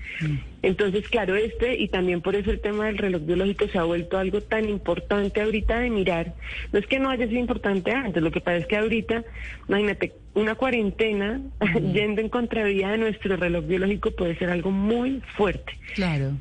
Entonces, 0.62 1.08
claro, 1.08 1.36
este 1.36 1.76
y 1.76 1.88
también 1.88 2.20
por 2.20 2.34
eso 2.34 2.50
el 2.50 2.60
tema 2.60 2.86
del 2.86 2.98
reloj 2.98 3.22
biológico 3.22 3.68
se 3.68 3.78
ha 3.78 3.84
vuelto 3.84 4.18
algo 4.18 4.40
tan 4.40 4.68
importante 4.68 5.42
ahorita 5.42 5.78
de 5.78 5.90
mirar. 5.90 6.34
No 6.72 6.78
es 6.78 6.86
que 6.86 6.98
no 6.98 7.10
haya 7.10 7.26
sido 7.26 7.40
importante 7.40 7.92
antes, 7.92 8.22
lo 8.22 8.30
que 8.30 8.40
pasa 8.40 8.58
es 8.58 8.66
que 8.66 8.76
ahorita, 8.76 9.24
imagínate, 9.68 10.12
una 10.34 10.54
cuarentena 10.54 11.40
yendo 11.92 12.20
en 12.20 12.28
contravía 12.28 12.90
de 12.90 12.98
nuestro 12.98 13.36
reloj 13.36 13.66
biológico 13.66 14.10
puede 14.12 14.36
ser 14.36 14.50
algo 14.50 14.70
muy 14.70 15.22
fuerte. 15.36 15.72
Claro. 15.94 16.32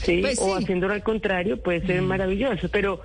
Sí, 0.00 0.20
Pues 0.20 0.38
o 0.40 0.56
sí. 0.56 0.62
haciéndolo 0.64 0.94
al 0.94 1.02
contrario 1.02 1.62
puede 1.62 1.86
ser 1.86 2.02
maravilloso, 2.02 2.68
pero 2.70 3.00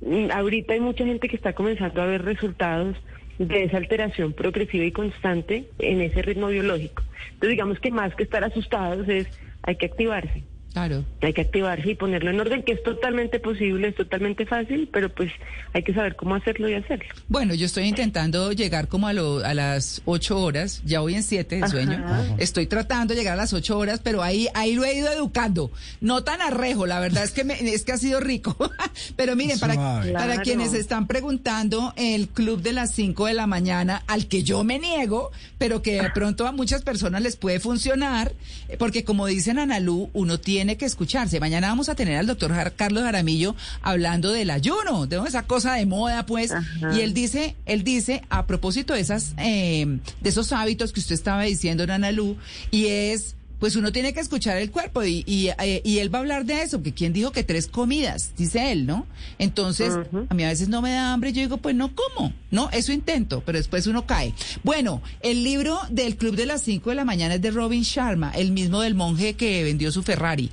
mm, 0.00 0.30
ahorita 0.32 0.74
hay 0.74 0.80
mucha 0.80 1.04
gente 1.04 1.28
que 1.28 1.36
está 1.36 1.52
comenzando 1.52 2.00
a 2.02 2.06
ver 2.06 2.24
resultados 2.24 2.96
de 3.38 3.64
esa 3.64 3.76
alteración 3.76 4.32
progresiva 4.32 4.84
y 4.84 4.92
constante 4.92 5.64
en 5.78 6.00
ese 6.00 6.22
ritmo 6.22 6.48
biológico. 6.48 7.02
Entonces 7.34 7.50
digamos 7.50 7.78
que 7.80 7.90
más 7.90 8.14
que 8.14 8.24
estar 8.24 8.42
asustados 8.44 9.08
es 9.08 9.26
hay 9.62 9.76
que 9.76 9.86
activarse. 9.86 10.42
Claro. 10.78 11.04
Hay 11.22 11.32
que 11.32 11.40
activarse 11.40 11.90
y 11.90 11.94
ponerlo 11.96 12.30
en 12.30 12.38
orden, 12.40 12.62
que 12.62 12.72
es 12.72 12.82
totalmente 12.84 13.40
posible, 13.40 13.88
es 13.88 13.96
totalmente 13.96 14.46
fácil, 14.46 14.88
pero 14.92 15.08
pues 15.12 15.32
hay 15.72 15.82
que 15.82 15.92
saber 15.92 16.14
cómo 16.14 16.36
hacerlo 16.36 16.68
y 16.68 16.74
hacerlo. 16.74 17.04
Bueno, 17.26 17.52
yo 17.54 17.66
estoy 17.66 17.84
intentando 17.84 18.52
llegar 18.52 18.86
como 18.86 19.08
a, 19.08 19.12
lo- 19.12 19.44
a 19.44 19.54
las 19.54 20.02
ocho 20.04 20.38
horas, 20.40 20.80
ya 20.84 21.00
voy 21.00 21.14
en 21.14 21.22
siete 21.24 21.60
de 21.60 21.66
sueño. 21.68 22.00
Ajá. 22.04 22.24
Estoy 22.38 22.66
tratando 22.66 23.14
de 23.14 23.20
llegar 23.20 23.34
a 23.34 23.36
las 23.38 23.52
ocho 23.52 23.76
horas, 23.76 24.00
pero 24.04 24.22
ahí, 24.22 24.46
ahí 24.54 24.74
lo 24.74 24.84
he 24.84 24.94
ido 24.96 25.10
educando. 25.10 25.72
No 26.00 26.22
tan 26.22 26.40
arrejo, 26.40 26.86
la 26.86 27.00
verdad 27.00 27.24
es 27.24 27.32
que 27.32 27.42
me- 27.42 27.58
es 27.60 27.84
que 27.84 27.92
ha 27.92 27.98
sido 27.98 28.20
rico. 28.20 28.56
pero 29.16 29.34
miren, 29.34 29.58
para, 29.58 29.74
Suave. 29.74 30.12
para 30.12 30.26
Claro. 30.26 30.42
quienes 30.42 30.74
están 30.74 31.08
preguntando, 31.08 31.92
el 31.96 32.28
club 32.28 32.62
de 32.62 32.72
las 32.72 32.92
cinco 32.94 33.26
de 33.26 33.34
la 33.34 33.46
mañana, 33.48 34.04
al 34.06 34.28
que 34.28 34.44
yo 34.44 34.62
me 34.62 34.78
niego, 34.78 35.32
pero 35.58 35.82
que 35.82 36.00
de 36.00 36.10
pronto 36.10 36.46
a 36.46 36.52
muchas 36.52 36.82
personas 36.82 37.20
les 37.22 37.36
puede 37.36 37.58
funcionar, 37.58 38.32
porque 38.78 39.02
como 39.04 39.26
dicen 39.26 39.58
Analú, 39.58 40.10
uno 40.12 40.38
tiene 40.38 40.67
que 40.76 40.84
escucharse. 40.84 41.40
Mañana 41.40 41.68
vamos 41.68 41.88
a 41.88 41.94
tener 41.94 42.18
al 42.18 42.26
doctor 42.26 42.52
Jar- 42.52 42.74
Carlos 42.74 43.02
Jaramillo 43.04 43.54
hablando 43.82 44.30
del 44.32 44.50
ayuno, 44.50 45.06
de 45.06 45.18
esa 45.26 45.44
cosa 45.44 45.74
de 45.74 45.86
moda, 45.86 46.26
pues, 46.26 46.52
Ajá. 46.52 46.94
y 46.96 47.00
él 47.00 47.14
dice, 47.14 47.56
él 47.66 47.82
dice, 47.84 48.22
a 48.28 48.46
propósito 48.46 48.94
de 48.94 49.00
esas, 49.00 49.32
eh, 49.38 49.98
de 50.20 50.28
esos 50.28 50.52
hábitos 50.52 50.92
que 50.92 51.00
usted 51.00 51.14
estaba 51.14 51.42
diciendo, 51.42 51.84
Analú, 51.88 52.36
y 52.70 52.86
es 52.86 53.34
pues 53.58 53.76
uno 53.76 53.92
tiene 53.92 54.12
que 54.12 54.20
escuchar 54.20 54.56
el 54.58 54.70
cuerpo 54.70 55.04
y, 55.04 55.24
y, 55.26 55.48
eh, 55.48 55.80
y 55.84 55.98
él 55.98 56.12
va 56.12 56.18
a 56.18 56.20
hablar 56.20 56.44
de 56.44 56.62
eso, 56.62 56.82
que 56.82 56.92
quién 56.92 57.12
dijo 57.12 57.32
que 57.32 57.44
tres 57.44 57.66
comidas, 57.66 58.32
dice 58.36 58.72
él, 58.72 58.86
¿no? 58.86 59.06
Entonces, 59.38 59.94
a 60.28 60.34
mí 60.34 60.44
a 60.44 60.48
veces 60.48 60.68
no 60.68 60.82
me 60.82 60.92
da 60.92 61.12
hambre, 61.12 61.32
yo 61.32 61.40
digo, 61.42 61.56
pues 61.58 61.74
no 61.74 61.92
como, 61.94 62.32
¿no? 62.50 62.70
Eso 62.70 62.92
intento, 62.92 63.42
pero 63.44 63.58
después 63.58 63.86
uno 63.86 64.06
cae. 64.06 64.32
Bueno, 64.62 65.02
el 65.20 65.42
libro 65.44 65.78
del 65.90 66.16
Club 66.16 66.36
de 66.36 66.46
las 66.46 66.62
5 66.62 66.90
de 66.90 66.96
la 66.96 67.04
mañana 67.04 67.34
es 67.34 67.42
de 67.42 67.50
Robin 67.50 67.82
Sharma, 67.82 68.30
el 68.30 68.52
mismo 68.52 68.80
del 68.80 68.94
monje 68.94 69.34
que 69.34 69.64
vendió 69.64 69.90
su 69.90 70.02
Ferrari. 70.02 70.50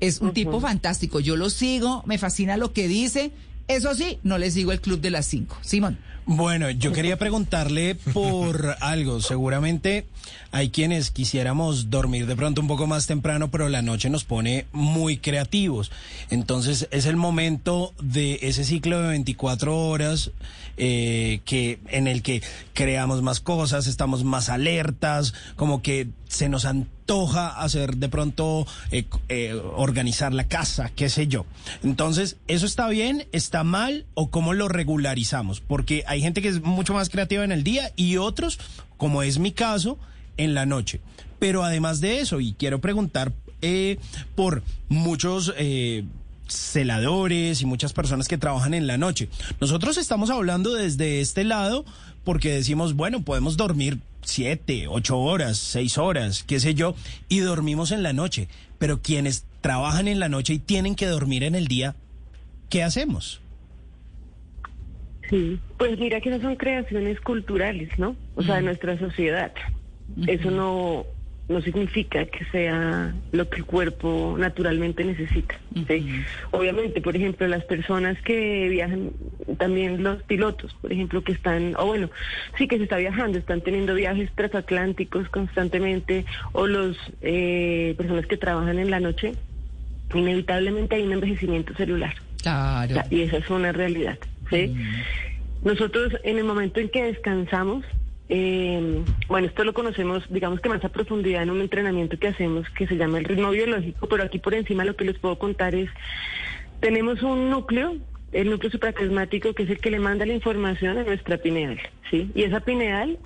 Es 0.00 0.20
un 0.20 0.32
tipo 0.32 0.60
fantástico, 0.60 1.18
yo 1.18 1.34
lo 1.34 1.50
sigo, 1.50 2.04
me 2.06 2.18
fascina 2.18 2.56
lo 2.56 2.72
que 2.72 2.86
dice. 2.86 3.32
Eso 3.68 3.94
sí, 3.94 4.18
no 4.22 4.38
le 4.38 4.50
sigo 4.50 4.72
el 4.72 4.80
Club 4.80 5.00
de 5.00 5.10
las 5.10 5.26
5. 5.26 5.58
Simón. 5.60 5.98
Bueno, 6.30 6.68
yo 6.70 6.92
quería 6.92 7.18
preguntarle 7.18 7.94
por 7.94 8.76
algo. 8.80 9.22
Seguramente 9.22 10.06
hay 10.52 10.68
quienes 10.68 11.10
quisiéramos 11.10 11.88
dormir 11.88 12.26
de 12.26 12.36
pronto 12.36 12.60
un 12.60 12.68
poco 12.68 12.86
más 12.86 13.06
temprano, 13.06 13.50
pero 13.50 13.70
la 13.70 13.80
noche 13.80 14.10
nos 14.10 14.24
pone 14.24 14.66
muy 14.72 15.16
creativos. 15.16 15.90
Entonces 16.28 16.86
es 16.90 17.06
el 17.06 17.16
momento 17.16 17.94
de 18.02 18.40
ese 18.42 18.64
ciclo 18.64 19.00
de 19.00 19.08
24 19.08 19.74
horas 19.74 20.30
eh, 20.80 21.40
que 21.44 21.80
en 21.88 22.06
el 22.06 22.22
que 22.22 22.40
creamos 22.72 23.20
más 23.20 23.40
cosas, 23.40 23.88
estamos 23.88 24.22
más 24.22 24.48
alertas, 24.48 25.34
como 25.56 25.82
que 25.82 26.06
se 26.28 26.48
nos 26.48 26.64
antoja 26.66 27.48
hacer 27.48 27.96
de 27.96 28.08
pronto 28.08 28.64
eh, 28.92 29.04
eh, 29.28 29.54
organizar 29.54 30.32
la 30.32 30.46
casa, 30.46 30.92
qué 30.94 31.08
sé 31.08 31.26
yo. 31.26 31.46
Entonces, 31.82 32.36
¿eso 32.46 32.64
está 32.64 32.86
bien, 32.88 33.26
está 33.32 33.64
mal 33.64 34.06
o 34.14 34.30
cómo 34.30 34.54
lo 34.54 34.68
regularizamos? 34.68 35.60
Porque 35.60 36.04
hay 36.06 36.20
gente 36.22 36.42
que 36.42 36.48
es 36.48 36.62
mucho 36.62 36.94
más 36.94 37.10
creativa 37.10 37.42
en 37.42 37.50
el 37.50 37.64
día 37.64 37.92
y 37.96 38.16
otros, 38.18 38.60
como 38.96 39.24
es 39.24 39.40
mi 39.40 39.50
caso, 39.50 39.98
en 40.36 40.54
la 40.54 40.64
noche. 40.64 41.00
Pero 41.40 41.64
además 41.64 42.00
de 42.00 42.20
eso, 42.20 42.40
y 42.40 42.52
quiero 42.52 42.80
preguntar 42.80 43.32
por 44.36 44.62
muchos... 44.88 45.52
celadores 46.48 47.62
y 47.62 47.66
muchas 47.66 47.92
personas 47.92 48.28
que 48.28 48.38
trabajan 48.38 48.74
en 48.74 48.86
la 48.86 48.98
noche. 48.98 49.28
Nosotros 49.60 49.96
estamos 49.98 50.30
hablando 50.30 50.74
desde 50.74 51.20
este 51.20 51.44
lado 51.44 51.84
porque 52.24 52.52
decimos, 52.52 52.94
bueno, 52.94 53.22
podemos 53.22 53.56
dormir 53.56 53.98
siete, 54.22 54.86
ocho 54.88 55.18
horas, 55.18 55.56
seis 55.56 55.96
horas, 55.98 56.44
qué 56.44 56.60
sé 56.60 56.74
yo, 56.74 56.94
y 57.28 57.40
dormimos 57.40 57.92
en 57.92 58.02
la 58.02 58.12
noche. 58.12 58.48
Pero 58.78 59.00
quienes 59.00 59.44
trabajan 59.60 60.08
en 60.08 60.20
la 60.20 60.28
noche 60.28 60.54
y 60.54 60.58
tienen 60.58 60.94
que 60.94 61.06
dormir 61.06 61.42
en 61.44 61.54
el 61.54 61.68
día, 61.68 61.94
¿qué 62.68 62.82
hacemos? 62.82 63.40
Sí, 65.30 65.58
pues 65.76 65.98
mira 65.98 66.20
que 66.20 66.30
esas 66.30 66.42
son 66.42 66.56
creaciones 66.56 67.20
culturales, 67.20 67.90
¿no? 67.98 68.16
O 68.34 68.42
sea, 68.42 68.56
de 68.56 68.62
nuestra 68.62 68.98
sociedad. 68.98 69.52
Eso 70.26 70.50
no, 70.50 71.04
no 71.48 71.62
significa 71.62 72.26
que 72.26 72.44
sea 72.46 73.14
lo 73.32 73.48
que 73.48 73.56
el 73.56 73.64
cuerpo 73.64 74.36
naturalmente 74.38 75.02
necesita. 75.02 75.58
¿sí? 75.86 76.06
Obviamente, 76.50 77.00
por 77.00 77.16
ejemplo, 77.16 77.46
las 77.48 77.64
personas 77.64 78.20
que 78.22 78.68
viajan, 78.68 79.12
también 79.56 80.02
los 80.02 80.22
pilotos, 80.24 80.74
por 80.80 80.92
ejemplo, 80.92 81.22
que 81.22 81.32
están, 81.32 81.74
o 81.78 81.86
bueno, 81.86 82.10
sí 82.58 82.68
que 82.68 82.76
se 82.76 82.82
está 82.82 82.98
viajando, 82.98 83.38
están 83.38 83.62
teniendo 83.62 83.94
viajes 83.94 84.30
transatlánticos 84.34 85.28
constantemente, 85.30 86.26
o 86.52 86.66
los 86.66 86.98
eh, 87.22 87.94
personas 87.96 88.26
que 88.26 88.36
trabajan 88.36 88.78
en 88.78 88.90
la 88.90 89.00
noche, 89.00 89.32
inevitablemente 90.14 90.96
hay 90.96 91.02
un 91.02 91.12
envejecimiento 91.12 91.74
celular. 91.74 92.14
Claro. 92.42 93.02
Y 93.10 93.22
esa 93.22 93.38
es 93.38 93.48
una 93.48 93.72
realidad. 93.72 94.18
¿sí? 94.50 94.74
Nosotros 95.64 96.12
en 96.24 96.38
el 96.38 96.44
momento 96.44 96.78
en 96.80 96.90
que 96.90 97.04
descansamos, 97.04 97.84
eh, 98.28 99.04
bueno, 99.26 99.46
esto 99.46 99.64
lo 99.64 99.72
conocemos, 99.72 100.22
digamos 100.28 100.60
que 100.60 100.68
más 100.68 100.84
a 100.84 100.90
profundidad 100.90 101.42
en 101.42 101.50
un 101.50 101.60
entrenamiento 101.62 102.18
que 102.18 102.28
hacemos 102.28 102.68
que 102.70 102.86
se 102.86 102.96
llama 102.96 103.18
el 103.18 103.24
ritmo 103.24 103.50
biológico, 103.50 104.06
pero 104.08 104.24
aquí 104.24 104.38
por 104.38 104.54
encima 104.54 104.84
lo 104.84 104.96
que 104.96 105.04
les 105.04 105.18
puedo 105.18 105.38
contar 105.38 105.74
es, 105.74 105.88
tenemos 106.80 107.22
un 107.22 107.48
núcleo, 107.48 107.96
el 108.32 108.50
núcleo 108.50 108.70
supraclasmático, 108.70 109.54
que 109.54 109.62
es 109.62 109.70
el 109.70 109.78
que 109.78 109.90
le 109.90 109.98
manda 109.98 110.26
la 110.26 110.34
información 110.34 110.98
a 110.98 111.04
nuestra 111.04 111.38
pineal, 111.38 111.80
¿sí? 112.10 112.30
Y 112.34 112.42
esa 112.42 112.60
pineal, 112.60 113.18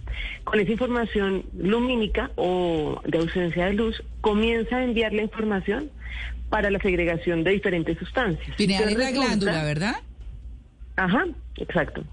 con 0.44 0.60
esa 0.60 0.70
información 0.70 1.44
lumínica 1.58 2.30
o 2.36 3.00
de 3.04 3.18
ausencia 3.18 3.66
de 3.66 3.72
luz, 3.72 4.04
comienza 4.20 4.76
a 4.76 4.84
enviar 4.84 5.12
la 5.12 5.22
información 5.22 5.90
para 6.48 6.70
la 6.70 6.78
segregación 6.78 7.42
de 7.42 7.50
diferentes 7.50 7.98
sustancias. 7.98 8.54
Pineal 8.56 8.88
es 8.90 8.98
la 8.98 9.10
glándula, 9.10 9.64
¿verdad? 9.64 9.96
Ajá, 10.94 11.26
exacto. 11.56 12.04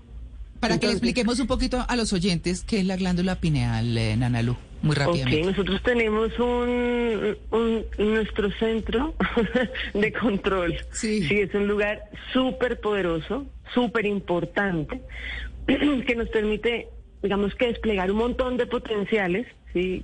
Para 0.60 0.78
que 0.80 0.88
le 0.88 0.94
expliquemos 0.94 1.40
un 1.40 1.48
poquito 1.48 1.86
a 1.88 1.96
los 1.96 2.12
oyentes 2.14 2.64
qué 2.64 2.80
es 2.80 2.86
la 2.86 2.96
glándula 2.98 3.36
pineal, 3.40 3.98
eh, 3.98 4.16
Nanalú, 4.18 4.58
muy 4.82 4.96
rápidamente. 4.96 5.42
Ok, 5.42 5.48
nosotros 5.52 5.82
tenemos 5.84 6.38
un, 6.40 7.38
un- 7.52 7.86
nuestro 7.98 8.52
centro 8.52 9.14
de 9.94 10.12
control. 10.14 10.76
Sí. 10.92 11.28
es 11.32 11.54
un 11.54 11.68
lugar 11.68 12.04
súper 12.34 12.80
poderoso, 12.82 13.46
súper 13.74 14.06
importante, 14.06 15.02
que 15.68 16.16
nos 16.16 16.30
permite, 16.30 16.88
digamos 17.24 17.56
que 17.56 17.68
desplegar 17.68 18.12
un 18.12 18.18
montón 18.18 18.58
de 18.58 18.66
potenciales, 18.68 19.48
¿sí? 19.74 20.04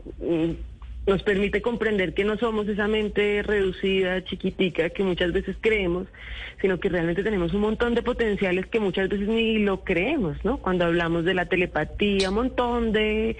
Nos 1.07 1.21
permite 1.23 1.61
comprender 1.61 2.13
que 2.13 2.23
no 2.23 2.37
somos 2.37 2.67
esa 2.67 2.87
mente 2.87 3.43
reducida, 3.43 4.23
chiquitica, 4.23 4.89
que 4.89 5.03
muchas 5.03 5.31
veces 5.33 5.55
creemos, 5.61 6.07
sino 6.61 6.79
que 6.79 6.89
realmente 6.89 7.23
tenemos 7.23 7.53
un 7.53 7.61
montón 7.61 7.93
de 7.93 8.01
potenciales 8.01 8.65
que 8.65 8.79
muchas 8.79 9.09
veces 9.09 9.27
ni 9.27 9.59
lo 9.59 9.83
creemos, 9.83 10.43
¿no? 10.43 10.57
Cuando 10.57 10.85
hablamos 10.85 11.23
de 11.25 11.33
la 11.33 11.45
telepatía, 11.45 12.29
un 12.29 12.35
montón 12.35 12.91
de 12.91 13.37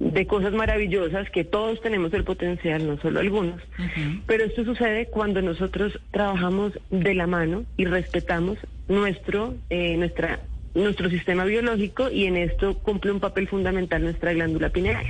de 0.00 0.26
cosas 0.26 0.52
maravillosas 0.54 1.28
que 1.30 1.44
todos 1.44 1.80
tenemos 1.82 2.12
el 2.14 2.24
potencial, 2.24 2.86
no 2.86 2.98
solo 3.00 3.20
algunos. 3.20 3.60
Pero 4.26 4.44
esto 4.44 4.64
sucede 4.64 5.06
cuando 5.06 5.42
nosotros 5.42 6.00
trabajamos 6.10 6.72
de 6.90 7.14
la 7.14 7.26
mano 7.26 7.64
y 7.76 7.84
respetamos 7.84 8.58
nuestro, 8.88 9.54
eh, 9.68 9.96
nuestra, 9.98 10.40
nuestro 10.74 11.10
sistema 11.10 11.44
biológico 11.44 12.10
y 12.10 12.24
en 12.24 12.36
esto 12.36 12.78
cumple 12.78 13.12
un 13.12 13.20
papel 13.20 13.46
fundamental 13.46 14.02
nuestra 14.02 14.32
glándula 14.32 14.70
pineal. 14.70 15.04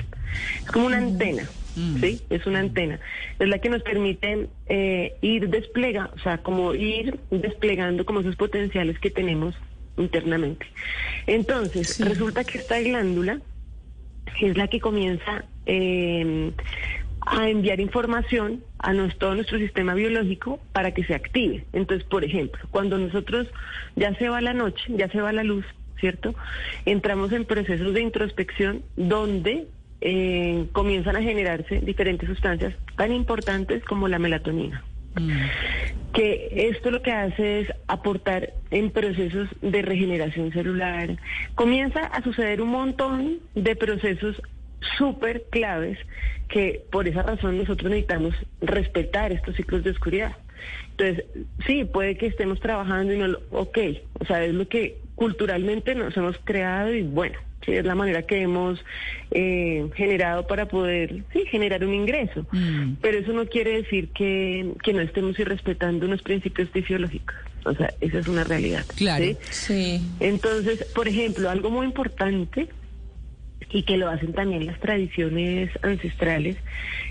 Es 0.65 0.71
como 0.71 0.87
una 0.87 0.99
antena, 0.99 1.45
¿sí? 2.01 2.21
Es 2.31 2.47
una 2.47 2.61
antena. 2.61 3.01
Es 3.39 3.49
la 3.49 3.59
que 3.59 3.69
nos 3.71 3.83
permite 3.83 4.49
eh, 4.67 5.15
ir 5.23 5.49
desplega, 5.49 6.11
o 6.15 6.19
sea, 6.19 6.39
como 6.39 6.75
ir 6.75 7.19
desplegando 7.31 8.05
como 8.05 8.21
esos 8.21 8.37
potenciales 8.37 8.99
que 8.99 9.11
tenemos 9.11 9.55
internamente. 9.97 10.67
Entonces, 11.27 11.95
resulta 11.99 12.45
que 12.45 12.59
esta 12.59 12.81
glándula 12.81 13.41
es 14.41 14.57
la 14.57 14.69
que 14.69 14.81
comienza 14.81 15.45
eh, 15.67 16.53
a 17.27 17.49
enviar 17.51 17.81
información 17.81 18.65
a 18.79 18.93
nos- 18.93 19.17
todo 19.19 19.35
nuestro 19.35 19.59
sistema 19.59 19.95
biológico 19.95 20.59
para 20.73 20.93
que 20.95 21.05
se 21.05 21.15
active. 21.15 21.65
Entonces, 21.73 22.07
por 22.09 22.25
ejemplo, 22.25 22.61
cuando 22.71 22.97
nosotros 22.99 23.47
ya 23.97 24.15
se 24.15 24.29
va 24.29 24.41
la 24.41 24.55
noche, 24.55 24.83
ya 24.89 25.09
se 25.11 25.21
va 25.21 25.33
la 25.33 25.45
luz, 25.45 25.67
¿cierto? 25.99 26.35
Entramos 26.87 27.33
en 27.33 27.45
procesos 27.45 27.93
de 27.93 28.01
introspección 28.01 28.83
donde 28.97 29.67
eh, 30.01 30.67
comienzan 30.73 31.17
a 31.17 31.23
generarse 31.23 31.81
diferentes 31.81 32.29
sustancias 32.29 32.75
tan 32.97 33.13
importantes 33.13 33.85
como 33.85 34.09
la 34.09 34.19
melatonina 34.19 34.85
que 36.13 36.69
esto 36.71 36.91
lo 36.91 37.03
que 37.03 37.13
hace 37.13 37.61
es 37.61 37.69
aportar 37.87 38.53
en 38.71 38.91
procesos 38.91 39.49
de 39.61 39.83
regeneración 39.83 40.53
celular. 40.53 41.17
Comienza 41.55 42.01
a 42.01 42.23
suceder 42.23 42.61
un 42.63 42.71
montón 42.71 43.39
de 43.55 43.77
procesos 43.77 44.41
súper 44.99 45.45
claves 45.51 45.99
que 46.49 46.83
por 46.91 47.07
esa 47.07 47.23
razón 47.23 47.59
nosotros 47.59 47.91
necesitamos 47.91 48.35
respetar 48.61 49.33
estos 49.33 49.55
ciclos 49.57 49.85
de 49.85 49.91
oscuridad. 49.91 50.37
Entonces, 50.91 51.25
sí, 51.67 51.85
puede 51.85 52.17
que 52.17 52.27
estemos 52.27 52.61
trabajando 52.61 53.13
y 53.15 53.19
no 53.19 53.29
lo, 53.29 53.41
ok, 53.51 53.79
o 54.19 54.25
sea, 54.25 54.45
es 54.45 54.53
lo 54.53 54.69
que 54.69 54.99
culturalmente 55.15 55.95
nos 55.95 56.17
hemos 56.17 56.37
creado 56.45 56.93
y 56.93 57.03
bueno, 57.03 57.39
sí, 57.65 57.73
es 57.73 57.85
la 57.85 57.95
manera 57.95 58.23
que 58.23 58.43
hemos 58.43 58.85
eh, 59.31 59.89
generado 59.95 60.47
para 60.47 60.67
poder, 60.67 61.23
sí, 61.33 61.45
generar 61.47 61.85
un 61.85 61.95
ingreso. 61.95 62.47
Pero 63.01 63.19
eso 63.19 63.33
no 63.33 63.47
quiere 63.47 63.83
decir 63.83 64.09
que, 64.09 64.73
que 64.83 64.93
no 64.93 65.01
estemos 65.01 65.39
irrespetando 65.39 66.07
unos 66.07 66.23
principios 66.23 66.69
fisiológicos. 66.71 67.35
O 67.65 67.75
sea, 67.75 67.93
esa 68.01 68.19
es 68.19 68.29
una 68.29 68.45
realidad. 68.45 68.85
Claro. 68.97 69.25
¿sí? 69.25 69.37
Sí. 69.51 70.01
Entonces, 70.21 70.85
por 70.95 71.09
ejemplo, 71.09 71.51
algo 71.51 71.71
muy 71.71 71.87
importante 71.87 72.69
y 73.73 73.83
que 73.85 73.97
lo 73.97 74.09
hacen 74.09 74.33
también 74.33 74.67
las 74.67 74.81
tradiciones 74.81 75.71
ancestrales, 75.83 76.57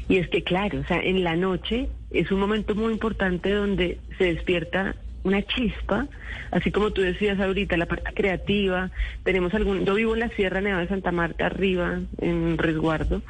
y 0.07 0.17
es 0.17 0.27
que, 0.27 0.43
claro, 0.43 0.79
o 0.79 0.83
sea, 0.85 0.99
en 0.99 1.23
la 1.23 1.35
noche 1.35 1.87
es 2.11 2.31
un 2.31 2.39
momento 2.39 2.75
muy 2.75 2.91
importante 2.91 3.51
donde 3.51 3.99
se 4.17 4.33
despierta 4.33 4.95
una 5.23 5.41
chispa, 5.43 6.07
así 6.51 6.71
como 6.71 6.91
tú 6.91 7.01
decías 7.01 7.39
ahorita, 7.39 7.77
la 7.77 7.85
parte 7.85 8.13
creativa, 8.13 8.91
tenemos 9.23 9.53
algún, 9.53 9.85
yo 9.85 9.95
vivo 9.95 10.13
en 10.13 10.21
la 10.21 10.29
Sierra 10.29 10.61
Nevada 10.61 10.83
de 10.83 10.89
Santa 10.89 11.11
Marta, 11.11 11.45
arriba, 11.45 11.99
en 12.19 12.57
resguardo, 12.57 13.21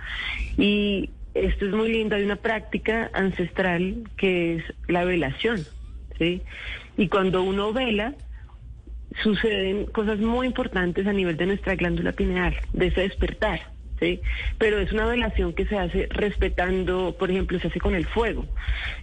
y 0.57 1.09
esto 1.33 1.65
es 1.65 1.71
muy 1.73 1.91
lindo, 1.91 2.15
hay 2.15 2.23
una 2.23 2.37
práctica 2.37 3.09
ancestral 3.13 4.03
que 4.17 4.55
es 4.55 4.63
la 4.87 5.03
velación, 5.05 5.59
¿sí? 6.17 6.41
Y 6.97 7.07
cuando 7.07 7.43
uno 7.43 7.71
vela, 7.71 8.13
suceden 9.23 9.85
cosas 9.85 10.19
muy 10.19 10.47
importantes 10.47 11.07
a 11.07 11.13
nivel 11.13 11.37
de 11.37 11.47
nuestra 11.47 11.75
glándula 11.75 12.11
pineal, 12.11 12.55
de 12.73 12.87
ese 12.87 13.01
despertar, 13.01 13.61
¿sí? 13.99 14.21
Pero 14.57 14.79
es 14.79 14.91
una 14.91 15.05
velación 15.05 15.53
que 15.53 15.65
se 15.65 15.77
hace 15.77 16.07
respetando, 16.09 17.15
por 17.17 17.31
ejemplo, 17.31 17.59
se 17.59 17.67
hace 17.67 17.79
con 17.79 17.95
el 17.95 18.05
fuego. 18.05 18.45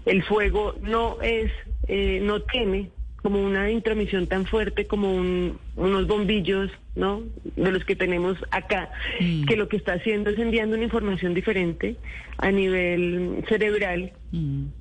El 0.04 0.22
fuego 0.22 0.74
no 0.80 1.20
es, 1.22 1.50
eh, 1.88 2.20
no 2.22 2.40
tiene 2.42 2.90
como 3.22 3.42
una 3.42 3.70
intromisión 3.70 4.28
tan 4.28 4.46
fuerte 4.46 4.86
como 4.86 5.12
un- 5.14 5.58
unos 5.74 6.06
bombillos, 6.06 6.70
¿no? 6.94 7.22
De 7.56 7.72
los 7.72 7.84
que 7.84 7.96
tenemos 7.96 8.38
acá, 8.52 8.88
que 9.18 9.56
lo 9.56 9.68
que 9.68 9.76
está 9.78 9.94
haciendo 9.94 10.30
es 10.30 10.38
enviando 10.38 10.76
una 10.76 10.84
información 10.84 11.34
diferente 11.34 11.96
a 12.38 12.52
nivel 12.52 13.44
cerebral. 13.48 14.12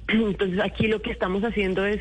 Entonces 0.07 0.59
aquí 0.59 0.87
lo 0.87 1.01
que 1.01 1.09
estamos 1.11 1.43
haciendo 1.43 1.85
es, 1.87 1.99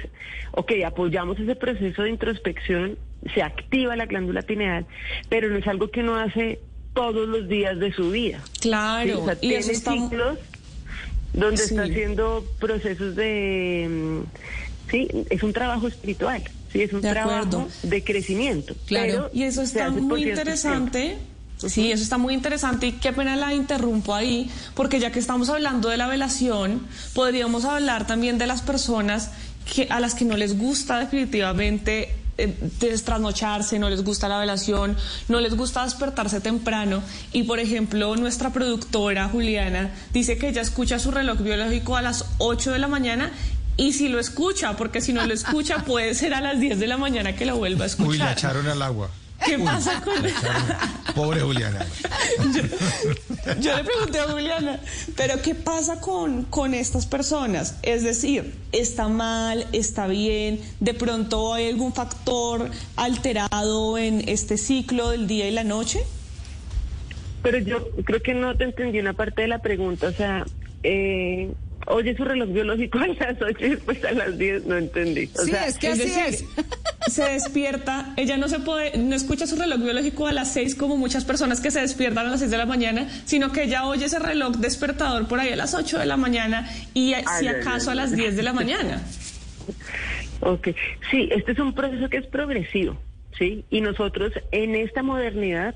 ok, 0.52 0.72
apoyamos 0.86 1.38
ese 1.40 1.56
proceso 1.56 2.02
de 2.02 2.10
introspección, 2.10 2.98
se 3.32 3.42
activa 3.42 3.96
la 3.96 4.04
glándula 4.04 4.42
pineal, 4.42 4.84
pero 5.30 5.48
no 5.48 5.56
es 5.56 5.66
algo 5.66 5.90
que 5.90 6.00
uno 6.00 6.16
hace 6.16 6.58
todos 6.92 7.26
los 7.26 7.48
días 7.48 7.78
de 7.80 7.90
su 7.92 8.10
vida. 8.10 8.40
Claro, 8.60 9.06
Sí, 9.06 9.12
o 9.12 9.24
sea, 9.24 9.34
y 9.34 9.38
tiene 9.40 9.56
eso 9.58 9.70
está- 9.72 9.92
ciclos 9.92 10.38
donde 11.32 11.56
Sí. 11.56 11.74
está 11.74 11.82
haciendo 11.84 12.44
procesos 12.60 13.16
de, 13.16 13.88
mm, 13.90 14.20
sí, 14.94 15.08
es 15.28 15.42
un 15.42 15.52
trabajo 15.52 15.88
espiritual, 15.88 16.42
sí, 16.72 16.82
es 16.82 16.92
un 16.92 17.00
De 17.00 17.10
trabajo 17.10 17.46
acuerdo. 17.46 17.68
de 17.82 18.04
crecimiento. 18.04 18.74
Claro, 18.86 19.30
y 19.32 19.42
eso 19.42 19.62
está 19.62 19.90
muy 19.90 20.28
interesante. 20.28 21.18
Sí, 21.56 21.92
eso 21.92 22.02
está 22.02 22.18
muy 22.18 22.34
interesante 22.34 22.88
y 22.88 22.92
qué 22.92 23.12
pena 23.12 23.36
la 23.36 23.54
interrumpo 23.54 24.14
ahí, 24.14 24.50
porque 24.74 25.00
ya 25.00 25.10
que 25.12 25.18
estamos 25.18 25.48
hablando 25.48 25.88
de 25.88 25.96
la 25.96 26.06
velación, 26.08 26.86
podríamos 27.14 27.64
hablar 27.64 28.06
también 28.06 28.38
de 28.38 28.46
las 28.46 28.60
personas 28.60 29.30
que, 29.72 29.86
a 29.88 30.00
las 30.00 30.14
que 30.14 30.24
no 30.24 30.36
les 30.36 30.58
gusta 30.58 30.98
definitivamente 30.98 32.14
eh, 32.36 32.52
destrasnocharse, 32.80 33.78
no 33.78 33.88
les 33.88 34.02
gusta 34.02 34.28
la 34.28 34.38
velación, 34.40 34.96
no 35.28 35.40
les 35.40 35.54
gusta 35.54 35.84
despertarse 35.84 36.40
temprano. 36.40 37.02
Y 37.32 37.44
por 37.44 37.60
ejemplo, 37.60 38.14
nuestra 38.16 38.52
productora 38.52 39.28
Juliana 39.28 39.90
dice 40.12 40.36
que 40.36 40.48
ella 40.48 40.60
escucha 40.60 40.98
su 40.98 41.12
reloj 41.12 41.38
biológico 41.40 41.96
a 41.96 42.02
las 42.02 42.26
8 42.38 42.72
de 42.72 42.78
la 42.80 42.88
mañana. 42.88 43.30
Y 43.76 43.92
si 43.92 44.08
lo 44.08 44.20
escucha, 44.20 44.76
porque 44.76 45.00
si 45.00 45.12
no 45.12 45.24
lo 45.26 45.34
escucha, 45.34 45.78
puede 45.86 46.14
ser 46.14 46.34
a 46.34 46.40
las 46.40 46.60
10 46.60 46.78
de 46.78 46.86
la 46.86 46.96
mañana 46.96 47.34
que 47.34 47.46
lo 47.46 47.56
vuelva 47.56 47.84
a 47.84 47.86
escuchar. 47.86 48.10
Uy, 48.10 48.18
la 48.18 48.32
echaron 48.32 48.66
al 48.66 48.82
agua. 48.82 49.10
¿Qué 49.44 49.56
Uy, 49.56 49.64
pasa 49.64 50.00
con 50.00 50.14
la. 50.22 51.12
Pobre 51.14 51.40
Juliana. 51.40 51.84
Yo 53.60 53.76
le 53.76 53.84
pregunté 53.84 54.20
a 54.20 54.24
Juliana, 54.24 54.80
pero 55.16 55.42
¿qué 55.42 55.54
pasa 55.54 56.00
con, 56.00 56.44
con 56.44 56.72
estas 56.72 57.06
personas? 57.06 57.76
Es 57.82 58.02
decir, 58.04 58.54
¿está 58.72 59.08
mal? 59.08 59.66
¿Está 59.72 60.06
bien? 60.06 60.60
¿De 60.80 60.94
pronto 60.94 61.52
hay 61.52 61.68
algún 61.68 61.92
factor 61.92 62.70
alterado 62.96 63.98
en 63.98 64.26
este 64.28 64.56
ciclo 64.56 65.10
del 65.10 65.26
día 65.26 65.48
y 65.48 65.50
la 65.50 65.64
noche? 65.64 66.00
Pero 67.42 67.58
yo 67.58 67.90
creo 68.04 68.22
que 68.22 68.32
no 68.32 68.56
te 68.56 68.64
entendí 68.64 68.98
una 68.98 69.12
parte 69.12 69.42
de 69.42 69.48
la 69.48 69.58
pregunta, 69.58 70.08
o 70.08 70.12
sea, 70.12 70.46
eh, 70.82 71.52
oye 71.86 72.16
su 72.16 72.24
reloj 72.24 72.48
biológico 72.50 72.98
a 73.00 73.06
las 73.06 73.40
8 73.42 73.56
y 73.60 73.68
después 73.70 74.04
a 74.04 74.12
las 74.12 74.36
10, 74.38 74.66
no 74.66 74.76
entendí. 74.76 75.30
O 75.38 75.42
Sí, 75.44 75.50
sea, 75.50 75.66
es 75.66 75.78
que 75.78 75.88
así 75.88 76.02
es. 76.26 76.44
Se 77.08 77.24
despierta, 77.24 78.14
ella 78.16 78.36
no 78.36 78.48
se 78.48 78.58
puede, 78.60 78.96
no 78.98 79.14
escucha 79.14 79.46
su 79.46 79.56
reloj 79.56 79.80
biológico 79.80 80.26
a 80.26 80.32
las 80.32 80.52
6 80.52 80.74
como 80.74 80.96
muchas 80.96 81.24
personas 81.24 81.60
que 81.60 81.70
se 81.70 81.80
despiertan 81.80 82.26
a 82.26 82.30
las 82.30 82.40
6 82.40 82.50
de 82.50 82.58
la 82.58 82.66
mañana, 82.66 83.08
sino 83.26 83.52
que 83.52 83.64
ella 83.64 83.86
oye 83.86 84.06
ese 84.06 84.18
reloj 84.18 84.56
despertador 84.56 85.28
por 85.28 85.38
ahí 85.40 85.52
a 85.52 85.56
las 85.56 85.74
8 85.74 85.98
de 85.98 86.06
la 86.06 86.16
mañana 86.16 86.68
y 86.94 87.14
Ay, 87.14 87.24
si 87.40 87.48
acaso 87.48 87.90
ay, 87.90 87.98
a 87.98 88.02
las 88.02 88.12
ay. 88.12 88.18
10 88.18 88.36
de 88.36 88.42
la 88.42 88.52
mañana. 88.52 89.02
Ok, 90.40 90.68
sí, 91.10 91.28
este 91.30 91.52
es 91.52 91.58
un 91.58 91.74
proceso 91.74 92.08
que 92.08 92.18
es 92.18 92.26
progresivo, 92.26 92.96
¿sí? 93.38 93.64
Y 93.70 93.80
nosotros 93.80 94.32
en 94.52 94.74
esta 94.74 95.02
modernidad 95.02 95.74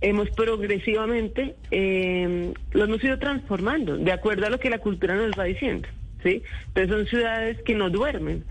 hemos 0.00 0.30
progresivamente, 0.30 1.56
eh, 1.70 2.52
lo 2.72 2.84
hemos 2.84 3.02
ido 3.02 3.18
transformando, 3.18 3.96
de 3.96 4.12
acuerdo 4.12 4.46
a 4.46 4.50
lo 4.50 4.60
que 4.60 4.70
la 4.70 4.78
cultura 4.78 5.14
nos 5.16 5.38
va 5.38 5.44
diciendo, 5.44 5.88
¿sí? 6.22 6.42
Entonces 6.68 6.90
son 6.90 7.06
ciudades 7.06 7.62
que 7.62 7.74
no 7.74 7.90
duermen. 7.90 8.44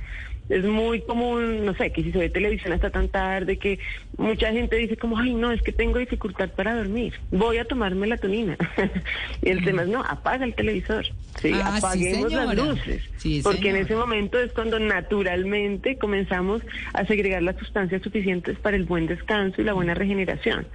Es 0.50 0.64
muy 0.64 1.02
común, 1.02 1.66
no 1.66 1.74
sé, 1.76 1.92
que 1.92 2.04
si 2.04 2.12
se 2.12 2.20
ve 2.20 2.30
televisión 2.30 2.74
hasta 2.74 2.90
tan 2.90 3.08
tarde, 3.08 3.58
que 3.58 3.80
mucha 4.18 4.52
gente 4.52 4.76
dice 4.76 4.96
como, 4.96 5.18
ay, 5.18 5.34
no, 5.34 5.52
es 5.52 5.62
que 5.62 5.72
tengo 5.72 5.98
dificultad 5.98 6.50
para 6.50 6.76
dormir, 6.76 7.14
voy 7.32 7.58
a 7.58 7.66
tomar 7.66 7.96
melatonina. 7.96 8.58
y 9.42 9.50
el 9.50 9.64
tema 9.64 9.84
es, 9.84 9.90
no, 9.90 10.04
apaga 10.04 10.46
el 10.46 10.54
televisor, 10.54 11.06
¿sí? 11.42 11.52
Ah, 11.54 11.72
sí, 11.74 11.78
Apaguemos 11.78 12.32
las 12.32 12.56
luces. 12.56 13.04
Sí, 13.18 13.42
porque 13.44 13.70
en 13.70 13.78
ese 13.78 13.96
momento 13.96 14.38
es 14.38 14.52
cuando 14.54 14.80
naturalmente 14.80 15.98
comenzamos 15.98 16.62
a 16.94 17.06
segregar 17.06 17.42
las 17.42 17.58
sustancias 17.58 18.02
suficientes 18.04 18.58
para 18.60 18.78
el 18.78 18.84
buen 18.84 19.08
descanso 19.08 19.62
y 19.62 19.66
la 19.66 19.74
buena 19.74 19.96
regeneración. 19.96 20.68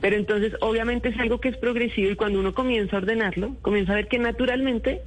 Pero 0.00 0.16
entonces, 0.16 0.54
obviamente 0.60 1.10
es 1.10 1.18
algo 1.18 1.40
que 1.40 1.48
es 1.50 1.56
progresivo 1.56 2.10
y 2.10 2.16
cuando 2.16 2.40
uno 2.40 2.54
comienza 2.54 2.96
a 2.96 3.00
ordenarlo, 3.00 3.56
comienza 3.60 3.92
a 3.92 3.96
ver 3.96 4.08
que 4.08 4.18
naturalmente, 4.18 5.02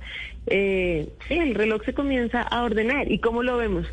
eh, 0.47 1.09
sí, 1.27 1.35
el 1.35 1.55
reloj 1.55 1.83
se 1.85 1.93
comienza 1.93 2.41
a 2.41 2.63
ordenar. 2.63 3.11
¿Y 3.11 3.19
cómo 3.19 3.43
lo 3.43 3.57
vemos? 3.57 3.85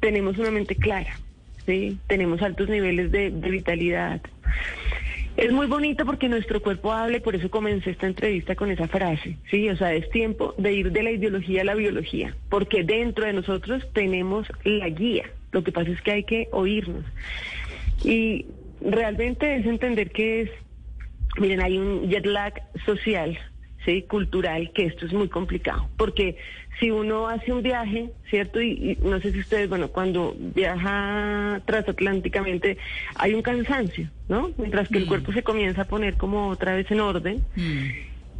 Tenemos 0.00 0.38
una 0.38 0.50
mente 0.50 0.76
clara, 0.76 1.18
¿sí? 1.66 1.98
Tenemos 2.06 2.42
altos 2.42 2.68
niveles 2.68 3.12
de, 3.12 3.30
de 3.30 3.50
vitalidad. 3.50 4.20
Es 5.36 5.52
muy 5.52 5.66
bonito 5.66 6.04
porque 6.04 6.28
nuestro 6.28 6.60
cuerpo 6.60 6.92
habla 6.92 7.16
y 7.16 7.20
por 7.20 7.34
eso 7.34 7.50
comencé 7.50 7.90
esta 7.90 8.06
entrevista 8.06 8.56
con 8.56 8.70
esa 8.70 8.88
frase, 8.88 9.36
¿sí? 9.50 9.68
O 9.68 9.76
sea, 9.76 9.92
es 9.94 10.10
tiempo 10.10 10.54
de 10.58 10.72
ir 10.72 10.92
de 10.92 11.02
la 11.02 11.12
ideología 11.12 11.62
a 11.62 11.64
la 11.64 11.74
biología, 11.74 12.34
porque 12.48 12.82
dentro 12.84 13.24
de 13.24 13.32
nosotros 13.32 13.86
tenemos 13.92 14.46
la 14.64 14.88
guía. 14.88 15.30
Lo 15.52 15.64
que 15.64 15.72
pasa 15.72 15.90
es 15.90 16.02
que 16.02 16.12
hay 16.12 16.24
que 16.24 16.48
oírnos. 16.52 17.04
Y 18.04 18.46
realmente 18.80 19.56
es 19.56 19.66
entender 19.66 20.10
que 20.10 20.42
es, 20.42 20.50
miren, 21.38 21.62
hay 21.62 21.78
un 21.78 22.08
jet 22.08 22.26
lag 22.26 22.54
social, 22.84 23.38
¿sí? 23.84 24.02
Cultural, 24.02 24.70
que 24.72 24.86
esto 24.86 25.06
es 25.06 25.12
muy 25.12 25.28
complicado, 25.28 25.88
porque 25.96 26.36
si 26.78 26.90
uno 26.90 27.28
hace 27.28 27.52
un 27.52 27.62
viaje, 27.62 28.10
¿cierto? 28.28 28.60
Y, 28.60 28.70
y 28.70 28.98
no 29.02 29.20
sé 29.20 29.32
si 29.32 29.40
ustedes, 29.40 29.68
bueno, 29.68 29.88
cuando 29.88 30.34
viaja 30.38 31.60
transatlánticamente 31.66 32.78
hay 33.16 33.34
un 33.34 33.42
cansancio, 33.42 34.08
¿no? 34.28 34.50
Mientras 34.56 34.88
que 34.88 34.98
el 34.98 35.06
cuerpo 35.06 35.32
se 35.32 35.42
comienza 35.42 35.82
a 35.82 35.84
poner 35.84 36.14
como 36.14 36.48
otra 36.48 36.74
vez 36.74 36.90
en 36.90 37.00
orden, 37.00 37.44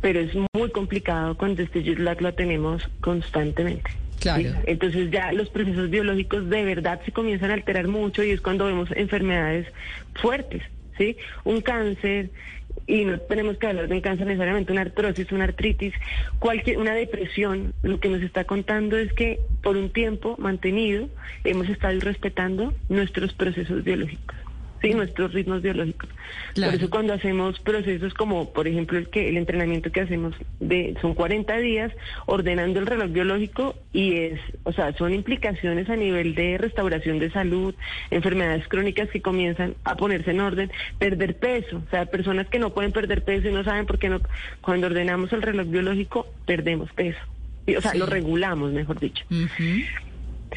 pero 0.01 0.21
es 0.21 0.33
muy 0.55 0.71
complicado 0.71 1.37
cuando 1.37 1.63
este 1.63 1.83
jet 1.83 1.99
lag 1.99 2.21
lo 2.23 2.33
tenemos 2.33 2.89
constantemente. 3.01 3.91
Claro. 4.21 4.43
¿sí? 4.43 4.49
Entonces 4.67 5.11
ya 5.11 5.33
los 5.33 5.51
procesos 5.51 5.91
biológicos 5.91 6.49
de 6.49 6.65
verdad 6.65 7.01
se 7.05 7.13
comienzan 7.13 7.51
a 7.51 7.55
alterar 7.55 7.89
mucho 7.89 8.23
y 8.23 8.31
es 8.31 8.41
cuando 8.41 8.67
vemos 8.67 8.91
enfermedades 8.93 9.67
fuertes, 10.15 10.63
¿sí? 10.97 11.17
Un 11.45 11.61
cáncer, 11.61 12.31
y 12.87 13.05
no 13.05 13.19
tenemos 13.21 13.59
que 13.59 13.67
hablar 13.67 13.89
de 13.89 13.95
un 13.95 14.01
cáncer 14.01 14.27
necesariamente, 14.27 14.73
una 14.73 14.83
artrosis, 14.83 15.31
una 15.33 15.45
artritis, 15.45 15.95
cualquier, 16.39 16.79
una 16.79 16.95
depresión, 16.95 17.73
lo 17.83 18.01
que 18.01 18.09
nos 18.09 18.23
está 18.23 18.45
contando 18.45 18.97
es 18.97 19.13
que 19.13 19.41
por 19.63 19.77
un 19.77 19.91
tiempo 19.91 20.37
mantenido 20.39 21.09
hemos 21.45 21.69
estado 21.69 21.99
respetando 22.01 22.75
nuestros 22.89 23.33
procesos 23.33 23.85
biológicos. 23.85 24.37
Sí, 24.81 24.95
nuestros 24.95 25.33
ritmos 25.33 25.61
biológicos. 25.61 26.09
Por 26.55 26.75
eso 26.75 26.89
cuando 26.89 27.13
hacemos 27.13 27.61
procesos 27.61 28.15
como, 28.15 28.53
por 28.53 28.67
ejemplo, 28.67 28.99
el 28.99 29.09
que 29.09 29.29
el 29.29 29.37
entrenamiento 29.37 29.93
que 29.93 30.01
hacemos 30.01 30.35
de 30.59 30.97
son 31.01 31.15
40 31.15 31.59
días 31.59 31.93
ordenando 32.27 32.81
el 32.81 32.87
reloj 32.87 33.11
biológico 33.11 33.77
y 33.93 34.15
es, 34.17 34.41
o 34.65 34.73
sea, 34.73 34.93
son 34.95 35.13
implicaciones 35.13 35.91
a 35.91 35.97
nivel 35.97 36.35
de 36.35 36.57
restauración 36.57 37.19
de 37.19 37.31
salud, 37.31 37.75
enfermedades 38.11 38.67
crónicas 38.69 39.11
que 39.11 39.21
comienzan 39.21 39.75
a 39.85 39.97
ponerse 39.97 40.31
en 40.31 40.41
orden, 40.41 40.71
perder 40.99 41.37
peso, 41.39 41.83
o 41.87 41.91
sea, 41.91 42.07
personas 42.07 42.49
que 42.49 42.59
no 42.59 42.71
pueden 42.71 42.93
perder 42.93 43.23
peso 43.23 43.49
y 43.49 43.53
no 43.53 43.65
saben 43.65 43.87
por 43.87 43.99
qué 43.99 44.09
no 44.09 44.21
cuando 44.61 44.87
ordenamos 44.87 45.33
el 45.33 45.43
reloj 45.43 45.67
biológico 45.69 46.27
perdemos 46.47 46.91
peso. 46.93 47.19
O 47.77 47.81
sea, 47.81 47.95
lo 47.95 48.07
regulamos, 48.07 48.73
mejor 48.73 48.99
dicho. 48.99 49.25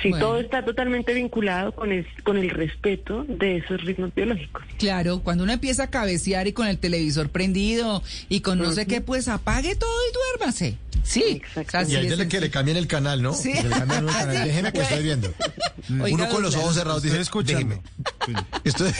Sí, 0.01 0.09
Bueno. 0.09 0.25
todo 0.25 0.39
está 0.39 0.65
totalmente 0.65 1.13
vinculado 1.13 1.71
con 1.73 1.91
el, 1.91 2.05
con 2.23 2.37
el 2.37 2.49
respeto 2.49 3.25
de 3.27 3.57
esos 3.57 3.81
ritmos 3.83 4.13
biológicos. 4.15 4.63
Claro, 4.79 5.19
cuando 5.21 5.43
uno 5.43 5.53
empieza 5.53 5.83
a 5.83 5.89
cabecear 5.89 6.47
y 6.47 6.53
con 6.53 6.67
el 6.67 6.77
televisor 6.79 7.29
prendido 7.29 8.01
y 8.29 8.41
con 8.41 8.57
no 8.59 8.71
sé 8.71 8.85
qué, 8.87 9.01
pues 9.01 9.27
apague 9.27 9.75
todo 9.75 9.91
y 10.09 10.13
duérmase. 10.37 10.77
Sí, 11.03 11.41
o 11.57 11.69
sea, 11.69 11.83
Y 11.83 11.95
ahí 11.97 12.07
es 12.07 12.17
de 12.17 12.27
que 12.29 12.39
le 12.39 12.49
cambien 12.49 12.77
el 12.77 12.87
canal, 12.87 13.21
¿no? 13.21 13.33
Sí. 13.33 13.51
Que 13.51 13.63
le 13.63 13.69
cambien 13.71 14.07
el 14.07 14.13
canal. 14.13 14.37
Sí. 14.37 14.43
Déjeme 14.47 14.71
que 14.71 14.81
estoy 14.81 15.03
viendo. 15.03 15.33
Oiga, 16.01 16.15
Uno 16.15 16.29
con 16.29 16.41
los 16.41 16.55
ojos 16.55 16.75
cerrados 16.75 17.03
dice, 17.03 17.17
déjeme. 17.43 17.81
Estoy... 18.63 18.91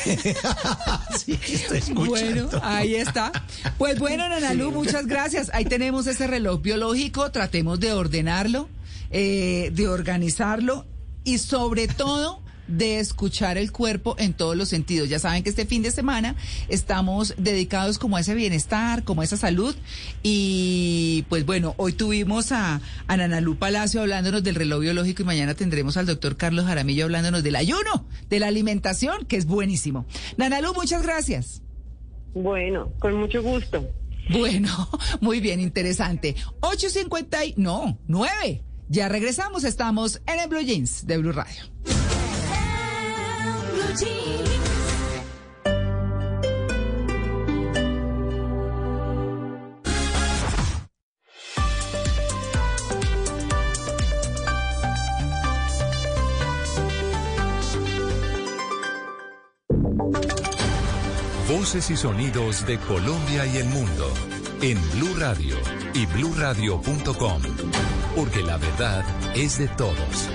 sí, 1.17 1.39
estoy 1.47 1.77
escuchando. 1.77 2.47
Bueno, 2.49 2.49
ahí 2.61 2.95
está. 2.95 3.31
Pues 3.77 3.99
bueno, 3.99 4.27
Nanalú, 4.27 4.71
muchas 4.71 5.07
gracias. 5.07 5.49
Ahí 5.53 5.63
tenemos 5.63 6.05
ese 6.07 6.27
reloj 6.27 6.61
biológico. 6.61 7.31
Tratemos 7.31 7.79
de 7.79 7.93
ordenarlo, 7.93 8.67
eh, 9.13 9.69
de 9.73 9.87
organizarlo 9.87 10.85
y 11.23 11.37
sobre 11.37 11.87
todo 11.87 12.43
de 12.67 12.99
escuchar 12.99 13.57
el 13.57 13.71
cuerpo 13.71 14.15
en 14.17 14.33
todos 14.33 14.55
los 14.55 14.69
sentidos. 14.69 15.09
Ya 15.09 15.19
saben 15.19 15.43
que 15.43 15.49
este 15.49 15.65
fin 15.65 15.83
de 15.83 15.91
semana 15.91 16.35
estamos 16.69 17.35
dedicados 17.37 17.99
como 17.99 18.17
a 18.17 18.21
ese 18.21 18.35
bienestar, 18.35 19.03
como 19.03 19.21
a 19.21 19.23
esa 19.23 19.37
salud. 19.37 19.75
Y 20.23 21.25
pues 21.29 21.45
bueno, 21.45 21.75
hoy 21.77 21.93
tuvimos 21.93 22.51
a, 22.51 22.81
a 23.07 23.17
Nanalú 23.17 23.55
Palacio 23.57 24.01
hablándonos 24.01 24.43
del 24.43 24.55
reloj 24.55 24.81
biológico 24.81 25.21
y 25.21 25.25
mañana 25.25 25.53
tendremos 25.53 25.97
al 25.97 26.05
doctor 26.05 26.37
Carlos 26.37 26.65
Jaramillo 26.65 27.05
hablándonos 27.05 27.43
del 27.43 27.55
ayuno, 27.55 28.05
de 28.29 28.39
la 28.39 28.47
alimentación, 28.47 29.25
que 29.25 29.37
es 29.37 29.45
buenísimo. 29.45 30.05
Nanalú, 30.37 30.73
muchas 30.73 31.03
gracias. 31.03 31.61
Bueno, 32.33 32.91
con 32.99 33.15
mucho 33.15 33.43
gusto. 33.43 33.87
Bueno, 34.29 34.89
muy 35.21 35.39
bien, 35.39 35.59
interesante. 35.59 36.35
8.50 36.61 37.49
y... 37.49 37.53
No, 37.61 37.99
9. 38.07 38.63
Ya 38.93 39.09
regresamos, 39.09 39.63
estamos 39.63 40.21
en 40.27 40.39
el 40.39 40.47
Blue 40.47 40.61
Jeans 40.61 41.07
de 41.07 41.17
Blue 41.17 41.31
Radio. 41.31 41.63
Voces 61.49 61.89
y 61.89 61.97
sonidos 61.97 62.63
de 62.67 62.77
Colombia 62.77 63.47
y 63.47 63.57
el 63.57 63.65
mundo 63.65 64.13
en 64.61 64.79
Blue 64.91 65.15
Radio 65.17 65.57
y 65.95 66.05
bluradio.com, 66.05 67.41
porque 68.15 68.41
la 68.43 68.57
verdad 68.57 69.03
es 69.35 69.57
de 69.57 69.67
todos. 69.69 70.29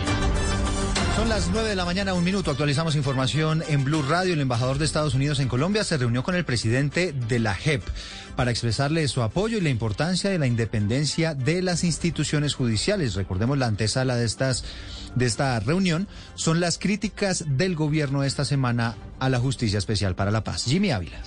Son 1.17 1.29
las 1.29 1.51
9 1.53 1.71
de 1.71 1.77
la 1.77 1.85
mañana, 1.85 2.15
un 2.15 2.23
minuto. 2.23 2.53
Actualizamos 2.53 2.95
información 2.95 3.65
en 3.69 3.85
Blue 3.85 4.03
Radio. 4.03 4.35
El 4.35 4.41
embajador 4.41 4.79
de 4.79 4.85
Estados 4.85 5.15
Unidos 5.15 5.41
en 5.41 5.49
Colombia 5.49 5.83
se 5.83 5.97
reunió 5.97 6.23
con 6.23 6.37
el 6.37 6.45
presidente 6.45 7.13
de 7.13 7.39
la 7.41 7.55
JEP 7.55 7.83
para 8.37 8.53
expresarle 8.53 9.07
su 9.09 9.23
apoyo 9.23 9.59
y 9.59 9.61
la 9.61 9.69
importancia 9.69 10.31
de 10.31 10.39
la 10.39 10.47
independencia 10.47 11.35
de 11.35 11.61
las 11.61 11.83
instituciones 11.83 12.55
judiciales. 12.55 13.15
Recordemos 13.15 13.59
la 13.59 13.67
antesala 13.67 14.15
de 14.15 14.27
estas 14.27 14.65
de 15.17 15.27
esta 15.27 15.59
reunión 15.59 16.07
son 16.37 16.61
las 16.61 16.79
críticas 16.79 17.45
del 17.49 17.75
gobierno 17.75 18.23
esta 18.23 18.45
semana 18.45 18.95
a 19.19 19.29
la 19.29 19.41
Justicia 19.41 19.79
Especial 19.79 20.15
para 20.15 20.31
la 20.31 20.45
Paz. 20.45 20.67
Jimmy 20.67 20.93
Ávila. 20.93 21.19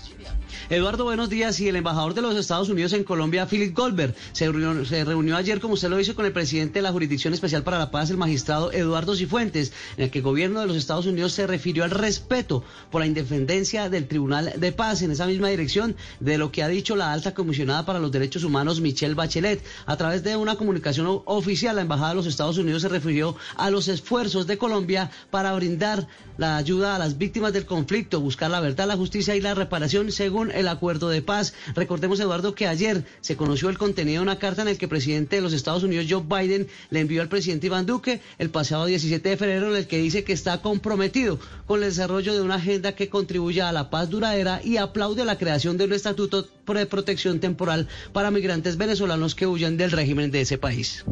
Eduardo, 0.72 1.04
buenos 1.04 1.30
días. 1.30 1.60
Y 1.60 1.68
el 1.68 1.76
embajador 1.76 2.14
de 2.14 2.22
los 2.22 2.38
Estados 2.38 2.70
Unidos 2.70 2.94
en 2.94 3.04
Colombia, 3.04 3.46
Philip 3.46 3.76
Goldberg, 3.76 4.16
se 4.32 4.50
reunió, 4.50 5.36
ayer, 5.36 5.60
como 5.60 5.74
usted 5.74 5.90
lo 5.90 6.00
hizo, 6.00 6.16
con 6.16 6.26
el 6.26 6.32
presidente 6.32 6.76
de 6.76 6.84
la 6.84 6.94
Jurisdicción 6.94 7.34
Especial 7.34 7.62
para 7.64 7.78
la 7.78 7.92
Paz, 7.92 8.10
el 8.10 8.16
magistrado 8.16 8.72
Eduardo 8.72 9.14
Cifuentes, 9.14 9.74
en 9.98 10.06
el 10.06 10.12
que 10.12 10.20
el 10.20 10.24
gobierno 10.24 10.62
de 10.62 10.68
los 10.68 10.78
Estados 10.78 11.08
Unidos 11.08 11.34
se 11.34 11.46
refirió 11.46 11.84
al 11.84 11.92
respeto 11.92 12.64
por 12.90 13.02
la 13.02 13.08
independencia 13.08 13.90
del 13.90 14.08
Tribunal 14.08 14.54
de 14.56 14.72
Paz, 14.72 15.02
en 15.02 15.12
esa 15.12 15.28
misma 15.28 15.50
dirección 15.50 15.98
de 16.22 16.38
lo 16.38 16.54
que 16.54 16.64
ha 16.64 16.70
dicho 16.70 16.96
la 16.96 17.12
alta 17.12 17.34
comisionada 17.34 17.86
para 17.86 18.00
los 18.00 18.14
derechos 18.14 18.46
humanos, 18.46 18.80
Michelle 18.80 19.14
Bachelet. 19.14 19.62
A 19.88 19.98
través 19.98 20.24
de 20.24 20.38
una 20.38 20.56
comunicación 20.56 21.22
oficial, 21.26 21.76
la 21.76 21.82
Embajada 21.82 22.12
de 22.12 22.16
los 22.16 22.28
Estados 22.28 22.58
Unidos 22.58 22.84
se 22.84 22.88
refirió 22.88 23.36
a 23.58 23.70
los 23.72 23.90
esfuerzos 23.90 24.48
de 24.48 24.58
Colombia 24.58 25.12
para 25.32 25.52
brindar 25.52 26.08
la 26.38 26.56
ayuda 26.56 26.96
a 26.96 27.00
las 27.00 27.18
víctimas 27.18 27.52
del 27.52 27.66
conflicto, 27.66 28.22
buscar 28.22 28.50
la 28.50 28.62
verdad, 28.62 28.88
la 28.88 28.96
justicia 28.96 29.36
y 29.36 29.42
la 29.42 29.54
reparación 29.54 30.14
según 30.14 30.50
el 30.61 30.61
acuerdo 30.68 31.10
de 31.10 31.22
paz. 31.22 31.54
Recordemos, 31.76 32.20
Eduardo, 32.20 32.56
que 32.56 32.68
ayer 32.68 33.06
se 33.22 33.36
conoció 33.36 33.70
el 33.70 33.78
contenido 33.78 34.20
de 34.20 34.24
una 34.24 34.40
carta 34.40 34.62
en 34.62 34.68
el 34.68 34.78
que 34.78 34.86
el 34.86 34.90
presidente 34.90 35.38
de 35.38 35.42
los 35.42 35.54
Estados 35.54 35.84
Unidos, 35.84 36.08
Joe 36.10 36.24
Biden, 36.24 36.68
le 36.90 37.00
envió 37.00 37.22
al 37.22 37.30
presidente 37.30 37.68
Iván 37.68 37.86
Duque 37.86 38.22
el 38.38 38.50
pasado 38.50 38.86
17 38.86 39.30
de 39.30 39.38
febrero 39.38 39.70
en 39.72 39.78
el 39.78 39.88
que 39.88 39.98
dice 39.98 40.24
que 40.24 40.34
está 40.34 40.62
comprometido 40.62 41.40
con 41.66 41.84
el 41.84 41.90
desarrollo 41.90 42.34
de 42.34 42.42
una 42.42 42.56
agenda 42.56 42.94
que 42.94 43.10
contribuya 43.10 43.70
a 43.70 43.72
la 43.72 43.90
paz 43.90 44.10
duradera 44.10 44.62
y 44.64 44.78
aplaude 44.78 45.26
la 45.26 45.38
creación 45.38 45.78
de 45.78 45.86
un 45.86 45.94
estatuto 45.94 46.48
de 46.74 46.86
protección 46.86 47.40
temporal 47.40 47.88
para 48.14 48.32
migrantes 48.32 48.78
venezolanos 48.78 49.36
que 49.36 49.48
huyan 49.48 49.78
del 49.78 49.92
régimen 49.92 50.32
de 50.32 50.42
ese 50.42 50.58
país. 50.58 51.04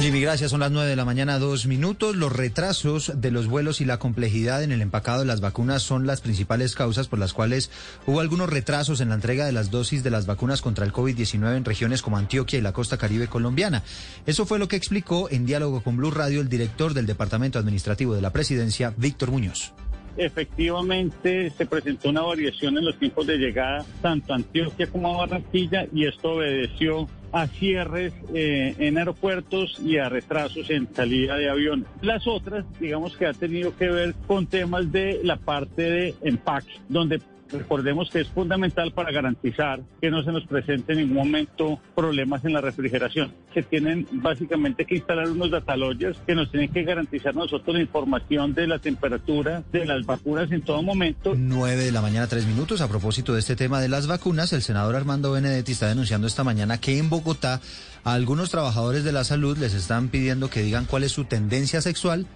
Jimmy, 0.00 0.20
gracias. 0.20 0.52
Son 0.52 0.60
las 0.60 0.70
9 0.70 0.88
de 0.88 0.94
la 0.94 1.04
mañana, 1.04 1.40
dos 1.40 1.66
minutos. 1.66 2.14
Los 2.14 2.32
retrasos 2.32 3.12
de 3.16 3.32
los 3.32 3.48
vuelos 3.48 3.80
y 3.80 3.84
la 3.84 3.98
complejidad 3.98 4.62
en 4.62 4.70
el 4.70 4.80
empacado 4.80 5.18
de 5.18 5.24
las 5.24 5.40
vacunas 5.40 5.82
son 5.82 6.06
las 6.06 6.20
principales 6.20 6.76
causas 6.76 7.08
por 7.08 7.18
las 7.18 7.32
cuales 7.32 7.68
hubo 8.06 8.20
algunos 8.20 8.48
retrasos 8.48 9.00
en 9.00 9.08
la 9.08 9.16
entrega 9.16 9.44
de 9.44 9.50
las 9.50 9.72
dosis 9.72 10.04
de 10.04 10.10
las 10.10 10.24
vacunas 10.24 10.62
contra 10.62 10.86
el 10.86 10.92
COVID-19 10.92 11.56
en 11.56 11.64
regiones 11.64 12.00
como 12.00 12.16
Antioquia 12.16 12.60
y 12.60 12.62
la 12.62 12.72
costa 12.72 12.96
caribe 12.96 13.26
colombiana. 13.26 13.82
Eso 14.24 14.46
fue 14.46 14.60
lo 14.60 14.68
que 14.68 14.76
explicó 14.76 15.28
en 15.30 15.46
diálogo 15.46 15.82
con 15.82 15.96
Blue 15.96 16.12
Radio 16.12 16.42
el 16.42 16.48
director 16.48 16.94
del 16.94 17.06
Departamento 17.06 17.58
Administrativo 17.58 18.14
de 18.14 18.22
la 18.22 18.32
Presidencia, 18.32 18.94
Víctor 18.96 19.32
Muñoz. 19.32 19.72
Efectivamente, 20.18 21.48
se 21.50 21.64
presentó 21.64 22.08
una 22.08 22.22
variación 22.22 22.76
en 22.76 22.84
los 22.84 22.98
tiempos 22.98 23.26
de 23.26 23.38
llegada 23.38 23.86
tanto 24.02 24.32
a 24.32 24.36
Antioquia 24.36 24.88
como 24.88 25.14
a 25.14 25.26
Barranquilla 25.26 25.86
y 25.94 26.06
esto 26.06 26.32
obedeció 26.32 27.08
a 27.30 27.46
cierres 27.46 28.12
eh, 28.34 28.74
en 28.78 28.98
aeropuertos 28.98 29.78
y 29.80 29.98
a 29.98 30.08
retrasos 30.08 30.70
en 30.70 30.92
salida 30.92 31.36
de 31.36 31.48
aviones. 31.48 31.86
Las 32.02 32.26
otras, 32.26 32.64
digamos 32.80 33.16
que 33.16 33.26
ha 33.26 33.32
tenido 33.32 33.76
que 33.76 33.90
ver 33.90 34.14
con 34.26 34.46
temas 34.46 34.90
de 34.90 35.20
la 35.22 35.36
parte 35.36 35.82
de 35.82 36.14
empaque, 36.22 36.72
donde 36.88 37.20
recordemos 37.50 38.10
que 38.10 38.20
es 38.20 38.28
fundamental 38.28 38.92
para 38.92 39.12
garantizar 39.12 39.80
que 40.00 40.10
no 40.10 40.22
se 40.22 40.32
nos 40.32 40.46
presente 40.46 40.92
en 40.92 40.98
ningún 40.98 41.16
momento 41.16 41.80
problemas 41.94 42.44
en 42.44 42.52
la 42.52 42.60
refrigeración. 42.60 43.32
Se 43.54 43.62
tienen 43.62 44.06
básicamente 44.12 44.84
que 44.84 44.96
instalar 44.96 45.28
unos 45.28 45.50
dataloggers 45.50 46.18
que 46.26 46.34
nos 46.34 46.50
tienen 46.50 46.72
que 46.72 46.82
garantizar 46.82 47.34
nosotros 47.34 47.74
la 47.74 47.82
información 47.82 48.54
de 48.54 48.66
la 48.66 48.78
temperatura 48.78 49.62
de 49.72 49.84
las 49.84 50.04
vacunas 50.06 50.50
en 50.52 50.62
todo 50.62 50.82
momento. 50.82 51.34
9 51.36 51.84
de 51.84 51.92
la 51.92 52.02
mañana, 52.02 52.26
tres 52.26 52.46
minutos. 52.46 52.80
A 52.80 52.88
propósito 52.88 53.34
de 53.34 53.40
este 53.40 53.56
tema 53.56 53.80
de 53.80 53.88
las 53.88 54.06
vacunas, 54.06 54.52
el 54.52 54.62
senador 54.62 54.96
Armando 54.96 55.32
Benedetti 55.32 55.72
está 55.72 55.88
denunciando 55.88 56.26
esta 56.26 56.44
mañana 56.44 56.78
que 56.78 56.98
en 56.98 57.10
Bogotá 57.10 57.60
a 58.04 58.12
algunos 58.12 58.50
trabajadores 58.50 59.04
de 59.04 59.12
la 59.12 59.24
salud 59.24 59.58
les 59.58 59.74
están 59.74 60.08
pidiendo 60.08 60.50
que 60.50 60.62
digan 60.62 60.86
cuál 60.86 61.04
es 61.04 61.12
su 61.12 61.24
tendencia 61.24 61.80
sexual 61.80 62.26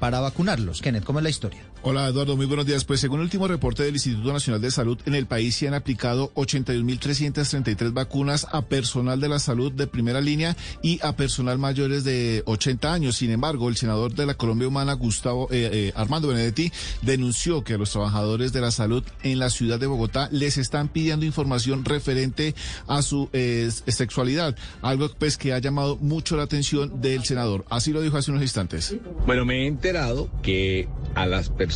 para 0.00 0.20
vacunarlos. 0.20 0.80
Kenneth, 0.82 1.04
¿cómo 1.04 1.20
es 1.20 1.22
la 1.22 1.30
historia? 1.30 1.71
Hola 1.84 2.06
Eduardo, 2.06 2.36
muy 2.36 2.46
buenos 2.46 2.64
días. 2.64 2.84
Pues 2.84 3.00
según 3.00 3.18
el 3.18 3.24
último 3.24 3.48
reporte 3.48 3.82
del 3.82 3.94
Instituto 3.94 4.32
Nacional 4.32 4.60
de 4.60 4.70
Salud, 4.70 5.00
en 5.04 5.16
el 5.16 5.26
país 5.26 5.56
se 5.56 5.66
han 5.66 5.74
aplicado 5.74 6.32
81.333 6.34 7.92
vacunas 7.92 8.46
a 8.52 8.62
personal 8.62 9.20
de 9.20 9.28
la 9.28 9.40
salud 9.40 9.72
de 9.72 9.88
primera 9.88 10.20
línea 10.20 10.56
y 10.80 11.00
a 11.02 11.16
personal 11.16 11.58
mayores 11.58 12.04
de 12.04 12.44
80 12.46 12.92
años. 12.92 13.16
Sin 13.16 13.32
embargo, 13.32 13.68
el 13.68 13.76
senador 13.76 14.14
de 14.14 14.26
la 14.26 14.34
Colombia 14.34 14.68
Humana, 14.68 14.92
Gustavo 14.92 15.48
eh, 15.50 15.70
eh, 15.72 15.92
Armando 15.96 16.28
Benedetti, 16.28 16.70
denunció 17.02 17.64
que 17.64 17.74
a 17.74 17.78
los 17.78 17.90
trabajadores 17.90 18.52
de 18.52 18.60
la 18.60 18.70
salud 18.70 19.02
en 19.24 19.40
la 19.40 19.50
ciudad 19.50 19.80
de 19.80 19.88
Bogotá 19.88 20.28
les 20.30 20.58
están 20.58 20.86
pidiendo 20.86 21.26
información 21.26 21.84
referente 21.84 22.54
a 22.86 23.02
su 23.02 23.28
eh, 23.32 23.68
sexualidad, 23.88 24.56
algo 24.82 25.10
pues 25.18 25.36
que 25.36 25.52
ha 25.52 25.58
llamado 25.58 25.96
mucho 25.96 26.36
la 26.36 26.44
atención 26.44 27.00
del 27.00 27.24
senador. 27.24 27.64
Así 27.70 27.92
lo 27.92 28.02
dijo 28.02 28.18
hace 28.18 28.30
unos 28.30 28.44
instantes. 28.44 28.94
Bueno, 29.26 29.44
me 29.44 29.64
he 29.64 29.66
enterado 29.66 30.30
que 30.42 30.88
a 31.16 31.26
las 31.26 31.48
personas 31.48 31.71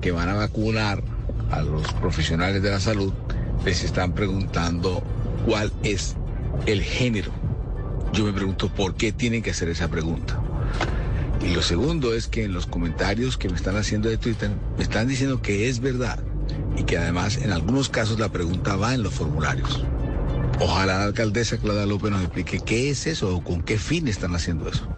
que 0.00 0.10
van 0.10 0.28
a 0.28 0.34
vacunar, 0.34 1.02
a 1.50 1.62
los 1.62 1.92
profesionales 1.94 2.62
de 2.62 2.70
la 2.70 2.80
salud, 2.80 3.12
les 3.64 3.84
están 3.84 4.12
preguntando 4.12 5.02
cuál 5.46 5.72
es 5.82 6.16
el 6.66 6.82
género. 6.82 7.30
Yo 8.12 8.24
me 8.24 8.32
pregunto 8.32 8.68
por 8.68 8.94
qué 8.94 9.12
tienen 9.12 9.42
que 9.42 9.50
hacer 9.50 9.68
esa 9.68 9.88
pregunta. 9.88 10.40
Y 11.40 11.54
lo 11.54 11.62
segundo 11.62 12.14
es 12.14 12.26
que 12.26 12.44
en 12.44 12.52
los 12.52 12.66
comentarios 12.66 13.38
que 13.38 13.48
me 13.48 13.56
están 13.56 13.76
haciendo 13.76 14.08
de 14.08 14.18
Twitter 14.18 14.50
me 14.76 14.82
están 14.82 15.06
diciendo 15.06 15.40
que 15.40 15.68
es 15.68 15.80
verdad 15.80 16.18
y 16.76 16.82
que 16.82 16.98
además 16.98 17.36
en 17.36 17.52
algunos 17.52 17.88
casos 17.88 18.18
la 18.18 18.30
pregunta 18.30 18.76
va 18.76 18.94
en 18.94 19.02
los 19.02 19.14
formularios. 19.14 19.84
Ojalá 20.60 20.98
la 20.98 21.04
alcaldesa 21.04 21.58
Clara 21.58 21.86
López 21.86 22.10
nos 22.10 22.22
explique 22.22 22.58
qué 22.60 22.90
es 22.90 23.06
eso 23.06 23.36
o 23.36 23.44
con 23.44 23.62
qué 23.62 23.78
fin 23.78 24.08
están 24.08 24.34
haciendo 24.34 24.68
eso. 24.68 24.88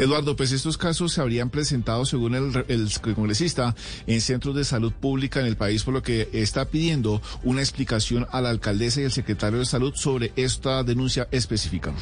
Eduardo, 0.00 0.34
pues 0.34 0.50
estos 0.52 0.78
casos 0.78 1.12
se 1.12 1.20
habrían 1.20 1.50
presentado, 1.50 2.06
según 2.06 2.34
el, 2.34 2.90
congresista, 3.14 3.76
en 4.06 4.22
centros 4.22 4.56
de 4.56 4.64
salud 4.64 4.94
pública 4.94 5.40
en 5.40 5.46
el 5.46 5.58
país, 5.58 5.82
por 5.82 5.92
lo 5.92 6.02
que 6.02 6.30
está 6.32 6.64
pidiendo 6.64 7.20
una 7.44 7.60
explicación 7.60 8.26
a 8.32 8.40
la 8.40 8.48
alcaldesa 8.48 9.02
y 9.02 9.04
al 9.04 9.12
secretario 9.12 9.58
de 9.58 9.66
salud 9.66 9.92
sobre 9.94 10.32
esta 10.36 10.84
denuncia 10.84 11.28
específica. 11.32 11.92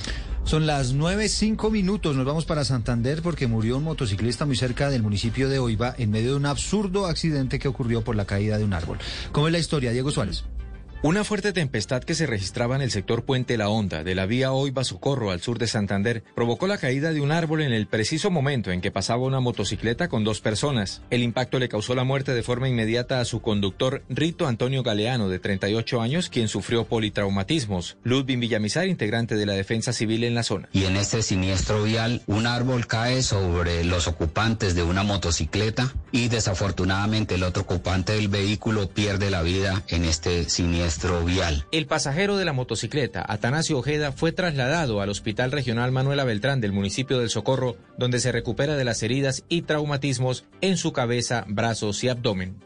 Son 0.44 0.64
las 0.64 0.92
nueve, 0.92 1.28
cinco 1.28 1.72
minutos. 1.72 2.14
Nos 2.14 2.24
vamos 2.24 2.44
para 2.44 2.64
Santander 2.64 3.20
porque 3.20 3.48
murió 3.48 3.78
un 3.78 3.84
motociclista 3.84 4.46
muy 4.46 4.54
cerca 4.54 4.90
del 4.90 5.02
municipio 5.02 5.48
de 5.48 5.58
Oiva 5.58 5.92
en 5.98 6.12
medio 6.12 6.30
de 6.30 6.36
un 6.36 6.46
absurdo 6.46 7.06
accidente 7.06 7.58
que 7.58 7.66
ocurrió 7.66 8.02
por 8.02 8.14
la 8.14 8.26
caída 8.26 8.58
de 8.58 8.64
un 8.64 8.74
árbol. 8.74 8.98
¿Cómo 9.32 9.48
es 9.48 9.52
la 9.52 9.58
historia, 9.58 9.90
Diego 9.90 10.12
Suárez? 10.12 10.44
Una 11.00 11.22
fuerte 11.22 11.52
tempestad 11.52 12.02
que 12.02 12.16
se 12.16 12.26
registraba 12.26 12.74
en 12.74 12.82
el 12.82 12.90
sector 12.90 13.24
Puente 13.24 13.56
La 13.56 13.68
Honda 13.68 14.02
de 14.02 14.16
la 14.16 14.26
vía 14.26 14.50
Oiva 14.50 14.82
Socorro 14.82 15.30
al 15.30 15.40
sur 15.40 15.56
de 15.56 15.68
Santander 15.68 16.24
provocó 16.34 16.66
la 16.66 16.78
caída 16.78 17.12
de 17.12 17.20
un 17.20 17.30
árbol 17.30 17.62
en 17.62 17.72
el 17.72 17.86
preciso 17.86 18.32
momento 18.32 18.72
en 18.72 18.80
que 18.80 18.90
pasaba 18.90 19.22
una 19.22 19.38
motocicleta 19.38 20.08
con 20.08 20.24
dos 20.24 20.40
personas. 20.40 21.02
El 21.10 21.22
impacto 21.22 21.60
le 21.60 21.68
causó 21.68 21.94
la 21.94 22.02
muerte 22.02 22.34
de 22.34 22.42
forma 22.42 22.68
inmediata 22.68 23.20
a 23.20 23.24
su 23.24 23.40
conductor 23.40 24.02
Rito 24.08 24.48
Antonio 24.48 24.82
Galeano 24.82 25.28
de 25.28 25.38
38 25.38 26.00
años, 26.00 26.28
quien 26.30 26.48
sufrió 26.48 26.84
politraumatismos. 26.84 27.96
Ludwig 28.02 28.40
Villamizar, 28.40 28.88
integrante 28.88 29.36
de 29.36 29.46
la 29.46 29.52
Defensa 29.52 29.92
Civil 29.92 30.24
en 30.24 30.34
la 30.34 30.42
zona. 30.42 30.68
Y 30.72 30.82
en 30.82 30.96
este 30.96 31.22
siniestro 31.22 31.84
vial, 31.84 32.22
un 32.26 32.48
árbol 32.48 32.88
cae 32.88 33.22
sobre 33.22 33.84
los 33.84 34.08
ocupantes 34.08 34.74
de 34.74 34.82
una 34.82 35.04
motocicleta 35.04 35.94
y 36.10 36.26
desafortunadamente 36.26 37.36
el 37.36 37.44
otro 37.44 37.62
ocupante 37.62 38.14
del 38.14 38.26
vehículo 38.26 38.88
pierde 38.88 39.30
la 39.30 39.42
vida 39.42 39.84
en 39.86 40.04
este 40.04 40.48
siniestro 40.48 40.87
vial. 41.24 41.66
El 41.70 41.86
pasajero 41.86 42.36
de 42.36 42.44
la 42.44 42.52
motocicleta, 42.52 43.24
Atanasio 43.26 43.78
Ojeda, 43.78 44.12
fue 44.12 44.32
trasladado 44.32 45.00
al 45.00 45.10
Hospital 45.10 45.52
Regional 45.52 45.92
Manuela 45.92 46.24
Beltrán 46.24 46.60
del 46.60 46.72
municipio 46.72 47.18
del 47.18 47.30
Socorro, 47.30 47.76
donde 47.98 48.20
se 48.20 48.32
recupera 48.32 48.76
de 48.76 48.84
las 48.84 49.02
heridas 49.02 49.44
y 49.48 49.62
traumatismos 49.62 50.44
en 50.60 50.76
su 50.76 50.92
cabeza, 50.92 51.44
brazos 51.46 52.02
y 52.04 52.08
abdomen. 52.08 52.56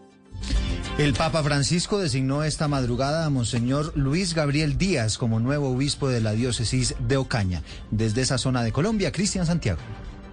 El 0.98 1.14
Papa 1.14 1.42
Francisco 1.42 1.98
designó 1.98 2.44
esta 2.44 2.68
madrugada 2.68 3.24
a 3.24 3.30
Monseñor 3.30 3.96
Luis 3.96 4.34
Gabriel 4.34 4.76
Díaz 4.76 5.16
como 5.16 5.40
nuevo 5.40 5.70
obispo 5.70 6.08
de 6.08 6.20
la 6.20 6.32
diócesis 6.32 6.94
de 7.00 7.16
Ocaña. 7.16 7.62
Desde 7.90 8.20
esa 8.20 8.36
zona 8.36 8.62
de 8.62 8.72
Colombia, 8.72 9.10
Cristian 9.10 9.46
Santiago. 9.46 9.80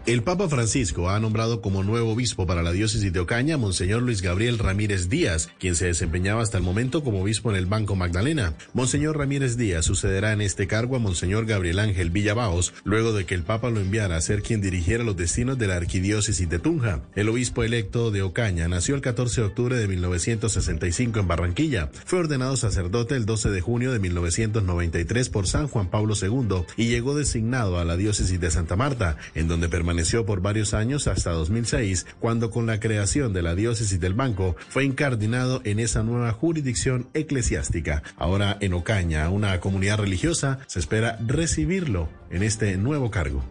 El 0.06 0.24
Papa 0.24 0.48
Francisco 0.48 1.10
ha 1.10 1.20
nombrado 1.20 1.62
como 1.62 1.84
nuevo 1.84 2.14
obispo 2.14 2.48
para 2.48 2.64
la 2.64 2.72
diócesis 2.72 3.12
de 3.12 3.20
Ocaña 3.20 3.56
a 3.56 3.58
Monseñor 3.58 4.02
Luis 4.02 4.22
Gabriel 4.22 4.58
Ramírez 4.58 5.10
Díaz, 5.10 5.50
quien 5.60 5.76
se 5.76 5.88
desempeñaba 5.88 6.42
hasta 6.42 6.58
el 6.58 6.64
momento 6.64 7.04
como 7.04 7.22
obispo 7.22 7.52
en 7.52 7.58
el 7.58 7.66
Banco 7.66 7.96
Magdalena. 7.96 8.56
Monseñor 8.74 9.18
Ramírez 9.18 9.58
Díaz 9.58 9.86
sucederá 9.86 10.32
en 10.32 10.42
este 10.42 10.68
cargo 10.68 10.96
a 10.96 11.00
Monseñor 11.00 11.46
Gabriel 11.46 11.80
Ángel 11.80 12.10
Villabaos, 12.10 12.74
luego 12.86 13.14
de 13.14 13.26
que 13.26 13.36
el 13.36 13.44
Papa 13.44 13.70
lo 13.70 13.82
enviara 13.82 14.16
a 14.16 14.22
ser 14.22 14.42
quien 14.42 14.62
dirigiera 14.62 15.04
los 15.04 15.18
destinos 15.18 15.60
de 15.60 15.68
la 15.68 15.76
arquidiócesis 15.76 16.50
de 16.50 16.60
Tunja. 16.60 17.02
El 17.14 17.30
obispo 17.30 17.64
electo 17.64 18.10
de 18.10 18.24
Ocaña 18.24 18.68
nació 18.68 18.96
el 18.96 19.02
14 19.02 19.42
de 19.42 19.48
octubre 19.48 19.78
de 19.78 19.88
1965 19.88 21.20
en 21.20 21.28
Barranquilla. 21.28 21.92
Fue 22.06 22.20
ordenado 22.20 22.56
sacerdote 22.56 23.16
el 23.16 23.26
12 23.26 23.52
de 23.52 23.62
junio 23.62 23.92
de 23.92 24.00
1993 24.00 25.30
por 25.30 25.46
San 25.46 25.68
Juan 25.68 25.90
Pablo 25.90 26.16
II 26.20 26.64
y 26.78 26.88
llegó 26.88 27.16
designado 27.16 27.78
a 27.78 27.86
la 27.86 27.98
diócesis 27.98 28.40
de 28.40 28.50
Santa 28.50 28.76
Marta, 28.76 29.18
en 29.36 29.48
donde 29.48 29.68
permaneció 29.70 29.89
por 30.26 30.42
varios 30.42 30.74
años 30.74 31.08
hasta 31.08 31.32
2006, 31.32 32.06
cuando 32.20 32.52
con 32.52 32.66
la 32.66 32.80
creación 32.80 33.34
de 33.34 33.42
la 33.42 33.56
diócesis 33.56 34.00
del 34.00 34.14
Banco 34.14 34.56
fue 34.70 34.86
incardinado 34.86 35.62
en 35.66 35.80
esa 35.80 36.04
nueva 36.04 36.32
jurisdicción 36.32 37.10
eclesiástica. 37.14 38.04
Ahora 38.16 38.58
en 38.62 38.74
Ocaña, 38.74 39.30
una 39.30 39.60
comunidad 39.60 39.98
religiosa, 39.98 40.60
se 40.68 40.80
espera 40.80 41.18
recibirlo 41.26 42.08
en 42.30 42.44
este 42.44 42.78
nuevo 42.78 43.10
cargo. 43.10 43.44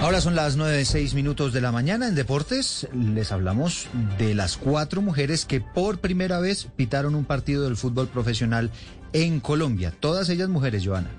Ahora 0.00 0.20
son 0.20 0.36
las 0.36 0.56
nueve 0.56 0.84
seis 0.84 1.12
minutos 1.12 1.52
de 1.52 1.60
la 1.60 1.72
mañana. 1.72 2.06
En 2.06 2.14
deportes 2.14 2.86
les 2.94 3.32
hablamos 3.32 3.88
de 4.16 4.34
las 4.34 4.56
cuatro 4.56 5.02
mujeres 5.02 5.44
que 5.44 5.60
por 5.60 5.98
primera 5.98 6.38
vez 6.38 6.68
pitaron 6.76 7.14
un 7.14 7.24
partido 7.24 7.64
del 7.64 7.76
fútbol 7.76 8.06
profesional 8.06 8.70
en 9.12 9.40
Colombia. 9.40 9.92
Todas 9.98 10.28
ellas 10.28 10.48
mujeres, 10.48 10.86
Joana. 10.86 11.10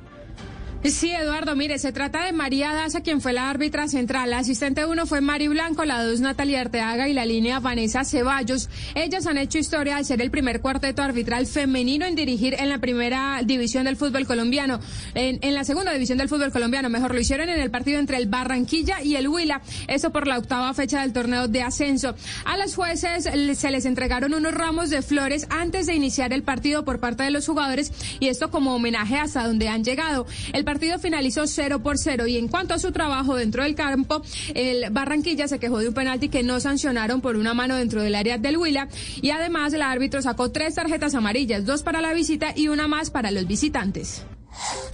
Sí, 0.82 1.12
Eduardo, 1.12 1.58
mire, 1.58 1.78
se 1.78 1.92
trata 1.92 2.24
de 2.24 2.32
María 2.32 2.74
Daza, 2.74 3.02
quien 3.02 3.20
fue 3.20 3.34
la 3.34 3.50
árbitra 3.50 3.90
central. 3.90 4.30
La 4.30 4.40
asistente 4.40 4.86
uno 4.86 5.06
fue 5.06 5.20
Mari 5.20 5.50
Blanco, 5.50 5.84
la 5.84 6.02
dos 6.02 6.22
Natalia 6.22 6.62
Arteaga 6.62 7.10
y 7.10 7.14
la 7.14 7.26
línea 7.26 7.60
Vanessa 7.60 8.06
Ceballos. 8.06 8.70
Ellas 8.96 9.28
han 9.28 9.38
hecho 9.38 9.58
historia 9.58 9.98
al 9.98 10.06
ser 10.06 10.22
el 10.22 10.32
primer 10.32 10.62
cuarteto 10.62 11.02
arbitral 11.02 11.48
femenino 11.48 12.06
en 12.06 12.16
dirigir 12.16 12.56
en 12.58 12.70
la 12.70 12.78
primera 12.78 13.42
división 13.44 13.84
del 13.84 13.98
fútbol 13.98 14.26
colombiano. 14.26 14.80
En, 15.16 15.54
la 15.54 15.66
segunda 15.66 15.92
división 15.92 16.18
del 16.18 16.30
fútbol 16.30 16.54
colombiano, 16.54 16.90
mejor 16.90 17.14
lo 17.14 17.20
hicieron 17.20 17.50
en 17.50 17.60
el 17.60 17.72
partido 17.72 18.00
entre 18.00 18.16
el 18.16 18.28
Barranquilla 18.28 19.04
y 19.04 19.18
el 19.18 19.28
Huila. 19.28 19.62
Eso 19.90 20.12
por 20.12 20.28
la 20.28 20.38
octava 20.38 20.74
fecha 20.74 21.02
del 21.02 21.12
torneo 21.12 21.50
de 21.50 21.62
ascenso. 21.62 22.16
A 22.46 22.56
las 22.56 22.74
jueces 22.74 23.26
se 23.58 23.72
les 23.72 23.86
entregaron 23.86 24.34
unos 24.34 24.54
ramos 24.54 24.90
de 24.90 25.02
flores 25.02 25.46
antes 25.50 25.88
de 25.88 25.94
iniciar 25.94 26.32
el 26.32 26.44
partido 26.44 26.86
por 26.86 27.02
parte 27.02 27.24
de 27.24 27.32
los 27.32 27.46
jugadores 27.46 27.92
y 28.22 28.30
esto 28.30 28.50
como 28.50 28.74
homenaje 28.74 29.18
hasta 29.18 29.46
donde 29.46 29.68
han 29.68 29.84
llegado. 29.84 30.26
Partido 30.70 31.00
finalizó 31.00 31.48
0 31.48 31.82
por 31.82 31.98
0 31.98 32.28
y 32.28 32.38
en 32.38 32.48
cuanto 32.48 32.76
a 32.76 32.78
su 32.78 32.92
trabajo 32.92 33.36
dentro 33.36 33.64
del 33.64 33.74
campo, 33.74 34.22
el 34.54 34.92
Barranquilla 34.92 35.48
se 35.48 35.58
quejó 35.58 35.80
de 35.80 35.88
un 35.88 35.96
penalti 35.96 36.30
que 36.30 36.44
no 36.44 36.60
sancionaron 36.60 37.22
por 37.22 37.38
una 37.38 37.56
mano 37.56 37.76
dentro 37.76 38.04
del 38.04 38.14
área 38.14 38.38
del 38.38 38.58
Huila 38.58 38.88
y 39.20 39.32
además 39.32 39.74
el 39.74 39.82
árbitro 39.82 40.22
sacó 40.22 40.52
tres 40.52 40.76
tarjetas 40.76 41.16
amarillas, 41.16 41.66
dos 41.66 41.82
para 41.82 42.02
la 42.02 42.14
visita 42.14 42.54
y 42.56 42.68
una 42.68 42.88
más 42.88 43.10
para 43.10 43.32
los 43.32 43.48
visitantes. 43.48 44.24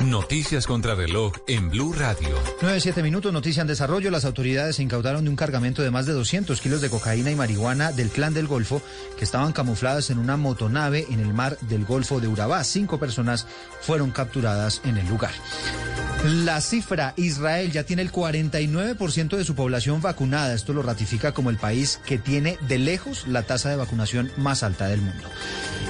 Noticias 0.04 0.68
contra 0.68 0.94
reloj 0.94 1.34
en 1.48 1.70
Blue 1.70 1.94
Radio. 1.94 2.38
9-7 2.62 3.02
minutos, 3.02 3.34
noticia 3.34 3.62
en 3.62 3.68
desarrollo. 3.68 4.12
Las 4.12 4.26
autoridades 4.26 4.80
incautaron 4.80 5.24
de 5.24 5.30
un 5.30 5.36
cargamento 5.36 5.82
de 5.82 5.92
más 5.92 6.06
de 6.06 6.14
200 6.14 6.60
kilos 6.62 6.82
de 6.82 6.90
cocaína 6.90 7.32
y 7.32 7.36
marihuana 7.36 7.92
del 7.92 8.10
clan 8.10 8.34
del 8.34 8.48
Golfo 8.48 8.82
que 9.18 9.24
estaban 9.24 9.54
camufladas 9.54 10.10
en 10.10 10.20
una 10.20 10.38
motonave 10.38 11.06
en 11.10 11.20
el 11.20 11.34
mar 11.34 11.58
del 11.62 11.86
Golfo 11.86 12.20
de 12.20 12.28
Urabá. 12.28 12.64
Cinco 12.64 13.00
personas 13.00 13.48
fueron 13.82 14.12
capturadas 14.12 14.82
en 14.84 14.98
el 14.98 15.08
lugar. 15.08 15.32
La 16.26 16.60
cifra, 16.60 17.14
Israel 17.18 17.72
ya 17.72 17.84
tiene 17.84 18.02
el 18.02 18.12
49% 18.12 19.38
de 19.38 19.44
su 19.44 19.54
población 19.54 20.02
vacunada. 20.02 20.56
Esto 20.56 20.74
lo 20.74 20.82
ratifica 20.82 21.34
como 21.34 21.52
el 21.52 21.58
país 21.58 22.00
que 22.06 22.18
tiene 22.18 22.58
de 22.68 22.80
lejos 22.80 23.28
la 23.28 23.44
tasa 23.44 23.70
de 23.70 23.76
vacunación 23.76 24.32
más 24.36 24.64
alta 24.64 24.88
del 24.88 25.02
mundo. 25.02 25.30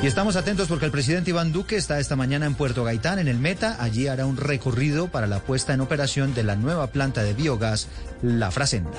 Y 0.03 0.07
estamos 0.07 0.35
atentos 0.35 0.67
porque 0.67 0.85
el 0.85 0.91
presidente 0.91 1.29
Iván 1.29 1.53
Duque 1.53 1.77
está 1.77 1.99
esta 1.99 2.17
mañana 2.17 2.45
en 2.45 2.55
Puerto 2.55 2.83
Gaitán, 2.83 3.17
en 3.19 3.29
el 3.29 3.39
Allí 3.63 4.07
hará 4.07 4.25
un 4.25 4.37
recorrido 4.37 5.07
para 5.07 5.27
la 5.27 5.39
puesta 5.39 5.73
en 5.73 5.81
operación 5.81 6.33
de 6.33 6.43
la 6.43 6.55
nueva 6.55 6.87
planta 6.87 7.23
de 7.23 7.33
biogás, 7.33 7.87
La 8.21 8.51
Frasenda. 8.51 8.97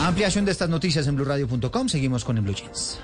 Ampliación 0.00 0.44
de 0.44 0.52
estas 0.52 0.68
noticias 0.68 1.06
en 1.06 1.16
blurradio.com. 1.16 1.88
Seguimos 1.88 2.24
con 2.24 2.36
el 2.36 2.44
Blue 2.44 2.54
Jeans. 2.54 3.00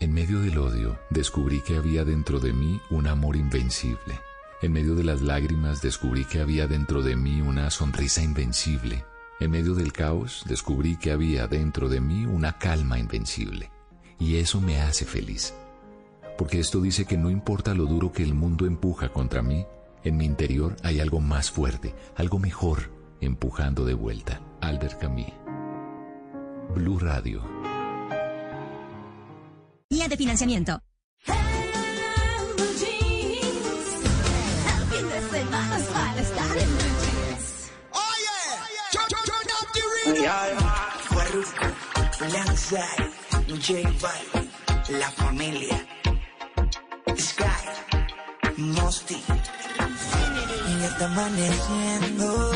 En 0.00 0.12
medio 0.12 0.40
del 0.40 0.58
odio, 0.58 0.98
descubrí 1.10 1.60
que 1.62 1.76
había 1.76 2.04
dentro 2.04 2.40
de 2.40 2.52
mí 2.52 2.80
un 2.90 3.06
amor 3.06 3.36
invencible. 3.36 4.20
En 4.60 4.72
medio 4.72 4.94
de 4.94 5.04
las 5.04 5.22
lágrimas, 5.22 5.80
descubrí 5.80 6.24
que 6.24 6.40
había 6.40 6.66
dentro 6.66 7.02
de 7.02 7.16
mí 7.16 7.40
una 7.40 7.70
sonrisa 7.70 8.22
invencible. 8.22 9.04
En 9.40 9.50
medio 9.50 9.74
del 9.74 9.92
caos, 9.92 10.42
descubrí 10.46 10.96
que 10.96 11.12
había 11.12 11.46
dentro 11.46 11.88
de 11.88 12.00
mí 12.00 12.26
una 12.26 12.58
calma 12.58 12.98
invencible. 12.98 13.70
Y 14.18 14.36
eso 14.36 14.60
me 14.60 14.80
hace 14.80 15.04
feliz. 15.04 15.54
Porque 16.36 16.58
esto 16.58 16.80
dice 16.80 17.04
que 17.04 17.16
no 17.16 17.30
importa 17.30 17.74
lo 17.74 17.86
duro 17.86 18.12
que 18.12 18.22
el 18.22 18.34
mundo 18.34 18.66
empuja 18.66 19.08
contra 19.10 19.42
mí, 19.42 19.66
en 20.02 20.16
mi 20.16 20.24
interior 20.24 20.76
hay 20.82 21.00
algo 21.00 21.20
más 21.20 21.50
fuerte, 21.50 21.94
algo 22.16 22.38
mejor, 22.38 22.90
empujando 23.20 23.84
de 23.84 23.94
vuelta. 23.94 24.40
Albert 24.60 24.98
Camus. 24.98 25.32
Blue 26.74 26.98
Radio. 26.98 27.42
Guía 29.88 30.08
de 30.08 30.16
financiamiento. 30.16 30.80
La 44.88 45.10
familia, 45.10 45.86
Mosty. 48.56 49.16
Y 49.16 50.80
ya 50.80 50.86
está 50.86 51.04
amaneciendo, 51.06 52.52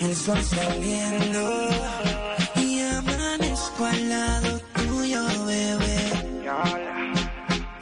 el 0.00 0.16
sol 0.16 0.42
saliendo. 0.42 1.68
Y 2.56 2.80
amanezco 2.80 3.84
al 3.84 4.08
lado 4.08 4.60
tuyo, 4.74 5.22
bebé. 5.46 6.12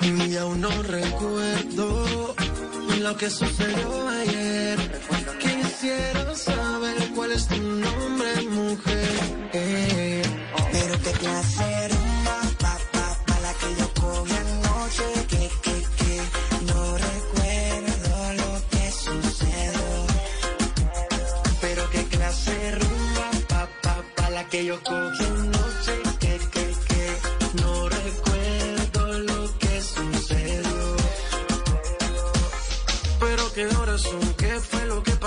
y 0.01 0.37
aún 0.37 0.61
no 0.61 0.71
recuerdo 0.83 2.35
lo 3.01 3.17
que 3.17 3.31
sucedió 3.31 4.09
ayer. 4.09 4.79
Quisiera 5.41 6.35
saber 6.35 6.97
cuál 7.15 7.33
es 7.33 7.47
tu 7.49 7.57
nombre, 7.57 8.43
mujer. 8.51 9.88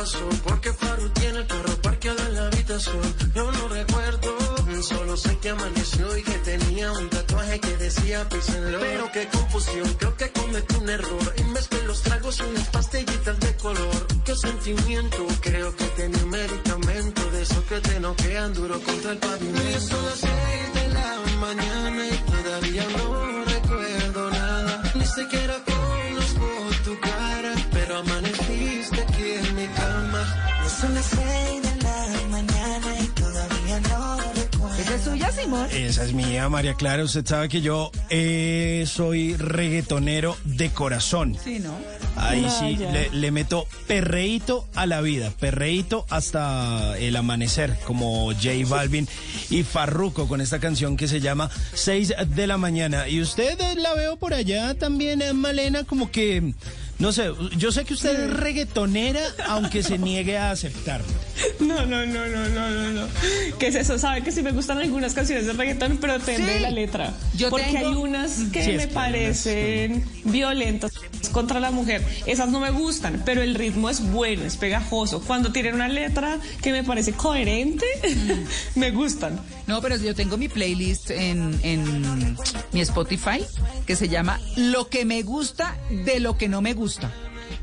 Pasó, 0.02 0.30
porque 0.44 0.74
Faru 0.74 1.10
tiene 1.10 1.40
el 1.40 1.48
carro 1.48 1.76
parqueado 1.84 2.26
en 2.26 2.36
la 2.36 2.48
habitación. 2.48 3.16
Yo 3.36 3.52
no 3.52 3.68
recuerdo, 3.68 4.30
solo 4.82 5.16
sé 5.16 5.38
que 5.38 5.50
amaneció 5.50 6.18
y 6.18 6.24
que 6.24 6.38
tenía 6.40 6.92
un 6.92 7.08
tatuaje 7.10 7.60
que 7.60 7.78
decía 7.78 8.28
písenlo. 8.28 8.80
Pero 8.80 9.12
qué 9.12 9.28
confusión, 9.28 9.88
creo 10.00 10.16
que 10.18 10.32
cometí 10.32 10.76
un 10.76 10.90
error 10.90 11.34
y 11.38 11.44
mezclé 11.44 11.84
los 11.84 12.02
tragos 12.02 12.40
unas 12.40 12.68
pastillitas 12.70 13.40
de 13.40 13.56
color. 13.58 14.08
Qué 14.26 14.36
sentimiento, 14.36 15.28
creo 15.42 15.76
que 15.76 15.86
tenía 16.00 16.24
un 16.24 16.30
medicamento 16.32 17.22
de 17.34 17.42
esos 17.44 17.64
que 17.66 17.80
te 17.82 18.00
noquean 18.00 18.54
duro 18.56 18.80
contra 18.82 19.12
el 19.12 19.20
pavimento. 19.20 19.78
Y 19.78 19.88
son 19.88 20.06
las 20.06 20.20
seis 20.20 20.68
de 20.78 20.88
la 20.98 21.10
mañana 21.40 22.08
y 22.08 22.18
todavía 22.32 22.86
no 22.98 23.46
recuerdo 23.46 24.32
nada. 24.32 24.92
Ni 24.96 25.06
siquiera 25.06 25.64
Son 30.82 30.96
las 30.96 31.06
seis 31.06 31.62
de 31.62 31.84
la 31.84 32.28
mañana 32.30 33.00
y 33.00 33.06
todavía 33.10 33.80
no 33.82 34.18
recuerdo. 34.34 34.76
¿Esa 34.80 34.96
es 34.96 35.02
suya, 35.04 35.32
Simón? 35.32 35.68
Esa 35.72 36.04
es 36.06 36.14
mía, 36.14 36.50
María 36.50 36.74
Clara. 36.74 37.04
Usted 37.04 37.24
sabe 37.24 37.50
que 37.50 37.62
yo 37.62 37.92
eh, 38.10 38.86
soy 38.88 39.36
reggaetonero 39.36 40.36
de 40.44 40.72
corazón. 40.72 41.38
Sí, 41.44 41.60
¿no? 41.60 41.78
Ahí 42.16 42.48
sí, 42.50 42.78
le, 42.78 43.12
le 43.12 43.32
meto 43.32 43.68
perreíto 43.88 44.68
a 44.74 44.86
la 44.88 45.02
vida, 45.02 45.32
perreíto 45.40 46.06
hasta 46.10 46.98
el 46.98 47.16
amanecer, 47.16 47.78
como 47.86 48.34
J 48.34 48.50
Balvin 48.68 49.08
y 49.50 49.64
Farruko 49.64 50.28
con 50.28 50.42
esta 50.42 50.60
canción 50.60 50.98
que 50.98 51.08
se 51.08 51.20
llama 51.20 51.52
6 51.74 52.14
de 52.28 52.48
la 52.48 52.58
mañana. 52.58 53.08
Y 53.08 53.22
usted 53.22 53.60
eh, 53.62 53.76
la 53.76 53.94
veo 53.94 54.18
por 54.18 54.34
allá 54.34 54.74
también, 54.74 55.22
eh, 55.22 55.34
Malena, 55.34 55.84
como 55.84 56.10
que, 56.12 56.54
no 57.02 57.12
sé, 57.12 57.32
yo 57.58 57.72
sé 57.72 57.84
que 57.84 57.94
usted 57.96 58.18
es 58.18 58.30
reggaetonera, 58.30 59.22
aunque 59.50 59.84
se 59.84 59.98
niegue 59.98 60.38
a 60.38 60.52
aceptarlo. 60.52 61.08
No, 61.60 61.86
no, 61.86 62.06
no, 62.06 62.28
no, 62.28 62.48
no, 62.50 62.70
no, 62.70 62.92
no. 62.92 63.08
¿Qué 63.58 63.68
es 63.68 63.76
eso? 63.76 63.98
Sabe 63.98 64.22
que 64.24 64.32
sí 64.32 64.42
me 64.44 64.52
gustan 64.52 64.78
algunas 64.80 65.14
canciones 65.14 65.46
de 65.48 65.54
reggaetón, 65.54 65.98
pero 66.00 66.14
depende 66.14 66.48
Sí. 66.48 66.54
de 66.56 66.60
la 66.60 66.70
letra. 66.72 67.14
Yo 67.36 67.50
Porque 67.50 67.66
tengo- 67.68 67.78
hay 67.90 67.96
unas 67.96 68.32
que 68.52 68.64
Sí, 68.64 68.72
me 68.74 68.88
parecen 68.88 70.04
violentas 70.26 70.92
contra 71.32 71.60
la 71.60 71.72
mujer. 71.72 72.04
Esas 72.28 72.50
no 72.50 72.60
me 72.60 72.70
gustan, 72.72 73.22
pero 73.26 73.42
el 73.42 73.56
ritmo 73.56 73.90
es 73.90 74.02
bueno, 74.12 74.44
es 74.44 74.58
pegajoso. 74.58 75.22
Cuando 75.22 75.52
tienen 75.52 75.76
una 75.76 75.88
letra 75.88 76.38
que 76.62 76.72
me 76.72 76.84
parece 76.84 77.14
coherente, 77.14 77.86
me 78.76 78.92
gustan. 78.92 79.40
No, 79.72 79.82
pero 79.82 79.96
yo 79.96 80.14
tengo 80.14 80.36
mi 80.36 80.50
playlist 80.50 81.12
en, 81.12 81.58
en 81.64 82.36
mi 82.74 82.82
Spotify 82.82 83.46
que 83.86 83.96
se 83.96 84.10
llama 84.10 84.38
Lo 84.58 84.90
que 84.90 85.06
me 85.06 85.22
gusta 85.24 85.78
de 85.90 86.20
lo 86.20 86.38
que 86.38 86.50
no 86.50 86.62
me 86.62 86.74
gusta. 86.74 87.10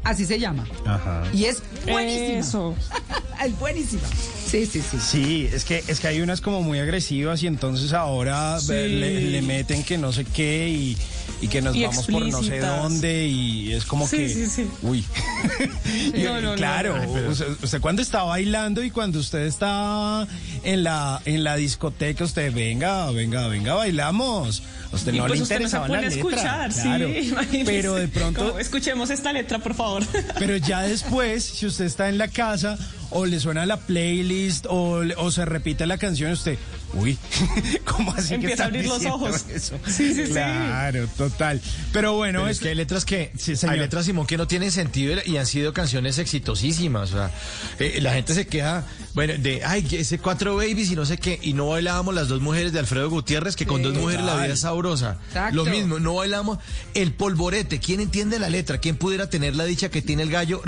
Así 0.05 0.25
se 0.25 0.39
llama. 0.39 0.67
Ajá. 0.87 1.23
Y 1.35 1.45
es 1.45 1.63
buenísima. 1.85 2.39
Eso. 2.39 2.75
es 3.45 3.59
buenísima. 3.59 4.09
Sí, 4.49 4.65
sí, 4.67 4.81
sí. 4.83 4.97
Sí, 5.01 5.49
es 5.53 5.65
que, 5.65 5.85
es 5.87 6.01
que 6.01 6.09
hay 6.09 6.21
unas 6.23 6.41
como 6.41 6.63
muy 6.63 6.79
agresivas 6.79 7.43
y 7.43 7.47
entonces 7.47 7.93
ahora 7.93 8.59
Sí. 8.61 8.73
eh, 8.73 8.89
le, 8.89 9.21
le 9.31 9.43
meten 9.43 9.85
que 9.85 9.99
no 9.99 10.13
sé 10.13 10.25
qué 10.25 10.69
y, 10.69 10.97
y 11.43 11.49
que 11.49 11.61
nos 11.61 11.77
Y 11.77 11.85
vamos 11.85 12.07
por 12.07 12.27
no 12.27 12.43
sé 12.43 12.59
dónde 12.61 13.27
y 13.27 13.73
es 13.73 13.85
como 13.85 14.07
Sí, 14.09 14.17
que... 14.17 14.29
sí, 14.31 14.47
sí. 14.47 14.67
Uy. 14.83 15.05
Y, 16.15 16.23
No, 16.23 16.41
no, 16.41 16.51
no. 16.51 16.55
claro, 16.55 16.97
Ay, 17.01 17.09
usted, 17.29 17.49
usted 17.63 17.81
cuando 17.81 18.01
está 18.03 18.23
bailando 18.23 18.83
y 18.83 18.91
cuando 18.91 19.19
usted 19.19 19.41
está 19.47 20.27
en 20.65 20.83
la, 20.83 21.21
en 21.27 21.45
la 21.45 21.57
discoteca, 21.57 22.25
usted 22.25 22.53
venga, 22.53 23.11
venga, 23.11 23.47
venga, 23.49 23.75
bailamos. 23.75 24.63
Usted 24.93 25.13
no 25.13 25.27
pues 25.27 25.33
le 25.33 25.39
interesaba 25.39 25.89
la 25.89 26.01
letra. 26.01 26.17
escuchar, 26.17 26.73
claro. 26.73 27.09
sí. 27.51 27.63
Pero 27.65 27.95
de 27.95 28.09
pronto... 28.09 28.47
Como, 28.47 28.59
escuchemos 28.59 29.11
esta 29.11 29.33
letra, 29.33 29.59
por 29.59 29.75
favor. 29.75 30.03
Pero 30.39 30.57
ya 30.57 30.83
después, 30.83 31.45
si 31.45 31.67
usted 31.67 31.85
está 31.85 32.09
en 32.09 32.19
la 32.19 32.29
casa 32.29 32.79
o 33.11 33.27
le 33.27 33.39
suena 33.41 33.67
la 33.67 33.77
playlist 33.77 34.67
o 34.69 35.31
se 35.31 35.45
repite 35.45 35.87
la 35.87 35.99
canción, 35.99 36.33
usted, 36.33 36.59
uy, 36.95 37.19
¿cómo 37.85 38.13
así 38.13 38.29
que 38.29 38.35
Empieza 38.37 38.65
a 38.65 38.67
abrir 38.67 38.87
los 38.87 39.05
ojos. 39.07 39.45
eso? 39.53 39.79
Sí, 39.87 40.15
sí, 40.15 40.27
sí. 40.27 40.33
Claro, 40.33 41.07
total. 41.17 41.61
Pero 41.93 42.15
bueno, 42.15 42.41
Pero 42.41 42.51
es 42.51 42.57
es 42.59 42.63
que 42.63 42.69
hay 42.71 42.75
letras 42.75 43.05
que 43.05 43.33
Sí, 43.37 43.57
señor. 43.57 43.75
hay 43.75 43.81
letras 43.81 44.05
Simón 44.07 44.27
que 44.27 44.37
no 44.37 44.47
tienen 44.47 44.71
sentido 44.73 45.17
y 45.25 45.37
han 45.37 45.47
sido 45.47 45.73
canciones 45.73 46.19
exitosísimas. 46.19 47.13
O 47.13 47.17
sea, 47.17 47.31
eh, 47.79 47.99
la 48.01 48.13
gente 48.15 48.35
se 48.35 48.47
queja, 48.47 48.85
bueno, 49.15 49.35
de 49.39 49.65
ay, 49.65 49.87
ese 49.93 50.19
cuatro 50.19 50.57
babies 50.57 50.91
y 50.91 50.97
no 50.97 51.05
sé 51.07 51.19
qué, 51.19 51.39
y 51.43 51.53
no 51.53 51.69
bailábamos 51.69 52.15
las 52.15 52.29
dos 52.29 52.41
mujeres 52.41 52.73
de 52.73 52.79
Alfredo 52.79 53.09
Gutiérrez, 53.11 53.57
que 53.57 53.67
con 53.67 53.79
Sí. 53.79 53.85
dos 53.85 53.95
mujeres 53.95 54.25
la 54.25 54.35
vida 54.37 54.53
es 54.55 54.61
sabrosa. 54.61 55.19
Exacto. 55.29 55.57
Lo 55.57 55.65
mismo, 55.65 55.99
no 55.99 56.15
bailamos 56.15 56.59
el 56.95 57.13
polvorete. 57.13 57.81
¿Quién 57.81 58.01
entiende 58.01 58.39
la 58.39 58.49
letra? 58.51 58.79
¿Quién 58.79 58.97
pudiera 58.97 59.29
tener 59.31 59.57
la 59.57 59.65
dicha 59.65 59.89
que 59.91 60.03
tiene 60.03 60.23
el 60.23 60.31
gallo? 60.31 60.63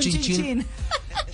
Chin, 0.00 0.20
chin. 0.20 0.66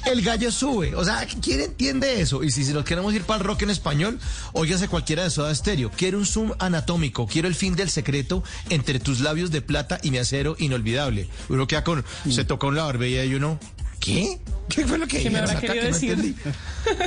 El 0.07 0.23
gallo 0.23 0.51
sube. 0.51 0.95
O 0.95 1.05
sea, 1.05 1.27
¿quién 1.43 1.61
entiende 1.61 2.21
eso? 2.21 2.43
Y 2.43 2.51
si, 2.51 2.65
si 2.65 2.73
nos 2.73 2.85
queremos 2.85 3.13
ir 3.15 3.23
para 3.25 3.39
el 3.41 3.45
rock 3.45 3.63
en 3.63 3.71
español, 3.71 4.08
óigase 4.53 4.89
cualquiera 4.89 5.25
de 5.25 5.31
Soda 5.31 5.55
Stereo. 5.55 5.91
Quiero 5.91 6.19
un 6.19 6.27
zoom 6.27 6.53
anatómico. 6.59 7.27
Quiero 7.27 7.49
el 7.49 7.55
fin 7.55 7.75
del 7.77 7.91
secreto 7.91 8.43
entre 8.71 9.01
tus 9.01 9.21
labios 9.21 9.51
de 9.51 9.63
plata 9.63 9.99
y 10.03 10.11
mi 10.11 10.19
acero 10.19 10.57
inolvidable. 10.59 11.29
Uno 11.49 11.67
queda 11.67 11.85
con. 11.85 12.05
Se 12.31 12.45
toca 12.45 12.67
un 12.67 12.77
la 12.77 12.85
barbilla 12.85 13.25
y 13.25 13.35
uno. 13.35 13.59
¿Qué? 14.01 14.39
¿Qué 14.69 14.87
fue 14.87 14.99
lo 14.99 15.07
que 15.07 15.23
¿Qué 15.23 15.31
me 15.31 15.39
habrá 15.39 15.53
acá 15.53 15.61
querido 15.63 15.83
que 15.83 15.87
decir? 15.93 16.35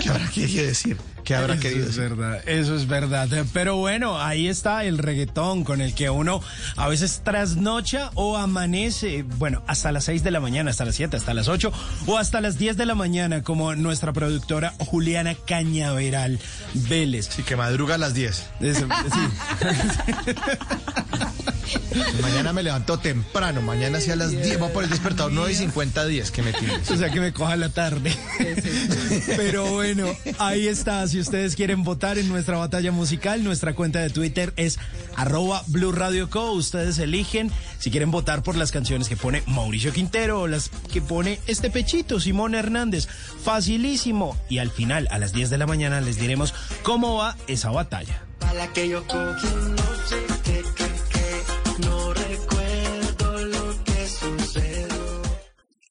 ¿Qué 0.01 0.09
habrá 0.09 0.27
querido 0.29 0.65
decir? 0.65 0.97
¿Qué 1.23 1.35
habrá 1.35 1.53
Eso 1.53 1.61
querido 1.61 1.85
es 1.87 1.95
decir? 1.95 2.09
verdad, 2.15 2.49
eso 2.49 2.75
es 2.75 2.87
verdad. 2.87 3.29
Pero 3.53 3.75
bueno, 3.77 4.19
ahí 4.19 4.47
está 4.47 4.83
el 4.83 4.97
reggaetón 4.97 5.63
con 5.63 5.79
el 5.79 5.93
que 5.93 6.09
uno 6.09 6.41
a 6.75 6.87
veces 6.87 7.21
trasnocha 7.23 8.09
o 8.15 8.35
amanece, 8.37 9.21
bueno, 9.37 9.63
hasta 9.67 9.91
las 9.91 10.05
6 10.05 10.23
de 10.23 10.31
la 10.31 10.39
mañana, 10.39 10.71
hasta 10.71 10.83
las 10.85 10.95
7, 10.95 11.15
hasta 11.15 11.35
las 11.35 11.47
8 11.47 11.71
o 12.07 12.17
hasta 12.17 12.41
las 12.41 12.57
10 12.57 12.75
de 12.77 12.87
la 12.87 12.95
mañana, 12.95 13.43
como 13.43 13.75
nuestra 13.75 14.11
productora 14.11 14.73
Juliana 14.79 15.35
Cañaveral 15.35 16.39
Vélez. 16.73 17.29
Sí, 17.29 17.43
que 17.43 17.55
madruga 17.55 17.95
a 17.95 17.97
las 17.99 18.15
10. 18.15 18.43
Eso, 18.61 18.87
sí. 19.13 20.31
Mañana 22.21 22.53
me 22.53 22.63
levanto 22.63 22.99
temprano. 22.99 23.61
Mañana 23.61 23.99
sí 23.99 24.11
a 24.11 24.15
las 24.15 24.31
10. 24.31 24.61
Va 24.61 24.69
por 24.69 24.83
el 24.83 24.89
despertador 24.89 25.31
9 25.31 25.51
y 25.51 25.55
50 25.55 26.05
días 26.05 26.31
que 26.31 26.41
me 26.41 26.53
tienes. 26.53 26.89
O 26.89 26.97
sea 26.97 27.09
que 27.09 27.19
me 27.19 27.33
coja 27.33 27.55
la 27.55 27.69
tarde. 27.69 28.15
Pero 29.35 29.71
bueno, 29.71 30.07
ahí 30.37 30.67
está. 30.67 31.07
Si 31.07 31.19
ustedes 31.19 31.55
quieren 31.55 31.83
votar 31.83 32.17
en 32.17 32.27
nuestra 32.29 32.57
batalla 32.57 32.91
musical, 32.91 33.43
nuestra 33.43 33.73
cuenta 33.73 33.99
de 33.99 34.09
Twitter 34.09 34.53
es 34.55 34.79
arroba 35.15 35.63
Blue 35.67 35.91
Radio 35.91 36.29
Co. 36.29 36.51
Ustedes 36.51 36.97
eligen 36.99 37.51
si 37.79 37.91
quieren 37.91 38.11
votar 38.11 38.43
por 38.43 38.55
las 38.55 38.71
canciones 38.71 39.09
que 39.09 39.17
pone 39.17 39.43
Mauricio 39.47 39.91
Quintero 39.91 40.41
o 40.41 40.47
las 40.47 40.69
que 40.91 41.01
pone 41.01 41.39
este 41.47 41.69
pechito, 41.69 42.19
Simón 42.19 42.55
Hernández. 42.55 43.07
Facilísimo. 43.43 44.37
Y 44.49 44.59
al 44.59 44.71
final, 44.71 45.07
a 45.11 45.17
las 45.17 45.33
10 45.33 45.49
de 45.49 45.57
la 45.57 45.67
mañana, 45.67 46.01
les 46.01 46.17
diremos 46.17 46.53
cómo 46.83 47.17
va 47.17 47.35
esa 47.47 47.71
batalla. 47.71 48.23
A 48.41 48.53
la 48.53 48.71
que 48.73 48.89
yo 48.89 49.05
cogí 49.07 49.47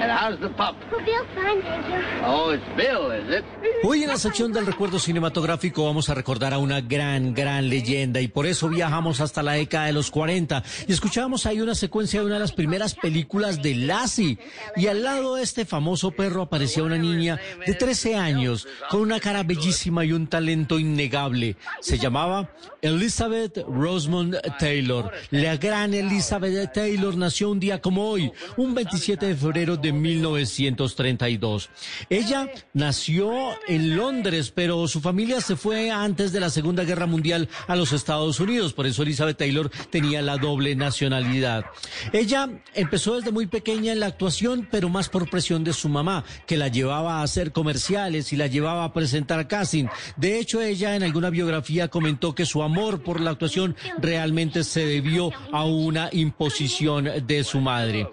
And 0.00 0.10
how's 0.10 0.40
the 0.40 0.48
pup? 0.48 0.76
Well, 0.90 1.04
Bill's 1.04 1.26
fine, 1.34 1.60
thank 1.62 1.86
you. 1.88 2.24
Oh, 2.24 2.54
it's 2.54 2.64
Bill, 2.74 3.10
is 3.12 3.38
it? 3.38 3.44
Hoy 3.82 4.02
en 4.02 4.08
la 4.08 4.16
sección 4.16 4.52
del 4.52 4.66
recuerdo 4.66 4.98
cinematográfico 4.98 5.84
vamos 5.84 6.08
a 6.08 6.14
recordar 6.14 6.54
a 6.54 6.58
una 6.58 6.80
gran, 6.80 7.34
gran 7.34 7.68
leyenda 7.68 8.20
y 8.20 8.28
por 8.28 8.46
eso 8.46 8.68
viajamos 8.68 9.20
hasta 9.20 9.42
la 9.42 9.52
década 9.52 9.86
de 9.86 9.92
los 9.92 10.10
40 10.10 10.62
y 10.86 10.92
escuchamos 10.92 11.44
ahí 11.46 11.60
una 11.60 11.74
secuencia 11.74 12.20
de 12.20 12.26
una 12.26 12.34
de 12.36 12.40
las 12.40 12.52
primeras 12.52 12.94
películas 12.94 13.62
de 13.62 13.74
Lassie 13.74 14.38
y 14.76 14.86
al 14.86 15.02
lado 15.02 15.36
de 15.36 15.42
este 15.42 15.64
famoso 15.64 16.10
perro 16.12 16.42
aparecía 16.42 16.82
una 16.82 16.98
niña 16.98 17.38
de 17.66 17.74
13 17.74 18.16
años 18.16 18.66
con 18.90 19.00
una 19.00 19.20
cara 19.20 19.42
bellísima 19.42 20.04
y 20.04 20.12
un 20.12 20.26
talento 20.26 20.78
innegable. 20.78 21.56
Se 21.80 21.98
llamaba 21.98 22.50
Elizabeth 22.82 23.64
Rosemond 23.66 24.36
Taylor. 24.58 25.10
La 25.30 25.56
gran 25.56 25.94
Elizabeth 25.94 26.72
Taylor 26.72 27.16
nació 27.16 27.50
un 27.50 27.60
día 27.60 27.80
como 27.80 28.08
hoy, 28.08 28.32
un 28.56 28.74
27 28.74 29.26
de 29.26 29.36
febrero 29.36 29.76
de 29.76 29.89
1932. 29.92 31.70
Ella 32.08 32.48
nació 32.72 33.32
en 33.68 33.96
Londres, 33.96 34.52
pero 34.54 34.86
su 34.88 35.00
familia 35.00 35.40
se 35.40 35.56
fue 35.56 35.90
antes 35.90 36.32
de 36.32 36.40
la 36.40 36.50
Segunda 36.50 36.84
Guerra 36.84 37.06
Mundial 37.06 37.48
a 37.66 37.76
los 37.76 37.92
Estados 37.92 38.40
Unidos, 38.40 38.72
por 38.72 38.86
eso 38.86 39.02
Elizabeth 39.02 39.38
Taylor 39.38 39.70
tenía 39.90 40.22
la 40.22 40.36
doble 40.36 40.74
nacionalidad. 40.74 41.64
Ella 42.12 42.48
empezó 42.74 43.16
desde 43.16 43.32
muy 43.32 43.46
pequeña 43.46 43.92
en 43.92 44.00
la 44.00 44.06
actuación, 44.06 44.68
pero 44.70 44.88
más 44.88 45.08
por 45.08 45.28
presión 45.28 45.64
de 45.64 45.72
su 45.72 45.88
mamá, 45.88 46.24
que 46.46 46.56
la 46.56 46.68
llevaba 46.68 47.20
a 47.20 47.22
hacer 47.22 47.52
comerciales 47.52 48.32
y 48.32 48.36
la 48.36 48.46
llevaba 48.46 48.84
a 48.84 48.92
presentar 48.92 49.48
casting. 49.48 49.86
De 50.16 50.38
hecho, 50.38 50.60
ella 50.60 50.96
en 50.96 51.02
alguna 51.02 51.30
biografía 51.30 51.88
comentó 51.88 52.34
que 52.34 52.46
su 52.46 52.62
amor 52.62 53.02
por 53.02 53.20
la 53.20 53.30
actuación 53.30 53.76
realmente 53.98 54.64
se 54.64 54.86
debió 54.86 55.30
a 55.52 55.64
una 55.64 56.08
imposición 56.12 57.08
de 57.26 57.44
su 57.44 57.60
madre. 57.60 58.08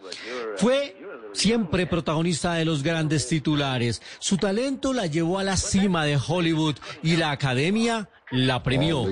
Fue 0.57 0.96
siempre 1.37 1.85
protagonista 1.85 2.55
de 2.55 2.65
los 2.65 2.83
grandes 2.83 3.27
titulares. 3.27 4.01
Su 4.19 4.37
talento 4.37 4.93
la 4.93 5.05
llevó 5.05 5.39
a 5.39 5.43
la 5.43 5.55
cima 5.55 6.03
de 6.03 6.17
Hollywood 6.17 6.75
y 7.03 7.15
la 7.15 7.31
academia 7.31 8.09
la 8.31 8.63
premió. 8.63 9.03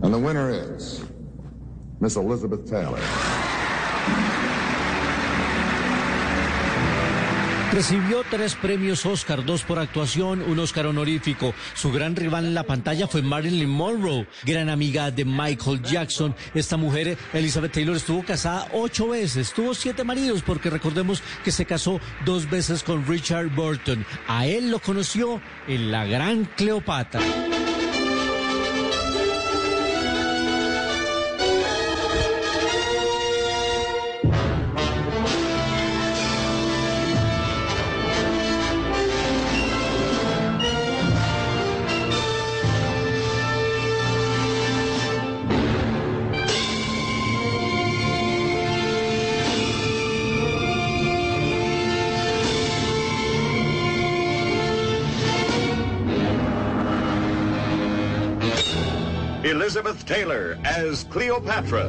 And 0.00 0.14
the 0.14 0.20
winner 0.20 0.50
is 0.50 1.02
Miss 2.00 2.16
Elizabeth 2.16 2.64
Taylor. 2.66 3.00
Recibió 7.72 8.24
tres 8.30 8.54
premios 8.54 9.04
Oscar, 9.04 9.44
dos 9.44 9.62
por 9.62 9.78
actuación, 9.78 10.42
un 10.42 10.58
Oscar 10.58 10.86
honorífico. 10.86 11.54
Su 11.74 11.92
gran 11.92 12.16
rival 12.16 12.46
en 12.46 12.54
la 12.54 12.62
pantalla 12.62 13.06
fue 13.06 13.20
Marilyn 13.20 13.68
Monroe, 13.68 14.26
gran 14.44 14.70
amiga 14.70 15.10
de 15.10 15.26
Michael 15.26 15.82
Jackson. 15.82 16.34
Esta 16.54 16.78
mujer, 16.78 17.18
Elizabeth 17.34 17.72
Taylor, 17.72 17.96
estuvo 17.96 18.24
casada 18.24 18.68
ocho 18.72 19.08
veces, 19.08 19.52
tuvo 19.52 19.74
siete 19.74 20.02
maridos, 20.02 20.42
porque 20.42 20.70
recordemos 20.70 21.22
que 21.44 21.52
se 21.52 21.66
casó 21.66 22.00
dos 22.24 22.48
veces 22.48 22.82
con 22.82 23.06
Richard 23.06 23.54
Burton. 23.54 24.04
A 24.26 24.46
él 24.46 24.70
lo 24.70 24.78
conoció 24.78 25.40
en 25.68 25.92
la 25.92 26.06
gran 26.06 26.46
Cleopatra. 26.56 27.20
Elizabeth 59.48 60.04
Taylor 60.04 60.58
as 60.62 61.06
Cleopatra, 61.06 61.88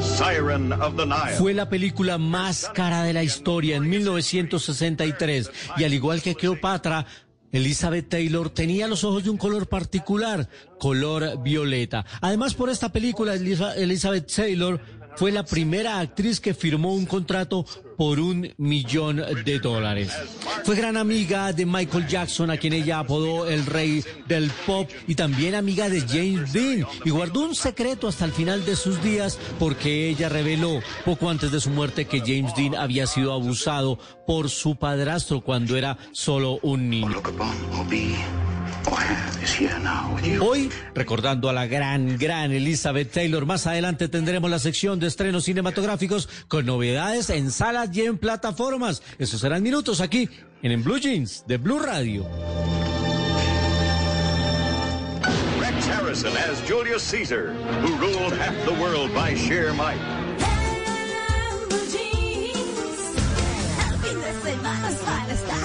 Siren 0.00 0.72
of 0.72 0.94
the 0.94 1.04
Nile. 1.04 1.36
Fue 1.36 1.52
la 1.52 1.68
película 1.68 2.18
más 2.18 2.70
cara 2.72 3.02
de 3.02 3.12
la 3.12 3.24
historia 3.24 3.76
en 3.76 3.88
1963 3.88 5.50
y 5.76 5.84
al 5.84 5.92
igual 5.92 6.22
que 6.22 6.36
Cleopatra, 6.36 7.06
Elizabeth 7.50 8.08
Taylor 8.08 8.48
tenía 8.50 8.86
los 8.86 9.02
ojos 9.02 9.24
de 9.24 9.30
un 9.30 9.38
color 9.38 9.68
particular, 9.68 10.48
color 10.78 11.42
violeta. 11.42 12.06
Además, 12.20 12.54
por 12.54 12.70
esta 12.70 12.92
película, 12.92 13.34
Elizabeth 13.34 14.32
Taylor 14.32 14.80
fue 15.16 15.32
la 15.32 15.44
primera 15.44 16.00
actriz 16.00 16.40
que 16.40 16.54
firmó 16.54 16.94
un 16.94 17.06
contrato 17.06 17.64
por 17.96 18.18
un 18.18 18.52
millón 18.56 19.22
de 19.44 19.58
dólares. 19.58 20.10
Fue 20.64 20.74
gran 20.74 20.96
amiga 20.96 21.52
de 21.52 21.66
Michael 21.66 22.06
Jackson, 22.06 22.50
a 22.50 22.56
quien 22.56 22.72
ella 22.72 23.00
apodó 23.00 23.46
el 23.46 23.66
rey 23.66 24.02
del 24.26 24.50
pop, 24.66 24.88
y 25.06 25.14
también 25.14 25.54
amiga 25.54 25.88
de 25.88 26.00
James 26.00 26.52
Dean, 26.52 26.86
y 27.04 27.10
guardó 27.10 27.40
un 27.40 27.54
secreto 27.54 28.08
hasta 28.08 28.24
el 28.24 28.32
final 28.32 28.64
de 28.64 28.76
sus 28.76 29.02
días 29.02 29.38
porque 29.58 30.08
ella 30.08 30.28
reveló 30.28 30.80
poco 31.04 31.28
antes 31.28 31.52
de 31.52 31.60
su 31.60 31.70
muerte 31.70 32.06
que 32.06 32.20
James 32.20 32.54
Dean 32.54 32.74
había 32.74 33.06
sido 33.06 33.32
abusado 33.32 33.98
por 34.26 34.48
su 34.48 34.76
padrastro 34.76 35.42
cuando 35.42 35.76
era 35.76 35.98
solo 36.12 36.58
un 36.62 36.88
niño. 36.88 37.22
Hoy, 40.40 40.70
recordando 40.94 41.48
a 41.48 41.52
la 41.52 41.66
gran, 41.66 42.16
gran 42.18 42.52
Elizabeth 42.52 43.12
Taylor, 43.12 43.46
más 43.46 43.66
adelante 43.66 44.08
tendremos 44.08 44.50
la 44.50 44.58
sección 44.58 44.98
de 44.98 45.06
estrenos 45.06 45.44
cinematográficos 45.44 46.28
con 46.48 46.66
novedades 46.66 47.30
en 47.30 47.50
salas 47.50 47.90
y 47.92 48.02
en 48.02 48.18
plataformas. 48.18 49.02
Esos 49.18 49.40
serán 49.40 49.62
minutos 49.62 50.00
aquí 50.00 50.28
en, 50.62 50.72
en 50.72 50.82
Blue 50.82 50.98
Jeans 50.98 51.44
de 51.46 51.58
Blue 51.58 51.78
Radio. 51.78 52.26
Rex 55.60 55.88
Harrison 55.88 56.32
as 56.36 56.60
Julius 56.68 57.02
Caesar, 57.02 57.52
who 57.82 57.94
ruled 57.96 58.32
half 58.32 58.54
the 58.64 58.74
world 58.80 59.12
by 59.14 59.34
sheer 59.34 59.72
might. 59.74 60.00
No, 65.50 65.59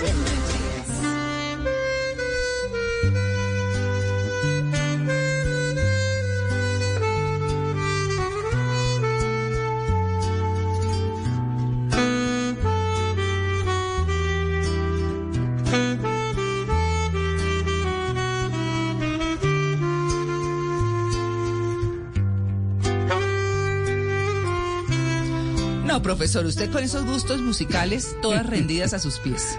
profesor, 26.05 26.45
usted 26.45 26.69
con 26.71 26.83
esos 26.83 27.03
gustos 27.03 27.41
musicales, 27.41 28.15
todas 28.21 28.45
rendidas 28.55 28.93
a 28.93 28.99
sus 28.99 29.17
pies. 29.17 29.57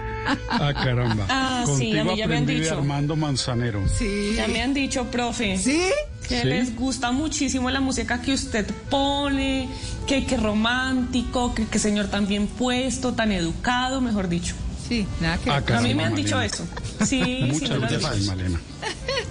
Ah, 0.49 0.73
caramba. 0.73 1.25
Ah, 1.27 1.63
sí, 1.65 1.71
Contigo 1.91 1.99
a 2.01 2.03
mí 2.05 2.17
ya 2.17 2.27
me 2.27 2.37
han 2.37 2.45
dicho. 2.45 2.73
Armando 2.73 3.17
Manzanero. 3.17 3.83
Sí. 3.89 4.31
Ya 4.37 4.47
me 4.47 4.61
han 4.61 4.73
dicho, 4.73 5.03
profe. 5.11 5.57
¿Sí? 5.57 5.81
Que 6.27 6.41
Sí. 6.41 6.47
les 6.47 6.73
gusta 6.75 7.11
muchísimo 7.11 7.69
la 7.69 7.81
música 7.81 8.21
que 8.21 8.33
usted 8.33 8.65
pone, 8.89 9.67
que 10.07 10.25
que 10.25 10.37
romántico, 10.37 11.53
que 11.53 11.65
que 11.65 11.79
señor 11.79 12.07
tan 12.07 12.27
bien 12.27 12.47
puesto, 12.47 13.11
tan 13.13 13.33
educado, 13.33 13.99
mejor 13.99 14.29
dicho. 14.29 14.55
Sí, 14.87 15.05
nada 15.19 15.37
que 15.37 15.49
Ah, 15.49 15.61
A 15.77 15.81
mí 15.81 15.93
me 15.93 16.05
han 16.05 16.15
dicho 16.15 16.39
eso. 16.41 16.65
Sí, 17.05 17.21
sí, 17.23 17.43
Muchas 17.51 17.61
me 17.71 17.77
lo 17.79 17.85
han 17.87 17.99
gracias. 17.99 18.25
Malena. 18.25 18.61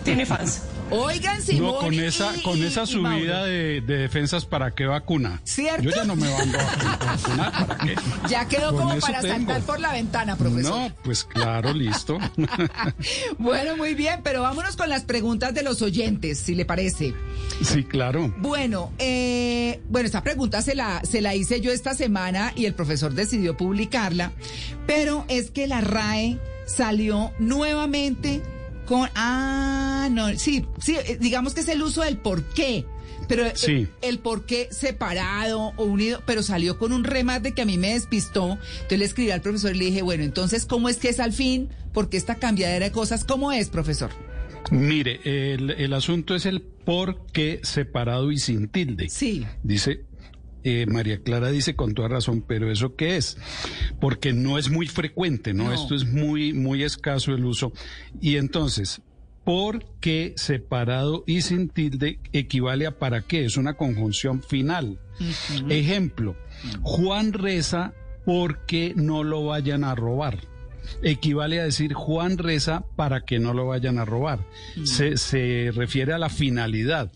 Tiene 0.05 0.27
fans. 0.27 0.61
Oigan, 0.91 1.43
Simón. 1.43 1.73
No, 1.73 1.79
con 1.79 1.95
esa, 1.95 2.37
y- 2.37 2.43
con 2.43 2.63
esa 2.63 2.87
subida 2.87 3.45
de, 3.45 3.81
de 3.81 3.97
defensas, 3.99 4.47
¿para 4.47 4.71
qué 4.71 4.87
vacuna? 4.87 5.41
¿Cierto? 5.43 5.83
Yo 5.83 5.91
ya 5.91 6.05
no 6.05 6.15
me 6.15 6.31
mando 6.31 6.59
a 6.61 6.65
vacunar, 7.17 7.67
¿para 7.67 7.79
qué? 7.85 7.95
Ya 8.29 8.47
quedó 8.47 8.73
Con 8.73 8.89
como 8.89 9.01
para 9.01 9.21
tengo. 9.21 9.35
saltar 9.35 9.63
por 9.63 9.81
la 9.81 9.93
ventana, 9.93 10.37
profesor. 10.37 10.71
No, 10.91 10.95
pues 11.03 11.25
claro, 11.25 11.73
listo. 11.75 12.19
Bueno, 13.39 13.77
muy 13.77 13.95
bien, 13.95 14.21
pero 14.23 14.43
vámonos 14.43 14.77
con 14.77 14.89
las 14.89 15.05
preguntas 15.05 15.53
de 15.55 15.63
los 15.63 15.83
oyentes, 15.83 16.39
si 16.39 16.55
le 16.55 16.65
parece. 16.65 17.15
sí, 17.63 17.85
claro. 17.85 18.33
Bueno, 18.39 18.93
eh, 18.99 19.81
bueno, 19.89 20.07
esta 20.07 20.23
pregunta 20.23 20.63
se 20.63 20.75
la, 20.75 21.01
se 21.05 21.21
la 21.21 21.35
hice 21.35 21.61
yo 21.61 21.73
esta 21.73 21.95
semana 21.95 22.53
y 22.57 22.67
el 22.67 22.75
profesor 22.75 23.13
decidió 23.15 23.57
publicarla, 23.57 24.33
pero 24.87 25.25
es 25.29 25.51
que 25.51 25.67
la 25.67 25.81
RAE 25.81 26.39
salió 26.67 27.33
nuevamente 27.39 28.43
con, 28.87 29.09
ah, 29.15 30.09
no, 30.11 30.37
sí, 30.39 30.65
sí, 30.81 30.97
eh, 30.97 31.19
digamos 31.21 31.53
que 31.55 31.61
es 31.61 31.69
el 31.69 31.83
uso 31.83 32.03
del 32.03 32.17
por 32.19 32.43
qué. 32.45 32.87
Pero 33.29 33.45
el- 33.47 33.57
Sí. 33.57 33.89
el, 34.03 34.19
por 34.21 34.47
qué 34.47 34.69
separado 34.71 35.73
o 35.77 35.85
unido, 35.85 36.23
pero 36.27 36.43
salió 36.45 36.79
con 36.79 36.93
un 36.93 37.03
remate 37.03 37.53
que 37.53 37.63
a 37.63 37.65
mí 37.65 37.77
me 37.77 37.93
despistó. 37.95 38.53
Entonces 38.75 38.99
le 39.01 39.05
escribí 39.05 39.31
al 39.33 39.41
profesor 39.43 39.75
y 39.75 39.79
le 39.79 39.85
dije, 39.87 40.03
bueno, 40.03 40.23
entonces, 40.23 40.65
¿cómo 40.65 40.89
es 40.89 40.99
que 40.99 41.09
es 41.09 41.19
al 41.19 41.33
fin? 41.33 41.69
¿Por 41.93 42.09
qué 42.09 42.17
esta 42.19 42.37
cambiadera 42.37 42.87
de 42.87 42.93
cosas? 42.93 43.25
¿Cómo 43.25 43.51
es, 43.53 43.69
profesor? 43.69 44.11
Mire, 44.71 45.21
el, 45.25 45.71
el 45.71 45.93
asunto 45.93 46.35
es 46.35 46.47
el 46.47 46.61
por 46.63 47.25
qué 47.33 47.61
separado 47.63 48.31
y 48.33 48.39
sin 48.39 48.69
tilde. 48.69 49.09
Sí. 49.09 49.45
Dice, 49.63 50.05
eh, 50.69 50.85
María 50.87 51.23
Clara 51.23 51.51
dice 51.51 51.77
con 51.77 51.95
toda 51.95 52.09
razón, 52.09 52.43
pero 52.45 52.73
¿eso 52.73 52.97
qué 52.97 53.17
es? 53.17 53.39
Porque 54.01 54.33
no 54.33 54.59
es 54.59 54.69
muy 54.69 54.89
frecuente, 54.89 55.55
¿no? 55.55 55.67
No. 55.67 55.73
Esto 55.73 55.95
es 55.95 56.05
muy, 56.05 56.53
muy 56.53 56.83
escaso 56.83 57.33
el 57.33 57.45
uso. 57.45 57.73
Y 58.21 58.35
entonces, 58.35 59.01
¿por 59.45 59.85
qué 60.01 60.35
separado 60.35 61.23
y 61.25 61.43
sin 61.43 61.69
tilde 61.69 62.19
equivale 62.33 62.89
a 62.89 62.99
para 62.99 63.23
qué? 63.23 63.45
Es 63.45 63.57
una 63.57 63.75
conjunción 63.75 64.43
final. 64.43 64.99
Ejemplo, 65.69 66.35
Juan 66.83 67.33
reza 67.33 67.95
porque 68.25 68.93
no 68.97 69.23
lo 69.23 69.45
vayan 69.45 69.85
a 69.85 69.95
robar. 69.95 70.41
Equivale 71.05 71.61
a 71.61 71.65
decir 71.65 71.95
Juan 71.95 72.39
reza 72.39 72.85
para 72.97 73.21
que 73.21 73.39
no 73.39 73.55
lo 73.55 73.67
vayan 73.67 73.99
a 73.99 74.05
robar. 74.05 74.41
Se, 74.83 75.17
se 75.17 75.71
refiere 75.73 76.13
a 76.13 76.19
la 76.19 76.29
finalidad. 76.29 77.13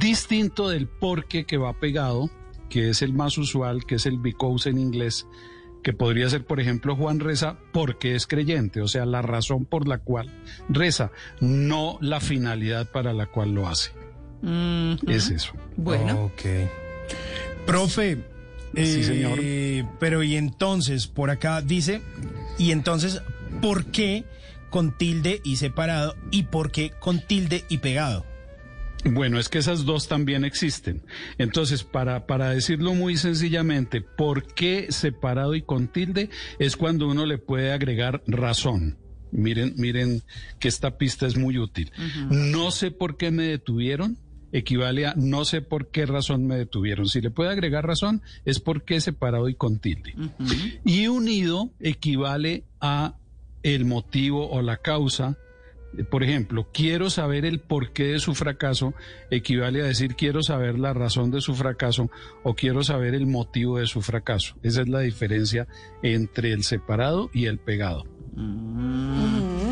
Distinto 0.00 0.68
del 0.68 0.88
porque 0.88 1.44
que 1.44 1.58
va 1.58 1.78
pegado, 1.78 2.28
que 2.72 2.88
es 2.88 3.02
el 3.02 3.12
más 3.12 3.36
usual, 3.36 3.84
que 3.84 3.96
es 3.96 4.06
el 4.06 4.16
because 4.16 4.70
en 4.70 4.78
inglés, 4.78 5.26
que 5.82 5.92
podría 5.92 6.26
ser, 6.30 6.46
por 6.46 6.58
ejemplo, 6.58 6.96
Juan 6.96 7.20
reza 7.20 7.58
porque 7.70 8.14
es 8.14 8.26
creyente, 8.26 8.80
o 8.80 8.88
sea, 8.88 9.04
la 9.04 9.20
razón 9.20 9.66
por 9.66 9.86
la 9.86 9.98
cual 9.98 10.30
reza, 10.70 11.10
no 11.40 11.98
la 12.00 12.18
finalidad 12.18 12.90
para 12.90 13.12
la 13.12 13.26
cual 13.26 13.52
lo 13.52 13.68
hace. 13.68 13.90
Es 15.06 15.28
eso. 15.28 15.52
Bueno. 15.76 16.24
Ok. 16.24 16.40
Profe. 17.66 18.16
Sí, 18.74 18.80
eh, 18.80 19.04
señor. 19.04 19.38
Pero 20.00 20.22
y 20.22 20.36
entonces, 20.36 21.08
por 21.08 21.28
acá 21.28 21.60
dice, 21.60 22.00
y 22.56 22.70
entonces, 22.70 23.20
¿por 23.60 23.84
qué 23.84 24.24
con 24.70 24.96
tilde 24.96 25.42
y 25.44 25.56
separado 25.56 26.16
y 26.30 26.44
por 26.44 26.70
qué 26.70 26.90
con 26.98 27.20
tilde 27.20 27.66
y 27.68 27.78
pegado? 27.78 28.24
Bueno, 29.04 29.38
es 29.38 29.48
que 29.48 29.58
esas 29.58 29.84
dos 29.84 30.08
también 30.08 30.44
existen. 30.44 31.02
Entonces, 31.38 31.82
para, 31.82 32.26
para 32.26 32.50
decirlo 32.50 32.94
muy 32.94 33.16
sencillamente, 33.16 34.00
¿por 34.00 34.46
qué 34.54 34.86
separado 34.90 35.54
y 35.54 35.62
con 35.62 35.88
tilde? 35.88 36.30
Es 36.58 36.76
cuando 36.76 37.08
uno 37.08 37.26
le 37.26 37.38
puede 37.38 37.72
agregar 37.72 38.22
razón. 38.26 38.98
Miren, 39.32 39.74
miren 39.76 40.22
que 40.58 40.68
esta 40.68 40.98
pista 40.98 41.26
es 41.26 41.36
muy 41.36 41.58
útil. 41.58 41.90
No 42.30 42.70
sé 42.70 42.90
por 42.90 43.16
qué 43.16 43.30
me 43.30 43.44
detuvieron, 43.44 44.18
equivale 44.52 45.06
a 45.06 45.14
no 45.16 45.44
sé 45.44 45.62
por 45.62 45.90
qué 45.90 46.06
razón 46.06 46.46
me 46.46 46.56
detuvieron. 46.56 47.08
Si 47.08 47.20
le 47.20 47.30
puede 47.30 47.50
agregar 47.50 47.86
razón, 47.86 48.22
es 48.44 48.60
por 48.60 48.84
qué 48.84 49.00
separado 49.00 49.48
y 49.48 49.54
con 49.54 49.78
tilde. 49.78 50.14
Y 50.84 51.08
unido 51.08 51.70
equivale 51.80 52.64
a 52.80 53.16
el 53.62 53.84
motivo 53.84 54.50
o 54.50 54.60
la 54.62 54.76
causa. 54.76 55.38
Por 56.10 56.22
ejemplo, 56.22 56.68
quiero 56.72 57.10
saber 57.10 57.44
el 57.44 57.60
porqué 57.60 58.04
de 58.04 58.18
su 58.18 58.34
fracaso 58.34 58.94
equivale 59.30 59.82
a 59.82 59.86
decir 59.86 60.14
quiero 60.14 60.42
saber 60.42 60.78
la 60.78 60.94
razón 60.94 61.30
de 61.30 61.40
su 61.40 61.54
fracaso 61.54 62.10
o 62.42 62.54
quiero 62.54 62.82
saber 62.82 63.14
el 63.14 63.26
motivo 63.26 63.78
de 63.78 63.86
su 63.86 64.02
fracaso. 64.02 64.56
Esa 64.62 64.82
es 64.82 64.88
la 64.88 65.00
diferencia 65.00 65.66
entre 66.02 66.52
el 66.52 66.64
separado 66.64 67.30
y 67.32 67.46
el 67.46 67.58
pegado. 67.58 68.04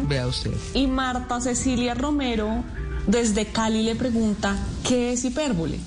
Vea 0.08 0.26
usted. 0.26 0.52
Y 0.74 0.86
Marta 0.86 1.40
Cecilia 1.40 1.94
Romero 1.94 2.62
desde 3.06 3.46
Cali 3.46 3.82
le 3.82 3.94
pregunta, 3.94 4.58
¿qué 4.86 5.12
es 5.12 5.24
hipérbole? 5.24 5.78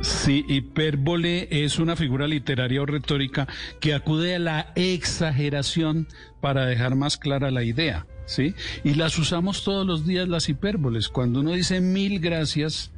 Sí, 0.00 0.44
hipérbole 0.48 1.48
es 1.64 1.78
una 1.78 1.96
figura 1.96 2.26
literaria 2.26 2.82
o 2.82 2.86
retórica 2.86 3.48
que 3.80 3.94
acude 3.94 4.34
a 4.34 4.38
la 4.38 4.72
exageración 4.74 6.08
para 6.42 6.66
dejar 6.66 6.94
más 6.94 7.16
clara 7.16 7.50
la 7.50 7.62
idea, 7.62 8.06
¿sí? 8.26 8.54
Y 8.82 8.94
las 8.94 9.18
usamos 9.18 9.64
todos 9.64 9.86
los 9.86 10.06
días 10.06 10.28
las 10.28 10.48
hipérboles. 10.48 11.08
Cuando 11.08 11.40
uno 11.40 11.52
dice 11.52 11.80
mil 11.80 12.20
gracias, 12.20 12.90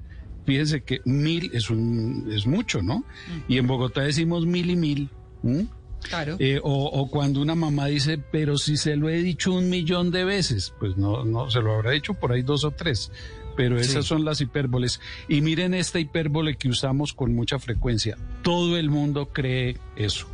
fíjense 0.44 0.82
que 0.82 1.00
mil 1.04 1.50
es 1.52 1.70
un 1.70 2.28
es 2.32 2.46
mucho, 2.46 2.82
¿no? 2.82 3.04
Y 3.48 3.58
en 3.58 3.66
Bogotá 3.66 4.02
decimos 4.02 4.46
mil 4.46 4.70
y 4.70 4.76
mil. 4.76 5.10
¿m? 5.42 5.66
Claro. 6.08 6.36
Eh, 6.38 6.60
o, 6.62 6.84
o 6.84 7.10
cuando 7.10 7.40
una 7.40 7.54
mamá 7.54 7.86
dice, 7.86 8.18
pero 8.18 8.58
si 8.58 8.76
se 8.76 8.96
lo 8.96 9.08
he 9.08 9.22
dicho 9.22 9.52
un 9.52 9.68
millón 9.70 10.10
de 10.10 10.24
veces, 10.24 10.72
pues 10.78 10.96
no, 10.96 11.24
no, 11.24 11.50
se 11.50 11.60
lo 11.60 11.74
habrá 11.74 11.92
dicho 11.92 12.14
por 12.14 12.32
ahí 12.32 12.42
dos 12.42 12.64
o 12.64 12.70
tres. 12.70 13.10
Pero 13.56 13.80
esas 13.80 14.04
son 14.04 14.26
las 14.26 14.42
hipérboles. 14.42 15.00
Y 15.28 15.40
miren 15.40 15.72
esta 15.72 15.98
hipérbole 15.98 16.56
que 16.56 16.68
usamos 16.68 17.14
con 17.14 17.34
mucha 17.34 17.58
frecuencia. 17.58 18.18
Todo 18.42 18.76
el 18.76 18.90
mundo 18.90 19.30
cree 19.32 19.78
eso. 19.96 20.28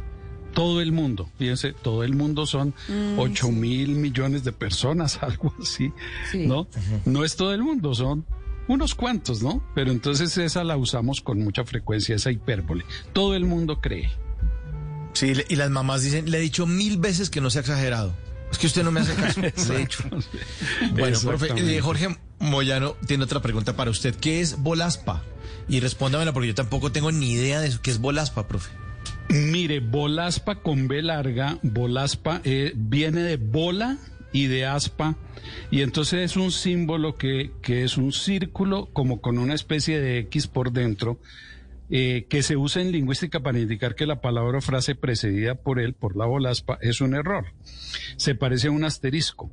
Todo 0.55 0.81
el 0.81 0.93
mundo. 0.93 1.29
Fíjense, 1.39 1.73
todo 1.73 2.05
el 2.05 2.15
mundo 2.15 2.47
son 2.47 2.75
Mm, 2.89 3.19
ocho 3.19 3.47
sí. 3.47 3.53
mil 3.53 3.91
millones 3.97 4.45
de 4.45 4.53
personas, 4.53 5.19
algo 5.23 5.55
así. 5.61 5.93
Sí. 6.31 6.47
¿No? 6.47 6.69
No 7.05 7.25
es 7.25 7.37
todo 7.37 7.55
el 7.55 7.63
mundo, 7.63 7.95
son 7.95 8.25
unos 8.69 8.95
cuantos, 8.95 9.43
¿no? 9.43 9.63
Pero 9.75 9.91
entonces 9.91 10.37
esa 10.39 10.63
la 10.65 10.77
usamos 10.77 11.21
con 11.21 11.41
mucha 11.43 11.65
frecuencia, 11.65 12.15
esa 12.17 12.31
hipérbole. 12.31 12.85
Todo 13.13 13.35
el 13.35 13.45
mundo 13.45 13.81
cree. 13.81 14.11
Sí, 15.15 15.33
y 15.49 15.57
las 15.57 15.71
mamás 15.71 16.03
dicen, 16.03 16.31
le 16.31 16.39
he 16.39 16.41
dicho 16.41 16.67
mil 16.67 16.97
veces 16.99 17.29
que 17.29 17.41
no 17.41 17.51
sea 17.51 17.61
exagerado. 17.61 18.15
Es 18.51 18.59
que 18.59 18.67
usted 18.67 18.83
no 18.85 18.91
me 18.93 19.01
hace 19.01 19.15
caso. 19.15 19.41
Le 19.41 19.49
he 19.49 19.79
dicho. 19.79 20.05
Bueno, 20.93 21.19
profe, 21.21 21.49
eh, 21.57 21.81
Jorge 21.81 22.17
Moyano 22.39 22.97
tiene 23.07 23.25
otra 23.25 23.41
pregunta 23.41 23.75
para 23.77 23.91
usted. 23.91 24.15
¿Qué 24.15 24.41
es 24.41 24.59
bolaspa? 24.63 25.23
Y 25.69 25.81
respóndamela 25.81 26.33
porque 26.33 26.49
yo 26.49 26.55
tampoco 26.55 26.93
tengo 26.93 27.11
ni 27.13 27.33
idea 27.33 27.61
de 27.61 27.69
eso. 27.69 27.81
¿Qué 27.83 27.91
es 27.91 27.99
bolaspa, 27.99 28.47
profe? 28.49 28.71
Mire, 29.29 29.81
bolaspa 29.81 30.57
con 30.57 30.89
B 30.89 31.03
larga, 31.03 31.59
bolaspa 31.63 32.41
eh, 32.45 32.73
viene 32.75 33.23
de 33.23 33.37
bola 33.37 33.99
y 34.33 34.47
de 34.47 34.67
aspa, 34.67 35.17
y 35.71 35.83
entonces 35.83 36.21
es 36.21 36.37
un 36.37 36.51
símbolo 36.51 37.17
que, 37.17 37.53
que 37.63 37.85
es 37.85 37.97
un 37.97 38.13
círculo 38.13 38.91
como 38.93 39.21
con 39.21 39.39
una 39.39 39.55
especie 39.55 40.01
de 40.01 40.19
X 40.19 40.47
por 40.47 40.73
dentro, 40.73 41.19
eh, 41.91 42.27
que 42.29 42.43
se 42.43 42.57
usa 42.57 42.81
en 42.81 42.93
lingüística 42.93 43.41
para 43.41 43.59
indicar 43.59 43.95
que 43.95 44.07
la 44.07 44.23
palabra 44.23 44.59
o 44.59 44.61
frase 44.63 44.95
precedida 44.95 45.55
por 45.57 45.79
él, 45.79 45.93
por 45.93 46.17
la 46.17 46.25
bolaspa, 46.25 46.79
es 46.81 47.03
un 47.03 47.15
error. 47.15 47.47
Se 48.17 48.35
parece 48.35 48.69
a 48.69 48.71
un 48.71 48.85
asterisco. 48.85 49.51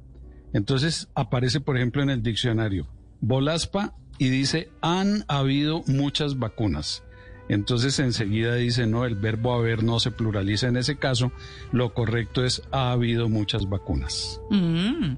Entonces 0.53 1.09
aparece, 1.15 1.59
por 1.59 1.75
ejemplo, 1.75 2.01
en 2.01 2.09
el 2.09 2.23
diccionario, 2.23 2.87
bolaspa 3.19 3.95
y 4.17 4.29
dice, 4.29 4.69
han 4.81 5.25
habido 5.27 5.83
muchas 5.87 6.39
vacunas. 6.39 7.03
Entonces 7.49 7.97
enseguida 7.99 8.55
dice, 8.55 8.85
no, 8.87 9.05
el 9.05 9.15
verbo 9.15 9.53
haber 9.53 9.83
no 9.83 9.99
se 9.99 10.11
pluraliza 10.11 10.67
en 10.67 10.77
ese 10.77 10.97
caso, 10.97 11.31
lo 11.71 11.93
correcto 11.93 12.45
es, 12.45 12.61
ha 12.71 12.91
habido 12.91 13.27
muchas 13.27 13.67
vacunas. 13.67 14.39
Mm. 14.51 15.15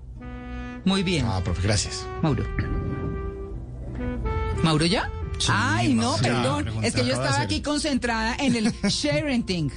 Muy 0.85 1.03
bien. 1.03 1.25
Ah, 1.27 1.41
profe, 1.43 1.61
gracias. 1.61 2.07
Mauro. 2.23 2.43
¿Mauro 4.63 4.85
ya? 4.85 5.11
Ay, 5.49 5.93
no. 5.93 6.15
Ya, 6.17 6.21
perdón. 6.23 6.67
Es 6.83 6.93
que 6.93 7.05
yo 7.05 7.13
estaba 7.13 7.41
aquí 7.41 7.61
concentrada 7.61 8.35
en 8.39 8.55
el 8.55 8.71
sharing. 8.89 9.71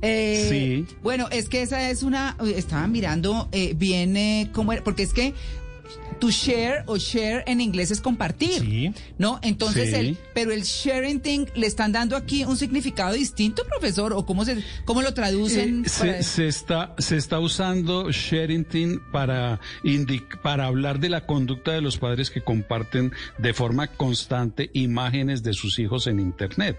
Eh, 0.00 0.46
Sí. 0.48 0.96
Bueno, 1.02 1.26
es 1.30 1.48
que 1.48 1.62
esa 1.62 1.90
es 1.90 2.02
una. 2.02 2.36
uy, 2.40 2.52
Estaba 2.52 2.86
mirando 2.86 3.48
eh, 3.52 3.74
bien 3.76 4.16
eh, 4.16 4.50
cómo 4.52 4.72
era. 4.72 4.82
Porque 4.84 5.02
es 5.02 5.12
que 5.12 5.34
tu 6.18 6.30
share 6.30 6.82
o 6.86 6.96
share 6.96 7.44
en 7.46 7.60
inglés 7.60 7.90
es 7.90 8.00
compartir. 8.00 8.92
¿No? 9.18 9.38
Entonces, 9.42 9.90
Sí. 9.90 9.94
el, 9.96 10.18
pero 10.34 10.52
el 10.52 10.62
sharing 10.62 11.20
thing 11.20 11.46
le 11.54 11.66
están 11.66 11.92
dando 11.92 12.16
aquí 12.16 12.44
un 12.44 12.56
significado 12.56 13.14
distinto, 13.14 13.64
profesor, 13.64 14.12
o 14.12 14.24
cómo 14.26 14.44
se, 14.44 14.62
cómo 14.84 15.02
lo 15.02 15.14
traducen. 15.14 15.84
Eh, 15.84 15.88
se, 15.88 16.22
se 16.22 16.48
está, 16.48 16.94
se 16.98 17.16
está 17.16 17.38
usando 17.40 18.10
Sherrington 18.10 19.00
para, 19.12 19.60
indic- 19.84 20.40
para 20.42 20.66
hablar 20.66 20.98
de 21.00 21.08
la 21.08 21.26
conducta 21.26 21.72
de 21.72 21.80
los 21.80 21.98
padres 21.98 22.30
que 22.30 22.40
comparten 22.42 23.12
de 23.38 23.54
forma 23.54 23.86
constante 23.88 24.70
imágenes 24.72 25.42
de 25.42 25.52
sus 25.52 25.78
hijos 25.78 26.06
en 26.06 26.20
Internet. 26.20 26.78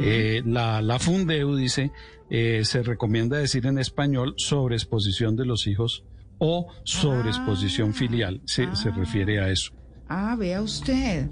Eh, 0.00 0.42
la, 0.44 0.82
la 0.82 0.98
Fundeu 0.98 1.56
dice, 1.56 1.90
eh, 2.30 2.62
se 2.64 2.82
recomienda 2.82 3.38
decir 3.38 3.66
en 3.66 3.78
español 3.78 4.34
sobreexposición 4.36 5.36
de 5.36 5.46
los 5.46 5.66
hijos 5.66 6.02
o 6.38 6.68
sobreexposición 6.84 7.94
filial. 7.94 8.40
Se, 8.44 8.74
se 8.76 8.90
refiere 8.90 9.40
a 9.40 9.50
eso. 9.50 9.72
Ah, 10.08 10.36
vea 10.38 10.60
usted. 10.62 11.28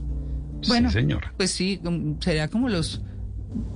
Sí, 0.63 0.69
Bueno, 0.69 0.91
señora. 0.91 1.33
Pues 1.37 1.51
sí, 1.51 1.81
um, 1.85 2.19
sería 2.21 2.49
como 2.49 2.69
los. 2.69 3.01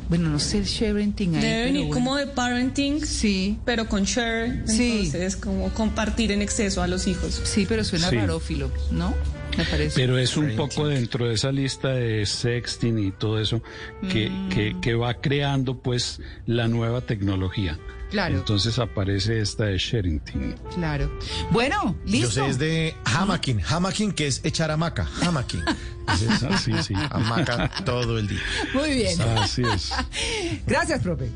Bueno, 0.09 0.29
no 0.31 0.39
sé 0.41 0.59
el 0.59 0.65
sharing 0.65 1.13
thing 1.13 1.35
ahí. 1.37 1.41
Debe 1.43 1.65
venir 1.67 1.81
bueno. 1.87 1.95
como 1.95 2.17
de 2.17 2.27
parenting, 2.27 3.05
sí. 3.05 3.59
pero 3.65 3.87
con 3.89 4.05
share, 4.05 4.63
Sí. 4.67 5.03
entonces 5.05 5.37
como 5.37 5.69
compartir 5.69 6.33
en 6.33 6.43
exceso 6.43 6.83
a 6.83 6.89
los 6.89 7.07
hijos. 7.07 7.41
Sí, 7.45 7.65
pero 7.69 7.85
suena 7.85 8.09
Sí. 8.09 8.17
rarófilo, 8.17 8.73
¿no? 8.91 9.15
Me 9.57 9.65
parece. 9.65 9.95
Pero 10.01 10.19
es 10.19 10.37
un 10.37 10.57
poco 10.57 10.89
dentro 10.89 11.29
de 11.29 11.35
esa 11.35 11.53
lista 11.53 11.89
de 11.91 12.25
sexting 12.27 12.99
y 12.99 13.13
todo 13.13 13.39
eso 13.41 13.63
que, 14.11 14.31
Mm. 14.31 14.49
que, 14.49 14.77
que 14.81 14.95
va 14.95 15.15
creando 15.15 15.81
pues 15.81 16.21
la 16.47 16.67
nueva 16.69 17.01
tecnología. 17.03 17.79
Claro. 18.11 18.37
Entonces 18.37 18.79
aparece 18.79 19.41
esta 19.41 19.65
de 19.65 19.79
Sherrington. 19.79 20.55
Claro. 20.75 21.11
Bueno, 21.51 21.97
listo. 22.07 22.29
Yo 22.29 22.45
sé, 22.45 22.51
es 22.51 22.59
de 22.59 22.97
hammocking. 23.05 23.63
Hammocking, 23.63 24.13
que 24.13 24.27
es 24.27 24.41
echar 24.45 24.71
hamaca. 24.71 25.09
Hammocking. 25.23 25.65
Es 26.09 26.63
sí, 26.63 26.73
sí. 26.83 26.95
Hamaca 27.11 27.71
todo 27.85 28.19
el 28.19 28.27
día. 28.27 28.41
Muy 28.73 28.95
bien. 28.95 29.21
Así 29.21 29.61
es. 29.63 29.93
Gracias, 30.67 31.03
profe. 31.03 31.29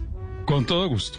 Con 0.46 0.64
todo 0.64 0.88
gusto. 0.88 1.18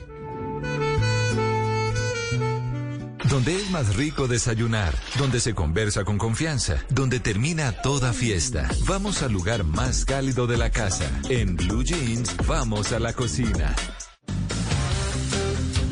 donde 3.29 3.55
es 3.55 3.71
más 3.71 3.95
rico 3.95 4.27
desayunar, 4.27 4.93
donde 5.17 5.39
se 5.39 5.55
conversa 5.55 6.03
con 6.03 6.19
confianza, 6.19 6.77
donde 6.89 7.19
termina 7.19 7.71
toda 7.81 8.13
fiesta. 8.13 8.69
Vamos 8.85 9.23
al 9.23 9.31
lugar 9.31 9.63
más 9.63 10.05
cálido 10.05 10.45
de 10.45 10.57
la 10.57 10.69
casa. 10.69 11.09
En 11.29 11.55
Blue 11.55 11.83
Jeans, 11.83 12.35
vamos 12.45 12.91
a 12.91 12.99
la 12.99 13.13
cocina. 13.13 13.75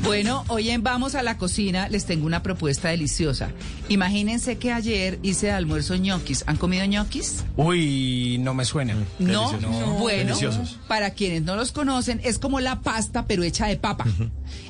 Bueno, 0.03 0.43
hoy 0.47 0.69
en 0.71 0.81
Vamos 0.81 1.13
a 1.15 1.21
la 1.21 1.37
Cocina 1.37 1.87
les 1.87 2.05
tengo 2.05 2.25
una 2.25 2.41
propuesta 2.41 2.89
deliciosa. 2.89 3.51
Imagínense 3.87 4.57
que 4.57 4.71
ayer 4.71 5.19
hice 5.21 5.47
de 5.47 5.51
almuerzo 5.53 5.95
ñoquis. 5.95 6.43
¿Han 6.47 6.57
comido 6.57 6.83
ñoquis? 6.85 7.43
Uy, 7.55 8.37
no 8.39 8.53
me 8.53 8.65
suenan. 8.65 9.05
No, 9.19 9.51
bueno, 9.99 10.25
Deliciosos. 10.35 10.79
para 10.87 11.11
quienes 11.11 11.43
no 11.43 11.55
los 11.55 11.71
conocen, 11.71 12.19
es 12.23 12.39
como 12.39 12.59
la 12.59 12.81
pasta, 12.81 13.25
pero 13.27 13.43
hecha 13.43 13.67
de 13.67 13.77
papa. 13.77 14.05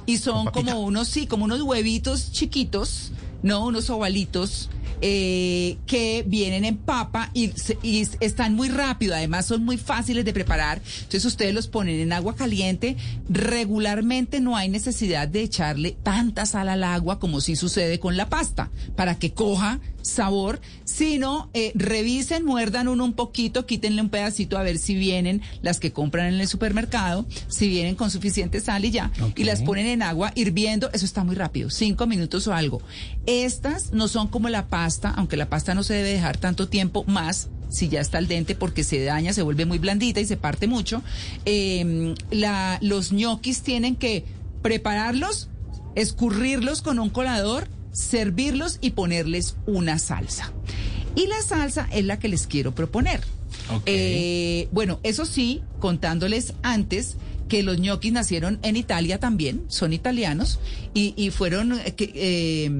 Y 0.06 0.18
son 0.18 0.48
como 0.48 0.82
unos, 0.82 1.08
sí, 1.08 1.27
como 1.27 1.45
unos 1.45 1.61
huevitos 1.61 2.32
chiquitos, 2.32 3.11
no, 3.42 3.66
unos 3.66 3.90
ovalitos. 3.90 4.69
Eh, 5.01 5.77
que 5.85 6.23
vienen 6.27 6.65
en 6.65 6.77
papa 6.77 7.31
y, 7.33 7.51
y 7.81 8.07
están 8.19 8.53
muy 8.53 8.69
rápido, 8.69 9.15
además 9.15 9.45
son 9.45 9.63
muy 9.65 9.77
fáciles 9.77 10.25
de 10.25 10.33
preparar. 10.33 10.81
Entonces 10.95 11.25
ustedes 11.25 11.53
los 11.53 11.67
ponen 11.67 11.99
en 11.99 12.13
agua 12.13 12.35
caliente. 12.35 12.97
Regularmente 13.30 14.39
no 14.39 14.55
hay 14.55 14.69
necesidad 14.69 15.27
de 15.27 15.41
echarle 15.41 15.97
tanta 16.03 16.45
sal 16.45 16.69
al 16.69 16.83
agua 16.83 17.19
como 17.19 17.41
si 17.41 17.55
sucede 17.55 17.99
con 17.99 18.17
la 18.17 18.30
pasta, 18.30 18.69
para 18.95 19.17
que 19.17 19.33
coja 19.33 19.80
sabor, 20.01 20.61
sino 20.83 21.49
eh, 21.53 21.71
revisen, 21.75 22.45
muerdan 22.45 22.88
uno 22.88 23.05
un 23.05 23.13
poquito, 23.13 23.65
quítenle 23.65 24.01
un 24.01 24.09
pedacito 24.09 24.57
a 24.57 24.63
ver 24.63 24.77
si 24.77 24.95
vienen 24.95 25.41
las 25.61 25.80
que 25.80 25.91
compran 25.91 26.33
en 26.33 26.41
el 26.41 26.47
supermercado, 26.47 27.25
si 27.47 27.69
vienen 27.69 27.95
con 27.95 28.11
suficiente 28.11 28.59
sal 28.59 28.85
y 28.85 28.91
ya, 28.91 29.11
y 29.35 29.43
las 29.43 29.61
ponen 29.61 29.88
en 29.88 30.03
agua 30.03 30.31
hirviendo, 30.35 30.89
eso 30.93 31.05
está 31.05 31.23
muy 31.23 31.35
rápido, 31.35 31.69
cinco 31.69 32.07
minutos 32.07 32.47
o 32.47 32.53
algo. 32.53 32.81
Estas 33.25 33.91
no 33.93 34.07
son 34.07 34.27
como 34.27 34.49
la 34.49 34.67
pasta, 34.67 35.09
aunque 35.09 35.38
la 35.38 35.49
pasta 35.49 35.75
no 35.75 35.83
se 35.83 35.93
debe 35.93 36.13
dejar 36.13 36.38
tanto 36.38 36.67
tiempo 36.67 37.03
más 37.05 37.49
si 37.69 37.88
ya 37.88 38.01
está 38.01 38.17
al 38.17 38.27
dente 38.27 38.53
porque 38.53 38.83
se 38.83 39.03
daña, 39.03 39.33
se 39.33 39.41
vuelve 39.41 39.65
muy 39.65 39.80
blandita 39.80 40.19
y 40.19 40.25
se 40.25 40.38
parte 40.38 40.67
mucho. 40.67 41.01
Eh, 41.45 42.15
la, 42.30 42.77
los 42.81 43.11
ñoquis 43.11 43.61
tienen 43.61 43.95
que 43.95 44.25
prepararlos, 44.61 45.49
escurrirlos 45.95 46.81
con 46.81 46.99
un 46.99 47.09
colador, 47.09 47.67
servirlos 47.92 48.78
y 48.82 48.92
ponerles 48.92 49.56
una 49.66 50.00
salsa. 50.00 50.52
Y 51.16 51.28
la 51.28 51.42
salsa 51.42 51.88
es 51.92 52.06
la 52.06 52.20
que 52.20 52.30
les 52.30 52.48
quiero 52.48 52.74
proponer. 52.74 53.22
Eh, 53.86 54.68
bueno, 54.72 55.00
eso 55.03 55.26
sí, 55.26 55.61
contándoles 55.80 56.53
antes 56.64 57.18
que 57.48 57.64
los 57.64 57.80
ñoquis 57.80 58.14
nacieron 58.14 58.60
en 58.64 58.78
Italia 58.78 59.20
también, 59.20 59.64
son 59.68 59.92
italianos, 59.92 60.60
y, 60.94 61.14
y 61.18 61.32
fueron 61.32 61.74
eh, 61.74 61.94
eh, 61.98 62.72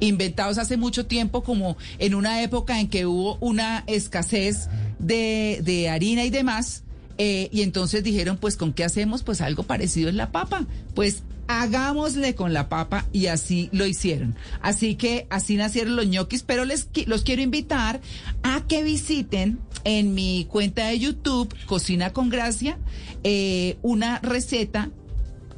inventados 0.00 0.58
hace 0.58 0.76
mucho 0.76 1.06
tiempo, 1.06 1.42
como 1.42 1.78
en 1.98 2.14
una 2.14 2.42
época 2.42 2.80
en 2.80 2.88
que 2.88 3.06
hubo 3.06 3.38
una 3.40 3.82
escasez 3.86 4.68
de, 4.98 5.60
de 5.64 5.88
harina 5.88 6.24
y 6.26 6.30
demás. 6.30 6.82
eh, 7.16 7.48
y 7.52 7.60
entonces 7.62 8.02
dijeron, 8.02 8.38
pues, 8.38 8.56
¿con 8.56 8.72
qué 8.72 8.82
hacemos? 8.84 9.22
Pues 9.22 9.42
algo 9.42 9.62
parecido 9.62 10.08
en 10.08 10.16
la 10.16 10.32
papa. 10.32 10.66
Pues 10.94 11.22
hagámosle 11.50 12.36
con 12.36 12.52
la 12.52 12.68
papa 12.68 13.06
y 13.12 13.26
así 13.26 13.68
lo 13.72 13.84
hicieron. 13.84 14.36
Así 14.62 14.94
que 14.94 15.26
así 15.30 15.56
nacieron 15.56 15.96
los 15.96 16.06
ñoquis, 16.06 16.44
pero 16.44 16.64
les 16.64 16.88
los 17.06 17.22
quiero 17.22 17.42
invitar 17.42 18.00
a 18.44 18.64
que 18.68 18.84
visiten 18.84 19.58
en 19.82 20.14
mi 20.14 20.46
cuenta 20.48 20.86
de 20.86 20.98
YouTube, 21.00 21.52
Cocina 21.66 22.12
con 22.12 22.28
Gracia, 22.28 22.78
eh, 23.24 23.78
una 23.82 24.20
receta 24.20 24.90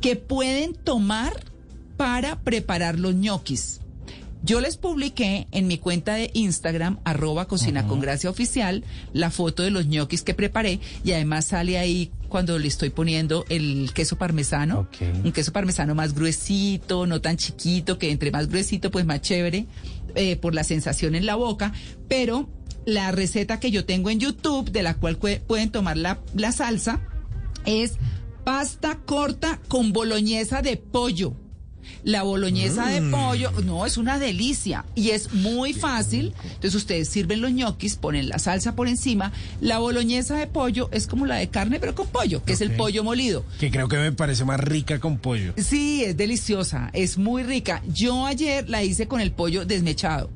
que 0.01 0.17
pueden 0.17 0.75
tomar 0.75 1.45
para 1.99 2.41
preparar 2.41 2.99
los 2.99 3.15
ñoquis. 3.15 3.82
Yo 4.45 4.61
les 4.61 4.77
publiqué 4.77 5.47
en 5.53 5.69
mi 5.69 5.79
cuenta 5.79 6.15
de 6.15 6.31
Instagram, 6.35 6.99
arroba 7.05 7.47
cocina 7.47 7.87
con 7.87 8.01
gracia 8.01 8.29
oficial, 8.29 8.83
la 9.13 9.31
foto 9.31 9.63
de 9.63 9.71
los 9.71 9.87
ñoquis 9.87 10.23
que 10.23 10.35
preparé 10.35 10.81
y 11.05 11.13
además 11.13 11.45
sale 11.47 11.79
ahí 11.79 12.11
cuando 12.29 12.59
le 12.59 12.67
estoy 12.67 12.91
poniendo 12.91 13.45
el 13.51 13.93
queso 13.95 14.17
parmesano. 14.17 14.89
Un 15.23 15.31
queso 15.31 15.53
parmesano 15.53 15.95
más 15.95 16.15
gruesito, 16.15 17.07
no 17.07 17.21
tan 17.21 17.37
chiquito, 17.37 17.99
que 17.99 18.11
entre 18.11 18.33
más 18.33 18.49
gruesito 18.49 18.91
pues 18.91 19.05
más 19.05 19.21
chévere 19.21 19.67
eh, 20.17 20.35
por 20.37 20.55
la 20.55 20.65
sensación 20.65 21.15
en 21.15 21.25
la 21.25 21.37
boca. 21.37 21.73
Pero 22.09 22.49
la 22.85 23.13
receta 23.13 23.61
que 23.61 23.71
yo 23.71 23.85
tengo 23.85 24.11
en 24.11 24.19
YouTube, 24.19 24.73
de 24.73 24.83
la 24.83 24.95
cual 24.95 25.19
pueden 25.19 25.71
tomar 25.71 25.97
la, 25.97 26.21
la 26.35 26.51
salsa, 26.51 27.01
es 27.65 27.95
pasta 28.45 28.99
corta 29.07 29.61
con 29.69 29.93
boloñesa 29.93 30.63
de 30.63 30.77
pollo. 30.79 31.37
La 32.05 32.23
boloñesa 32.25 32.87
de 32.87 33.01
Mm. 33.01 33.11
pollo, 33.13 33.53
no, 33.65 33.87
es 33.87 33.97
una 33.97 34.19
delicia 34.19 34.85
y 34.95 35.11
es 35.11 35.33
muy 35.33 35.73
fácil. 35.73 36.33
Entonces 36.45 36.75
ustedes 36.75 37.09
sirven 37.09 37.41
los 37.41 37.53
ñoquis, 37.53 37.97
ponen 37.97 38.29
la 38.29 38.39
salsa 38.39 38.75
por 38.75 38.89
encima. 38.89 39.33
La 39.61 39.79
boloñesa 39.79 40.37
de 40.37 40.47
pollo 40.49 40.89
es 40.93 41.07
como 41.07 41.27
la 41.27 41.37
de 41.37 41.49
carne, 41.49 41.79
pero 41.79 41.95
con 41.95 42.09
pollo, 42.09 42.43
que 42.45 42.55
es 42.55 42.61
el 42.61 42.73
pollo 42.73 43.05
molido. 43.05 43.45
Que 43.61 43.71
creo 43.71 43.89
que 43.89 43.99
me 43.99 44.13
parece 44.13 44.45
más 44.45 44.59
rica 44.61 44.99
con 44.99 45.19
pollo. 45.19 45.55
Sí, 45.57 46.03
es 46.05 46.17
deliciosa, 46.17 46.91
es 46.93 47.19
muy 47.19 47.43
rica. 47.45 47.83
Yo 47.93 48.27
ayer 48.27 48.69
la 48.69 48.83
hice 48.83 49.07
con 49.07 49.21
el 49.21 49.31
pollo 49.33 49.65
desmechado. 49.65 50.31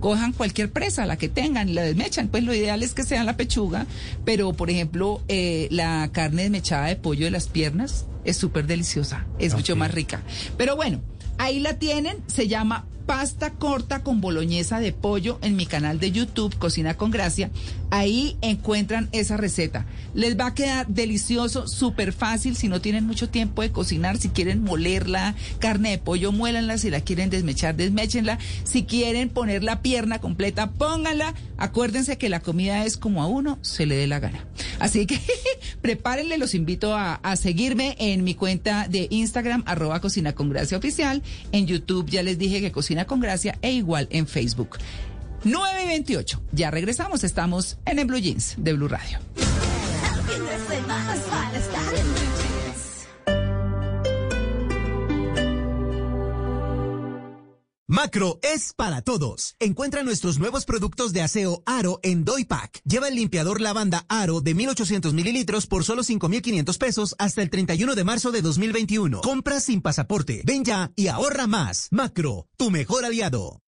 Cojan 0.00 0.32
cualquier 0.32 0.70
presa, 0.70 1.06
la 1.06 1.16
que 1.16 1.28
tengan, 1.28 1.68
y 1.68 1.74
la 1.74 1.82
desmechan. 1.82 2.28
Pues 2.28 2.44
lo 2.44 2.54
ideal 2.54 2.82
es 2.82 2.94
que 2.94 3.04
sea 3.04 3.22
la 3.24 3.36
pechuga, 3.36 3.86
pero 4.24 4.52
por 4.52 4.70
ejemplo, 4.70 5.22
eh, 5.28 5.68
la 5.70 6.10
carne 6.12 6.42
desmechada 6.42 6.86
de 6.86 6.96
pollo 6.96 7.26
de 7.26 7.30
las 7.30 7.48
piernas 7.48 8.06
es 8.24 8.36
súper 8.36 8.66
deliciosa, 8.66 9.26
es 9.38 9.54
mucho 9.54 9.76
más 9.76 9.92
rica. 9.92 10.22
Pero 10.56 10.76
bueno, 10.76 11.00
ahí 11.38 11.60
la 11.60 11.74
tienen, 11.78 12.18
se 12.26 12.48
llama 12.48 12.86
pasta 13.10 13.50
corta 13.50 14.04
con 14.04 14.20
boloñesa 14.20 14.78
de 14.78 14.92
pollo 14.92 15.40
en 15.42 15.56
mi 15.56 15.66
canal 15.66 15.98
de 15.98 16.12
YouTube, 16.12 16.56
Cocina 16.56 16.96
con 16.96 17.10
Gracia. 17.10 17.50
Ahí 17.90 18.36
encuentran 18.40 19.08
esa 19.10 19.36
receta. 19.36 19.84
Les 20.14 20.38
va 20.38 20.46
a 20.46 20.54
quedar 20.54 20.86
delicioso, 20.86 21.66
súper 21.66 22.12
fácil 22.12 22.54
si 22.54 22.68
no 22.68 22.80
tienen 22.80 23.08
mucho 23.08 23.28
tiempo 23.28 23.62
de 23.62 23.72
cocinar, 23.72 24.16
si 24.18 24.28
quieren 24.28 24.62
moler 24.62 25.08
la 25.08 25.34
carne 25.58 25.90
de 25.90 25.98
pollo, 25.98 26.30
muélanla, 26.30 26.78
si 26.78 26.88
la 26.88 27.00
quieren 27.00 27.30
desmechar, 27.30 27.74
desméchenla, 27.74 28.38
si 28.62 28.84
quieren 28.84 29.28
poner 29.28 29.64
la 29.64 29.82
pierna 29.82 30.20
completa, 30.20 30.70
pónganla. 30.70 31.34
Acuérdense 31.58 32.16
que 32.16 32.28
la 32.28 32.38
comida 32.38 32.84
es 32.84 32.96
como 32.96 33.24
a 33.24 33.26
uno 33.26 33.58
se 33.60 33.86
le 33.86 33.96
dé 33.96 34.06
la 34.06 34.20
gana. 34.20 34.46
Así 34.78 35.06
que 35.06 35.20
prepárenle, 35.80 36.38
los 36.38 36.54
invito 36.54 36.94
a, 36.94 37.14
a 37.14 37.36
seguirme 37.36 37.96
en 37.98 38.24
mi 38.24 38.34
cuenta 38.34 38.86
de 38.88 39.06
Instagram, 39.10 39.62
arroba 39.66 40.00
cocina 40.00 40.34
con 40.34 40.50
gracia 40.50 40.78
oficial. 40.78 41.22
En 41.52 41.66
YouTube 41.66 42.08
ya 42.10 42.22
les 42.22 42.38
dije 42.38 42.60
que 42.60 42.72
cocina 42.72 43.06
con 43.06 43.20
gracia 43.20 43.58
e 43.62 43.72
igual 43.72 44.08
en 44.10 44.26
Facebook. 44.26 44.78
9 45.44 45.84
y 45.84 45.86
28. 45.86 46.42
Ya 46.52 46.70
regresamos, 46.70 47.24
estamos 47.24 47.78
en 47.86 47.98
el 47.98 48.06
Blue 48.06 48.18
Jeans 48.18 48.54
de 48.58 48.72
Blue 48.74 48.88
Radio. 48.88 49.18
Macro 57.90 58.38
es 58.42 58.72
para 58.72 59.02
todos. 59.02 59.56
Encuentra 59.58 60.04
nuestros 60.04 60.38
nuevos 60.38 60.64
productos 60.64 61.12
de 61.12 61.22
aseo 61.22 61.64
Aro 61.66 61.98
en 62.04 62.24
Doypack. 62.24 62.82
Lleva 62.84 63.08
el 63.08 63.16
limpiador 63.16 63.60
lavanda 63.60 64.06
Aro 64.08 64.40
de 64.40 64.54
1800 64.54 65.12
mililitros 65.12 65.66
por 65.66 65.82
solo 65.82 66.04
5500 66.04 66.78
pesos 66.78 67.16
hasta 67.18 67.42
el 67.42 67.50
31 67.50 67.96
de 67.96 68.04
marzo 68.04 68.30
de 68.30 68.42
2021. 68.42 69.22
Compra 69.22 69.58
sin 69.58 69.82
pasaporte. 69.82 70.42
Ven 70.44 70.64
ya 70.64 70.92
y 70.94 71.08
ahorra 71.08 71.48
más. 71.48 71.88
Macro, 71.90 72.46
tu 72.56 72.70
mejor 72.70 73.04
aliado. 73.04 73.60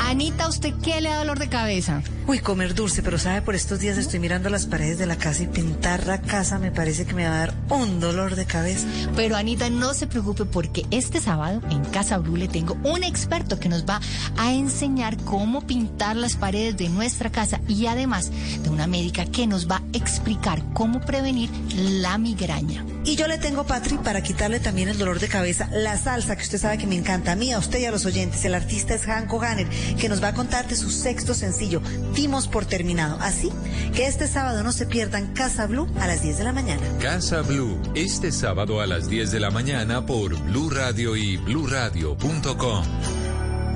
Anita, 0.00 0.48
¿usted 0.48 0.74
qué 0.82 1.00
le 1.00 1.08
da 1.08 1.18
dolor 1.18 1.38
de 1.38 1.48
cabeza? 1.48 2.02
Uy, 2.26 2.40
comer 2.40 2.74
dulce, 2.74 3.02
pero 3.02 3.18
sabe, 3.18 3.42
por 3.42 3.54
estos 3.54 3.78
días 3.78 3.98
estoy 3.98 4.18
mirando 4.18 4.50
las 4.50 4.66
paredes 4.66 4.98
de 4.98 5.06
la 5.06 5.16
casa 5.16 5.44
y 5.44 5.46
pintar 5.46 6.06
la 6.06 6.20
casa 6.20 6.58
me 6.58 6.72
parece 6.72 7.06
que 7.06 7.14
me 7.14 7.26
va 7.26 7.34
a 7.34 7.38
dar 7.38 7.54
un 7.68 8.00
dolor 8.00 8.34
de 8.34 8.46
cabeza. 8.46 8.86
Pero 9.14 9.36
Anita, 9.36 9.70
no 9.70 9.94
se 9.94 10.06
preocupe 10.06 10.44
porque 10.44 10.86
este 10.90 11.20
sábado 11.20 11.60
en 11.70 11.84
Casa 11.84 12.18
Blue 12.18 12.36
le 12.36 12.48
tengo 12.48 12.76
un 12.82 13.04
experto 13.04 13.60
que 13.60 13.68
nos 13.68 13.84
va 13.84 14.00
a 14.36 14.52
enseñar 14.52 15.16
cómo 15.18 15.66
pintar 15.66 16.16
las 16.16 16.36
paredes 16.36 16.76
de 16.76 16.88
nuestra 16.88 17.30
casa 17.30 17.60
y 17.68 17.86
además 17.86 18.30
de 18.62 18.70
una 18.70 18.86
médica 18.86 19.24
que 19.24 19.46
nos 19.46 19.70
va 19.70 19.76
a 19.76 19.82
explicar 19.92 20.62
cómo 20.72 21.00
prevenir 21.00 21.50
la 21.74 22.18
migraña. 22.18 22.84
Y 23.04 23.14
yo 23.14 23.28
le 23.28 23.38
tengo, 23.38 23.64
Patri, 23.64 23.98
para 23.98 24.20
quitarle 24.20 24.58
también 24.58 24.88
el 24.88 24.98
dolor 24.98 25.20
de 25.20 25.28
cabeza, 25.28 25.68
la 25.72 25.96
salsa 25.96 26.34
que 26.34 26.42
usted 26.42 26.58
sabe 26.58 26.76
que 26.76 26.88
me 26.88 26.96
encanta 26.96 27.32
a 27.32 27.36
mí, 27.36 27.52
a 27.52 27.58
usted 27.60 27.78
y 27.78 27.84
a 27.84 27.92
los 27.92 28.04
oyentes. 28.04 28.44
El 28.44 28.56
artista 28.56 28.94
es 28.94 29.06
Hanko 29.06 29.38
Ganner, 29.38 29.68
que 29.98 30.08
nos 30.08 30.22
va 30.22 30.28
a 30.28 30.34
contar 30.34 30.68
de 30.68 30.76
su 30.76 30.90
sexto 30.90 31.34
sencillo, 31.34 31.80
Dimos 32.14 32.48
por 32.48 32.64
terminado. 32.64 33.18
Así 33.20 33.50
que 33.94 34.06
este 34.06 34.26
sábado 34.26 34.62
no 34.62 34.72
se 34.72 34.86
pierdan 34.86 35.32
Casa 35.34 35.66
Blue 35.66 35.88
a 36.00 36.06
las 36.06 36.22
10 36.22 36.38
de 36.38 36.44
la 36.44 36.52
mañana. 36.52 36.82
Casa 37.00 37.42
Blue, 37.42 37.78
este 37.94 38.32
sábado 38.32 38.80
a 38.80 38.86
las 38.86 39.08
10 39.08 39.32
de 39.32 39.40
la 39.40 39.50
mañana 39.50 40.06
por 40.06 40.36
Blue 40.44 40.70
Radio 40.70 41.16
y 41.16 41.36
bluradio.com. 41.36 42.84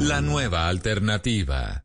La 0.01 0.21
nueva 0.21 0.69
alternativa. 0.69 1.85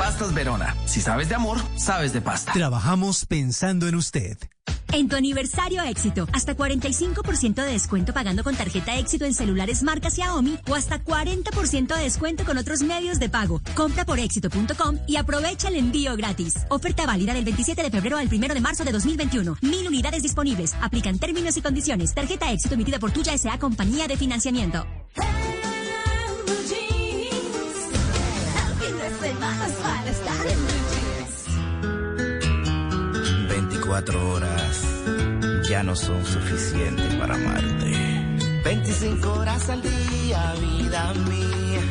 Pastas 0.00 0.32
Verona. 0.32 0.74
Si 0.86 1.02
sabes 1.02 1.28
de 1.28 1.34
amor, 1.34 1.58
sabes 1.76 2.14
de 2.14 2.22
pasta. 2.22 2.54
Trabajamos 2.54 3.26
pensando 3.26 3.86
en 3.86 3.96
usted. 3.96 4.38
En 4.92 5.10
tu 5.10 5.14
aniversario 5.14 5.82
éxito, 5.82 6.26
hasta 6.32 6.56
45% 6.56 7.62
de 7.62 7.72
descuento 7.72 8.14
pagando 8.14 8.42
con 8.42 8.56
tarjeta 8.56 8.96
éxito 8.96 9.26
en 9.26 9.34
celulares 9.34 9.82
marca 9.82 10.10
Xiaomi 10.10 10.58
o 10.70 10.74
hasta 10.74 11.04
40% 11.04 11.94
de 11.94 12.02
descuento 12.02 12.46
con 12.46 12.56
otros 12.56 12.82
medios 12.82 13.18
de 13.18 13.28
pago. 13.28 13.60
Compra 13.74 14.06
por 14.06 14.18
éxito.com 14.18 14.96
y 15.06 15.16
aprovecha 15.16 15.68
el 15.68 15.76
envío 15.76 16.16
gratis. 16.16 16.54
Oferta 16.70 17.04
válida 17.04 17.34
del 17.34 17.44
27 17.44 17.82
de 17.82 17.90
febrero 17.90 18.16
al 18.16 18.28
1 18.28 18.54
de 18.54 18.60
marzo 18.62 18.84
de 18.84 18.92
2021. 18.92 19.58
Mil 19.60 19.86
unidades 19.86 20.22
disponibles. 20.22 20.74
Aplican 20.80 21.18
términos 21.18 21.58
y 21.58 21.60
condiciones. 21.60 22.14
Tarjeta 22.14 22.50
éxito 22.50 22.72
emitida 22.72 22.98
por 22.98 23.10
Tuya 23.10 23.34
S.A. 23.34 23.58
Compañía 23.58 24.08
de 24.08 24.16
Financiamiento. 24.16 24.86
24 33.90 34.30
horas 34.30 34.84
ya 35.68 35.82
no 35.82 35.96
son 35.96 36.24
suficientes 36.24 37.12
para 37.16 37.34
amarte. 37.34 37.90
25 38.64 39.32
horas 39.32 39.68
al 39.68 39.82
día, 39.82 40.54
vida 40.60 41.12
mía. 41.28 41.82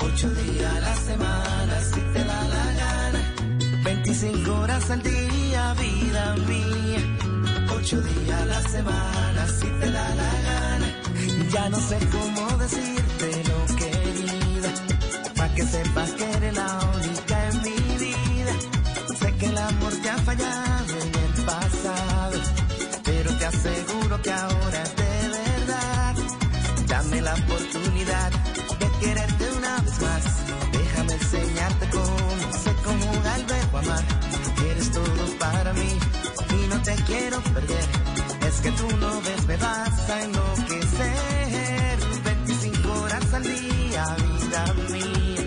8 0.00 0.30
días 0.30 0.76
a 0.76 0.80
la 0.80 0.94
semana, 0.94 1.80
si 1.80 2.00
te 2.00 2.24
da 2.24 2.42
la 2.54 2.66
gana. 2.82 3.20
25 3.82 4.54
horas 4.54 4.90
al 4.90 5.02
día, 5.02 5.74
vida 5.74 6.36
mía. 6.46 7.00
8 7.76 8.00
días 8.02 8.40
a 8.40 8.44
la 8.46 8.62
semana, 8.62 9.46
si 9.48 9.66
te 9.66 9.90
da 9.90 10.14
la 10.14 10.32
gana. 10.48 10.86
Ya 11.52 11.68
no 11.70 11.80
sé 11.80 11.98
cómo 12.12 12.56
decirte 12.58 13.42
lo 13.48 13.76
querida. 13.76 14.70
Pa' 15.34 15.48
que 15.56 15.62
sepas 15.64 16.10
que 16.12 16.32
eres 16.36 16.54
la 16.54 16.91
Es 37.54 38.60
que 38.62 38.70
tú 38.72 38.88
no 38.96 39.20
ves, 39.20 39.46
me 39.46 39.56
vas 39.58 40.10
a 40.10 40.22
enloquecer. 40.22 41.98
25 42.24 42.92
horas 42.92 43.34
al 43.34 43.42
día, 43.42 44.16
vida 44.16 44.74
mía. 44.90 45.44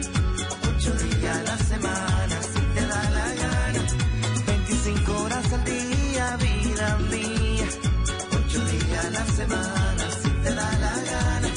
8 0.78 0.94
días 0.94 1.38
a 1.38 1.44
la 1.44 1.58
semana, 1.58 2.42
si 2.44 2.60
te 2.76 2.82
da 2.86 3.10
la 3.10 3.34
gana. 3.42 3.82
25 4.46 5.24
horas 5.24 5.54
al 5.54 5.64
día, 5.66 6.38
vida 6.38 6.98
mía. 7.10 7.68
8 8.46 8.66
días 8.66 9.06
a 9.06 9.10
la 9.10 9.26
semana, 9.26 10.04
si 10.22 10.30
te 10.30 10.54
da 10.54 10.72
la 10.78 10.94
gana. 11.12 11.50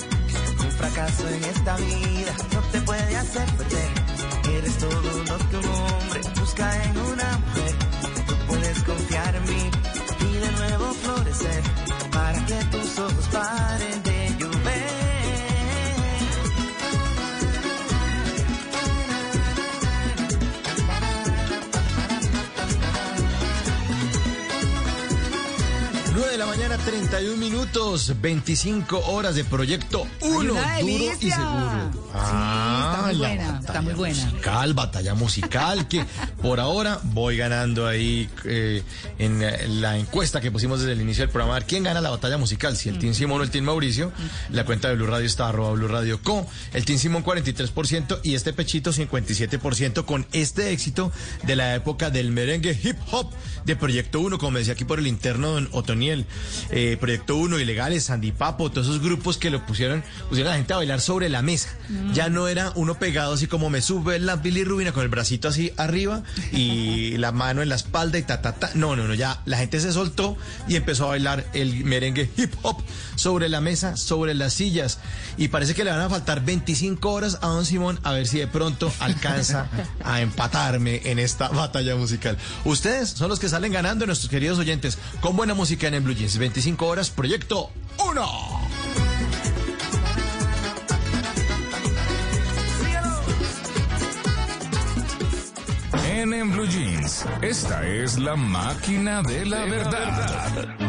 Un 0.65 0.73
fracaso 0.73 1.29
en 1.29 1.45
esta 1.45 1.77
vida 1.77 2.33
no 2.55 2.61
te 2.73 2.81
puede 2.81 3.17
hacer 3.17 3.47
perder. 3.57 3.91
Eres 4.57 4.79
todo 4.79 5.13
lo 5.29 5.39
que 5.51 5.57
un 5.59 5.67
hombre 5.67 6.21
busca 6.41 6.85
en 6.85 6.99
una 6.99 7.39
mujer. 7.39 7.48
Florecer 11.39 11.63
para 12.11 12.45
que 12.47 12.65
tus 12.77 12.99
ojos 12.99 13.29
paren 13.33 14.03
de 14.03 14.18
31 26.85 27.37
minutos, 27.37 28.15
25 28.21 28.99
horas 29.11 29.35
de 29.35 29.45
proyecto 29.45 30.07
1, 30.21 30.53
una 30.53 30.79
duro 30.79 31.05
y 31.21 31.31
seguro. 31.31 31.91
está 32.07 33.03
muy 33.03 33.15
la 33.15 33.19
buena, 33.19 33.59
está 33.61 33.83
muy 33.83 33.95
buena. 33.95 34.25
Musical, 34.27 34.75
batalla 34.75 35.15
musical, 35.15 35.89
que 35.89 36.05
por 36.43 36.61
ahora 36.61 37.01
voy 37.03 37.37
ganando 37.37 37.87
ahí 37.87 38.29
eh, 38.45 38.83
en 39.19 39.43
eh, 39.43 39.69
la 39.69 39.99
encuesta 39.99 40.41
que 40.41 40.51
pusimos 40.51 40.81
desde 40.81 40.93
el 40.93 41.01
inicio 41.01 41.23
del 41.23 41.31
programa. 41.31 41.57
a 41.57 41.59
ver 41.61 41.69
¿Quién 41.69 41.85
gana 41.85 42.01
la 42.01 42.11
batalla 42.11 42.39
musical? 42.39 42.77
Si 42.77 42.89
el 42.89 42.99
Team 42.99 43.15
Simón 43.15 43.41
o 43.41 43.45
el 43.45 43.51
Team 43.51 43.65
Mauricio. 43.65 44.13
La 44.51 44.65
cuenta 44.65 44.89
de 44.89 44.97
Blue 44.97 45.07
Radio 45.07 45.27
está 45.27 45.49
arroba 45.49 45.73
Blue 45.73 45.89
Radio 45.89 46.23
Co. 46.23 46.47
El 46.73 46.85
Team 46.85 46.99
Simón 46.99 47.25
43% 47.25 48.21
y 48.23 48.35
este 48.35 48.53
pechito 48.53 48.93
57% 48.93 50.05
con 50.05 50.27
este 50.33 50.73
éxito 50.73 51.13
de 51.45 51.57
la 51.57 51.75
época 51.75 52.11
del 52.11 52.31
merengue 52.31 52.79
hip 52.83 52.97
hop 53.11 53.31
de 53.65 53.77
Proyecto 53.77 54.21
1, 54.21 54.39
como 54.39 54.59
decía 54.59 54.73
aquí 54.73 54.85
por 54.85 54.99
el 54.99 55.07
interno 55.07 55.53
don 55.53 55.69
Otoniel. 55.73 56.27
Eh, 56.71 56.97
Proyecto 57.01 57.37
1, 57.37 57.59
Ilegales, 57.59 58.05
Sandy 58.05 58.33
Papo, 58.33 58.71
todos 58.71 58.89
esos 58.89 59.03
grupos 59.03 59.39
que 59.39 59.51
lo 59.51 59.65
pusieron, 59.65 60.05
pusieron 60.29 60.49
a 60.49 60.53
la 60.53 60.59
gente 60.59 60.73
a 60.75 60.77
bailar 60.77 61.01
sobre 61.01 61.29
la 61.29 61.43
mesa. 61.43 61.71
Mm. 61.89 62.13
Ya 62.13 62.29
no 62.29 62.49
era 62.49 62.73
uno 62.75 62.99
pegado 62.99 63.33
así 63.35 63.47
como 63.47 63.71
me 63.71 63.81
sube 63.81 64.19
la 64.19 64.37
bilirrubina 64.37 64.93
con 64.93 65.03
el 65.03 65.09
bracito 65.09 65.49
así 65.49 65.73
arriba 65.77 66.23
y 66.53 67.17
la 67.19 67.33
mano 67.33 67.63
en 67.63 67.69
la 67.69 67.77
espalda 67.77 68.19
y 68.19 68.23
ta 68.23 68.43
ta 68.43 68.53
ta. 68.53 68.71
No, 68.75 68.97
no, 68.97 69.09
no, 69.09 69.15
ya 69.15 69.41
la 69.47 69.57
gente 69.59 69.81
se 69.81 69.93
soltó 69.93 70.37
y 70.69 70.77
empezó 70.77 71.07
a 71.07 71.09
bailar 71.09 71.47
el 71.55 71.85
merengue 71.85 72.31
hip 72.37 72.55
hop 72.63 72.83
sobre 73.17 73.49
la 73.49 73.61
mesa, 73.61 73.97
sobre 73.97 74.35
las 74.35 74.55
sillas. 74.55 74.99
Y 75.37 75.49
parece 75.49 75.75
que 75.75 75.85
le 75.85 75.91
van 75.91 76.01
a 76.01 76.11
faltar 76.11 76.45
25 76.45 77.11
horas 77.11 77.39
a 77.41 77.47
Don 77.47 77.65
Simón 77.65 77.99
a 78.03 78.13
ver 78.13 78.27
si 78.27 78.39
de 78.39 78.47
pronto 78.47 78.93
alcanza 79.01 79.69
a 80.05 80.21
empatarme 80.21 81.01
en 81.05 81.19
esta 81.19 81.49
batalla 81.49 81.97
musical. 81.97 82.37
Ustedes 82.65 83.11
son 83.11 83.29
los 83.29 83.39
que 83.39 83.49
salen 83.49 83.73
ganando, 83.73 84.07
nuestros 84.07 84.31
queridos 84.31 84.59
oyentes, 84.59 84.99
con 85.21 85.37
buena 85.37 85.55
música 85.55 85.87
en, 85.87 85.95
en 85.95 86.05
Blue 86.05 86.15
Jeans. 86.15 86.39
25 86.49 86.87
horas, 86.87 87.11
proyecto 87.11 87.71
1. 87.99 88.27
En, 96.07 96.33
en 96.33 96.51
Blue 96.51 96.67
Jeans, 96.67 97.27
esta 97.43 97.87
es 97.87 98.19
la 98.19 98.35
máquina 98.35 99.21
de 99.23 99.45
la 99.45 99.67
verdad. 99.67 100.88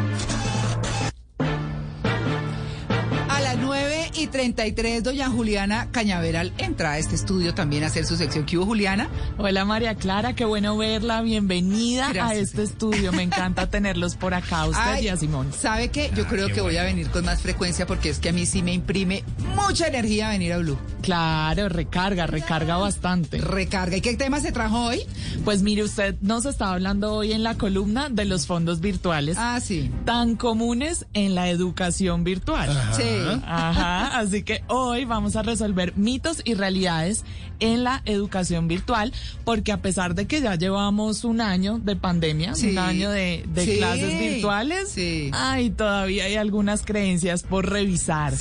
Y 4.19 4.27
33, 4.27 5.03
doña 5.03 5.29
Juliana 5.29 5.87
Cañaveral 5.91 6.51
entra 6.57 6.91
a 6.91 6.97
este 6.97 7.15
estudio 7.15 7.53
también 7.53 7.83
a 7.83 7.87
hacer 7.87 8.05
su 8.05 8.17
sección. 8.17 8.45
¿Qué 8.45 8.57
hubo, 8.57 8.65
Juliana? 8.65 9.07
Hola 9.37 9.63
María 9.63 9.95
Clara, 9.95 10.33
qué 10.35 10.43
bueno 10.43 10.75
verla. 10.77 11.21
Bienvenida 11.21 12.11
a 12.21 12.35
este 12.35 12.63
estudio. 12.63 13.13
Me 13.13 13.23
encanta 13.23 13.67
tenerlos 13.69 14.15
por 14.15 14.33
acá, 14.33 14.65
usted 14.65 14.81
Ay, 14.83 15.05
y 15.05 15.07
a 15.07 15.15
Simón. 15.15 15.53
¿Sabe 15.57 15.87
qué? 15.89 16.11
Yo 16.15 16.23
Ah, 16.25 16.27
creo 16.29 16.47
qué 16.47 16.53
que 16.55 16.61
voy 16.61 16.75
a 16.77 16.83
venir 16.83 17.09
con 17.09 17.23
más 17.23 17.41
frecuencia 17.41 17.85
porque 17.87 18.09
es 18.09 18.19
que 18.19 18.29
a 18.29 18.33
mí 18.33 18.45
sí 18.45 18.61
me 18.61 18.73
imprime 18.73 19.23
mucha 19.55 19.87
energía 19.87 20.29
venir 20.29 20.51
a 20.53 20.57
Blue. 20.57 20.77
Claro, 21.01 21.69
recarga, 21.69 22.27
recarga 22.27 22.75
bastante. 22.77 23.37
Recarga. 23.39 23.95
¿Y 23.97 24.01
qué 24.01 24.17
tema 24.17 24.41
se 24.41 24.51
trajo 24.51 24.85
hoy? 24.87 25.01
Pues 25.45 25.61
mire, 25.63 25.83
usted 25.83 26.15
nos 26.21 26.45
estaba 26.45 26.73
hablando 26.73 27.13
hoy 27.13 27.31
en 27.31 27.43
la 27.43 27.55
columna 27.55 28.09
de 28.09 28.25
los 28.25 28.45
fondos 28.47 28.81
virtuales. 28.81 29.37
Ah, 29.39 29.59
sí. 29.61 29.89
Tan 30.05 30.35
comunes 30.35 31.05
en 31.13 31.35
la 31.35 31.49
educación 31.49 32.23
virtual. 32.25 32.69
Ajá. 32.69 32.93
Sí. 32.93 33.03
Ajá. 33.45 34.08
Así 34.13 34.43
que 34.43 34.63
hoy 34.67 35.05
vamos 35.05 35.35
a 35.35 35.41
resolver 35.43 35.93
mitos 35.95 36.41
y 36.43 36.53
realidades 36.53 37.23
en 37.59 37.83
la 37.83 38.01
educación 38.05 38.67
virtual, 38.67 39.11
porque 39.43 39.71
a 39.73 39.81
pesar 39.81 40.15
de 40.15 40.25
que 40.27 40.39
ya 40.41 40.55
llevamos 40.55 41.23
un 41.25 41.41
año 41.41 41.77
de 41.77 41.95
pandemia, 41.97 42.55
Sí. 42.55 42.69
un 42.71 42.77
año 42.77 43.09
de, 43.11 43.43
de 43.53 43.65
Sí. 43.65 43.77
clases 43.77 44.17
virtuales, 44.19 44.95
ay, 45.33 45.69
todavía 45.71 46.25
hay 46.25 46.35
algunas 46.35 46.83
creencias 46.83 47.43
por 47.43 47.69
revisar. 47.69 48.33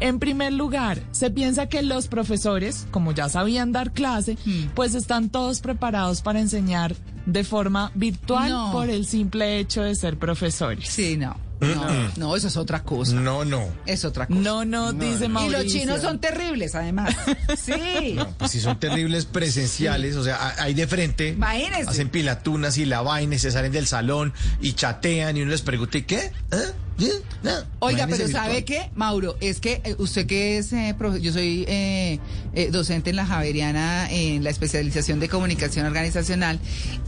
En 0.00 0.18
primer 0.18 0.52
lugar, 0.52 1.00
se 1.12 1.30
piensa 1.30 1.68
que 1.68 1.82
los 1.82 2.08
profesores, 2.08 2.86
como 2.90 3.12
ya 3.12 3.28
sabían 3.28 3.72
dar 3.72 3.92
clase, 3.92 4.36
Hmm. 4.44 4.70
pues 4.74 4.94
están 4.94 5.28
todos 5.30 5.60
preparados 5.60 6.20
para 6.22 6.40
enseñar 6.40 6.96
de 7.26 7.44
forma 7.44 7.90
virtual 7.94 8.50
No. 8.50 8.72
por 8.72 8.90
el 8.90 9.06
simple 9.06 9.58
hecho 9.58 9.82
de 9.82 9.94
ser 9.94 10.18
profesores. 10.18 10.88
Sí, 10.88 11.16
no. 11.16 11.36
No, 11.68 12.10
no, 12.16 12.36
eso 12.36 12.48
es 12.48 12.56
otra 12.56 12.82
cosa. 12.82 13.14
No, 13.14 13.44
no. 13.44 13.68
Es 13.86 14.04
otra 14.04 14.26
cosa. 14.26 14.38
No, 14.40 14.64
no, 14.64 14.92
dice 14.92 15.26
Y 15.26 15.28
Mauricio. 15.28 15.62
los 15.62 15.72
chinos 15.72 16.00
son 16.00 16.18
terribles, 16.20 16.74
además. 16.74 17.14
Sí. 17.56 18.12
No, 18.14 18.28
pues 18.36 18.50
si 18.50 18.60
son 18.60 18.78
terribles 18.78 19.24
presenciales, 19.26 20.16
o 20.16 20.24
sea, 20.24 20.54
ahí 20.58 20.74
de 20.74 20.86
frente 20.86 21.28
Imagínese. 21.28 21.88
hacen 21.90 22.08
pilatunas 22.08 22.76
y 22.78 22.84
la 22.84 23.00
vaina 23.02 23.36
y 23.36 23.38
se 23.38 23.50
salen 23.50 23.72
del 23.72 23.86
salón 23.86 24.32
y 24.60 24.72
chatean 24.74 25.36
y 25.36 25.42
uno 25.42 25.50
les 25.52 25.62
pregunta, 25.62 25.98
¿y 25.98 26.02
qué? 26.02 26.32
¿Eh? 26.52 26.72
¿Sí? 26.98 27.10
No. 27.42 27.50
Oiga, 27.80 28.04
Imagínese 28.04 28.24
pero 28.32 28.38
¿sabe 28.38 28.54
virtual. 28.60 28.64
qué, 28.84 28.90
Mauro? 28.94 29.36
Es 29.40 29.60
que 29.60 29.80
eh, 29.84 29.94
usted 29.98 30.26
que 30.26 30.58
es, 30.58 30.72
eh, 30.72 30.94
profe- 30.98 31.20
yo 31.20 31.32
soy 31.32 31.64
eh, 31.66 32.18
eh, 32.54 32.70
docente 32.70 33.10
en 33.10 33.16
la 33.16 33.26
Javeriana 33.26 34.08
en 34.10 34.44
la 34.44 34.50
especialización 34.50 35.18
de 35.20 35.28
comunicación 35.28 35.86
organizacional 35.86 36.58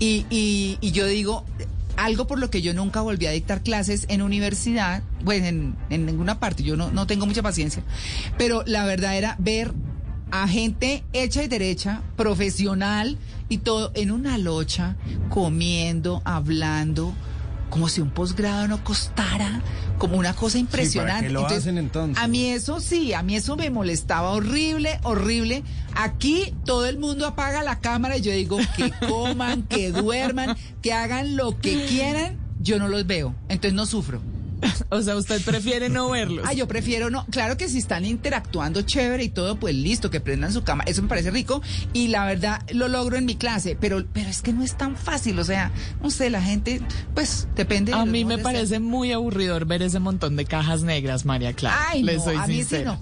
y, 0.00 0.26
y, 0.30 0.78
y 0.80 0.90
yo 0.92 1.06
digo, 1.06 1.44
algo 1.96 2.26
por 2.26 2.38
lo 2.38 2.50
que 2.50 2.62
yo 2.62 2.74
nunca 2.74 3.00
volví 3.00 3.26
a 3.26 3.30
dictar 3.30 3.62
clases 3.62 4.06
en 4.08 4.22
universidad, 4.22 5.02
bueno, 5.24 5.46
en, 5.46 5.76
en 5.90 6.06
ninguna 6.06 6.38
parte, 6.40 6.62
yo 6.62 6.76
no, 6.76 6.90
no 6.90 7.06
tengo 7.06 7.26
mucha 7.26 7.42
paciencia, 7.42 7.82
pero 8.38 8.62
la 8.66 8.84
verdad 8.84 9.16
era 9.16 9.36
ver 9.38 9.72
a 10.30 10.48
gente 10.48 11.04
hecha 11.12 11.42
y 11.42 11.48
derecha, 11.48 12.02
profesional 12.16 13.16
y 13.48 13.58
todo 13.58 13.92
en 13.94 14.10
una 14.10 14.38
locha, 14.38 14.96
comiendo, 15.28 16.20
hablando, 16.24 17.14
como 17.70 17.88
si 17.88 18.00
un 18.00 18.10
posgrado 18.10 18.68
no 18.68 18.82
costara, 18.84 19.60
como 19.98 20.16
una 20.16 20.34
cosa 20.34 20.58
impresionante. 20.58 21.26
qué 21.26 21.32
lo 21.32 21.46
hacen 21.46 21.78
entonces? 21.78 22.22
A 22.22 22.28
mí 22.28 22.46
eso 22.46 22.80
sí, 22.80 23.12
a 23.12 23.22
mí 23.22 23.36
eso 23.36 23.56
me 23.56 23.70
molestaba 23.70 24.30
horrible, 24.30 25.00
horrible. 25.02 25.62
Aquí 25.94 26.54
todo 26.64 26.86
el 26.86 26.98
mundo 26.98 27.26
apaga 27.26 27.62
la 27.62 27.80
cámara 27.80 28.16
y 28.16 28.22
yo 28.22 28.32
digo 28.32 28.58
que 28.76 28.92
coman, 29.08 29.62
que 29.62 29.90
duerman, 29.90 30.56
que 30.82 30.92
hagan 30.92 31.36
lo 31.36 31.58
que 31.58 31.86
quieran, 31.86 32.38
yo 32.60 32.78
no 32.78 32.88
los 32.88 33.06
veo, 33.06 33.34
entonces 33.48 33.74
no 33.74 33.86
sufro. 33.86 34.20
O 34.90 35.02
sea, 35.02 35.16
usted 35.16 35.42
prefiere 35.42 35.88
no 35.88 36.10
verlos. 36.10 36.44
Ah, 36.48 36.52
yo 36.52 36.68
prefiero 36.68 37.10
no. 37.10 37.26
Claro 37.26 37.56
que 37.56 37.68
si 37.68 37.78
están 37.78 38.04
interactuando 38.04 38.82
chévere 38.82 39.24
y 39.24 39.28
todo, 39.28 39.56
pues 39.56 39.74
listo, 39.74 40.10
que 40.10 40.20
prendan 40.20 40.52
su 40.52 40.62
cámara. 40.62 40.90
Eso 40.90 41.02
me 41.02 41.08
parece 41.08 41.30
rico 41.30 41.62
y 41.92 42.08
la 42.08 42.24
verdad 42.24 42.62
lo 42.72 42.88
logro 42.88 43.16
en 43.16 43.24
mi 43.24 43.36
clase, 43.36 43.76
pero, 43.78 44.04
pero 44.12 44.28
es 44.28 44.42
que 44.42 44.52
no 44.52 44.62
es 44.62 44.76
tan 44.76 44.96
fácil. 44.96 45.38
O 45.38 45.44
sea, 45.44 45.72
no 46.02 46.10
sé, 46.10 46.30
la 46.30 46.42
gente, 46.42 46.80
pues 47.14 47.48
depende. 47.54 47.92
de 47.92 47.98
A 47.98 48.04
mí 48.04 48.24
me 48.24 48.38
parece 48.38 48.80
muy 48.80 49.12
aburridor 49.12 49.66
ver 49.66 49.82
ese 49.82 49.98
montón 49.98 50.36
de 50.36 50.44
cajas 50.44 50.82
negras, 50.82 51.24
María 51.24 51.52
Clara. 51.52 51.76
Ay, 51.88 52.02
Le 52.02 52.16
no, 52.16 52.24
soy 52.24 52.36
a 52.36 52.46
mí 52.46 52.64
sí 52.64 52.78
no. 52.84 53.00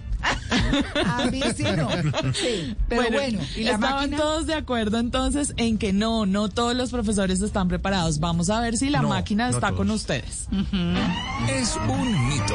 A 1.07 1.27
mí 1.31 1.41
sí 1.57 1.65
no. 1.77 1.89
Sí, 2.35 2.75
pero 2.89 3.11
bueno, 3.13 3.41
y 3.57 3.65
la 3.65 3.73
estaban 3.73 3.97
máquina. 4.11 4.17
todos 4.17 4.47
de 4.47 4.55
acuerdo 4.55 4.99
entonces 4.99 5.53
en 5.57 5.79
que 5.79 5.93
no, 5.93 6.27
no 6.27 6.49
todos 6.49 6.75
los 6.75 6.91
profesores 6.91 7.41
están 7.43 7.69
preparados. 7.69 8.19
Vamos 8.21 8.51
a 8.51 8.61
ver 8.61 8.77
si 8.77 8.91
la 8.91 9.03
No, 9.03 9.09
máquina 9.11 9.49
no 9.49 9.55
está 9.55 9.73
con 9.73 9.91
ustedes. 9.91 10.49
Es 11.49 11.77
un 11.89 12.29
mito. 12.29 12.55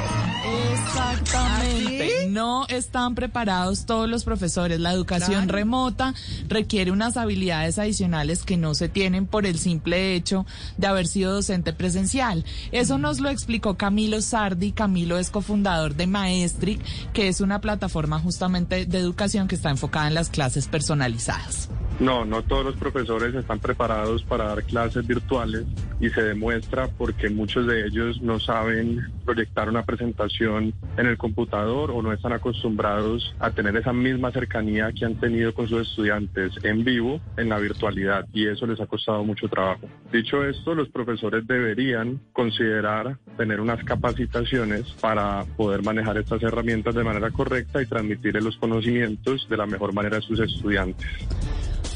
Exactamente. 0.74 2.28
No 2.30 2.66
están 2.68 3.16
preparados 3.16 3.86
todos 3.86 4.10
los 4.10 4.24
profesores. 4.24 4.80
La 4.80 4.92
educación 4.94 5.44
Claro. 5.44 5.52
remota 5.54 6.14
requiere 6.48 6.92
unas 6.92 7.18
habilidades 7.18 7.78
adicionales 7.80 8.44
que 8.44 8.58
no 8.58 8.74
se 8.76 8.90
tienen 8.90 9.26
por 9.26 9.46
el 9.46 9.58
simple 9.60 10.16
hecho 10.16 10.46
de 10.78 10.88
haber 10.88 11.08
sido 11.08 11.34
docente 11.34 11.74
presencial. 11.74 12.46
Eso 12.72 12.98
nos 12.98 13.20
lo 13.20 13.30
explicó 13.30 13.78
Camilo 13.78 14.22
Sardi. 14.22 14.72
Camilo 14.72 15.18
es 15.18 15.30
cofundador 15.30 15.96
de 15.96 16.08
Maestric, 16.08 16.82
que 17.14 17.28
es 17.28 17.42
una 17.42 17.59
plataforma 17.62 18.20
justamente 18.20 18.86
de 18.86 18.98
educación 18.98 19.48
que 19.48 19.56
está 19.56 19.70
enfocada 19.70 20.08
en 20.08 20.14
las 20.14 20.30
clases 20.30 20.68
personalizadas. 20.68 21.70
No, 22.00 22.24
no 22.24 22.44
todos 22.44 22.64
los 22.64 22.78
profesores 22.78 23.36
están 23.36 23.60
preparados 23.60 24.24
para 24.24 24.46
dar 24.46 24.64
clases 24.64 25.06
virtuales 25.06 25.66
y 26.00 26.10
se 26.10 26.24
demuestra 26.24 26.88
porque 26.88 27.30
muchos 27.30 27.68
de 27.68 27.86
ellos 27.88 28.22
no 28.22 28.40
saben 28.40 29.12
proyectar 29.26 29.68
una 29.68 29.84
presentación 29.84 30.74
en 30.96 31.06
el 31.06 31.18
computador 31.18 31.92
o 31.92 32.02
no 32.02 32.14
están 32.14 32.32
acostumbrados 32.32 33.36
a 33.40 33.52
tener 33.52 33.76
esa 33.76 33.92
misma 33.92 34.32
cercanía 34.32 34.94
que 34.94 35.04
han 35.04 35.16
tenido 35.16 35.54
con 35.54 35.68
sus 35.68 35.90
estudiantes 35.90 36.54
en 36.64 36.86
vivo 36.86 37.20
en 37.36 37.50
la 37.50 37.60
virtualidad 37.60 38.26
y 38.32 38.48
eso 38.48 38.66
les 38.66 38.80
ha 38.80 38.88
costado 38.88 39.26
mucho 39.26 39.50
trabajo. 39.50 39.82
Dicho 40.10 40.46
esto, 40.46 40.76
los 40.76 40.88
profesores 40.88 41.46
deberían 41.48 42.22
considerar 42.32 43.18
tener 43.36 43.60
unas 43.60 43.84
capacitaciones 43.84 44.90
para 45.02 45.44
poder 45.58 45.84
manejar 45.84 46.18
estas 46.18 46.42
herramientas 46.44 46.96
de 46.96 47.04
manera 47.04 47.30
correcta 47.30 47.49
y 47.58 47.86
transmitirles 47.86 48.44
los 48.44 48.58
conocimientos 48.58 49.48
de 49.50 49.58
la 49.58 49.66
mejor 49.66 49.94
manera 49.94 50.18
a 50.18 50.22
sus 50.22 50.40
estudiantes. 50.40 51.08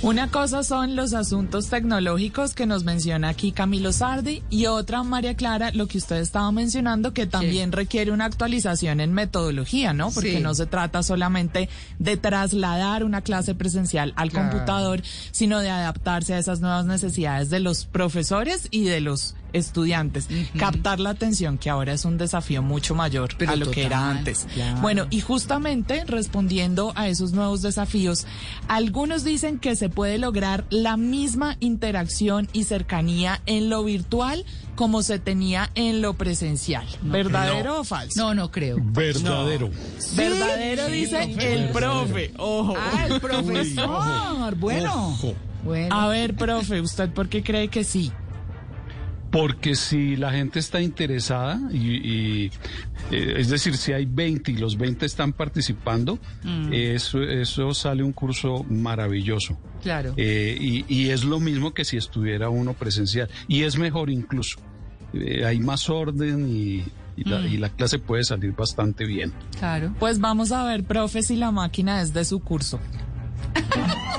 Una 0.02 0.28
cosa 0.30 0.64
son 0.64 0.98
los 0.98 1.14
asuntos 1.14 1.70
tecnológicos 1.70 2.54
que 2.56 2.66
nos 2.66 2.84
menciona 2.84 3.30
aquí 3.30 3.54
Camilo 3.54 3.94
Sardi 3.94 4.44
y 4.50 4.66
otra, 4.66 5.02
María 5.04 5.34
Clara, 5.36 5.72
lo 5.72 5.88
que 5.88 5.98
usted 5.98 6.18
estaba 6.18 6.52
mencionando, 6.52 7.14
que 7.14 7.26
también 7.26 7.72
requiere 7.72 8.12
una 8.12 8.26
actualización 8.26 9.00
en 9.00 9.14
metodología, 9.14 9.94
¿no? 9.94 10.12
Porque 10.12 10.36
Sí. 10.38 10.44
no 10.44 10.56
se 10.56 10.66
trata 10.66 11.04
solamente 11.04 11.70
de 12.00 12.18
trasladar 12.18 13.06
una 13.06 13.22
clase 13.22 13.56
presencial 13.56 14.12
al 14.18 14.30
Claro. 14.30 14.50
computador, 14.50 15.02
sino 15.32 15.60
de 15.60 15.70
adaptarse 15.70 16.34
a 16.34 16.38
esas 16.40 16.60
nuevas 16.60 16.86
necesidades 16.86 17.50
de 17.50 17.62
los 17.62 17.86
profesores 17.86 18.68
y 18.72 18.84
de 18.84 19.00
los 19.00 19.36
estudiantes. 19.54 20.28
Captar 20.58 21.00
la 21.00 21.12
atención, 21.12 21.58
que 21.58 21.70
ahora 21.70 21.94
es 21.94 22.06
un 22.06 22.18
desafío 22.18 22.62
mucho 22.62 22.96
mayor 22.96 23.30
Pero 23.38 23.52
a 23.52 23.56
lo 23.56 23.72
que 23.72 23.86
era 23.86 24.10
antes. 24.10 24.48
claro. 24.54 24.82
Bueno, 24.82 25.08
y 25.10 25.22
justamente 25.22 26.04
respondiendo 26.06 26.92
a 26.96 27.08
esos 27.08 27.32
nuevos 27.34 27.62
desafíos, 27.62 28.26
algunos 28.68 29.24
dicen 29.24 29.60
que 29.60 29.76
se 29.76 29.90
puede 29.90 30.18
lograr 30.18 30.66
la 30.70 30.98
misma 30.98 31.56
interacción 31.60 32.50
y 32.54 32.66
cercanía 32.66 33.42
en 33.46 33.70
lo 33.70 33.84
virtual 33.84 34.46
como 34.76 35.04
se 35.04 35.20
tenía 35.20 35.70
en 35.76 36.02
lo 36.02 36.16
presencial. 36.16 36.86
¿Verdadero 37.04 37.82
o 37.82 37.84
falso? 37.84 38.20
No, 38.20 38.34
no 38.34 38.52
creo. 38.52 38.78
Verdadero. 38.82 39.70
Verdadero 40.16 40.88
dice 40.88 41.22
el 41.40 41.70
profe. 41.70 42.34
Ojo. 42.38 42.74
Ah, 42.78 43.06
el 43.08 43.22
profesor. 43.22 44.56
Bueno. 44.56 45.10
Ojo. 45.10 45.36
Bueno. 45.64 45.96
A 45.96 46.08
ver, 46.08 46.36
profe, 46.36 46.82
¿usted 46.82 47.10
por 47.12 47.30
qué 47.30 47.44
cree 47.44 47.70
que 47.70 47.84
sí? 47.84 48.12
Porque 49.34 49.74
si 49.76 50.16
la 50.16 50.32
gente 50.32 50.60
está 50.60 50.80
interesada 50.80 51.60
y, 51.72 51.78
y, 51.78 52.52
eh, 53.12 53.34
es 53.38 53.50
decir, 53.50 53.76
si 53.76 53.92
hay 53.92 54.06
20 54.06 54.52
y 54.52 54.58
los 54.58 54.78
20 54.78 55.06
están 55.06 55.34
participando, 55.34 56.20
Mm. 56.44 56.70
eso, 56.72 57.22
eso 57.24 57.74
sale 57.74 58.04
un 58.04 58.14
curso 58.14 58.64
maravilloso. 58.70 59.58
Claro. 59.82 60.14
Eh, 60.18 60.56
y, 60.62 60.86
y 60.88 61.10
es 61.10 61.24
lo 61.26 61.40
mismo 61.40 61.74
que 61.74 61.84
si 61.84 61.98
estuviera 61.98 62.50
uno 62.50 62.74
presencial. 62.74 63.28
Y 63.48 63.64
es 63.64 63.76
mejor 63.78 64.10
incluso. 64.12 64.60
Eh, 65.14 65.44
hay 65.46 65.60
más 65.60 65.90
orden 65.90 66.48
y, 66.48 66.84
y 67.18 67.24
la, 67.28 67.40
Mm. 67.40 67.48
y 67.48 67.58
la 67.58 67.70
clase 67.70 67.98
puede 68.00 68.24
salir 68.24 68.52
bastante 68.54 69.04
bien. 69.06 69.34
Claro. 69.58 69.96
Pues 70.00 70.20
vamos 70.20 70.52
a 70.52 70.64
ver, 70.64 70.84
profe, 70.84 71.24
si 71.24 71.36
la 71.38 71.50
máquina 71.52 72.02
es 72.02 72.14
de 72.14 72.24
su 72.24 72.40
curso. 72.40 72.80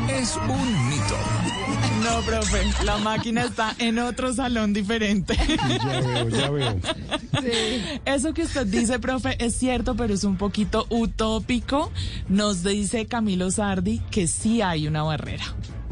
Es 0.09 0.37
un 0.37 0.89
mito. 0.89 1.94
No, 2.05 2.21
profe, 2.21 2.85
la 2.85 2.99
máquina 2.99 3.45
está 3.45 3.75
en 3.79 3.99
otro 3.99 4.33
salón 4.35 4.75
diferente. 4.75 5.35
Ya 5.85 6.01
veo, 6.01 6.29
ya 6.29 6.51
veo. 6.51 6.77
Eso 8.05 8.35
que 8.35 8.43
usted 8.43 8.67
dice, 8.67 8.99
profe, 8.99 9.37
es 9.43 9.55
cierto, 9.57 9.97
pero 9.97 10.13
es 10.13 10.23
un 10.25 10.37
poquito 10.37 10.87
utópico. 10.91 11.91
Nos 12.29 12.63
dice 12.63 13.07
Camilo 13.07 13.51
Sardi 13.51 14.01
que 14.11 14.27
sí 14.27 14.61
hay 14.61 14.87
una 14.87 15.03
barrera. 15.03 15.45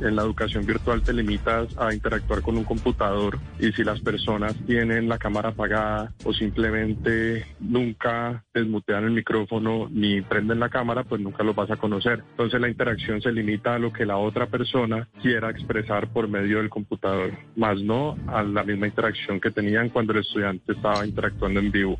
En 0.02 0.16
la 0.16 0.22
educación 0.22 0.66
virtual 0.66 1.02
te 1.02 1.12
limitas 1.12 1.68
a 1.78 1.94
interactuar 1.94 2.42
con 2.42 2.56
un 2.56 2.64
computador 2.64 3.38
y 3.60 3.70
si 3.72 3.84
las 3.84 4.00
personas 4.00 4.54
tienen 4.66 5.08
la 5.08 5.16
cámara 5.16 5.50
apagada 5.50 6.12
o 6.24 6.32
simplemente 6.32 7.46
nunca 7.60 8.44
desmutean 8.52 9.04
el 9.04 9.12
micrófono 9.12 9.88
ni 9.90 10.20
prenden 10.20 10.58
la 10.58 10.68
cámara, 10.68 11.04
pues 11.04 11.20
nunca 11.20 11.44
los 11.44 11.54
vas 11.54 11.70
a 11.70 11.76
conocer. 11.76 12.24
Entonces 12.30 12.60
la 12.60 12.68
interacción 12.68 13.22
se 13.22 13.30
limita 13.30 13.76
a 13.76 13.78
lo 13.78 13.92
que 13.92 14.04
la 14.04 14.16
otra 14.16 14.46
persona 14.46 15.08
quiera 15.22 15.50
expresar 15.50 16.08
por 16.12 16.26
medio 16.26 16.58
del 16.58 16.68
computador, 16.68 17.30
más 17.54 17.80
no 17.80 18.16
a 18.26 18.42
la 18.42 18.64
misma 18.64 18.88
interacción 18.88 19.40
que 19.40 19.52
tenían 19.52 19.88
cuando 19.90 20.12
el 20.12 20.20
estudiante 20.20 20.72
estaba 20.72 21.06
interactuando 21.06 21.60
en 21.60 21.70
vivo. 21.70 21.96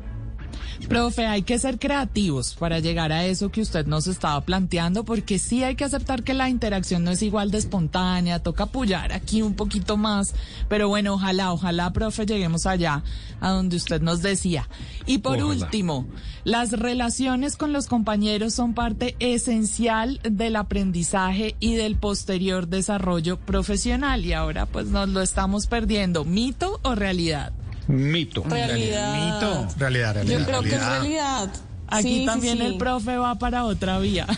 Profe, 0.87 1.25
hay 1.25 1.43
que 1.43 1.59
ser 1.59 1.79
creativos 1.79 2.55
para 2.55 2.79
llegar 2.79 3.11
a 3.11 3.25
eso 3.25 3.49
que 3.49 3.61
usted 3.61 3.85
nos 3.85 4.07
estaba 4.07 4.41
planteando, 4.41 5.03
porque 5.03 5.39
sí 5.39 5.63
hay 5.63 5.75
que 5.75 5.85
aceptar 5.85 6.23
que 6.23 6.33
la 6.33 6.49
interacción 6.49 7.03
no 7.03 7.11
es 7.11 7.21
igual 7.21 7.51
de 7.51 7.57
espontánea, 7.57 8.39
toca 8.39 8.65
apoyar 8.65 9.13
aquí 9.13 9.41
un 9.41 9.53
poquito 9.55 9.97
más, 9.97 10.33
pero 10.67 10.89
bueno, 10.89 11.13
ojalá, 11.13 11.53
ojalá, 11.53 11.91
profe, 11.93 12.25
lleguemos 12.25 12.65
allá, 12.65 13.03
a 13.39 13.49
donde 13.49 13.77
usted 13.77 14.01
nos 14.01 14.21
decía. 14.21 14.67
Y 15.05 15.19
por 15.19 15.37
Ojalá. 15.37 15.65
último, 15.65 16.07
las 16.43 16.71
relaciones 16.71 17.55
con 17.55 17.73
los 17.73 17.87
compañeros 17.87 18.53
son 18.53 18.73
parte 18.73 19.15
esencial 19.19 20.19
del 20.23 20.55
aprendizaje 20.55 21.55
y 21.59 21.75
del 21.75 21.95
posterior 21.95 22.67
desarrollo 22.67 23.37
profesional, 23.37 24.25
y 24.25 24.33
ahora 24.33 24.65
pues 24.65 24.87
nos 24.87 25.09
lo 25.09 25.21
estamos 25.21 25.67
perdiendo. 25.67 26.25
¿Mito 26.25 26.79
o 26.83 26.95
realidad? 26.95 27.53
Mito. 27.87 28.43
Realidad. 28.47 29.69
Realidad, 29.77 30.13
realidad. 30.15 30.39
Yo 30.39 30.45
creo 30.45 30.61
que 30.61 30.69
es 30.69 30.79
realidad. 30.79 30.99
realidad. 31.01 31.53
Aquí 31.87 32.19
Sí, 32.21 32.25
también 32.25 32.57
sí. 32.57 32.63
el 32.65 32.77
profe 32.77 33.17
va 33.17 33.35
para 33.35 33.65
otra 33.65 33.99
vía. 33.99 34.25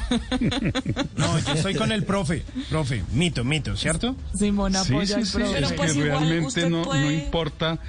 No, 1.15 1.40
yo 1.40 1.53
estoy 1.53 1.75
con 1.75 1.91
el 1.91 2.03
profe. 2.03 2.43
Profe, 2.69 3.03
mito, 3.14 3.43
mito, 3.45 3.75
¿cierto? 3.77 4.15
Simón 4.38 4.74
Sí, 4.74 4.77
apoya 4.93 5.24
sí, 5.24 5.41
al 5.41 5.64
es 5.64 5.74
pues 5.74 5.93
que 5.93 6.03
realmente 6.03 6.69
no, 6.69 6.83
no 6.85 7.11
importa 7.11 7.80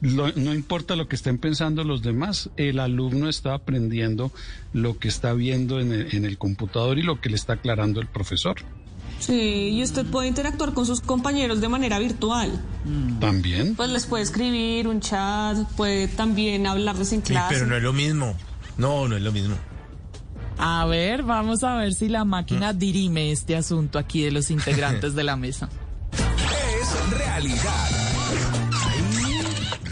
lo, 0.00 0.32
no 0.32 0.54
importa 0.54 0.96
lo 0.96 1.08
que 1.08 1.16
estén 1.16 1.38
pensando 1.38 1.84
los 1.84 2.02
demás, 2.02 2.50
el 2.56 2.78
alumno 2.78 3.28
está 3.28 3.54
aprendiendo 3.54 4.30
lo 4.72 4.98
que 4.98 5.08
está 5.08 5.32
viendo 5.32 5.80
en 5.80 5.92
el, 5.92 6.14
en 6.14 6.24
el 6.24 6.38
computador 6.38 6.98
y 6.98 7.02
lo 7.02 7.20
que 7.20 7.30
le 7.30 7.36
está 7.36 7.54
aclarando 7.54 8.00
el 8.00 8.06
profesor. 8.06 8.56
Sí, 9.20 9.70
y 9.72 9.82
usted 9.82 10.06
puede 10.06 10.28
interactuar 10.28 10.72
con 10.74 10.86
sus 10.86 11.00
compañeros 11.00 11.60
de 11.60 11.68
manera 11.68 11.98
virtual. 11.98 12.50
También. 13.20 13.74
Pues 13.74 13.90
les 13.90 14.06
puede 14.06 14.22
escribir 14.22 14.86
un 14.88 15.00
chat, 15.00 15.56
puede 15.76 16.08
también 16.08 16.66
hablarles 16.66 17.12
en 17.12 17.20
Sí, 17.24 17.32
clase. 17.32 17.54
pero 17.54 17.66
no 17.66 17.76
es 17.76 17.82
lo 17.82 17.92
mismo. 17.92 18.34
No, 18.76 19.08
no 19.08 19.16
es 19.16 19.22
lo 19.22 19.32
mismo. 19.32 19.56
A 20.56 20.86
ver, 20.86 21.22
vamos 21.22 21.62
a 21.64 21.76
ver 21.76 21.94
si 21.94 22.08
la 22.08 22.24
máquina 22.24 22.72
dirime 22.72 23.30
este 23.32 23.56
asunto 23.56 23.98
aquí 23.98 24.22
de 24.22 24.30
los 24.30 24.50
integrantes 24.50 25.14
de 25.14 25.24
la 25.24 25.36
mesa. 25.36 25.68
Es 26.80 27.10
realidad. 27.18 28.07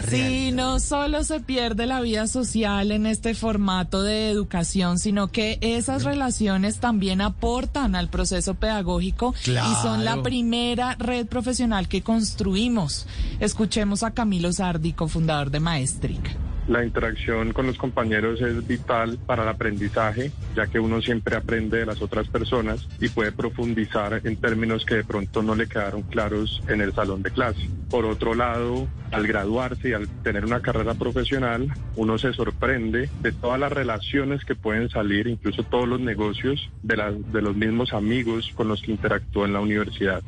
Sí, 0.09 0.51
no 0.53 0.79
solo 0.79 1.23
se 1.23 1.39
pierde 1.39 1.85
la 1.85 2.01
vida 2.01 2.27
social 2.27 2.91
en 2.91 3.05
este 3.05 3.33
formato 3.35 4.01
de 4.03 4.29
educación, 4.29 4.99
sino 4.99 5.27
que 5.27 5.57
esas 5.61 6.03
relaciones 6.03 6.79
también 6.79 7.21
aportan 7.21 7.95
al 7.95 8.09
proceso 8.09 8.53
pedagógico 8.55 9.33
y 9.45 9.75
son 9.81 10.05
la 10.05 10.11
Claro. 10.13 10.23
primera 10.23 10.95
red 10.97 11.27
profesional 11.27 11.87
que 11.87 12.01
construimos. 12.01 13.05
Escuchemos 13.39 14.03
a 14.03 14.11
Camilo 14.11 14.51
Sardi, 14.53 14.93
cofundador 14.93 15.51
de 15.51 15.59
Maestric. 15.59 16.37
La 16.67 16.83
interacción 16.83 17.53
con 17.53 17.65
los 17.65 17.77
compañeros 17.77 18.41
es 18.41 18.67
vital 18.67 19.17
para 19.25 19.43
el 19.43 19.49
aprendizaje, 19.49 20.33
ya 20.53 20.67
que 20.67 20.81
uno 20.81 21.01
siempre 21.01 21.37
aprende 21.37 21.77
de 21.77 21.85
las 21.85 22.01
otras 22.01 22.27
personas 22.27 22.85
y 22.99 23.07
puede 23.07 23.31
profundizar 23.31 24.19
en 24.25 24.35
términos 24.35 24.85
que 24.85 24.95
de 24.95 25.03
pronto 25.05 25.41
no 25.41 25.55
le 25.55 25.67
quedaron 25.67 26.01
claros 26.01 26.61
en 26.67 26.81
el 26.81 26.93
salón 26.93 27.23
de 27.23 27.31
clase. 27.31 27.69
Por 27.89 28.05
otro 28.05 28.35
lado, 28.35 28.85
al 29.11 29.27
graduarse 29.27 29.89
y 29.89 29.93
al 29.93 30.09
tener 30.23 30.43
una 30.43 30.61
carrera 30.61 30.93
profesional, 30.93 31.73
uno 31.95 32.17
se 32.17 32.33
sorprende 32.33 33.09
de 33.21 33.31
todas 33.31 33.61
las 33.61 33.71
relaciones 33.71 34.43
que 34.43 34.55
pueden 34.55 34.89
salir, 34.89 35.27
incluso 35.27 35.63
todos 35.63 35.87
los 35.87 36.01
negocios 36.01 36.69
de, 36.83 37.23
de 37.31 37.41
los 37.41 37.55
mismos 37.55 37.93
amigos 37.93 38.51
con 38.55 38.67
los 38.67 38.81
que 38.81 38.91
interactúa 38.91 39.45
en 39.45 39.53
la 39.53 39.61
universidad. 39.61 40.21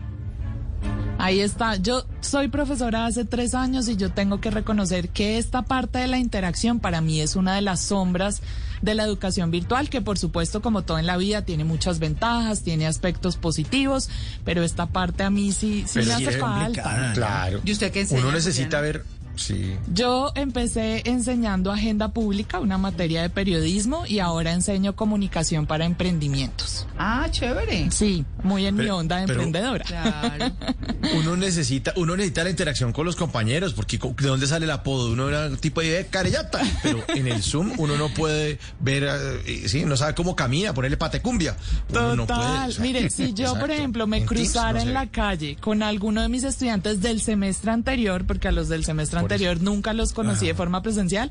Ahí 1.20 1.42
está. 1.42 1.76
Yo 1.76 2.06
soy 2.22 2.48
profesora 2.48 3.06
hace 3.06 3.26
tres 3.26 3.54
años 3.54 3.90
y 3.90 3.98
yo 3.98 4.10
tengo 4.10 4.40
que 4.40 4.52
reconocer 4.52 5.10
que 5.10 5.38
esta 5.38 5.64
parte 5.64 6.00
de 6.00 6.08
la 6.08 6.18
interacción 6.18 6.80
para 6.80 7.02
mí 7.02 7.20
es 7.20 7.36
una 7.36 7.56
de 7.56 7.62
las 7.62 7.82
sombras 7.82 8.42
de 8.82 8.96
la 8.96 9.04
educación 9.04 9.52
virtual, 9.52 9.90
que 9.90 10.00
por 10.00 10.18
supuesto, 10.18 10.62
como 10.62 10.84
todo 10.84 10.98
en 10.98 11.06
la 11.06 11.18
vida, 11.18 11.44
tiene 11.44 11.66
muchas 11.66 12.00
ventajas, 12.00 12.64
tiene 12.64 12.88
aspectos 12.88 13.36
positivos, 13.36 14.10
pero 14.46 14.64
esta 14.64 14.86
parte 14.86 15.24
a 15.24 15.30
mí 15.30 15.52
sí, 15.52 15.84
sí 15.86 15.96
Pero 15.96 16.08
me 16.08 16.14
hace 16.14 16.32
falta. 16.40 17.12
Claro. 17.14 17.60
¿Y 17.66 17.72
usted 17.74 17.92
qué 17.92 18.02
enseña, 18.02 18.22
Uno 18.22 18.32
necesita 18.32 18.78
Juliana? 18.78 19.00
ver. 19.00 19.19
Sí. 19.40 19.76
Yo 19.94 20.32
empecé 20.36 21.02
enseñando 21.06 21.72
agenda 21.72 22.10
pública, 22.10 22.60
una 22.60 22.78
materia 22.78 23.22
de 23.22 23.30
periodismo, 23.30 24.06
y 24.06 24.20
ahora 24.20 24.52
enseño 24.54 24.96
comunicación 24.96 25.66
para 25.66 25.86
emprendimientos. 25.86 26.86
Ah, 26.98 27.28
chévere. 27.32 27.90
Sí, 27.92 28.26
muy 28.44 28.66
en 28.66 28.76
mi 28.76 28.90
onda 28.90 29.18
de 29.22 29.28
pero- 29.28 29.42
emprendedora. 29.44 29.86
Claro. 29.86 30.52
Uno 31.18 31.36
necesita, 31.38 31.94
uno 31.96 32.16
necesita 32.18 32.44
la 32.44 32.50
interacción 32.50 32.92
con 32.92 33.06
los 33.06 33.16
compañeros, 33.16 33.74
porque 33.74 33.98
¿de 33.98 34.28
dónde 34.28 34.46
sale 34.48 34.66
el 34.66 34.72
apodo? 34.72 35.12
Uno 35.14 35.30
era 35.30 35.48
un 35.48 35.58
tipo 35.58 35.82
de 35.82 36.06
carellata, 36.08 36.62
pero 36.84 37.00
en 37.08 37.28
el 37.28 37.42
Zoom 37.42 37.72
uno 37.78 37.96
no 37.98 38.10
puede 38.10 38.60
ver, 38.82 39.08
eh, 39.46 39.64
sí, 39.68 39.86
no 39.86 39.96
sabe 39.96 40.14
cómo 40.14 40.36
camina, 40.36 40.74
ponerle 40.74 40.98
patecumbia. 40.98 41.56
Uno 41.90 42.16
no 42.18 42.28
puede, 42.28 42.40
Total. 42.42 42.70
o 42.70 42.72
sea, 42.74 42.82
Mire, 42.84 43.10
si 43.10 43.34
yo, 43.34 43.58
por 43.58 43.72
ejemplo, 43.72 44.06
me 44.08 44.18
En 44.18 44.26
cruzara 44.26 44.74
no 44.74 44.80
en 44.82 44.94
la 44.94 45.08
calle 45.08 45.56
con 45.60 45.82
alguno 45.82 46.22
de 46.22 46.30
mis 46.30 46.44
estudiantes 46.44 47.02
del 47.02 47.22
semestre 47.22 47.72
anterior, 47.72 48.26
porque 48.26 48.50
a 48.50 48.52
los 48.52 48.68
del 48.68 48.84
semestre 48.84 49.20
anterior 49.20 49.29
nunca 49.62 49.94
los 49.94 50.14
conocí 50.14 50.48
de 50.48 50.54
forma 50.54 50.82
presencial, 50.82 51.30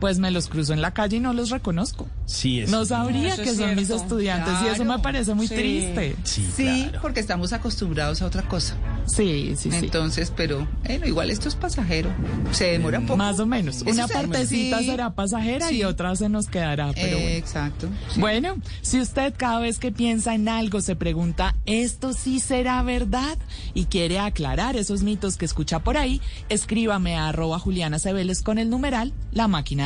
pues 0.00 0.18
me 0.18 0.30
los 0.30 0.48
cruzo 0.48 0.72
en 0.72 0.80
la 0.82 0.92
calle 0.92 1.16
y 1.16 1.20
no 1.20 1.32
los 1.32 1.50
reconozco. 1.50 2.08
Sí, 2.26 2.60
es. 2.60 2.70
No 2.70 2.84
sabría 2.84 3.34
Eso 3.34 3.42
que 3.42 3.54
son 3.54 3.74
mis 3.76 3.90
estudiantes 3.90 4.54
y 4.64 4.68
eso 4.68 4.84
me 4.84 4.98
parece 4.98 5.34
muy 5.34 5.46
Sí. 5.48 5.54
triste. 5.54 6.16
Sí, 6.24 6.46
Sí, 6.54 6.64
claro. 6.88 6.98
porque 7.02 7.20
estamos 7.20 7.52
acostumbrados 7.52 8.20
a 8.22 8.26
otra 8.26 8.42
cosa. 8.42 8.76
Sí, 9.06 9.54
sí, 9.56 9.70
sí. 9.70 9.76
Entonces, 9.76 10.32
pero 10.36 10.66
bueno, 10.84 11.06
igual 11.06 11.30
esto 11.30 11.48
es 11.48 11.54
pasajero. 11.54 12.10
Se 12.50 12.72
demora 12.72 12.98
un 12.98 13.06
poco. 13.06 13.16
Más 13.16 13.38
o 13.40 13.46
menos. 13.46 13.76
Eso 13.76 13.90
Una 13.90 14.08
se- 14.08 14.14
partecita 14.14 14.78
sí. 14.80 14.86
será 14.86 15.14
pasajera 15.14 15.70
y 15.72 15.84
otra 15.84 16.14
se 16.16 16.28
nos 16.28 16.48
quedará, 16.48 16.90
pero 16.94 17.16
Eh, 17.16 17.20
bueno. 17.22 17.28
Exacto. 17.36 17.88
sí. 18.12 18.20
Bueno, 18.20 18.56
si 18.82 19.00
usted 19.00 19.34
cada 19.36 19.60
vez 19.60 19.78
que 19.78 19.92
piensa 19.92 20.34
en 20.34 20.48
algo 20.48 20.80
se 20.80 20.96
pregunta, 20.96 21.54
¿esto 21.66 22.12
sí 22.12 22.40
será 22.40 22.82
verdad? 22.82 23.38
Y 23.74 23.84
quiere 23.86 24.18
aclarar 24.18 24.76
esos 24.76 25.02
mitos 25.02 25.36
que 25.36 25.44
escucha 25.44 25.78
por 25.80 25.96
ahí, 25.96 26.20
escríbame 26.48 27.16
a 27.16 27.28
arroba 27.28 27.58
Juliana 27.58 27.98
Cebeles 27.98 28.42
con 28.42 28.58
el 28.58 28.70
numeral 28.70 29.12
La 29.32 29.48
Máquina 29.48 29.85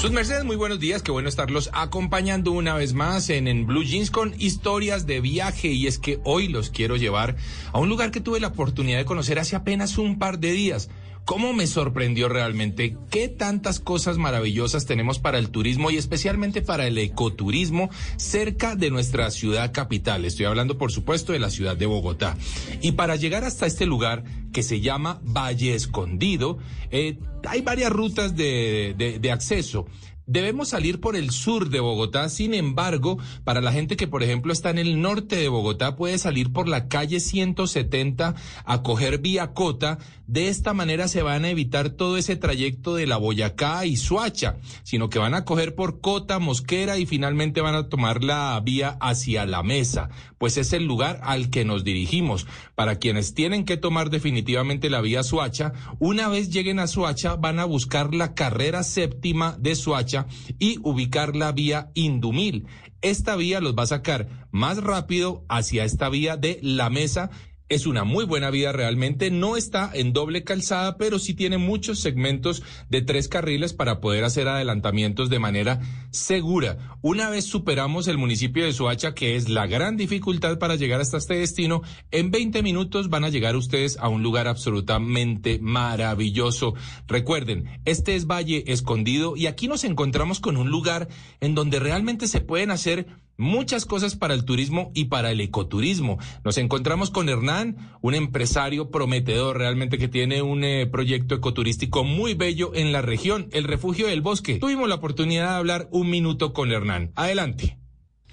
Sus 0.00 0.12
mercedes, 0.12 0.44
muy 0.44 0.56
buenos 0.56 0.80
días, 0.80 1.02
qué 1.02 1.10
bueno 1.10 1.28
estarlos 1.28 1.68
acompañando 1.74 2.52
una 2.52 2.72
vez 2.72 2.94
más 2.94 3.28
en, 3.28 3.66
Blue 3.66 3.84
Jeans 3.84 4.10
con 4.10 4.34
historias 4.38 5.04
de 5.04 5.20
viaje 5.20 5.68
y 5.68 5.86
es 5.86 5.98
que 5.98 6.20
hoy 6.24 6.48
los 6.48 6.70
quiero 6.70 6.96
llevar 6.96 7.36
a 7.70 7.78
un 7.78 7.90
lugar 7.90 8.10
que 8.10 8.22
tuve 8.22 8.40
la 8.40 8.46
oportunidad 8.46 8.96
de 8.96 9.04
conocer 9.04 9.38
hace 9.38 9.56
apenas 9.56 9.98
un 9.98 10.18
par 10.18 10.38
de 10.38 10.52
días. 10.52 10.88
¿Cómo 11.30 11.52
me 11.52 11.68
sorprendió 11.68 12.28
realmente? 12.28 12.96
¿Qué 13.08 13.28
tantas 13.28 13.78
cosas 13.78 14.18
maravillosas 14.18 14.84
tenemos 14.84 15.20
para 15.20 15.38
el 15.38 15.50
turismo 15.50 15.92
y 15.92 15.96
especialmente 15.96 16.60
para 16.60 16.88
el 16.88 16.98
ecoturismo 16.98 17.88
cerca 18.16 18.74
de 18.74 18.90
nuestra 18.90 19.30
ciudad 19.30 19.70
capital? 19.72 20.24
Estoy 20.24 20.46
hablando, 20.46 20.76
por 20.76 20.90
supuesto, 20.90 21.32
de 21.32 21.38
la 21.38 21.50
ciudad 21.50 21.76
de 21.76 21.86
Bogotá. 21.86 22.36
Y 22.82 22.92
para 22.92 23.14
llegar 23.14 23.44
hasta 23.44 23.66
este 23.66 23.86
lugar 23.86 24.24
que 24.52 24.64
se 24.64 24.80
llama 24.80 25.20
Valle 25.22 25.76
Escondido, 25.76 26.58
eh, 26.90 27.20
hay 27.46 27.60
varias 27.60 27.92
rutas 27.92 28.34
de, 28.34 29.30
acceso. 29.32 29.86
Debemos 30.30 30.68
salir 30.68 31.00
por 31.00 31.16
el 31.16 31.32
sur 31.32 31.70
de 31.70 31.80
Bogotá, 31.80 32.28
sin 32.28 32.54
embargo, 32.54 33.18
para 33.42 33.60
la 33.60 33.72
gente 33.72 33.96
que, 33.96 34.06
por 34.06 34.22
ejemplo, 34.22 34.52
está 34.52 34.70
en 34.70 34.78
el 34.78 35.02
norte 35.02 35.34
de 35.34 35.48
Bogotá, 35.48 35.96
puede 35.96 36.18
salir 36.18 36.52
por 36.52 36.68
la 36.68 36.86
calle 36.86 37.18
170 37.18 38.36
a 38.64 38.82
coger 38.84 39.18
vía 39.18 39.54
Cota. 39.54 39.98
De 40.28 40.46
esta 40.46 40.72
manera 40.72 41.08
se 41.08 41.22
van 41.22 41.44
a 41.44 41.50
evitar 41.50 41.90
todo 41.90 42.16
ese 42.16 42.36
trayecto 42.36 42.94
de 42.94 43.08
la 43.08 43.16
Boyacá 43.16 43.84
y 43.86 43.96
Suacha, 43.96 44.58
sino 44.84 45.10
que 45.10 45.18
van 45.18 45.34
a 45.34 45.44
coger 45.44 45.74
por 45.74 46.00
Cota, 46.00 46.38
Mosquera 46.38 46.96
y 46.96 47.06
finalmente 47.06 47.60
van 47.60 47.74
a 47.74 47.88
tomar 47.88 48.22
la 48.22 48.60
vía 48.64 48.96
hacia 49.00 49.46
la 49.46 49.64
mesa, 49.64 50.10
pues 50.40 50.56
es 50.56 50.72
el 50.72 50.86
lugar 50.86 51.20
al 51.22 51.50
que 51.50 51.66
nos 51.66 51.84
dirigimos. 51.84 52.46
Para 52.74 52.98
quienes 52.98 53.34
tienen 53.34 53.66
que 53.66 53.76
tomar 53.76 54.08
definitivamente 54.08 54.88
la 54.88 55.02
vía 55.02 55.22
Suacha, 55.22 55.74
una 55.98 56.28
vez 56.28 56.48
lleguen 56.48 56.78
a 56.78 56.86
Suacha 56.86 57.36
van 57.36 57.58
a 57.58 57.66
buscar 57.66 58.14
la 58.14 58.32
carrera 58.32 58.82
séptima 58.82 59.54
de 59.60 59.74
Suacha 59.74 60.26
y 60.58 60.78
ubicar 60.82 61.36
la 61.36 61.52
vía 61.52 61.90
Indumil. 61.92 62.66
Esta 63.02 63.36
vía 63.36 63.60
los 63.60 63.76
va 63.76 63.82
a 63.82 63.88
sacar 63.88 64.48
más 64.50 64.78
rápido 64.78 65.44
hacia 65.50 65.84
esta 65.84 66.08
vía 66.08 66.38
de 66.38 66.58
la 66.62 66.88
mesa 66.88 67.30
es 67.70 67.86
una 67.86 68.02
muy 68.02 68.24
buena 68.24 68.50
vía 68.50 68.72
realmente, 68.72 69.30
no 69.30 69.56
está 69.56 69.90
en 69.94 70.12
doble 70.12 70.42
calzada, 70.42 70.98
pero 70.98 71.20
sí 71.20 71.34
tiene 71.34 71.56
muchos 71.56 72.00
segmentos 72.00 72.64
de 72.88 73.00
tres 73.00 73.28
carriles 73.28 73.72
para 73.72 74.00
poder 74.00 74.24
hacer 74.24 74.48
adelantamientos 74.48 75.30
de 75.30 75.38
manera 75.38 75.80
segura. 76.10 76.98
Una 77.00 77.30
vez 77.30 77.44
superamos 77.44 78.08
el 78.08 78.18
municipio 78.18 78.64
de 78.64 78.72
Soacha, 78.72 79.14
que 79.14 79.36
es 79.36 79.48
la 79.48 79.68
gran 79.68 79.96
dificultad 79.96 80.58
para 80.58 80.74
llegar 80.74 81.00
hasta 81.00 81.18
este 81.18 81.34
destino, 81.34 81.82
en 82.10 82.32
20 82.32 82.62
minutos 82.64 83.08
van 83.08 83.22
a 83.22 83.28
llegar 83.28 83.54
ustedes 83.54 83.96
a 83.98 84.08
un 84.08 84.24
lugar 84.24 84.48
absolutamente 84.48 85.60
maravilloso. 85.62 86.74
Recuerden, 87.06 87.80
este 87.84 88.16
es 88.16 88.26
Valle 88.26 88.64
Escondido 88.66 89.36
y 89.36 89.46
aquí 89.46 89.68
nos 89.68 89.84
encontramos 89.84 90.40
con 90.40 90.56
un 90.56 90.70
lugar 90.70 91.08
en 91.40 91.54
donde 91.54 91.78
realmente 91.78 92.26
se 92.26 92.40
pueden 92.40 92.72
hacer 92.72 93.06
muchas 93.40 93.86
cosas 93.86 94.14
para 94.14 94.34
el 94.34 94.44
turismo 94.44 94.92
y 94.94 95.06
para 95.06 95.30
el 95.32 95.40
ecoturismo. 95.40 96.18
Nos 96.44 96.58
encontramos 96.58 97.10
con 97.10 97.28
Hernán, 97.28 97.76
un 98.00 98.14
empresario 98.14 98.90
prometedor 98.90 99.58
realmente 99.58 99.98
que 99.98 100.08
tiene 100.08 100.42
un 100.42 100.62
eh, 100.62 100.86
proyecto 100.86 101.34
ecoturístico 101.34 102.04
muy 102.04 102.34
bello 102.34 102.72
en 102.74 102.92
la 102.92 103.02
región, 103.02 103.48
el 103.52 103.64
Refugio 103.64 104.06
del 104.06 104.20
Bosque. 104.20 104.58
Tuvimos 104.58 104.88
la 104.88 104.96
oportunidad 104.96 105.50
de 105.50 105.56
hablar 105.56 105.88
un 105.90 106.10
minuto 106.10 106.52
con 106.52 106.70
Hernán. 106.70 107.12
Adelante. 107.16 107.78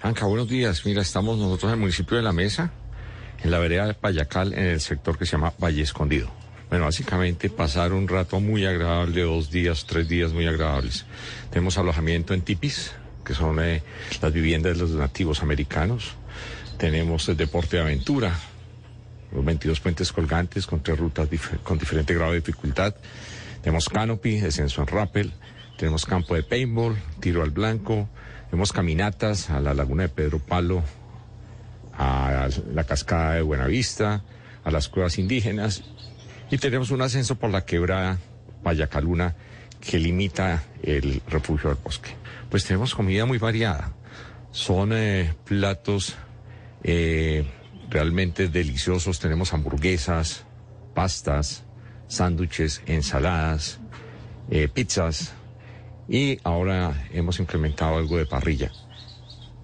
Anca, 0.00 0.26
buenos 0.26 0.48
días. 0.48 0.86
Mira, 0.86 1.02
estamos 1.02 1.38
nosotros 1.38 1.64
en 1.70 1.74
el 1.74 1.80
municipio 1.80 2.16
de 2.16 2.22
La 2.22 2.32
Mesa, 2.32 2.72
en 3.42 3.50
la 3.50 3.58
vereda 3.58 3.86
de 3.86 3.94
Payacal, 3.94 4.52
en 4.52 4.66
el 4.66 4.80
sector 4.80 5.18
que 5.18 5.26
se 5.26 5.32
llama 5.32 5.54
Valle 5.58 5.82
Escondido. 5.82 6.30
Bueno, 6.68 6.84
básicamente 6.84 7.48
pasar 7.48 7.92
un 7.92 8.06
rato 8.06 8.40
muy 8.40 8.66
agradable, 8.66 9.22
dos 9.22 9.50
días, 9.50 9.86
tres 9.86 10.08
días 10.08 10.32
muy 10.32 10.46
agradables. 10.46 11.06
Tenemos 11.50 11.78
alojamiento 11.78 12.34
en 12.34 12.42
tipis, 12.42 12.92
que 13.28 13.34
son 13.34 13.60
eh, 13.60 13.82
las 14.22 14.32
viviendas 14.32 14.72
de 14.72 14.82
los 14.82 14.92
nativos 14.92 15.42
americanos. 15.42 16.14
Tenemos 16.78 17.28
el 17.28 17.36
deporte 17.36 17.76
de 17.76 17.82
aventura, 17.82 18.32
los 19.32 19.44
22 19.44 19.80
puentes 19.80 20.12
colgantes 20.12 20.66
con 20.66 20.82
tres 20.82 20.98
rutas 20.98 21.28
con 21.62 21.78
diferente 21.78 22.14
grado 22.14 22.32
de 22.32 22.40
dificultad. 22.40 22.94
Tenemos 23.60 23.90
canopy, 23.90 24.40
descenso 24.40 24.80
en 24.80 24.86
rappel. 24.86 25.32
Tenemos 25.76 26.06
campo 26.06 26.34
de 26.36 26.42
paintball, 26.42 26.96
tiro 27.20 27.42
al 27.42 27.50
blanco. 27.50 28.08
Tenemos 28.48 28.72
caminatas 28.72 29.50
a 29.50 29.60
la 29.60 29.74
laguna 29.74 30.04
de 30.04 30.08
Pedro 30.08 30.38
Palo, 30.38 30.82
a 31.98 32.48
la 32.72 32.84
cascada 32.84 33.34
de 33.34 33.42
Buenavista, 33.42 34.24
a 34.64 34.70
las 34.70 34.88
cuevas 34.88 35.18
indígenas. 35.18 35.84
Y 36.50 36.56
tenemos 36.56 36.90
un 36.90 37.02
ascenso 37.02 37.36
por 37.36 37.50
la 37.50 37.66
quebrada 37.66 38.16
Payacaluna 38.62 39.34
que 39.82 39.98
limita 39.98 40.62
el 40.82 41.20
refugio 41.28 41.68
del 41.68 41.78
bosque. 41.84 42.10
Pues 42.50 42.64
tenemos 42.64 42.94
comida 42.94 43.26
muy 43.26 43.38
variada. 43.38 43.92
Son 44.50 44.92
eh, 44.92 45.34
platos 45.44 46.16
eh, 46.82 47.44
realmente 47.90 48.48
deliciosos. 48.48 49.20
Tenemos 49.20 49.52
hamburguesas, 49.52 50.44
pastas, 50.94 51.64
sándwiches, 52.06 52.82
ensaladas, 52.86 53.80
eh, 54.50 54.68
pizzas 54.68 55.32
y 56.08 56.38
ahora 56.42 57.06
hemos 57.12 57.38
implementado 57.38 57.98
algo 57.98 58.16
de 58.16 58.24
parrilla. 58.24 58.72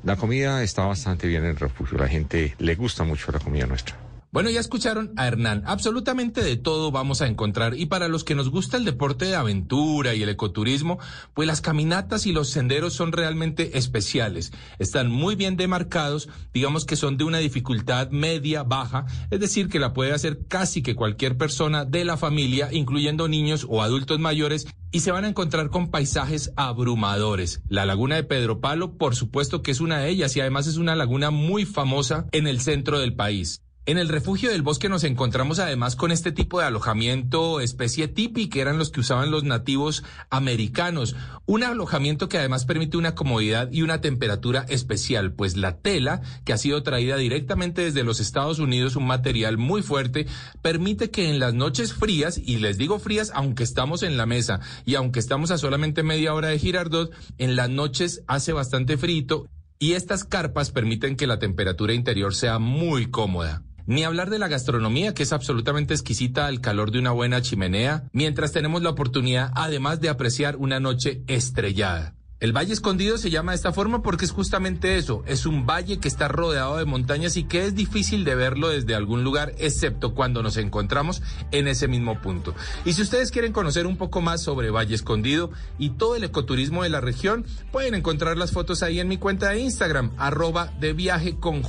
La 0.02 0.16
comida 0.16 0.62
está 0.62 0.84
bastante 0.84 1.26
bien 1.26 1.44
en 1.44 1.50
el 1.50 1.56
refugio. 1.56 1.96
La 1.96 2.08
gente 2.08 2.54
le 2.58 2.74
gusta 2.74 3.04
mucho 3.04 3.32
la 3.32 3.38
comida 3.38 3.66
nuestra. 3.66 4.03
Bueno, 4.34 4.50
ya 4.50 4.58
escucharon 4.58 5.12
a 5.14 5.28
Hernán. 5.28 5.62
Absolutamente 5.64 6.42
de 6.42 6.56
todo 6.56 6.90
vamos 6.90 7.22
a 7.22 7.28
encontrar. 7.28 7.78
Y 7.78 7.86
para 7.86 8.08
los 8.08 8.24
que 8.24 8.34
nos 8.34 8.50
gusta 8.50 8.76
el 8.76 8.84
deporte 8.84 9.26
de 9.26 9.36
aventura 9.36 10.16
y 10.16 10.24
el 10.24 10.28
ecoturismo, 10.28 10.98
pues 11.34 11.46
las 11.46 11.60
caminatas 11.60 12.26
y 12.26 12.32
los 12.32 12.50
senderos 12.50 12.94
son 12.94 13.12
realmente 13.12 13.78
especiales. 13.78 14.50
Están 14.80 15.08
muy 15.08 15.36
bien 15.36 15.56
demarcados, 15.56 16.28
digamos 16.52 16.84
que 16.84 16.96
son 16.96 17.16
de 17.16 17.22
una 17.22 17.38
dificultad 17.38 18.10
media, 18.10 18.64
baja, 18.64 19.06
es 19.30 19.38
decir, 19.38 19.68
que 19.68 19.78
la 19.78 19.92
puede 19.92 20.12
hacer 20.12 20.48
casi 20.48 20.82
que 20.82 20.96
cualquier 20.96 21.38
persona 21.38 21.84
de 21.84 22.04
la 22.04 22.16
familia, 22.16 22.70
incluyendo 22.72 23.28
niños 23.28 23.64
o 23.70 23.82
adultos 23.84 24.18
mayores, 24.18 24.66
y 24.90 24.98
se 24.98 25.12
van 25.12 25.26
a 25.26 25.28
encontrar 25.28 25.70
con 25.70 25.92
paisajes 25.92 26.50
abrumadores. 26.56 27.62
La 27.68 27.86
laguna 27.86 28.16
de 28.16 28.24
Pedro 28.24 28.60
Palo, 28.60 28.98
por 28.98 29.14
supuesto 29.14 29.62
que 29.62 29.70
es 29.70 29.80
una 29.80 30.00
de 30.00 30.10
ellas 30.10 30.34
y 30.34 30.40
además 30.40 30.66
es 30.66 30.76
una 30.76 30.96
laguna 30.96 31.30
muy 31.30 31.64
famosa 31.64 32.26
en 32.32 32.48
el 32.48 32.60
centro 32.60 32.98
del 32.98 33.14
país. 33.14 33.63
En 33.86 33.98
el 33.98 34.08
refugio 34.08 34.50
del 34.50 34.62
bosque 34.62 34.88
nos 34.88 35.04
encontramos 35.04 35.58
además 35.58 35.94
con 35.94 36.10
este 36.10 36.32
tipo 36.32 36.58
de 36.58 36.64
alojamiento 36.64 37.60
especie 37.60 38.14
que 38.14 38.60
eran 38.62 38.78
los 38.78 38.90
que 38.90 39.00
usaban 39.00 39.30
los 39.30 39.44
nativos 39.44 40.04
americanos. 40.30 41.14
Un 41.44 41.64
alojamiento 41.64 42.30
que 42.30 42.38
además 42.38 42.64
permite 42.64 42.96
una 42.96 43.14
comodidad 43.14 43.70
y 43.70 43.82
una 43.82 44.00
temperatura 44.00 44.64
especial, 44.70 45.34
pues 45.34 45.58
la 45.58 45.76
tela, 45.76 46.22
que 46.46 46.54
ha 46.54 46.56
sido 46.56 46.82
traída 46.82 47.18
directamente 47.18 47.82
desde 47.82 48.04
los 48.04 48.20
Estados 48.20 48.58
Unidos, 48.58 48.96
un 48.96 49.06
material 49.06 49.58
muy 49.58 49.82
fuerte, 49.82 50.26
permite 50.62 51.10
que 51.10 51.28
en 51.28 51.38
las 51.38 51.52
noches 51.52 51.92
frías, 51.92 52.38
y 52.38 52.56
les 52.56 52.78
digo 52.78 52.98
frías 52.98 53.32
aunque 53.34 53.64
estamos 53.64 54.02
en 54.02 54.16
la 54.16 54.24
mesa 54.24 54.60
y 54.86 54.94
aunque 54.94 55.20
estamos 55.20 55.50
a 55.50 55.58
solamente 55.58 56.02
media 56.02 56.32
hora 56.32 56.48
de 56.48 56.58
Girardot, 56.58 57.12
en 57.36 57.54
las 57.54 57.68
noches 57.68 58.22
hace 58.28 58.54
bastante 58.54 58.96
frito 58.96 59.46
y 59.78 59.92
estas 59.92 60.24
carpas 60.24 60.70
permiten 60.70 61.16
que 61.16 61.26
la 61.26 61.38
temperatura 61.38 61.92
interior 61.92 62.34
sea 62.34 62.58
muy 62.58 63.10
cómoda. 63.10 63.62
Ni 63.86 64.02
hablar 64.02 64.30
de 64.30 64.38
la 64.38 64.48
gastronomía, 64.48 65.12
que 65.12 65.24
es 65.24 65.32
absolutamente 65.32 65.92
exquisita 65.92 66.46
al 66.46 66.60
calor 66.60 66.90
de 66.90 66.98
una 66.98 67.10
buena 67.10 67.42
chimenea, 67.42 68.04
mientras 68.12 68.52
tenemos 68.52 68.82
la 68.82 68.90
oportunidad 68.90 69.52
además 69.54 70.00
de 70.00 70.08
apreciar 70.08 70.56
una 70.56 70.80
noche 70.80 71.22
estrellada. 71.26 72.14
El 72.40 72.52
Valle 72.52 72.72
Escondido 72.72 73.16
se 73.16 73.30
llama 73.30 73.52
de 73.52 73.56
esta 73.56 73.72
forma 73.72 74.02
porque 74.02 74.24
es 74.24 74.30
justamente 74.30 74.96
eso, 74.96 75.22
es 75.26 75.46
un 75.46 75.64
valle 75.64 75.98
que 75.98 76.08
está 76.08 76.28
rodeado 76.28 76.76
de 76.76 76.84
montañas 76.84 77.36
y 77.36 77.44
que 77.44 77.64
es 77.64 77.74
difícil 77.74 78.24
de 78.24 78.34
verlo 78.34 78.68
desde 78.68 78.94
algún 78.94 79.22
lugar, 79.24 79.54
excepto 79.56 80.14
cuando 80.14 80.42
nos 80.42 80.56
encontramos 80.56 81.22
en 81.52 81.68
ese 81.68 81.88
mismo 81.88 82.20
punto. 82.20 82.54
Y 82.84 82.94
si 82.94 83.02
ustedes 83.02 83.30
quieren 83.30 83.52
conocer 83.52 83.86
un 83.86 83.96
poco 83.96 84.20
más 84.20 84.42
sobre 84.42 84.70
Valle 84.70 84.94
Escondido 84.94 85.52
y 85.78 85.90
todo 85.90 86.16
el 86.16 86.24
ecoturismo 86.24 86.82
de 86.82 86.90
la 86.90 87.00
región, 87.00 87.46
pueden 87.72 87.94
encontrar 87.94 88.36
las 88.36 88.52
fotos 88.52 88.82
ahí 88.82 89.00
en 89.00 89.08
mi 89.08 89.16
cuenta 89.16 89.50
de 89.50 89.60
Instagram, 89.60 90.12
arroba 90.18 90.72
de 90.80 90.92
viaje 90.92 91.36
con. 91.38 91.62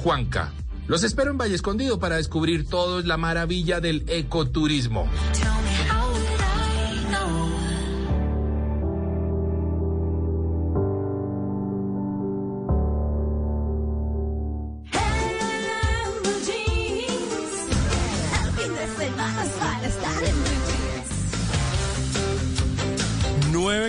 Los 0.87 1.03
espero 1.03 1.31
en 1.31 1.37
Valle 1.37 1.55
Escondido 1.55 1.99
para 1.99 2.17
descubrir 2.17 2.67
todo 2.67 3.01
la 3.01 3.17
maravilla 3.17 3.81
del 3.81 4.03
ecoturismo. 4.07 5.09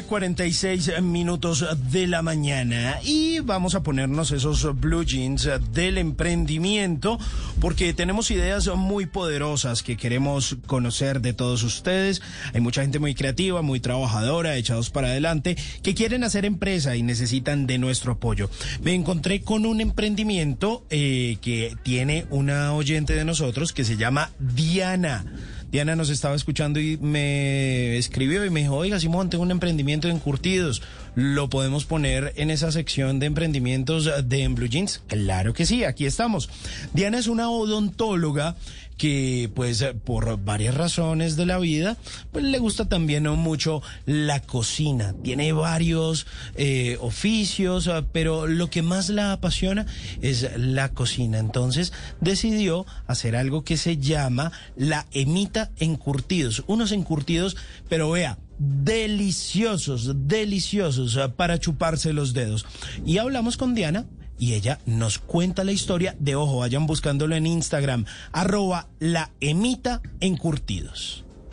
46 0.05 1.01
minutos 1.03 1.65
de 1.91 2.07
la 2.07 2.23
mañana 2.23 2.99
y 3.03 3.41
vamos 3.41 3.75
a 3.75 3.83
ponernos 3.83 4.31
esos 4.31 4.79
blue 4.79 5.05
jeans 5.05 5.49
del 5.73 5.99
emprendimiento 5.99 7.19
porque 7.61 7.95
tenemos 7.95 8.31
ideas 8.31 8.69
muy 8.77 9.07
poderosas 9.07 9.83
que 9.83 9.97
queremos 9.97 10.57
conocer 10.67 11.21
de 11.21 11.33
todos 11.33 11.63
ustedes. 11.63 12.21
Hay 12.53 12.61
mucha 12.61 12.83
gente 12.83 12.99
muy 12.99 13.15
creativa, 13.15 13.63
muy 13.63 13.81
trabajadora, 13.81 14.57
echados 14.57 14.91
para 14.91 15.09
adelante, 15.09 15.57
que 15.83 15.95
quieren 15.95 16.25
hacer 16.25 16.45
empresa 16.45 16.97
y 16.97 17.03
necesitan 17.03 17.67
de 17.67 17.79
nuestro 17.79 18.13
apoyo. 18.13 18.51
Me 18.83 18.95
encontré 18.95 19.41
con 19.41 19.67
un 19.67 19.81
emprendimiento 19.81 20.85
eh, 20.91 21.39
que 21.41 21.77
tiene 21.83 22.27
una 22.31 22.75
oyente 22.75 23.15
de 23.15 23.25
nosotros 23.25 23.73
que 23.73 23.85
se 23.85 23.97
llama 23.97 24.31
Diana. 24.39 25.25
Diana 25.71 25.97
nos 25.97 26.11
estaba 26.11 26.35
escuchando 26.35 26.81
y 26.81 26.97
me 26.97 27.97
escribió 27.97 28.45
y 28.45 28.51
me 28.51 28.61
dijo, 28.61 28.77
oiga, 28.77 29.01
Simón, 29.01 29.31
tengo 29.31 29.43
un 29.43 29.51
emprendimiento 29.51 30.09
en 30.09 30.19
curtidos. 30.19 30.83
¿Lo 31.15 31.49
podemos 31.49 31.85
poner 31.85 32.33
en 32.37 32.51
esa 32.51 32.71
sección 32.71 33.19
de 33.19 33.27
emprendimientos 33.27 34.11
de 34.29 34.43
en 34.43 34.55
Blue 34.55 34.69
Jeans? 34.69 35.03
Claro 35.07 35.55
que 35.55 35.67
sí, 35.67 35.85
aquí 35.85 36.07
estamos. 36.07 36.49
Diana 36.93 37.19
es 37.19 37.27
una 37.27 37.51
odontóloga 37.51 38.57
que 38.97 39.51
pues 39.55 39.85
por 40.05 40.43
varias 40.43 40.75
razones 40.75 41.37
de 41.37 41.47
la 41.47 41.59
vida 41.59 41.97
pues 42.33 42.45
le 42.45 42.59
gusta 42.59 42.89
también 42.89 43.25
mucho 43.25 43.83
la 44.07 44.41
cocina. 44.41 45.15
Tiene 45.23 45.53
varios 45.53 46.27
eh, 46.57 46.97
oficios 47.01 47.89
ah, 47.89 48.05
pero 48.13 48.47
lo 48.47 48.71
que 48.71 48.83
más 48.83 49.09
la 49.09 49.33
apasiona 49.33 49.87
es 50.23 50.51
la 50.57 50.91
cocina. 50.91 51.39
Entonces 51.39 51.93
decidió 52.21 52.87
hacer 53.07 53.37
algo 53.37 53.65
que 53.65 53.77
se 53.77 53.99
llama 53.99 54.53
la 54.77 55.07
emita 55.13 55.71
encurtidos. 55.79 56.65
Unos 56.67 56.93
encurtidos 56.93 57.57
pero 57.89 58.11
vea 58.11 58.39
deliciosos 58.59 60.13
deliciosos 60.27 61.17
ah, 61.17 61.35
para 61.35 61.59
chuparse 61.59 62.13
los 62.13 62.33
dedos. 62.33 62.67
Y 63.05 63.19
hablamos 63.19 63.57
con 63.57 63.75
Diana 63.75 64.07
y 64.39 64.55
ella 64.55 64.79
nos 64.87 65.19
cuenta 65.19 65.65
la 65.65 65.73
historia 65.73 66.17
de 66.19 66.35
ojo, 66.37 66.59
vayan 66.59 66.87
buscándolo 66.87 67.37
en 67.37 67.47
Instagram, 67.47 68.05
arroba 68.33 68.89
la 68.99 69.31
emita. 69.41 70.03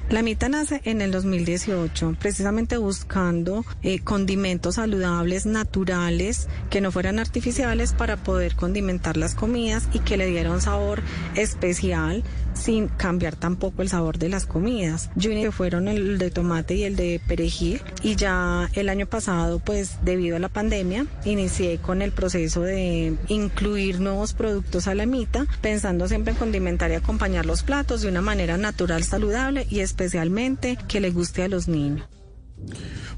La 0.10 0.22
nace 0.22 0.82
en 0.84 1.02
el 1.02 1.12
2018, 1.12 2.18
precisamente 2.20 2.78
buscando 2.78 3.66
eh, 3.82 4.00
condimentos 4.00 4.76
saludables, 4.76 5.46
naturales, 5.46 6.50
que 6.70 6.82
no 6.82 6.92
fueran 6.92 7.20
artificiales 7.20 7.94
para 7.94 8.18
poder 8.18 8.56
condimentar 8.56 9.16
las 9.18 9.34
comidas 9.34 9.88
y 9.94 10.00
que 10.00 10.18
le 10.18 10.28
diera 10.28 10.52
un 10.52 10.62
sabor 10.62 11.02
especial 11.36 12.24
sin 12.54 12.88
cambiar 12.88 13.36
tampoco 13.36 13.82
el 13.82 13.90
sabor 13.90 14.18
de 14.18 14.30
las 14.30 14.46
comidas. 14.46 15.10
Yo 15.16 15.32
que 15.32 15.52
fueron 15.52 15.88
el 15.88 16.18
de 16.18 16.32
tomate 16.32 16.76
y 16.76 16.84
el 16.84 16.96
de 16.96 17.20
perejil 17.28 17.82
y 18.02 18.16
ya 18.16 18.70
el 18.74 18.90
año 18.90 19.06
pasado 19.06 19.60
pues 19.60 19.98
debido 20.04 20.36
a 20.36 20.40
la 20.40 20.50
pandemia 20.50 21.06
inicié 21.26 21.80
con 21.80 22.02
el 22.02 22.12
proceso 22.12 22.62
de 22.62 23.16
incluir 23.28 24.00
nuevos 24.00 24.34
productos 24.34 24.88
a 24.88 24.96
la 24.96 25.06
mitad 25.06 25.46
pensando 25.62 26.08
siempre 26.08 26.34
en 26.34 26.40
condimentar 26.40 26.92
y 26.92 26.96
acompañar 26.96 27.46
los 27.46 27.64
platos 27.64 28.02
de 28.02 28.10
una 28.10 28.22
manera 28.22 28.58
natural, 28.58 29.04
saludable 29.04 29.68
y 29.70 29.80
especialmente 29.80 30.78
que 30.88 31.00
le 31.00 31.12
guste 31.12 31.44
a 31.44 31.48
los 31.48 31.68
niños. 31.68 32.08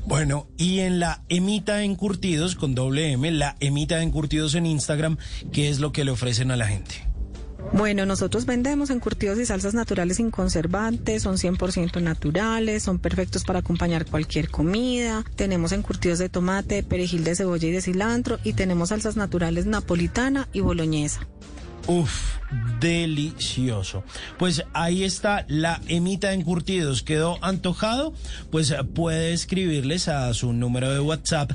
Bueno, 0.06 0.48
y 0.58 0.80
en 0.80 1.00
la 1.00 1.24
Emita 1.30 1.84
Encurtidos, 1.84 2.56
con 2.56 2.76
doble 2.76 3.12
M, 3.12 3.32
la 3.32 3.56
Emita 3.60 4.02
Encurtidos 4.02 4.56
en 4.56 4.66
Instagram, 4.66 5.18
¿qué 5.52 5.70
es 5.70 5.80
lo 5.80 5.92
que 5.92 6.06
le 6.06 6.12
ofrecen 6.12 6.52
a 6.52 6.56
la 6.56 6.68
gente? 6.68 7.15
Bueno, 7.74 8.06
nosotros 8.06 8.46
vendemos 8.46 8.90
encurtidos 8.90 9.38
y 9.40 9.46
salsas 9.46 9.74
naturales 9.74 10.18
sin 10.18 10.32
conservantes, 10.32 11.24
son 11.24 11.38
100% 11.38 12.02
naturales, 12.02 12.84
son 12.84 13.00
perfectos 13.00 13.44
para 13.44 13.60
acompañar 13.60 14.06
cualquier 14.06 14.50
comida. 14.50 15.26
Tenemos 15.36 15.72
encurtidos 15.72 16.20
de 16.20 16.30
tomate, 16.30 16.84
perejil 16.84 17.24
de 17.24 17.36
cebolla 17.36 17.68
y 17.68 17.72
de 17.72 17.82
cilantro 17.82 18.40
y 18.44 18.54
tenemos 18.54 18.90
salsas 18.90 19.18
naturales 19.18 19.66
napolitana 19.66 20.48
y 20.54 20.62
boloñesa. 20.62 21.28
Uf, 21.88 22.40
delicioso. 22.80 24.04
Pues 24.40 24.64
ahí 24.74 25.04
está 25.04 25.46
la 25.48 25.82
emita 25.88 26.30
de 26.30 26.36
encurtidos. 26.36 27.04
¿Quedó 27.04 27.44
antojado? 27.44 28.14
Pues 28.52 28.74
puede 28.96 29.34
escribirles 29.34 30.08
a 30.08 30.34
su 30.34 30.54
número 30.54 30.92
de 30.92 31.00
WhatsApp 31.00 31.52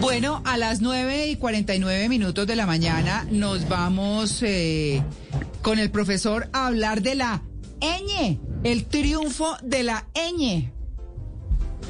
Bueno, 0.00 0.42
a 0.44 0.56
las 0.56 0.80
9 0.80 1.28
y 1.28 1.36
49 1.36 2.08
minutos 2.08 2.46
de 2.46 2.56
la 2.56 2.66
mañana 2.66 3.26
nos 3.30 3.68
vamos 3.68 4.42
eh, 4.42 5.02
con 5.60 5.78
el 5.78 5.90
profesor 5.90 6.48
a 6.52 6.68
hablar 6.68 7.02
de 7.02 7.16
la 7.16 7.42
ñ, 7.80 8.38
el 8.64 8.86
triunfo 8.86 9.56
de 9.62 9.82
la 9.82 10.06
ñ. 10.14 10.77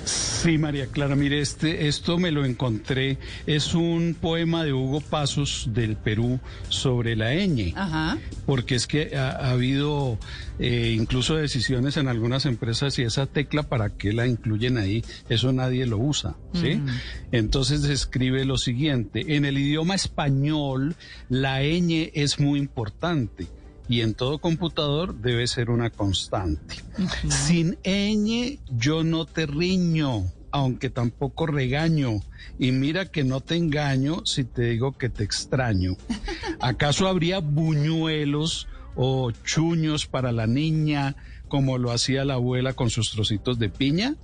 Sí, 0.09 0.57
María 0.57 0.87
Clara, 0.87 1.17
mire, 1.17 1.41
este, 1.41 1.87
esto 1.89 2.17
me 2.17 2.31
lo 2.31 2.45
encontré. 2.45 3.19
Es 3.47 3.75
un 3.75 4.17
poema 4.19 4.65
de 4.65 4.73
Hugo 4.73 5.01
Pasos 5.01 5.69
del 5.75 5.97
Perú 5.97 6.41
sobre 6.71 7.15
la 7.15 7.35
ñ. 7.35 7.75
Ajá. 7.77 8.19
Porque 8.47 8.75
es 8.75 8.87
que 8.87 9.17
ha, 9.17 9.31
ha 9.31 9.51
habido 9.51 10.19
eh, 10.59 10.95
incluso 10.97 11.37
decisiones 11.37 11.99
en 11.99 12.09
algunas 12.09 12.47
empresas 12.47 12.99
y 12.99 13.03
esa 13.03 13.27
tecla, 13.27 13.65
¿para 13.65 13.91
qué 13.91 14.13
la 14.13 14.27
incluyen 14.27 14.79
ahí? 14.79 15.05
Eso 15.29 15.53
nadie 15.53 15.85
lo 15.87 15.99
usa, 15.99 16.37
¿sí? 16.55 16.77
Mm. 16.77 16.89
Entonces 17.33 17.85
escribe 17.85 18.45
lo 18.45 18.57
siguiente. 18.57 19.37
En 19.37 19.45
el 19.45 19.59
idioma 19.59 19.95
español, 19.95 20.97
la 21.29 21.61
ñ 21.63 22.11
es 22.15 22.41
muy 22.41 22.59
importante 22.59 23.47
y 23.89 24.03
en 24.03 24.15
todo 24.15 24.39
computador 24.39 25.15
debe 25.15 25.47
ser 25.47 25.71
una 25.71 25.91
constante. 25.91 26.77
Sin 27.29 27.79
ñ 27.83 28.59
yo 28.71 29.03
no 29.03 29.25
te 29.25 29.47
riño, 29.47 30.25
aunque 30.51 30.91
tampoco 30.91 31.47
regaño. 31.47 32.21
Y 32.59 32.73
mira 32.73 33.07
que 33.07 33.25
no 33.25 33.41
te 33.41 33.57
engaño 33.57 34.23
si 34.25 34.45
te 34.45 34.63
digo 34.71 34.93
que 34.93 35.09
te 35.09 35.25
extraño. 35.25 35.97
¿Acaso 36.61 37.09
habría 37.09 37.39
buñuelos 37.41 38.69
o 38.95 39.31
chuños 39.31 40.07
para 40.07 40.33
la 40.33 40.47
niña 40.47 41.17
como 41.49 41.79
lo 41.79 41.91
hacía 41.91 42.25
la 42.25 42.35
abuela 42.35 42.75
con 42.75 42.91
sus 42.91 43.11
trocitos 43.11 43.59
de 43.59 43.71
piña? 43.71 44.17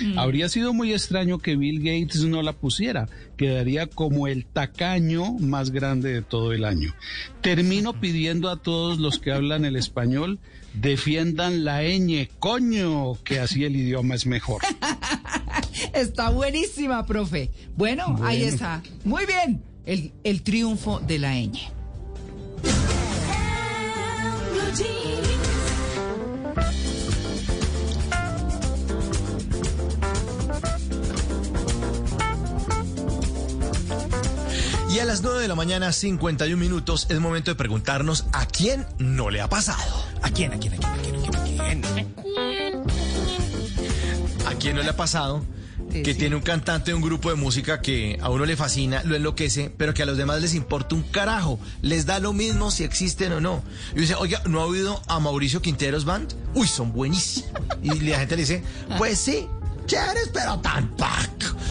Mm. 0.00 0.18
Habría 0.18 0.48
sido 0.48 0.72
muy 0.72 0.92
extraño 0.92 1.38
que 1.38 1.56
Bill 1.56 1.78
Gates 1.78 2.24
no 2.24 2.42
la 2.42 2.52
pusiera. 2.52 3.08
Quedaría 3.36 3.86
como 3.86 4.26
el 4.26 4.44
tacaño 4.46 5.32
más 5.34 5.70
grande 5.70 6.12
de 6.12 6.22
todo 6.22 6.52
el 6.52 6.64
año. 6.64 6.94
Termino 7.40 8.00
pidiendo 8.00 8.50
a 8.50 8.56
todos 8.56 8.98
los 8.98 9.18
que 9.18 9.32
hablan 9.32 9.64
el 9.64 9.76
español 9.76 10.38
defiendan 10.74 11.64
la 11.64 11.82
ñ, 11.82 12.28
coño, 12.38 13.14
que 13.24 13.40
así 13.40 13.64
el 13.64 13.76
idioma 13.76 14.14
es 14.14 14.26
mejor. 14.26 14.62
Está 15.94 16.30
buenísima, 16.30 17.04
profe. 17.06 17.50
Bueno, 17.76 18.18
ahí 18.22 18.44
está. 18.44 18.82
Muy 19.04 19.26
bien. 19.26 19.62
El, 19.84 20.12
el 20.24 20.42
triunfo 20.42 21.00
de 21.00 21.18
la 21.18 21.34
ñ. 21.34 21.72
Y 34.92 34.98
a 34.98 35.06
las 35.06 35.22
9 35.22 35.40
de 35.40 35.48
la 35.48 35.54
mañana, 35.54 35.90
51 35.90 36.54
minutos, 36.54 37.06
es 37.08 37.18
momento 37.18 37.50
de 37.50 37.54
preguntarnos 37.54 38.26
a 38.34 38.44
quién 38.44 38.86
no 38.98 39.30
le 39.30 39.40
ha 39.40 39.48
pasado. 39.48 40.04
¿A 40.20 40.30
quién, 40.30 40.52
a 40.52 40.58
quién, 40.58 40.74
a 40.74 40.76
quién, 40.76 40.92
a 40.92 40.98
quién, 40.98 41.16
a 41.16 41.44
quién, 41.44 41.84
a 41.84 41.88
quién? 41.94 42.14
¿A 44.46 44.54
quién 44.56 44.76
no 44.76 44.82
le 44.82 44.90
ha 44.90 44.96
pasado? 44.96 45.46
Que 45.90 46.14
tiene 46.14 46.36
un 46.36 46.42
cantante 46.42 46.90
de 46.90 46.94
un 46.94 47.00
grupo 47.00 47.30
de 47.30 47.36
música 47.36 47.80
que 47.80 48.18
a 48.20 48.28
uno 48.28 48.44
le 48.44 48.54
fascina, 48.54 49.02
lo 49.04 49.16
enloquece, 49.16 49.72
pero 49.74 49.94
que 49.94 50.02
a 50.02 50.06
los 50.06 50.18
demás 50.18 50.42
les 50.42 50.54
importa 50.54 50.94
un 50.94 51.04
carajo. 51.04 51.58
Les 51.80 52.04
da 52.04 52.18
lo 52.18 52.34
mismo 52.34 52.70
si 52.70 52.84
existen 52.84 53.32
o 53.32 53.40
no. 53.40 53.62
Y 53.96 54.00
dice, 54.00 54.14
oiga, 54.16 54.42
¿no 54.44 54.60
ha 54.60 54.66
oído 54.66 55.00
a 55.06 55.18
Mauricio 55.20 55.62
Quinteros 55.62 56.04
Band? 56.04 56.34
Uy, 56.52 56.66
son 56.66 56.92
buenísimos. 56.92 57.50
Y 57.82 57.98
la 58.00 58.18
gente 58.18 58.36
le 58.36 58.42
dice, 58.42 58.62
pues 58.98 59.18
sí, 59.18 59.48
chéveres, 59.92 60.30
pero 60.32 60.58
tampoco. 60.60 61.12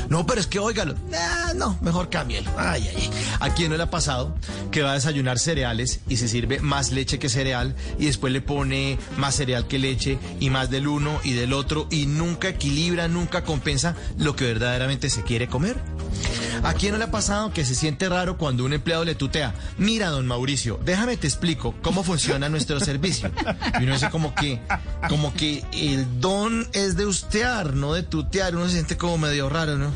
No, 0.09 0.25
pero 0.27 0.41
es 0.41 0.47
que 0.47 0.59
óigalo. 0.59 0.93
Ah, 1.13 1.53
no, 1.55 1.77
mejor 1.81 2.09
cámbielo. 2.09 2.51
Ay, 2.57 2.87
ay, 2.87 2.95
ay. 2.97 3.09
¿A 3.39 3.53
quién 3.53 3.71
no 3.71 3.77
le 3.77 3.83
ha 3.83 3.89
pasado 3.89 4.35
que 4.69 4.83
va 4.83 4.91
a 4.91 4.95
desayunar 4.95 5.39
cereales 5.39 6.01
y 6.07 6.17
se 6.17 6.27
sirve 6.27 6.59
más 6.59 6.91
leche 6.91 7.17
que 7.17 7.29
cereal 7.29 7.75
y 7.97 8.05
después 8.05 8.31
le 8.31 8.41
pone 8.41 8.99
más 9.17 9.35
cereal 9.35 9.67
que 9.67 9.79
leche 9.79 10.19
y 10.39 10.49
más 10.49 10.69
del 10.69 10.87
uno 10.87 11.19
y 11.23 11.33
del 11.33 11.53
otro 11.53 11.87
y 11.89 12.05
nunca 12.05 12.49
equilibra, 12.49 13.07
nunca 13.07 13.43
compensa 13.43 13.95
lo 14.17 14.35
que 14.35 14.45
verdaderamente 14.45 15.09
se 15.09 15.23
quiere 15.23 15.47
comer? 15.47 15.77
¿A 16.63 16.73
quién 16.73 16.91
no 16.91 16.99
le 16.99 17.05
ha 17.05 17.11
pasado 17.11 17.51
que 17.51 17.65
se 17.65 17.73
siente 17.73 18.07
raro 18.07 18.37
cuando 18.37 18.63
un 18.65 18.73
empleado 18.73 19.03
le 19.03 19.15
tutea? 19.15 19.55
Mira, 19.77 20.09
don 20.09 20.27
Mauricio, 20.27 20.79
déjame 20.85 21.17
te 21.17 21.25
explico 21.25 21.73
cómo 21.81 22.03
funciona 22.03 22.49
nuestro 22.49 22.79
servicio. 22.79 23.31
Y 23.79 23.83
uno 23.83 23.93
dice 23.93 24.09
como 24.11 24.35
que, 24.35 24.61
como 25.09 25.33
que 25.33 25.63
el 25.73 26.19
don 26.19 26.67
es 26.73 26.95
de 26.97 27.07
ustear, 27.07 27.73
no 27.73 27.93
de 27.93 28.03
tutear. 28.11 28.55
Uno 28.55 28.67
se 28.67 28.73
siente 28.73 28.95
como 28.95 29.17
medio 29.17 29.49
raro, 29.49 29.79
¿no? 29.79 29.91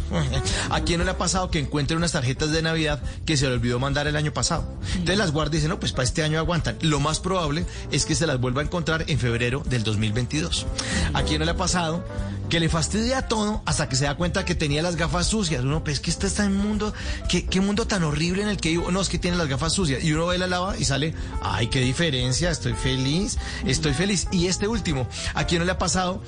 ¿A 0.72 0.82
quién 0.82 0.98
no 0.98 1.06
le 1.06 1.11
ha 1.11 1.18
pasado 1.19 1.52
que 1.52 1.60
encuentre 1.60 1.95
unas 1.95 2.14
tarjetas 2.14 2.50
de 2.50 2.64
Navidad 2.64 3.00
que 3.26 3.38
se 3.38 3.48
le 3.48 3.53
olvidó 3.53 3.77
mandar 3.77 4.08
el 4.08 4.16
año 4.16 4.34
pasado? 4.34 4.66
Entonces 4.94 5.19
las 5.19 5.32
guarda 5.32 5.53
y 5.53 5.58
dice, 5.58 5.68
no, 5.68 5.80
pues 5.80 5.92
para 5.92 6.06
este 6.06 6.24
año 6.24 6.40
aguantan. 6.40 6.77
Lo 6.82 7.00
más 7.00 7.19
probable 7.19 7.64
es 7.92 8.06
que 8.08 8.16
se 8.16 8.26
las 8.26 8.40
vuelva 8.40 8.61
a 8.61 8.66
encontrar 8.66 9.06
en 9.08 9.19
febrero 9.19 9.61
del 9.69 9.84
2022. 9.84 10.66
¿A 11.14 11.22
quién 11.22 11.40
no 11.40 11.45
le 11.45 11.52
ha 11.52 11.58
pasado 11.58 12.03
que 12.50 12.60
le 12.60 12.70
fastidia 12.70 13.28
todo 13.28 13.62
hasta 13.66 13.90
que 13.90 13.96
se 13.96 14.06
da 14.06 14.16
cuenta 14.16 14.46
que 14.46 14.56
tenía 14.56 14.82
las 14.82 14.96
gafas 14.96 15.28
sucias? 15.28 15.64
Uno, 15.64 15.84
pues 15.84 16.00
que 16.00 16.10
este 16.10 16.28
está 16.28 16.46
en 16.46 16.54
un 16.54 16.60
mundo, 16.60 16.94
¿qué, 17.30 17.46
qué 17.46 17.62
mundo 17.62 17.88
tan 17.88 18.04
horrible 18.04 18.44
en 18.44 18.50
el 18.50 18.58
que 18.58 18.70
vivo. 18.70 18.92
No, 18.92 19.02
es 19.02 19.10
que 19.10 19.20
tiene 19.20 19.38
las 19.38 19.48
gafas 19.48 19.74
sucias. 19.74 20.04
Y 20.04 20.14
uno 20.14 20.28
ve 20.28 20.38
la 20.38 20.48
lava 20.48 20.78
y 20.78 20.86
sale, 20.86 21.14
ay, 21.42 21.68
qué 21.68 21.82
diferencia, 21.82 22.52
estoy 22.52 22.74
feliz, 22.74 23.38
estoy 23.66 23.94
feliz. 23.94 24.28
Y 24.32 24.48
este 24.48 24.68
último, 24.68 25.08
¿a 25.34 25.46
quién 25.46 25.60
no 25.60 25.66
le 25.66 25.72
ha 25.72 25.78
pasado 25.78 26.22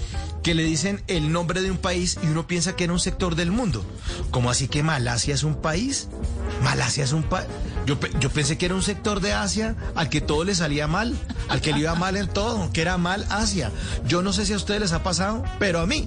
que 0.44 0.54
le 0.54 0.64
dicen 0.64 1.04
el 1.08 1.32
nombre 1.32 1.62
de 1.62 1.72
un 1.72 1.78
país 1.78 2.18
y 2.24 2.28
uno 2.28 2.48
piensa 2.48 2.76
que 2.76 2.86
era 2.86 2.94
un 2.94 3.00
sector 3.00 3.36
del 3.36 3.52
mundo? 3.52 3.86
¿Cómo 4.32 4.50
así 4.50 4.68
que 4.68 4.84
Malasia 4.84 5.34
es 5.34 5.44
un 5.44 5.56
país? 5.56 6.08
Malasia 6.64 7.04
es 7.04 7.14
un 7.14 7.24
país. 7.24 7.48
Yo, 7.86 7.98
yo 8.20 8.30
pensé 8.30 8.58
que 8.58 8.66
era 8.66 8.76
un 8.76 8.84
sector 8.84 9.22
de 9.22 9.34
Asia 9.34 9.76
al 9.96 10.10
que 10.10 10.22
todo 10.22 10.44
le 10.44 10.56
salía 10.56 10.88
mal, 10.88 11.16
al 11.48 11.62
que 11.62 11.72
le 11.72 11.80
iba 11.80 11.96
mal 11.96 12.18
en 12.18 12.28
todo, 12.28 12.72
que 12.74 12.82
era 12.82 12.98
mal 12.98 13.26
Asia. 13.30 13.72
Yo 14.08 14.22
no 14.22 14.34
sé 14.34 14.46
si 14.46 14.54
a 14.54 14.58
ustedes 14.58 14.82
les 14.82 14.92
ha 14.92 15.04
pasado, 15.04 15.44
pero 15.60 15.80
a 15.80 15.86
mí 15.86 16.07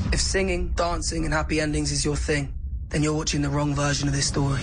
If 0.11 0.19
singing, 0.19 0.69
dancing, 0.75 1.23
and 1.25 1.33
happy 1.33 1.61
endings 1.61 1.91
is 1.91 2.03
your 2.03 2.17
thing, 2.17 2.53
then 2.89 3.01
you're 3.01 3.13
watching 3.13 3.41
the 3.41 3.49
wrong 3.49 3.73
version 3.73 4.09
of 4.09 4.13
this 4.13 4.27
story. 4.27 4.61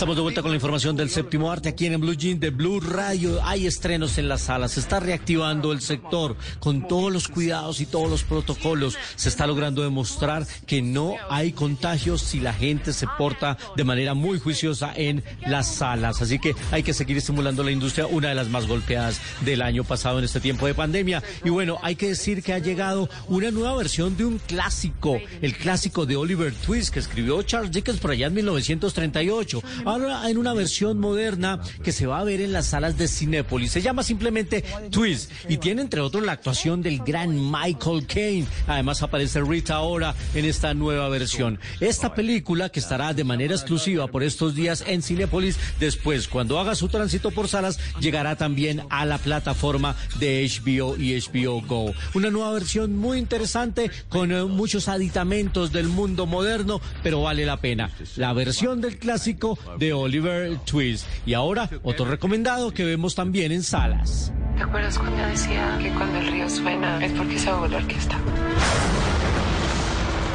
Estamos 0.00 0.16
de 0.16 0.22
vuelta 0.22 0.40
con 0.40 0.50
la 0.50 0.56
información 0.56 0.96
del 0.96 1.10
séptimo 1.10 1.52
arte 1.52 1.68
aquí 1.68 1.84
en 1.84 1.92
el 1.92 1.98
Blue 1.98 2.14
Jean 2.14 2.40
de 2.40 2.48
Blue 2.48 2.80
Radio. 2.80 3.38
Hay 3.44 3.66
estrenos 3.66 4.16
en 4.16 4.30
las 4.30 4.40
salas, 4.40 4.72
se 4.72 4.80
está 4.80 4.98
reactivando 4.98 5.72
el 5.72 5.82
sector 5.82 6.36
con 6.58 6.88
todos 6.88 7.12
los 7.12 7.28
cuidados 7.28 7.82
y 7.82 7.84
todos 7.84 8.08
los 8.08 8.24
protocolos. 8.24 8.96
Se 9.16 9.28
está 9.28 9.46
logrando 9.46 9.82
demostrar 9.82 10.46
que 10.66 10.80
no 10.80 11.16
hay 11.28 11.52
contagios 11.52 12.22
si 12.22 12.40
la 12.40 12.54
gente 12.54 12.94
se 12.94 13.06
porta 13.18 13.58
de 13.76 13.84
manera 13.84 14.14
muy 14.14 14.38
juiciosa 14.38 14.90
en 14.96 15.22
las 15.46 15.74
salas. 15.74 16.22
Así 16.22 16.38
que 16.38 16.54
hay 16.70 16.82
que 16.82 16.94
seguir 16.94 17.18
estimulando 17.18 17.62
la 17.62 17.70
industria, 17.70 18.06
una 18.06 18.30
de 18.30 18.34
las 18.34 18.48
más 18.48 18.66
golpeadas 18.66 19.20
del 19.42 19.60
año 19.60 19.84
pasado 19.84 20.18
en 20.18 20.24
este 20.24 20.40
tiempo 20.40 20.64
de 20.64 20.72
pandemia. 20.72 21.22
Y 21.44 21.50
bueno, 21.50 21.76
hay 21.82 21.96
que 21.96 22.08
decir 22.08 22.42
que 22.42 22.54
ha 22.54 22.58
llegado 22.58 23.10
una 23.28 23.50
nueva 23.50 23.76
versión 23.76 24.16
de 24.16 24.24
un 24.24 24.38
clásico, 24.38 25.18
el 25.42 25.54
clásico 25.58 26.06
de 26.06 26.16
Oliver 26.16 26.54
Twist 26.54 26.88
que 26.88 27.00
escribió 27.00 27.42
Charles 27.42 27.70
Dickens 27.70 28.00
por 28.00 28.12
allá 28.12 28.28
en 28.28 28.32
1938. 28.32 29.62
Ahora 29.90 30.30
en 30.30 30.38
una 30.38 30.54
versión 30.54 31.00
moderna 31.00 31.58
que 31.82 31.90
se 31.90 32.06
va 32.06 32.20
a 32.20 32.24
ver 32.24 32.40
en 32.40 32.52
las 32.52 32.68
salas 32.68 32.96
de 32.96 33.08
Cinépolis. 33.08 33.72
Se 33.72 33.82
llama 33.82 34.04
simplemente 34.04 34.62
Twist 34.88 35.32
y 35.48 35.56
tiene 35.56 35.82
entre 35.82 36.00
otros 36.00 36.24
la 36.24 36.30
actuación 36.30 36.80
del 36.80 37.00
gran 37.00 37.50
Michael 37.50 38.06
Caine. 38.06 38.46
Además 38.68 39.02
aparece 39.02 39.40
Rita 39.40 39.74
ahora 39.74 40.14
en 40.32 40.44
esta 40.44 40.74
nueva 40.74 41.08
versión. 41.08 41.58
Esta 41.80 42.14
película 42.14 42.68
que 42.68 42.78
estará 42.78 43.14
de 43.14 43.24
manera 43.24 43.52
exclusiva 43.52 44.06
por 44.06 44.22
estos 44.22 44.54
días 44.54 44.84
en 44.86 45.02
Cinépolis, 45.02 45.58
después 45.80 46.28
cuando 46.28 46.60
haga 46.60 46.76
su 46.76 46.86
tránsito 46.86 47.32
por 47.32 47.48
salas 47.48 47.80
llegará 47.98 48.36
también 48.36 48.84
a 48.90 49.04
la 49.04 49.18
plataforma 49.18 49.96
de 50.20 50.48
HBO 50.48 50.96
y 50.98 51.18
HBO 51.18 51.62
Go. 51.62 51.92
Una 52.14 52.30
nueva 52.30 52.52
versión 52.52 52.96
muy 52.96 53.18
interesante 53.18 53.90
con 54.08 54.30
eh, 54.30 54.44
muchos 54.44 54.86
aditamentos 54.86 55.72
del 55.72 55.88
mundo 55.88 56.26
moderno, 56.26 56.80
pero 57.02 57.22
vale 57.22 57.44
la 57.44 57.56
pena. 57.56 57.90
La 58.14 58.32
versión 58.32 58.80
del 58.80 58.96
clásico 58.96 59.58
de 59.78 59.92
Oliver 59.92 60.58
Twist. 60.64 61.06
Y 61.26 61.34
ahora 61.34 61.68
otro 61.82 62.06
recomendado 62.06 62.72
que 62.72 62.84
vemos 62.84 63.14
también 63.14 63.52
en 63.52 63.62
salas. 63.62 64.32
¿Te 64.56 64.62
acuerdas 64.64 64.98
cuando 64.98 65.26
decía 65.26 65.78
que 65.80 65.90
cuando 65.90 66.18
el 66.18 66.26
río 66.26 66.48
suena 66.50 67.04
es 67.04 67.12
porque 67.12 67.38
se 67.38 67.48
ahogó 67.48 67.66
la 67.66 67.78
orquesta? 67.78 68.18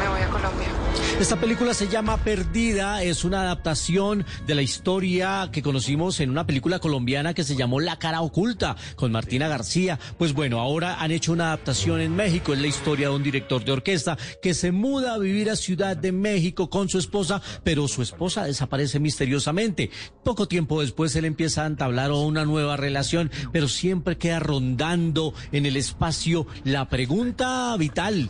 Me 0.01 0.09
voy 0.09 0.21
a 0.21 0.27
Colombia. 0.29 0.84
Esta 1.19 1.39
película 1.39 1.73
se 1.73 1.87
llama 1.87 2.17
Perdida, 2.17 3.01
es 3.01 3.23
una 3.23 3.41
adaptación 3.41 4.25
de 4.45 4.53
la 4.53 4.61
historia 4.61 5.49
que 5.51 5.61
conocimos 5.61 6.19
en 6.19 6.29
una 6.29 6.45
película 6.45 6.79
colombiana 6.79 7.33
que 7.33 7.45
se 7.45 7.55
llamó 7.55 7.79
La 7.79 7.97
cara 7.97 8.21
oculta 8.21 8.75
con 8.97 9.13
Martina 9.13 9.47
García. 9.47 9.97
Pues 10.17 10.33
bueno, 10.33 10.59
ahora 10.59 11.01
han 11.01 11.11
hecho 11.11 11.31
una 11.31 11.47
adaptación 11.47 12.01
en 12.01 12.15
México, 12.15 12.53
es 12.53 12.59
la 12.59 12.67
historia 12.67 13.07
de 13.09 13.15
un 13.15 13.23
director 13.23 13.63
de 13.63 13.71
orquesta 13.71 14.17
que 14.41 14.53
se 14.53 14.71
muda 14.71 15.13
a 15.13 15.17
vivir 15.17 15.49
a 15.49 15.55
Ciudad 15.55 15.95
de 15.95 16.11
México 16.11 16.69
con 16.69 16.89
su 16.89 16.99
esposa, 16.99 17.41
pero 17.63 17.87
su 17.87 18.01
esposa 18.01 18.43
desaparece 18.43 18.99
misteriosamente. 18.99 19.91
Poco 20.23 20.47
tiempo 20.47 20.81
después 20.81 21.15
él 21.15 21.25
empieza 21.25 21.63
a 21.63 21.67
entablar 21.67 22.11
una 22.11 22.45
nueva 22.45 22.75
relación, 22.77 23.31
pero 23.53 23.67
siempre 23.67 24.17
queda 24.17 24.39
rondando 24.39 25.33
en 25.51 25.65
el 25.65 25.77
espacio 25.77 26.45
la 26.65 26.89
pregunta 26.89 27.75
vital, 27.77 28.29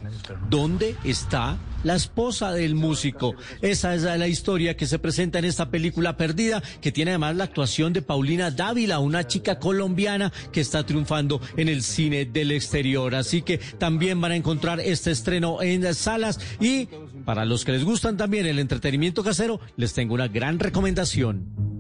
¿dónde 0.50 0.96
está 1.04 1.58
la 1.86 1.96
esposa 1.96 2.52
del 2.52 2.76
músico. 2.76 3.36
Esa 3.62 3.96
es 3.96 4.04
la 4.04 4.28
historia 4.28 4.76
que 4.76 4.88
se 4.88 5.00
presenta 5.00 5.40
en 5.40 5.46
esta 5.46 5.70
película 5.70 6.18
perdida, 6.18 6.62
que 6.82 6.92
tiene 6.92 7.12
además 7.12 7.36
la 7.36 7.46
actuación 7.46 7.94
de 7.94 8.02
Paulina 8.02 8.52
Dávila, 8.52 9.00
una 9.00 9.28
chica 9.28 9.60
colombiana 9.60 10.34
que 10.52 10.62
está 10.62 10.86
triunfando 10.86 11.40
en 11.56 11.70
el 11.70 11.84
cine 11.84 12.26
del 12.26 12.52
exterior. 12.52 13.14
Así 13.16 13.44
que 13.44 13.60
también 13.78 14.20
van 14.20 14.32
a 14.32 14.36
encontrar 14.36 14.80
este 14.80 15.12
estreno 15.12 15.62
en 15.62 15.84
las 15.84 15.98
salas 15.98 16.40
y 16.60 16.90
para 17.24 17.46
los 17.46 17.64
que 17.64 17.72
les 17.72 17.84
gustan 17.84 18.18
también 18.18 18.48
el 18.48 18.60
entretenimiento 18.60 19.24
casero, 19.24 19.60
les 19.78 19.94
tengo 19.94 20.16
una 20.16 20.28
gran 20.28 20.60
recomendación. 20.60 21.75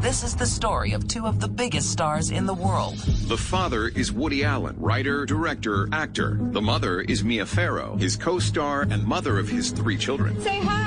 This 0.00 0.22
is 0.22 0.36
the 0.36 0.46
story 0.46 0.92
of 0.92 1.08
two 1.08 1.26
of 1.26 1.40
the 1.40 1.48
biggest 1.48 1.90
stars 1.90 2.30
in 2.30 2.46
the 2.46 2.54
world. 2.54 2.96
The 2.98 3.36
father 3.36 3.88
is 3.88 4.12
Woody 4.12 4.44
Allen, 4.44 4.76
writer, 4.78 5.24
director, 5.24 5.88
actor. 5.90 6.38
The 6.38 6.60
mother 6.60 7.00
is 7.00 7.24
Mia 7.24 7.46
Farrow, 7.46 7.96
his 7.96 8.14
co-star 8.14 8.82
and 8.82 9.04
mother 9.04 9.38
of 9.38 9.48
his 9.48 9.70
three 9.70 9.96
children. 9.96 10.40
Say 10.42 10.60
hi. 10.60 10.86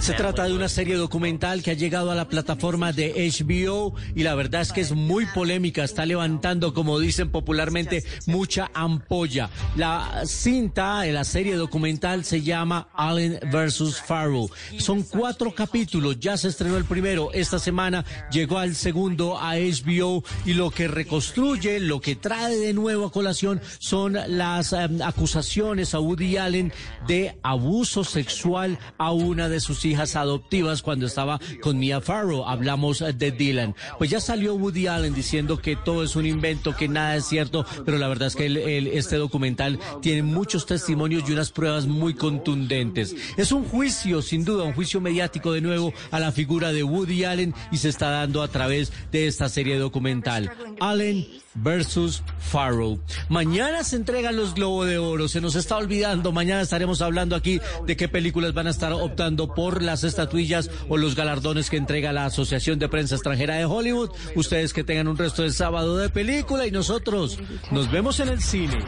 Se 0.00 0.14
trata 0.14 0.44
de 0.44 0.54
una 0.54 0.68
serie 0.68 0.94
documental 0.94 1.62
que 1.62 1.72
ha 1.72 1.74
llegado 1.74 2.10
a 2.10 2.14
la 2.14 2.28
plataforma 2.28 2.92
de 2.92 3.30
HBO 3.30 3.94
y 4.14 4.22
la 4.22 4.34
verdad 4.34 4.62
es 4.62 4.72
que 4.72 4.80
es 4.80 4.92
muy 4.92 5.26
polémica, 5.26 5.84
está 5.84 6.06
levantando, 6.06 6.72
como 6.72 6.98
dicen 6.98 7.30
popularmente, 7.30 8.04
mucha 8.26 8.70
ampolla. 8.74 9.50
La 9.76 10.22
cinta 10.24 11.02
de 11.02 11.12
la 11.12 11.24
serie 11.24 11.56
documental 11.56 12.24
se 12.24 12.42
llama 12.42 12.88
Allen 12.94 13.38
versus 13.52 14.00
Farrell. 14.00 14.48
Son 14.78 15.02
cuatro 15.02 15.54
capítulos, 15.54 16.18
ya 16.20 16.36
se 16.36 16.48
estrenó 16.48 16.76
el 16.76 16.84
primero, 16.84 17.30
esta 17.32 17.58
semana 17.58 18.04
llegó 18.30 18.58
al 18.58 18.74
segundo 18.74 19.38
a 19.38 19.56
HBO 19.56 20.24
y 20.46 20.54
lo 20.54 20.70
que 20.70 20.88
reconstruye, 20.88 21.80
lo 21.80 22.00
que 22.00 22.16
trae 22.16 22.56
de 22.56 22.72
nuevo 22.72 23.06
a 23.06 23.12
colación 23.12 23.60
son 23.78 24.16
las 24.26 24.72
um, 24.72 25.02
acusaciones 25.02 25.94
a 25.94 26.00
Woody 26.00 26.36
Allen 26.36 26.72
de 27.06 27.38
abuso 27.42 28.04
sexual 28.04 28.78
a 28.96 29.12
una 29.12 29.48
de 29.48 29.60
sus 29.60 29.67
hijas 29.84 30.16
adoptivas 30.16 30.82
cuando 30.82 31.06
estaba 31.06 31.40
con 31.60 31.78
Mia 31.78 32.00
Farrow. 32.00 32.44
Hablamos 32.46 33.04
de 33.14 33.30
Dylan. 33.30 33.74
Pues 33.98 34.10
ya 34.10 34.20
salió 34.20 34.54
Woody 34.54 34.86
Allen 34.86 35.14
diciendo 35.14 35.58
que 35.58 35.76
todo 35.76 36.02
es 36.02 36.16
un 36.16 36.26
invento, 36.26 36.76
que 36.76 36.88
nada 36.88 37.16
es 37.16 37.26
cierto, 37.26 37.64
pero 37.84 37.98
la 37.98 38.08
verdad 38.08 38.28
es 38.28 38.36
que 38.36 38.46
el, 38.46 38.56
el, 38.56 38.86
este 38.88 39.16
documental 39.16 39.78
tiene 40.02 40.22
muchos 40.22 40.66
testimonios 40.66 41.28
y 41.28 41.32
unas 41.32 41.50
pruebas 41.50 41.86
muy 41.86 42.14
contundentes. 42.14 43.14
Es 43.36 43.52
un 43.52 43.64
juicio, 43.64 44.22
sin 44.22 44.44
duda, 44.44 44.64
un 44.64 44.72
juicio 44.72 45.00
mediático 45.00 45.52
de 45.52 45.60
nuevo 45.60 45.92
a 46.10 46.20
la 46.20 46.32
figura 46.32 46.72
de 46.72 46.82
Woody 46.82 47.24
Allen 47.24 47.54
y 47.70 47.78
se 47.78 47.88
está 47.88 48.10
dando 48.10 48.42
a 48.42 48.48
través 48.48 48.92
de 49.12 49.26
esta 49.26 49.48
serie 49.48 49.78
documental. 49.78 50.50
Allen 50.80 51.26
versus 51.62 52.22
Farrow. 52.38 52.98
Mañana 53.28 53.84
se 53.84 53.96
entregan 53.96 54.36
los 54.36 54.54
Globo 54.54 54.84
de 54.84 54.98
Oro, 54.98 55.28
se 55.28 55.40
nos 55.40 55.54
está 55.56 55.76
olvidando, 55.76 56.32
mañana 56.32 56.62
estaremos 56.62 57.02
hablando 57.02 57.36
aquí 57.36 57.60
de 57.86 57.96
qué 57.96 58.08
películas 58.08 58.54
van 58.54 58.66
a 58.66 58.70
estar 58.70 58.92
optando 58.92 59.54
por 59.54 59.82
las 59.82 60.04
estatuillas 60.04 60.70
o 60.88 60.96
los 60.96 61.14
galardones 61.14 61.70
que 61.70 61.76
entrega 61.76 62.12
la 62.12 62.26
Asociación 62.26 62.78
de 62.78 62.88
Prensa 62.88 63.14
Extranjera 63.14 63.56
de 63.56 63.64
Hollywood. 63.64 64.10
Ustedes 64.34 64.72
que 64.72 64.84
tengan 64.84 65.08
un 65.08 65.16
resto 65.16 65.42
de 65.42 65.50
sábado 65.50 65.96
de 65.96 66.08
película 66.08 66.66
y 66.66 66.70
nosotros 66.70 67.38
nos 67.70 67.90
vemos 67.90 68.20
en 68.20 68.28
el 68.28 68.42
cine. 68.42 68.78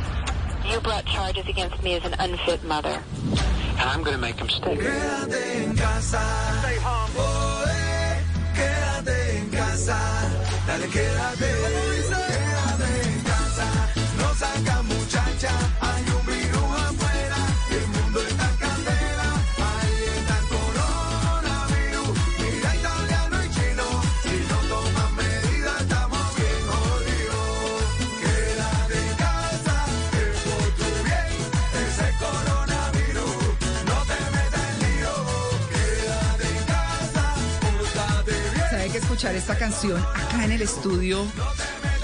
You 0.70 0.80
brought 0.80 1.04
charges 1.06 1.48
against 1.48 1.82
me 1.82 1.96
as 1.96 2.04
an 2.04 2.14
unfit 2.20 2.62
mother. 2.64 3.02
And 3.80 3.88
I'm 3.88 4.02
going 4.02 4.14
to 4.14 4.20
make 4.20 4.38
him 4.38 4.48
stay. 4.48 4.76
Quédate 4.76 5.64
en 5.64 5.74
casa. 5.74 6.20
Stay 6.60 6.76
home. 6.76 7.10
Oh, 7.16 7.64
eh, 7.66 8.22
quédate 8.54 9.38
en 9.38 9.50
casa. 9.50 9.98
Dale, 10.66 10.86
quédate. 10.88 11.38
Quédate 11.38 12.09
esta 39.28 39.54
canción 39.54 40.02
acá 40.14 40.46
en 40.46 40.52
el 40.52 40.62
estudio 40.62 41.26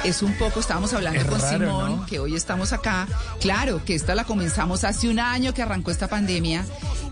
es 0.04 0.22
un 0.22 0.32
poco, 0.34 0.60
estábamos 0.60 0.92
hablando 0.92 1.20
Es 1.20 1.26
con 1.26 1.40
raro, 1.40 1.66
Simón, 1.66 1.96
¿no? 1.96 2.06
que 2.06 2.18
hoy 2.18 2.34
estamos 2.34 2.72
acá. 2.72 3.06
Claro, 3.40 3.84
que 3.84 3.94
esta 3.94 4.14
la 4.14 4.24
comenzamos 4.24 4.84
hace 4.84 5.08
un 5.08 5.18
año 5.18 5.54
que 5.54 5.62
arrancó 5.62 5.90
esta 5.90 6.08
pandemia 6.08 6.64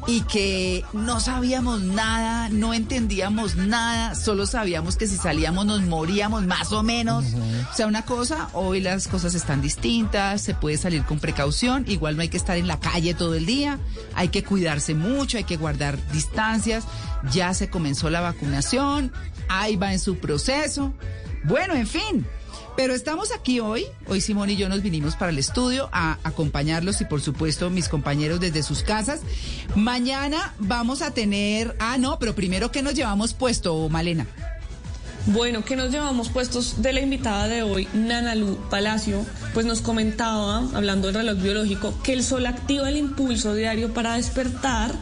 y 0.06 0.20
que 0.22 0.84
no 0.92 1.20
sabíamos 1.20 1.80
nada, 1.82 2.48
no 2.50 2.74
entendíamos 2.74 3.56
nada, 3.56 4.14
solo 4.14 4.46
sabíamos 4.46 4.96
que 4.96 5.06
si 5.06 5.16
salíamos 5.16 5.64
nos 5.66 5.82
moríamos 5.82 6.44
más 6.46 6.72
o 6.72 6.82
menos. 6.82 7.24
O 7.72 7.74
sea, 7.74 7.86
una 7.86 8.02
cosa, 8.02 8.48
hoy 8.52 8.80
las 8.80 9.08
cosas 9.08 9.34
están 9.34 9.62
distintas, 9.62 10.42
se 10.42 10.54
puede 10.54 10.76
salir 10.76 11.04
con 11.04 11.18
precaución, 11.20 11.84
igual 11.88 12.16
no 12.16 12.22
hay 12.22 12.28
que 12.28 12.36
estar 12.36 12.56
en 12.56 12.66
la 12.66 12.80
calle 12.80 13.14
todo 13.14 13.34
el 13.34 13.46
día, 13.46 13.78
hay 14.14 14.28
que 14.28 14.44
cuidarse 14.44 14.94
mucho, 14.94 15.38
hay 15.38 15.44
que 15.44 15.56
guardar 15.56 15.98
distancias, 16.12 16.84
ya 17.30 17.54
se 17.54 17.70
comenzó 17.70 18.10
la 18.10 18.20
vacunación, 18.20 19.12
ahí 19.48 19.76
va 19.76 19.92
en 19.92 19.98
su 19.98 20.18
proceso. 20.18 20.92
Bueno, 21.44 21.74
en 21.74 21.86
fin. 21.86 22.26
Pero 22.76 22.92
estamos 22.92 23.30
aquí 23.30 23.60
hoy, 23.60 23.86
hoy 24.08 24.20
Simón 24.20 24.50
y 24.50 24.56
yo 24.56 24.68
nos 24.68 24.82
vinimos 24.82 25.14
para 25.14 25.30
el 25.30 25.38
estudio 25.38 25.88
a 25.92 26.18
acompañarlos 26.24 27.00
y 27.00 27.04
por 27.04 27.20
supuesto 27.20 27.70
mis 27.70 27.88
compañeros 27.88 28.40
desde 28.40 28.64
sus 28.64 28.82
casas. 28.82 29.20
Mañana 29.76 30.54
vamos 30.58 31.00
a 31.00 31.12
tener, 31.12 31.76
ah 31.78 31.98
no, 31.98 32.18
pero 32.18 32.34
primero 32.34 32.72
¿qué 32.72 32.82
nos 32.82 32.94
llevamos 32.94 33.32
puesto, 33.32 33.88
Malena? 33.88 34.26
Bueno, 35.26 35.64
¿qué 35.64 35.74
nos 35.74 35.90
llevamos 35.90 36.28
puestos 36.28 36.82
de 36.82 36.92
la 36.92 37.00
invitada 37.00 37.48
de 37.48 37.62
hoy, 37.62 37.88
Nanalu 37.94 38.58
Palacio? 38.68 39.24
Pues 39.54 39.64
nos 39.64 39.80
comentaba, 39.80 40.58
hablando 40.74 41.06
del 41.06 41.16
reloj 41.16 41.42
biológico, 41.42 41.94
que 42.02 42.12
el 42.12 42.22
sol 42.22 42.44
activa 42.44 42.90
el 42.90 42.98
impulso 42.98 43.54
diario 43.54 43.94
para 43.94 44.16
despertar. 44.16 44.92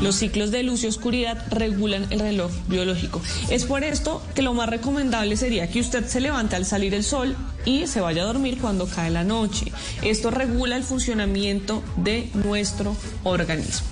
Los 0.00 0.16
ciclos 0.16 0.50
de 0.50 0.62
luz 0.62 0.82
y 0.82 0.86
oscuridad 0.86 1.44
regulan 1.50 2.06
el 2.08 2.20
reloj 2.20 2.50
biológico. 2.68 3.20
Es 3.50 3.66
por 3.66 3.84
esto 3.84 4.22
que 4.34 4.40
lo 4.40 4.54
más 4.54 4.70
recomendable 4.70 5.36
sería 5.36 5.68
que 5.68 5.80
usted 5.80 6.06
se 6.06 6.20
levante 6.20 6.56
al 6.56 6.64
salir 6.64 6.94
el 6.94 7.04
sol 7.04 7.36
y 7.66 7.86
se 7.86 8.00
vaya 8.00 8.22
a 8.22 8.26
dormir 8.26 8.56
cuando 8.58 8.86
cae 8.86 9.10
la 9.10 9.24
noche. 9.24 9.72
Esto 10.00 10.30
regula 10.30 10.76
el 10.76 10.84
funcionamiento 10.84 11.82
de 11.98 12.30
nuestro 12.32 12.96
organismo. 13.24 13.86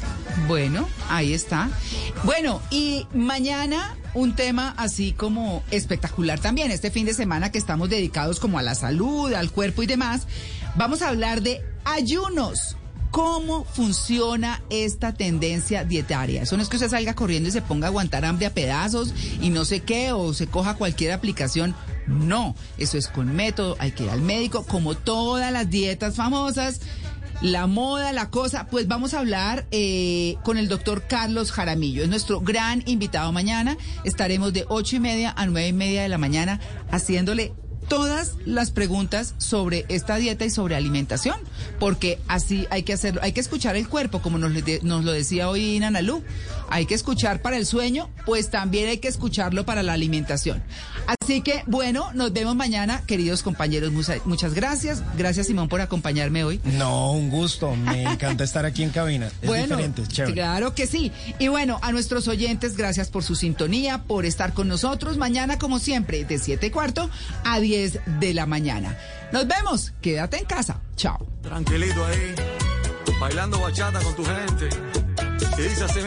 Bueno, 0.47 0.89
ahí 1.09 1.33
está. 1.33 1.71
Bueno, 2.25 2.61
y 2.71 3.07
mañana 3.15 3.97
un 4.15 4.35
tema 4.35 4.75
así 4.77 5.13
como 5.13 5.63
espectacular 5.71 6.39
también, 6.39 6.71
este 6.71 6.91
fin 6.91 7.07
de 7.07 7.15
semana 7.15 7.51
que 7.51 7.59
estamos 7.59 7.89
dedicados 7.89 8.41
como 8.41 8.59
a 8.59 8.63
la 8.63 8.75
salud, 8.75 9.33
al 9.33 9.51
cuerpo 9.51 9.83
y 9.83 9.87
demás, 9.87 10.27
vamos 10.77 11.03
a 11.03 11.09
hablar 11.09 11.43
de 11.43 11.63
ayunos. 11.85 12.77
¿Cómo 13.11 13.65
funciona 13.65 14.61
esta 14.71 15.15
tendencia 15.15 15.85
dietaria? 15.85 16.43
Eso 16.43 16.57
no 16.57 16.65
es 16.65 16.69
que 16.69 16.77
usted 16.77 16.91
salga 16.91 17.15
corriendo 17.15 17.49
y 17.49 17.53
se 17.53 17.63
ponga 17.63 17.87
a 17.87 17.91
aguantar 17.91 18.25
hambre 18.25 18.47
a 18.47 18.53
pedazos 18.53 19.15
y 19.41 19.51
no 19.51 19.65
sé 19.65 19.81
qué, 19.81 20.11
o 20.11 20.35
se 20.35 20.49
coja 20.49 20.75
cualquier 20.75 21.13
aplicación. 21.13 21.77
No, 22.09 22.57
eso 22.77 22.99
es 22.99 23.07
con 23.07 23.33
método, 23.33 23.77
hay 23.79 23.93
que 23.93 24.03
ir 24.03 24.11
al 24.11 24.21
médico, 24.21 24.67
como 24.67 24.97
todas 24.97 25.53
las 25.53 25.71
dietas 25.71 26.17
famosas 26.17 26.81
la 27.41 27.67
moda, 27.67 28.13
la 28.13 28.31
cosa, 28.31 28.67
pues 28.67 28.89
vamos 28.89 29.15
a 29.15 29.19
hablar 29.19 29.67
eh, 29.71 30.37
con 30.43 30.59
el 30.59 30.69
doctor 30.69 31.05
Carlos 31.07 31.53
Jaramillo. 31.53 32.03
Es 32.03 32.09
nuestro 32.09 32.41
gran 32.41 32.83
invitado 32.87 33.33
mañana. 33.33 33.77
Estaremos 34.05 34.53
de 34.53 34.65
ocho 34.69 34.97
y 34.97 35.01
media 35.01 35.33
a 35.37 35.47
nueve 35.47 35.69
y 35.69 35.73
media 35.73 36.03
de 36.03 36.09
la 36.09 36.19
mañana 36.19 36.61
haciéndole 36.91 37.55
todas 37.89 38.35
las 38.45 38.71
preguntas 38.71 39.35
sobre 39.39 39.85
esta 39.89 40.17
dieta 40.17 40.45
y 40.45 40.51
sobre 40.51 40.77
alimentación, 40.77 41.37
porque 41.79 42.19
así 42.29 42.67
hay 42.71 42.83
que 42.83 42.93
hacerlo, 42.93 43.21
hay 43.23 43.33
que 43.33 43.41
escuchar 43.41 43.77
el 43.77 43.89
cuerpo, 43.89 44.21
como 44.23 44.39
nos, 44.39 44.53
nos 44.83 45.05
lo 45.05 45.13
decía 45.13 45.49
hoy 45.49 45.79
Nanalú, 45.79 46.23
hay 46.71 46.87
que 46.87 46.95
escuchar 46.95 47.43
para 47.43 47.57
el 47.57 47.67
sueño, 47.67 48.11
pues 48.27 48.51
también 48.51 48.89
hay 48.89 48.99
que 48.99 49.09
escucharlo 49.09 49.65
para 49.65 49.83
la 49.83 49.93
alimentación. 49.93 50.63
Así 51.07 51.43
que 51.43 51.63
bueno, 51.67 52.11
nos 52.15 52.33
vemos 52.33 52.57
mañana, 52.57 53.03
queridos 53.07 53.43
compañeros, 53.43 53.93
muchas 54.25 54.55
gracias, 54.55 55.03
gracias 55.17 55.47
Simón 55.47 55.69
por 55.69 55.81
acompañarme 55.81 56.45
hoy. 56.45 56.61
No, 56.65 57.13
un 57.13 57.31
gusto, 57.31 57.75
me 57.77 58.03
encanta 58.03 58.45
estar 58.45 58.65
aquí 58.65 58.83
en 58.83 58.91
cabina, 58.91 59.27
es 59.27 59.47
bueno, 59.47 59.77
diferente, 59.77 60.03
chévere. 60.07 60.35
Claro 60.35 60.75
que 60.75 60.87
sí, 60.87 61.13
y 61.39 61.49
bueno, 61.49 61.79
a 61.83 61.93
nuestros 61.93 62.29
oyentes, 62.29 62.77
gracias 62.77 63.09
por 63.09 63.23
su 63.23 63.35
sintonía, 63.35 64.03
por 64.03 64.27
estar 64.27 64.55
con 64.55 64.69
nosotros, 64.69 65.17
mañana 65.17 65.59
como 65.59 65.79
siempre, 65.79 66.25
de 66.25 66.39
7 66.39 66.67
y 66.67 66.71
cuarto 66.71 67.11
a 67.45 67.61
10 67.75 68.01
de 68.21 68.35
la 68.35 68.47
mañana. 68.47 68.97
Nos 69.33 69.49
vemos, 69.49 69.93
quédate 70.01 70.39
en 70.39 70.45
casa. 70.45 70.81
Chao. 70.95 71.27
Tranquilito 71.43 72.05
ahí, 72.07 72.35
bailando 73.21 73.59
bachata 73.59 74.01
con 74.01 74.15
tu 74.15 74.25
gente. 74.25 74.69
Y 75.59 75.63
dice 75.63 75.85
así. 75.85 76.01